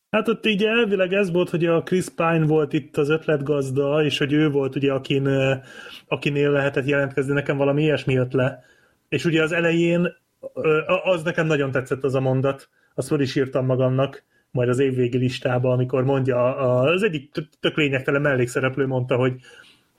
Hát 0.10 0.28
ott 0.28 0.46
így 0.46 0.64
elvileg 0.64 1.14
ez 1.14 1.32
volt, 1.32 1.50
hogy 1.50 1.66
a 1.66 1.84
Chris 1.84 2.06
Pine 2.16 2.46
volt 2.46 2.74
itt 2.74 2.98
az 2.98 3.10
ötletgazda, 3.10 4.04
és 4.04 4.18
hogy 4.18 4.34
ő 4.34 4.50
volt 4.50 4.76
ugye, 4.76 4.94
akin, 4.94 5.28
akinél 6.08 6.52
lehetett 6.52 6.88
jelentkezni, 6.88 7.34
nekem 7.34 7.58
valami 7.58 7.84
ilyesmi 7.84 8.14
jött 8.14 8.32
le. 8.32 8.64
És 9.10 9.26
ugye 9.26 9.44
az 9.44 9.52
elején 9.52 10.16
az 11.04 11.24
nekem 11.24 11.46
nagyon 11.46 11.72
tetszett 11.72 12.04
az 12.04 12.16
a 12.16 12.20
mondat, 12.20 12.70
azt 12.96 13.08
fel 13.08 13.20
is 13.20 13.36
írtam 13.36 13.66
magamnak, 13.66 14.24
majd 14.52 14.70
az 14.70 14.80
évvégi 14.80 15.18
listában, 15.18 15.72
amikor 15.72 16.04
mondja, 16.04 16.56
az 16.80 17.04
egyik 17.04 17.32
tök 17.60 17.78
lényegtelen 17.78 18.22
mellékszereplő 18.22 18.88
mondta, 18.88 19.16
hogy 19.16 19.40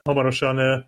hamarosan 0.05 0.87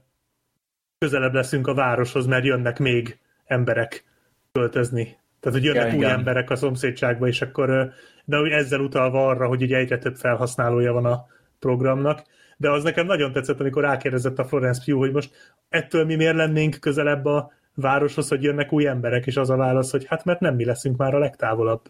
közelebb 0.99 1.35
leszünk 1.35 1.67
a 1.67 1.75
városhoz, 1.75 2.27
mert 2.27 2.45
jönnek 2.45 2.79
még 2.79 3.19
emberek 3.45 4.05
költözni. 4.53 5.21
Tehát, 5.41 5.59
hogy 5.59 5.67
jönnek 5.67 5.93
ja, 5.93 5.99
új 5.99 6.05
emberek 6.05 6.51
a 6.51 6.57
szomszédságba, 6.57 7.27
és 7.27 7.43
akkor, 7.43 7.93
de 8.25 8.37
ezzel 8.37 8.81
utalva 8.81 9.29
arra, 9.29 9.47
hogy 9.47 9.63
ugye 9.63 9.77
egyre 9.77 9.99
több 9.99 10.17
felhasználója 10.17 10.93
van 10.93 11.05
a 11.05 11.27
programnak. 11.59 12.23
De 12.57 12.71
az 12.71 12.83
nekem 12.83 13.07
nagyon 13.07 13.33
tetszett, 13.33 13.61
amikor 13.61 13.83
rákérdezett 13.83 14.39
a 14.39 14.45
Florence 14.45 14.83
Pugh, 14.85 14.99
hogy 14.99 15.13
most 15.13 15.55
ettől 15.69 16.05
mi 16.05 16.15
miért 16.15 16.37
lennénk 16.37 16.77
közelebb 16.81 17.25
a 17.25 17.53
városhoz, 17.75 18.29
hogy 18.29 18.43
jönnek 18.43 18.73
új 18.73 18.87
emberek, 18.87 19.27
és 19.27 19.37
az 19.37 19.51
a 19.51 19.57
válasz, 19.57 19.91
hogy 19.91 20.07
hát 20.07 20.25
mert 20.25 20.41
nem 20.41 20.55
mi 20.55 20.65
leszünk 20.65 20.97
már 20.97 21.15
a 21.15 21.19
legtávolabb. 21.19 21.81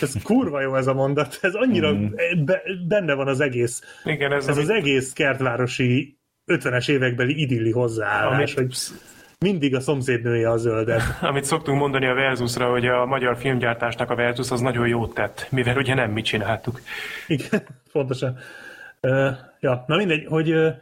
Ez 0.00 0.22
kurva 0.22 0.60
jó 0.60 0.76
ez 0.76 0.86
a 0.86 0.94
mondat, 0.94 1.38
ez 1.42 1.54
annyira 1.54 1.92
mm. 1.92 2.06
be, 2.44 2.62
benne 2.88 3.14
van 3.14 3.28
az 3.28 3.40
egész. 3.40 3.82
Igen, 4.04 4.32
ez, 4.32 4.48
ez 4.48 4.56
az 4.56 4.68
egész 4.68 5.12
kertvárosi 5.12 6.18
50-es 6.46 6.90
évekbeli 6.90 7.40
idilli 7.40 7.70
hozzáállás, 7.70 8.54
amit... 8.54 8.54
hogy 8.54 8.98
mindig 9.38 9.74
a 9.74 9.80
szomszédnője 9.80 10.50
a 10.50 10.56
zöldebb. 10.56 11.00
Amit 11.20 11.44
szoktunk 11.44 11.78
mondani 11.78 12.06
a 12.06 12.14
Verzusra, 12.14 12.70
hogy 12.70 12.86
a 12.86 13.06
magyar 13.06 13.36
filmgyártásnak 13.36 14.10
a 14.10 14.14
Verzus 14.14 14.50
az 14.50 14.60
nagyon 14.60 14.88
jót 14.88 15.14
tett, 15.14 15.46
mivel 15.50 15.76
ugye 15.76 15.94
nem 15.94 16.10
mi 16.10 16.22
csináltuk. 16.22 16.80
Igen, 17.26 17.62
fontosan. 17.92 18.38
Uh, 19.00 19.30
ja, 19.60 19.84
na 19.86 19.96
mindegy, 19.96 20.24
hogy 20.26 20.52
uh, 20.52 20.72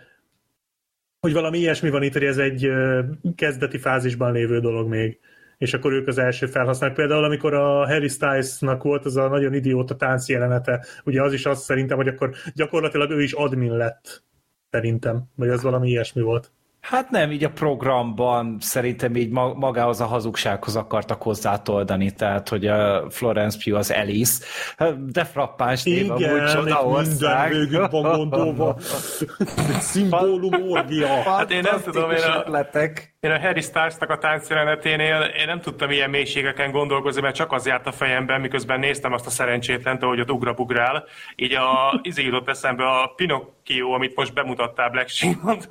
hogy 1.21 1.33
valami 1.33 1.59
ilyesmi 1.59 1.91
van 1.91 2.03
itt, 2.03 2.13
hogy 2.13 2.25
ez 2.25 2.39
egy 2.39 2.67
uh, 2.67 3.05
kezdeti 3.37 3.79
fázisban 3.79 4.33
lévő 4.33 4.61
dolog 4.61 4.89
még 4.89 5.19
és 5.59 5.75
akkor 5.75 5.93
ők 5.93 6.07
az 6.09 6.19
első 6.19 6.47
felhasználók. 6.47 6.97
Például 6.97 7.25
amikor 7.25 7.55
a 7.55 7.87
Harry 7.87 8.09
Styles-nak 8.09 8.83
volt 8.83 9.05
az 9.05 9.17
a 9.17 9.29
nagyon 9.29 9.55
idióta 9.55 9.97
tánc 9.97 10.29
jelenete, 10.29 10.85
ugye 11.05 11.23
az 11.23 11.33
is 11.33 11.47
azt 11.47 11.63
szerintem, 11.63 11.97
hogy 11.97 12.09
akkor 12.09 12.31
gyakorlatilag 12.55 13.11
ő 13.11 13.23
is 13.23 13.33
admin 13.33 13.77
lett, 13.77 14.23
szerintem, 14.71 15.23
vagy 15.37 15.49
az 15.49 15.63
valami 15.63 15.89
ilyesmi 15.89 16.23
volt. 16.23 16.53
Hát 16.81 17.11
nem, 17.11 17.31
így 17.31 17.45
a 17.45 17.51
programban 17.51 18.57
szerintem 18.61 19.17
így 19.17 19.31
magához 19.31 20.01
a 20.01 20.05
hazugsághoz 20.05 20.77
akartak 20.77 21.23
hozzátoldani, 21.23 22.11
tehát 22.11 22.49
hogy 22.49 22.67
a 22.67 23.11
Florence 23.11 23.59
Pugh 23.65 23.79
az 23.79 23.91
Alice, 23.91 24.45
de 25.07 25.25
frappáns 25.25 25.83
név, 25.83 26.11
amúgy 26.11 26.45
csoda 26.53 26.85
ország. 26.85 27.53
Igen, 27.53 27.89
van 27.91 28.17
gondolva. 28.17 28.77
Szimbólum 29.81 30.71
orgia. 30.71 31.07
Hát 31.07 31.51
én 31.51 31.61
nem 31.61 31.81
tudom, 31.85 32.11
én 32.11 32.23
a, 32.23 32.51
én 33.21 33.31
a 33.31 33.41
Harry 33.41 33.61
Styles-nak 33.61 34.11
a 34.11 34.19
táncjeleneténél 34.19 35.21
én 35.21 35.47
nem 35.47 35.61
tudtam 35.61 35.91
ilyen 35.91 36.11
mélységeken 36.11 36.71
gondolkozni, 36.71 37.21
mert 37.21 37.35
csak 37.35 37.53
az 37.53 37.67
járt 37.67 37.87
a 37.87 37.93
fejemben, 37.93 38.41
miközben 38.41 38.79
néztem 38.79 39.13
azt 39.13 39.27
a 39.27 39.31
szerencsétlent, 39.31 40.03
ahogy 40.03 40.21
ott 40.21 40.31
ugrabugrál. 40.31 41.05
Így 41.37 41.53
a, 41.53 42.01
izé 42.03 42.25
jutott 42.25 42.49
eszembe 42.49 42.85
a 42.85 43.13
Pinocchio, 43.17 43.91
amit 43.91 44.17
most 44.17 44.35
bemutattál 44.35 44.91
Black 44.91 45.09
Sheep, 45.09 45.45
ott, 45.45 45.67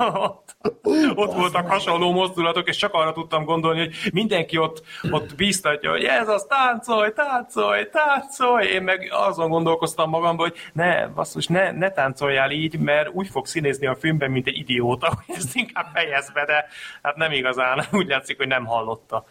ott 1.15 1.33
voltak 1.33 1.69
hasonló 1.69 2.11
mozdulatok, 2.11 2.67
és 2.67 2.77
csak 2.77 2.93
arra 2.93 3.11
tudtam 3.11 3.43
gondolni, 3.43 3.79
hogy 3.79 3.95
mindenki 4.13 4.57
ott, 4.57 4.83
ott 5.11 5.35
bíztatja, 5.35 5.89
hogy 5.89 6.03
ez 6.03 6.27
az, 6.27 6.45
táncolj, 6.49 7.11
táncolj, 7.11 7.89
táncolj. 7.89 8.67
Én 8.67 8.81
meg 8.81 9.09
azon 9.11 9.49
gondolkoztam 9.49 10.09
magamban, 10.09 10.49
hogy 10.49 10.57
ne, 10.73 11.07
basszus, 11.07 11.47
ne, 11.47 11.71
ne 11.71 11.91
táncoljál 11.91 12.51
így, 12.51 12.79
mert 12.79 13.09
úgy 13.09 13.27
fog 13.27 13.45
színézni 13.45 13.87
a 13.87 13.95
filmben, 13.95 14.31
mint 14.31 14.47
egy 14.47 14.57
idióta, 14.57 15.07
hogy 15.25 15.35
ezt 15.37 15.55
inkább 15.55 15.87
fejezd 15.93 16.33
be, 16.33 16.45
de 16.45 16.67
hát 17.01 17.15
nem 17.15 17.35
igazán, 17.37 17.85
úgy 17.91 18.07
látszik, 18.07 18.37
hogy 18.37 18.47
nem 18.47 18.65
hallotta. 18.65 19.25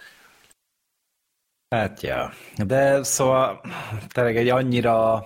Hát 1.68 2.00
ja, 2.00 2.32
de 2.66 3.02
szóval 3.02 3.60
tényleg 4.08 4.36
egy 4.36 4.48
annyira 4.48 5.24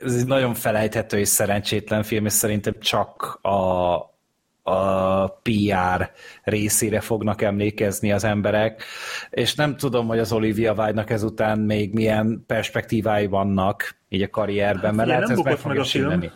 ez 0.00 0.14
egy 0.14 0.26
nagyon 0.26 0.54
felejthető 0.54 1.18
és 1.18 1.28
szerencsétlen 1.28 2.02
film, 2.02 2.26
és 2.26 2.32
szerintem 2.32 2.74
csak 2.78 3.38
a, 3.42 3.94
a 4.62 5.26
PR 5.28 6.10
részére 6.42 7.00
fognak 7.00 7.42
emlékezni 7.42 8.12
az 8.12 8.24
emberek, 8.24 8.84
és 9.30 9.54
nem 9.54 9.76
tudom, 9.76 10.06
hogy 10.06 10.18
az 10.18 10.32
Olivia 10.32 10.72
Wilde-nak 10.72 11.10
ezután 11.10 11.58
még 11.58 11.92
milyen 11.92 12.44
perspektívái 12.46 13.26
vannak 13.26 13.96
így 14.08 14.22
a 14.22 14.30
karrierben, 14.30 14.84
hát, 14.84 14.94
mert 14.94 15.08
lehet, 15.08 15.30
ez 15.30 15.38
meg 15.38 15.56
fogja 15.56 16.08
meg 16.08 16.32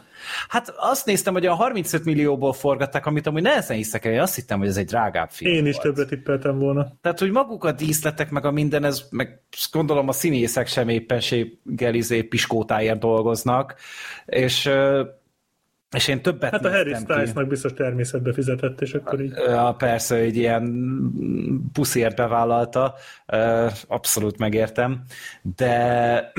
Hát 0.49 0.75
azt 0.77 1.07
néztem, 1.07 1.33
hogy 1.33 1.47
a 1.47 1.55
35 1.55 2.05
millióból 2.05 2.53
forgatták, 2.53 3.07
amit 3.07 3.27
amúgy 3.27 3.43
nehezen 3.43 3.77
hiszek 3.77 4.05
el, 4.05 4.13
én 4.13 4.21
azt 4.21 4.35
hittem, 4.35 4.59
hogy 4.59 4.69
ez 4.69 4.77
egy 4.77 4.87
drágább 4.87 5.31
film 5.31 5.55
Én 5.55 5.67
is 5.67 5.77
többet 5.77 6.09
tippeltem 6.09 6.59
volna. 6.59 6.93
Tehát, 7.01 7.19
hogy 7.19 7.31
maguk 7.31 7.65
a 7.65 7.73
díszletek, 7.73 8.31
meg 8.31 8.45
a 8.45 8.51
minden, 8.51 8.85
ez, 8.85 9.03
meg 9.11 9.41
gondolom 9.73 10.09
a 10.09 10.13
színészek 10.13 10.67
sem 10.67 10.89
éppenséggel 10.89 11.95
izé 11.95 12.23
piskótáért 12.23 12.99
dolgoznak, 12.99 13.75
és 14.27 14.71
és 15.95 16.09
én 16.09 16.23
többet 16.23 16.51
Hát 16.51 16.65
a 16.65 16.71
Harry 16.71 16.95
Stylesnak 16.95 17.47
biztos 17.47 17.73
természetbe 17.73 18.33
fizetett, 18.33 18.81
és 18.81 18.95
akkor 18.95 19.21
így... 19.21 19.33
Ja, 19.47 19.75
persze, 19.79 20.21
hogy 20.21 20.37
ilyen 20.37 20.93
puszért 21.73 22.17
bevállalta, 22.17 22.95
abszolút 23.87 24.39
megértem, 24.39 25.03
de 25.57 26.33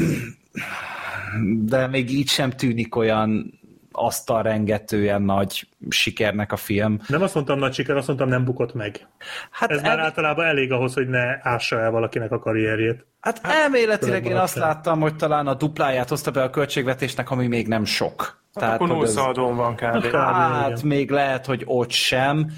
de 1.62 1.88
még 1.88 2.12
így 2.12 2.30
sem 2.30 2.50
tűnik 2.50 2.96
olyan 2.96 3.60
asztal 3.95 4.41
rengetően 4.41 5.22
nagy 5.22 5.67
sikernek 5.90 6.51
a 6.51 6.56
film. 6.56 6.99
Nem 7.07 7.22
azt 7.22 7.33
mondtam 7.33 7.59
nagy 7.59 7.74
siker, 7.74 7.95
azt 7.95 8.07
mondtam 8.07 8.30
nem 8.30 8.43
bukott 8.43 8.74
meg. 8.74 9.07
Hát 9.51 9.72
Ez 9.72 9.82
el... 9.82 9.95
már 9.95 9.99
általában 9.99 10.45
elég 10.45 10.72
ahhoz, 10.72 10.93
hogy 10.93 11.07
ne 11.07 11.38
ássa 11.41 11.80
el 11.80 11.91
valakinek 11.91 12.32
a 12.32 12.40
karrierjét. 12.40 13.06
Hát, 13.19 13.40
hát 13.43 13.56
elméletileg 13.56 14.25
én 14.25 14.35
azt 14.35 14.56
láttam, 14.56 14.99
hogy 14.99 15.15
talán 15.15 15.48
a 15.48 15.53
dupláját 15.53 16.09
hozta 16.09 16.32
be 16.32 16.43
a 16.43 16.49
költségvetésnek, 16.49 17.32
ami 17.32 17.48
még 17.48 17.67
nem 17.67 17.85
sok. 17.85 18.43
Hát 18.53 18.64
Tehát, 18.64 18.82
akkor 18.82 19.03
ez... 19.03 19.15
van 19.35 19.75
kb. 19.75 20.11
Hát 20.14 20.83
még 20.83 21.09
lehet, 21.09 21.45
hogy 21.45 21.64
ott 21.65 21.91
sem. 21.91 22.51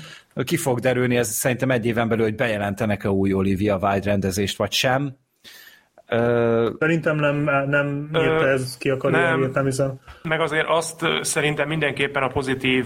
Ki 0.43 0.57
fog 0.57 0.79
derülni, 0.79 1.17
ez 1.17 1.27
szerintem 1.27 1.71
egy 1.71 1.85
éven 1.85 2.07
belül, 2.07 2.23
hogy 2.23 2.35
bejelentenek-e 2.35 3.09
új 3.09 3.33
Olivia 3.33 3.77
Wilde 3.77 4.09
rendezést, 4.09 4.57
vagy 4.57 4.71
sem. 4.71 5.17
Szerintem 6.79 7.15
nem, 7.15 7.35
nem 7.69 8.09
írta 8.13 8.47
ez 8.47 8.77
ki 8.77 8.89
a 8.89 8.97
karrierjét, 8.97 9.53
nem 9.53 9.65
hiszem. 9.65 9.99
Meg 10.23 10.41
azért 10.41 10.67
azt 10.67 11.05
szerintem 11.21 11.67
mindenképpen 11.67 12.23
a 12.23 12.27
pozitív 12.27 12.85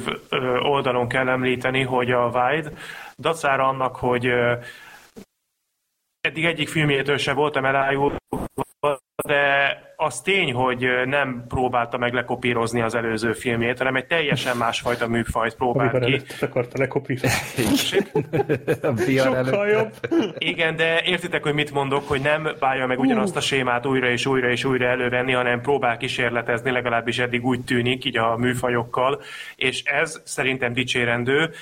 oldalon 0.59 1.07
kell 1.07 1.29
említeni, 1.29 1.81
hogy 1.81 2.11
a 2.11 2.25
Wide 2.25 2.71
dacára 3.17 3.67
annak, 3.67 3.95
hogy 3.95 4.25
eddig 6.21 6.45
egyik 6.45 6.69
filmjétől 6.69 7.17
se 7.17 7.33
voltam 7.33 7.65
elájulva, 7.65 8.17
de 9.27 9.77
az 10.03 10.21
tény, 10.21 10.53
hogy 10.53 10.87
nem 11.05 11.43
próbálta 11.47 11.97
meg 11.97 12.13
lekopírozni 12.13 12.81
az 12.81 12.95
előző 12.95 13.33
filmjét, 13.33 13.77
hanem 13.77 13.95
egy 13.95 14.05
teljesen 14.05 14.57
másfajta 14.57 15.07
műfajt 15.07 15.55
próbált 15.55 15.93
Amikor 15.93 16.21
ki. 16.21 16.45
akarta 16.45 16.77
lekopírozni. 16.77 17.63
Sokkal 19.17 19.67
jobb. 19.67 19.93
Igen, 20.37 20.75
de 20.75 21.01
értitek, 21.03 21.43
hogy 21.43 21.53
mit 21.53 21.71
mondok, 21.71 22.07
hogy 22.07 22.21
nem 22.21 22.49
bálja 22.59 22.87
meg 22.87 22.99
ugyanazt 22.99 23.35
a 23.35 23.41
sémát 23.41 23.85
újra 23.85 24.09
és 24.09 24.25
újra 24.25 24.49
és 24.49 24.63
újra 24.63 24.85
elővenni, 24.85 25.31
hanem 25.31 25.61
próbál 25.61 25.97
kísérletezni, 25.97 26.71
legalábbis 26.71 27.19
eddig 27.19 27.45
úgy 27.45 27.61
tűnik, 27.61 28.05
így 28.05 28.17
a 28.17 28.37
műfajokkal, 28.37 29.21
és 29.55 29.83
ez 29.83 30.21
szerintem 30.23 30.73
dicsérendő. 30.73 31.53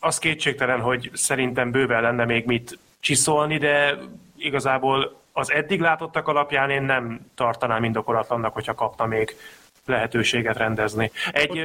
Az 0.00 0.18
kétségtelen, 0.18 0.80
hogy 0.80 1.10
szerintem 1.12 1.70
bőven 1.70 2.02
lenne 2.02 2.24
még 2.24 2.44
mit 2.46 2.78
csiszolni, 3.00 3.58
de 3.58 3.98
igazából 4.36 5.22
az 5.36 5.52
eddig 5.52 5.80
látottak 5.80 6.28
alapján 6.28 6.70
én 6.70 6.82
nem 6.82 7.20
tartanám 7.34 7.84
indokolatlannak, 7.84 8.52
hogyha 8.52 8.74
kapna 8.74 9.06
még 9.06 9.36
lehetőséget 9.86 10.56
rendezni. 10.56 11.10
Egy 11.32 11.62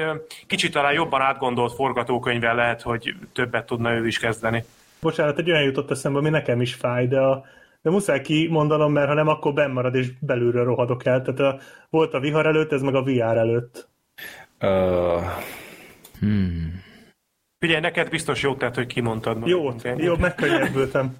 kicsit 0.48 0.72
talán 0.72 0.94
jobban 0.94 1.22
átgondolt 1.22 1.74
forgatókönyvvel 1.74 2.56
lehet, 2.56 2.82
hogy 2.82 3.16
többet 3.34 3.66
tudna 3.66 3.94
ő 3.94 4.08
is 4.08 4.20
kezdeni. 4.20 4.64
Bocsánat, 5.02 5.38
egy 5.38 5.52
olyan 5.52 5.64
jutott 5.64 5.92
eszembe, 5.92 6.20
ami 6.20 6.30
nekem 6.30 6.62
is 6.62 6.74
fáj, 6.74 7.08
de, 7.08 7.20
a, 7.20 7.46
de 7.82 7.90
muszáj 7.90 8.22
kimondanom, 8.22 8.92
mert 8.92 9.08
ha 9.08 9.14
nem, 9.14 9.28
akkor 9.28 9.54
benn 9.54 9.72
marad, 9.72 9.96
és 9.96 10.12
belülről 10.20 10.66
rohadok 10.66 11.06
el. 11.06 11.22
Tehát 11.22 11.40
a, 11.40 11.60
volt 11.90 12.14
a 12.14 12.20
vihar 12.20 12.46
előtt, 12.46 12.72
ez 12.72 12.82
meg 12.82 12.96
a 12.96 13.04
VR 13.04 13.38
előtt. 13.38 13.88
Uh, 14.62 15.24
hmm. 16.20 16.84
Figyelj, 17.60 17.80
neked 17.80 18.10
biztos 18.10 18.42
jót 18.42 18.58
tett, 18.58 18.76
hogy 18.76 18.88
kimondtad. 18.88 19.48
Jó, 19.48 19.74
jó, 19.98 20.16
megkönnyebbültem. 20.16 21.18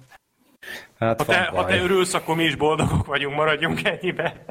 Hát 0.98 1.22
ha, 1.22 1.24
te, 1.24 1.44
ha 1.44 1.64
te 1.64 1.82
örülsz, 1.82 2.14
akkor 2.14 2.36
mi 2.36 2.44
is 2.44 2.56
boldogok 2.56 3.06
vagyunk, 3.06 3.36
maradjunk 3.36 3.84
ennyibe. 3.84 4.44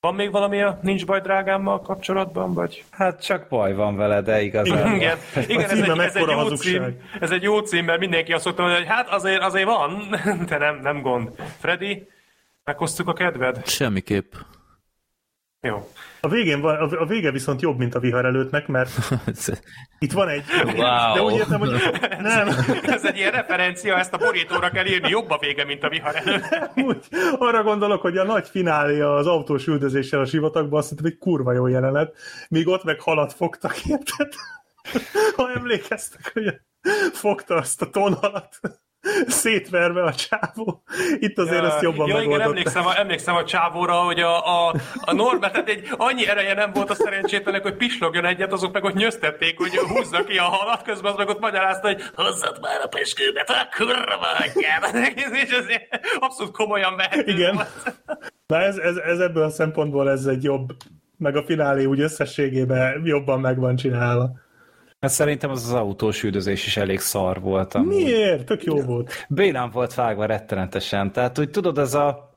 Van 0.00 0.14
még 0.14 0.30
valami 0.30 0.62
a 0.62 0.78
Nincs 0.82 1.06
baj 1.06 1.20
drágámmal 1.20 1.80
kapcsolatban, 1.80 2.54
vagy? 2.54 2.84
Hát 2.90 3.22
csak 3.22 3.48
baj 3.48 3.74
van 3.74 3.96
vele, 3.96 4.20
de 4.20 4.42
igazán. 4.42 4.94
Igen, 4.94 5.18
igen 5.48 5.70
ez, 5.70 5.80
egy, 5.80 5.98
ez, 5.98 6.16
egy 6.16 6.28
jó 6.28 6.48
cím, 6.48 7.00
ez 7.20 7.30
egy 7.30 7.42
jó 7.42 7.58
cím, 7.58 7.84
mert 7.84 7.98
mindenki 7.98 8.32
azt 8.32 8.44
mondta, 8.44 8.74
hogy 8.74 8.86
hát 8.86 9.08
azért, 9.08 9.42
azért 9.42 9.66
van, 9.66 10.16
de 10.48 10.58
nem, 10.58 10.80
nem 10.82 11.02
gond. 11.02 11.30
Freddy, 11.58 12.08
meghoztuk 12.64 13.08
a 13.08 13.12
kedved? 13.12 13.66
Semmiképp. 13.66 14.32
Jó. 15.60 15.88
A, 16.20 16.28
végén 16.28 16.60
van, 16.60 16.76
a 16.76 17.06
vége 17.06 17.30
viszont 17.30 17.60
jobb, 17.60 17.78
mint 17.78 17.94
a 17.94 18.00
vihar 18.00 18.24
előttnek, 18.24 18.66
mert 18.66 18.90
itt 19.98 20.12
van 20.12 20.28
egy... 20.28 20.44
Wow. 20.64 21.14
De 21.14 21.22
úgy 21.22 21.34
értem, 21.34 21.58
hogy 21.58 21.70
nem. 22.18 22.48
Ez 22.96 23.04
egy 23.04 23.16
ilyen 23.16 23.30
referencia, 23.30 23.96
ezt 23.96 24.12
a 24.12 24.18
borítóra 24.18 24.70
kell 24.70 24.86
írni, 24.86 25.08
jobb 25.08 25.30
a 25.30 25.38
vége, 25.38 25.64
mint 25.64 25.82
a 25.82 25.88
vihar 25.88 26.16
előtt. 26.16 26.46
Úgy, 26.86 27.06
arra 27.38 27.62
gondolok, 27.62 28.00
hogy 28.00 28.16
a 28.16 28.24
nagy 28.24 28.48
finálé 28.48 29.00
az 29.00 29.26
autós 29.26 29.66
üldözéssel 29.66 30.20
a 30.20 30.26
sivatagban, 30.26 30.78
azt 30.78 30.88
hiszem, 30.88 31.04
egy 31.04 31.18
kurva 31.18 31.52
jó 31.52 31.66
jelenet, 31.66 32.16
míg 32.48 32.68
ott 32.68 32.84
meg 32.84 33.00
halat 33.00 33.32
fogtak, 33.32 33.86
érted? 33.86 34.32
Ha 35.36 35.52
emlékeztek, 35.54 36.30
hogy 36.32 36.60
fogta 37.12 37.54
azt 37.54 37.82
a 37.82 37.90
tonhalat 37.90 38.60
szétverve 39.26 40.02
a 40.02 40.14
csávó. 40.14 40.82
Itt 41.18 41.38
azért 41.38 41.62
ja, 41.62 41.66
ezt 41.66 41.82
jobban 41.82 42.08
ja, 42.08 42.20
igen, 42.20 42.40
emlékszem 42.40 42.86
a, 42.86 42.98
emlékszem 42.98 43.34
a 43.34 43.44
csávóra, 43.44 43.94
hogy 43.94 44.20
a, 44.20 44.66
a, 44.68 44.74
a 45.00 45.12
Norbert, 45.12 45.52
tehát 45.52 45.68
egy 45.68 45.88
annyi 45.96 46.28
ereje 46.28 46.54
nem 46.54 46.72
volt 46.72 46.90
a 46.90 46.94
szerencsétlenek, 46.94 47.62
hogy 47.62 47.76
pislogjon 47.76 48.24
egyet, 48.24 48.52
azok 48.52 48.72
meg 48.72 48.84
ott 48.84 48.94
nyöztették, 48.94 49.58
hogy 49.58 49.76
húzza 49.76 50.24
ki 50.24 50.38
a 50.38 50.42
halat, 50.42 50.82
közben 50.82 51.10
az 51.10 51.18
meg 51.18 51.28
ott 51.28 51.40
magyarázta, 51.40 51.86
hogy 51.86 52.02
hozzad 52.14 52.58
már 52.60 52.80
a 52.84 52.88
peskőmet, 52.88 53.50
a 53.50 53.68
kurva 53.76 54.18
És 55.44 55.50
ez 55.50 55.64
abszolút 56.18 56.52
komolyan 56.52 56.96
vehető 56.96 57.32
Igen. 57.32 57.54
Volt. 57.54 57.96
Na 58.46 58.60
ez, 58.60 58.76
ez, 58.76 58.96
ez 58.96 59.18
ebből 59.18 59.42
a 59.42 59.50
szempontból 59.50 60.10
ez 60.10 60.24
egy 60.24 60.42
jobb, 60.42 60.76
meg 61.16 61.36
a 61.36 61.42
finálé 61.42 61.84
úgy 61.84 62.00
összességében 62.00 63.02
jobban 63.04 63.40
meg 63.40 63.58
van 63.58 63.76
csinálva. 63.76 64.30
Hát 65.00 65.10
szerintem 65.10 65.50
az 65.50 65.64
az 65.64 65.72
autós 65.72 66.22
üldözés 66.22 66.66
is 66.66 66.76
elég 66.76 66.98
szar 66.98 67.40
volt. 67.40 67.74
Amúgy. 67.74 67.94
Miért? 67.94 68.46
Tök 68.46 68.64
jó 68.64 68.80
volt. 68.80 69.26
Bénám 69.28 69.70
volt 69.70 69.94
vágva 69.94 70.26
rettenetesen. 70.26 71.12
Tehát, 71.12 71.36
hogy 71.36 71.50
tudod, 71.50 71.78
ez 71.78 71.94
a 71.94 72.28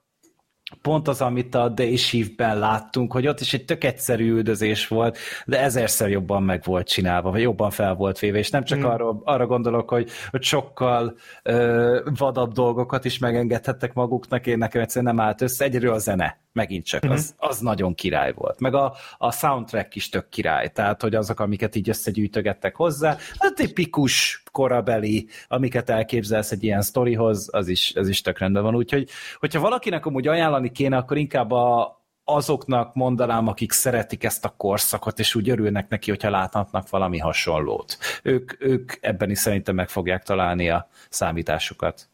pont 0.82 1.08
az, 1.08 1.22
amit 1.22 1.56
a 1.56 1.70
Day 1.70 1.96
Shift-ben 1.96 2.60
láttunk, 2.60 3.12
hogy 3.12 3.28
ott 3.28 3.40
is 3.40 3.54
egy 3.54 3.66
tök 3.66 3.84
egyszerű 3.84 4.32
üldözés 4.32 4.88
volt, 4.88 5.18
de 5.46 5.62
ezerszer 5.62 6.10
jobban 6.10 6.44
meg 6.44 6.62
volt 6.64 6.88
csinálva, 6.88 7.32
vagy 7.32 7.42
jobban 7.42 7.70
fel 7.70 7.94
volt 7.94 8.20
véve, 8.20 8.38
és 8.38 8.50
nem 8.50 8.64
csak 8.64 8.80
mm. 8.80 8.84
arra, 8.84 9.22
arra 9.24 9.46
gondolok, 9.46 9.90
hogy, 9.90 10.10
hogy 10.30 10.44
sokkal 10.44 11.16
ö, 11.44 12.00
vadabb 12.18 12.52
dolgokat 12.52 13.06
is 13.06 13.18
megengedhettek 13.18 13.94
maguknak, 13.94 14.48
én 14.48 14.58
nekem 14.58 14.82
egyszerűen 14.82 15.16
nem 15.16 15.26
állt 15.26 15.42
össze, 15.42 15.64
egyedül 15.64 15.94
a 15.94 15.98
zene, 15.98 16.40
megint 16.54 16.86
csak, 16.86 17.06
mm. 17.06 17.10
az, 17.10 17.36
az 17.38 17.60
nagyon 17.60 17.96
király 17.96 18.34
volt. 18.34 18.60
Meg 18.60 18.74
a, 18.74 18.96
a 19.18 19.32
soundtrack 19.32 19.96
is 19.96 20.10
tök 20.10 20.30
király, 20.30 20.72
tehát, 20.72 21.02
hogy 21.02 21.16
azok, 21.16 21.40
amiket 21.40 21.76
így 21.76 21.90
összegyűjtögettek 21.90 22.76
hozzá, 22.76 23.18
a 23.38 23.52
tipikus 23.56 24.44
korabeli, 24.52 25.28
amiket 25.48 25.90
elképzelsz 25.90 26.52
egy 26.52 26.64
ilyen 26.64 26.82
sztorihoz, 26.82 27.50
az 27.52 27.68
is, 27.68 27.96
az 27.96 28.08
is 28.08 28.22
tök 28.22 28.38
rendben 28.38 28.64
van. 28.64 28.76
Úgyhogy, 28.76 29.10
hogyha 29.40 29.60
valakinek 29.60 30.06
amúgy 30.06 30.28
ajánlani 30.28 30.72
kéne, 30.72 30.98
akkor 30.98 31.18
inkább 31.18 31.52
a, 31.52 32.00
azoknak 32.24 32.96
mondanám, 32.96 33.48
akik 33.48 33.72
szeretik 33.72 34.24
ezt 34.24 34.46
a 34.46 34.54
korszakot, 34.58 35.20
és 35.20 35.36
úgy 35.36 35.50
örülnek 35.50 35.90
neki, 35.90 36.10
hogyha 36.10 36.30
láthatnak 36.30 36.90
valami 36.90 37.18
hasonlót. 37.18 37.98
Ők, 38.24 38.54
ők 38.60 38.94
ebben 39.02 39.30
is 39.30 39.38
szerintem 39.38 39.76
meg 39.76 39.90
fogják 39.90 40.24
találni 40.24 40.70
a 40.70 40.88
számításukat. 41.10 42.10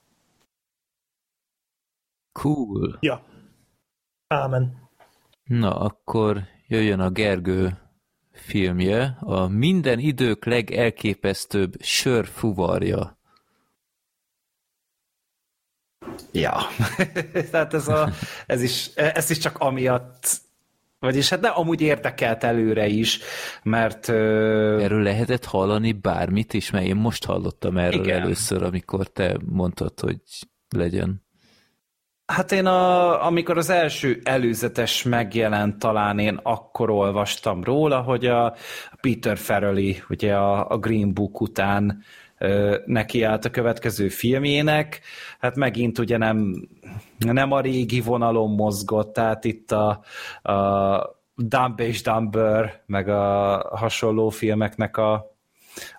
Cool. 2.31 2.97
Ja. 2.99 3.21
Ámen. 4.27 4.89
Na, 5.43 5.79
akkor 5.79 6.43
jöjjön 6.67 6.99
a 6.99 7.09
Gergő 7.09 7.77
filmje, 8.31 9.17
a 9.19 9.47
minden 9.47 9.99
idők 9.99 10.45
legelképesztőbb 10.45 11.81
sörfuvarja. 11.81 13.17
Ja, 16.31 16.57
tehát 17.51 17.73
ez, 17.73 17.87
a, 17.87 18.09
ez, 18.45 18.61
is, 18.61 18.87
ez 18.95 19.29
is 19.29 19.37
csak 19.37 19.57
amiatt 19.57 20.45
vagyis 20.99 21.29
hát 21.29 21.39
de 21.39 21.47
amúgy 21.47 21.81
érdekelt 21.81 22.43
előre 22.43 22.87
is, 22.87 23.19
mert... 23.63 24.09
Erről 24.09 25.03
lehetett 25.03 25.45
hallani 25.45 25.91
bármit 25.91 26.53
is, 26.53 26.69
mert 26.69 26.85
én 26.85 26.95
most 26.95 27.25
hallottam 27.25 27.77
erről 27.77 28.03
igen. 28.03 28.21
először, 28.21 28.63
amikor 28.63 29.07
te 29.07 29.37
mondtad, 29.45 29.99
hogy 29.99 30.21
legyen. 30.69 31.26
Hát 32.27 32.51
én, 32.51 32.65
a, 32.65 33.25
amikor 33.25 33.57
az 33.57 33.69
első 33.69 34.21
előzetes 34.23 35.03
megjelent, 35.03 35.79
talán 35.79 36.19
én 36.19 36.39
akkor 36.43 36.89
olvastam 36.89 37.63
róla, 37.63 38.01
hogy 38.01 38.25
a 38.25 38.55
Peter 39.01 39.37
Farrelly, 39.37 40.03
ugye 40.09 40.35
a, 40.35 40.69
a 40.69 40.77
Green 40.77 41.13
Book 41.13 41.41
után 41.41 42.03
neki 42.85 43.23
állt 43.23 43.45
a 43.45 43.49
következő 43.49 44.09
filmjének, 44.09 45.01
hát 45.39 45.55
megint 45.55 45.99
ugye 45.99 46.17
nem, 46.17 46.67
nem 47.17 47.51
a 47.51 47.61
régi 47.61 48.01
vonalon 48.01 48.51
mozgott, 48.51 49.13
tehát 49.13 49.45
itt 49.45 49.71
a, 49.71 50.03
a 50.51 51.19
Dumb 51.35 51.79
és 51.79 52.01
Dumber, 52.01 52.81
meg 52.85 53.09
a 53.09 53.57
hasonló 53.75 54.29
filmeknek 54.29 54.97
a, 54.97 55.13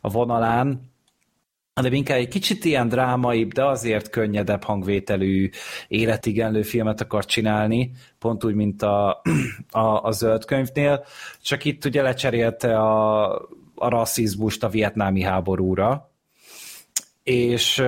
a 0.00 0.08
vonalán, 0.08 0.92
de 1.82 1.96
inkább 1.96 2.18
egy 2.18 2.28
kicsit 2.28 2.64
ilyen 2.64 2.88
drámaibb, 2.88 3.52
de 3.52 3.64
azért 3.64 4.10
könnyedebb 4.10 4.62
hangvételű, 4.62 5.50
életigenlő 5.88 6.62
filmet 6.62 7.00
akar 7.00 7.24
csinálni, 7.24 7.90
pont 8.18 8.44
úgy, 8.44 8.54
mint 8.54 8.82
a, 8.82 9.22
a, 9.70 10.02
a 10.02 10.10
zöld 10.10 10.44
könyvnél, 10.44 11.04
csak 11.42 11.64
itt 11.64 11.84
ugye 11.84 12.02
lecserélte 12.02 12.78
a, 12.78 13.32
a 13.74 13.88
rasszizmust 13.88 14.64
a 14.64 14.68
vietnámi 14.68 15.22
háborúra, 15.22 16.10
és, 17.22 17.82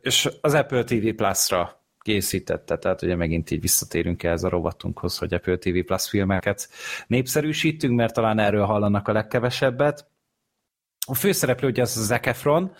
és 0.00 0.28
az 0.40 0.54
Apple 0.54 0.84
TV 0.84 1.08
Plus-ra 1.16 1.84
készítette, 2.06 2.78
tehát 2.78 3.02
ugye 3.02 3.16
megint 3.16 3.50
így 3.50 3.60
visszatérünk 3.60 4.22
ez 4.22 4.44
a 4.44 4.48
rovatunkhoz, 4.48 5.18
hogy 5.18 5.34
Apple 5.34 5.56
TV 5.56 5.78
Plus 5.86 6.08
filmeket 6.08 6.68
népszerűsítünk, 7.06 7.96
mert 7.96 8.14
talán 8.14 8.38
erről 8.38 8.64
hallanak 8.64 9.08
a 9.08 9.12
legkevesebbet. 9.12 10.06
A 11.06 11.14
főszereplő 11.14 11.68
ugye 11.68 11.82
az 11.82 12.06
Zac 12.06 12.26
Efron, 12.26 12.72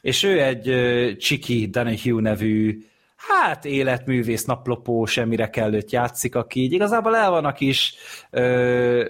és 0.00 0.22
ő 0.22 0.42
egy 0.42 0.68
uh, 0.68 1.16
Chiki 1.16 1.66
Donahue 1.66 2.20
nevű 2.20 2.86
hát 3.16 3.64
életművész, 3.64 4.44
naplopó, 4.44 5.04
semmire 5.04 5.50
kellőtt 5.50 5.90
játszik, 5.90 6.34
aki 6.34 6.60
így 6.60 6.72
igazából 6.72 7.16
el 7.16 7.30
van 7.30 7.44
a 7.44 7.52
kis 7.52 7.94
uh, 8.30 9.04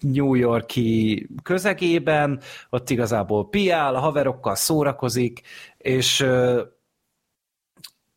New 0.00 0.34
Yorki 0.34 1.26
közegében, 1.42 2.40
ott 2.70 2.90
igazából 2.90 3.48
piál, 3.48 3.94
a 3.94 3.98
haverokkal 3.98 4.54
szórakozik, 4.54 5.40
és 5.78 6.26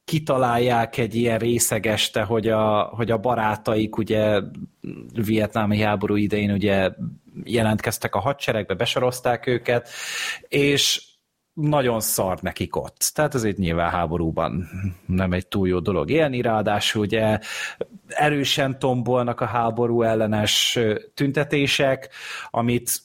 kitalálják 0.06 0.98
egy 0.98 1.16
ilyen 1.16 1.40
részegeste, 1.40 2.24
hogy 2.24 2.48
a, 2.48 2.82
hogy 2.82 3.12
a 3.12 3.18
barátaik 3.18 3.98
ugye 3.98 4.42
vietnámi 5.26 5.80
háború 5.82 6.16
idején 6.16 6.52
ugye 6.52 6.92
jelentkeztek 7.44 8.16
a 8.16 8.20
hadseregbe, 8.20 8.74
besorozták 8.74 9.48
őket, 9.48 9.90
és 10.48 11.14
nagyon 11.54 12.00
szar 12.00 12.40
nekik 12.42 12.76
ott. 12.76 13.12
Tehát 13.14 13.36
ez 13.36 13.44
egy 13.44 13.58
nyilván 13.58 13.92
háborúban 13.92 14.68
nem 15.06 15.32
egy 15.32 15.48
túl 15.48 15.68
jó 15.68 15.80
dolog 15.80 16.10
élni, 16.10 16.42
ráadásul 16.42 17.02
ugye 17.02 17.40
erősen 18.08 18.80
tombolnak 18.80 19.42
a 19.42 19.46
háború 19.46 20.02
ellenes 20.02 20.80
tüntetések, 21.14 22.10
amit 22.50 23.00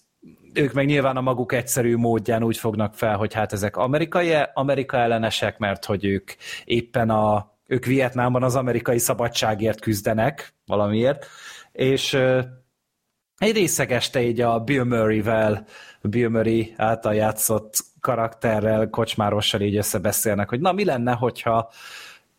ők 0.55 0.73
meg 0.73 0.87
nyilván 0.87 1.17
a 1.17 1.20
maguk 1.20 1.53
egyszerű 1.53 1.97
módján 1.97 2.43
úgy 2.43 2.57
fognak 2.57 2.95
fel, 2.95 3.17
hogy 3.17 3.35
hát 3.35 3.53
ezek 3.53 3.77
amerikai, 3.77 4.35
Amerika 4.55 4.97
ellenesek, 4.97 5.59
mert 5.59 5.85
hogy 5.85 6.05
ők 6.05 6.33
éppen 6.65 7.11
a, 7.11 7.55
ők 7.67 7.85
Vietnámban 7.85 8.43
az 8.43 8.57
amerikai 8.57 8.99
szabadságért 8.99 9.81
küzdenek 9.81 10.55
valamiért, 10.67 11.27
és 11.73 12.15
egy 13.37 13.53
részegeste 13.53 14.23
így 14.23 14.41
a 14.41 14.59
Bill 14.59 14.85
Murray-vel, 14.85 15.67
Bill 16.03 16.29
Murray 16.29 16.75
által 16.77 17.15
játszott 17.15 17.75
karakterrel, 18.01 18.89
kocsmárossal 18.89 19.61
így 19.61 19.77
összebeszélnek, 19.77 20.49
hogy 20.49 20.61
na 20.61 20.73
mi 20.73 20.85
lenne, 20.85 21.12
hogyha 21.12 21.70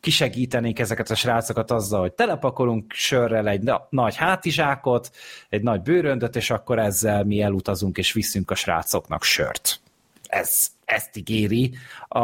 kisegítenénk 0.01 0.79
ezeket 0.79 1.09
a 1.09 1.15
srácokat 1.15 1.71
azzal, 1.71 1.99
hogy 1.99 2.13
telepakolunk 2.13 2.93
sörrel 2.93 3.47
egy 3.47 3.61
na- 3.61 3.87
nagy 3.89 4.15
hátizsákot, 4.15 5.11
egy 5.49 5.61
nagy 5.61 5.81
bőröndöt, 5.81 6.35
és 6.35 6.49
akkor 6.49 6.79
ezzel 6.79 7.23
mi 7.23 7.41
elutazunk 7.41 7.97
és 7.97 8.13
viszünk 8.13 8.51
a 8.51 8.55
srácoknak 8.55 9.23
sört. 9.23 9.79
Ez, 10.27 10.67
ezt 10.85 11.17
ígéri 11.17 11.75
a, 12.07 12.19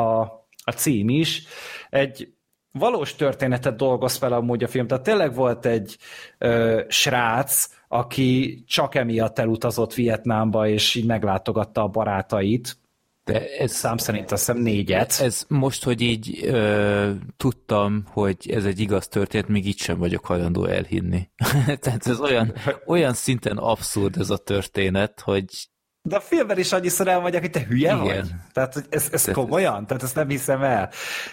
a 0.64 0.72
cím 0.76 1.10
is. 1.10 1.44
Egy 1.90 2.32
valós 2.72 3.16
történetet 3.16 3.76
dolgoz 3.76 4.16
fel 4.16 4.34
amúgy 4.34 4.64
a 4.64 4.68
film, 4.68 4.88
tehát 4.88 5.04
tényleg 5.04 5.34
volt 5.34 5.66
egy 5.66 5.98
ö, 6.38 6.82
srác, 6.88 7.70
aki 7.88 8.64
csak 8.68 8.96
emiatt 8.96 9.40
elutazott 9.40 9.94
Vietnámba, 9.94 10.68
és 10.68 10.96
így 10.96 11.06
meglátogatta 11.06 11.82
a 11.82 11.88
barátait, 11.88 12.78
de 13.28 13.58
ez, 13.58 13.72
szám 13.72 13.98
szerint 13.98 14.32
azt 14.32 14.46
hiszem 14.46 14.62
négyet. 14.62 15.20
Ez 15.22 15.46
most, 15.48 15.84
hogy 15.84 16.02
így 16.02 16.40
ö, 16.44 17.12
tudtam, 17.38 18.04
hogy 18.08 18.38
ez 18.50 18.66
egy 18.66 18.80
igaz 18.80 19.08
történet, 19.08 19.48
még 19.48 19.66
itt 19.66 19.78
sem 19.78 19.98
vagyok 19.98 20.26
hajlandó 20.26 20.66
elhinni. 20.66 21.30
Tehát 21.82 22.08
ez 22.08 22.20
olyan, 22.20 22.54
olyan 22.86 23.14
szinten 23.14 23.58
abszurd 23.58 24.18
ez 24.18 24.30
a 24.30 24.38
történet, 24.38 25.20
hogy 25.20 25.46
de 26.02 26.16
a 26.16 26.20
filmben 26.20 26.58
is 26.58 26.72
annyiszor 26.72 27.08
elmondják, 27.08 27.42
hogy 27.42 27.52
te 27.52 27.66
hülye 27.70 27.94
Igen. 27.94 28.04
vagy. 28.04 28.30
Tehát 28.54 28.74
hogy 28.74 28.86
ez, 28.90 29.08
ez 29.12 29.32
komolyan, 29.32 29.86
tehát 29.88 30.04
ezt 30.04 30.16
nem 30.16 30.30
hiszem 30.30 30.62
el. 30.62 30.90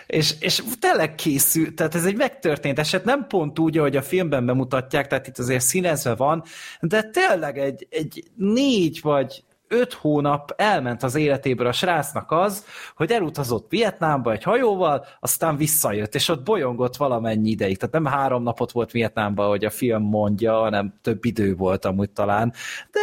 És, 0.06 0.34
és 0.40 0.62
tényleg 0.80 1.14
készül, 1.14 1.74
tehát 1.74 1.94
ez 1.94 2.04
egy 2.04 2.16
megtörtént 2.16 2.78
eset, 2.78 3.04
nem 3.04 3.26
pont 3.26 3.58
úgy, 3.58 3.78
ahogy 3.78 3.96
a 3.96 4.02
filmben 4.02 4.46
bemutatják, 4.46 5.06
tehát 5.06 5.26
itt 5.26 5.38
azért 5.38 5.64
színezve 5.64 6.14
van, 6.14 6.42
de 6.80 7.02
tényleg 7.02 7.58
egy, 7.58 7.86
egy 7.90 8.24
négy 8.36 9.00
vagy 9.02 9.44
öt 9.68 9.92
hónap 9.92 10.52
elment 10.56 11.02
az 11.02 11.14
életéből 11.14 11.66
a 11.66 11.72
srácnak 11.72 12.30
az, 12.30 12.64
hogy 12.96 13.10
elutazott 13.10 13.70
Vietnámba 13.70 14.32
egy 14.32 14.42
hajóval, 14.42 15.06
aztán 15.20 15.56
visszajött, 15.56 16.14
és 16.14 16.28
ott 16.28 16.42
bolyongott 16.42 16.96
valamennyi 16.96 17.50
ideig. 17.50 17.78
Tehát 17.78 17.94
nem 17.94 18.12
három 18.12 18.42
napot 18.42 18.72
volt 18.72 18.90
Vietnámba, 18.90 19.46
hogy 19.46 19.64
a 19.64 19.70
film 19.70 20.02
mondja, 20.02 20.54
hanem 20.54 20.94
több 21.02 21.24
idő 21.24 21.54
volt 21.54 21.84
amúgy 21.84 22.10
talán, 22.10 22.52
de 22.90 23.00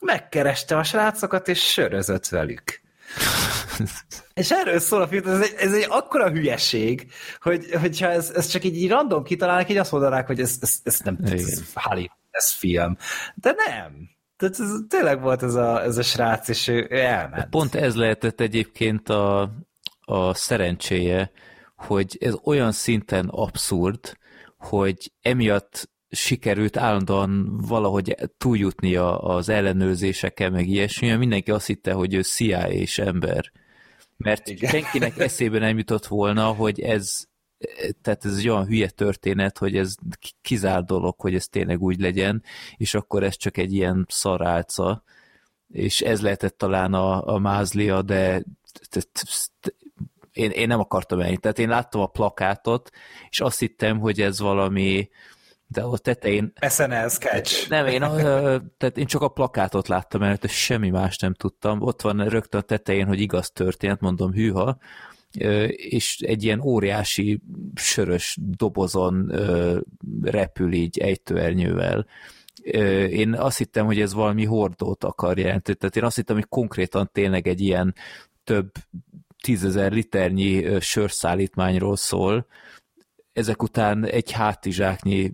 megkereste 0.00 0.76
a 0.76 0.82
srácokat, 0.82 1.48
és 1.48 1.60
sörözött 1.60 2.26
velük. 2.26 2.80
és 4.34 4.50
erről 4.50 4.78
szól 4.78 5.02
a 5.02 5.08
film, 5.08 5.26
ez 5.26 5.40
egy, 5.40 5.54
ez 5.58 5.72
egy 5.72 5.86
akkora 5.88 6.30
hülyeség, 6.30 7.12
hogy, 7.40 7.66
hogyha 7.80 8.08
ez, 8.08 8.30
ez 8.30 8.46
csak 8.46 8.64
így, 8.64 8.76
így 8.76 8.88
random 8.88 9.22
kitalálnak, 9.22 9.70
így 9.70 9.76
azt 9.76 9.92
mondanák, 9.92 10.26
hogy 10.26 10.40
ez, 10.40 10.56
ez, 10.60 10.78
ez 10.82 11.00
nem 11.00 11.18
ez, 11.24 11.62
ez 12.30 12.50
film. 12.52 12.96
De 13.34 13.54
nem. 13.66 14.18
Tehát 14.40 14.60
ez, 14.60 14.70
tényleg 14.88 15.20
volt 15.20 15.42
ez 15.42 15.54
a, 15.54 15.82
ez 15.82 15.98
a 15.98 16.02
srác, 16.02 16.48
és 16.48 16.68
ő 16.68 16.86
elment. 16.90 17.48
Pont 17.48 17.74
ez 17.74 17.96
lehetett 17.96 18.40
egyébként 18.40 19.08
a, 19.08 19.50
a 20.00 20.34
szerencséje, 20.34 21.30
hogy 21.76 22.16
ez 22.20 22.34
olyan 22.44 22.72
szinten 22.72 23.28
abszurd, 23.28 24.16
hogy 24.58 25.12
emiatt 25.22 25.90
sikerült 26.10 26.76
állandóan 26.76 27.56
valahogy 27.68 28.14
túljutnia 28.38 29.18
az 29.18 29.48
ellenőrzéseken, 29.48 30.52
meg 30.52 30.68
ilyesmi, 30.68 31.16
mindenki 31.16 31.50
azt 31.50 31.66
hitte, 31.66 31.92
hogy 31.92 32.14
ő 32.14 32.22
CIA-s 32.22 32.98
ember. 32.98 33.52
Mert 34.16 34.48
Igen. 34.48 34.70
senkinek 34.70 35.18
eszébe 35.18 35.58
nem 35.58 35.78
jutott 35.78 36.06
volna, 36.06 36.44
hogy 36.44 36.80
ez 36.80 37.24
tehát 38.02 38.24
ez 38.24 38.36
egy 38.36 38.48
olyan 38.48 38.66
hülye 38.66 38.88
történet, 38.88 39.58
hogy 39.58 39.76
ez 39.76 39.94
kizár 40.42 40.84
dolog, 40.84 41.20
hogy 41.20 41.34
ez 41.34 41.46
tényleg 41.46 41.82
úgy 41.82 42.00
legyen, 42.00 42.42
és 42.76 42.94
akkor 42.94 43.22
ez 43.22 43.36
csak 43.36 43.56
egy 43.56 43.72
ilyen 43.72 44.06
szarálca, 44.08 45.02
és 45.72 46.00
ez 46.00 46.20
lehetett 46.20 46.58
talán 46.58 46.94
a, 46.94 47.34
a 47.34 47.38
mázlia, 47.38 48.02
de 48.02 48.42
én, 50.32 50.50
én 50.50 50.66
nem 50.66 50.80
akartam 50.80 51.20
elni. 51.20 51.36
Tehát 51.36 51.58
én 51.58 51.68
láttam 51.68 52.00
a 52.00 52.06
plakátot, 52.06 52.90
és 53.30 53.40
azt 53.40 53.58
hittem, 53.58 53.98
hogy 53.98 54.20
ez 54.20 54.40
valami, 54.40 55.08
de 55.66 55.82
a 55.82 55.98
tetején... 55.98 56.52
SNL 56.68 57.08
sketch. 57.08 57.68
Nem, 57.68 57.86
én, 57.86 58.00
tehát 58.76 58.96
én 58.96 59.06
csak 59.06 59.22
a 59.22 59.28
plakátot 59.28 59.88
láttam 59.88 60.22
előtte, 60.22 60.48
semmi 60.48 60.90
más 60.90 61.16
nem 61.16 61.34
tudtam. 61.34 61.82
Ott 61.82 62.00
van 62.00 62.28
rögtön 62.28 62.60
a 62.60 62.64
tetején, 62.64 63.06
hogy 63.06 63.20
igaz 63.20 63.50
történt, 63.50 64.00
mondom, 64.00 64.32
hűha, 64.32 64.78
és 65.70 66.20
egy 66.20 66.44
ilyen 66.44 66.60
óriási 66.60 67.40
sörös 67.74 68.38
dobozon 68.40 69.32
repül 70.22 70.72
így 70.72 70.98
ejtőernyővel. 70.98 72.06
Én 73.10 73.34
azt 73.34 73.58
hittem, 73.58 73.86
hogy 73.86 74.00
ez 74.00 74.14
valami 74.14 74.44
hordót 74.44 75.04
akar 75.04 75.38
jelenteni, 75.38 75.76
tehát 75.78 75.96
én 75.96 76.04
azt 76.04 76.16
hittem, 76.16 76.36
hogy 76.36 76.48
konkrétan 76.48 77.10
tényleg 77.12 77.48
egy 77.48 77.60
ilyen 77.60 77.94
több 78.44 78.72
tízezer 79.42 79.92
liternyi 79.92 80.80
sörszállítmányról 80.80 81.96
szól, 81.96 82.46
ezek 83.32 83.62
után 83.62 84.04
egy 84.04 84.30
hátizsáknyi, 84.30 85.32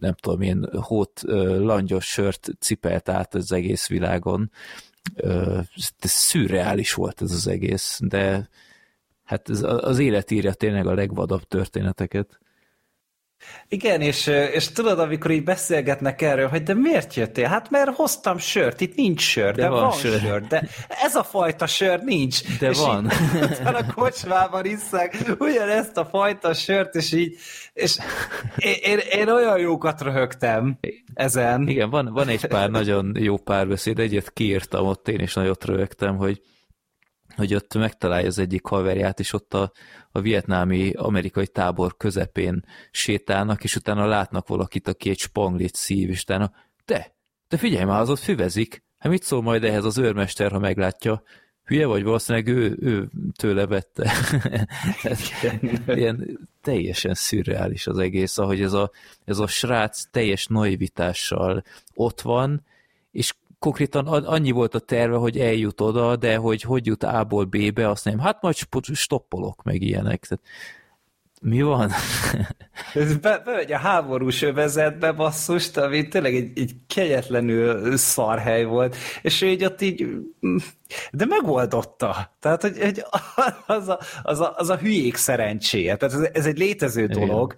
nem 0.00 0.14
tudom 0.14 0.40
én, 0.40 0.68
hót 0.80 1.20
langyos 1.58 2.04
sört 2.04 2.50
cipelt 2.58 3.08
át 3.08 3.34
az 3.34 3.52
egész 3.52 3.88
világon. 3.88 4.50
Ez 5.98 6.10
szürreális 6.10 6.92
volt 6.92 7.22
ez 7.22 7.32
az 7.32 7.46
egész, 7.46 7.98
de 8.02 8.48
hát 9.24 9.50
ez, 9.50 9.62
az 9.62 9.98
élet 9.98 10.30
írja 10.30 10.52
tényleg 10.52 10.86
a 10.86 10.94
legvadabb 10.94 11.42
történeteket. 11.42 12.38
Igen, 13.68 14.00
és, 14.00 14.26
és 14.26 14.72
tudod, 14.72 14.98
amikor 14.98 15.30
így 15.30 15.44
beszélgetnek 15.44 16.22
erről, 16.22 16.48
hogy 16.48 16.62
de 16.62 16.74
miért 16.74 17.14
jöttél? 17.14 17.46
Hát 17.46 17.70
mert 17.70 17.94
hoztam 17.94 18.38
sört, 18.38 18.80
itt 18.80 18.96
nincs 18.96 19.20
sör, 19.20 19.54
de, 19.54 19.62
de 19.62 19.68
van, 19.68 19.80
van 19.80 19.92
sör. 19.92 20.20
sör. 20.20 20.46
De 20.46 20.68
ez 20.88 21.14
a 21.14 21.22
fajta 21.22 21.66
sör 21.66 22.00
nincs. 22.00 22.58
De 22.58 22.68
és 22.68 22.78
van. 22.78 23.04
Így, 23.04 23.58
a 23.64 23.92
kocsmában 23.94 24.64
iszák 24.64 25.36
ugyanezt 25.38 25.96
a 25.96 26.04
fajta 26.04 26.54
sört, 26.54 26.94
és 26.94 27.12
így, 27.12 27.36
és 27.72 27.98
én, 28.56 28.74
én, 28.82 28.98
én 28.98 29.28
olyan 29.28 29.58
jókat 29.58 30.00
röhögtem 30.00 30.78
ezen. 31.14 31.68
Igen, 31.68 31.90
van, 31.90 32.12
van 32.12 32.28
egy 32.28 32.46
pár 32.46 32.70
nagyon 32.70 33.12
jó 33.18 33.36
párbeszéd, 33.36 33.98
egyet 33.98 34.32
kiírtam 34.32 34.86
ott, 34.86 35.08
én 35.08 35.20
is 35.20 35.34
nagyot 35.34 35.64
röhögtem, 35.64 36.16
hogy 36.16 36.40
hogy 37.36 37.54
ott 37.54 37.74
megtalálja 37.74 38.26
az 38.26 38.38
egyik 38.38 38.66
haverját, 38.66 39.20
és 39.20 39.32
ott 39.32 39.54
a, 39.54 39.72
a 40.12 40.20
vietnámi 40.20 40.92
amerikai 40.92 41.46
tábor 41.46 41.96
közepén 41.96 42.64
sétálnak, 42.90 43.64
és 43.64 43.76
utána 43.76 44.06
látnak 44.06 44.48
valakit, 44.48 44.88
aki 44.88 45.10
egy 45.10 45.18
spanglit 45.18 45.74
szív, 45.74 46.10
és 46.10 46.22
utána, 46.22 46.52
te, 46.84 47.14
te 47.48 47.56
figyelj 47.56 47.84
már, 47.84 48.00
az 48.00 48.10
ott 48.10 48.18
füvezik, 48.18 48.82
hát 48.98 49.12
mit 49.12 49.22
szól 49.22 49.42
majd 49.42 49.64
ehhez 49.64 49.84
az 49.84 49.98
őrmester, 49.98 50.50
ha 50.50 50.58
meglátja? 50.58 51.22
hülye 51.64 51.86
vagy, 51.86 52.02
valószínűleg 52.02 52.48
ő, 52.48 52.76
ő 52.80 53.10
tőle 53.36 53.66
vette. 53.66 54.12
ilyen 55.86 56.48
teljesen 56.62 57.14
szürreális 57.14 57.86
az 57.86 57.98
egész, 57.98 58.38
ahogy 58.38 58.62
ez 58.62 58.72
a, 58.72 58.90
ez 59.24 59.38
a 59.38 59.46
srác 59.46 60.10
teljes 60.10 60.46
naivitással 60.46 61.64
ott 61.94 62.20
van, 62.20 62.64
és 63.10 63.34
konkrétan 63.64 64.06
annyi 64.06 64.50
volt 64.50 64.74
a 64.74 64.78
terve, 64.78 65.16
hogy 65.16 65.38
eljut 65.38 65.80
oda, 65.80 66.16
de 66.16 66.36
hogy 66.36 66.62
hogy 66.62 66.86
jut 66.86 67.02
A-ból 67.02 67.44
B-be, 67.44 67.88
azt 67.88 68.04
nem, 68.04 68.18
hát 68.18 68.42
majd 68.42 68.56
stoppolok, 68.92 69.62
meg 69.62 69.82
ilyenek. 69.82 70.26
Tehát 70.26 70.44
mi 71.40 71.62
van? 71.62 71.90
Ez 72.94 73.16
be, 73.16 73.42
bemegy 73.44 73.72
a 73.72 73.78
háborús 73.78 74.42
övezetbe 74.42 75.12
basszust, 75.12 75.76
ami 75.76 76.08
tényleg 76.08 76.34
egy, 76.34 76.58
egy 76.58 76.72
kegyetlenül 76.86 77.96
szarhely 77.96 78.64
volt, 78.64 78.96
és 79.22 79.42
ő 79.42 79.46
így 79.46 79.64
ott 79.64 79.80
így, 79.80 80.06
de 81.12 81.24
megoldotta. 81.26 82.36
Tehát, 82.40 82.62
hogy, 82.62 82.78
hogy 82.78 83.04
az, 83.66 83.88
a, 83.88 83.98
az, 84.22 84.40
a, 84.40 84.54
az 84.56 84.68
a 84.68 84.76
hülyék 84.76 85.16
szerencséje. 85.16 85.96
Tehát 85.96 86.14
ez, 86.14 86.28
ez 86.32 86.46
egy 86.46 86.58
létező 86.58 87.06
dolog, 87.06 87.54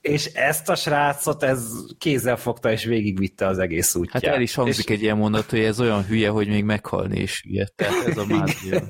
és 0.00 0.26
ezt 0.26 0.68
a 0.68 0.74
srácot 0.74 1.42
ez 1.42 1.72
kézzel 1.98 2.36
fogta 2.36 2.72
és 2.72 2.84
végigvitte 2.84 3.46
az 3.46 3.58
egész 3.58 3.94
útját. 3.94 4.24
Hát 4.24 4.34
el 4.34 4.40
is 4.40 4.54
hangzik 4.54 4.88
és... 4.88 4.94
egy 4.94 5.02
ilyen 5.02 5.16
mondat, 5.16 5.50
hogy 5.50 5.60
ez 5.60 5.80
olyan 5.80 6.04
hülye, 6.04 6.28
hogy 6.28 6.48
még 6.48 6.64
meghalni 6.64 7.20
is 7.20 7.42
hülye. 7.42 7.68
Tehát 7.76 8.06
ez 8.06 8.16
a 8.16 8.26
mágia. 8.26 8.82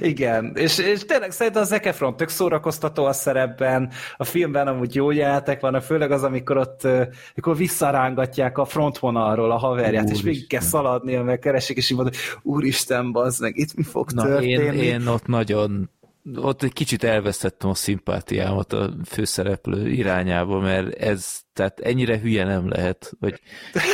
Igen, 0.00 0.52
és, 0.54 0.78
és 0.78 1.04
tényleg 1.04 1.30
szerintem 1.30 1.62
a 1.62 1.64
Zac 1.64 1.86
Efron 1.86 2.16
tök 2.16 2.28
szórakoztató 2.28 3.04
a 3.04 3.12
szerepben, 3.12 3.90
a 4.16 4.24
filmben 4.24 4.66
amúgy 4.66 4.94
jó 4.94 5.10
jelenetek 5.10 5.60
vannak, 5.60 5.82
főleg 5.82 6.10
az, 6.10 6.22
amikor 6.22 6.56
ott 6.56 6.84
amikor 7.34 7.56
visszarángatják 7.56 8.58
a 8.58 8.64
frontvonalról 8.64 9.50
a 9.50 9.56
haverját, 9.56 10.04
Úr 10.04 10.10
és 10.10 10.22
végig 10.22 10.46
kell 10.46 10.60
szaladnia, 10.60 11.22
meg 11.22 11.38
keresik, 11.38 11.76
és 11.76 11.90
így 11.90 11.96
mondod, 11.96 12.14
úristen, 12.42 13.12
bazd 13.12 13.40
meg, 13.40 13.56
itt 13.56 13.74
mi 13.74 13.82
fog 13.82 14.10
Na, 14.12 14.22
történni? 14.22 14.50
Én, 14.50 14.72
én 14.72 15.06
ott 15.06 15.26
nagyon 15.26 15.90
ott 16.34 16.62
egy 16.62 16.72
kicsit 16.72 17.04
elvesztettem 17.04 17.70
a 17.70 17.74
szimpátiámat 17.74 18.72
a 18.72 18.94
főszereplő 19.04 19.88
irányába, 19.88 20.58
mert 20.58 20.94
ez, 20.94 21.40
tehát 21.52 21.80
ennyire 21.80 22.18
hülye 22.18 22.44
nem 22.44 22.68
lehet, 22.68 23.12
hogy 23.20 23.40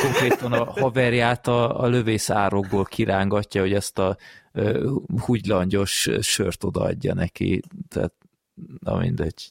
konkrétan 0.01 0.51
a 0.51 0.71
haverját 0.71 1.47
a, 1.47 1.81
a 1.81 1.87
lövész 1.87 2.29
árokból 2.29 2.83
kirángatja, 2.85 3.61
hogy 3.61 3.73
ezt 3.73 3.99
a 3.99 4.17
uh, 4.53 4.91
húgylangyos 5.25 6.09
sört 6.21 6.63
odaadja 6.63 7.13
neki, 7.13 7.61
tehát 7.89 8.13
na 8.79 8.97
mindegy. 8.97 9.49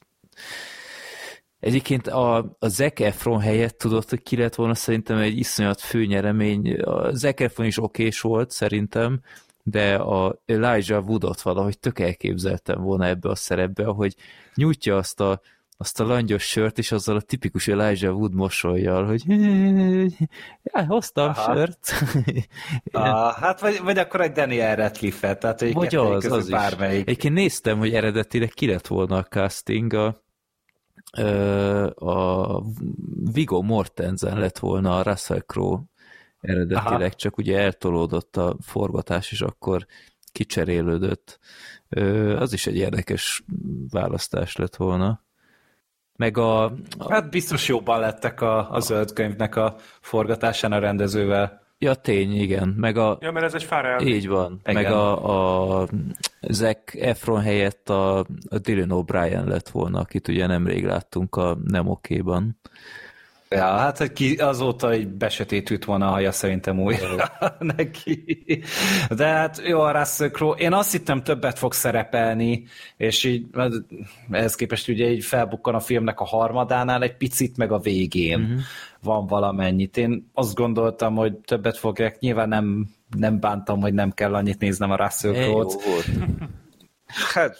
Egyébként 1.59 2.07
a, 2.07 2.37
a 2.59 2.67
Zac 2.67 2.99
Efron 2.99 3.39
helyett 3.39 3.77
tudott, 3.77 4.09
hogy 4.09 4.23
ki 4.23 4.37
lett 4.37 4.55
volna 4.55 4.75
szerintem 4.75 5.17
egy 5.17 5.37
iszonyat 5.37 5.81
főnyeremény. 5.81 6.73
A 6.73 7.13
Zac 7.13 7.41
Efron 7.41 7.65
is 7.65 7.77
okés 7.77 8.21
volt 8.21 8.51
szerintem, 8.51 9.21
de 9.69 9.95
a 9.95 10.41
Elijah 10.45 11.07
Woodot 11.07 11.41
valahogy 11.41 11.79
tök 11.79 11.99
elképzeltem 11.99 12.81
volna 12.81 13.05
ebbe 13.05 13.29
a 13.29 13.35
szerepbe, 13.35 13.85
hogy 13.85 14.15
nyújtja 14.55 14.97
azt 14.97 15.19
a, 15.19 15.41
azt 15.77 15.99
a 15.99 16.03
langyos 16.03 16.43
sört, 16.43 16.77
és 16.77 16.91
azzal 16.91 17.15
a 17.15 17.21
tipikus 17.21 17.67
Elijah 17.67 18.15
Wood 18.15 18.33
mosolyjal, 18.33 19.05
hogy 19.05 19.23
ja, 20.63 20.85
hoztam 20.87 21.29
Aha. 21.29 21.55
sört. 21.55 21.93
ah, 22.91 23.33
hát 23.33 23.61
vagy, 23.61 23.79
vagy 23.83 23.97
akkor 23.97 24.21
egy 24.21 24.31
Daniel 24.31 24.75
Radcliffe-et, 24.75 25.39
tehát 25.39 25.61
egy 25.61 25.73
vagy 25.73 25.95
az, 25.95 26.25
az 26.25 26.49
bármelyik. 26.49 26.99
Is. 26.99 27.01
Egyébként 27.01 27.33
néztem, 27.33 27.77
hogy 27.77 27.93
eredetileg 27.93 28.49
ki 28.49 28.67
lett 28.67 28.87
volna 28.87 29.17
a 29.17 29.23
casting, 29.23 29.93
a, 29.93 30.21
a 31.95 32.63
Vigo 33.33 33.61
Mortensen 33.61 34.39
lett 34.39 34.57
volna 34.57 34.97
a 34.97 35.01
Russell 35.01 35.41
Crowe 35.41 35.81
eredetileg, 36.41 37.01
Aha. 37.01 37.09
csak 37.09 37.37
ugye 37.37 37.59
eltolódott 37.59 38.37
a 38.37 38.55
forgatás, 38.61 39.31
és 39.31 39.41
akkor 39.41 39.85
kicserélődött. 40.31 41.39
Az 42.37 42.53
is 42.53 42.67
egy 42.67 42.77
érdekes 42.77 43.43
választás 43.89 44.55
lett 44.55 44.75
volna. 44.75 45.25
Meg 46.15 46.37
a, 46.37 46.63
a... 46.63 46.73
Hát 47.09 47.29
biztos 47.29 47.67
jobban 47.67 47.99
lettek 47.99 48.41
a, 48.41 48.71
a 48.71 48.79
zöld 48.79 49.13
könyvnek 49.13 49.55
a 49.55 49.75
forgatásán 50.01 50.71
a 50.71 50.79
rendezővel. 50.79 51.65
Ja, 51.79 51.93
tény, 51.93 52.35
igen. 52.35 52.67
Meg 52.77 52.97
a... 52.97 53.17
Ja, 53.21 53.31
mert 53.31 53.45
ez 53.45 53.53
egy 53.53 53.63
Farrell. 53.63 54.01
Így 54.01 54.27
van. 54.27 54.59
Igen. 54.63 54.73
Meg 54.83 54.91
a, 54.91 55.81
a 55.81 55.87
Zac 56.41 56.95
Efron 56.95 57.41
helyett 57.41 57.89
a, 57.89 58.17
a 58.49 58.57
Dylan 58.61 59.05
O'Brien 59.05 59.45
lett 59.45 59.69
volna, 59.69 59.99
akit 59.99 60.27
ugye 60.27 60.47
nemrég 60.47 60.85
láttunk 60.85 61.35
a 61.35 61.57
Nem 61.63 61.87
Okéban. 61.87 62.59
Ja, 63.49 63.65
hát 63.65 63.97
hogy 63.97 64.13
ki 64.13 64.35
azóta 64.35 64.91
egy 64.91 65.07
besötétült 65.07 65.85
volna 65.85 66.07
a 66.07 66.11
haja 66.11 66.31
szerintem 66.31 66.79
újra 66.79 67.31
neki. 67.77 68.39
De 69.09 69.25
hát 69.25 69.61
jó, 69.65 69.79
a 69.79 69.91
Russell 69.91 70.29
Crowe, 70.29 70.57
én 70.57 70.73
azt 70.73 70.91
hittem 70.91 71.23
többet 71.23 71.57
fog 71.57 71.73
szerepelni, 71.73 72.63
és 72.97 73.23
így 73.23 73.45
hát 73.53 73.71
ehhez 74.31 74.55
képest 74.55 74.87
ugye 74.87 75.09
így 75.09 75.23
felbukkan 75.23 75.75
a 75.75 75.79
filmnek 75.79 76.19
a 76.19 76.25
harmadánál 76.25 77.03
egy 77.03 77.17
picit, 77.17 77.57
meg 77.57 77.71
a 77.71 77.79
végén 77.79 78.41
uh-huh. 78.41 78.59
van 79.01 79.27
valamennyit. 79.27 79.97
Én 79.97 80.31
azt 80.33 80.55
gondoltam, 80.55 81.15
hogy 81.15 81.37
többet 81.37 81.77
fogják, 81.77 82.19
nyilván 82.19 82.49
nem, 82.49 82.87
nem 83.17 83.39
bántam, 83.39 83.81
hogy 83.81 83.93
nem 83.93 84.11
kell 84.11 84.35
annyit 84.35 84.59
néznem 84.59 84.91
a 84.91 84.95
Russell 84.95 85.33
Crowe-t. 85.33 85.83
Hát 87.33 87.57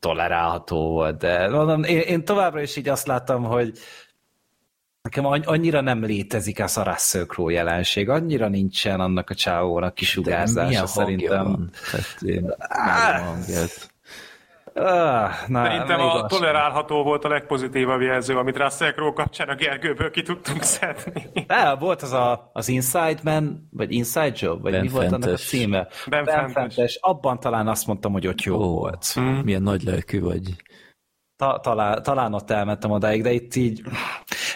tolerálható 0.00 0.90
volt, 0.90 1.18
de 1.18 1.48
mondom, 1.48 1.82
én, 1.82 2.00
én 2.00 2.24
továbbra 2.24 2.62
is 2.62 2.76
így 2.76 2.88
azt 2.88 3.06
láttam, 3.06 3.44
hogy 3.44 3.78
Nekem 5.02 5.26
annyira 5.26 5.80
nem 5.80 6.04
létezik 6.04 6.60
az 6.60 6.76
a 6.76 6.82
Russell 6.82 7.24
Crowe 7.24 7.52
jelenség, 7.52 8.08
annyira 8.08 8.48
nincsen 8.48 9.00
annak 9.00 9.30
a 9.30 9.34
csávónak 9.34 9.94
kisugárzása 9.94 10.86
szerintem. 10.86 11.44
Van? 11.44 11.70
Tehát 11.90 12.22
én 12.22 12.54
Ah, 14.74 15.30
na, 15.48 15.64
Szerintem 15.64 16.00
a 16.00 16.26
tolerálható 16.26 17.02
volt 17.02 17.24
a 17.24 17.28
legpozitívabb 17.28 18.00
jelző, 18.00 18.36
amit 18.36 18.56
Russell 18.56 18.92
Crowe 18.92 19.12
kapcsán 19.12 19.48
a 19.48 19.54
Gergőből 19.54 20.10
ki 20.10 20.22
tudtunk 20.22 20.62
szedni. 20.62 21.30
De, 21.46 21.74
volt 21.74 22.02
az 22.02 22.12
a, 22.12 22.50
az 22.52 22.68
Inside 22.68 23.18
Man, 23.22 23.68
vagy 23.70 23.92
Inside 23.92 24.32
Job, 24.34 24.62
vagy 24.62 24.72
ben 24.72 24.80
mi 24.80 24.88
Fentes. 24.88 25.08
volt 25.10 25.22
annak 25.22 25.34
a 25.34 25.38
címe? 25.38 25.88
Ben, 26.06 26.24
ben 26.24 26.34
Fentes. 26.34 26.52
Fentes. 26.52 26.98
Abban 27.00 27.40
talán 27.40 27.68
azt 27.68 27.86
mondtam, 27.86 28.12
hogy 28.12 28.26
ott 28.26 28.42
jó 28.42 28.56
oh, 28.56 28.80
volt. 28.80 29.14
Mm. 29.20 29.24
Milyen 29.24 29.62
nagy 29.62 29.82
lelkű 29.82 30.20
vagy. 30.20 30.56
Ta, 31.36 31.60
talán, 31.62 32.02
talán 32.02 32.34
ott 32.34 32.50
elmentem 32.50 32.90
odáig, 32.90 33.22
de 33.22 33.32
itt 33.32 33.54
így 33.54 33.82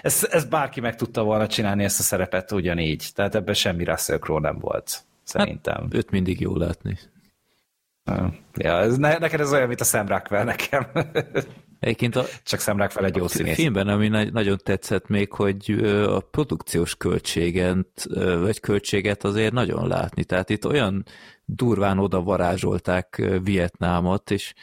ez, 0.07 0.27
ez 0.31 0.45
bárki 0.45 0.81
meg 0.81 0.97
tudta 0.97 1.23
volna 1.23 1.47
csinálni 1.47 1.85
ezt 1.85 2.01
a 2.01 2.03
szerepet 2.03 2.53
ugyanígy. 2.53 3.11
Tehát 3.15 3.35
ebben 3.35 3.55
semmi 3.55 3.85
Russell 3.85 4.19
Crowe 4.19 4.41
nem 4.41 4.59
volt, 4.59 5.01
szerintem. 5.23 5.83
Hát, 5.83 5.95
őt 5.95 6.11
mindig 6.11 6.41
jó 6.41 6.57
látni. 6.57 6.99
Ja, 8.55 8.79
ez, 8.79 8.97
ne, 8.97 9.19
neked 9.19 9.41
ez 9.41 9.53
olyan, 9.53 9.69
mint 9.69 9.81
a 9.81 9.85
Sam 9.85 10.07
Rockwell 10.07 10.45
nekem. 10.45 10.87
Egyébként 11.81 12.17
a, 12.17 12.25
Csak 12.43 12.61
Sam 12.61 12.79
Rockwell 12.79 13.05
egy 13.05 13.17
jó 13.17 13.25
a 13.25 13.29
színész. 13.29 13.55
filmben, 13.55 13.89
ami 13.89 14.09
nagyon 14.09 14.59
tetszett 14.65 15.09
még, 15.09 15.33
hogy 15.33 15.71
a 16.07 16.21
produkciós 16.21 16.97
költséget, 16.97 18.07
vagy 18.41 18.61
költséget 18.61 19.25
azért 19.25 19.53
nagyon 19.53 19.89
látni. 19.89 20.25
Tehát 20.25 20.51
itt 20.51 20.67
olyan 20.67 21.05
durván 21.45 21.99
oda 21.99 22.23
varázsolták 22.23 23.23
Vietnámot, 23.43 24.31
és, 24.31 24.55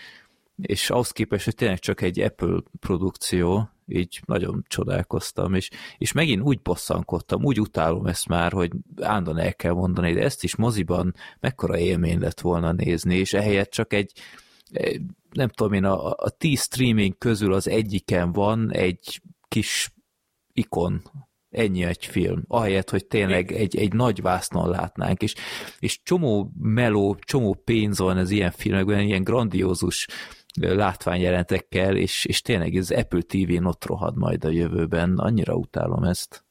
és 0.62 0.90
ahhoz 0.90 1.12
képest, 1.12 1.46
hogy 1.46 1.56
tényleg 1.56 1.80
csak 1.80 2.02
egy 2.02 2.20
Apple 2.20 2.62
produkció, 2.80 3.73
így 3.88 4.22
nagyon 4.26 4.64
csodálkoztam, 4.68 5.54
és, 5.54 5.70
és 5.98 6.12
megint 6.12 6.42
úgy 6.42 6.62
bosszankodtam, 6.62 7.44
úgy 7.44 7.60
utálom 7.60 8.06
ezt 8.06 8.28
már, 8.28 8.52
hogy 8.52 8.72
állandóan 9.02 9.38
el 9.38 9.56
kell 9.56 9.74
mondani, 9.74 10.14
de 10.14 10.22
ezt 10.22 10.44
is 10.44 10.56
moziban 10.56 11.16
mekkora 11.40 11.78
élmény 11.78 12.20
lett 12.20 12.42
volna 12.42 12.72
nézni, 12.72 13.16
és 13.16 13.34
ehelyett 13.34 13.72
csak 13.72 13.94
egy, 13.94 14.12
nem 15.32 15.48
tudom 15.50 15.74
én, 15.74 15.84
a, 15.84 16.12
a 16.12 16.30
tíz 16.30 16.62
streaming 16.62 17.18
közül 17.18 17.54
az 17.54 17.68
egyiken 17.68 18.32
van 18.32 18.72
egy 18.72 19.22
kis 19.48 19.94
ikon, 20.54 21.02
ennyi 21.54 21.84
egy 21.84 22.06
film, 22.06 22.44
ahelyett, 22.48 22.90
hogy 22.90 23.06
tényleg 23.06 23.52
egy, 23.52 23.78
egy 23.78 23.94
nagy 23.94 24.22
vásznon 24.22 24.70
látnánk, 24.70 25.22
és, 25.22 25.36
és 25.80 26.02
csomó 26.04 26.52
meló, 26.60 27.18
csomó 27.20 27.62
pénz 27.64 28.00
van 28.00 28.18
ez 28.18 28.30
ilyen 28.30 28.52
filmekben, 28.52 29.00
ilyen 29.00 29.24
grandiózus 29.24 30.08
látványjelentekkel, 30.62 31.96
és, 31.96 32.26
és 32.26 32.42
tényleg 32.42 32.76
ez 32.76 32.92
Apple 32.92 33.22
TV-n 33.22 33.66
ott 33.66 33.86
rohad 33.86 34.18
majd 34.18 34.46
a 34.46 34.50
jövőben. 34.50 35.18
Annyira 35.18 35.54
utálom 35.54 36.04
ezt. 36.04 36.44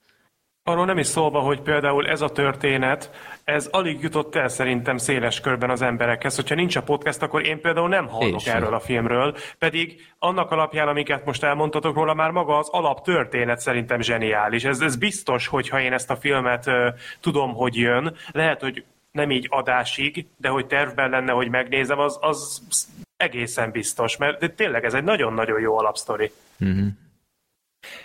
Arról 0.65 0.85
nem 0.85 0.99
is 0.99 1.07
szólva, 1.07 1.41
hogy 1.41 1.61
például 1.61 2.09
ez 2.09 2.21
a 2.21 2.29
történet, 2.29 3.11
ez 3.45 3.67
alig 3.67 4.03
jutott 4.03 4.35
el 4.35 4.49
szerintem 4.49 4.97
széles 4.97 5.41
körben 5.41 5.71
az 5.71 5.83
emberekhez. 5.83 6.37
Hogyha 6.37 6.55
nincs 6.55 6.77
a 6.77 6.83
podcast, 6.83 7.23
akkor 7.23 7.47
én 7.47 7.61
például 7.61 7.89
nem 7.89 8.09
hallok 8.09 8.41
és 8.41 8.47
erről 8.47 8.75
a 8.75 8.81
filmről, 8.81 9.37
pedig 9.59 10.01
annak 10.19 10.51
alapján, 10.51 10.89
amiket 10.89 11.25
most 11.25 11.43
elmondtatok 11.43 11.95
róla, 11.95 12.15
már 12.15 12.31
maga 12.31 12.59
az 12.59 12.69
alaptörténet 12.69 13.61
szerintem 13.61 14.01
zseniális. 14.01 14.65
Ez, 14.65 14.81
ez 14.81 14.97
biztos, 14.97 15.47
hogyha 15.47 15.81
én 15.81 15.93
ezt 15.93 16.11
a 16.11 16.17
filmet 16.17 16.67
uh, 16.67 16.75
tudom, 17.21 17.55
hogy 17.55 17.77
jön, 17.77 18.17
lehet, 18.33 18.61
hogy 18.61 18.85
nem 19.13 19.31
így 19.31 19.47
adásig, 19.51 20.27
de 20.37 20.49
hogy 20.49 20.67
tervben 20.67 21.11
lenne, 21.11 21.33
hogy 21.33 21.49
megnézem, 21.49 21.99
az, 21.99 22.19
az 22.21 22.63
egészen 23.17 23.71
biztos, 23.71 24.17
mert 24.17 24.41
de 24.41 24.49
tényleg 24.49 24.85
ez 24.85 24.95
egy 24.95 25.05
nagyon-nagyon 25.05 25.61
jó 25.61 25.79
alapsztori. 25.79 26.31
Uh-huh. 26.61 26.87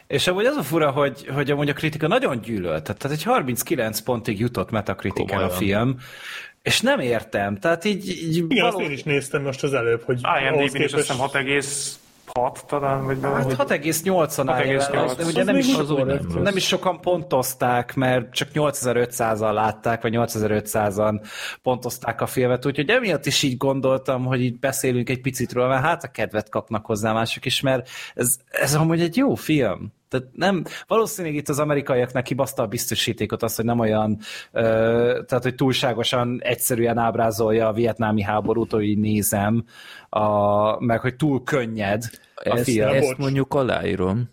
És 0.08 0.28
amúgy 0.28 0.46
az 0.46 0.56
a 0.56 0.64
fura, 0.64 0.92
hogy, 0.92 1.28
hogy 1.28 1.52
amúgy 1.52 1.70
a 1.70 1.74
kritika 1.74 2.08
nagyon 2.08 2.42
gyűlölt. 2.42 2.84
Tehát 2.84 3.18
egy 3.18 3.24
39 3.24 4.00
pontig 4.00 4.40
jutott 4.40 4.70
metakritikán 4.70 5.44
a 5.44 5.50
film, 5.50 6.00
és 6.62 6.82
nem 6.82 7.00
értem. 7.00 7.58
Tehát 7.58 7.86
így... 7.86 8.08
így 8.08 8.36
Igen, 8.36 8.66
való... 8.66 8.78
azt 8.78 8.86
én 8.86 8.92
is 8.92 9.04
néztem 9.04 9.42
most 9.42 9.64
az 9.64 9.74
előbb, 9.74 10.04
hogy 10.04 10.20
IMDb-n 10.42 10.82
is 10.82 10.94
azt 10.94 11.08
hiszem 11.08 11.18
6 11.18 11.36
talán, 12.68 13.06
vagy 13.06 13.18
hát 13.22 13.46
6,8-on 13.46 14.50
áll, 14.50 15.16
de 15.16 15.24
ugye 15.26 15.44
nem 15.44 15.56
is, 15.56 15.78
az 15.78 15.90
nem, 15.90 16.42
nem 16.42 16.56
is 16.56 16.66
sokan 16.66 17.02
pontozták, 17.02 17.96
mert 17.96 18.34
csak 18.34 18.48
8500-an 18.54 19.54
látták, 19.54 20.02
vagy 20.02 20.14
8500-an 20.16 21.28
pontozták 21.62 22.22
a 22.22 22.26
filmet, 22.26 22.66
úgyhogy 22.66 22.90
emiatt 22.90 23.26
is 23.26 23.44
így 23.44 23.58
gondoltam, 23.58 24.26
hogy 24.26 24.42
így 24.42 24.60
beszélünk 24.60 25.10
egy 25.10 25.22
picit 25.22 25.54
róla, 25.54 25.68
mert 25.68 25.84
hát 25.84 26.04
a 26.04 26.08
kedvet 26.08 26.50
kapnak 26.50 26.86
hozzá 26.86 27.14
mások 27.14 27.46
is, 27.46 27.62
mert 27.62 27.90
ez, 28.14 28.38
ez 28.48 28.76
amúgy 28.76 29.02
egy 29.02 29.18
jó 29.18 29.36
film. 29.36 29.96
Tehát 30.10 30.28
nem, 30.34 30.64
valószínűleg 30.88 31.38
itt 31.38 31.50
az 31.50 31.60
amerikaiaknak 31.60 32.24
kibaszta 32.24 32.64
a 32.64 32.68
biztosítékot 32.68 33.44
az, 33.44 33.56
hogy 33.56 33.66
nem 33.66 33.80
olyan, 33.80 34.20
ö, 34.52 34.62
tehát 35.28 35.44
hogy 35.44 35.56
túlságosan 35.56 36.40
egyszerűen 36.42 36.98
ábrázolja 36.98 37.68
a 37.68 37.74
vietnámi 37.74 38.22
háborút, 38.22 38.72
hogy 38.72 38.84
így 38.84 38.98
nézem, 38.98 39.66
a, 40.10 40.84
meg 40.84 41.00
hogy 41.00 41.16
túl 41.16 41.44
könnyed 41.44 42.04
a 42.44 42.50
ezt, 42.50 42.64
film. 42.64 42.88
Ezt 42.88 43.18
mondjuk 43.18 43.54
aláírom. 43.54 44.30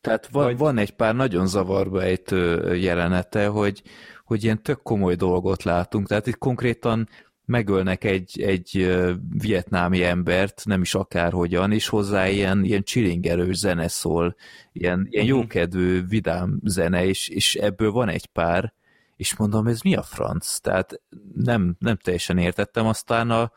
Tehát 0.00 0.26
van, 0.26 0.44
vagy... 0.44 0.58
van 0.58 0.78
egy 0.78 0.90
pár 0.90 1.14
nagyon 1.14 1.46
zavarba 1.46 2.02
ejtő 2.02 2.74
jelenete, 2.74 3.46
hogy, 3.46 3.82
hogy 4.24 4.44
ilyen 4.44 4.62
tök 4.62 4.82
komoly 4.82 5.14
dolgot 5.14 5.62
látunk. 5.62 6.06
Tehát 6.06 6.26
itt 6.26 6.38
konkrétan 6.38 7.08
megölnek 7.44 8.04
egy, 8.04 8.40
egy 8.42 8.98
vietnámi 9.38 10.04
embert, 10.04 10.62
nem 10.64 10.80
is 10.80 10.94
akárhogyan, 10.94 11.72
és 11.72 11.88
hozzá 11.88 12.28
ilyen, 12.28 12.64
ilyen 12.64 12.82
csilingerős 12.82 13.56
zene 13.56 13.88
szól, 13.88 14.34
ilyen, 14.72 15.06
ilyen 15.10 15.24
uh-huh. 15.24 15.40
jókedvű, 15.40 16.06
vidám 16.06 16.60
zene, 16.64 17.04
és, 17.04 17.28
és 17.28 17.54
ebből 17.54 17.90
van 17.90 18.08
egy 18.08 18.26
pár, 18.26 18.72
és 19.16 19.36
mondom, 19.36 19.66
ez 19.66 19.80
mi 19.80 19.94
a 19.94 20.02
franc? 20.02 20.58
Tehát 20.58 21.00
nem, 21.34 21.76
nem 21.78 21.96
teljesen 21.96 22.38
értettem, 22.38 22.86
aztán 22.86 23.30
a 23.30 23.52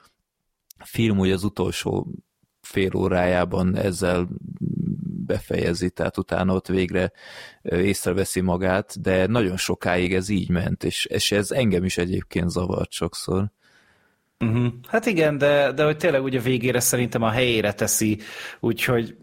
film 0.84 1.20
ugye 1.20 1.34
az 1.34 1.44
utolsó 1.44 2.08
fél 2.72 2.96
órájában 2.96 3.76
ezzel 3.76 4.28
befejezi, 5.26 5.90
tehát 5.90 6.18
utána 6.18 6.54
ott 6.54 6.68
végre 6.68 7.12
észreveszi 7.62 8.42
magát, 8.42 9.02
de 9.02 9.28
nagyon 9.28 9.58
sokáig 9.58 10.14
ez 10.14 10.30
így 10.30 10.50
ment, 10.50 10.84
és, 10.84 11.06
és 11.06 11.32
ez 11.32 11.52
engem 11.52 11.84
is 11.84 11.98
egyébként 11.98 12.50
zavart 12.50 12.92
sokszor. 12.92 13.52
Uh-huh. 14.40 14.74
Hát 14.88 15.06
igen, 15.06 15.38
de, 15.38 15.72
de 15.72 15.84
hogy 15.84 15.98
tényleg 15.98 16.24
ugye 16.24 16.40
végére 16.40 16.80
szerintem 16.80 17.22
a 17.22 17.30
helyére 17.30 17.74
teszi, 17.74 18.20
úgyhogy 18.60 19.16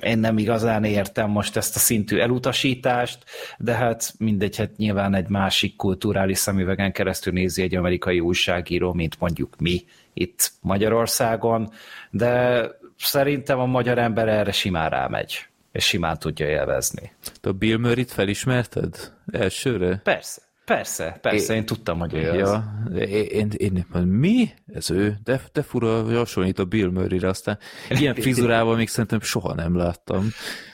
én 0.00 0.18
nem 0.18 0.38
igazán 0.38 0.84
értem 0.84 1.30
most 1.30 1.56
ezt 1.56 1.76
a 1.76 1.78
szintű 1.78 2.18
elutasítást, 2.18 3.24
de 3.58 3.72
hát 3.72 4.14
mindegy, 4.18 4.56
hát 4.56 4.76
nyilván 4.76 5.14
egy 5.14 5.28
másik 5.28 5.76
kulturális 5.76 6.38
szemüvegen 6.38 6.92
keresztül 6.92 7.32
nézi 7.32 7.62
egy 7.62 7.74
amerikai 7.74 8.20
újságíró, 8.20 8.92
mint 8.92 9.20
mondjuk 9.20 9.56
mi 9.58 9.84
itt 10.12 10.52
Magyarországon, 10.60 11.70
de 12.10 12.66
szerintem 12.96 13.58
a 13.58 13.66
magyar 13.66 13.98
ember 13.98 14.28
erre 14.28 14.52
simán 14.52 14.90
rámegy, 14.90 15.46
és 15.72 15.84
simán 15.84 16.18
tudja 16.18 16.46
élvezni. 16.46 17.12
A 17.42 17.52
Bill 17.52 17.78
Murray-t 17.78 18.12
felismerted 18.12 19.12
elsőre? 19.32 20.00
Persze. 20.04 20.42
Persze, 20.64 21.18
persze, 21.20 21.52
én, 21.52 21.58
én 21.58 21.66
tudtam, 21.66 21.98
hogy 21.98 22.14
ő 22.14 22.20
ja, 22.20 22.52
az. 22.52 22.62
Én, 22.96 23.48
én, 23.56 23.84
én, 23.94 24.02
mi? 24.02 24.48
Ez 24.74 24.90
ő? 24.90 25.16
De, 25.24 25.40
de 25.52 25.62
fura, 25.62 26.02
hasonlít 26.02 26.58
a 26.58 26.64
Bill 26.64 26.90
Murray-re, 26.90 27.28
aztán 27.28 27.58
ilyen 27.88 28.14
frizurával 28.14 28.76
még 28.76 28.88
szerintem 28.88 29.20
soha 29.20 29.54
nem 29.54 29.76
láttam. 29.76 30.28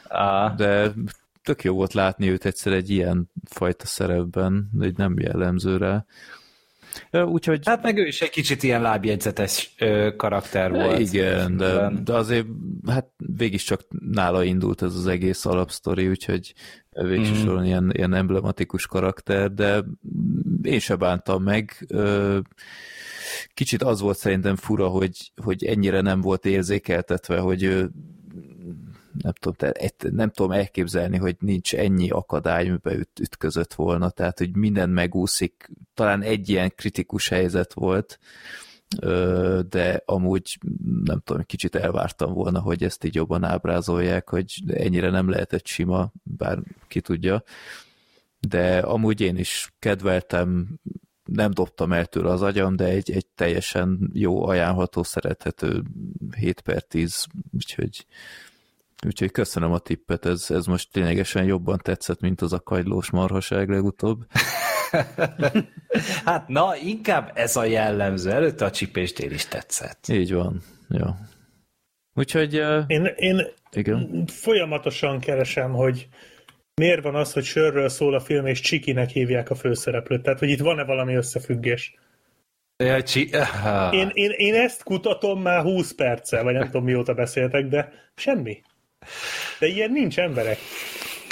Ah. 0.09 0.55
De 0.55 0.93
tök 1.43 1.65
jó 1.65 1.75
volt 1.75 1.93
látni 1.93 2.29
őt 2.29 2.45
egyszer 2.45 2.73
egy 2.73 2.91
ilyen 2.91 3.31
fajta 3.51 3.87
szerepben, 3.87 4.71
egy 4.81 4.97
nem 4.97 5.19
jellemző 5.19 5.77
rá. 5.77 6.05
Úgyhogy... 7.11 7.61
Hát 7.65 7.83
meg 7.83 7.97
ő 7.97 8.07
is 8.07 8.21
egy 8.21 8.31
kicsit 8.31 8.63
ilyen 8.63 8.83
lábjegyzetes 8.83 9.75
karakter 10.17 10.71
volt. 10.71 10.99
Igen, 10.99 11.57
de, 11.57 11.91
de 12.05 12.13
azért 12.13 12.47
hát 12.87 13.07
végig 13.17 13.61
csak 13.61 13.81
nála 14.11 14.45
indult 14.45 14.83
ez 14.83 14.95
az 14.95 15.07
egész 15.07 15.47
alapsztori, 15.47 16.09
úgyhogy 16.09 16.55
végső 16.91 17.53
mm. 17.53 17.63
ilyen, 17.63 17.91
ilyen 17.93 18.15
emblematikus 18.15 18.87
karakter, 18.87 19.53
de 19.53 19.85
én 20.63 20.79
se 20.79 20.97
bántam 20.97 21.43
meg. 21.43 21.87
Kicsit 23.55 23.83
az 23.83 24.01
volt 24.01 24.19
szerintem 24.19 24.57
fura, 24.57 24.87
hogy, 24.89 25.33
hogy 25.43 25.65
ennyire 25.65 26.01
nem 26.01 26.21
volt 26.21 26.47
érzékeltetve, 26.47 27.39
hogy 27.39 27.85
nem 29.23 29.33
tudom, 29.33 29.73
nem 30.11 30.31
tudom 30.31 30.53
elképzelni, 30.53 31.17
hogy 31.17 31.37
nincs 31.39 31.75
ennyi 31.75 32.11
akadály, 32.11 32.69
amiben 32.69 32.99
üt, 32.99 33.21
ütközött 33.21 33.75
volna, 33.75 34.11
tehát 34.11 34.39
hogy 34.39 34.57
minden 34.57 34.91
megúszik, 34.91 35.71
talán 35.95 36.23
egy 36.23 36.49
ilyen 36.49 36.73
kritikus 36.77 37.29
helyzet 37.29 37.73
volt, 37.73 38.19
de 39.69 40.03
amúgy 40.05 40.59
nem 41.05 41.21
tudom, 41.25 41.43
kicsit 41.43 41.75
elvártam 41.75 42.33
volna, 42.33 42.61
hogy 42.61 42.85
ezt 42.85 43.05
így 43.05 43.15
jobban 43.15 43.45
ábrázolják, 43.45 44.29
hogy 44.29 44.55
ennyire 44.67 45.11
nem 45.11 45.29
lehetett 45.29 45.67
sima, 45.67 46.13
bár 46.23 46.59
ki 46.89 47.01
tudja, 47.01 47.43
de 48.41 48.79
amúgy 48.79 49.21
én 49.21 49.37
is 49.37 49.73
kedveltem, 49.79 50.79
nem 51.25 51.51
dobtam 51.51 51.93
el 51.93 52.07
tőle 52.07 52.31
az 52.31 52.43
agyam, 52.43 52.77
de 52.77 52.85
egy, 52.85 53.11
egy 53.11 53.27
teljesen 53.27 54.11
jó, 54.13 54.47
ajánlható, 54.47 55.03
szerethető 55.03 55.83
7 56.37 56.61
per 56.61 56.83
10, 56.83 57.27
úgyhogy 57.53 58.07
Úgyhogy 59.07 59.31
köszönöm 59.31 59.73
a 59.73 59.79
tippet, 59.79 60.25
ez, 60.27 60.51
ez 60.51 60.67
most 60.67 60.93
ténylegesen 60.93 61.45
jobban 61.45 61.79
tetszett, 61.83 62.21
mint 62.21 62.41
az 62.41 62.53
a 62.53 62.61
kagylós 62.61 63.11
marhaság 63.11 63.69
legutóbb. 63.69 64.27
hát 66.25 66.49
na, 66.49 66.77
inkább 66.77 67.31
ez 67.35 67.57
a 67.57 67.65
jellemző. 67.65 68.31
Előtte 68.31 68.65
a 68.65 68.71
csipéstél 68.71 69.31
is 69.31 69.47
tetszett. 69.47 70.09
Így 70.09 70.33
van, 70.33 70.63
jó. 70.89 71.07
Úgyhogy... 72.15 72.59
Uh, 72.59 72.85
én, 72.87 73.05
én 73.17 73.47
igen? 73.73 74.27
folyamatosan 74.27 75.21
keresem, 75.21 75.73
hogy 75.73 76.09
miért 76.75 77.03
van 77.03 77.15
az, 77.15 77.33
hogy 77.33 77.45
sörről 77.45 77.89
szól 77.89 78.15
a 78.15 78.21
film, 78.21 78.47
és 78.47 78.61
Csikinek 78.61 79.09
hívják 79.09 79.51
a 79.51 79.55
főszereplőt. 79.55 80.23
Tehát, 80.23 80.39
hogy 80.39 80.51
itt 80.51 80.61
van-e 80.61 80.85
valami 80.85 81.15
összefüggés? 81.15 81.95
Ja, 82.77 83.03
csi... 83.03 83.31
én, 83.91 84.11
én, 84.13 84.31
én 84.31 84.55
ezt 84.55 84.83
kutatom 84.83 85.43
már 85.43 85.63
20 85.63 85.93
perce, 85.93 86.43
vagy 86.43 86.55
nem 86.55 86.65
tudom 86.65 86.85
mióta 86.85 87.15
beszéltek, 87.15 87.67
de 87.67 87.93
semmi. 88.15 88.63
De 89.59 89.67
ilyen 89.67 89.93
nincs 89.93 90.19
emberek. 90.19 90.59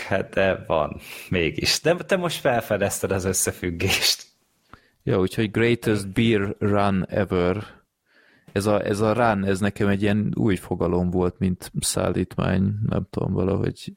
Hát 0.09 0.29
de 0.29 0.65
van, 0.67 1.01
mégis. 1.29 1.81
De 1.81 1.95
te 1.95 2.17
most 2.17 2.41
felfedezted 2.41 3.11
az 3.11 3.25
összefüggést. 3.25 4.27
Ja, 5.03 5.19
úgyhogy 5.19 5.51
greatest 5.51 6.13
beer 6.13 6.55
run 6.59 7.07
ever. 7.09 7.65
Ez 8.53 8.67
a, 8.67 8.85
ez 8.85 9.01
a 9.01 9.13
run, 9.13 9.45
ez 9.45 9.61
nekem 9.61 9.89
egy 9.89 10.03
ilyen 10.03 10.33
új 10.35 10.57
fogalom 10.57 11.11
volt, 11.11 11.39
mint 11.39 11.73
szállítmány, 11.81 12.75
nem 12.89 13.07
tudom, 13.11 13.33
valahogy... 13.33 13.93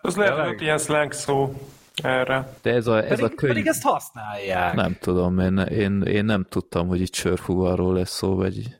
Az 0.00 0.16
lehet, 0.16 0.46
hogy 0.46 0.62
ilyen 0.62 0.78
slang 0.78 1.12
szó 1.12 1.54
erre. 2.02 2.48
De 2.62 2.70
ez 2.70 2.86
a, 2.86 3.02
ez 3.02 3.08
pedig, 3.08 3.24
a 3.24 3.28
könyv... 3.28 3.52
Pedig 3.52 3.66
ezt 3.66 3.82
használják. 3.82 4.74
Nem 4.74 4.96
tudom, 5.00 5.38
én, 5.38 5.58
én, 5.58 6.02
én 6.02 6.24
nem 6.24 6.46
tudtam, 6.48 6.88
hogy 6.88 7.00
itt 7.00 7.14
sörfúvarról 7.14 7.94
lesz 7.94 8.16
szó, 8.16 8.34
vagy 8.34 8.76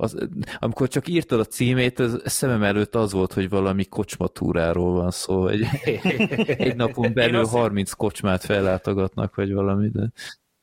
az, 0.00 0.28
amikor 0.58 0.88
csak 0.88 1.08
írtad 1.08 1.40
a 1.40 1.44
címét, 1.44 1.98
az 1.98 2.22
szemem 2.24 2.62
előtt 2.62 2.94
az 2.94 3.12
volt, 3.12 3.32
hogy 3.32 3.48
valami 3.48 3.84
kocsmatúráról 3.84 4.92
van 4.92 5.10
szó, 5.10 5.46
egy, 5.46 5.66
egy 6.66 6.76
napon 6.76 7.12
belül 7.12 7.40
azt... 7.40 7.52
30 7.52 7.92
kocsmát 7.92 8.44
fellátogatnak, 8.44 9.34
vagy 9.34 9.52
valami, 9.52 9.88
de... 9.88 10.10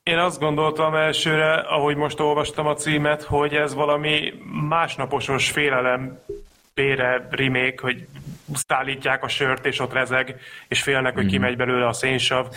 Én 0.03 0.17
azt 0.17 0.40
gondoltam 0.40 0.95
elsőre, 0.95 1.53
ahogy 1.53 1.95
most 1.95 2.19
olvastam 2.19 2.67
a 2.67 2.74
címet, 2.74 3.24
hogy 3.24 3.53
ez 3.53 3.74
valami 3.74 4.33
másnaposos 4.69 5.51
félelem 5.51 6.19
bére 6.77 7.27
remake, 7.30 7.81
hogy 7.81 8.07
szállítják 8.53 9.23
a 9.23 9.27
sört, 9.27 9.65
és 9.65 9.80
ott 9.80 9.93
rezeg, 9.93 10.39
és 10.67 10.81
félnek, 10.81 11.14
hogy 11.14 11.25
kimegy 11.25 11.56
mhm. 11.56 11.57
belőle 11.57 11.88
a 11.88 11.93
szénsav. 11.93 12.47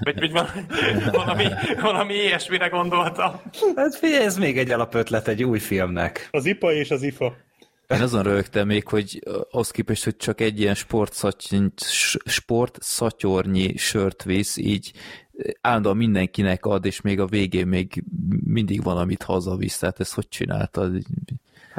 Vagy, 0.00 0.18
vagy 0.18 0.32
valami, 0.32 0.64
valami, 1.12 1.46
valami 1.80 2.14
ilyesmire 2.14 2.68
gondoltam. 2.68 3.40
Hát 3.76 3.94
figyelj, 3.94 4.24
ez 4.24 4.38
még 4.38 4.58
egy 4.58 4.70
alapötlet 4.70 5.28
egy 5.28 5.44
új 5.44 5.58
filmnek. 5.58 6.28
Az 6.30 6.46
IPA 6.46 6.72
és 6.72 6.90
az 6.90 7.02
IFA. 7.02 7.36
Én 7.88 8.00
azon 8.00 8.22
rögtem 8.22 8.66
még, 8.66 8.88
hogy 8.88 9.22
az 9.50 9.70
képest, 9.70 10.04
hogy 10.04 10.16
csak 10.16 10.40
egy 10.40 10.60
ilyen 10.60 10.76
sportszatyornyi 12.24 13.76
sört 13.76 14.22
visz, 14.22 14.56
így 14.56 14.92
állandóan 15.60 15.96
mindenkinek 15.96 16.64
ad, 16.64 16.84
és 16.84 17.00
még 17.00 17.20
a 17.20 17.26
végén 17.26 17.66
még 17.66 18.04
mindig 18.44 18.82
van, 18.82 18.96
amit 18.96 19.22
hazavisz, 19.22 19.78
tehát 19.78 20.00
ezt 20.00 20.14
hogy 20.14 20.28
csináltad? 20.28 21.02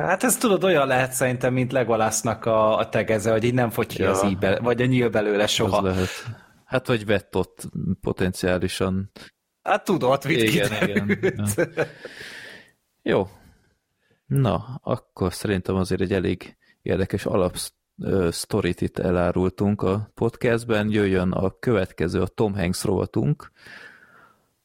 Hát 0.02 0.24
ez 0.24 0.38
tudod, 0.38 0.64
olyan 0.64 0.88
lehet 0.88 1.11
szerintem, 1.11 1.53
mint 1.53 1.72
Legolásznak 1.72 2.45
a, 2.45 2.78
a 2.78 2.90
tegeze, 2.90 3.32
hogy 3.32 3.44
így 3.44 3.53
nem 3.53 3.69
fogy 3.69 3.88
ki 3.88 4.02
ja. 4.02 4.10
az 4.10 4.24
íbe, 4.24 4.60
vagy 4.60 4.82
a 4.82 4.86
nyíl 4.86 5.10
belőle 5.10 5.48
soha. 5.48 5.78
Az 5.78 5.84
lehet. 5.84 6.10
Hát, 6.66 6.88
vagy 6.88 7.06
vett 7.06 7.36
ott 7.36 7.69
potenciálisan. 8.02 9.11
Hát 9.64 9.84
tudod, 9.84 10.26
mit 10.26 10.44
igen, 10.44 10.90
igen. 10.90 11.18
Ja. 11.22 11.86
Jó. 13.02 13.28
Na, 14.26 14.80
akkor 14.84 15.34
szerintem 15.34 15.76
azért 15.76 16.02
egy 16.02 16.14
elég 16.14 16.58
érdekes 16.82 17.26
alapsz 17.26 17.74
sztorit 18.30 18.82
itt 18.82 19.00
elárultunk 19.00 19.82
a 19.82 20.11
podcastben, 20.14 20.90
jöjjön 20.90 21.32
a 21.32 21.60
következő, 21.60 22.22
a 22.22 22.28
Tom 22.28 22.56
Hanks 22.56 22.84
rovatunk. 22.84 23.52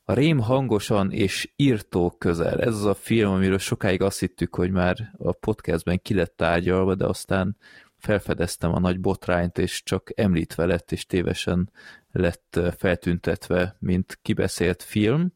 A 0.06 0.12
rém 0.12 0.38
hangosan 0.38 1.12
és 1.12 1.52
írtó 1.56 2.10
közel. 2.10 2.60
Ez 2.60 2.74
az 2.74 2.84
a 2.84 2.94
film, 2.94 3.30
amiről 3.30 3.58
sokáig 3.58 4.02
azt 4.02 4.20
hittük, 4.20 4.54
hogy 4.54 4.70
már 4.70 5.14
a 5.18 5.32
podcastben 5.32 6.00
ki 6.02 6.14
lett 6.14 6.36
tárgyalva, 6.36 6.94
de 6.94 7.06
aztán 7.06 7.56
felfedeztem 7.96 8.74
a 8.74 8.78
nagy 8.78 9.00
botrányt, 9.00 9.58
és 9.58 9.82
csak 9.82 10.10
említve 10.14 10.66
lett, 10.66 10.92
és 10.92 11.06
tévesen 11.06 11.70
lett 12.12 12.60
feltüntetve, 12.76 13.76
mint 13.78 14.18
kibeszélt 14.22 14.82
film. 14.82 15.32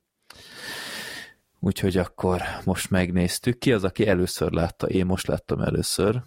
Úgyhogy 1.61 1.97
akkor 1.97 2.43
most 2.65 2.91
megnéztük. 2.91 3.59
Ki 3.59 3.73
az, 3.73 3.85
aki 3.85 4.07
először 4.07 4.53
látta? 4.53 4.89
Én 4.89 5.07
most 5.07 5.27
láttam 5.27 5.61
először. 5.61 6.23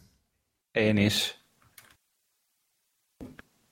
Én 0.72 0.98
is. 0.98 1.41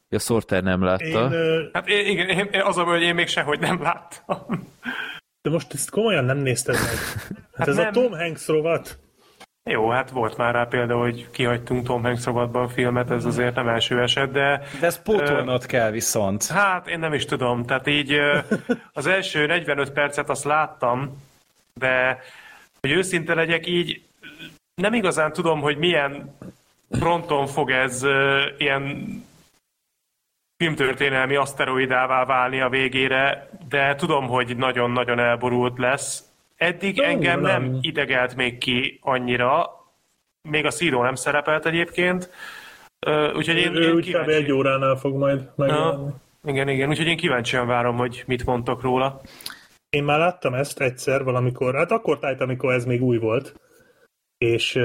Ja, 0.09 0.19
Sorter 0.19 0.63
nem 0.63 0.83
látta. 0.83 1.03
Én, 1.05 1.31
ö... 1.31 1.63
Hát 1.73 1.87
én, 1.87 2.05
igen, 2.05 2.29
én, 2.29 2.61
az 2.61 2.77
a 2.77 2.83
baj, 2.83 2.93
hogy 2.93 3.07
én 3.07 3.15
még 3.15 3.27
sehogy 3.27 3.59
nem 3.59 3.81
láttam. 3.81 4.37
De 5.41 5.49
most 5.49 5.73
ezt 5.73 5.89
komolyan 5.89 6.25
nem 6.25 6.37
nézted 6.37 6.75
meg. 6.75 6.83
Hát, 6.83 7.37
hát 7.57 7.67
ez 7.67 7.75
nem. 7.75 7.87
a 7.87 7.91
Tom 7.91 8.11
Hanks 8.11 8.47
rovat. 8.47 8.97
Jó, 9.63 9.89
hát 9.89 10.09
volt 10.09 10.37
már 10.37 10.53
rá 10.53 10.63
példa, 10.63 10.97
hogy 10.97 11.29
kihagytunk 11.31 11.85
Tom 11.85 12.03
Hanks 12.03 12.25
rovatba 12.25 12.61
a 12.61 12.67
filmet, 12.67 13.11
ez 13.11 13.25
azért 13.25 13.55
nem 13.55 13.67
első 13.67 14.01
eset, 14.01 14.31
de... 14.31 14.63
De 14.79 14.85
ezt 14.85 15.01
pótolnod 15.01 15.61
uh, 15.61 15.67
kell 15.67 15.91
viszont. 15.91 16.47
Hát 16.47 16.87
én 16.87 16.99
nem 16.99 17.13
is 17.13 17.25
tudom, 17.25 17.65
tehát 17.65 17.87
így 17.87 18.17
az 18.93 19.07
első 19.07 19.45
45 19.45 19.91
percet 19.91 20.29
azt 20.29 20.43
láttam, 20.43 21.23
de 21.73 22.19
hogy 22.79 22.91
őszinte 22.91 23.33
legyek, 23.33 23.67
így 23.67 24.01
nem 24.75 24.93
igazán 24.93 25.33
tudom, 25.33 25.61
hogy 25.61 25.77
milyen 25.77 26.37
fronton 26.89 27.47
fog 27.47 27.71
ez 27.71 28.05
ilyen 28.57 29.23
filmtörténelmi 30.59 31.35
aszteroidává 31.35 32.25
válni 32.25 32.61
a 32.61 32.69
végére, 32.69 33.49
de 33.69 33.95
tudom, 33.95 34.27
hogy 34.27 34.57
nagyon-nagyon 34.57 35.19
elborult 35.19 35.77
lesz. 35.77 36.23
Eddig 36.55 36.95
nem, 36.95 37.09
engem 37.09 37.41
nem. 37.41 37.63
nem 37.63 37.77
idegelt 37.81 38.35
még 38.35 38.57
ki 38.57 38.99
annyira, 39.01 39.69
még 40.41 40.65
a 40.65 40.71
szíró 40.71 41.03
nem 41.03 41.15
szerepelt 41.15 41.65
egyébként, 41.65 42.29
úgyhogy 43.35 43.57
én, 43.57 43.75
ő, 43.75 43.81
én 43.81 43.95
úgy 43.95 44.03
kíváncsi... 44.03 44.31
egy 44.31 44.51
óránál 44.51 44.95
fog 44.95 45.15
majd 45.15 45.49
megjelenni. 45.55 46.11
Igen, 46.43 46.67
igen, 46.67 46.89
úgyhogy 46.89 47.07
én 47.07 47.17
kíváncsian 47.17 47.67
várom, 47.67 47.95
hogy 47.95 48.23
mit 48.27 48.45
mondtok 48.45 48.81
róla. 48.81 49.21
Én 49.89 50.03
már 50.03 50.19
láttam 50.19 50.53
ezt 50.53 50.81
egyszer 50.81 51.23
valamikor, 51.23 51.75
hát 51.75 51.91
akkor 51.91 52.19
tájt, 52.19 52.41
amikor 52.41 52.73
ez 52.73 52.85
még 52.85 53.03
új 53.03 53.17
volt, 53.17 53.59
és 54.37 54.79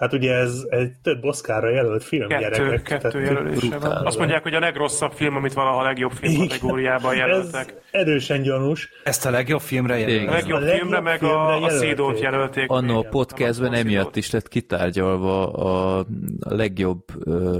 hát 0.00 0.12
ugye 0.12 0.34
ez 0.34 0.66
egy 0.68 0.92
több 1.02 1.24
Oscarra 1.24 1.70
jelölt 1.70 2.04
film, 2.04 2.28
kettő, 2.28 2.40
gyerekek. 2.40 3.00
Kettő 3.00 3.20
jelölése 3.20 3.78
van. 3.78 4.06
Azt 4.06 4.18
mondják, 4.18 4.42
hogy 4.42 4.54
a 4.54 4.58
legrosszabb 4.58 5.12
film, 5.12 5.36
amit 5.36 5.52
valaha 5.52 5.78
a 5.78 5.82
legjobb 5.82 6.12
film 6.12 6.48
kategóriában 6.48 7.16
jelöltek. 7.16 7.74
Ez 7.90 8.00
erősen 8.00 8.42
gyanús. 8.42 8.88
Ezt 9.04 9.26
a 9.26 9.30
legjobb 9.30 9.60
filmre 9.60 9.98
jelölték. 9.98 10.28
A 10.28 10.32
legjobb, 10.32 10.56
a 10.56 10.60
legjobb 10.60 10.78
filmre, 10.78 11.00
meg 11.00 11.22
a, 11.22 11.62
a 11.62 11.68
Szédót 11.68 12.20
jelölték. 12.20 12.70
Anno 12.70 12.98
a 12.98 13.02
podcastben 13.02 13.72
emiatt 13.72 14.16
is 14.16 14.30
lett 14.30 14.48
kitárgyalva 14.48 15.52
a 15.52 16.06
legjobb 16.38 17.04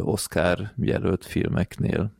Oscar 0.04 0.58
jelölt 0.76 1.26
filmeknél. 1.26 2.12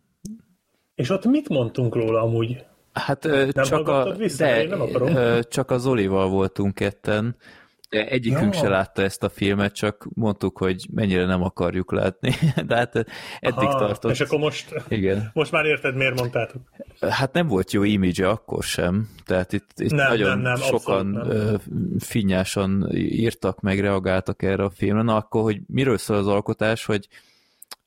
És 0.94 1.10
ott 1.10 1.24
mit 1.24 1.48
mondtunk 1.48 1.94
róla 1.94 2.22
amúgy? 2.22 2.64
Hát 2.92 3.24
nem 3.54 3.64
csak 3.64 3.88
a, 3.88 4.14
vissza, 4.18 4.44
de, 4.44 4.66
nem 4.66 4.80
akarom. 4.80 5.40
csak 5.48 5.70
az 5.70 5.86
Olival 5.86 6.28
voltunk 6.28 6.74
ketten, 6.74 7.36
egyikünk 7.90 8.54
ja. 8.54 8.60
se 8.60 8.68
látta 8.68 9.02
ezt 9.02 9.22
a 9.22 9.28
filmet, 9.28 9.74
csak 9.74 10.08
mondtuk, 10.14 10.58
hogy 10.58 10.86
mennyire 10.92 11.26
nem 11.26 11.42
akarjuk 11.42 11.92
látni, 11.92 12.34
de 12.66 12.76
hát 12.76 12.96
eddig 13.40 13.68
Aha, 13.68 13.78
tartott. 13.78 14.10
És 14.10 14.20
akkor 14.20 14.38
most, 14.38 14.74
Igen. 14.88 15.30
most 15.32 15.52
már 15.52 15.64
érted, 15.64 15.94
miért 15.94 16.20
mondtátok? 16.20 16.62
Hát 17.00 17.32
nem 17.32 17.46
volt 17.46 17.72
jó 17.72 17.82
image 17.82 18.28
akkor 18.28 18.62
sem, 18.62 19.08
tehát 19.24 19.52
itt, 19.52 19.70
itt 19.76 19.90
nem, 19.90 20.08
nagyon 20.08 20.38
nem, 20.38 20.40
nem, 20.40 20.56
sokan 20.56 21.06
nem. 21.06 21.58
finnyásan 21.98 22.88
írtak 22.94 23.60
meg, 23.60 23.80
reagáltak 23.80 24.42
erre 24.42 24.64
a 24.64 24.70
filmre. 24.70 25.02
Na 25.02 25.16
akkor, 25.16 25.42
hogy 25.42 25.60
miről 25.66 25.98
szól 25.98 26.16
az 26.16 26.26
alkotás, 26.26 26.84
hogy 26.84 27.08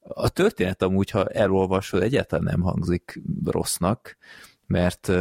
a 0.03 0.29
történet 0.29 0.81
amúgy, 0.81 1.09
ha 1.09 1.27
elolvasod, 1.27 2.01
egyáltalán 2.01 2.43
nem 2.43 2.61
hangzik 2.61 3.21
rossznak, 3.45 4.17
mert 4.67 5.11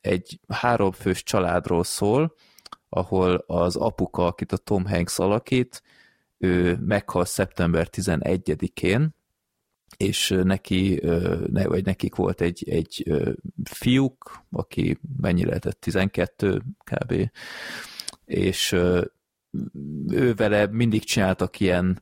egy 0.00 0.40
háromfős 0.48 1.22
családról 1.22 1.84
szól, 1.84 2.34
ahol 2.94 3.44
az 3.46 3.76
apuka, 3.76 4.26
akit 4.26 4.52
a 4.52 4.56
Tom 4.56 4.86
Hanks 4.86 5.18
alakít, 5.18 5.82
ő 6.38 6.78
meghal 6.80 7.24
szeptember 7.24 7.88
11-én, 7.92 9.14
és 9.96 10.34
neki, 10.42 11.00
vagy 11.50 11.84
nekik 11.84 12.14
volt 12.14 12.40
egy, 12.40 12.68
egy 12.68 13.12
fiúk, 13.64 14.44
aki 14.50 14.98
mennyi 15.20 15.44
lehetett, 15.44 15.80
12 15.80 16.62
kb. 16.84 17.30
És 18.24 18.72
ő 20.08 20.34
vele 20.34 20.66
mindig 20.66 21.04
csináltak 21.04 21.60
ilyen, 21.60 22.00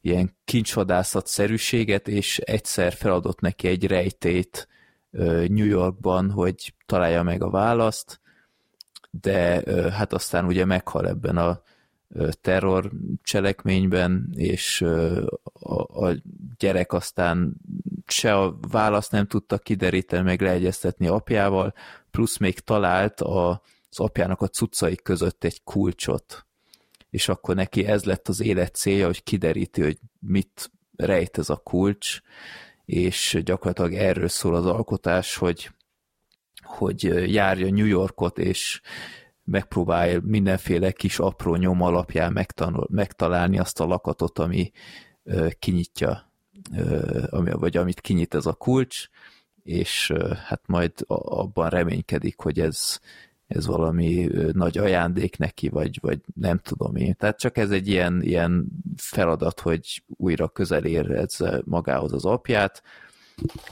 ilyen 0.00 0.36
kincsvadászat-szerűséget, 0.44 2.08
és 2.08 2.38
egyszer 2.38 2.92
feladott 2.92 3.40
neki 3.40 3.68
egy 3.68 3.86
rejtét 3.86 4.68
New 5.46 5.66
Yorkban, 5.66 6.30
hogy 6.30 6.74
találja 6.86 7.22
meg 7.22 7.42
a 7.42 7.50
választ, 7.50 8.21
de 9.20 9.62
hát 9.90 10.12
aztán 10.12 10.44
ugye 10.44 10.64
meghal 10.64 11.08
ebben 11.08 11.36
a 11.36 11.62
terror 12.40 12.90
cselekményben, 13.22 14.32
és 14.34 14.80
a, 15.52 16.06
a 16.06 16.14
gyerek 16.58 16.92
aztán 16.92 17.54
se 18.06 18.38
a 18.38 18.58
választ 18.70 19.10
nem 19.10 19.26
tudta 19.26 19.58
kideríteni, 19.58 20.22
meg 20.22 20.40
leegyeztetni 20.40 21.06
apjával, 21.06 21.74
plusz 22.10 22.36
még 22.38 22.58
talált 22.58 23.20
a, 23.20 23.62
az 23.90 24.00
apjának 24.00 24.40
a 24.40 24.48
cuccai 24.48 24.96
között 24.96 25.44
egy 25.44 25.62
kulcsot, 25.64 26.46
és 27.10 27.28
akkor 27.28 27.54
neki 27.54 27.86
ez 27.86 28.04
lett 28.04 28.28
az 28.28 28.40
élet 28.40 28.74
célja, 28.74 29.06
hogy 29.06 29.22
kideríti, 29.22 29.82
hogy 29.82 29.98
mit 30.18 30.70
rejt 30.96 31.38
ez 31.38 31.50
a 31.50 31.56
kulcs, 31.56 32.20
és 32.84 33.40
gyakorlatilag 33.44 33.94
erről 33.94 34.28
szól 34.28 34.54
az 34.54 34.66
alkotás, 34.66 35.36
hogy 35.36 35.70
hogy 36.72 37.02
járja 37.32 37.70
New 37.70 37.86
Yorkot, 37.86 38.38
és 38.38 38.80
megpróbálja 39.44 40.20
mindenféle 40.24 40.92
kis 40.92 41.18
apró 41.18 41.54
nyom 41.54 41.82
alapján 41.82 42.32
megtanul, 42.32 42.86
megtalálni 42.90 43.58
azt 43.58 43.80
a 43.80 43.86
lakatot, 43.86 44.38
ami 44.38 44.70
kinyitja, 45.58 46.32
ami, 47.30 47.50
vagy 47.50 47.76
amit 47.76 48.00
kinyit 48.00 48.34
ez 48.34 48.46
a 48.46 48.52
kulcs, 48.52 49.08
és 49.62 50.12
hát 50.46 50.62
majd 50.66 50.92
abban 51.06 51.68
reménykedik, 51.68 52.40
hogy 52.40 52.60
ez, 52.60 52.98
ez 53.46 53.66
valami 53.66 54.28
nagy 54.52 54.78
ajándék 54.78 55.38
neki, 55.38 55.68
vagy, 55.68 55.98
vagy 56.00 56.20
nem 56.34 56.58
tudom 56.58 56.96
én. 56.96 57.14
Tehát 57.14 57.38
csak 57.38 57.56
ez 57.56 57.70
egy 57.70 57.88
ilyen, 57.88 58.22
ilyen 58.22 58.66
feladat, 58.96 59.60
hogy 59.60 60.02
újra 60.06 60.48
közel 60.48 60.84
érezze 60.84 61.62
magához 61.64 62.12
az 62.12 62.24
apját, 62.24 62.82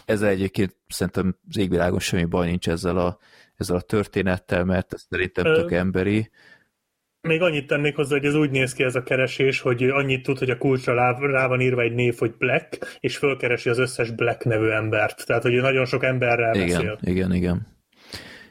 ezzel 0.05 0.29
egyébként 0.29 0.77
szerintem 0.89 1.37
az 1.49 1.59
égvilágon 1.59 1.99
semmi 1.99 2.25
baj 2.25 2.47
nincs 2.47 2.69
ezzel 2.69 2.97
a, 2.97 3.19
ezzel 3.57 3.77
a 3.77 3.81
történettel, 3.81 4.65
mert 4.65 4.93
ez 4.93 5.07
szerintem 5.09 5.45
tök 5.45 5.73
emberi. 5.73 6.31
Még 7.21 7.43
annyit 7.43 7.67
tennék 7.67 7.97
hozzá, 7.97 8.17
hogy 8.17 8.25
ez 8.25 8.35
úgy 8.35 8.51
néz 8.51 8.73
ki 8.73 8.83
ez 8.83 8.95
a 8.95 9.03
keresés, 9.03 9.61
hogy 9.61 9.83
annyit 9.83 10.23
tud, 10.23 10.39
hogy 10.39 10.51
a 10.51 10.59
kulcsra 10.59 10.95
rá, 10.95 11.19
rá 11.19 11.47
van 11.47 11.61
írva 11.61 11.83
egy 11.83 11.93
név, 11.93 12.19
hogy 12.19 12.35
Black, 12.39 12.99
és 13.01 13.17
fölkeresi 13.17 13.69
az 13.69 13.79
összes 13.79 14.11
Black 14.11 14.45
nevű 14.45 14.69
embert. 14.69 15.27
Tehát, 15.27 15.43
hogy 15.43 15.53
nagyon 15.53 15.85
sok 15.85 16.05
emberrel 16.05 16.55
igen, 16.55 16.67
beszél. 16.67 16.99
Igen, 17.03 17.35
igen. 17.35 17.67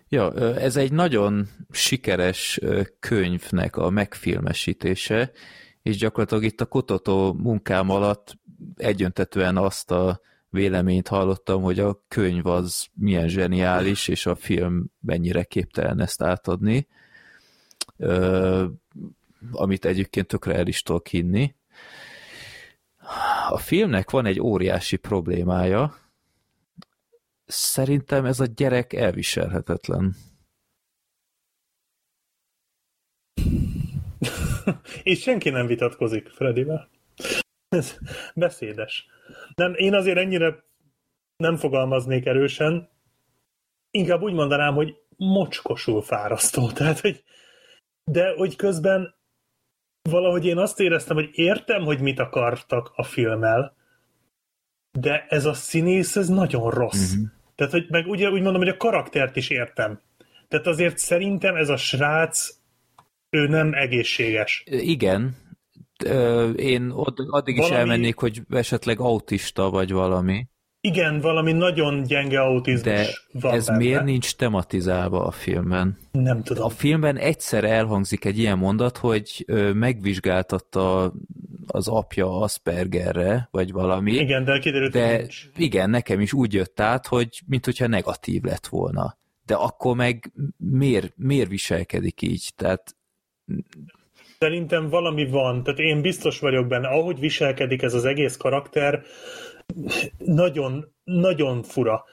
Ja, 0.10 0.34
ez 0.56 0.76
egy 0.76 0.92
nagyon 0.92 1.48
sikeres 1.72 2.60
könyvnek 3.00 3.76
a 3.76 3.90
megfilmesítése, 3.90 5.32
és 5.82 5.98
gyakorlatilag 5.98 6.44
itt 6.44 6.62
a 6.62 6.66
kutató 6.66 7.34
munkám 7.34 7.90
alatt 7.90 8.38
egyöntetően 8.76 9.58
azt 9.58 9.92
a 9.92 10.22
véleményt 10.50 11.08
hallottam, 11.08 11.62
hogy 11.62 11.80
a 11.80 12.04
könyv 12.08 12.46
az 12.46 12.88
milyen 12.94 13.28
zseniális, 13.28 14.08
és 14.08 14.26
a 14.26 14.36
film 14.36 14.92
mennyire 15.00 15.44
képtelen 15.44 16.00
ezt 16.00 16.22
átadni, 16.22 16.88
amit 19.52 19.86
egyébként 19.86 20.28
tökre 20.28 20.56
el 20.56 20.68
is 20.68 20.82
tudok 20.82 21.08
hinni. 21.08 21.56
A 23.50 23.58
filmnek 23.58 24.10
van 24.10 24.26
egy 24.26 24.40
óriási 24.40 24.96
problémája, 24.96 25.96
szerintem 27.46 28.26
ez 28.26 28.40
a 28.40 28.46
gyerek 28.46 28.94
elviselhetetlen. 28.94 30.16
És 35.04 35.22
senki 35.22 35.50
nem 35.50 35.68
vitatkozik 35.68 36.28
Fredivel. 36.28 36.90
Ez 37.70 37.98
beszédes. 38.36 39.08
Nem, 39.56 39.74
én 39.74 39.94
azért 39.94 40.18
ennyire 40.18 40.64
nem 41.38 41.56
fogalmaznék 41.56 42.26
erősen, 42.26 42.90
inkább 43.92 44.22
úgy 44.22 44.34
mondanám, 44.34 44.74
hogy 44.74 44.96
mocskosul 45.18 46.02
fárasztó. 46.02 46.72
Tehát, 46.72 47.00
hogy, 47.00 47.24
de 48.04 48.34
hogy 48.36 48.56
közben 48.56 49.16
valahogy 50.02 50.46
én 50.46 50.58
azt 50.58 50.80
éreztem, 50.80 51.16
hogy 51.16 51.30
értem, 51.32 51.84
hogy 51.84 52.02
mit 52.02 52.20
akartak 52.20 52.92
a 52.96 53.04
filmmel, 53.04 53.76
de 54.92 55.26
ez 55.30 55.46
a 55.46 55.54
színész, 55.54 56.16
ez 56.16 56.28
nagyon 56.28 56.70
rossz. 56.70 57.12
Uh-huh. 57.12 57.28
Tehát, 57.56 57.74
hogy 57.74 57.86
meg 57.90 58.08
ugye 58.08 58.30
úgy 58.30 58.42
mondom, 58.42 58.62
hogy 58.62 58.72
a 58.72 58.78
karaktert 58.78 59.36
is 59.36 59.50
értem. 59.50 60.02
Tehát 60.48 60.68
azért 60.68 60.98
szerintem 60.98 61.56
ez 61.56 61.70
a 61.70 61.78
srác, 61.78 62.60
ő 63.30 63.48
nem 63.48 63.74
egészséges. 63.74 64.64
Igen, 64.66 65.36
én 66.56 66.90
addig 66.90 67.28
valami... 67.28 67.54
is 67.56 67.70
elmennék, 67.70 68.16
hogy 68.16 68.42
esetleg 68.50 69.00
autista 69.00 69.70
vagy 69.70 69.92
valami. 69.92 70.48
Igen, 70.82 71.20
valami 71.20 71.52
nagyon 71.52 72.04
gyenge 72.04 72.42
autizmus 72.42 72.84
De 72.84 73.08
van 73.32 73.54
ez 73.54 73.66
benne. 73.66 73.78
miért 73.78 74.04
nincs 74.04 74.36
tematizálva 74.36 75.26
a 75.26 75.32
filmben? 75.32 75.98
Nem 76.12 76.44
tudom. 76.44 76.64
A 76.64 76.70
filmben 76.70 77.18
egyszer 77.18 77.64
elhangzik 77.64 78.26
egy 78.26 78.38
ilyen 78.38 78.58
mondat, 78.58 78.98
hogy 78.98 79.46
megvizsgáltatta 79.74 81.14
az 81.68 81.88
apja 81.88 82.40
Aspergerre, 82.40 83.48
vagy 83.52 83.72
valami. 83.72 84.12
Igen, 84.12 84.44
de 84.44 84.60
kiderült, 84.60 84.92
de 84.92 85.18
nincs. 85.18 85.50
Igen, 85.56 85.90
nekem 85.90 86.20
is 86.20 86.34
úgy 86.34 86.54
jött 86.54 86.80
át, 86.80 87.08
hogy 87.08 87.42
mint 87.46 87.66
hogyha 87.66 87.88
negatív 87.88 88.42
lett 88.44 88.68
volna. 88.68 89.18
De 89.46 89.56
akkor 89.56 89.96
meg 89.96 90.32
miért, 90.58 91.14
miért 91.16 91.50
viselkedik 91.50 92.22
így? 92.22 92.52
Tehát 92.56 92.96
Szerintem 94.40 94.90
valami 94.90 95.26
van, 95.26 95.64
tehát 95.64 95.80
én 95.80 96.02
biztos 96.02 96.40
vagyok 96.40 96.68
benne, 96.68 96.88
ahogy 96.88 97.20
viselkedik 97.20 97.82
ez 97.82 97.94
az 97.94 98.06
egész 98.06 98.38
karakter, 98.38 99.04
nagyon, 100.18 100.94
nagyon 101.04 101.64
fura. 101.64 102.04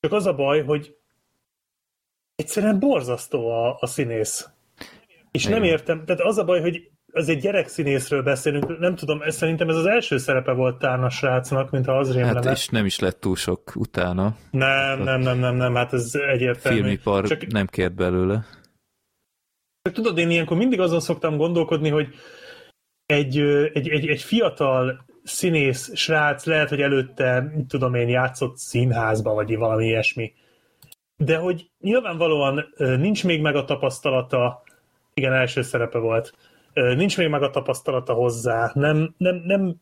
Csak 0.00 0.12
az 0.12 0.26
a 0.26 0.34
baj, 0.34 0.64
hogy 0.64 0.96
egyszerűen 2.36 2.78
borzasztó 2.78 3.48
a, 3.50 3.76
a 3.80 3.86
színész. 3.86 4.48
És 5.30 5.46
nem 5.46 5.62
értem, 5.62 6.04
tehát 6.04 6.20
az 6.20 6.38
a 6.38 6.44
baj, 6.44 6.60
hogy 6.60 6.90
az 7.12 7.28
egy 7.28 7.40
gyerekszínészről 7.40 8.22
beszélünk, 8.22 8.78
nem 8.78 8.94
tudom, 8.94 9.22
ez, 9.22 9.36
szerintem 9.36 9.68
ez 9.68 9.76
az 9.76 9.86
első 9.86 10.18
szerepe 10.18 10.52
volt 10.52 10.78
Tárna 10.78 11.10
srácnak, 11.10 11.70
mint 11.70 11.86
ha 11.86 11.98
az 11.98 12.16
hát 12.16 12.44
és 12.44 12.68
nem 12.68 12.84
is 12.84 12.98
lett 12.98 13.20
túl 13.20 13.36
sok 13.36 13.72
utána. 13.74 14.36
Nem, 14.50 15.02
nem, 15.02 15.20
nem, 15.20 15.38
nem, 15.38 15.56
nem, 15.56 15.74
hát 15.74 15.92
ez 15.92 16.14
egyértelmű. 16.32 16.78
Filmipar 16.78 17.26
Csak... 17.26 17.46
nem 17.46 17.66
kért 17.66 17.94
belőle. 17.94 18.44
Tudod, 19.92 20.18
én 20.18 20.30
ilyenkor 20.30 20.56
mindig 20.56 20.80
azon 20.80 21.00
szoktam 21.00 21.36
gondolkodni, 21.36 21.88
hogy 21.88 22.08
egy, 23.06 23.38
egy, 23.72 23.88
egy, 23.88 24.06
egy 24.08 24.22
fiatal 24.22 25.04
színész 25.22 25.94
srác 25.94 26.44
lehet, 26.44 26.68
hogy 26.68 26.80
előtte, 26.80 27.52
tudom 27.68 27.94
én, 27.94 28.08
játszott 28.08 28.56
színházba, 28.56 29.34
vagy 29.34 29.56
valami 29.56 29.86
ilyesmi. 29.86 30.32
De 31.16 31.36
hogy 31.36 31.70
nyilvánvalóan 31.80 32.74
nincs 32.76 33.24
még 33.24 33.40
meg 33.40 33.54
a 33.54 33.64
tapasztalata, 33.64 34.62
igen, 35.14 35.32
első 35.32 35.62
szerepe 35.62 35.98
volt, 35.98 36.32
nincs 36.72 37.16
még 37.18 37.28
meg 37.28 37.42
a 37.42 37.50
tapasztalata 37.50 38.12
hozzá, 38.12 38.70
nem, 38.74 39.14
nem, 39.16 39.42
nem, 39.44 39.74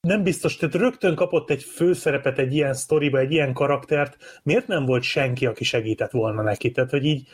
nem 0.00 0.22
biztos, 0.22 0.56
tehát 0.56 0.74
rögtön 0.74 1.14
kapott 1.14 1.50
egy 1.50 1.62
főszerepet 1.62 2.38
egy 2.38 2.54
ilyen 2.54 2.74
sztoriba, 2.74 3.18
egy 3.18 3.32
ilyen 3.32 3.52
karaktert, 3.52 4.40
miért 4.42 4.66
nem 4.66 4.84
volt 4.84 5.02
senki, 5.02 5.46
aki 5.46 5.64
segített 5.64 6.10
volna 6.10 6.42
neki? 6.42 6.70
Tehát, 6.70 6.90
hogy 6.90 7.04
így 7.04 7.28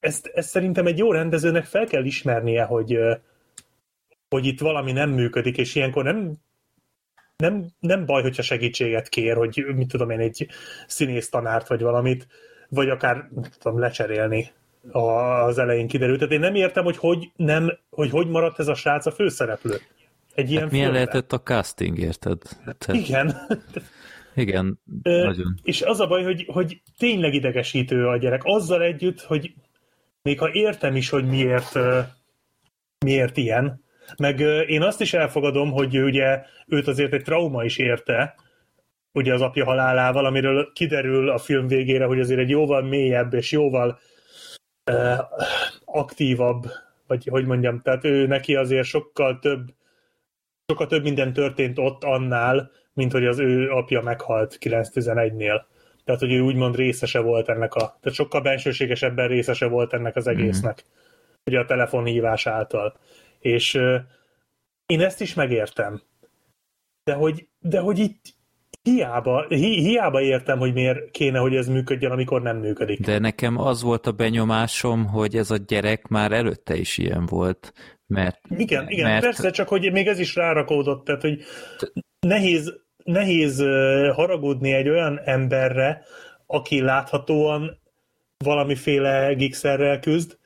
ezt, 0.00 0.30
ezt 0.34 0.48
szerintem 0.48 0.86
egy 0.86 0.98
jó 0.98 1.12
rendezőnek 1.12 1.64
fel 1.64 1.86
kell 1.86 2.04
ismernie, 2.04 2.64
hogy, 2.64 2.98
hogy 4.28 4.46
itt 4.46 4.60
valami 4.60 4.92
nem 4.92 5.10
működik, 5.10 5.58
és 5.58 5.74
ilyenkor 5.74 6.04
nem, 6.04 6.32
nem, 7.36 7.66
nem 7.80 8.06
baj, 8.06 8.22
hogyha 8.22 8.42
segítséget 8.42 9.08
kér, 9.08 9.36
hogy 9.36 9.64
mit 9.74 9.88
tudom 9.88 10.10
én, 10.10 10.20
egy 10.20 10.48
színész 10.86 11.28
tanárt, 11.28 11.68
vagy 11.68 11.82
valamit, 11.82 12.26
vagy 12.68 12.88
akár 12.88 13.28
tudom, 13.58 13.78
lecserélni 13.78 14.50
az 14.90 15.58
elején 15.58 15.86
kiderült. 15.86 16.18
Tehát 16.18 16.34
én 16.34 16.40
nem 16.40 16.54
értem, 16.54 16.84
hogy 16.84 16.96
hogy, 16.96 17.30
nem, 17.36 17.78
hogy, 17.90 18.10
hogy 18.10 18.28
maradt 18.28 18.58
ez 18.58 18.68
a 18.68 18.74
srác 18.74 19.06
a 19.06 19.10
főszereplő. 19.10 19.80
Egy 20.34 20.50
ilyen 20.50 20.62
hát 20.62 20.70
milyen 20.70 20.90
filmben. 20.90 20.92
lehetett 20.92 21.32
a 21.32 21.42
casting, 21.42 21.98
érted? 21.98 22.38
Tehát... 22.64 23.02
Igen. 23.02 23.36
Igen, 24.34 24.80
nagyon. 25.02 25.54
És 25.62 25.82
az 25.82 26.00
a 26.00 26.06
baj, 26.06 26.22
hogy, 26.22 26.44
hogy 26.52 26.82
tényleg 26.98 27.34
idegesítő 27.34 28.06
a 28.06 28.16
gyerek. 28.16 28.40
Azzal 28.44 28.82
együtt, 28.82 29.20
hogy 29.20 29.54
még 30.28 30.38
ha 30.38 30.50
értem 30.52 30.96
is, 30.96 31.08
hogy 31.08 31.24
miért, 31.24 31.78
miért 33.04 33.36
ilyen, 33.36 33.84
meg 34.18 34.40
én 34.68 34.82
azt 34.82 35.00
is 35.00 35.14
elfogadom, 35.14 35.70
hogy 35.70 35.98
ugye 36.02 36.42
őt 36.66 36.86
azért 36.86 37.12
egy 37.12 37.22
trauma 37.22 37.64
is 37.64 37.78
érte, 37.78 38.34
ugye 39.12 39.34
az 39.34 39.40
apja 39.40 39.64
halálával, 39.64 40.24
amiről 40.24 40.72
kiderül 40.72 41.30
a 41.30 41.38
film 41.38 41.66
végére, 41.66 42.04
hogy 42.04 42.20
azért 42.20 42.40
egy 42.40 42.48
jóval 42.48 42.82
mélyebb 42.82 43.34
és 43.34 43.52
jóval 43.52 43.98
uh, 44.90 45.18
aktívabb, 45.84 46.64
vagy 47.06 47.26
hogy 47.30 47.46
mondjam, 47.46 47.80
tehát 47.82 48.04
ő 48.04 48.26
neki 48.26 48.54
azért 48.54 48.86
sokkal 48.86 49.38
több 49.38 49.74
sokkal 50.66 50.86
több 50.86 51.02
minden 51.02 51.32
történt 51.32 51.78
ott 51.78 52.04
annál, 52.04 52.70
mint 52.92 53.12
hogy 53.12 53.26
az 53.26 53.38
ő 53.38 53.70
apja 53.70 54.00
meghalt 54.00 54.58
911-nél. 54.60 55.62
Tehát, 56.08 56.22
hogy 56.22 56.32
ő 56.32 56.40
úgymond 56.40 56.76
részese 56.76 57.20
volt 57.20 57.48
ennek 57.48 57.74
a, 57.74 57.78
tehát 58.00 58.16
sokkal 58.16 58.40
bensőségesebben 58.40 59.28
részese 59.28 59.66
volt 59.66 59.92
ennek 59.92 60.16
az 60.16 60.26
egésznek. 60.26 60.84
Mm. 60.84 60.90
Ugye 61.44 61.58
a 61.58 61.64
telefonhívás 61.64 62.46
által. 62.46 62.96
És 63.40 63.74
uh, 63.74 63.94
én 64.86 65.00
ezt 65.00 65.20
is 65.20 65.34
megértem. 65.34 66.02
De 67.04 67.12
hogy, 67.12 67.48
de 67.60 67.80
hogy 67.80 67.98
itt 67.98 68.20
hiába, 68.82 69.46
hi, 69.48 69.80
hiába 69.80 70.20
értem, 70.20 70.58
hogy 70.58 70.72
miért 70.72 71.10
kéne, 71.10 71.38
hogy 71.38 71.56
ez 71.56 71.68
működjön, 71.68 72.10
amikor 72.10 72.42
nem 72.42 72.56
működik. 72.56 73.00
De 73.00 73.18
nekem 73.18 73.58
az 73.58 73.82
volt 73.82 74.06
a 74.06 74.12
benyomásom, 74.12 75.06
hogy 75.06 75.36
ez 75.36 75.50
a 75.50 75.56
gyerek 75.56 76.06
már 76.06 76.32
előtte 76.32 76.76
is 76.76 76.98
ilyen 76.98 77.26
volt. 77.26 77.72
Mert, 78.06 78.40
igen, 78.56 78.88
igen, 78.88 79.10
mert... 79.10 79.22
persze, 79.22 79.50
csak 79.50 79.68
hogy 79.68 79.92
még 79.92 80.06
ez 80.06 80.18
is 80.18 80.34
rárakódott, 80.34 81.04
tehát 81.04 81.22
hogy 81.22 81.42
nehéz 82.26 82.86
nehéz 83.08 83.64
haragudni 84.14 84.72
egy 84.72 84.88
olyan 84.88 85.20
emberre, 85.24 86.02
aki 86.46 86.80
láthatóan 86.80 87.78
valamiféle 88.44 89.32
gigszerrel 89.34 90.00
küzd, 90.00 90.38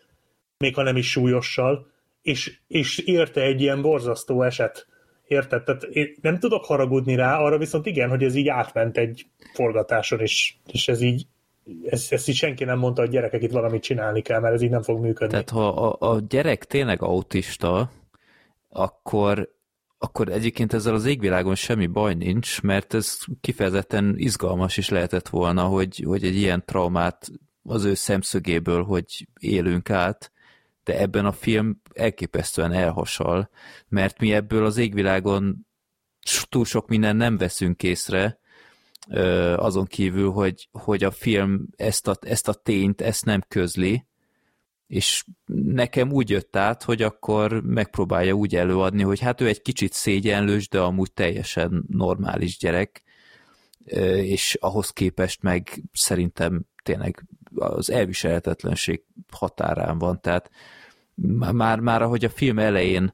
még 0.59 0.75
ha 0.75 0.83
nem 0.83 0.97
is 0.97 1.11
súlyossal, 1.11 1.87
és, 2.23 2.59
és 2.69 2.99
érte 2.99 3.41
egy 3.41 3.61
ilyen 3.61 3.83
borzasztó 3.83 4.43
eset. 4.43 4.87
Érted? 5.27 5.63
Tehát 5.63 5.83
én 5.83 6.15
nem 6.21 6.39
tudok 6.39 6.65
haragudni 6.65 7.15
rá, 7.15 7.39
arra 7.39 7.59
viszont 7.59 7.87
igen, 7.87 8.09
hogy 8.09 8.23
ez 8.23 8.35
így 8.35 8.49
átment 8.49 8.97
egy 8.97 9.27
forgatáson, 9.53 10.21
és, 10.21 10.55
és 10.73 10.89
ez 10.89 11.01
így 11.01 11.27
ezt, 11.85 12.13
ezt 12.13 12.29
így 12.29 12.35
senki 12.35 12.65
nem 12.65 12.79
mondta, 12.79 13.01
hogy 13.01 13.11
gyerekek 13.11 13.43
itt 13.43 13.53
valamit 13.53 13.83
csinálni 13.83 14.23
kell, 14.23 14.41
mert 14.41 14.55
ez 14.55 14.63
így 14.63 14.71
nem 14.71 14.83
fog 14.83 15.01
működni. 15.01 15.31
Tehát 15.31 15.51
ha 15.51 15.69
a, 15.69 16.13
a 16.13 16.21
gyerek 16.29 16.65
tényleg 16.65 17.03
autista, 17.03 17.91
akkor 18.69 19.49
akkor 20.03 20.29
egyébként 20.29 20.73
ezzel 20.73 20.95
az 20.95 21.05
égvilágon 21.05 21.55
semmi 21.55 21.87
baj 21.87 22.15
nincs, 22.15 22.63
mert 22.63 22.95
ez 22.95 23.19
kifejezetten 23.41 24.15
izgalmas 24.17 24.77
is 24.77 24.89
lehetett 24.89 25.29
volna, 25.29 25.65
hogy, 25.65 26.03
hogy 26.07 26.25
egy 26.25 26.37
ilyen 26.37 26.65
traumát 26.65 27.31
az 27.63 27.85
ő 27.85 27.95
szemszögéből, 27.95 28.85
hogy 28.85 29.29
élünk 29.41 29.91
át, 29.91 30.33
de 30.85 30.99
ebben 30.99 31.27
a 31.27 31.33
film 31.33 31.81
elképesztően 31.95 32.73
elhasal, 32.73 33.51
mert 33.89 34.19
mi 34.19 34.33
ebből 34.33 34.65
az 34.65 34.77
égvilágon 34.77 35.67
túl 36.49 36.65
sok 36.65 36.89
minden 36.89 37.17
nem 37.17 37.37
veszünk 37.37 37.83
észre, 37.83 38.39
azon 39.57 39.87
kívül, 39.87 40.31
hogy, 40.31 40.69
hogy 40.73 41.05
a 41.05 41.11
film 41.11 41.69
ezt 41.77 42.09
a, 42.09 42.17
ezt 42.21 42.49
a 42.49 42.55
tényt, 42.55 43.01
ezt 43.01 43.25
nem 43.25 43.41
közli, 43.49 44.07
és 44.93 45.25
nekem 45.55 46.13
úgy 46.13 46.31
jött 46.31 46.57
át, 46.57 46.83
hogy 46.83 47.03
akkor 47.03 47.63
megpróbálja 47.63 48.33
úgy 48.33 48.57
előadni, 48.57 49.03
hogy 49.03 49.21
hát 49.21 49.41
ő 49.41 49.47
egy 49.47 49.63
kicsit 49.63 49.93
szégyenlős, 49.93 50.69
de 50.69 50.81
amúgy 50.81 51.13
teljesen 51.13 51.85
normális 51.89 52.59
gyerek, 52.59 53.03
és 54.17 54.57
ahhoz 54.61 54.91
képest 54.91 55.43
meg 55.43 55.83
szerintem 55.93 56.63
tényleg 56.83 57.25
az 57.55 57.91
elviselhetetlenség 57.91 59.03
határán 59.31 59.99
van, 59.99 60.21
tehát 60.21 60.51
már, 61.39 61.81
már 61.81 62.03
ahogy 62.03 62.25
a 62.25 62.31
film 62.31 62.59
elején 62.59 63.13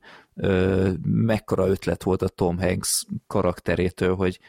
mekkora 1.02 1.68
ötlet 1.68 2.02
volt 2.02 2.22
a 2.22 2.28
Tom 2.28 2.58
Hanks 2.58 3.04
karakterétől, 3.26 4.14
hogy, 4.14 4.40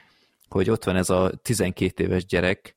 hogy 0.48 0.70
ott 0.70 0.84
van 0.84 0.96
ez 0.96 1.10
a 1.10 1.32
12 1.42 2.04
éves 2.04 2.26
gyerek, 2.26 2.76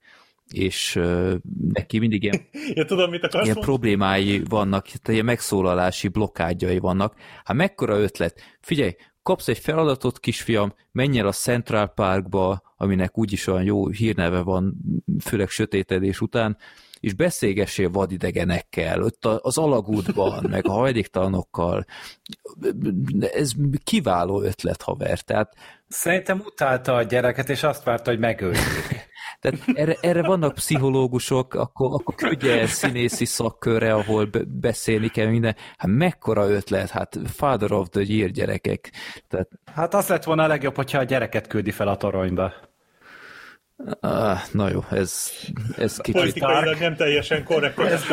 és 0.53 0.97
uh, 0.97 1.35
neki 1.73 1.99
mindig 1.99 2.23
ilyen, 2.23 2.41
ja, 2.75 2.85
tudom, 2.85 3.11
mit 3.11 3.21
ilyen 3.21 3.45
mondani? 3.45 3.61
problémái 3.61 4.43
vannak, 4.49 4.87
ilyen 5.09 5.25
megszólalási 5.25 6.09
blokkádjai 6.09 6.79
vannak. 6.79 7.15
Hát 7.45 7.57
mekkora 7.57 7.99
ötlet? 7.99 8.41
Figyelj, 8.61 8.95
kapsz 9.23 9.49
egy 9.49 9.59
feladatot, 9.59 10.21
kisfiam, 10.21 10.75
menj 10.93 11.19
el 11.19 11.27
a 11.27 11.33
Central 11.33 11.87
Parkba, 11.87 12.75
aminek 12.77 13.19
úgyis 13.19 13.47
olyan 13.47 13.65
jó 13.65 13.89
hírneve 13.89 14.41
van, 14.41 14.75
főleg 15.21 15.49
sötétedés 15.49 16.21
után, 16.21 16.57
és 17.03 17.15
beszélgessél 17.15 17.91
vadidegenekkel, 17.91 19.03
ott 19.03 19.25
az 19.25 19.59
alagútban, 19.59 20.47
meg 20.51 20.67
a 20.67 20.73
hajléktalanokkal. 20.73 21.85
Ez 23.33 23.53
kiváló 23.85 24.43
ötlet, 24.43 24.83
haver. 24.83 25.21
Tehát... 25.21 25.55
Szerintem 25.89 26.43
utálta 26.45 26.95
a 26.95 27.03
gyereket, 27.03 27.49
és 27.49 27.63
azt 27.63 27.85
várta, 27.85 28.11
hogy 28.11 28.19
megöljék. 28.19 29.11
Tehát 29.41 29.59
erre, 29.75 29.97
erre 30.01 30.23
vannak 30.23 30.55
pszichológusok, 30.55 31.55
akkor, 31.55 31.93
akkor 31.93 32.15
küldje 32.15 32.61
el 32.61 32.67
színészi 32.67 33.25
szakkörre, 33.25 33.95
ahol 33.95 34.31
beszélni 34.47 35.09
kell 35.09 35.27
minden. 35.27 35.57
Hát 35.77 35.91
mekkora 35.91 36.49
ötlet, 36.49 36.91
hát 36.91 37.19
father 37.25 37.73
of 37.73 37.89
the 37.89 38.03
year 38.07 38.31
gyerekek. 38.31 38.93
Tehát... 39.29 39.49
Hát 39.75 39.95
az 39.95 40.09
lett 40.09 40.25
volna 40.25 40.43
a 40.43 40.47
legjobb, 40.47 40.75
hogyha 40.75 40.99
a 40.99 41.05
gyereket 41.05 41.47
küldi 41.47 41.71
fel 41.71 41.89
a 41.89 41.97
toronyba. 41.97 42.53
Ah, 44.01 44.39
na 44.53 44.71
jó, 44.71 44.81
ez, 44.91 45.31
ez 45.77 45.97
kicsit 45.97 46.21
Politikailag 46.21 46.79
nem 46.79 46.97
teljesen 46.97 47.45
korrekt. 47.45 47.79
Ez 47.79 48.05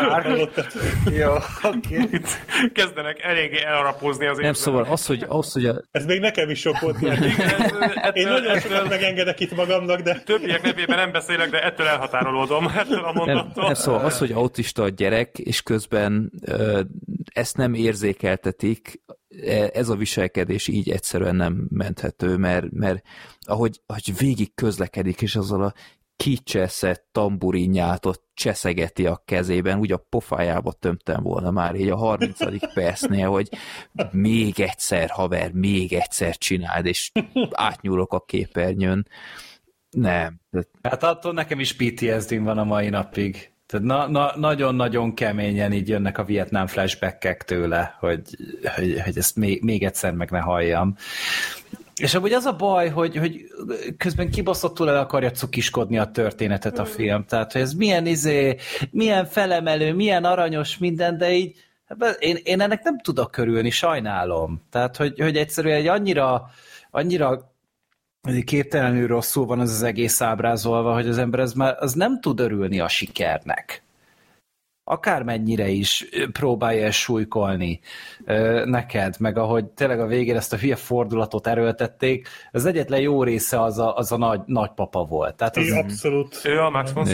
Jó, 1.11 1.31
oké. 1.63 1.97
Okay. 1.97 2.21
Kezdenek 2.73 3.23
eléggé 3.23 3.63
elarapozni 3.63 4.27
az 4.27 4.37
Nem, 4.37 4.53
szóval 4.53 4.83
az, 4.83 5.05
hogy, 5.05 5.25
az, 5.27 5.53
hogy 5.53 5.65
a... 5.65 5.81
Ez 5.91 6.05
még 6.05 6.19
nekem 6.19 6.49
is 6.49 6.59
sok 6.59 6.79
volt. 6.79 7.01
Én 8.13 8.27
nagyon 8.27 8.59
sokat 8.59 8.89
megengedek 8.89 9.39
itt 9.39 9.55
magamnak, 9.55 10.01
de... 10.01 10.21
Többiek 10.25 10.61
nevében 10.61 10.97
nem 10.97 11.11
beszélek, 11.11 11.49
de 11.49 11.63
ettől 11.63 11.87
elhatárolódom, 11.87 12.67
ettől 12.77 13.03
a 13.03 13.13
mondattól. 13.13 13.51
Nem, 13.55 13.65
nem, 13.65 13.73
szóval 13.73 14.05
az, 14.05 14.17
hogy 14.17 14.31
autista 14.31 14.83
a 14.83 14.89
gyerek, 14.89 15.39
és 15.39 15.61
közben 15.61 16.31
ö, 16.45 16.81
ezt 17.33 17.57
nem 17.57 17.73
érzékeltetik, 17.73 19.01
ez 19.73 19.89
a 19.89 19.95
viselkedés 19.95 20.67
így 20.67 20.89
egyszerűen 20.89 21.35
nem 21.35 21.67
menthető, 21.69 22.37
mert, 22.37 22.71
mert 22.71 23.05
ahogy, 23.39 23.81
ahogy 23.85 24.17
végig 24.17 24.53
közlekedik, 24.53 25.21
és 25.21 25.35
azzal 25.35 25.63
a 25.63 25.73
kicseszett 26.15 27.07
tamburinját 27.11 28.05
ott 28.05 28.23
cseszegeti 28.33 29.05
a 29.05 29.21
kezében, 29.25 29.79
úgy 29.79 29.91
a 29.91 30.05
pofájába 30.09 30.71
tömtem 30.71 31.23
volna 31.23 31.51
már 31.51 31.75
így 31.75 31.89
a 31.89 31.95
30. 31.95 32.39
percnél, 32.73 33.29
hogy 33.29 33.49
még 34.11 34.59
egyszer, 34.59 35.09
haver, 35.09 35.51
még 35.51 35.93
egyszer 35.93 36.37
csináld, 36.37 36.85
és 36.85 37.11
átnyúlok 37.51 38.13
a 38.13 38.19
képernyőn. 38.19 39.07
Nem. 39.89 40.39
Hát 40.81 41.03
attól 41.03 41.33
nekem 41.33 41.59
is 41.59 41.75
PTSD 41.75 42.43
van 42.43 42.57
a 42.57 42.63
mai 42.63 42.89
napig. 42.89 43.53
Tehát 43.69 43.85
na, 43.85 44.07
na, 44.07 44.31
nagyon-nagyon 44.35 45.13
keményen 45.13 45.73
így 45.73 45.87
jönnek 45.87 46.17
a 46.17 46.23
vietnám 46.23 46.67
flashbackek 46.67 47.43
tőle, 47.43 47.95
hogy, 47.99 48.21
hogy, 48.75 49.01
hogy 49.03 49.17
ezt 49.17 49.35
még, 49.35 49.63
még 49.63 49.83
egyszer 49.83 50.13
meg 50.13 50.31
ne 50.31 50.39
halljam. 50.39 50.95
És 51.95 52.15
amúgy 52.15 52.33
az 52.33 52.45
a 52.45 52.55
baj, 52.55 52.89
hogy, 52.89 53.17
hogy 53.17 53.47
közben 53.97 54.29
kibaszottul 54.29 54.89
el 54.89 54.97
akarja 54.97 55.31
cukiskodni 55.31 55.97
a 55.97 56.11
történetet 56.11 56.79
a 56.79 56.85
film. 56.85 57.25
Tehát, 57.25 57.51
hogy 57.51 57.61
ez 57.61 57.73
milyen 57.73 58.05
izé, 58.05 58.55
milyen 58.91 59.25
felemelő, 59.25 59.93
milyen 59.93 60.23
aranyos 60.23 60.77
minden, 60.77 61.17
de 61.17 61.31
így 61.31 61.57
hát 61.87 62.17
én, 62.19 62.37
én 62.43 62.61
ennek 62.61 62.83
nem 62.83 62.99
tudok 62.99 63.31
körülni, 63.31 63.69
sajnálom. 63.69 64.61
Tehát, 64.71 64.97
hogy, 64.97 65.19
hogy 65.19 65.37
egyszerűen 65.37 65.75
egy 65.75 65.87
annyira, 65.87 66.49
annyira 66.91 67.51
képtelenül 68.45 69.07
rosszul 69.07 69.45
van 69.45 69.59
az 69.59 69.71
az 69.71 69.83
egész 69.83 70.21
ábrázolva, 70.21 70.93
hogy 70.93 71.07
az 71.07 71.17
ember 71.17 71.39
ez 71.39 71.53
már 71.53 71.75
az 71.79 71.93
nem 71.93 72.19
tud 72.19 72.39
örülni 72.39 72.79
a 72.79 72.87
sikernek 72.87 73.83
akármennyire 74.89 75.67
is 75.67 76.05
próbálja 76.31 76.85
ezt 76.85 76.97
súlykolni 76.97 77.79
neked, 78.65 79.15
meg 79.19 79.37
ahogy 79.37 79.65
tényleg 79.65 79.99
a 79.99 80.05
végén 80.05 80.35
ezt 80.35 80.53
a 80.53 80.57
hülye 80.57 80.75
fordulatot 80.75 81.47
erőltették, 81.47 82.27
az 82.51 82.65
egyetlen 82.65 82.99
jó 82.99 83.23
része 83.23 83.61
az 83.61 83.79
a, 83.79 83.95
az 83.95 84.11
a 84.11 84.17
nagy, 84.17 84.41
nagypapa 84.45 85.03
volt. 85.03 85.35
Tehát 85.35 85.57
az, 85.57 85.71
abszolút. 85.71 86.41
Ő 86.43 86.59
a 86.59 86.69
Max 86.69 86.91
von 86.91 87.05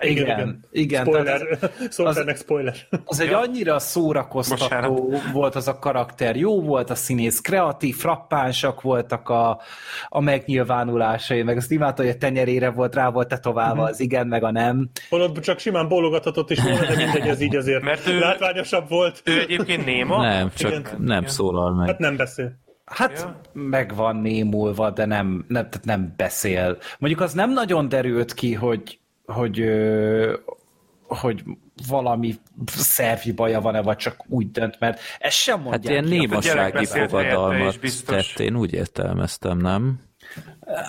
igen, 0.00 0.24
igen. 0.24 0.64
igen 0.70 1.04
spoiler. 1.04 1.40
Szóval 1.88 2.34
spoiler. 2.34 2.74
Az 3.04 3.20
egy 3.20 3.32
annyira 3.32 3.78
szórakoztató 3.78 4.64
Bocsánat. 4.64 5.32
volt 5.32 5.54
az 5.54 5.68
a 5.68 5.78
karakter, 5.78 6.36
jó 6.36 6.62
volt 6.62 6.90
a 6.90 6.94
színész, 6.94 7.40
kreatív, 7.40 7.96
frappánsak 7.96 8.82
voltak 8.82 9.28
a, 9.28 9.60
a 10.08 10.20
megnyilvánulásai, 10.20 11.42
meg 11.42 11.56
azt 11.56 11.70
imádta, 11.70 12.02
hogy 12.02 12.10
a 12.10 12.16
tenyerére 12.16 12.70
volt, 12.70 12.94
rá 12.94 13.10
volt 13.10 13.28
tetoválva 13.28 13.72
uh-huh. 13.72 13.88
az 13.88 14.00
igen, 14.00 14.26
meg 14.26 14.42
a 14.42 14.50
nem. 14.50 14.90
Holott 15.08 15.40
csak 15.40 15.58
simán 15.58 15.88
bólogathatott 15.88 16.50
is 16.50 16.62
volna, 16.62 16.86
de 16.86 16.96
mindegy, 16.96 17.28
ez 17.28 17.40
így 17.40 17.56
azért 17.56 17.82
Mert 17.82 18.06
ő, 18.06 18.18
látványosabb 18.18 18.88
volt. 18.88 19.22
Ő 19.24 19.40
egyébként 19.40 19.84
néma? 19.84 20.22
Nem, 20.22 20.50
csak 20.54 20.70
igen. 20.70 20.82
nem 20.98 21.18
igen. 21.18 21.32
szólal 21.32 21.74
meg. 21.74 21.86
Hát 21.86 21.98
nem 21.98 22.16
beszél. 22.16 22.64
Hát 22.84 23.18
ja. 23.18 23.40
meg 23.52 23.94
van 23.94 24.16
némulva, 24.16 24.90
de 24.90 25.04
nem, 25.04 25.44
nem, 25.48 25.68
tehát 25.68 25.84
nem 25.84 26.14
beszél. 26.16 26.78
Mondjuk 26.98 27.22
az 27.22 27.32
nem 27.32 27.52
nagyon 27.52 27.88
derült 27.88 28.34
ki, 28.34 28.54
hogy 28.54 28.98
hogy, 29.26 29.64
hogy 31.06 31.42
valami 31.88 32.34
szervi 32.66 33.32
baja 33.32 33.60
van-e, 33.60 33.82
vagy 33.82 33.96
csak 33.96 34.24
úgy 34.28 34.50
dönt, 34.50 34.80
mert 34.80 35.00
ez 35.18 35.32
sem 35.32 35.60
mondják. 35.60 35.94
Hát 35.94 36.10
ilyen 36.10 36.20
némasági 36.20 36.84
fogadalmat 36.84 37.78
tett, 38.06 38.38
én 38.38 38.56
úgy 38.56 38.72
értelmeztem, 38.72 39.58
nem? 39.58 40.04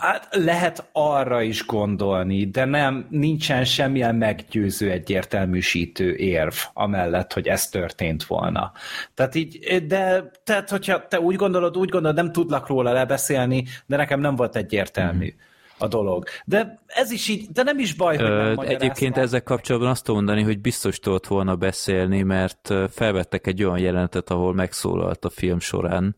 Hát 0.02 0.28
lehet 0.32 0.90
arra 0.92 1.42
is 1.42 1.66
gondolni, 1.66 2.46
de 2.46 2.66
nem, 2.66 3.08
nincsen 3.10 3.66
semmilyen 3.66 4.16
meggyőző 4.16 4.92
egyértelműsítő 4.92 6.16
érv 6.16 6.54
amellett, 6.74 7.34
hogy 7.34 7.48
ez 7.48 7.70
történt 7.70 8.24
volna. 8.24 8.72
Tehát 9.14 9.36
így, 9.36 9.84
de 9.88 10.32
tehát, 10.44 10.70
hogyha 10.70 11.08
te 11.08 11.20
úgy 11.20 11.36
gondolod, 11.36 11.78
úgy 11.78 11.90
gondolod, 11.90 12.16
nem 12.16 12.32
tudlak 12.32 12.68
róla 12.68 12.92
lebeszélni, 12.92 13.66
de 13.86 13.96
nekem 13.96 14.20
nem 14.20 14.36
volt 14.36 14.56
egyértelmű. 14.56 15.34
Mm 15.36 15.46
a 15.78 15.88
dolog. 15.88 16.24
De 16.46 16.82
ez 16.86 17.12
is 17.12 17.28
így, 17.28 17.50
de 17.52 17.64
nem 17.64 17.80
is 17.80 17.94
baj, 17.94 18.18
hogy 18.18 18.30
nem 18.30 18.60
Egyébként 18.60 19.18
ezzel 19.18 19.44
kapcsolatban 19.44 19.90
azt 19.90 20.08
mondani, 20.08 20.42
hogy 20.42 20.60
biztos 20.60 21.00
tudott 21.00 21.28
volna 21.28 21.56
beszélni, 21.56 22.22
mert 22.22 22.74
felvettek 22.90 23.48
egy 23.48 23.64
olyan 23.64 23.80
jelenetet, 23.80 24.30
ahol 24.30 24.54
megszólalt 24.54 25.26
a 25.26 25.30
film 25.30 25.60
során, 25.60 26.16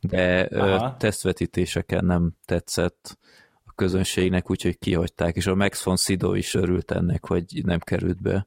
de 0.00 0.48
Aha. 0.52 0.96
tesztvetítéseken 0.98 2.04
nem 2.04 2.30
tetszett 2.44 3.18
a 3.66 3.72
közönségnek, 3.74 4.50
úgyhogy 4.50 4.78
kihagyták, 4.78 5.36
és 5.36 5.46
a 5.46 5.54
Max 5.54 5.84
von 5.84 5.96
Sydow 5.96 6.34
is 6.34 6.54
örült 6.54 6.90
ennek, 6.90 7.26
hogy 7.26 7.44
nem 7.64 7.78
került 7.78 8.22
be. 8.22 8.46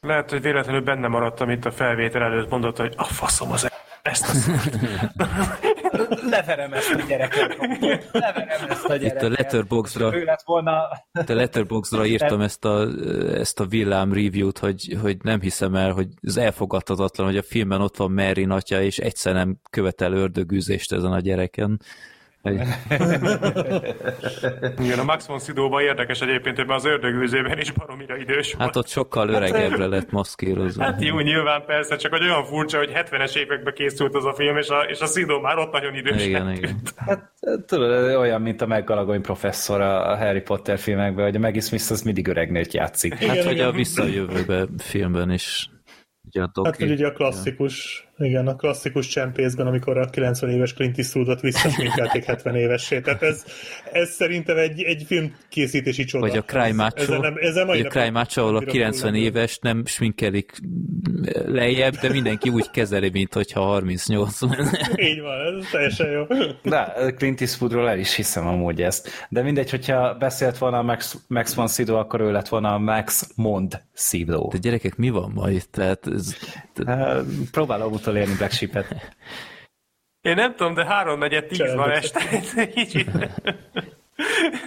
Lehet, 0.00 0.30
hogy 0.30 0.42
véletlenül 0.42 0.80
benne 0.80 1.08
maradtam 1.08 1.50
itt 1.50 1.64
a 1.64 1.70
felvétel 1.70 2.22
előtt, 2.22 2.50
mondott, 2.50 2.76
hogy 2.76 2.94
a 2.96 3.04
faszom 3.04 3.50
az 3.52 3.70
ezt 4.06 4.28
a 4.28 4.54
Leverem 6.30 6.72
ezt 6.72 6.90
a 6.90 7.00
gyereket. 7.08 7.56
Leverem 8.12 8.70
ezt 8.70 8.84
a 8.84 8.96
gyereket. 8.96 9.22
Itt 9.22 9.28
a 9.28 9.28
Letterboxdra, 9.28 10.12
volna... 10.44 10.72
a 11.12 11.32
Letterboxdra 11.32 12.06
írtam 12.06 12.40
ezt 12.40 12.64
a, 12.64 12.88
ezt 13.34 13.60
a 13.60 13.66
villám 13.66 14.12
review-t, 14.12 14.58
hogy, 14.58 14.96
hogy 15.02 15.16
nem 15.22 15.40
hiszem 15.40 15.74
el, 15.74 15.92
hogy 15.92 16.08
ez 16.22 16.36
elfogadhatatlan, 16.36 17.26
hogy 17.26 17.36
a 17.36 17.42
filmben 17.42 17.80
ott 17.80 17.96
van 17.96 18.12
Mary 18.12 18.44
natya, 18.44 18.82
és 18.82 18.98
egyszer 18.98 19.34
nem 19.34 19.56
követel 19.70 20.12
ördögűzést 20.12 20.92
ezen 20.92 21.12
a 21.12 21.20
gyereken. 21.20 21.80
Igen, 24.84 24.98
a 24.98 25.04
Max 25.04 25.26
von 25.26 25.38
Sydow 25.38 25.80
érdekes 25.80 26.20
egyébként, 26.20 26.56
hogy 26.56 26.66
az 26.68 26.84
ördögűzében 26.84 27.58
is 27.58 27.70
baromira 27.70 28.16
idős 28.16 28.52
volt. 28.52 28.66
Hát 28.66 28.76
ott 28.76 28.88
sokkal 28.88 29.28
öregebbre 29.28 29.86
lett 29.86 30.10
maszkírozva. 30.10 30.84
Hát 30.84 31.02
jó, 31.02 31.20
nyilván 31.20 31.64
persze, 31.66 31.96
csak 31.96 32.12
hogy 32.12 32.22
olyan 32.22 32.44
furcsa, 32.44 32.78
hogy 32.78 32.92
70-es 32.94 33.36
években 33.36 33.74
készült 33.74 34.14
az 34.14 34.24
a 34.24 34.34
film, 34.34 34.56
és 34.56 34.68
a, 34.68 34.80
és 34.80 35.00
a 35.00 35.06
Szidó 35.06 35.40
már 35.40 35.58
ott 35.58 35.72
nagyon 35.72 35.94
idős. 35.94 36.26
Igen, 36.26 36.52
igen. 36.52 36.80
Hát 36.96 37.32
tudod, 37.66 38.16
olyan, 38.16 38.42
mint 38.42 38.60
a 38.60 38.66
meggalagony 38.66 39.20
professzor 39.20 39.80
a 39.80 40.16
Harry 40.16 40.40
Potter 40.40 40.78
filmekben, 40.78 41.24
hogy 41.24 41.36
a 41.36 41.38
Maggie 41.38 41.60
Smith 41.60 41.90
az 41.90 42.02
mindig 42.02 42.28
öregnőt 42.28 42.72
játszik. 42.72 43.14
Hát, 43.14 43.22
igen, 43.22 43.44
hogy 43.44 43.54
igen. 43.54 43.68
a 43.68 43.72
visszajövőbe 43.72 44.66
filmben 44.78 45.30
is 45.30 45.70
Ugye 46.26 46.42
a 46.42 46.50
hát, 46.64 46.76
hogy 46.76 46.90
ugye 46.90 47.06
a 47.06 47.12
klasszikus, 47.12 48.02
ja. 48.02 48.05
Igen, 48.18 48.46
a 48.46 48.56
klasszikus 48.56 49.06
csempészben, 49.06 49.66
amikor 49.66 49.98
a 49.98 50.10
90 50.10 50.50
éves 50.50 50.74
Clint 50.74 50.98
Eastwoodot 50.98 51.40
visszasminkelték 51.40 52.24
70 52.24 52.54
évessé. 52.54 53.00
Tehát 53.00 53.22
ez, 53.22 53.44
ez 53.92 54.10
szerintem 54.10 54.56
egy, 54.56 54.82
egy 54.82 55.02
filmkészítési 55.06 56.04
csoda. 56.04 56.26
Vagy 56.26 56.36
a 56.36 56.42
Cry 56.42 56.72
Macho, 56.72 57.02
ezzel 57.02 57.18
nem, 57.18 57.34
ezzel 57.40 57.66
vagy 57.66 57.80
a 57.80 57.88
Cry 57.88 58.10
Macho, 58.10 58.42
ahol 58.42 58.56
a 58.56 58.60
90 58.60 59.14
éves 59.14 59.58
nem 59.58 59.86
sminkelik 59.86 60.52
lejjebb, 61.46 61.94
de 61.94 62.08
mindenki 62.08 62.48
úgy 62.48 62.70
kezeli, 62.70 63.10
mint 63.10 63.34
hogyha 63.34 63.60
38 63.60 64.40
Így 64.96 65.20
van, 65.20 65.58
ez 65.58 65.70
teljesen 65.70 66.10
jó. 66.10 66.24
De 66.62 67.12
Clint 67.16 67.40
Eastwoodról 67.40 67.88
el 67.88 67.98
is 67.98 68.14
hiszem 68.14 68.46
amúgy 68.46 68.82
ezt. 68.82 69.08
De 69.28 69.42
mindegy, 69.42 69.70
hogyha 69.70 70.14
beszélt 70.14 70.58
volna 70.58 70.78
a 70.78 70.82
Max, 70.82 71.16
Max 71.28 71.54
von 71.54 71.68
Sydow, 71.68 71.96
akkor 71.96 72.20
ő 72.20 72.32
lett 72.32 72.48
volna 72.48 72.74
a 72.74 72.78
Max 72.78 73.30
Mond 73.34 73.82
Sydow. 73.94 74.48
De 74.48 74.58
gyerekek, 74.58 74.96
mi 74.96 75.10
van 75.10 75.30
ma 75.34 75.50
itt? 75.50 75.72
Tehát 75.72 76.06
ez... 76.06 76.36
Próbálom 77.50 77.92
utolérni 78.06 78.34
Black 78.36 78.52
Sheep-et. 78.52 78.86
Én 80.20 80.34
nem 80.34 80.54
tudom, 80.54 80.74
de 80.74 80.84
háromnegyed 80.84 81.46
tíz 81.46 81.74
van 81.74 81.90
este. 81.90 82.20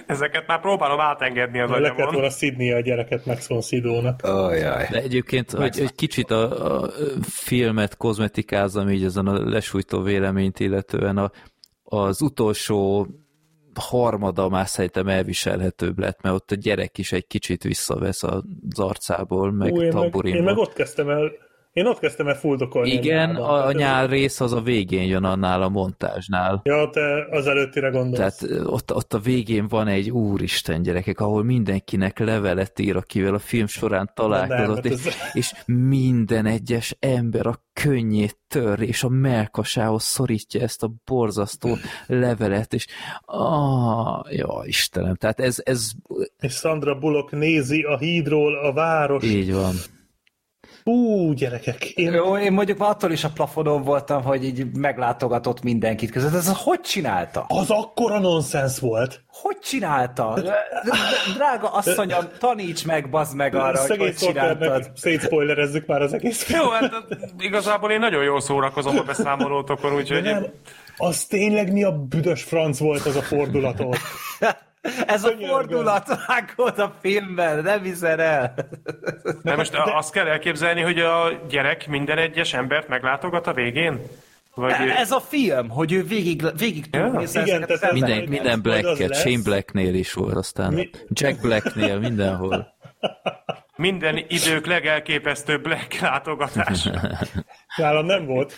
Ezeket 0.06 0.46
már 0.46 0.60
próbálom 0.60 1.00
átengedni 1.00 1.60
az 1.60 1.70
agyamon. 1.70 1.88
Le 1.88 1.94
kellett 1.94 2.12
volna 2.12 2.30
szidni 2.30 2.72
a 2.72 2.80
gyereket 2.80 3.26
Max 3.26 3.48
von 3.48 3.60
Sydow-nak. 3.60 4.20
Oh, 4.22 4.58
jaj. 4.58 4.88
De 4.90 5.00
egyébként, 5.00 5.50
hogy 5.50 5.80
egy 5.80 5.94
kicsit 5.94 6.30
a, 6.30 6.82
a 6.82 6.90
filmet 7.22 7.96
kozmetikázom 7.96 8.88
így 8.88 9.04
ezen 9.04 9.26
a 9.26 9.48
lesújtó 9.48 10.02
véleményt, 10.02 10.60
illetően 10.60 11.16
a, 11.16 11.30
az 11.82 12.22
utolsó 12.22 13.06
harmada 13.74 14.48
már 14.48 14.66
szerintem 14.66 15.08
elviselhetőbb 15.08 15.98
lett, 15.98 16.22
mert 16.22 16.34
ott 16.34 16.50
a 16.50 16.54
gyerek 16.54 16.98
is 16.98 17.12
egy 17.12 17.26
kicsit 17.26 17.62
visszavesz 17.62 18.22
az 18.22 18.42
arcából, 18.74 19.52
meg 19.52 19.72
Ú, 19.72 19.82
én 19.82 19.92
meg, 19.94 20.24
én 20.24 20.42
meg 20.42 20.56
ott 20.56 20.72
kezdtem 20.72 21.08
el 21.08 21.32
Én 21.72 21.86
ott 21.86 21.98
kezdtem 21.98 22.28
el 22.28 22.34
fuldokolni. 22.34 22.90
Igen, 22.90 23.36
a, 23.36 23.66
a 23.66 23.72
nyál 23.72 24.06
rész 24.06 24.40
az 24.40 24.52
a 24.52 24.60
végén 24.60 25.02
jön 25.02 25.24
annál 25.24 25.62
a 25.62 25.68
montázsnál. 25.68 26.60
Ja, 26.64 26.90
te 26.90 27.26
az 27.30 27.46
előttire 27.46 27.88
gondolsz. 27.88 28.36
Tehát 28.36 28.64
ott, 28.66 28.94
ott 28.94 29.14
a 29.14 29.18
végén 29.18 29.68
van 29.68 29.88
egy 29.88 30.10
úristen 30.10 30.82
gyerekek, 30.82 31.20
ahol 31.20 31.44
mindenkinek 31.44 32.18
levelet 32.18 32.78
ír, 32.78 32.96
akivel 32.96 33.34
a 33.34 33.38
film 33.38 33.66
során 33.66 34.10
találkozott, 34.14 34.82
nem, 34.82 34.92
és, 34.92 35.06
ez... 35.06 35.14
és 35.32 35.52
minden 35.66 36.46
egyes 36.46 36.96
ember 36.98 37.46
a 37.46 37.64
könnyét 37.72 38.38
tör, 38.48 38.80
és 38.80 39.02
a 39.02 39.08
melkasához 39.08 40.02
szorítja 40.02 40.60
ezt 40.60 40.82
a 40.82 40.92
borzasztó 41.04 41.76
levelet, 42.06 42.74
és 42.74 42.86
ah, 43.24 44.32
ja, 44.32 44.62
Istenem, 44.64 45.14
tehát 45.14 45.40
ez, 45.40 45.62
ez... 45.64 45.90
És 46.38 46.52
Sandra 46.52 46.94
Bullock 46.94 47.32
nézi 47.32 47.82
a 47.82 47.98
hídról 47.98 48.54
a 48.54 48.72
város. 48.72 49.24
Így 49.24 49.52
van. 49.52 49.74
Ú, 50.84 51.32
gyerekek. 51.32 51.84
Én... 51.84 52.12
Jó, 52.12 52.36
én 52.36 52.52
mondjuk 52.52 52.78
már 52.78 52.90
attól 52.90 53.12
is 53.12 53.24
a 53.24 53.30
plafonon 53.34 53.82
voltam, 53.82 54.22
hogy 54.22 54.44
így 54.44 54.66
meglátogatott 54.76 55.62
mindenkit 55.62 56.10
között. 56.10 56.34
Ez 56.34 56.52
hogy 56.54 56.80
csinálta? 56.80 57.44
Az 57.48 57.70
akkora 57.70 58.18
nonsens 58.18 58.78
volt. 58.78 59.22
Hogy 59.26 59.58
csinálta? 59.58 60.42
Drága 61.34 61.68
asszonyom, 61.68 62.24
taníts 62.38 62.86
meg, 62.86 63.10
bazd 63.10 63.36
meg 63.36 63.54
arra, 63.54 63.80
hogy 63.80 63.98
hogy 63.98 64.14
csináltad. 64.14 64.90
Szétszpoilerezzük 64.94 65.86
már 65.86 66.02
az 66.02 66.12
egész 66.12 66.50
Jó, 66.50 66.68
hát 66.68 66.92
igazából 67.38 67.90
én 67.90 67.98
nagyon 67.98 68.22
jól 68.22 68.40
szórakozom 68.40 68.98
a 68.98 69.02
beszámolótokon, 69.02 69.94
úgyhogy... 69.94 70.22
Nem, 70.22 70.46
az 70.96 71.24
tényleg 71.24 71.72
mi 71.72 71.84
a 71.84 71.92
büdös 71.92 72.42
franc 72.42 72.78
volt 72.78 73.06
az 73.06 73.16
a 73.16 73.22
fordulatot? 73.22 73.96
Ez 75.06 75.24
a 75.24 75.32
fordulat 75.46 76.08
vágod 76.26 76.78
a 76.78 76.94
filmben, 77.00 77.62
nem 77.62 77.82
hiszel 77.82 78.20
el. 78.20 78.54
De 79.42 79.56
most 79.56 79.72
de... 79.72 79.82
azt 79.94 80.12
kell 80.12 80.26
elképzelni, 80.26 80.80
hogy 80.80 80.98
a 80.98 81.30
gyerek 81.48 81.88
minden 81.88 82.18
egyes 82.18 82.54
embert 82.54 82.88
meglátogat 82.88 83.46
a 83.46 83.52
végén? 83.52 84.00
Vagy... 84.54 84.72
Ez 84.96 85.10
a 85.10 85.20
film, 85.20 85.68
hogy 85.68 85.92
ő 85.92 86.02
végig, 86.04 86.44
végig 86.56 86.84
ja. 86.90 87.22
Igen, 87.32 87.64
tehát 87.66 87.92
minden, 87.92 88.24
minden 88.28 88.62
Black-et, 88.62 89.14
Shane 89.14 89.42
Blacknél 89.42 89.94
is 89.94 90.12
volt, 90.12 90.36
aztán 90.36 90.72
Mi... 90.72 90.90
Jack 91.08 91.40
Blacknél, 91.40 91.98
mindenhol. 91.98 92.74
Minden 93.76 94.24
idők 94.28 94.66
legelképesztőbb 94.66 95.62
Black 95.62 95.98
látogatás. 96.00 96.88
Nálam 97.76 98.06
nem 98.06 98.26
volt. 98.26 98.54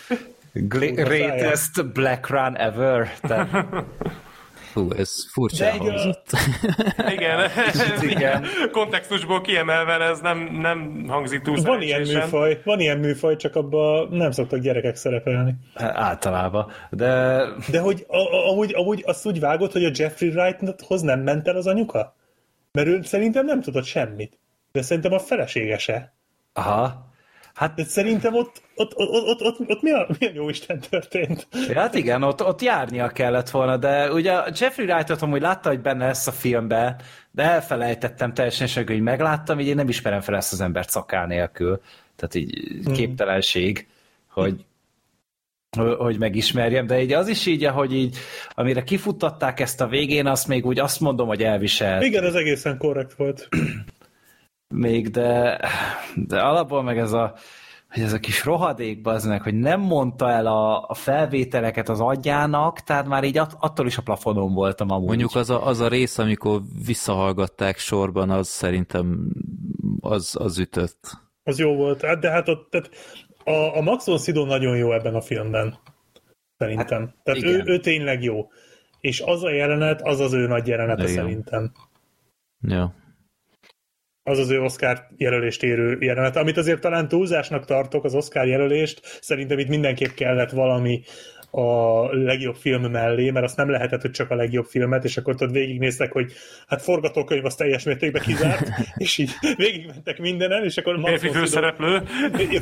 Greatest 0.53 1.91
Black 1.93 2.29
Run 2.29 2.57
ever. 2.57 3.13
Tehát... 3.21 3.49
Fú, 4.73 4.91
ez 4.97 5.11
furcsa 5.31 5.71
hangzott. 5.71 6.25
Igen, 7.15 7.49
igen. 8.01 8.45
kontextusból 8.71 9.41
kiemelve 9.41 9.99
ez 9.99 10.19
nem, 10.19 10.37
nem 10.61 11.05
hangzik 11.07 11.41
túl 11.41 11.61
Van 11.61 11.81
ilyen 11.81 12.01
műfaj, 12.01 12.61
van 12.63 12.79
ilyen 12.79 12.97
műfaj, 12.97 13.35
csak 13.35 13.55
abban 13.55 14.07
nem 14.11 14.31
szoktak 14.31 14.59
gyerekek 14.59 14.95
szerepelni. 14.95 15.55
Hát, 15.75 15.95
általában, 15.95 16.71
de... 16.89 17.43
De 17.71 17.79
hogy 17.79 18.05
ahogy, 18.29 18.73
ahogy 18.73 19.03
azt 19.05 19.25
úgy 19.25 19.39
vágott, 19.39 19.71
hogy 19.71 19.85
a 19.85 19.91
Jeffrey 19.93 20.29
Wrighthoz 20.29 21.01
nem 21.01 21.19
ment 21.19 21.47
el 21.47 21.55
az 21.55 21.67
anyuka? 21.67 22.15
Mert 22.71 22.87
ő 22.87 23.01
szerintem 23.01 23.45
nem 23.45 23.61
tudott 23.61 23.85
semmit. 23.85 24.39
De 24.71 24.81
szerintem 24.81 25.13
a 25.13 25.19
felesége 25.19 25.77
se. 25.77 26.13
Aha. 26.53 27.11
Hát 27.53 27.75
de 27.75 27.83
szerintem 27.83 28.35
ott, 28.35 28.61
ott, 28.75 28.93
ott, 28.95 29.09
ott, 29.09 29.41
ott, 29.41 29.69
ott 29.69 29.81
mi, 29.81 29.91
a, 29.91 30.07
mi 30.19 30.25
a 30.25 30.31
jó 30.33 30.49
Isten 30.49 30.79
történt? 30.89 31.47
Ja, 31.67 31.79
hát 31.79 31.93
igen, 31.93 32.23
ott, 32.23 32.43
ott 32.43 32.61
járnia 32.61 33.07
kellett 33.07 33.49
volna, 33.49 33.77
de 33.77 34.11
ugye 34.11 34.31
Jeffrey 34.59 34.85
Wright-ot 34.85 35.19
hogy 35.19 35.41
látta, 35.41 35.69
hogy 35.69 35.81
benne 35.81 36.05
lesz 36.05 36.27
a 36.27 36.31
filmben, 36.31 36.95
de 37.31 37.43
elfelejtettem 37.43 38.33
teljesen, 38.33 38.85
hogy 38.85 39.01
megláttam, 39.01 39.59
így 39.59 39.67
én 39.67 39.75
nem 39.75 39.89
ismerem 39.89 40.21
fel 40.21 40.35
ezt 40.35 40.53
az 40.53 40.61
embert 40.61 40.89
szaká 40.89 41.25
nélkül. 41.25 41.81
Tehát 42.15 42.35
így 42.35 42.83
hmm. 42.83 42.93
képtelenség, 42.93 43.87
hogy 44.27 44.65
hogy 45.97 46.17
megismerjem, 46.17 46.87
de 46.87 47.01
így 47.01 47.13
az 47.13 47.27
is 47.27 47.45
így, 47.45 47.65
hogy 47.65 47.93
így, 47.93 48.17
amire 48.55 48.83
kifuttatták 48.83 49.59
ezt 49.59 49.81
a 49.81 49.87
végén, 49.87 50.25
azt 50.25 50.47
még 50.47 50.65
úgy 50.65 50.79
azt 50.79 50.99
mondom, 50.99 51.27
hogy 51.27 51.43
elviselt. 51.43 52.03
Igen, 52.03 52.23
ez 52.23 52.33
egészen 52.33 52.77
korrekt 52.77 53.13
volt 53.13 53.49
még, 54.73 55.09
de, 55.09 55.59
de 56.15 56.39
alapból 56.39 56.83
meg 56.83 56.97
ez 56.97 57.11
a, 57.11 57.33
hogy 57.89 58.03
ez 58.03 58.13
a 58.13 58.19
kis 58.19 58.45
rohadék 58.45 59.01
baznak, 59.01 59.41
hogy 59.41 59.53
nem 59.53 59.79
mondta 59.79 60.29
el 60.29 60.47
a, 60.47 60.85
a 60.87 60.93
felvételeket 60.93 61.89
az 61.89 61.99
agyának, 61.99 62.79
tehát 62.79 63.07
már 63.07 63.23
így 63.23 63.37
att, 63.37 63.55
attól 63.59 63.85
is 63.85 63.97
a 63.97 64.01
plafonon 64.01 64.53
voltam 64.53 64.91
amúgy. 64.91 65.07
Mondjuk 65.07 65.35
az 65.35 65.49
a, 65.49 65.65
az 65.65 65.79
a 65.79 65.87
rész, 65.87 66.17
amikor 66.17 66.61
visszahallgatták 66.85 67.77
sorban, 67.77 68.29
az 68.29 68.47
szerintem 68.47 69.31
az, 69.99 70.35
az 70.39 70.59
ütött. 70.59 71.11
Az 71.43 71.59
jó 71.59 71.75
volt, 71.75 72.01
hát, 72.01 72.19
de 72.19 72.29
hát 72.29 72.47
ott 72.47 72.69
tehát 72.69 72.89
a, 73.43 73.77
a 73.77 73.81
Max 73.81 74.05
von 74.05 74.17
Sydow 74.17 74.45
nagyon 74.45 74.77
jó 74.77 74.93
ebben 74.93 75.15
a 75.15 75.21
filmben. 75.21 75.77
Szerintem. 76.57 77.01
Hát, 77.01 77.15
tehát 77.23 77.43
ő, 77.43 77.63
ő 77.65 77.79
tényleg 77.79 78.23
jó. 78.23 78.47
És 78.99 79.21
az 79.21 79.43
a 79.43 79.51
jelenet, 79.51 80.01
az 80.01 80.19
az 80.19 80.33
ő 80.33 80.47
nagy 80.47 80.67
jelenete 80.67 81.03
igen. 81.03 81.15
szerintem. 81.15 81.71
Ja 82.67 83.01
az 84.23 84.39
az 84.39 84.49
ő 84.49 84.61
Oscar 84.61 85.07
jelölést 85.17 85.63
érő 85.63 85.97
jelenet, 85.99 86.35
amit 86.35 86.57
azért 86.57 86.81
talán 86.81 87.07
túlzásnak 87.07 87.65
tartok, 87.65 88.03
az 88.03 88.15
Oscar 88.15 88.47
jelölést, 88.47 89.19
szerintem 89.21 89.59
itt 89.59 89.67
mindenképp 89.67 90.11
kellett 90.11 90.51
valami 90.51 91.03
a 91.55 92.07
legjobb 92.13 92.55
film 92.55 92.91
mellé, 92.91 93.29
mert 93.29 93.45
azt 93.45 93.57
nem 93.57 93.69
lehetett, 93.69 94.01
hogy 94.01 94.11
csak 94.11 94.29
a 94.29 94.35
legjobb 94.35 94.65
filmet, 94.65 95.03
és 95.03 95.17
akkor 95.17 95.35
tudod 95.35 95.53
végignéztek, 95.53 96.11
hogy 96.11 96.31
hát 96.67 96.81
forgatókönyv 96.81 97.45
az 97.45 97.55
teljes 97.55 97.83
mértékben 97.83 98.21
kizárt, 98.21 98.67
és 98.95 99.17
így 99.17 99.31
végigmentek 99.55 100.19
mindenen, 100.19 100.63
és 100.63 100.77
akkor 100.77 100.97
Max 100.97 101.09
férfi 101.09 101.37
főszereplő. 101.37 102.01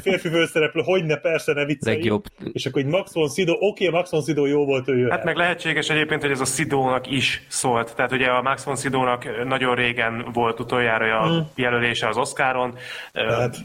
Férfi 0.01 0.29
főszereplő, 0.29 0.81
hogy 0.85 1.05
ne, 1.05 1.15
persze, 1.15 1.53
ne 1.53 1.65
viccelj. 1.65 1.95
Legjobb. 1.95 2.23
És 2.53 2.65
akkor 2.65 2.81
egy 2.81 2.87
Max 2.87 3.13
von 3.13 3.29
Sydow, 3.29 3.55
oké, 3.55 3.87
okay, 3.87 3.99
Max 3.99 4.11
von 4.11 4.21
Sydow 4.21 4.45
jó 4.45 4.65
volt, 4.65 4.87
ő 4.87 5.09
Hát 5.09 5.23
meg 5.23 5.35
lehetséges 5.35 5.89
egyébként, 5.89 6.21
hogy 6.21 6.31
ez 6.31 6.39
a 6.39 6.45
Szidónak 6.45 7.11
is 7.11 7.45
szólt. 7.47 7.95
Tehát 7.95 8.11
ugye 8.11 8.27
a 8.27 8.41
Max 8.41 8.63
von 8.63 8.75
Sydownak 8.75 9.45
nagyon 9.47 9.75
régen 9.75 10.25
volt 10.33 10.59
utoljára 10.59 11.19
a 11.19 11.27
hmm. 11.27 11.49
jelölése 11.55 12.07
az 12.07 12.17
Oscaron. 12.17 12.77
Tehát 13.11 13.57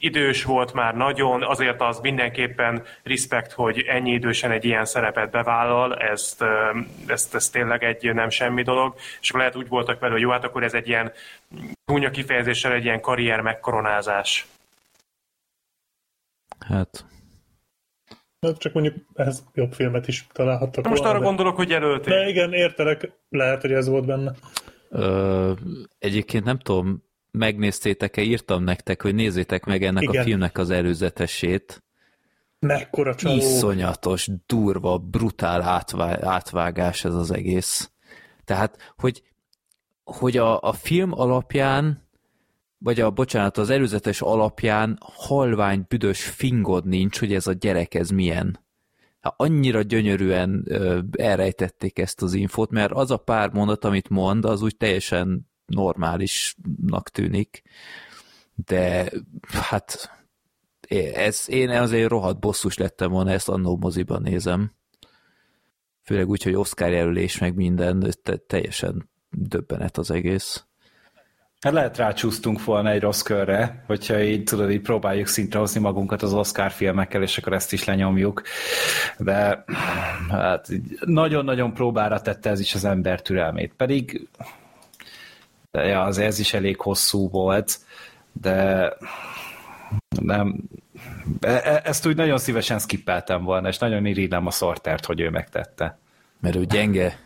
idős 0.00 0.44
volt 0.44 0.72
már 0.72 0.94
nagyon, 0.94 1.42
azért 1.42 1.80
az 1.80 2.00
mindenképpen 2.00 2.82
respekt, 3.02 3.52
hogy 3.52 3.78
ennyi 3.78 4.10
idősen 4.10 4.50
egy 4.50 4.64
ilyen 4.64 4.84
szerepet 4.84 5.30
bevállal, 5.30 5.96
ezt, 5.96 6.44
ezt, 7.06 7.34
ezt 7.34 7.52
tényleg 7.52 7.84
egy 7.84 8.14
nem 8.14 8.30
semmi 8.30 8.62
dolog, 8.62 8.94
és 9.20 9.28
akkor 9.28 9.40
lehet 9.40 9.56
úgy 9.56 9.68
voltak 9.68 10.00
vele, 10.00 10.12
hogy 10.12 10.22
jó, 10.22 10.30
hát 10.30 10.44
akkor 10.44 10.62
ez 10.62 10.74
egy 10.74 10.88
ilyen 10.88 11.12
csúnya 11.84 12.10
kifejezéssel 12.10 12.72
egy 12.72 12.84
ilyen 12.84 13.00
karrier 13.00 13.40
megkoronázás. 13.40 14.46
Hát 16.58 17.04
Na, 18.40 18.56
csak 18.56 18.72
mondjuk 18.72 18.94
ehhez 19.14 19.44
jobb 19.54 19.72
filmet 19.72 20.08
is 20.08 20.26
találhattak. 20.32 20.88
Most 20.88 21.04
arra 21.04 21.18
de... 21.18 21.24
gondolok, 21.24 21.56
hogy 21.56 21.68
jelölték. 21.68 22.14
De 22.14 22.28
igen, 22.28 22.52
értelek, 22.52 23.12
lehet, 23.28 23.60
hogy 23.60 23.72
ez 23.72 23.88
volt 23.88 24.06
benne. 24.06 24.34
Ö, 24.90 25.52
egyébként 25.98 26.44
nem 26.44 26.58
tudom, 26.58 27.02
megnéztétek-e, 27.30 28.22
írtam 28.22 28.62
nektek, 28.62 29.02
hogy 29.02 29.14
nézzétek 29.14 29.64
meg 29.64 29.82
ennek 29.82 30.02
Igen. 30.02 30.20
a 30.20 30.24
filmnek 30.24 30.58
az 30.58 30.70
előzetesét. 30.70 31.82
Mekkora 32.58 33.14
csaló. 33.14 33.36
Iszonyatos, 33.36 34.28
durva, 34.46 34.98
brutál 34.98 35.62
átvá- 35.62 36.24
átvágás 36.24 37.04
ez 37.04 37.14
az 37.14 37.30
egész. 37.30 37.90
Tehát, 38.44 38.92
hogy, 38.96 39.22
hogy 40.04 40.36
a, 40.36 40.60
a 40.60 40.72
film 40.72 41.12
alapján, 41.12 42.08
vagy 42.78 43.00
a, 43.00 43.10
bocsánat, 43.10 43.58
az 43.58 43.70
előzetes 43.70 44.20
alapján 44.20 44.98
halvány, 45.00 45.84
büdös 45.88 46.24
fingod 46.24 46.86
nincs, 46.86 47.18
hogy 47.18 47.34
ez 47.34 47.46
a 47.46 47.52
gyerek 47.52 47.94
ez 47.94 48.08
milyen. 48.08 48.60
Hát 49.20 49.34
annyira 49.36 49.82
gyönyörűen 49.82 50.64
ö, 50.66 50.98
elrejtették 51.18 51.98
ezt 51.98 52.22
az 52.22 52.34
infót, 52.34 52.70
mert 52.70 52.92
az 52.92 53.10
a 53.10 53.16
pár 53.16 53.50
mondat, 53.52 53.84
amit 53.84 54.08
mond, 54.08 54.44
az 54.44 54.62
úgy 54.62 54.76
teljesen 54.76 55.49
normálisnak 55.70 57.08
tűnik, 57.10 57.62
de 58.66 59.10
hát 59.52 60.10
ez, 61.14 61.44
én 61.46 61.70
azért 61.70 62.08
rohadt 62.08 62.40
bosszus 62.40 62.78
lettem 62.78 63.10
volna, 63.10 63.30
ezt 63.30 63.48
annó 63.48 63.76
moziban 63.76 64.22
nézem. 64.22 64.72
Főleg 66.02 66.28
úgy, 66.28 66.42
hogy 66.42 66.54
Oscar 66.54 66.90
jelölés 66.90 67.38
meg 67.38 67.54
minden, 67.54 68.14
teljesen 68.46 69.08
döbbenet 69.30 69.98
az 69.98 70.10
egész. 70.10 70.64
Hát 71.60 71.72
lehet 71.72 71.96
rácsúsztunk 71.96 72.64
volna 72.64 72.90
egy 72.90 73.00
rossz 73.00 73.22
körre, 73.22 73.84
hogyha 73.86 74.22
így 74.22 74.44
tudod, 74.44 74.70
így 74.70 74.80
próbáljuk 74.80 75.26
szintre 75.26 75.58
hozni 75.58 75.80
magunkat 75.80 76.22
az 76.22 76.34
Oscar 76.34 76.70
filmekkel, 76.70 77.22
és 77.22 77.38
akkor 77.38 77.52
ezt 77.52 77.72
is 77.72 77.84
lenyomjuk. 77.84 78.42
De 79.18 79.64
hát 80.28 80.68
nagyon-nagyon 81.00 81.74
próbára 81.74 82.20
tette 82.20 82.50
ez 82.50 82.60
is 82.60 82.74
az 82.74 82.84
ember 82.84 83.22
türelmét. 83.22 83.72
Pedig 83.76 84.28
de 85.70 85.84
ja, 85.84 86.02
az 86.02 86.18
ez 86.18 86.38
is 86.38 86.52
elég 86.52 86.80
hosszú 86.80 87.28
volt, 87.28 87.78
de 88.32 88.92
nem, 90.20 90.56
e, 91.40 91.50
e, 91.50 91.80
ezt 91.84 92.06
úgy 92.06 92.16
nagyon 92.16 92.38
szívesen 92.38 92.78
skippeltem 92.78 93.44
volna, 93.44 93.68
és 93.68 93.78
nagyon 93.78 94.06
irigylem 94.06 94.46
a 94.46 94.50
szortert, 94.50 95.04
hogy 95.04 95.20
ő 95.20 95.30
megtette. 95.30 95.98
Mert 96.40 96.56
ő 96.56 96.64
gyenge. 96.64 97.18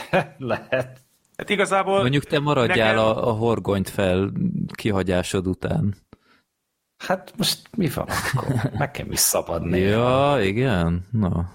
Lehet. 0.38 1.00
Hát 1.36 1.50
igazából... 1.50 2.00
Mondjuk 2.00 2.24
te 2.24 2.38
maradjál 2.38 2.94
nekem... 2.94 3.04
a, 3.04 3.28
a 3.28 3.32
horgonyt 3.32 3.88
fel 3.88 4.32
kihagyásod 4.72 5.46
után. 5.46 5.94
Hát 6.98 7.32
most 7.36 7.68
mi 7.76 7.88
van 7.88 8.06
akkor? 8.08 8.70
Nekem 8.72 9.12
is 9.12 9.18
szabad 9.18 9.74
Ja, 9.74 10.36
igen? 10.40 11.06
Na. 11.10 11.52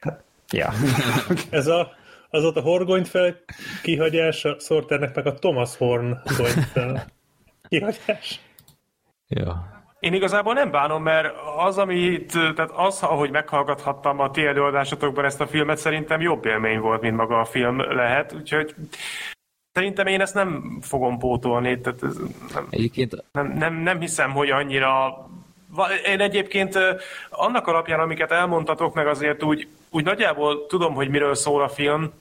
Hát, 0.00 0.24
ja. 0.50 0.72
Ez 1.50 1.66
a, 1.66 1.97
az 2.30 2.44
ott 2.44 2.56
a 2.56 2.60
horgonyt 2.60 3.08
fel 3.08 3.36
kihagyás, 3.82 4.44
a 4.44 4.56
Sorternek 4.58 5.14
meg 5.14 5.26
a 5.26 5.34
Thomas 5.34 5.76
Horn 5.76 6.12
fel 6.72 7.06
kihagyás. 7.68 8.40
Ja. 9.28 9.76
Én 10.00 10.12
igazából 10.12 10.54
nem 10.54 10.70
bánom, 10.70 11.02
mert 11.02 11.34
az, 11.56 11.78
amit, 11.78 12.32
tehát 12.32 12.70
az, 12.74 13.02
ahogy 13.02 13.30
meghallgathattam 13.30 14.20
a 14.20 14.30
ti 14.30 14.46
előadásotokban 14.46 15.24
ezt 15.24 15.40
a 15.40 15.46
filmet, 15.46 15.78
szerintem 15.78 16.20
jobb 16.20 16.44
élmény 16.44 16.80
volt, 16.80 17.00
mint 17.00 17.16
maga 17.16 17.40
a 17.40 17.44
film 17.44 17.80
lehet, 17.80 18.32
úgyhogy 18.32 18.74
szerintem 19.72 20.06
én 20.06 20.20
ezt 20.20 20.34
nem 20.34 20.78
fogom 20.80 21.18
pótolni, 21.18 21.80
tehát 21.80 22.02
ez 22.02 22.16
nem, 22.54 22.66
egyébként... 22.70 23.24
nem, 23.32 23.52
nem, 23.52 23.74
nem 23.74 24.00
hiszem, 24.00 24.30
hogy 24.30 24.50
annyira 24.50 25.26
én 26.06 26.20
egyébként 26.20 26.78
annak 27.30 27.66
alapján, 27.66 28.00
amiket 28.00 28.32
elmondtatok, 28.32 28.94
meg 28.94 29.06
azért 29.06 29.42
úgy, 29.42 29.68
úgy 29.90 30.04
nagyjából 30.04 30.66
tudom, 30.66 30.94
hogy 30.94 31.08
miről 31.08 31.34
szól 31.34 31.62
a 31.62 31.68
film. 31.68 32.12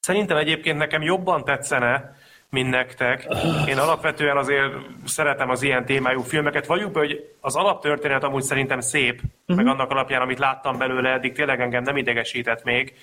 Szerintem 0.00 0.36
egyébként 0.36 0.78
nekem 0.78 1.02
jobban 1.02 1.44
tetszene, 1.44 2.16
mint 2.52 2.70
nektek. 2.70 3.26
Én 3.66 3.78
alapvetően 3.78 4.36
azért 4.36 4.72
szeretem 5.04 5.50
az 5.50 5.62
ilyen 5.62 5.84
témájú 5.84 6.20
filmeket. 6.20 6.66
Valljuk 6.66 6.92
be, 6.92 6.98
hogy 6.98 7.34
az 7.40 7.56
alaptörténet 7.56 8.22
amúgy 8.22 8.42
szerintem 8.42 8.80
szép, 8.80 9.14
uh-huh. 9.22 9.56
meg 9.56 9.66
annak 9.66 9.90
alapján, 9.90 10.22
amit 10.22 10.38
láttam 10.38 10.78
belőle, 10.78 11.12
eddig 11.12 11.32
tényleg 11.32 11.60
engem 11.60 11.82
nem 11.82 11.96
idegesített 11.96 12.64
még. 12.64 12.94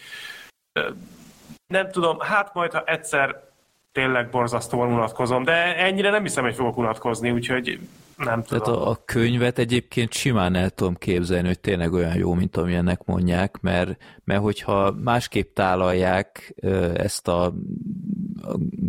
Nem 1.68 1.92
tudom, 1.92 2.20
hát 2.20 2.54
majd, 2.54 2.72
ha 2.72 2.84
egyszer 2.86 3.50
tényleg 3.92 4.30
borzasztóan 4.30 4.92
unatkozom, 4.92 5.44
de 5.44 5.78
ennyire 5.78 6.10
nem 6.10 6.24
hiszem, 6.24 6.44
hogy 6.44 6.56
fogok 6.56 6.78
unatkozni, 6.78 7.32
úgyhogy 7.32 7.80
nem 8.26 8.44
tudom. 8.44 8.64
Tehát 8.64 8.82
a, 8.82 8.90
a 8.90 9.02
könyvet 9.06 9.58
egyébként 9.58 10.14
simán 10.14 10.56
el 10.56 10.70
tudom 10.70 10.96
képzelni, 10.96 11.48
hogy 11.48 11.60
tényleg 11.60 11.94
olyan 11.94 12.16
jó, 12.16 12.34
mint 12.34 12.58
amilyennek 12.58 13.06
mondják, 13.06 13.60
mert, 13.62 13.98
mert 14.24 14.42
hogyha 14.42 14.92
másképp 14.92 15.54
tálalják 15.54 16.56
ezt 16.94 17.28
a, 17.28 17.46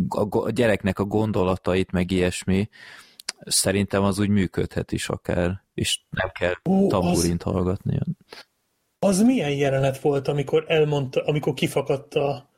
a, 0.09 0.39
a 0.39 0.51
gyereknek 0.51 0.99
a 0.99 1.05
gondolatait, 1.05 1.91
meg 1.91 2.11
ilyesmi, 2.11 2.69
szerintem 3.45 4.03
az 4.03 4.19
úgy 4.19 4.29
működhet 4.29 4.93
is 4.93 5.09
akár, 5.09 5.63
és 5.75 6.01
nem 6.11 6.31
kell 6.39 6.55
Ó, 6.71 6.87
tamburint 6.87 7.43
az, 7.43 7.53
hallgatni. 7.53 7.99
Az 8.99 9.23
milyen 9.23 9.51
jelenet 9.51 10.01
volt, 10.01 10.29
amikor 10.29 10.65
elmondta, 10.69 11.23
amikor 11.25 11.55
kifakadt 11.55 12.15
a, 12.15 12.51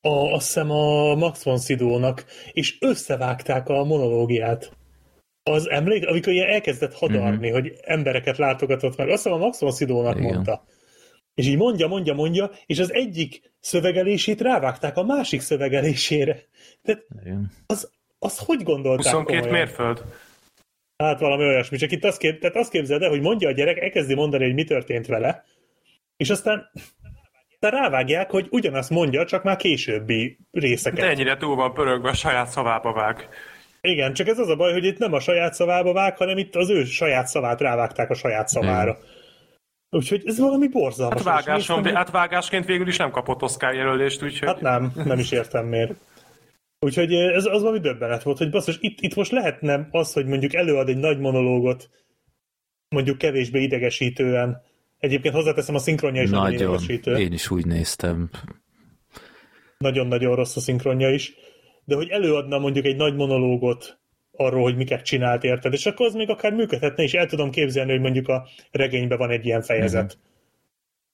a, 0.00 0.32
azt 0.32 0.46
hiszem 0.46 0.70
a 0.70 1.14
Max 1.14 1.42
von 1.42 1.58
Sydow-nak, 1.58 2.24
és 2.52 2.80
összevágták 2.80 3.68
a 3.68 3.84
monológiát. 3.84 4.72
Az 5.42 5.70
emlék, 5.70 6.06
amikor 6.06 6.32
ilyen 6.32 6.48
elkezdett 6.48 6.94
hadarni, 6.94 7.46
mm-hmm. 7.46 7.60
hogy 7.60 7.72
embereket 7.82 8.38
látogatott 8.38 8.96
meg, 8.96 9.08
azt 9.08 9.22
hiszem 9.22 9.38
a 9.38 9.44
Max 9.44 9.60
von 9.60 9.72
Sydow-nak 9.72 10.18
mondta. 10.18 10.64
És 11.34 11.46
így 11.46 11.56
mondja, 11.56 11.86
mondja, 11.86 12.14
mondja, 12.14 12.50
és 12.66 12.78
az 12.78 12.92
egyik 12.92 13.52
szövegelését 13.60 14.40
rávágták 14.40 14.96
a 14.96 15.04
másik 15.04 15.40
szövegelésére. 15.40 16.42
Tehát 16.82 17.06
az, 17.66 17.90
az 18.18 18.38
hogy 18.38 18.62
gondolták 18.62 19.12
22 19.12 19.40
komolyan? 19.40 19.66
mérföld? 19.66 20.04
Hát 20.96 21.20
valami 21.20 21.44
olyasmi, 21.44 21.76
csak 21.76 21.90
itt 21.90 22.04
azt, 22.04 22.18
kép, 22.18 22.40
tehát 22.40 22.56
azt 22.56 22.70
képzeld 22.70 23.02
el, 23.02 23.08
hogy 23.08 23.20
mondja 23.20 23.48
a 23.48 23.52
gyerek, 23.52 23.78
elkezdi 23.78 24.14
mondani, 24.14 24.44
hogy 24.44 24.54
mi 24.54 24.64
történt 24.64 25.06
vele, 25.06 25.44
és 26.16 26.30
aztán 26.30 26.70
rávágják, 27.60 28.30
hogy 28.30 28.46
ugyanazt 28.50 28.90
mondja, 28.90 29.24
csak 29.24 29.42
már 29.42 29.56
későbbi 29.56 30.38
részeket. 30.50 31.00
De 31.00 31.10
ennyire 31.10 31.36
túl 31.36 31.56
van 31.56 31.74
pörögve, 31.74 32.08
a 32.08 32.14
saját 32.14 32.48
szavába 32.48 32.92
vág. 32.92 33.28
Igen, 33.88 34.12
csak 34.12 34.28
ez 34.28 34.38
az 34.38 34.48
a 34.48 34.56
baj, 34.56 34.72
hogy 34.72 34.84
itt 34.84 34.98
nem 34.98 35.12
a 35.12 35.20
saját 35.20 35.54
szavába 35.54 35.92
vág, 35.92 36.16
hanem 36.16 36.38
itt 36.38 36.54
az 36.54 36.70
ő 36.70 36.84
saját 36.84 37.26
szavát 37.26 37.60
rávágták 37.60 38.10
a 38.10 38.14
saját 38.14 38.48
szavára. 38.48 38.98
Igen. 38.98 39.20
Úgyhogy 39.90 40.22
ez 40.24 40.38
valami 40.38 40.68
borzalmas. 40.68 41.22
Hát, 41.22 41.44
vágáson, 41.44 41.76
néztem, 41.76 41.94
hát 41.94 42.10
vágásként 42.10 42.64
végül 42.64 42.88
is 42.88 42.96
nem 42.96 43.10
kapott 43.10 43.42
Oscar 43.42 43.74
jelölést, 43.74 44.22
úgyhogy... 44.22 44.48
Hát 44.48 44.60
nem, 44.60 44.92
nem 44.94 45.18
is 45.18 45.30
értem 45.30 45.66
miért. 45.66 45.94
Úgyhogy 46.78 47.14
ez 47.14 47.44
az 47.44 47.60
valami 47.62 47.78
döbbenet 47.78 48.22
volt, 48.22 48.38
hogy 48.38 48.50
basszus, 48.50 48.78
itt, 48.80 49.00
itt 49.00 49.14
most 49.14 49.30
lehetne 49.30 49.88
az, 49.90 50.12
hogy 50.12 50.26
mondjuk 50.26 50.54
előad 50.54 50.88
egy 50.88 50.96
nagy 50.96 51.18
monológot, 51.18 51.90
mondjuk 52.88 53.18
kevésbé 53.18 53.62
idegesítően. 53.62 54.62
Egyébként 54.98 55.34
hozzáteszem, 55.34 55.74
a 55.74 55.78
szinkronja 55.78 56.22
is 56.22 56.30
nagyon, 56.30 56.44
nagyon 56.44 56.60
idegesítő. 56.60 57.16
Én 57.16 57.32
is 57.32 57.50
úgy 57.50 57.66
néztem. 57.66 58.30
Nagyon-nagyon 59.78 60.34
rossz 60.34 60.56
a 60.56 60.60
szinkronja 60.60 61.10
is. 61.10 61.34
De 61.84 61.94
hogy 61.94 62.08
előadna 62.08 62.58
mondjuk 62.58 62.84
egy 62.84 62.96
nagy 62.96 63.14
monológot 63.14 64.00
arról, 64.36 64.62
hogy 64.62 64.76
miket 64.76 65.04
csinált, 65.04 65.44
érted? 65.44 65.72
És 65.72 65.86
akkor 65.86 66.06
az 66.06 66.14
még 66.14 66.30
akár 66.30 66.52
működhetne, 66.52 67.02
és 67.02 67.12
el 67.12 67.26
tudom 67.26 67.50
képzelni, 67.50 67.90
hogy 67.90 68.00
mondjuk 68.00 68.28
a 68.28 68.46
regényben 68.70 69.18
van 69.18 69.30
egy 69.30 69.46
ilyen 69.46 69.62
fejezet. 69.62 70.02
Mm-hmm. 70.02 70.30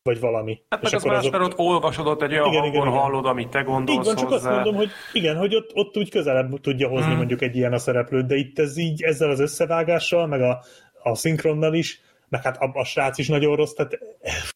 Vagy 0.03 0.21
valami. 0.21 0.63
Hát 0.69 0.83
és 0.83 0.91
meg 0.91 1.01
az 1.01 1.07
más, 1.07 1.19
azok... 1.19 1.43
ott 1.43 1.59
olvasod, 1.59 2.07
ott 2.07 2.23
egy 2.23 2.33
olyan 2.33 2.49
igen, 2.49 2.61
hangon 2.61 2.87
igen, 2.87 2.99
hallod, 2.99 3.21
igen. 3.21 3.31
amit 3.31 3.49
te 3.49 3.61
gondolsz 3.61 3.99
Így 3.99 4.05
van, 4.05 4.17
csak 4.17 4.29
hozzá. 4.29 4.49
azt 4.49 4.55
mondom, 4.55 4.75
hogy 4.75 4.91
igen, 5.13 5.37
hogy 5.37 5.55
ott, 5.55 5.71
ott 5.75 5.97
úgy 5.97 6.11
közelebb 6.11 6.61
tudja 6.61 6.89
hozni 6.89 7.13
mm. 7.13 7.17
mondjuk 7.17 7.43
egy 7.43 7.57
ilyen 7.57 7.73
a 7.73 7.79
szereplőt, 7.79 8.27
de 8.27 8.37
itt 8.37 8.59
ez 8.59 8.77
így 8.77 9.03
ezzel 9.03 9.31
az 9.31 9.41
összevágással, 9.41 10.27
meg 10.27 10.41
a, 10.43 10.63
a 11.03 11.15
szinkronnal 11.15 11.75
is, 11.75 12.01
meg 12.29 12.43
hát 12.43 12.57
a, 12.57 12.71
a 12.73 12.85
srác 12.85 13.19
is 13.19 13.29
nagyon 13.29 13.57
rossz, 13.57 13.73
tehát 13.73 13.99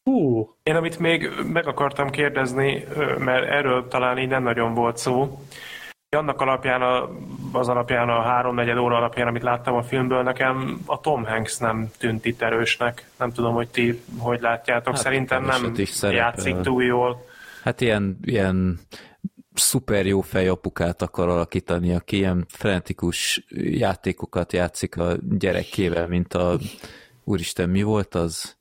fú. 0.03 0.49
Én 0.63 0.75
amit 0.75 0.99
még 0.99 1.29
meg 1.53 1.67
akartam 1.67 2.09
kérdezni, 2.09 2.85
mert 3.17 3.49
erről 3.49 3.87
talán 3.87 4.17
így 4.17 4.29
nem 4.29 4.43
nagyon 4.43 4.73
volt 4.73 4.97
szó, 4.97 5.39
annak 6.13 6.41
alapján, 6.41 6.81
a, 6.81 7.09
az 7.51 7.67
alapján, 7.67 8.09
a 8.09 8.21
háromnegyed 8.21 8.77
óra 8.77 8.95
alapján, 8.95 9.27
amit 9.27 9.43
láttam 9.43 9.75
a 9.75 9.83
filmből, 9.83 10.23
nekem 10.23 10.81
a 10.85 10.99
Tom 10.99 11.25
Hanks 11.25 11.57
nem 11.57 11.89
tűnt 11.97 12.25
itt 12.25 12.41
erősnek. 12.41 13.09
Nem 13.17 13.31
tudom, 13.31 13.53
hogy 13.53 13.67
ti 13.67 14.01
hogy 14.17 14.41
látjátok. 14.41 14.93
Hát, 14.93 15.03
Szerintem 15.03 15.45
nem 15.45 15.73
játszik 16.01 16.61
túl 16.61 16.83
jól. 16.83 17.25
Hát 17.63 17.81
ilyen, 17.81 18.17
ilyen 18.21 18.79
szuper 19.53 20.05
jó 20.05 20.21
fejapukát 20.21 21.01
akar 21.01 21.27
alakítani, 21.29 21.93
aki 21.93 22.17
ilyen 22.17 22.45
frenetikus 22.47 23.45
játékokat 23.55 24.53
játszik 24.53 24.97
a 24.97 25.15
gyerekével, 25.29 26.07
mint 26.07 26.33
a 26.33 26.57
úristen, 27.23 27.69
mi 27.69 27.81
volt 27.81 28.15
az? 28.15 28.57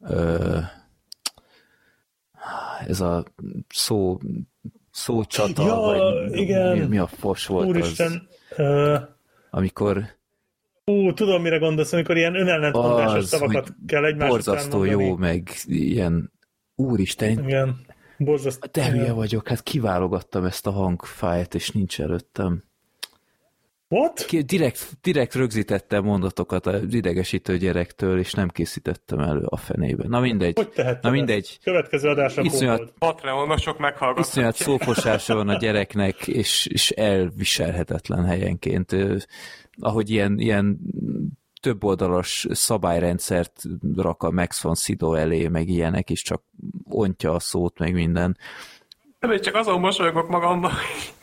Ö, 0.00 0.58
ez 2.86 3.00
a 3.00 3.24
szó 3.68 4.18
szócsata, 4.92 5.66
ja, 5.66 5.74
vagy 5.74 6.36
igen. 6.36 6.78
Mi, 6.78 6.84
mi 6.84 6.98
a 6.98 7.06
fos 7.06 7.46
volt 7.46 7.68
Úristen, 7.68 8.28
az? 8.50 8.58
Uh, 8.58 9.00
amikor 9.50 10.04
Ú, 10.84 11.12
tudom, 11.12 11.42
mire 11.42 11.58
gondolsz, 11.58 11.92
amikor 11.92 12.16
ilyen 12.16 12.34
önellentmondásos 12.34 13.24
szavakat 13.24 13.74
kell 13.86 14.04
egymásra 14.04 14.28
Borzasztó 14.28 14.84
jó, 14.84 15.16
meg 15.16 15.50
ilyen 15.64 16.32
úristen. 16.74 17.30
Igen, 17.30 17.86
borzasztó. 18.18 18.68
De 18.72 18.90
hülye 18.90 19.12
vagyok, 19.12 19.48
hát 19.48 19.62
kiválogattam 19.62 20.44
ezt 20.44 20.66
a 20.66 20.70
hangfájt, 20.70 21.54
és 21.54 21.70
nincs 21.70 22.00
előttem. 22.00 22.64
What? 23.92 24.26
Direkt, 24.46 24.96
direkt 25.00 25.34
rögzítettem 25.34 26.04
mondatokat 26.04 26.66
az 26.66 26.94
idegesítő 26.94 27.56
gyerektől, 27.56 28.18
és 28.18 28.32
nem 28.32 28.48
készítettem 28.48 29.18
elő 29.18 29.42
a 29.44 29.56
fenébe. 29.56 30.04
Na 30.08 30.20
mindegy. 30.20 30.56
Hogy 30.56 30.72
Na 31.00 31.10
mindegy. 31.10 31.58
Következő 31.62 32.08
adásra 32.08 32.42
iszonyat, 32.42 32.92
Patreonosok 32.98 33.78
meghallgatnak. 33.78 34.26
Iszonyat 34.26 34.54
szófosása 34.54 35.34
van 35.34 35.48
a 35.48 35.56
gyereknek, 35.56 36.26
és, 36.26 36.66
és 36.66 36.90
elviselhetetlen 36.90 38.24
helyenként. 38.24 38.96
Ahogy 39.80 40.10
ilyen, 40.10 40.38
ilyen 40.38 40.78
több 41.60 41.84
oldalas 41.84 42.46
szabályrendszert 42.50 43.62
rak 43.96 44.22
a 44.22 44.30
Max 44.30 44.62
von 44.62 44.74
Sydow 44.74 45.14
elé, 45.14 45.48
meg 45.48 45.68
ilyenek, 45.68 46.10
és 46.10 46.22
csak 46.22 46.42
ontja 46.84 47.32
a 47.34 47.38
szót, 47.38 47.78
meg 47.78 47.92
minden. 47.92 48.38
Nem, 49.18 49.40
csak 49.40 49.54
azon 49.54 49.80
mosolygok 49.80 50.28
magamban, 50.28 50.72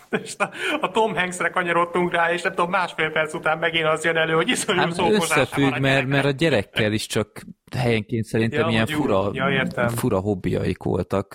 és 0.23 0.33
a, 0.37 0.49
a 0.81 0.91
Tom 0.91 1.15
Hanksre 1.15 1.49
kanyarodtunk 1.49 2.11
rá, 2.11 2.33
és 2.33 2.41
nem 2.41 2.53
tudom, 2.53 2.69
másfél 2.69 3.11
perc 3.11 3.33
után 3.33 3.57
megint 3.57 3.85
az 3.85 4.03
jön 4.03 4.17
elő, 4.17 4.33
hogy 4.33 4.49
iszonyú 4.49 4.79
hát 4.79 4.99
Összefügg, 4.99 5.79
mert, 5.79 6.07
mert 6.07 6.25
a 6.25 6.31
gyerekkel 6.31 6.91
is 6.91 7.05
csak 7.05 7.45
helyenként 7.77 8.25
szerintem 8.25 8.59
ja, 8.59 8.69
ilyen 8.69 8.85
fura, 8.85 9.29
ja, 9.33 9.89
fura 9.89 10.19
hobbiaik 10.19 10.83
voltak. 10.83 11.33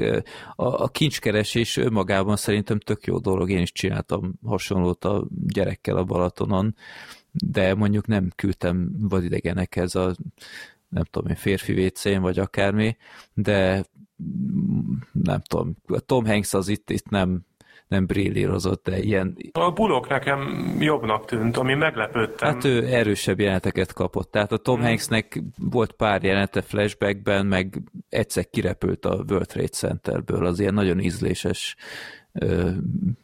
A, 0.55 0.83
a 0.83 0.89
kincskeresés 0.89 1.77
önmagában 1.77 2.37
szerintem 2.37 2.79
tök 2.79 3.05
jó 3.05 3.19
dolog, 3.19 3.51
én 3.51 3.63
is 3.63 3.73
csináltam 3.73 4.33
hasonlót 4.47 5.05
a 5.05 5.25
gyerekkel 5.47 5.97
a 5.97 6.05
Balatonon, 6.05 6.75
de 7.33 7.75
mondjuk 7.75 8.07
nem 8.07 8.33
küldtem 8.37 8.91
vadidegenekhez 8.99 9.95
a 9.95 10.15
nem 10.89 11.05
tudom 11.11 11.31
én, 11.31 11.37
férfi 11.37 11.73
vécén, 11.73 12.21
vagy 12.21 12.39
akármi, 12.39 12.97
de 13.35 13.85
nem 15.13 15.41
tudom, 15.41 15.77
a 15.87 16.01
Tom 16.01 16.27
Hanks 16.27 16.55
az 16.55 16.69
itt, 16.69 16.91
itt 16.91 17.09
nem, 17.09 17.41
nem 17.89 18.07
brillírozott, 18.07 18.85
de 18.85 18.99
ilyen... 18.99 19.37
A 19.53 19.71
bulok 19.71 20.09
nekem 20.09 20.69
jobbnak 20.81 21.25
tűnt, 21.25 21.57
ami 21.57 21.75
meglepődtem. 21.75 22.53
Hát 22.53 22.65
ő 22.65 22.87
erősebb 22.87 23.41
jeleneteket 23.41 23.93
kapott. 23.93 24.31
Tehát 24.31 24.53
a 24.53 24.57
Tom 24.57 24.77
hmm. 24.77 24.85
Hanksnek 24.85 25.43
volt 25.59 25.93
pár 25.93 26.23
jelenete 26.23 26.63
flashbackben, 26.63 27.47
meg 27.47 27.83
egyszer 28.09 28.51
kirepült 28.51 29.05
a 29.05 29.25
World 29.29 29.47
Trade 29.47 29.69
Centerből. 29.69 30.47
Az 30.47 30.61
ilyen 30.61 30.75
nagyon 30.75 31.01
ízléses 31.01 31.77
ö, 32.33 32.71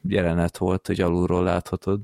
jelenet 0.08 0.56
volt, 0.56 0.86
hogy 0.86 1.00
alulról 1.00 1.44
láthatod. 1.44 2.00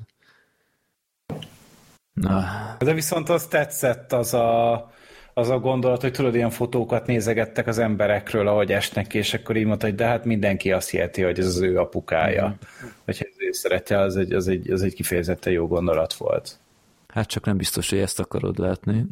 Na. 2.12 2.44
De 2.78 2.92
viszont 2.92 3.28
az 3.28 3.46
tetszett 3.46 4.12
az 4.12 4.34
a, 4.34 4.90
az 5.38 5.50
a 5.50 5.58
gondolat, 5.58 6.00
hogy 6.00 6.12
tudod, 6.12 6.34
ilyen 6.34 6.50
fotókat 6.50 7.06
nézegettek 7.06 7.66
az 7.66 7.78
emberekről, 7.78 8.48
ahogy 8.48 8.72
esnek, 8.72 9.14
és 9.14 9.34
akkor 9.34 9.56
így 9.56 9.64
mondta, 9.64 9.86
hogy 9.86 9.94
de 9.94 10.06
hát 10.06 10.24
mindenki 10.24 10.72
azt 10.72 10.90
hiheti, 10.90 11.22
hogy 11.22 11.38
ez 11.38 11.46
az 11.46 11.60
ő 11.60 11.78
apukája. 11.78 12.44
Mm-hmm. 12.44 12.90
Hogyha 13.04 13.24
ez 13.24 13.34
ő 13.38 13.52
szeretje, 13.52 13.98
az 13.98 14.16
egy, 14.16 14.32
az, 14.32 14.48
egy, 14.48 14.70
az 14.70 14.82
egy 14.82 14.94
kifejezetten 14.94 15.52
jó 15.52 15.66
gondolat 15.66 16.14
volt. 16.14 16.58
Hát 17.08 17.26
csak 17.26 17.44
nem 17.44 17.56
biztos, 17.56 17.90
hogy 17.90 17.98
ezt 17.98 18.20
akarod 18.20 18.58
látni. 18.58 19.06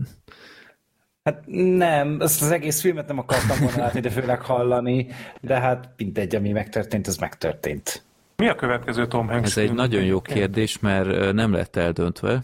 Hát 1.24 1.42
nem, 1.76 2.20
ezt 2.20 2.42
az 2.42 2.50
egész 2.50 2.80
filmet 2.80 3.08
nem 3.08 3.18
akartam 3.18 3.58
volna 3.60 3.78
látni, 3.78 4.00
de 4.00 4.10
főleg 4.10 4.40
hallani, 4.40 5.06
de 5.40 5.60
hát 5.60 5.88
mindegy, 5.96 6.34
ami 6.34 6.52
megtörtént, 6.52 7.06
az 7.06 7.16
megtörtént. 7.16 8.02
Mi 8.36 8.48
a 8.48 8.54
következő 8.54 9.06
Tom 9.06 9.28
Hanks 9.28 9.50
Ez 9.50 9.58
egy 9.58 9.72
nagyon 9.72 10.02
jó 10.02 10.20
kérdés, 10.20 10.78
mert 10.78 11.32
nem 11.32 11.52
lett 11.52 11.76
eldöntve. 11.76 12.42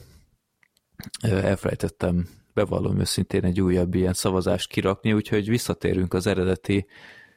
Elfelejtettem, 1.20 2.26
bevallom 2.64 2.98
őszintén 2.98 3.44
egy 3.44 3.60
újabb 3.60 3.94
ilyen 3.94 4.12
szavazást 4.12 4.68
kirakni, 4.68 5.12
úgyhogy 5.12 5.48
visszatérünk 5.48 6.14
az 6.14 6.26
eredeti 6.26 6.86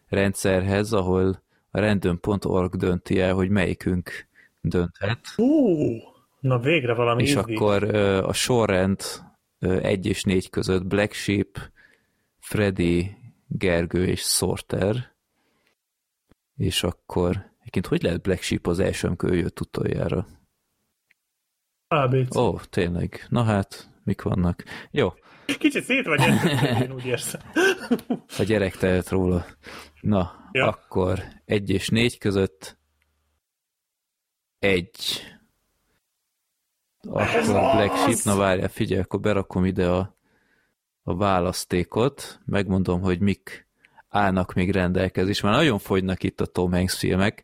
rendszerhez, 0.07 0.93
ahol 0.93 1.43
a 1.71 1.79
random.org 1.79 2.75
dönti 2.75 3.19
el, 3.19 3.33
hogy 3.33 3.49
melyikünk 3.49 4.27
dönthet. 4.61 5.19
Uh, 5.37 6.01
na 6.39 6.59
végre 6.59 6.93
valami 6.93 7.23
És 7.23 7.29
ízlik. 7.29 7.59
akkor 7.59 7.95
a 8.23 8.33
sorrend 8.33 9.01
egy 9.59 10.05
és 10.05 10.23
négy 10.23 10.49
között 10.49 10.85
Black 10.85 11.13
Sheep, 11.13 11.57
Freddy, 12.39 13.17
Gergő 13.47 14.05
és 14.05 14.21
Sorter, 14.21 15.11
és 16.55 16.83
akkor 16.83 17.51
egyébként 17.59 17.87
hogy 17.87 18.03
lehet 18.03 18.21
Black 18.21 18.41
Sheep 18.41 18.67
az 18.67 18.79
első, 18.79 19.07
amikor 19.07 19.31
ő 19.31 19.35
jött 19.35 19.59
utoljára? 19.59 20.27
ABC. 21.87 22.35
Ó, 22.35 22.57
tényleg. 22.69 23.25
Na 23.29 23.43
hát, 23.43 23.92
mik 24.03 24.21
vannak? 24.21 24.63
Jó. 24.91 25.13
Kicsit 25.45 25.83
szét 25.83 26.05
vagy 26.05 26.21
én 26.81 26.91
úgy 26.91 27.05
érzem. 27.05 27.41
A 28.37 28.43
gyerek 28.43 28.77
tehet 28.77 29.09
róla. 29.09 29.45
Na, 30.01 30.49
ja. 30.51 30.67
akkor 30.67 31.23
egy 31.45 31.69
és 31.69 31.89
négy 31.89 32.17
között 32.17 32.77
egy 34.59 35.21
akkor 37.07 37.75
Black 37.75 37.95
Sheep, 37.95 38.23
na 38.23 38.35
várjál, 38.35 38.67
figyelj, 38.67 39.01
akkor 39.01 39.19
berakom 39.19 39.65
ide 39.65 39.89
a, 39.89 40.17
a 41.03 41.15
választékot, 41.15 42.39
megmondom, 42.45 43.01
hogy 43.01 43.19
mik 43.19 43.67
állnak 44.09 44.53
még 44.53 44.71
rendelkezés. 44.71 45.41
Már 45.41 45.53
nagyon 45.53 45.79
fogynak 45.79 46.23
itt 46.23 46.41
a 46.41 46.45
Tom 46.45 46.71
Hanks 46.71 46.97
filmek. 46.97 47.43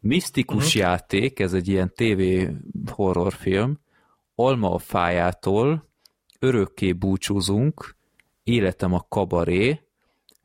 Misztikus 0.00 0.66
uh-huh. 0.66 0.82
játék, 0.82 1.40
ez 1.40 1.52
egy 1.52 1.68
ilyen 1.68 1.92
TV 1.94 2.22
horrorfilm, 2.90 3.80
Alma 4.34 4.70
a 4.74 4.78
fájától, 4.78 5.88
Örökké 6.38 6.92
búcsúzunk, 6.92 7.96
Életem 8.42 8.92
a 8.92 9.06
kabaré, 9.08 9.80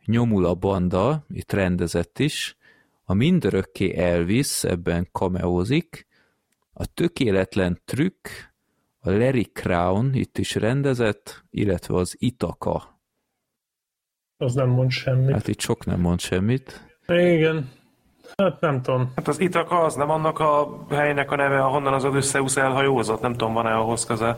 Nyomul 0.05 0.45
a 0.45 0.55
banda, 0.55 1.25
itt 1.29 1.51
rendezett 1.51 2.19
is, 2.19 2.57
a 3.03 3.13
Mindörökké 3.13 3.97
Elvis, 3.97 4.63
ebben 4.63 5.07
kameózik, 5.11 6.07
a 6.73 6.85
tökéletlen 6.85 7.81
trükk, 7.85 8.27
a 8.99 9.09
Larry 9.09 9.43
Crown 9.43 10.13
itt 10.13 10.37
is 10.37 10.55
rendezett, 10.55 11.43
illetve 11.49 11.95
az 11.95 12.15
Itaka. 12.19 13.01
Az 14.37 14.53
nem 14.53 14.69
mond 14.69 14.91
semmit. 14.91 15.31
Hát 15.31 15.47
itt 15.47 15.59
sok 15.59 15.85
nem 15.85 15.99
mond 15.99 16.19
semmit. 16.19 16.97
Igen. 17.07 17.69
Hát 18.37 18.59
nem 18.59 18.81
tudom. 18.81 19.11
Hát 19.15 19.27
az 19.27 19.39
Itaka 19.39 19.79
az 19.79 19.95
nem 19.95 20.09
annak 20.09 20.39
a 20.39 20.85
helynek 20.89 21.31
a 21.31 21.35
neve, 21.35 21.63
ahonnan 21.63 21.93
az 21.93 22.05
Odysseus 22.05 22.57
elhajózott, 22.57 23.21
nem 23.21 23.31
tudom, 23.31 23.53
van-e 23.53 23.75
ahhoz 23.75 24.05
köze. 24.05 24.37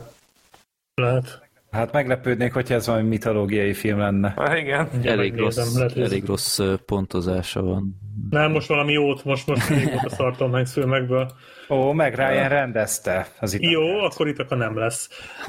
Lehet. 0.94 1.50
Hát 1.70 1.92
meglepődnék, 1.92 2.52
hogyha 2.52 2.74
ez 2.74 2.86
valami 2.86 3.08
mitológiai 3.08 3.72
film 3.72 3.98
lenne. 3.98 4.34
Hát 4.36 4.56
igen. 4.56 4.88
elég 5.02 5.36
rossz, 5.36 5.76
elég 5.96 6.24
rossz 6.26 6.60
pontozása 6.86 7.62
van. 7.62 7.96
Nem, 8.30 8.50
most 8.50 8.68
valami 8.68 8.92
jót, 8.92 9.24
most, 9.24 9.46
most 9.46 9.68
régóta 9.68 10.10
szartam 10.10 10.50
meg 10.50 10.66
filmekből. 10.66 11.32
Ó, 11.68 11.92
meg 11.92 12.14
Ryan 12.14 12.48
rendezte 12.48 13.28
az 13.40 13.54
itt. 13.54 13.60
Jó, 13.60 13.98
akkor 13.98 14.28
itt 14.28 14.38
akkor 14.38 14.56
nem 14.56 14.78
lesz. 14.78 15.08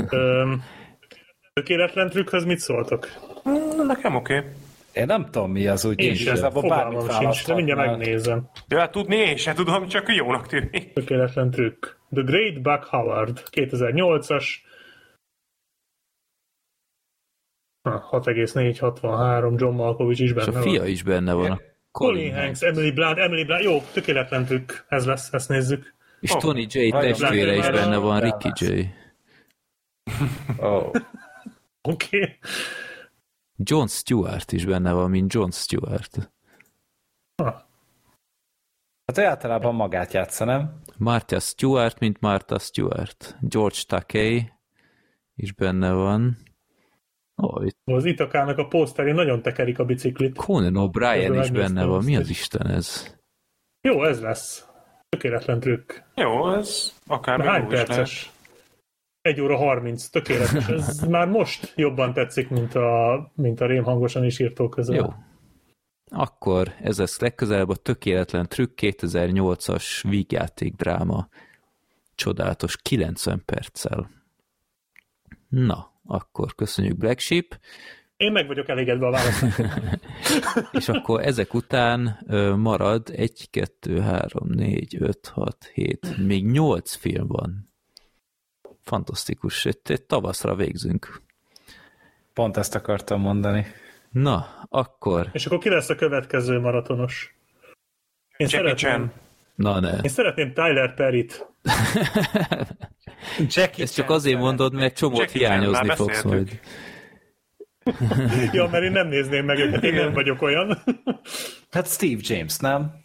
Öm, 0.10 0.64
tökéletlen 1.54 2.10
trükkhöz 2.10 2.46
mit 2.46 2.60
szóltok? 2.60 3.08
Nekem 3.88 4.16
oké. 4.16 4.38
Okay. 4.38 4.50
Én 4.94 5.06
nem 5.06 5.26
tudom, 5.26 5.52
mi 5.52 5.68
az 5.68 5.86
úgy. 5.86 6.00
Én 6.00 6.16
sem, 6.16 6.36
fogalmam 6.36 7.10
sincs, 7.10 7.46
de 7.46 7.54
mindjárt 7.54 7.86
megnézem. 7.86 8.50
Ja, 8.68 8.80
hát 8.80 8.92
tudni 8.92 9.16
én 9.16 9.38
sem 9.38 9.56
tudom, 9.56 9.88
csak 9.88 10.16
jónak 10.16 10.48
tűnik. 10.48 10.94
Tökéletlen 10.94 11.52
trükk. 11.52 11.86
The 12.12 12.22
Great 12.22 12.62
Buck 12.62 12.84
Howard, 12.84 13.44
2008-as, 13.52 14.46
6,463, 17.82 19.58
John 19.58 19.76
Malkovich 19.76 20.22
is 20.22 20.34
benne 20.34 20.52
És 20.52 20.56
a 20.56 20.62
fia 20.62 20.80
van. 20.80 20.90
is 20.90 21.04
benne 21.04 21.34
van. 21.34 21.62
Colin 21.92 22.34
Hanks, 22.34 22.62
Emily 22.62 22.92
Blunt, 22.92 23.18
Emily 23.18 23.44
Blunt, 23.44 23.64
jó, 23.64 23.82
tökéletlen 23.94 24.46
trükk, 24.46 24.72
ez 24.88 25.06
lesz, 25.06 25.34
ezt 25.34 25.50
nézzük. 25.50 25.94
És 26.20 26.32
oh. 26.32 26.40
Tony 26.40 26.66
J. 26.70 26.90
testvére 26.90 27.56
is 27.56 27.70
benne 27.70 27.98
van, 27.98 28.20
Ricky 28.20 28.50
J. 28.56 28.82
Oh. 30.58 30.92
Oké. 31.82 32.20
Okay. 32.22 32.38
John 33.58 33.86
Stewart 33.86 34.52
is 34.52 34.66
benne 34.66 34.92
van, 34.92 35.10
mint 35.10 35.34
John 35.34 35.50
Stewart. 35.50 36.32
Ah. 37.36 37.54
Hát 39.06 39.18
ő 39.18 39.26
általában 39.26 39.76
magát 39.76 40.14
játsza, 40.14 40.46
nem? 40.46 40.80
Martha 40.98 41.40
Stewart, 41.40 42.00
mint 42.00 42.20
Martha 42.20 42.60
Stewart. 42.60 43.38
George 43.40 43.78
Takei 43.88 44.52
is 45.36 45.52
benne 45.54 45.92
van. 45.92 46.38
Oh, 47.36 47.66
itt... 47.66 47.78
Az 47.84 48.06
Itakának 48.06 48.58
a 48.58 48.68
poszterén 48.68 49.16
nagyon 49.16 49.42
tekerik 49.42 49.80
a 49.80 49.86
biciklit. 49.86 50.36
Conan 50.36 50.74
O'Brien 50.76 51.40
is 51.44 51.52
benne 51.52 51.86
van. 51.86 52.04
Mi 52.04 52.18
az 52.18 52.30
Isten 52.30 52.68
ez? 52.68 53.16
Jó, 53.82 54.04
ez 54.04 54.22
lesz. 54.22 54.68
Tökéletlen 55.10 55.60
trükk. 55.60 55.94
Jó, 56.16 56.54
ez 56.54 56.94
akár 57.08 57.42
Hány 57.42 57.68
perces? 57.68 58.32
Egy 59.24 59.42
óra 59.42 59.58
harminc, 59.58 60.08
tökéletes. 60.08 60.68
Ez 60.68 61.00
már 61.16 61.28
most 61.28 61.74
jobban 61.76 62.14
tetszik, 62.14 62.50
mint 62.50 62.76
a, 62.76 63.32
mint 63.36 63.62
a 63.62 63.66
rémhangosan 63.66 64.24
is 64.24 64.40
írtó 64.40 64.70
közül. 64.70 64.96
Jó. 64.96 65.14
Akkor 66.12 66.74
ez 66.82 66.98
lesz 66.98 67.20
legközelebb 67.20 67.70
a 67.70 67.76
tökéletlen 67.76 68.48
trükk 68.48 68.80
2008-as 68.82 69.86
vígjáték 70.10 70.76
dráma. 70.76 71.28
Csodálatos 72.16 72.78
90 72.78 73.42
perccel. 73.46 74.10
Na, 75.48 75.92
akkor 76.06 76.56
köszönjük 76.56 76.98
Black 76.98 77.20
Sheep. 77.20 77.60
Én 78.18 78.32
meg 78.32 78.48
vagyok 78.48 78.70
elégedve 78.70 79.08
a 79.08 79.12
választásra. 79.12 79.70
és 80.80 80.90
akkor 80.90 81.22
ezek 81.22 81.54
után 81.54 82.26
marad 82.58 83.10
1, 83.10 83.50
2, 83.50 84.00
3, 84.00 84.50
4, 84.50 84.96
5, 85.00 85.28
6, 85.28 85.66
7, 85.74 86.18
még 86.18 86.46
8 86.46 86.96
film 86.96 87.28
van. 87.28 87.73
Fantasztikus, 88.84 89.66
egy, 89.66 89.80
egy 89.84 90.02
tavaszra 90.02 90.56
végzünk. 90.56 91.22
Pont 92.34 92.58
ezt 92.58 92.76
akartam 92.76 93.22
mondani. 93.22 93.66
Na, 94.10 94.48
akkor... 94.70 95.30
És 95.32 95.46
akkor 95.46 95.58
ki 95.58 95.70
lesz 95.70 95.90
a 95.90 95.96
következő 95.96 96.60
maratonos? 96.60 97.36
Én 98.38 98.48
Jackie 98.50 98.58
szeretném... 98.58 98.92
Chan. 98.92 99.12
Na 99.56 99.80
ne. 99.80 99.92
Én 99.92 100.10
szeretném 100.10 100.54
Tyler 100.54 100.94
Perry-t. 100.94 101.46
Jackie 103.56 103.84
Ezt 103.84 103.96
csak 103.96 104.10
azért 104.10 104.40
mondod, 104.40 104.74
mert 104.74 104.96
csomót 104.96 105.20
Jackie 105.20 105.48
hiányozni 105.48 105.88
Chan, 105.88 105.96
fogsz 105.96 106.24
majd. 106.24 106.60
ja, 108.52 108.68
mert 108.68 108.84
én 108.84 108.92
nem 108.92 109.08
nézném 109.08 109.46
meg 109.46 109.60
őket, 109.60 109.84
én 109.84 109.94
nem 109.94 110.14
vagyok 110.14 110.42
olyan. 110.42 110.84
hát 111.72 111.88
Steve 111.88 112.22
James, 112.24 112.58
nem? 112.58 113.02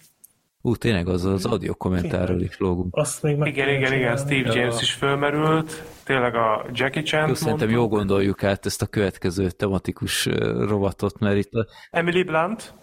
Ú, 0.61 0.77
tényleg 0.77 1.09
az 1.09 1.25
az 1.25 1.47
audio 1.47 1.75
kommentárról 1.75 2.41
is 2.41 2.59
lógunk. 2.59 2.97
Azt 2.97 3.23
még 3.23 3.37
meg 3.37 3.49
igen, 3.49 3.69
igen, 3.69 3.93
igen, 3.93 4.17
Steve 4.17 4.55
James 4.55 4.75
ja. 4.75 4.81
is 4.81 4.93
fölmerült. 4.93 5.85
Tényleg 6.05 6.35
a 6.35 6.67
Jackie 6.73 7.03
Chan. 7.03 7.29
Jó, 7.29 7.35
szerintem 7.35 7.71
jó 7.71 7.89
gondoljuk 7.89 8.45
át 8.45 8.67
ezt 8.67 8.83
a 8.83 8.87
következő 8.87 9.51
tematikus 9.51 10.27
rovatot, 10.69 11.19
mert 11.19 11.37
itt 11.37 11.53
a... 11.53 11.67
Emily 11.91 12.23
Blunt. 12.23 12.75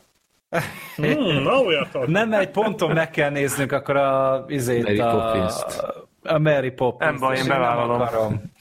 Hmm, 0.95 2.05
nem 2.05 2.33
egy 2.33 2.51
ponton 2.51 2.91
meg 2.91 3.09
kell 3.09 3.29
néznünk, 3.29 3.71
akkor 3.71 3.95
a 3.95 4.45
izét 4.47 4.83
Mary 4.83 4.99
a, 4.99 5.09
Poppins-t. 5.09 5.83
a 6.23 6.39
Mary 6.39 6.71
Poppins. 6.71 7.11
Nem 7.11 7.19
baj, 7.19 7.37
én 7.37 7.47
bevállalom. 7.47 8.01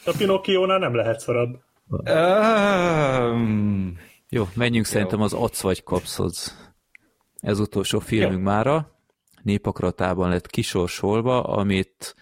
A 0.05 0.12
Pinocchio-nál 0.18 0.78
nem 0.78 0.94
lehet 0.94 1.20
szarabb. 1.20 1.59
Um, 1.89 3.99
jó, 4.28 4.44
menjünk 4.55 4.86
jó. 4.86 4.93
szerintem 4.93 5.20
az 5.20 5.34
Otsz 5.34 5.60
vagy 5.60 5.83
Kapszodz. 5.83 6.73
Ez 7.41 7.60
utolsó 7.60 7.99
filmünk 7.99 8.39
jó. 8.39 8.44
mára. 8.44 8.93
Népakratában 9.44 10.28
lett 10.28 10.47
kisorsolva, 10.47 11.42
amit 11.42 12.14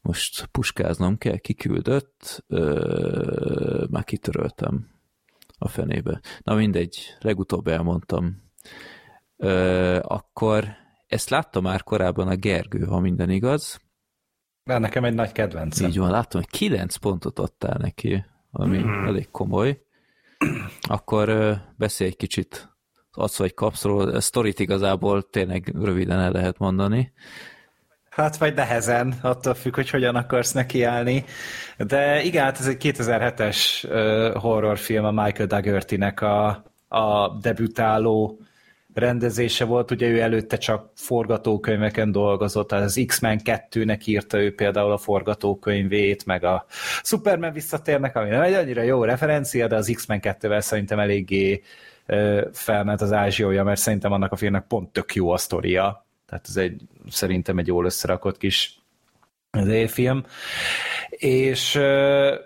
most 0.00 0.46
puskáznom 0.46 1.18
kell, 1.18 1.36
kiküldött, 1.36 2.44
ö, 2.46 3.84
már 3.90 4.04
kitöröltem 4.04 4.88
a 5.58 5.68
fenébe. 5.68 6.20
Na 6.42 6.54
mindegy, 6.54 7.16
legutóbb 7.20 7.66
elmondtam 7.66 8.42
ö, 9.36 9.98
akkor 10.02 10.64
ezt 11.06 11.30
látta 11.30 11.60
már 11.60 11.82
korábban 11.82 12.28
a 12.28 12.36
Gergő, 12.36 12.84
ha 12.84 13.00
minden 13.00 13.30
igaz. 13.30 13.80
Már 14.64 14.80
nekem 14.80 15.04
egy 15.04 15.14
nagy 15.14 15.32
kedvenc. 15.32 15.80
Így 15.80 15.98
van, 15.98 16.10
látom, 16.10 16.40
hogy 16.40 16.50
9 16.50 16.96
pontot 16.96 17.38
adtál 17.38 17.76
neki, 17.78 18.24
ami 18.50 18.78
mm. 18.78 19.06
elég 19.06 19.30
komoly. 19.30 19.82
Akkor 20.80 21.56
beszélj 21.76 22.10
egy 22.10 22.16
kicsit 22.16 22.69
adsz 23.12 23.38
vagy 23.38 23.54
kapszról. 23.54 24.08
A 24.08 24.20
sztorit 24.20 24.60
igazából 24.60 25.22
tényleg 25.22 25.72
röviden 25.82 26.18
el 26.18 26.30
lehet 26.30 26.58
mondani. 26.58 27.12
Hát 28.10 28.36
vagy 28.36 28.54
nehezen, 28.54 29.14
attól 29.22 29.54
függ, 29.54 29.74
hogy 29.74 29.90
hogyan 29.90 30.16
akarsz 30.16 30.52
nekiállni. 30.52 31.24
De 31.76 32.22
igen, 32.22 32.44
hát 32.44 32.58
ez 32.58 32.66
egy 32.66 32.76
2007-es 32.80 33.56
horrorfilm 34.40 35.04
a 35.04 35.10
Michael 35.10 35.46
Daugherty-nek 35.46 36.20
a, 36.20 36.64
a 36.88 37.28
debütáló 37.28 38.38
rendezése 38.94 39.64
volt, 39.64 39.90
ugye 39.90 40.08
ő 40.08 40.20
előtte 40.20 40.56
csak 40.56 40.90
forgatókönyveken 40.94 42.12
dolgozott, 42.12 42.72
az 42.72 43.02
X-Men 43.06 43.40
2-nek 43.44 44.04
írta 44.04 44.38
ő 44.40 44.54
például 44.54 44.92
a 44.92 44.98
forgatókönyvét, 44.98 46.26
meg 46.26 46.44
a 46.44 46.66
Superman 47.02 47.52
visszatérnek, 47.52 48.16
ami 48.16 48.28
nem 48.28 48.42
egy 48.42 48.54
annyira 48.54 48.82
jó 48.82 49.04
referencia, 49.04 49.66
de 49.66 49.76
az 49.76 49.92
X-Men 49.94 50.20
2-vel 50.22 50.60
szerintem 50.60 50.98
eléggé 50.98 51.62
felment 52.52 53.00
az 53.00 53.12
ázsiója, 53.12 53.64
mert 53.64 53.80
szerintem 53.80 54.12
annak 54.12 54.32
a 54.32 54.36
filmnek 54.36 54.66
pont 54.66 54.92
tök 54.92 55.14
jó 55.14 55.30
a 55.30 55.36
sztoria. 55.36 56.06
Tehát 56.26 56.46
ez 56.48 56.56
egy, 56.56 56.80
szerintem 57.08 57.58
egy 57.58 57.66
jól 57.66 57.84
összerakott 57.84 58.38
kis 58.38 58.80
film. 59.86 60.24
És, 61.10 61.80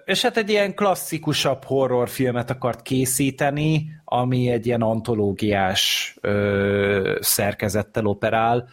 és 0.05 0.23
hát 0.23 0.37
egy 0.37 0.51
ilyen 0.51 0.75
klasszikusabb 0.75 1.65
horrorfilmet 1.65 2.51
akart 2.51 2.83
készíteni, 2.83 4.01
ami 4.05 4.49
egy 4.51 4.67
ilyen 4.67 4.83
antológiás 4.83 6.17
ö, 6.21 7.19
szerkezettel 7.21 8.07
operál. 8.07 8.69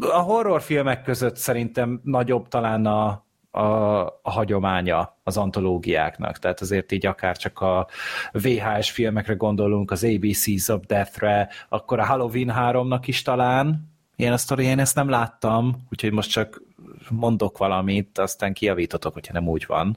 A 0.00 0.20
horrorfilmek 0.20 1.02
között 1.02 1.36
szerintem 1.36 2.00
nagyobb 2.04 2.48
talán 2.48 2.86
a, 2.86 3.24
a, 3.50 3.60
a 4.06 4.30
hagyománya 4.30 5.16
az 5.22 5.36
antológiáknak. 5.36 6.38
Tehát 6.38 6.60
azért 6.60 6.92
így 6.92 7.06
akár 7.06 7.36
csak 7.36 7.60
a 7.60 7.86
VHS 8.32 8.90
filmekre 8.90 9.34
gondolunk, 9.34 9.90
az 9.90 10.04
ABCs 10.04 10.68
of 10.68 10.86
Death-re, 10.86 11.48
akkor 11.68 11.98
a 11.98 12.06
Halloween 12.06 12.52
3-nak 12.56 13.02
is 13.04 13.22
talán, 13.22 13.88
ilyen 14.16 14.32
a 14.32 14.36
sztori, 14.36 14.64
én 14.64 14.78
ezt 14.78 14.94
nem 14.94 15.08
láttam, 15.08 15.86
úgyhogy 15.90 16.12
most 16.12 16.30
csak 16.30 16.62
mondok 17.10 17.58
valamit, 17.58 18.18
aztán 18.18 18.52
kiavítotok, 18.52 19.12
hogyha 19.12 19.32
nem 19.32 19.48
úgy 19.48 19.64
van. 19.66 19.96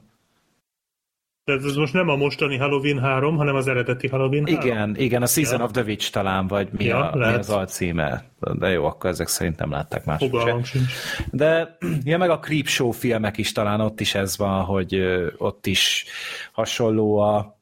Tehát 1.44 1.64
ez 1.64 1.74
most 1.74 1.92
nem 1.92 2.08
a 2.08 2.16
mostani 2.16 2.56
Halloween 2.56 2.98
3, 2.98 3.36
hanem 3.36 3.54
az 3.54 3.68
eredeti 3.68 4.08
Halloween 4.08 4.46
3? 4.46 4.60
Igen, 4.60 4.96
igen, 4.96 5.22
a 5.22 5.26
Season 5.26 5.58
ja. 5.58 5.64
of 5.64 5.70
the 5.70 5.82
Witch 5.82 6.10
talán, 6.10 6.46
vagy 6.46 6.68
mi, 6.72 6.84
ja, 6.84 7.10
a, 7.10 7.16
mi 7.16 7.24
az 7.24 7.50
alcíme. 7.50 8.24
De 8.40 8.68
jó, 8.68 8.84
akkor 8.84 9.10
ezek 9.10 9.28
szerint 9.28 9.58
nem 9.58 9.70
látták 9.70 10.04
más. 10.04 10.22
sincs. 10.62 10.88
De 11.30 11.76
ja, 12.04 12.18
meg 12.18 12.30
a 12.30 12.38
Creepshow 12.38 12.90
filmek 12.90 13.38
is 13.38 13.52
talán 13.52 13.80
ott 13.80 14.00
is 14.00 14.14
ez 14.14 14.38
van, 14.38 14.64
hogy 14.64 15.02
ott 15.38 15.66
is 15.66 16.04
hasonló 16.52 17.18
a, 17.18 17.58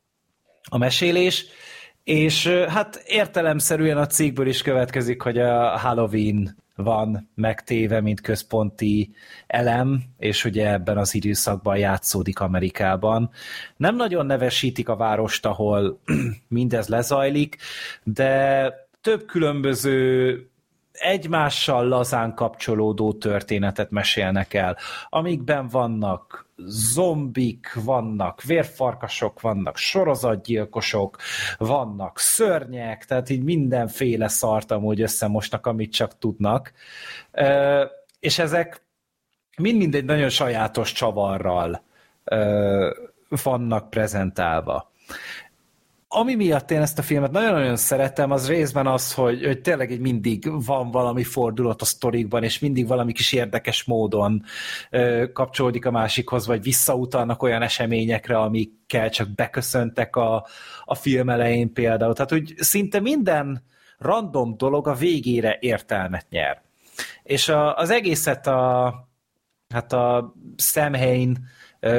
a 0.70 0.78
mesélés. 0.78 1.46
És 2.04 2.46
hát 2.46 3.02
értelemszerűen 3.06 3.96
a 3.96 4.06
cikkből 4.06 4.46
is 4.46 4.62
következik, 4.62 5.22
hogy 5.22 5.38
a 5.38 5.78
Halloween 5.78 6.56
van 6.82 7.30
megtéve, 7.34 8.00
mint 8.00 8.20
központi 8.20 9.14
elem, 9.46 10.02
és 10.18 10.44
ugye 10.44 10.72
ebben 10.72 10.98
az 10.98 11.14
időszakban 11.14 11.76
játszódik 11.76 12.40
Amerikában. 12.40 13.30
Nem 13.76 13.96
nagyon 13.96 14.26
nevesítik 14.26 14.88
a 14.88 14.96
várost, 14.96 15.46
ahol 15.46 16.00
mindez 16.48 16.88
lezajlik, 16.88 17.56
de 18.02 18.72
több 19.00 19.24
különböző 19.24 20.46
egymással 20.92 21.88
lazán 21.88 22.34
kapcsolódó 22.34 23.12
történetet 23.12 23.90
mesélnek 23.90 24.54
el, 24.54 24.76
amikben 25.08 25.68
vannak 25.68 26.46
zombik, 26.66 27.72
vannak 27.84 28.42
vérfarkasok, 28.42 29.40
vannak 29.40 29.76
sorozatgyilkosok, 29.76 31.16
vannak 31.58 32.18
szörnyek, 32.18 33.04
tehát 33.04 33.30
így 33.30 33.42
mindenféle 33.42 34.28
szart 34.28 34.70
amúgy 34.70 35.00
összemosnak, 35.00 35.66
amit 35.66 35.92
csak 35.92 36.18
tudnak. 36.18 36.72
És 38.20 38.38
ezek 38.38 38.82
mind-mind 39.56 39.94
egy 39.94 40.04
nagyon 40.04 40.28
sajátos 40.28 40.92
csavarral 40.92 41.82
vannak 43.42 43.90
prezentálva 43.90 44.92
ami 46.14 46.34
miatt 46.34 46.70
én 46.70 46.80
ezt 46.80 46.98
a 46.98 47.02
filmet 47.02 47.30
nagyon-nagyon 47.30 47.76
szeretem, 47.76 48.30
az 48.30 48.48
részben 48.48 48.86
az, 48.86 49.14
hogy, 49.14 49.44
hogy 49.44 49.60
tényleg 49.60 49.90
így 49.90 50.00
mindig 50.00 50.64
van 50.64 50.90
valami 50.90 51.22
fordulat 51.22 51.82
a 51.82 51.84
sztorikban, 51.84 52.42
és 52.42 52.58
mindig 52.58 52.86
valami 52.86 53.12
kis 53.12 53.32
érdekes 53.32 53.84
módon 53.84 54.42
ö, 54.90 55.24
kapcsolódik 55.32 55.86
a 55.86 55.90
másikhoz, 55.90 56.46
vagy 56.46 56.62
visszautalnak 56.62 57.42
olyan 57.42 57.62
eseményekre, 57.62 58.38
amikkel 58.38 59.10
csak 59.10 59.34
beköszöntek 59.34 60.16
a, 60.16 60.46
a 60.84 60.94
film 60.94 61.28
elején 61.28 61.72
például. 61.72 62.14
Tehát, 62.14 62.30
hogy 62.30 62.54
szinte 62.56 63.00
minden 63.00 63.64
random 63.98 64.56
dolog 64.56 64.88
a 64.88 64.94
végére 64.94 65.56
értelmet 65.60 66.26
nyer. 66.30 66.62
És 67.22 67.48
a, 67.48 67.76
az 67.76 67.90
egészet 67.90 68.46
a, 68.46 68.94
hát 69.68 69.92
a 69.92 70.34
Sam 70.56 70.94
Hain, 70.94 71.48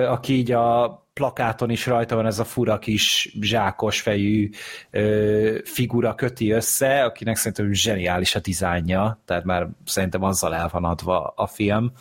aki 0.07 0.33
így 0.33 0.51
a 0.51 1.01
plakáton 1.13 1.69
is 1.69 1.85
rajta 1.85 2.15
van 2.15 2.25
ez 2.25 2.39
a 2.39 2.43
fura 2.43 2.79
kis 2.79 3.35
zsákos 3.41 4.01
fejű 4.01 4.49
ö, 4.89 5.57
figura 5.63 6.15
köti 6.15 6.51
össze, 6.51 7.03
akinek 7.03 7.35
szerintem 7.35 7.73
zseniális 7.73 8.35
a 8.35 8.39
dizájnja, 8.39 9.21
tehát 9.25 9.43
már 9.43 9.67
szerintem 9.85 10.23
azzal 10.23 10.55
el 10.55 10.69
van 10.71 10.83
adva 10.83 11.33
a 11.35 11.47
film. 11.47 11.91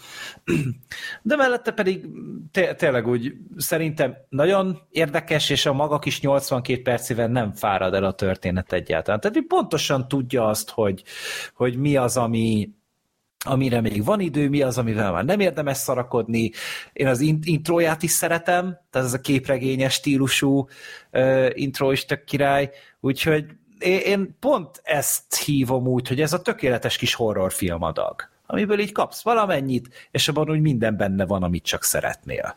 De 1.22 1.36
mellette 1.36 1.72
pedig 1.72 2.06
tényleg 2.76 3.06
úgy 3.06 3.32
szerintem 3.56 4.16
nagyon 4.28 4.78
érdekes, 4.90 5.50
és 5.50 5.66
a 5.66 5.72
maga 5.72 5.98
kis 5.98 6.20
82 6.20 6.82
percében 6.82 7.30
nem 7.30 7.52
fárad 7.52 7.94
el 7.94 8.04
a 8.04 8.12
történet 8.12 8.72
egyáltalán. 8.72 9.20
Tehát 9.20 9.38
pontosan 9.48 10.08
tudja 10.08 10.46
azt, 10.46 10.70
hogy, 10.70 11.02
hogy 11.54 11.76
mi 11.76 11.96
az, 11.96 12.16
ami, 12.16 12.70
amire 13.44 13.80
még 13.80 14.04
van 14.04 14.20
idő, 14.20 14.48
mi 14.48 14.62
az, 14.62 14.78
amivel 14.78 15.12
már 15.12 15.24
nem 15.24 15.40
érdemes 15.40 15.76
szarakodni. 15.76 16.50
Én 16.92 17.06
az 17.06 17.20
intróját 17.42 18.02
is 18.02 18.10
szeretem, 18.10 18.78
tehát 18.90 19.06
ez 19.06 19.14
a 19.14 19.20
képregényes 19.20 19.92
stílusú 19.92 20.68
uh, 21.12 21.50
intro 21.52 21.92
is 21.92 22.04
tök 22.04 22.24
király, 22.24 22.70
úgyhogy 23.00 23.44
én 23.84 24.36
pont 24.40 24.80
ezt 24.82 25.36
hívom 25.44 25.86
úgy, 25.86 26.08
hogy 26.08 26.20
ez 26.20 26.32
a 26.32 26.42
tökéletes 26.42 26.96
kis 26.96 27.14
horrorfilm 27.14 27.82
adag, 27.82 28.28
amiből 28.46 28.78
így 28.78 28.92
kapsz 28.92 29.22
valamennyit, 29.22 30.08
és 30.10 30.28
abban 30.28 30.50
úgy 30.50 30.60
minden 30.60 30.96
benne 30.96 31.26
van, 31.26 31.42
amit 31.42 31.64
csak 31.64 31.84
szeretnél. 31.84 32.56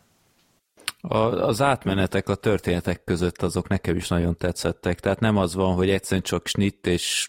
A, 1.01 1.17
az 1.17 1.61
átmenetek 1.61 2.29
a 2.29 2.35
történetek 2.35 3.03
között 3.03 3.41
azok 3.41 3.67
nekem 3.67 3.95
is 3.95 4.07
nagyon 4.07 4.37
tetszettek, 4.37 4.99
tehát 4.99 5.19
nem 5.19 5.37
az 5.37 5.55
van, 5.55 5.75
hogy 5.75 5.89
egyszerűen 5.89 6.21
csak 6.21 6.47
snitt 6.47 6.87
és 6.87 7.27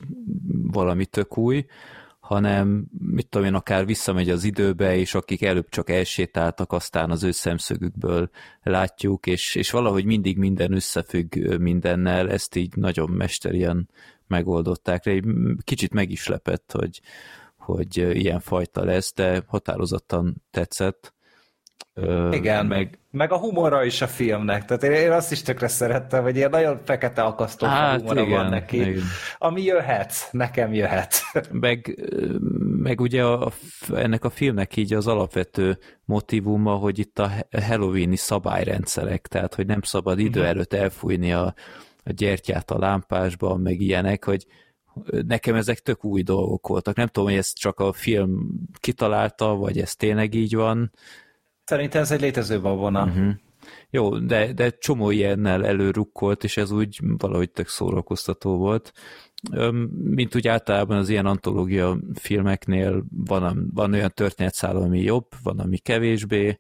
valami 0.63 1.07
tök 1.07 1.39
új, 1.39 1.67
hanem 2.27 2.87
mit 2.99 3.29
tudom 3.29 3.47
én, 3.47 3.55
akár 3.55 3.87
visszamegy 3.87 4.31
az 4.31 4.45
időbe, 4.45 4.97
és 4.97 5.15
akik 5.15 5.43
előbb 5.43 5.69
csak 5.69 5.91
elsétáltak, 5.91 6.73
aztán 6.73 7.11
az 7.11 7.23
ő 7.23 7.31
szemszögükből 7.31 8.31
látjuk, 8.63 9.27
és, 9.27 9.55
és 9.55 9.71
valahogy 9.71 10.05
mindig 10.05 10.39
minden 10.39 10.73
összefügg 10.73 11.59
mindennel, 11.59 12.31
ezt 12.31 12.57
így 12.57 12.77
nagyon 12.77 13.11
mesterien 13.11 13.89
megoldották. 14.27 15.07
Egy 15.07 15.25
kicsit 15.65 15.93
meg 15.93 16.11
is 16.11 16.27
lepett, 16.27 16.73
hogy, 16.73 17.01
hogy 17.57 17.97
ilyen 17.97 18.41
fajta 18.41 18.85
lesz, 18.85 19.13
de 19.15 19.43
határozottan 19.47 20.43
tetszett. 20.51 21.15
Igen, 22.31 22.67
meg, 22.67 22.99
meg 23.17 23.33
a 23.33 23.39
humora 23.39 23.85
is 23.85 24.03
a 24.03 24.07
filmnek. 24.07 24.65
Tehát 24.65 24.83
én, 24.83 24.91
én 24.91 25.13
azt 25.13 25.33
is 25.33 25.43
tökre 25.43 25.69
szerettem, 25.69 26.23
hogy 26.23 26.37
ilyen 26.37 26.51
nagyon 26.51 26.81
fekete 26.85 27.23
akasztó 27.23 27.67
hát, 27.67 28.01
humora 28.01 28.21
igen, 28.21 28.33
van 28.39 28.49
neki. 28.49 28.81
Igen. 28.81 29.03
Ami 29.39 29.63
jöhet, 29.63 30.29
nekem 30.31 30.75
jöhet. 30.75 31.15
Meg, 31.51 32.07
meg 32.79 33.01
ugye 33.01 33.25
a, 33.25 33.53
ennek 33.95 34.25
a 34.25 34.31
filmnek 34.31 34.77
így 34.77 34.95
az 34.95 35.07
alapvető 35.07 35.79
motivuma, 36.05 36.75
hogy 36.75 36.99
itt 36.99 37.19
a 37.19 37.31
halloweeni 37.69 38.17
szabályrendszerek, 38.17 39.27
tehát 39.27 39.55
hogy 39.55 39.67
nem 39.67 39.83
szabad 39.83 40.19
idő 40.19 40.41
uh-huh. 40.41 40.55
előtt 40.55 40.73
elfújni 40.73 41.33
a, 41.33 41.55
a 42.05 42.13
gyertyát 42.13 42.71
a 42.71 42.79
lámpásban, 42.79 43.61
meg 43.61 43.81
ilyenek, 43.81 44.25
hogy 44.25 44.47
nekem 45.27 45.55
ezek 45.55 45.79
tök 45.79 46.05
új 46.05 46.23
dolgok 46.23 46.69
voltak. 46.69 46.97
Nem 46.97 47.07
tudom, 47.07 47.29
hogy 47.29 47.39
ezt 47.39 47.59
csak 47.59 47.81
a 47.81 47.93
film 47.93 48.49
kitalálta, 48.81 49.55
vagy 49.55 49.79
ez 49.79 49.95
tényleg 49.95 50.35
így 50.35 50.55
van, 50.55 50.93
Szerintem 51.67 52.03
ez 52.03 52.11
egy 52.11 52.21
létező 52.21 52.61
babona. 52.61 53.05
Uh-huh. 53.05 53.33
Jó, 53.91 54.19
de, 54.19 54.53
de 54.53 54.71
csomó 54.71 55.11
ilyennel 55.11 55.67
előrukkolt, 55.67 56.45
és 56.45 56.57
ez 56.57 56.71
úgy 56.71 57.01
valahogy 57.19 57.51
tök 57.51 57.69
szórakoztató 57.69 58.57
volt. 58.57 58.93
Mint 60.01 60.35
úgy 60.35 60.49
általában 60.49 60.97
az 60.97 61.09
ilyen 61.09 61.27
antológia 61.27 61.99
filmeknél 62.15 63.05
van, 63.11 63.71
van 63.75 63.93
olyan 63.93 64.13
történetszál, 64.15 64.77
ami 64.77 65.01
jobb, 65.01 65.27
van, 65.43 65.59
ami 65.59 65.79
kevésbé. 65.79 66.59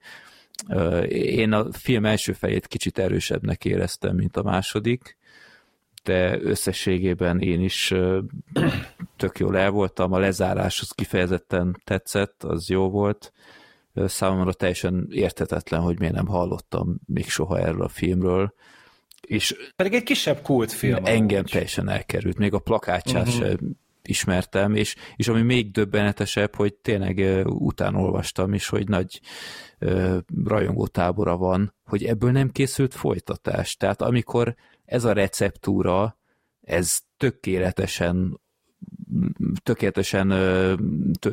Én 1.09 1.53
a 1.53 1.73
film 1.73 2.05
első 2.05 2.33
fejét 2.33 2.67
kicsit 2.67 2.99
erősebbnek 2.99 3.65
éreztem, 3.65 4.17
mint 4.17 4.37
a 4.37 4.43
második, 4.43 5.17
de 6.05 6.41
összességében 6.41 7.41
én 7.41 7.61
is 7.61 7.95
tök 9.17 9.39
jól 9.39 9.59
el 9.59 9.71
voltam, 9.71 10.13
a 10.13 10.19
lezárás 10.19 10.81
az 10.81 10.91
kifejezetten 10.91 11.81
tetszett, 11.85 12.45
az 12.45 12.69
jó 12.69 12.91
volt 12.91 13.33
számomra 14.07 14.53
teljesen 14.53 15.07
értetetlen, 15.11 15.81
hogy 15.81 15.99
miért 15.99 16.15
nem 16.15 16.27
hallottam 16.27 17.01
még 17.07 17.29
soha 17.29 17.59
erről 17.59 17.83
a 17.83 17.89
filmről. 17.89 18.55
És 19.21 19.57
Pedig 19.77 19.95
egy 19.95 20.03
kisebb 20.03 20.43
kultfilm. 20.43 21.05
Engem 21.05 21.43
úgy. 21.43 21.51
teljesen 21.51 21.89
elkerült, 21.89 22.39
még 22.39 22.53
a 22.53 22.59
plakátját 22.59 23.27
uh-huh. 23.27 23.47
sem 23.47 23.77
ismertem, 24.03 24.75
és, 24.75 24.97
és 25.17 25.29
ami 25.29 25.43
még 25.43 25.71
döbbenetesebb, 25.71 26.55
hogy 26.55 26.75
tényleg 26.75 27.17
uh, 27.19 27.43
utána 27.47 27.99
olvastam 27.99 28.55
is, 28.55 28.69
hogy 28.69 28.89
nagy 28.89 29.21
uh, 29.81 30.17
rajongó 30.45 30.87
tábora 30.87 31.37
van, 31.37 31.75
hogy 31.85 32.05
ebből 32.05 32.31
nem 32.31 32.51
készült 32.51 32.95
folytatás. 32.95 33.77
Tehát 33.77 34.03
amikor 34.03 34.55
ez 34.85 35.05
a 35.05 35.13
receptúra, 35.13 36.19
ez 36.61 36.99
tökéletesen 37.17 38.41
tökéletesen 39.63 40.29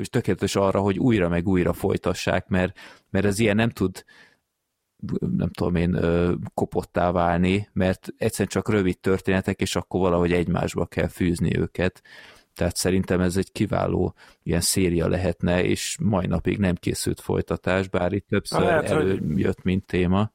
tökéletes 0.10 0.56
arra, 0.56 0.80
hogy 0.80 1.00
újra 1.00 1.30
meg 1.30 1.48
újra 1.48 1.74
folytassák, 1.74 2.48
mert, 2.48 2.78
mert 3.10 3.26
ez 3.26 3.40
ilyen 3.40 3.56
nem 3.56 3.70
tud 3.70 4.04
nem 5.20 5.50
tudom 5.50 5.76
én, 5.76 6.00
kopottá 6.54 7.12
válni, 7.12 7.70
mert 7.74 8.08
egyszerűen 8.18 8.50
csak 8.50 8.70
rövid 8.70 9.00
történetek, 9.00 9.62
és 9.62 9.76
akkor 9.76 10.00
valahogy 10.00 10.32
egymásba 10.32 10.86
kell 10.86 11.08
fűzni 11.08 11.58
őket. 11.58 12.02
Tehát 12.54 12.76
szerintem 12.76 13.22
ez 13.22 13.38
egy 13.38 13.52
kiváló 13.52 14.16
ilyen 14.44 14.62
széria 14.62 15.08
lehetne, 15.08 15.64
és 15.64 15.98
mai 16.02 16.26
napig 16.28 16.58
nem 16.58 16.76
készült 16.76 17.22
folytatás, 17.22 17.88
bár 17.88 18.14
itt 18.14 18.28
többször 18.28 18.62
lehet, 18.62 18.90
előjött, 18.90 19.56
hogy... 19.56 19.64
mint 19.64 19.86
téma. 19.86 20.32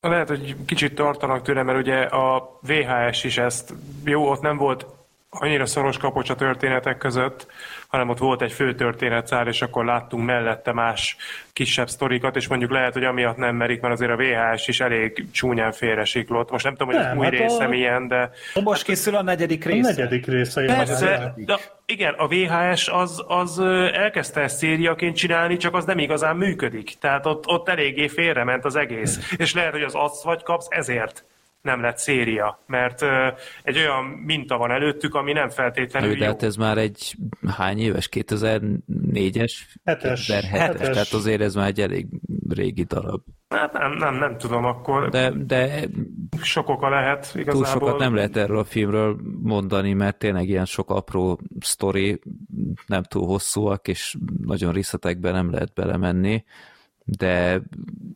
Lehet, 0.00 0.28
hogy 0.28 0.56
kicsit 0.64 0.94
tartanak 0.94 1.42
tőle, 1.42 1.62
mert 1.62 1.78
ugye 1.78 2.02
a 2.02 2.58
VHS 2.60 3.24
is 3.24 3.38
ezt, 3.38 3.74
jó, 4.04 4.30
ott 4.30 4.40
nem 4.40 4.56
volt 4.56 4.86
annyira 5.30 5.66
szoros 5.66 5.96
kapocs 5.96 6.30
a 6.30 6.34
történetek 6.34 6.98
között, 6.98 7.46
hanem 7.88 8.08
ott 8.08 8.18
volt 8.18 8.42
egy 8.42 8.52
fő 8.52 8.74
történetszár, 8.74 9.46
és 9.46 9.62
akkor 9.62 9.84
láttunk 9.84 10.24
mellette 10.24 10.72
más 10.72 11.16
kisebb 11.52 11.88
sztorikat, 11.88 12.36
és 12.36 12.48
mondjuk 12.48 12.70
lehet, 12.70 12.92
hogy 12.92 13.04
amiatt 13.04 13.36
nem 13.36 13.56
merik, 13.56 13.80
mert 13.80 13.94
azért 13.94 14.10
a 14.10 14.16
VHS 14.16 14.68
is 14.68 14.80
elég 14.80 15.30
csúnyán 15.32 15.72
félresiklott. 15.72 16.50
Most 16.50 16.64
nem 16.64 16.74
tudom, 16.74 16.88
hogy 16.94 17.02
nem, 17.02 17.10
az 17.10 17.16
új 17.16 17.24
hát 17.24 17.32
része 17.32 17.64
a... 17.64 17.68
milyen, 17.68 18.08
de... 18.08 18.30
Most 18.62 18.82
készül 18.82 19.16
a 19.16 19.22
negyedik 19.22 19.64
része. 19.64 19.88
A 19.88 19.92
negyedik 19.92 20.26
része. 20.26 20.64
Persze, 20.64 21.34
de 21.36 21.58
igen, 21.86 22.14
a 22.14 22.26
VHS 22.26 22.88
az, 22.88 23.24
az 23.26 23.58
elkezdte 23.92 24.40
ezt 24.40 24.56
szériaként 24.56 25.16
csinálni, 25.16 25.56
csak 25.56 25.74
az 25.74 25.84
nem 25.84 25.98
igazán 25.98 26.36
működik. 26.36 26.94
Tehát 27.00 27.26
ott, 27.26 27.46
ott 27.46 27.68
eléggé 27.68 28.08
félrement 28.08 28.64
az 28.64 28.76
egész. 28.76 29.34
És 29.36 29.54
lehet, 29.54 29.72
hogy 29.72 29.82
az 29.82 29.94
adsz 29.94 30.22
vagy 30.22 30.42
kapsz 30.42 30.66
ezért 30.70 31.24
nem 31.62 31.80
lett 31.80 31.96
széria, 31.98 32.62
mert 32.66 33.02
egy 33.62 33.78
olyan 33.78 34.04
minta 34.04 34.56
van 34.56 34.70
előttük, 34.70 35.14
ami 35.14 35.32
nem 35.32 35.48
feltétlenül 35.48 36.14
De 36.14 36.26
hát 36.26 36.42
ez 36.42 36.56
már 36.56 36.78
egy 36.78 37.16
hány 37.56 37.78
éves? 37.78 38.08
2004-es? 38.12 39.52
7-es. 39.84 40.20
7-es. 40.28 40.78
Tehát 40.78 41.12
azért 41.12 41.40
ez 41.40 41.54
már 41.54 41.66
egy 41.66 41.80
elég 41.80 42.06
régi 42.48 42.82
darab. 42.82 43.20
Hát 43.48 43.72
nem, 43.72 43.92
nem, 43.92 44.14
nem 44.14 44.38
tudom 44.38 44.64
akkor. 44.64 45.08
De, 45.08 45.30
de 45.30 45.88
sok 46.42 46.68
oka 46.68 46.88
lehet 46.88 47.32
igazából. 47.34 47.52
Túl 47.52 47.64
sokat 47.64 47.98
nem 47.98 48.14
lehet 48.14 48.36
erről 48.36 48.58
a 48.58 48.64
filmről 48.64 49.16
mondani, 49.42 49.92
mert 49.92 50.18
tényleg 50.18 50.48
ilyen 50.48 50.64
sok 50.64 50.90
apró 50.90 51.40
sztori 51.60 52.20
nem 52.86 53.02
túl 53.02 53.26
hosszúak, 53.26 53.88
és 53.88 54.16
nagyon 54.42 54.72
részletekben 54.72 55.32
nem 55.32 55.50
lehet 55.50 55.72
belemenni 55.74 56.44
de 57.04 57.60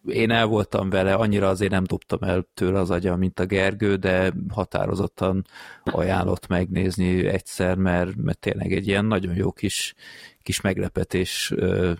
én 0.07 0.31
el 0.31 0.47
voltam 0.47 0.91
vele, 0.91 1.15
annyira 1.15 1.49
azért 1.49 1.71
nem 1.71 1.85
dobtam 1.85 2.23
el 2.23 2.47
tőle 2.55 2.79
az 2.79 2.91
agya, 2.91 3.17
mint 3.17 3.41
a 3.41 3.47
Gergő, 3.47 3.97
de 3.97 4.33
határozottan 4.49 5.47
ajánlott 5.85 6.47
megnézni 6.47 7.27
egyszer, 7.27 7.77
mert, 7.77 8.17
mert 8.17 8.39
tényleg 8.39 8.73
egy 8.73 8.89
ilyen 8.89 9.05
nagyon 9.05 9.35
jó 9.35 9.53
kis, 9.53 9.95
kis 10.43 10.61
meglepetés 10.61 11.51
uh, 11.51 11.91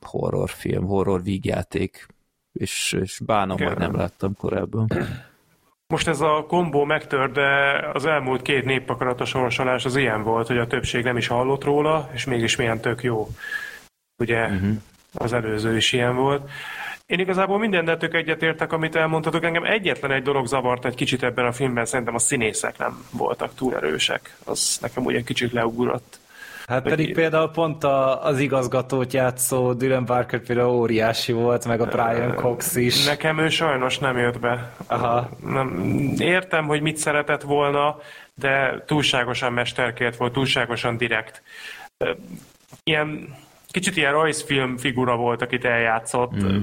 horrorfilm, 0.00 0.84
horror 0.84 1.22
vígjáték, 1.22 2.06
és, 2.52 2.96
és 3.00 3.20
bánom, 3.26 3.58
hogy 3.58 3.76
nem 3.76 3.94
láttam 3.94 4.36
korábban. 4.36 4.86
Most 5.86 6.08
ez 6.08 6.20
a 6.20 6.44
kombó 6.48 6.84
megtör, 6.84 7.30
de 7.30 7.80
az 7.92 8.04
elmúlt 8.04 8.42
két 8.42 8.64
néppakarat 8.64 9.20
a 9.20 9.24
sorsolás 9.24 9.84
az 9.84 9.96
ilyen 9.96 10.22
volt, 10.22 10.46
hogy 10.46 10.58
a 10.58 10.66
többség 10.66 11.04
nem 11.04 11.16
is 11.16 11.26
hallott 11.26 11.64
róla, 11.64 12.10
és 12.12 12.24
mégis 12.24 12.56
milyen 12.56 12.80
tök 12.80 13.02
jó. 13.02 13.28
Ugye 14.16 14.44
uh-huh 14.44 14.76
az 15.12 15.32
előző 15.32 15.76
is 15.76 15.92
ilyen 15.92 16.16
volt. 16.16 16.50
Én 17.06 17.18
igazából 17.18 17.58
mindennel 17.58 17.96
tök 17.96 18.14
egyetértek, 18.14 18.72
amit 18.72 18.96
elmondhatok. 18.96 19.44
Engem 19.44 19.64
egyetlen 19.64 20.10
egy 20.10 20.22
dolog 20.22 20.46
zavart 20.46 20.84
egy 20.84 20.94
kicsit 20.94 21.22
ebben 21.22 21.46
a 21.46 21.52
filmben, 21.52 21.84
szerintem 21.84 22.14
a 22.14 22.18
színészek 22.18 22.78
nem 22.78 23.04
voltak 23.10 23.54
túl 23.54 23.74
erősek. 23.74 24.36
Az 24.44 24.78
nekem 24.80 25.04
úgy 25.04 25.14
egy 25.14 25.24
kicsit 25.24 25.52
leugrott. 25.52 26.18
Hát 26.66 26.82
pedig 26.82 26.96
pedig 26.96 27.14
például 27.14 27.50
pont 27.50 27.84
a, 27.84 28.24
az 28.24 28.38
igazgatót 28.38 29.12
játszó 29.12 29.72
Dylan 29.72 30.04
Barker 30.04 30.40
például 30.40 30.68
óriási 30.68 31.32
volt, 31.32 31.64
meg 31.64 31.80
a 31.80 31.86
Brian 31.86 32.34
Cox 32.34 32.76
is. 32.76 33.06
Nekem 33.06 33.38
ő 33.38 33.48
sajnos 33.48 33.98
nem 33.98 34.18
jött 34.18 34.38
be. 34.38 34.72
Aha. 34.86 35.28
Nem, 35.44 35.96
értem, 36.18 36.66
hogy 36.66 36.80
mit 36.80 36.96
szeretett 36.96 37.42
volna, 37.42 37.98
de 38.34 38.82
túlságosan 38.86 39.52
mesterkért 39.52 40.16
volt, 40.16 40.32
túlságosan 40.32 40.96
direkt. 40.96 41.42
Ilyen 42.84 43.36
kicsit 43.70 43.96
ilyen 43.96 44.12
rajzfilm 44.12 44.76
figura 44.76 45.16
volt, 45.16 45.42
akit 45.42 45.64
eljátszott. 45.64 46.34
Mm. 46.44 46.62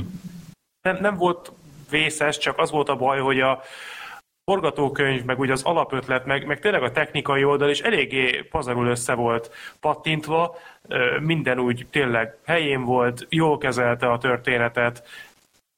Nem, 0.81 0.97
nem 1.01 1.15
volt 1.15 1.51
vészes, 1.89 2.37
csak 2.37 2.57
az 2.57 2.71
volt 2.71 2.89
a 2.89 2.95
baj, 2.95 3.19
hogy 3.19 3.39
a 3.39 3.61
forgatókönyv, 4.51 5.23
meg 5.23 5.39
úgy 5.39 5.51
az 5.51 5.63
alapötlet, 5.63 6.25
meg, 6.25 6.45
meg 6.45 6.59
tényleg 6.59 6.83
a 6.83 6.91
technikai 6.91 7.43
oldal 7.43 7.69
is 7.69 7.79
eléggé 7.79 8.41
pazarul 8.41 8.87
össze 8.87 9.13
volt 9.13 9.51
pattintva, 9.79 10.57
minden 11.19 11.59
úgy 11.59 11.87
tényleg 11.91 12.37
helyén 12.45 12.83
volt, 12.83 13.25
jól 13.29 13.57
kezelte 13.57 14.11
a 14.11 14.17
történetet, 14.17 15.07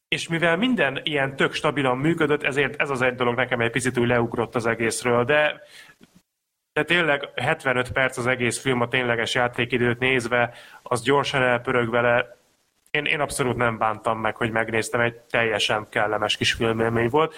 és 0.08 0.28
mivel 0.28 0.58
minden 0.58 1.00
ilyen 1.04 1.36
tök 1.36 1.54
stabilan 1.54 1.98
működött, 1.98 2.44
ezért 2.44 2.82
ez 2.82 2.90
az 2.90 3.02
egy 3.02 3.16
dolog 3.16 3.36
nekem 3.36 3.60
egy 3.60 3.72
picit 3.72 3.98
úgy 3.98 4.08
leugrott 4.08 4.56
az 4.56 4.66
egészről, 4.66 5.24
de 5.24 5.62
de 6.80 6.86
tényleg 6.86 7.30
75 7.36 7.92
perc 7.92 8.18
az 8.18 8.28
egész 8.28 8.60
film 8.60 8.82
a 8.82 8.88
tényleges 8.88 9.34
játékidőt 9.34 10.00
nézve, 10.00 10.54
az 10.84 11.02
gyorsan 11.02 11.42
elpörög 11.42 11.90
vele. 11.90 12.38
Én, 12.92 13.06
én 13.06 13.20
abszolút 13.20 13.56
nem 13.56 13.78
bántam 13.78 14.20
meg, 14.20 14.36
hogy 14.36 14.52
megnéztem, 14.52 15.02
egy 15.02 15.16
teljesen 15.16 15.88
kellemes 15.90 16.38
kis 16.38 16.54
filmélmény 16.54 17.10
volt. 17.10 17.36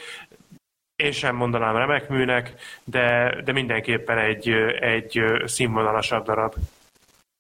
Én 0.96 1.12
sem 1.12 1.36
mondanám 1.36 1.76
remek 1.76 2.10
műnek, 2.10 2.54
de, 2.84 3.36
de 3.44 3.52
mindenképpen 3.52 4.18
egy, 4.18 4.50
egy 4.80 5.24
színvonalasabb 5.46 6.26
darab. 6.26 6.56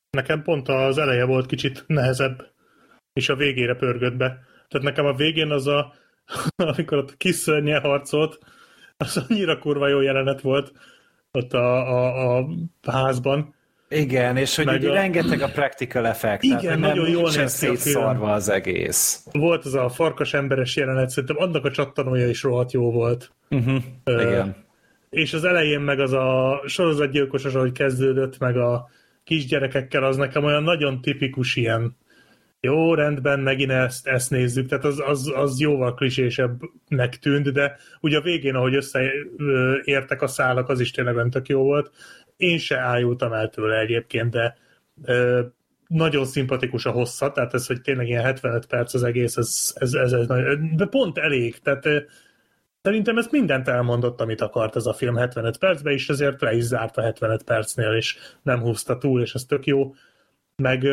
Nekem 0.09 0.41
pont 0.41 0.67
az 0.67 0.97
eleje 0.97 1.25
volt 1.25 1.45
kicsit 1.45 1.83
nehezebb, 1.87 2.47
és 3.13 3.29
a 3.29 3.35
végére 3.35 3.75
pörgött 3.75 4.15
be. 4.15 4.27
Tehát 4.67 4.87
nekem 4.87 5.05
a 5.05 5.13
végén 5.13 5.51
az 5.51 5.67
a, 5.67 5.93
amikor 6.55 6.97
ott 6.97 7.17
kis 7.17 7.45
harcolt, 7.81 8.39
az 8.97 9.25
annyira 9.29 9.59
kurva 9.59 9.87
jó 9.87 10.01
jelenet 10.01 10.41
volt, 10.41 10.71
ott 11.31 11.53
a, 11.53 12.37
a, 12.37 12.47
a 12.83 12.91
házban. 12.91 13.55
Igen, 13.89 14.37
és 14.37 14.55
hogy 14.55 14.67
ugye 14.67 14.89
a... 14.89 14.93
rengeteg 14.93 15.41
a 15.41 15.47
practical 15.47 16.07
effect. 16.07 16.43
Igen, 16.43 16.59
tehát, 16.59 16.79
nagyon 16.79 17.09
jól 17.09 17.31
néz 17.35 17.51
szétszarva 17.51 18.31
az 18.33 18.49
egész. 18.49 19.25
Volt 19.31 19.65
az 19.65 19.73
a 19.73 19.89
farkas 19.89 20.33
emberes 20.33 20.75
jelenet, 20.75 21.09
szerintem 21.09 21.35
annak 21.39 21.65
a 21.65 21.71
csattanója 21.71 22.29
is 22.29 22.43
rohadt 22.43 22.71
jó 22.71 22.91
volt. 22.91 23.31
Uh-huh. 23.49 23.83
Uh, 24.05 24.21
Igen. 24.21 24.55
És 25.09 25.33
az 25.33 25.43
elején 25.43 25.79
meg 25.79 25.99
az 25.99 26.13
a 26.13 26.61
sorozatgyilkos, 26.65 27.45
ahogy 27.45 27.71
kezdődött, 27.71 28.37
meg 28.37 28.57
a 28.57 28.89
kisgyerekekkel, 29.23 30.03
az 30.03 30.17
nekem 30.17 30.43
olyan 30.43 30.63
nagyon 30.63 31.01
tipikus 31.01 31.55
ilyen 31.55 31.97
jó, 32.63 32.93
rendben, 32.93 33.39
megint 33.39 33.71
ezt, 33.71 34.07
ezt 34.07 34.29
nézzük, 34.29 34.67
tehát 34.67 34.85
az, 34.85 35.01
az, 35.05 35.31
az 35.35 35.59
jóval 35.59 35.93
klisésebbnek 35.93 37.19
tűnt, 37.19 37.51
de 37.51 37.77
ugye 38.01 38.17
a 38.17 38.21
végén, 38.21 38.55
ahogy 38.55 38.75
összeértek 38.75 40.21
a 40.21 40.27
szálak, 40.27 40.69
az 40.69 40.79
is 40.79 40.91
tényleg 40.91 41.29
tök 41.29 41.47
jó 41.47 41.63
volt. 41.63 41.91
Én 42.37 42.57
se 42.57 42.77
ájultam 42.77 43.33
el 43.33 43.49
tőle 43.49 43.79
egyébként, 43.79 44.31
de 44.31 44.57
ö, 45.03 45.41
nagyon 45.87 46.25
szimpatikus 46.25 46.85
a 46.85 46.91
hossza, 46.91 47.31
tehát 47.31 47.53
ez, 47.53 47.67
hogy 47.67 47.81
tényleg 47.81 48.07
ilyen 48.07 48.23
75 48.23 48.65
perc 48.65 48.93
az 48.93 49.03
egész, 49.03 49.37
ez, 49.37 49.73
ez, 49.75 49.93
ez, 49.93 50.11
ez 50.11 50.27
de 50.75 50.85
pont 50.85 51.17
elég, 51.17 51.59
tehát 51.59 51.87
Szerintem 52.81 53.17
ezt 53.17 53.31
mindent 53.31 53.67
elmondott, 53.67 54.21
amit 54.21 54.41
akart 54.41 54.75
ez 54.75 54.85
a 54.85 54.93
film 54.93 55.15
75 55.15 55.57
percben, 55.57 55.93
és 55.93 56.09
ezért 56.09 56.41
le 56.41 56.53
is 56.53 56.63
zárt 56.63 56.97
a 56.97 57.01
75 57.01 57.43
percnél, 57.43 57.91
és 57.91 58.17
nem 58.41 58.59
húzta 58.59 58.97
túl, 58.97 59.21
és 59.21 59.33
ez 59.33 59.43
tök 59.43 59.65
jó. 59.65 59.93
Meg 60.55 60.87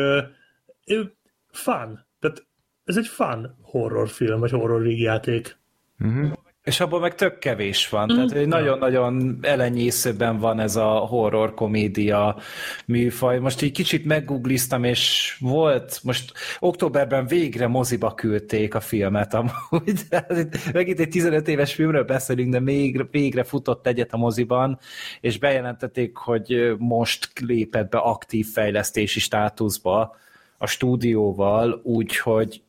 fun. 1.51 2.05
Tehát 2.19 2.47
ez 2.83 2.97
egy 2.97 3.07
fun 3.07 3.57
horrorfilm, 3.61 4.39
vagy 4.39 4.51
horror 4.51 4.87
játék. 4.87 5.57
Uh-huh. 5.99 6.31
És 6.63 6.79
abból 6.79 6.99
meg 6.99 7.15
tök 7.15 7.37
kevés 7.37 7.89
van, 7.89 8.11
mm. 8.11 8.15
tehát 8.15 8.31
egy 8.31 8.47
nagyon-nagyon 8.47 9.37
elenyészőben 9.41 10.37
van 10.37 10.59
ez 10.59 10.75
a 10.75 10.89
horror 10.89 11.53
komédia 11.53 12.37
műfaj. 12.85 13.39
Most 13.39 13.61
így 13.61 13.71
kicsit 13.71 14.05
meggoogliztam, 14.05 14.83
és 14.83 15.35
volt, 15.39 15.99
most 16.03 16.33
októberben 16.59 17.27
végre 17.27 17.67
moziba 17.67 18.13
küldték 18.13 18.75
a 18.75 18.79
filmet 18.79 19.33
amúgy. 19.33 20.01
Megint 20.73 20.99
egy 20.99 21.09
15 21.09 21.47
éves 21.47 21.73
filmről 21.73 22.03
beszélünk, 22.03 22.51
de 22.51 22.59
még 22.59 23.07
végre 23.11 23.43
futott 23.43 23.87
egyet 23.87 24.13
a 24.13 24.17
moziban, 24.17 24.79
és 25.21 25.39
bejelentették, 25.39 26.17
hogy 26.17 26.75
most 26.77 27.31
lépett 27.45 27.89
be 27.89 27.97
aktív 27.97 28.47
fejlesztési 28.47 29.19
státuszba, 29.19 30.15
a 30.61 30.67
stúdióval, 30.67 31.81
úgyhogy 31.83 32.61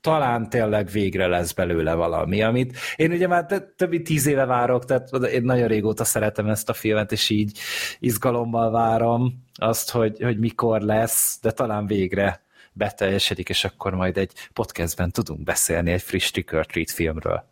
talán 0.00 0.48
tényleg 0.48 0.88
végre 0.88 1.26
lesz 1.26 1.52
belőle 1.52 1.94
valami, 1.94 2.42
amit 2.42 2.76
én 2.96 3.12
ugye 3.12 3.26
már 3.26 3.46
többi 3.76 4.02
tíz 4.02 4.26
éve 4.26 4.44
várok, 4.44 4.84
tehát 4.84 5.08
én 5.32 5.42
nagyon 5.42 5.68
régóta 5.68 6.04
szeretem 6.04 6.46
ezt 6.46 6.68
a 6.68 6.72
filmet, 6.72 7.12
és 7.12 7.30
így 7.30 7.58
izgalommal 7.98 8.70
várom 8.70 9.44
azt, 9.54 9.90
hogy, 9.90 10.22
hogy 10.22 10.38
mikor 10.38 10.80
lesz, 10.80 11.38
de 11.42 11.50
talán 11.50 11.86
végre 11.86 12.42
beteljesedik, 12.72 13.48
és 13.48 13.64
akkor 13.64 13.94
majd 13.94 14.16
egy 14.16 14.32
podcastben 14.52 15.10
tudunk 15.10 15.42
beszélni 15.42 15.92
egy 15.92 16.02
friss 16.02 16.30
Trick 16.30 16.52
or 16.52 16.66
Treat 16.66 16.90
filmről. 16.90 17.50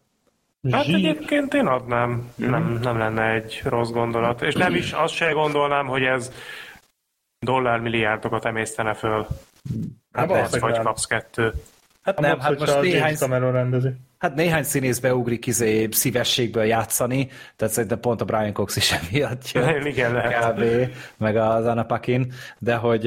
Hát 0.70 0.86
egyébként 0.86 1.54
én 1.54 1.66
adnám, 1.66 2.32
nem, 2.34 2.78
nem 2.82 2.98
lenne 2.98 3.32
egy 3.32 3.60
rossz 3.64 3.90
gondolat, 3.90 4.42
és 4.42 4.54
nem 4.54 4.74
is 4.74 4.92
azt 4.92 5.14
se 5.14 5.30
gondolnám, 5.30 5.86
hogy 5.86 6.02
ez 6.02 6.32
dollármilliárdokat 7.40 8.44
emésztene 8.44 8.94
föl. 8.94 9.26
Hát, 10.12 10.32
hát 10.32 10.58
vagy 10.58 10.78
kapsz 10.78 11.04
kettő. 11.04 11.52
Hát 12.02 12.18
a 12.18 12.20
nem, 12.20 12.40
hát 12.40 12.58
most 12.58 12.80
néhány, 12.80 13.16
rendezi. 13.28 13.88
Hát 14.18 14.34
néhány 14.34 14.62
színész 14.62 14.98
beugrik 14.98 15.46
izé 15.46 15.88
szívességből 15.90 16.64
játszani, 16.64 17.28
tehát 17.56 17.74
szerintem 17.74 18.00
pont 18.00 18.20
a 18.20 18.24
Brian 18.24 18.52
Cox 18.52 18.76
is 18.76 18.92
emiatt 19.02 19.50
jön. 19.50 19.86
Igen, 19.86 20.12
lehet. 20.12 20.54
Kb. 20.54 20.92
meg 21.16 21.36
az 21.36 21.66
Anna 21.66 21.84
Paquin, 21.84 22.32
de 22.58 22.74
hogy 22.74 23.06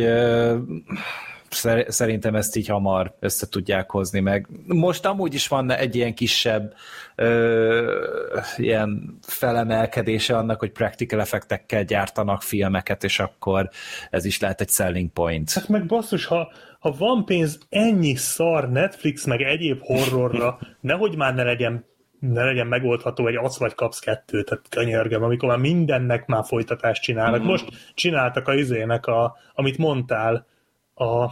szerintem 1.87 2.35
ezt 2.35 2.55
így 2.55 2.67
hamar 2.67 3.15
össze 3.19 3.47
tudják 3.49 3.91
hozni 3.91 4.19
meg. 4.19 4.47
Most 4.65 5.05
amúgy 5.05 5.33
is 5.33 5.47
van 5.47 5.71
egy 5.71 5.95
ilyen 5.95 6.13
kisebb 6.13 6.73
ö, 7.15 8.05
ilyen 8.57 9.19
felemelkedése 9.21 10.37
annak, 10.37 10.59
hogy 10.59 10.71
practical 10.71 11.19
effektekkel 11.19 11.83
gyártanak 11.83 12.41
filmeket, 12.41 13.03
és 13.03 13.19
akkor 13.19 13.69
ez 14.09 14.25
is 14.25 14.39
lehet 14.39 14.61
egy 14.61 14.69
selling 14.69 15.09
point. 15.09 15.51
Hát 15.51 15.67
meg 15.67 15.85
basszus, 15.85 16.25
ha, 16.25 16.51
ha 16.79 16.95
van 16.97 17.25
pénz 17.25 17.59
ennyi 17.69 18.15
szar 18.15 18.71
Netflix 18.71 19.25
meg 19.25 19.41
egyéb 19.41 19.79
horrorra, 19.81 20.59
nehogy 20.81 21.15
már 21.15 21.35
ne 21.35 21.43
legyen 21.43 21.85
ne 22.31 22.43
legyen 22.43 22.67
megoldható 22.67 23.27
egy 23.27 23.35
az 23.35 23.59
vagy 23.59 23.75
kapsz 23.75 23.99
kettőt, 23.99 24.45
tehát 24.45 24.69
könyörgöm, 24.69 25.23
amikor 25.23 25.49
már 25.49 25.57
mindennek 25.57 26.25
már 26.25 26.43
folytatást 26.45 27.01
csinálnak. 27.01 27.41
Mm. 27.41 27.45
Most 27.45 27.65
csináltak 27.93 28.47
a 28.47 28.53
izének, 28.53 29.05
a, 29.05 29.35
amit 29.53 29.77
mondtál, 29.77 30.45
a, 30.93 31.25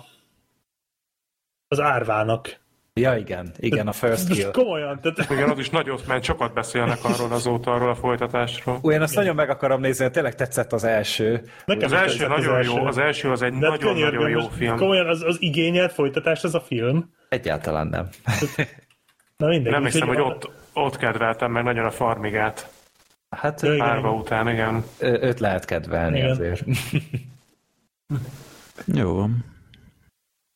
az 1.71 1.79
árvának. 1.79 2.59
Ja, 2.93 3.15
igen, 3.15 3.51
igen, 3.57 3.87
a 3.87 3.91
First 3.91 4.27
Kill. 4.27 4.51
Komolyan. 4.51 4.99
Tehát... 5.01 5.31
Igen, 5.31 5.49
az 5.49 5.59
is 5.59 5.69
nagyot 5.69 6.07
mert 6.07 6.23
sokat 6.23 6.53
beszélnek 6.53 7.03
arról 7.03 7.31
azóta, 7.31 7.73
arról 7.73 7.89
a 7.89 7.95
folytatásról. 7.95 8.79
Úgy, 8.81 8.93
én 8.93 9.01
azt 9.01 9.15
nagyon 9.15 9.35
meg 9.35 9.49
akarom 9.49 9.81
nézni, 9.81 10.09
tényleg 10.09 10.35
tetszett 10.35 10.73
az 10.73 10.83
első. 10.83 11.41
Nekem 11.65 11.83
az 11.83 11.91
első 11.91 12.27
nagyon 12.27 12.55
az 12.55 12.65
jó, 12.65 12.85
az 12.85 12.97
első 12.97 13.31
az 13.31 13.41
egy 13.41 13.53
nagyon-nagyon 13.53 14.29
jó 14.29 14.39
film. 14.39 14.77
Komolyan, 14.77 15.07
az, 15.07 15.23
az 15.23 15.37
igényelt 15.39 15.93
folytatás 15.93 16.43
ez 16.43 16.53
a 16.53 16.61
film? 16.61 17.13
Egyáltalán 17.29 17.87
nem. 17.87 18.07
Na 19.37 19.47
mindegy. 19.47 19.71
Nem 19.71 19.83
hiszem, 19.83 20.07
hogy 20.07 20.21
ott, 20.21 20.49
ott 20.73 20.97
kedveltem 20.97 21.51
meg 21.51 21.63
nagyon 21.63 21.85
a 21.85 21.91
farmigát. 21.91 22.69
Hát 23.29 23.61
ja, 23.61 23.83
Árva 23.83 24.11
után, 24.11 24.49
igen. 24.49 24.83
Őt 24.99 25.39
lehet 25.39 25.65
kedvelni 25.65 26.17
igen. 26.17 26.29
azért. 26.29 26.63
jó. 29.01 29.25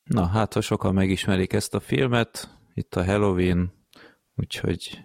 Na, 0.06 0.26
hát 0.26 0.54
ha 0.54 0.62
sokan 0.62 0.94
megismerik 0.94 1.54
ezt 1.54 1.74
a 1.74 1.80
filmet, 1.80 2.50
itt 2.74 2.96
a 2.96 3.06
Halloween, 3.06 3.74
úgyhogy... 4.36 5.00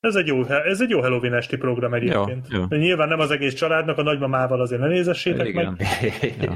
Ez 0.00 0.14
egy 0.14 0.26
jó, 0.26 0.44
ez 0.44 0.80
egy 0.80 0.90
jó 0.90 1.00
Halloween 1.00 1.34
esti 1.34 1.56
program 1.56 1.94
egyébként. 1.94 2.46
Jó, 2.48 2.58
jó. 2.58 2.66
Nyilván 2.78 3.08
nem 3.08 3.20
az 3.20 3.30
egész 3.30 3.54
családnak, 3.54 3.98
a 3.98 4.02
nagymamával 4.02 4.60
azért 4.60 4.80
ne 4.80 4.86
nézessétek 4.86 5.46
Igen. 5.46 5.76
meg. 5.78 6.14
ja. 6.40 6.54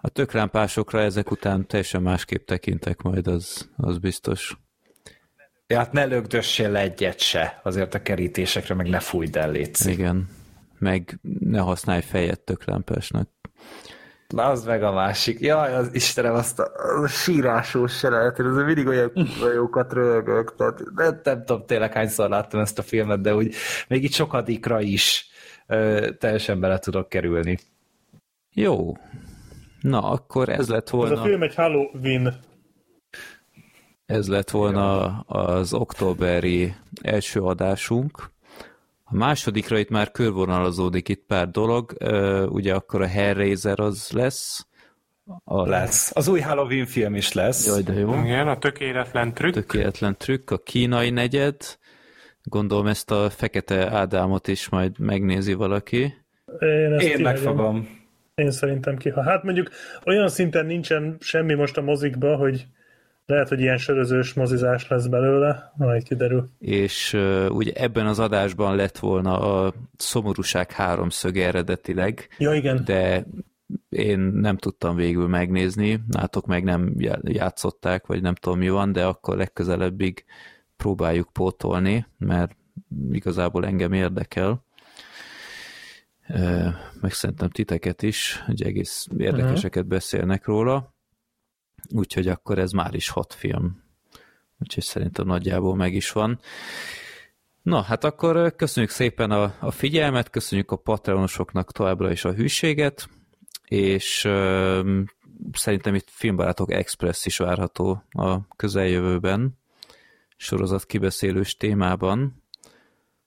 A 0.00 0.08
tökrámpásokra 0.08 1.00
ezek 1.00 1.30
után 1.30 1.66
teljesen 1.66 2.02
másképp 2.02 2.46
tekintek 2.46 3.02
majd, 3.02 3.26
az, 3.26 3.70
az 3.76 3.98
biztos. 3.98 4.56
Ja, 5.66 5.78
hát 5.78 5.92
ne 5.92 6.04
lögdössél 6.04 6.70
le 6.70 6.80
egyet 6.80 7.20
se, 7.20 7.60
azért 7.62 7.94
a 7.94 8.02
kerítésekre, 8.02 8.74
meg 8.74 8.88
ne 8.88 8.98
fújd 8.98 9.36
el, 9.36 9.50
létszik. 9.50 9.92
Igen, 9.92 10.28
meg 10.78 11.18
ne 11.38 11.58
használj 11.58 12.00
fejet 12.00 12.40
tökrámpásnak. 12.40 13.28
Na, 14.28 14.44
az 14.46 14.64
meg 14.64 14.82
a 14.82 14.92
másik. 14.92 15.40
Jaj, 15.40 15.74
az 15.74 15.94
Istenem, 15.94 16.34
azt 16.34 16.58
a, 16.58 16.70
a 17.02 17.06
sírásós 17.06 17.98
se 17.98 18.08
lehet, 18.08 18.38
ez 18.38 18.54
mindig 18.54 18.86
olyan 18.86 19.12
jókat 19.54 19.92
rögök. 19.92 20.54
Tehát 20.56 20.82
nem, 20.94 21.20
nem 21.24 21.44
tudom 21.44 21.66
tényleg 21.66 21.92
hányszor 21.92 22.28
láttam 22.28 22.60
ezt 22.60 22.78
a 22.78 22.82
filmet, 22.82 23.20
de 23.20 23.34
úgy 23.34 23.54
még 23.88 24.04
itt 24.04 24.12
sokadikra 24.12 24.80
is 24.80 25.26
ö, 25.66 26.08
teljesen 26.18 26.60
bele 26.60 26.78
tudok 26.78 27.08
kerülni. 27.08 27.58
Jó. 28.54 28.92
Na, 29.80 30.10
akkor 30.10 30.48
ez 30.48 30.68
lett 30.68 30.90
volna... 30.90 31.12
Ez 31.12 31.18
a 31.18 31.22
film 31.22 31.42
egy 31.42 31.54
Halloween. 31.54 32.34
Ez 34.06 34.28
lett 34.28 34.50
volna 34.50 35.18
az 35.20 35.74
októberi 35.74 36.74
első 37.02 37.40
adásunk. 37.40 38.32
A 39.14 39.16
másodikra 39.16 39.78
itt 39.78 39.88
már 39.88 40.10
körvonalazódik 40.10 41.08
itt 41.08 41.24
pár 41.26 41.50
dolog, 41.50 41.92
ugye 42.48 42.74
akkor 42.74 43.02
a 43.02 43.06
Hellraiser 43.06 43.80
az 43.80 44.10
lesz. 44.10 44.66
A... 45.44 45.68
Lesz. 45.68 46.16
Az 46.16 46.28
új 46.28 46.40
Halloween 46.40 46.86
film 46.86 47.14
is 47.14 47.32
lesz. 47.32 47.66
Jaj, 47.66 47.82
de 47.82 47.92
jó. 47.92 48.14
Igen, 48.14 48.48
a 48.48 48.58
tökéletlen 48.58 49.34
trükk. 49.34 49.54
Tökéletlen 49.54 50.16
trükk, 50.16 50.50
a 50.50 50.58
kínai 50.58 51.10
negyed. 51.10 51.56
Gondolom 52.42 52.86
ezt 52.86 53.10
a 53.10 53.30
fekete 53.30 53.90
Ádámot 53.90 54.48
is 54.48 54.68
majd 54.68 54.98
megnézi 54.98 55.52
valaki. 55.52 56.14
Én, 56.58 56.92
ezt 56.92 57.06
Én 57.06 57.20
megfogom. 57.20 57.88
Én 58.34 58.50
szerintem 58.50 58.96
ki. 58.96 59.12
Hát 59.24 59.42
mondjuk 59.42 59.70
olyan 60.04 60.28
szinten 60.28 60.66
nincsen 60.66 61.16
semmi 61.20 61.54
most 61.54 61.76
a 61.76 61.82
mozikba, 61.82 62.36
hogy 62.36 62.66
lehet, 63.26 63.48
hogy 63.48 63.60
ilyen 63.60 63.76
sörözős 63.76 64.32
mozizás 64.34 64.88
lesz 64.88 65.06
belőle, 65.06 65.72
majd 65.76 66.02
kiderül. 66.02 66.48
És 66.58 67.12
uh, 67.12 67.46
ugye 67.50 67.72
ebben 67.72 68.06
az 68.06 68.18
adásban 68.18 68.76
lett 68.76 68.98
volna 68.98 69.40
a 69.40 69.74
szomorúság 69.96 70.72
háromszög 70.72 71.36
eredetileg. 71.36 72.28
Ja, 72.38 72.54
igen. 72.54 72.84
De 72.84 73.26
én 73.88 74.18
nem 74.18 74.56
tudtam 74.56 74.96
végül 74.96 75.28
megnézni, 75.28 76.00
nátok 76.08 76.46
meg 76.46 76.64
nem 76.64 76.94
játszották, 77.22 78.06
vagy 78.06 78.22
nem 78.22 78.34
tudom 78.34 78.58
mi 78.58 78.68
van, 78.68 78.92
de 78.92 79.04
akkor 79.04 79.36
legközelebbig 79.36 80.24
próbáljuk 80.76 81.32
pótolni, 81.32 82.06
mert 82.18 82.56
igazából 83.10 83.66
engem 83.66 83.92
érdekel. 83.92 84.64
Meg 87.00 87.12
szerintem 87.12 87.48
titeket 87.48 88.02
is, 88.02 88.42
hogy 88.46 88.62
egész 88.62 89.06
érdekeseket 89.18 89.86
beszélnek 89.86 90.46
róla 90.46 90.93
úgyhogy 91.90 92.28
akkor 92.28 92.58
ez 92.58 92.70
már 92.70 92.94
is 92.94 93.08
hat 93.08 93.34
film. 93.34 93.82
Úgyhogy 94.58 94.82
szerintem 94.82 95.26
nagyjából 95.26 95.76
meg 95.76 95.94
is 95.94 96.12
van. 96.12 96.40
Na, 97.62 97.82
hát 97.82 98.04
akkor 98.04 98.54
köszönjük 98.56 98.92
szépen 98.92 99.30
a, 99.30 99.54
a 99.60 99.70
figyelmet, 99.70 100.30
köszönjük 100.30 100.70
a 100.70 100.76
Patreonosoknak 100.76 101.72
továbbra 101.72 102.10
is 102.10 102.24
a 102.24 102.32
hűséget, 102.32 103.08
és 103.64 104.24
ö, 104.24 105.00
szerintem 105.52 105.94
itt 105.94 106.08
Filmbarátok 106.10 106.72
Express 106.72 107.26
is 107.26 107.36
várható 107.36 108.02
a 108.10 108.54
közeljövőben, 108.56 109.58
sorozat 110.36 110.86
kibeszélős 110.86 111.56
témában, 111.56 112.42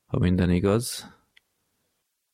ha 0.05 0.17
minden 0.17 0.51
igaz. 0.51 1.16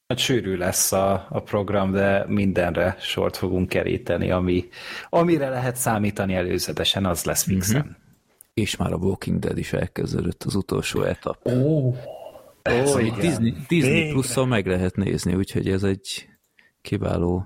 Hát 0.08 0.18
sűrű 0.18 0.56
lesz 0.56 0.92
a, 0.92 1.28
a 1.30 1.40
program, 1.40 1.92
de 1.92 2.26
mindenre 2.28 2.96
sort 3.00 3.38
fogunk 3.38 3.70
keríteni, 3.70 4.32
ami, 4.32 4.68
amire 5.10 5.50
lehet 5.50 5.76
számítani 5.76 6.36
előzetesen, 6.36 7.06
az 7.06 7.24
lesz 7.24 7.44
fixen. 7.44 7.82
Mm-hmm. 7.82 7.92
És 8.54 8.76
már 8.76 8.94
a 8.94 8.98
Walking 8.98 9.40
Dead 9.40 9.58
is 9.58 9.74
elkezdődött 9.74 10.44
az 10.44 10.56
utolsó 10.56 11.04
etap. 11.04 11.38
Ó, 11.46 11.52
oh, 11.52 11.96
oh, 12.64 13.20
Disney, 13.20 13.54
Disney 13.68 14.12
plus 14.12 14.36
meg 14.48 14.68
lehet 14.68 14.96
nézni, 14.96 15.36
úgyhogy 15.36 15.70
ez 15.70 15.84
egy 15.84 16.28
kiváló 16.82 17.46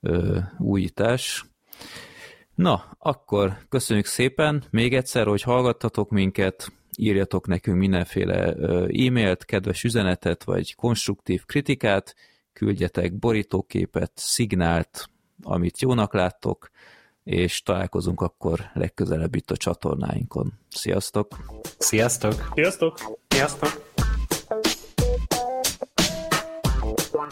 ö, 0.00 0.38
újítás. 0.58 1.44
Na, 2.54 2.84
akkor 2.98 3.56
köszönjük 3.68 4.06
szépen 4.06 4.64
még 4.70 4.94
egyszer, 4.94 5.26
hogy 5.26 5.42
hallgattatok 5.42 6.10
minket, 6.10 6.72
írjatok 6.98 7.46
nekünk 7.46 7.78
mindenféle 7.78 8.54
e-mailt, 8.86 9.44
kedves 9.44 9.84
üzenetet, 9.84 10.44
vagy 10.44 10.74
konstruktív 10.74 11.44
kritikát, 11.44 12.14
küldjetek 12.52 13.18
borítóképet, 13.18 14.12
szignált, 14.14 15.08
amit 15.42 15.80
jónak 15.80 16.12
láttok, 16.12 16.70
és 17.24 17.62
találkozunk 17.62 18.20
akkor 18.20 18.60
legközelebb 18.74 19.34
itt 19.34 19.50
a 19.50 19.56
csatornáinkon. 19.56 20.52
Sziasztok! 20.68 21.36
Sziasztok! 21.78 22.50
Sziasztok! 22.54 22.98
Sziasztok! 23.28 23.87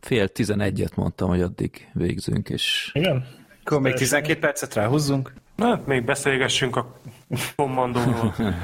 fél 0.00 0.28
tizenegyet 0.28 0.96
mondtam, 0.96 1.28
hogy 1.28 1.42
addig 1.42 1.88
végzünk, 1.92 2.48
és... 2.48 2.90
Igen? 2.92 3.26
Akkor 3.64 3.80
még 3.80 3.94
12 3.94 4.38
percet 4.38 4.74
ráhúzzunk? 4.74 5.32
Na, 5.56 5.82
még 5.86 6.04
beszélgessünk 6.04 6.76
a 6.76 7.00
kommandóról. 7.56 8.34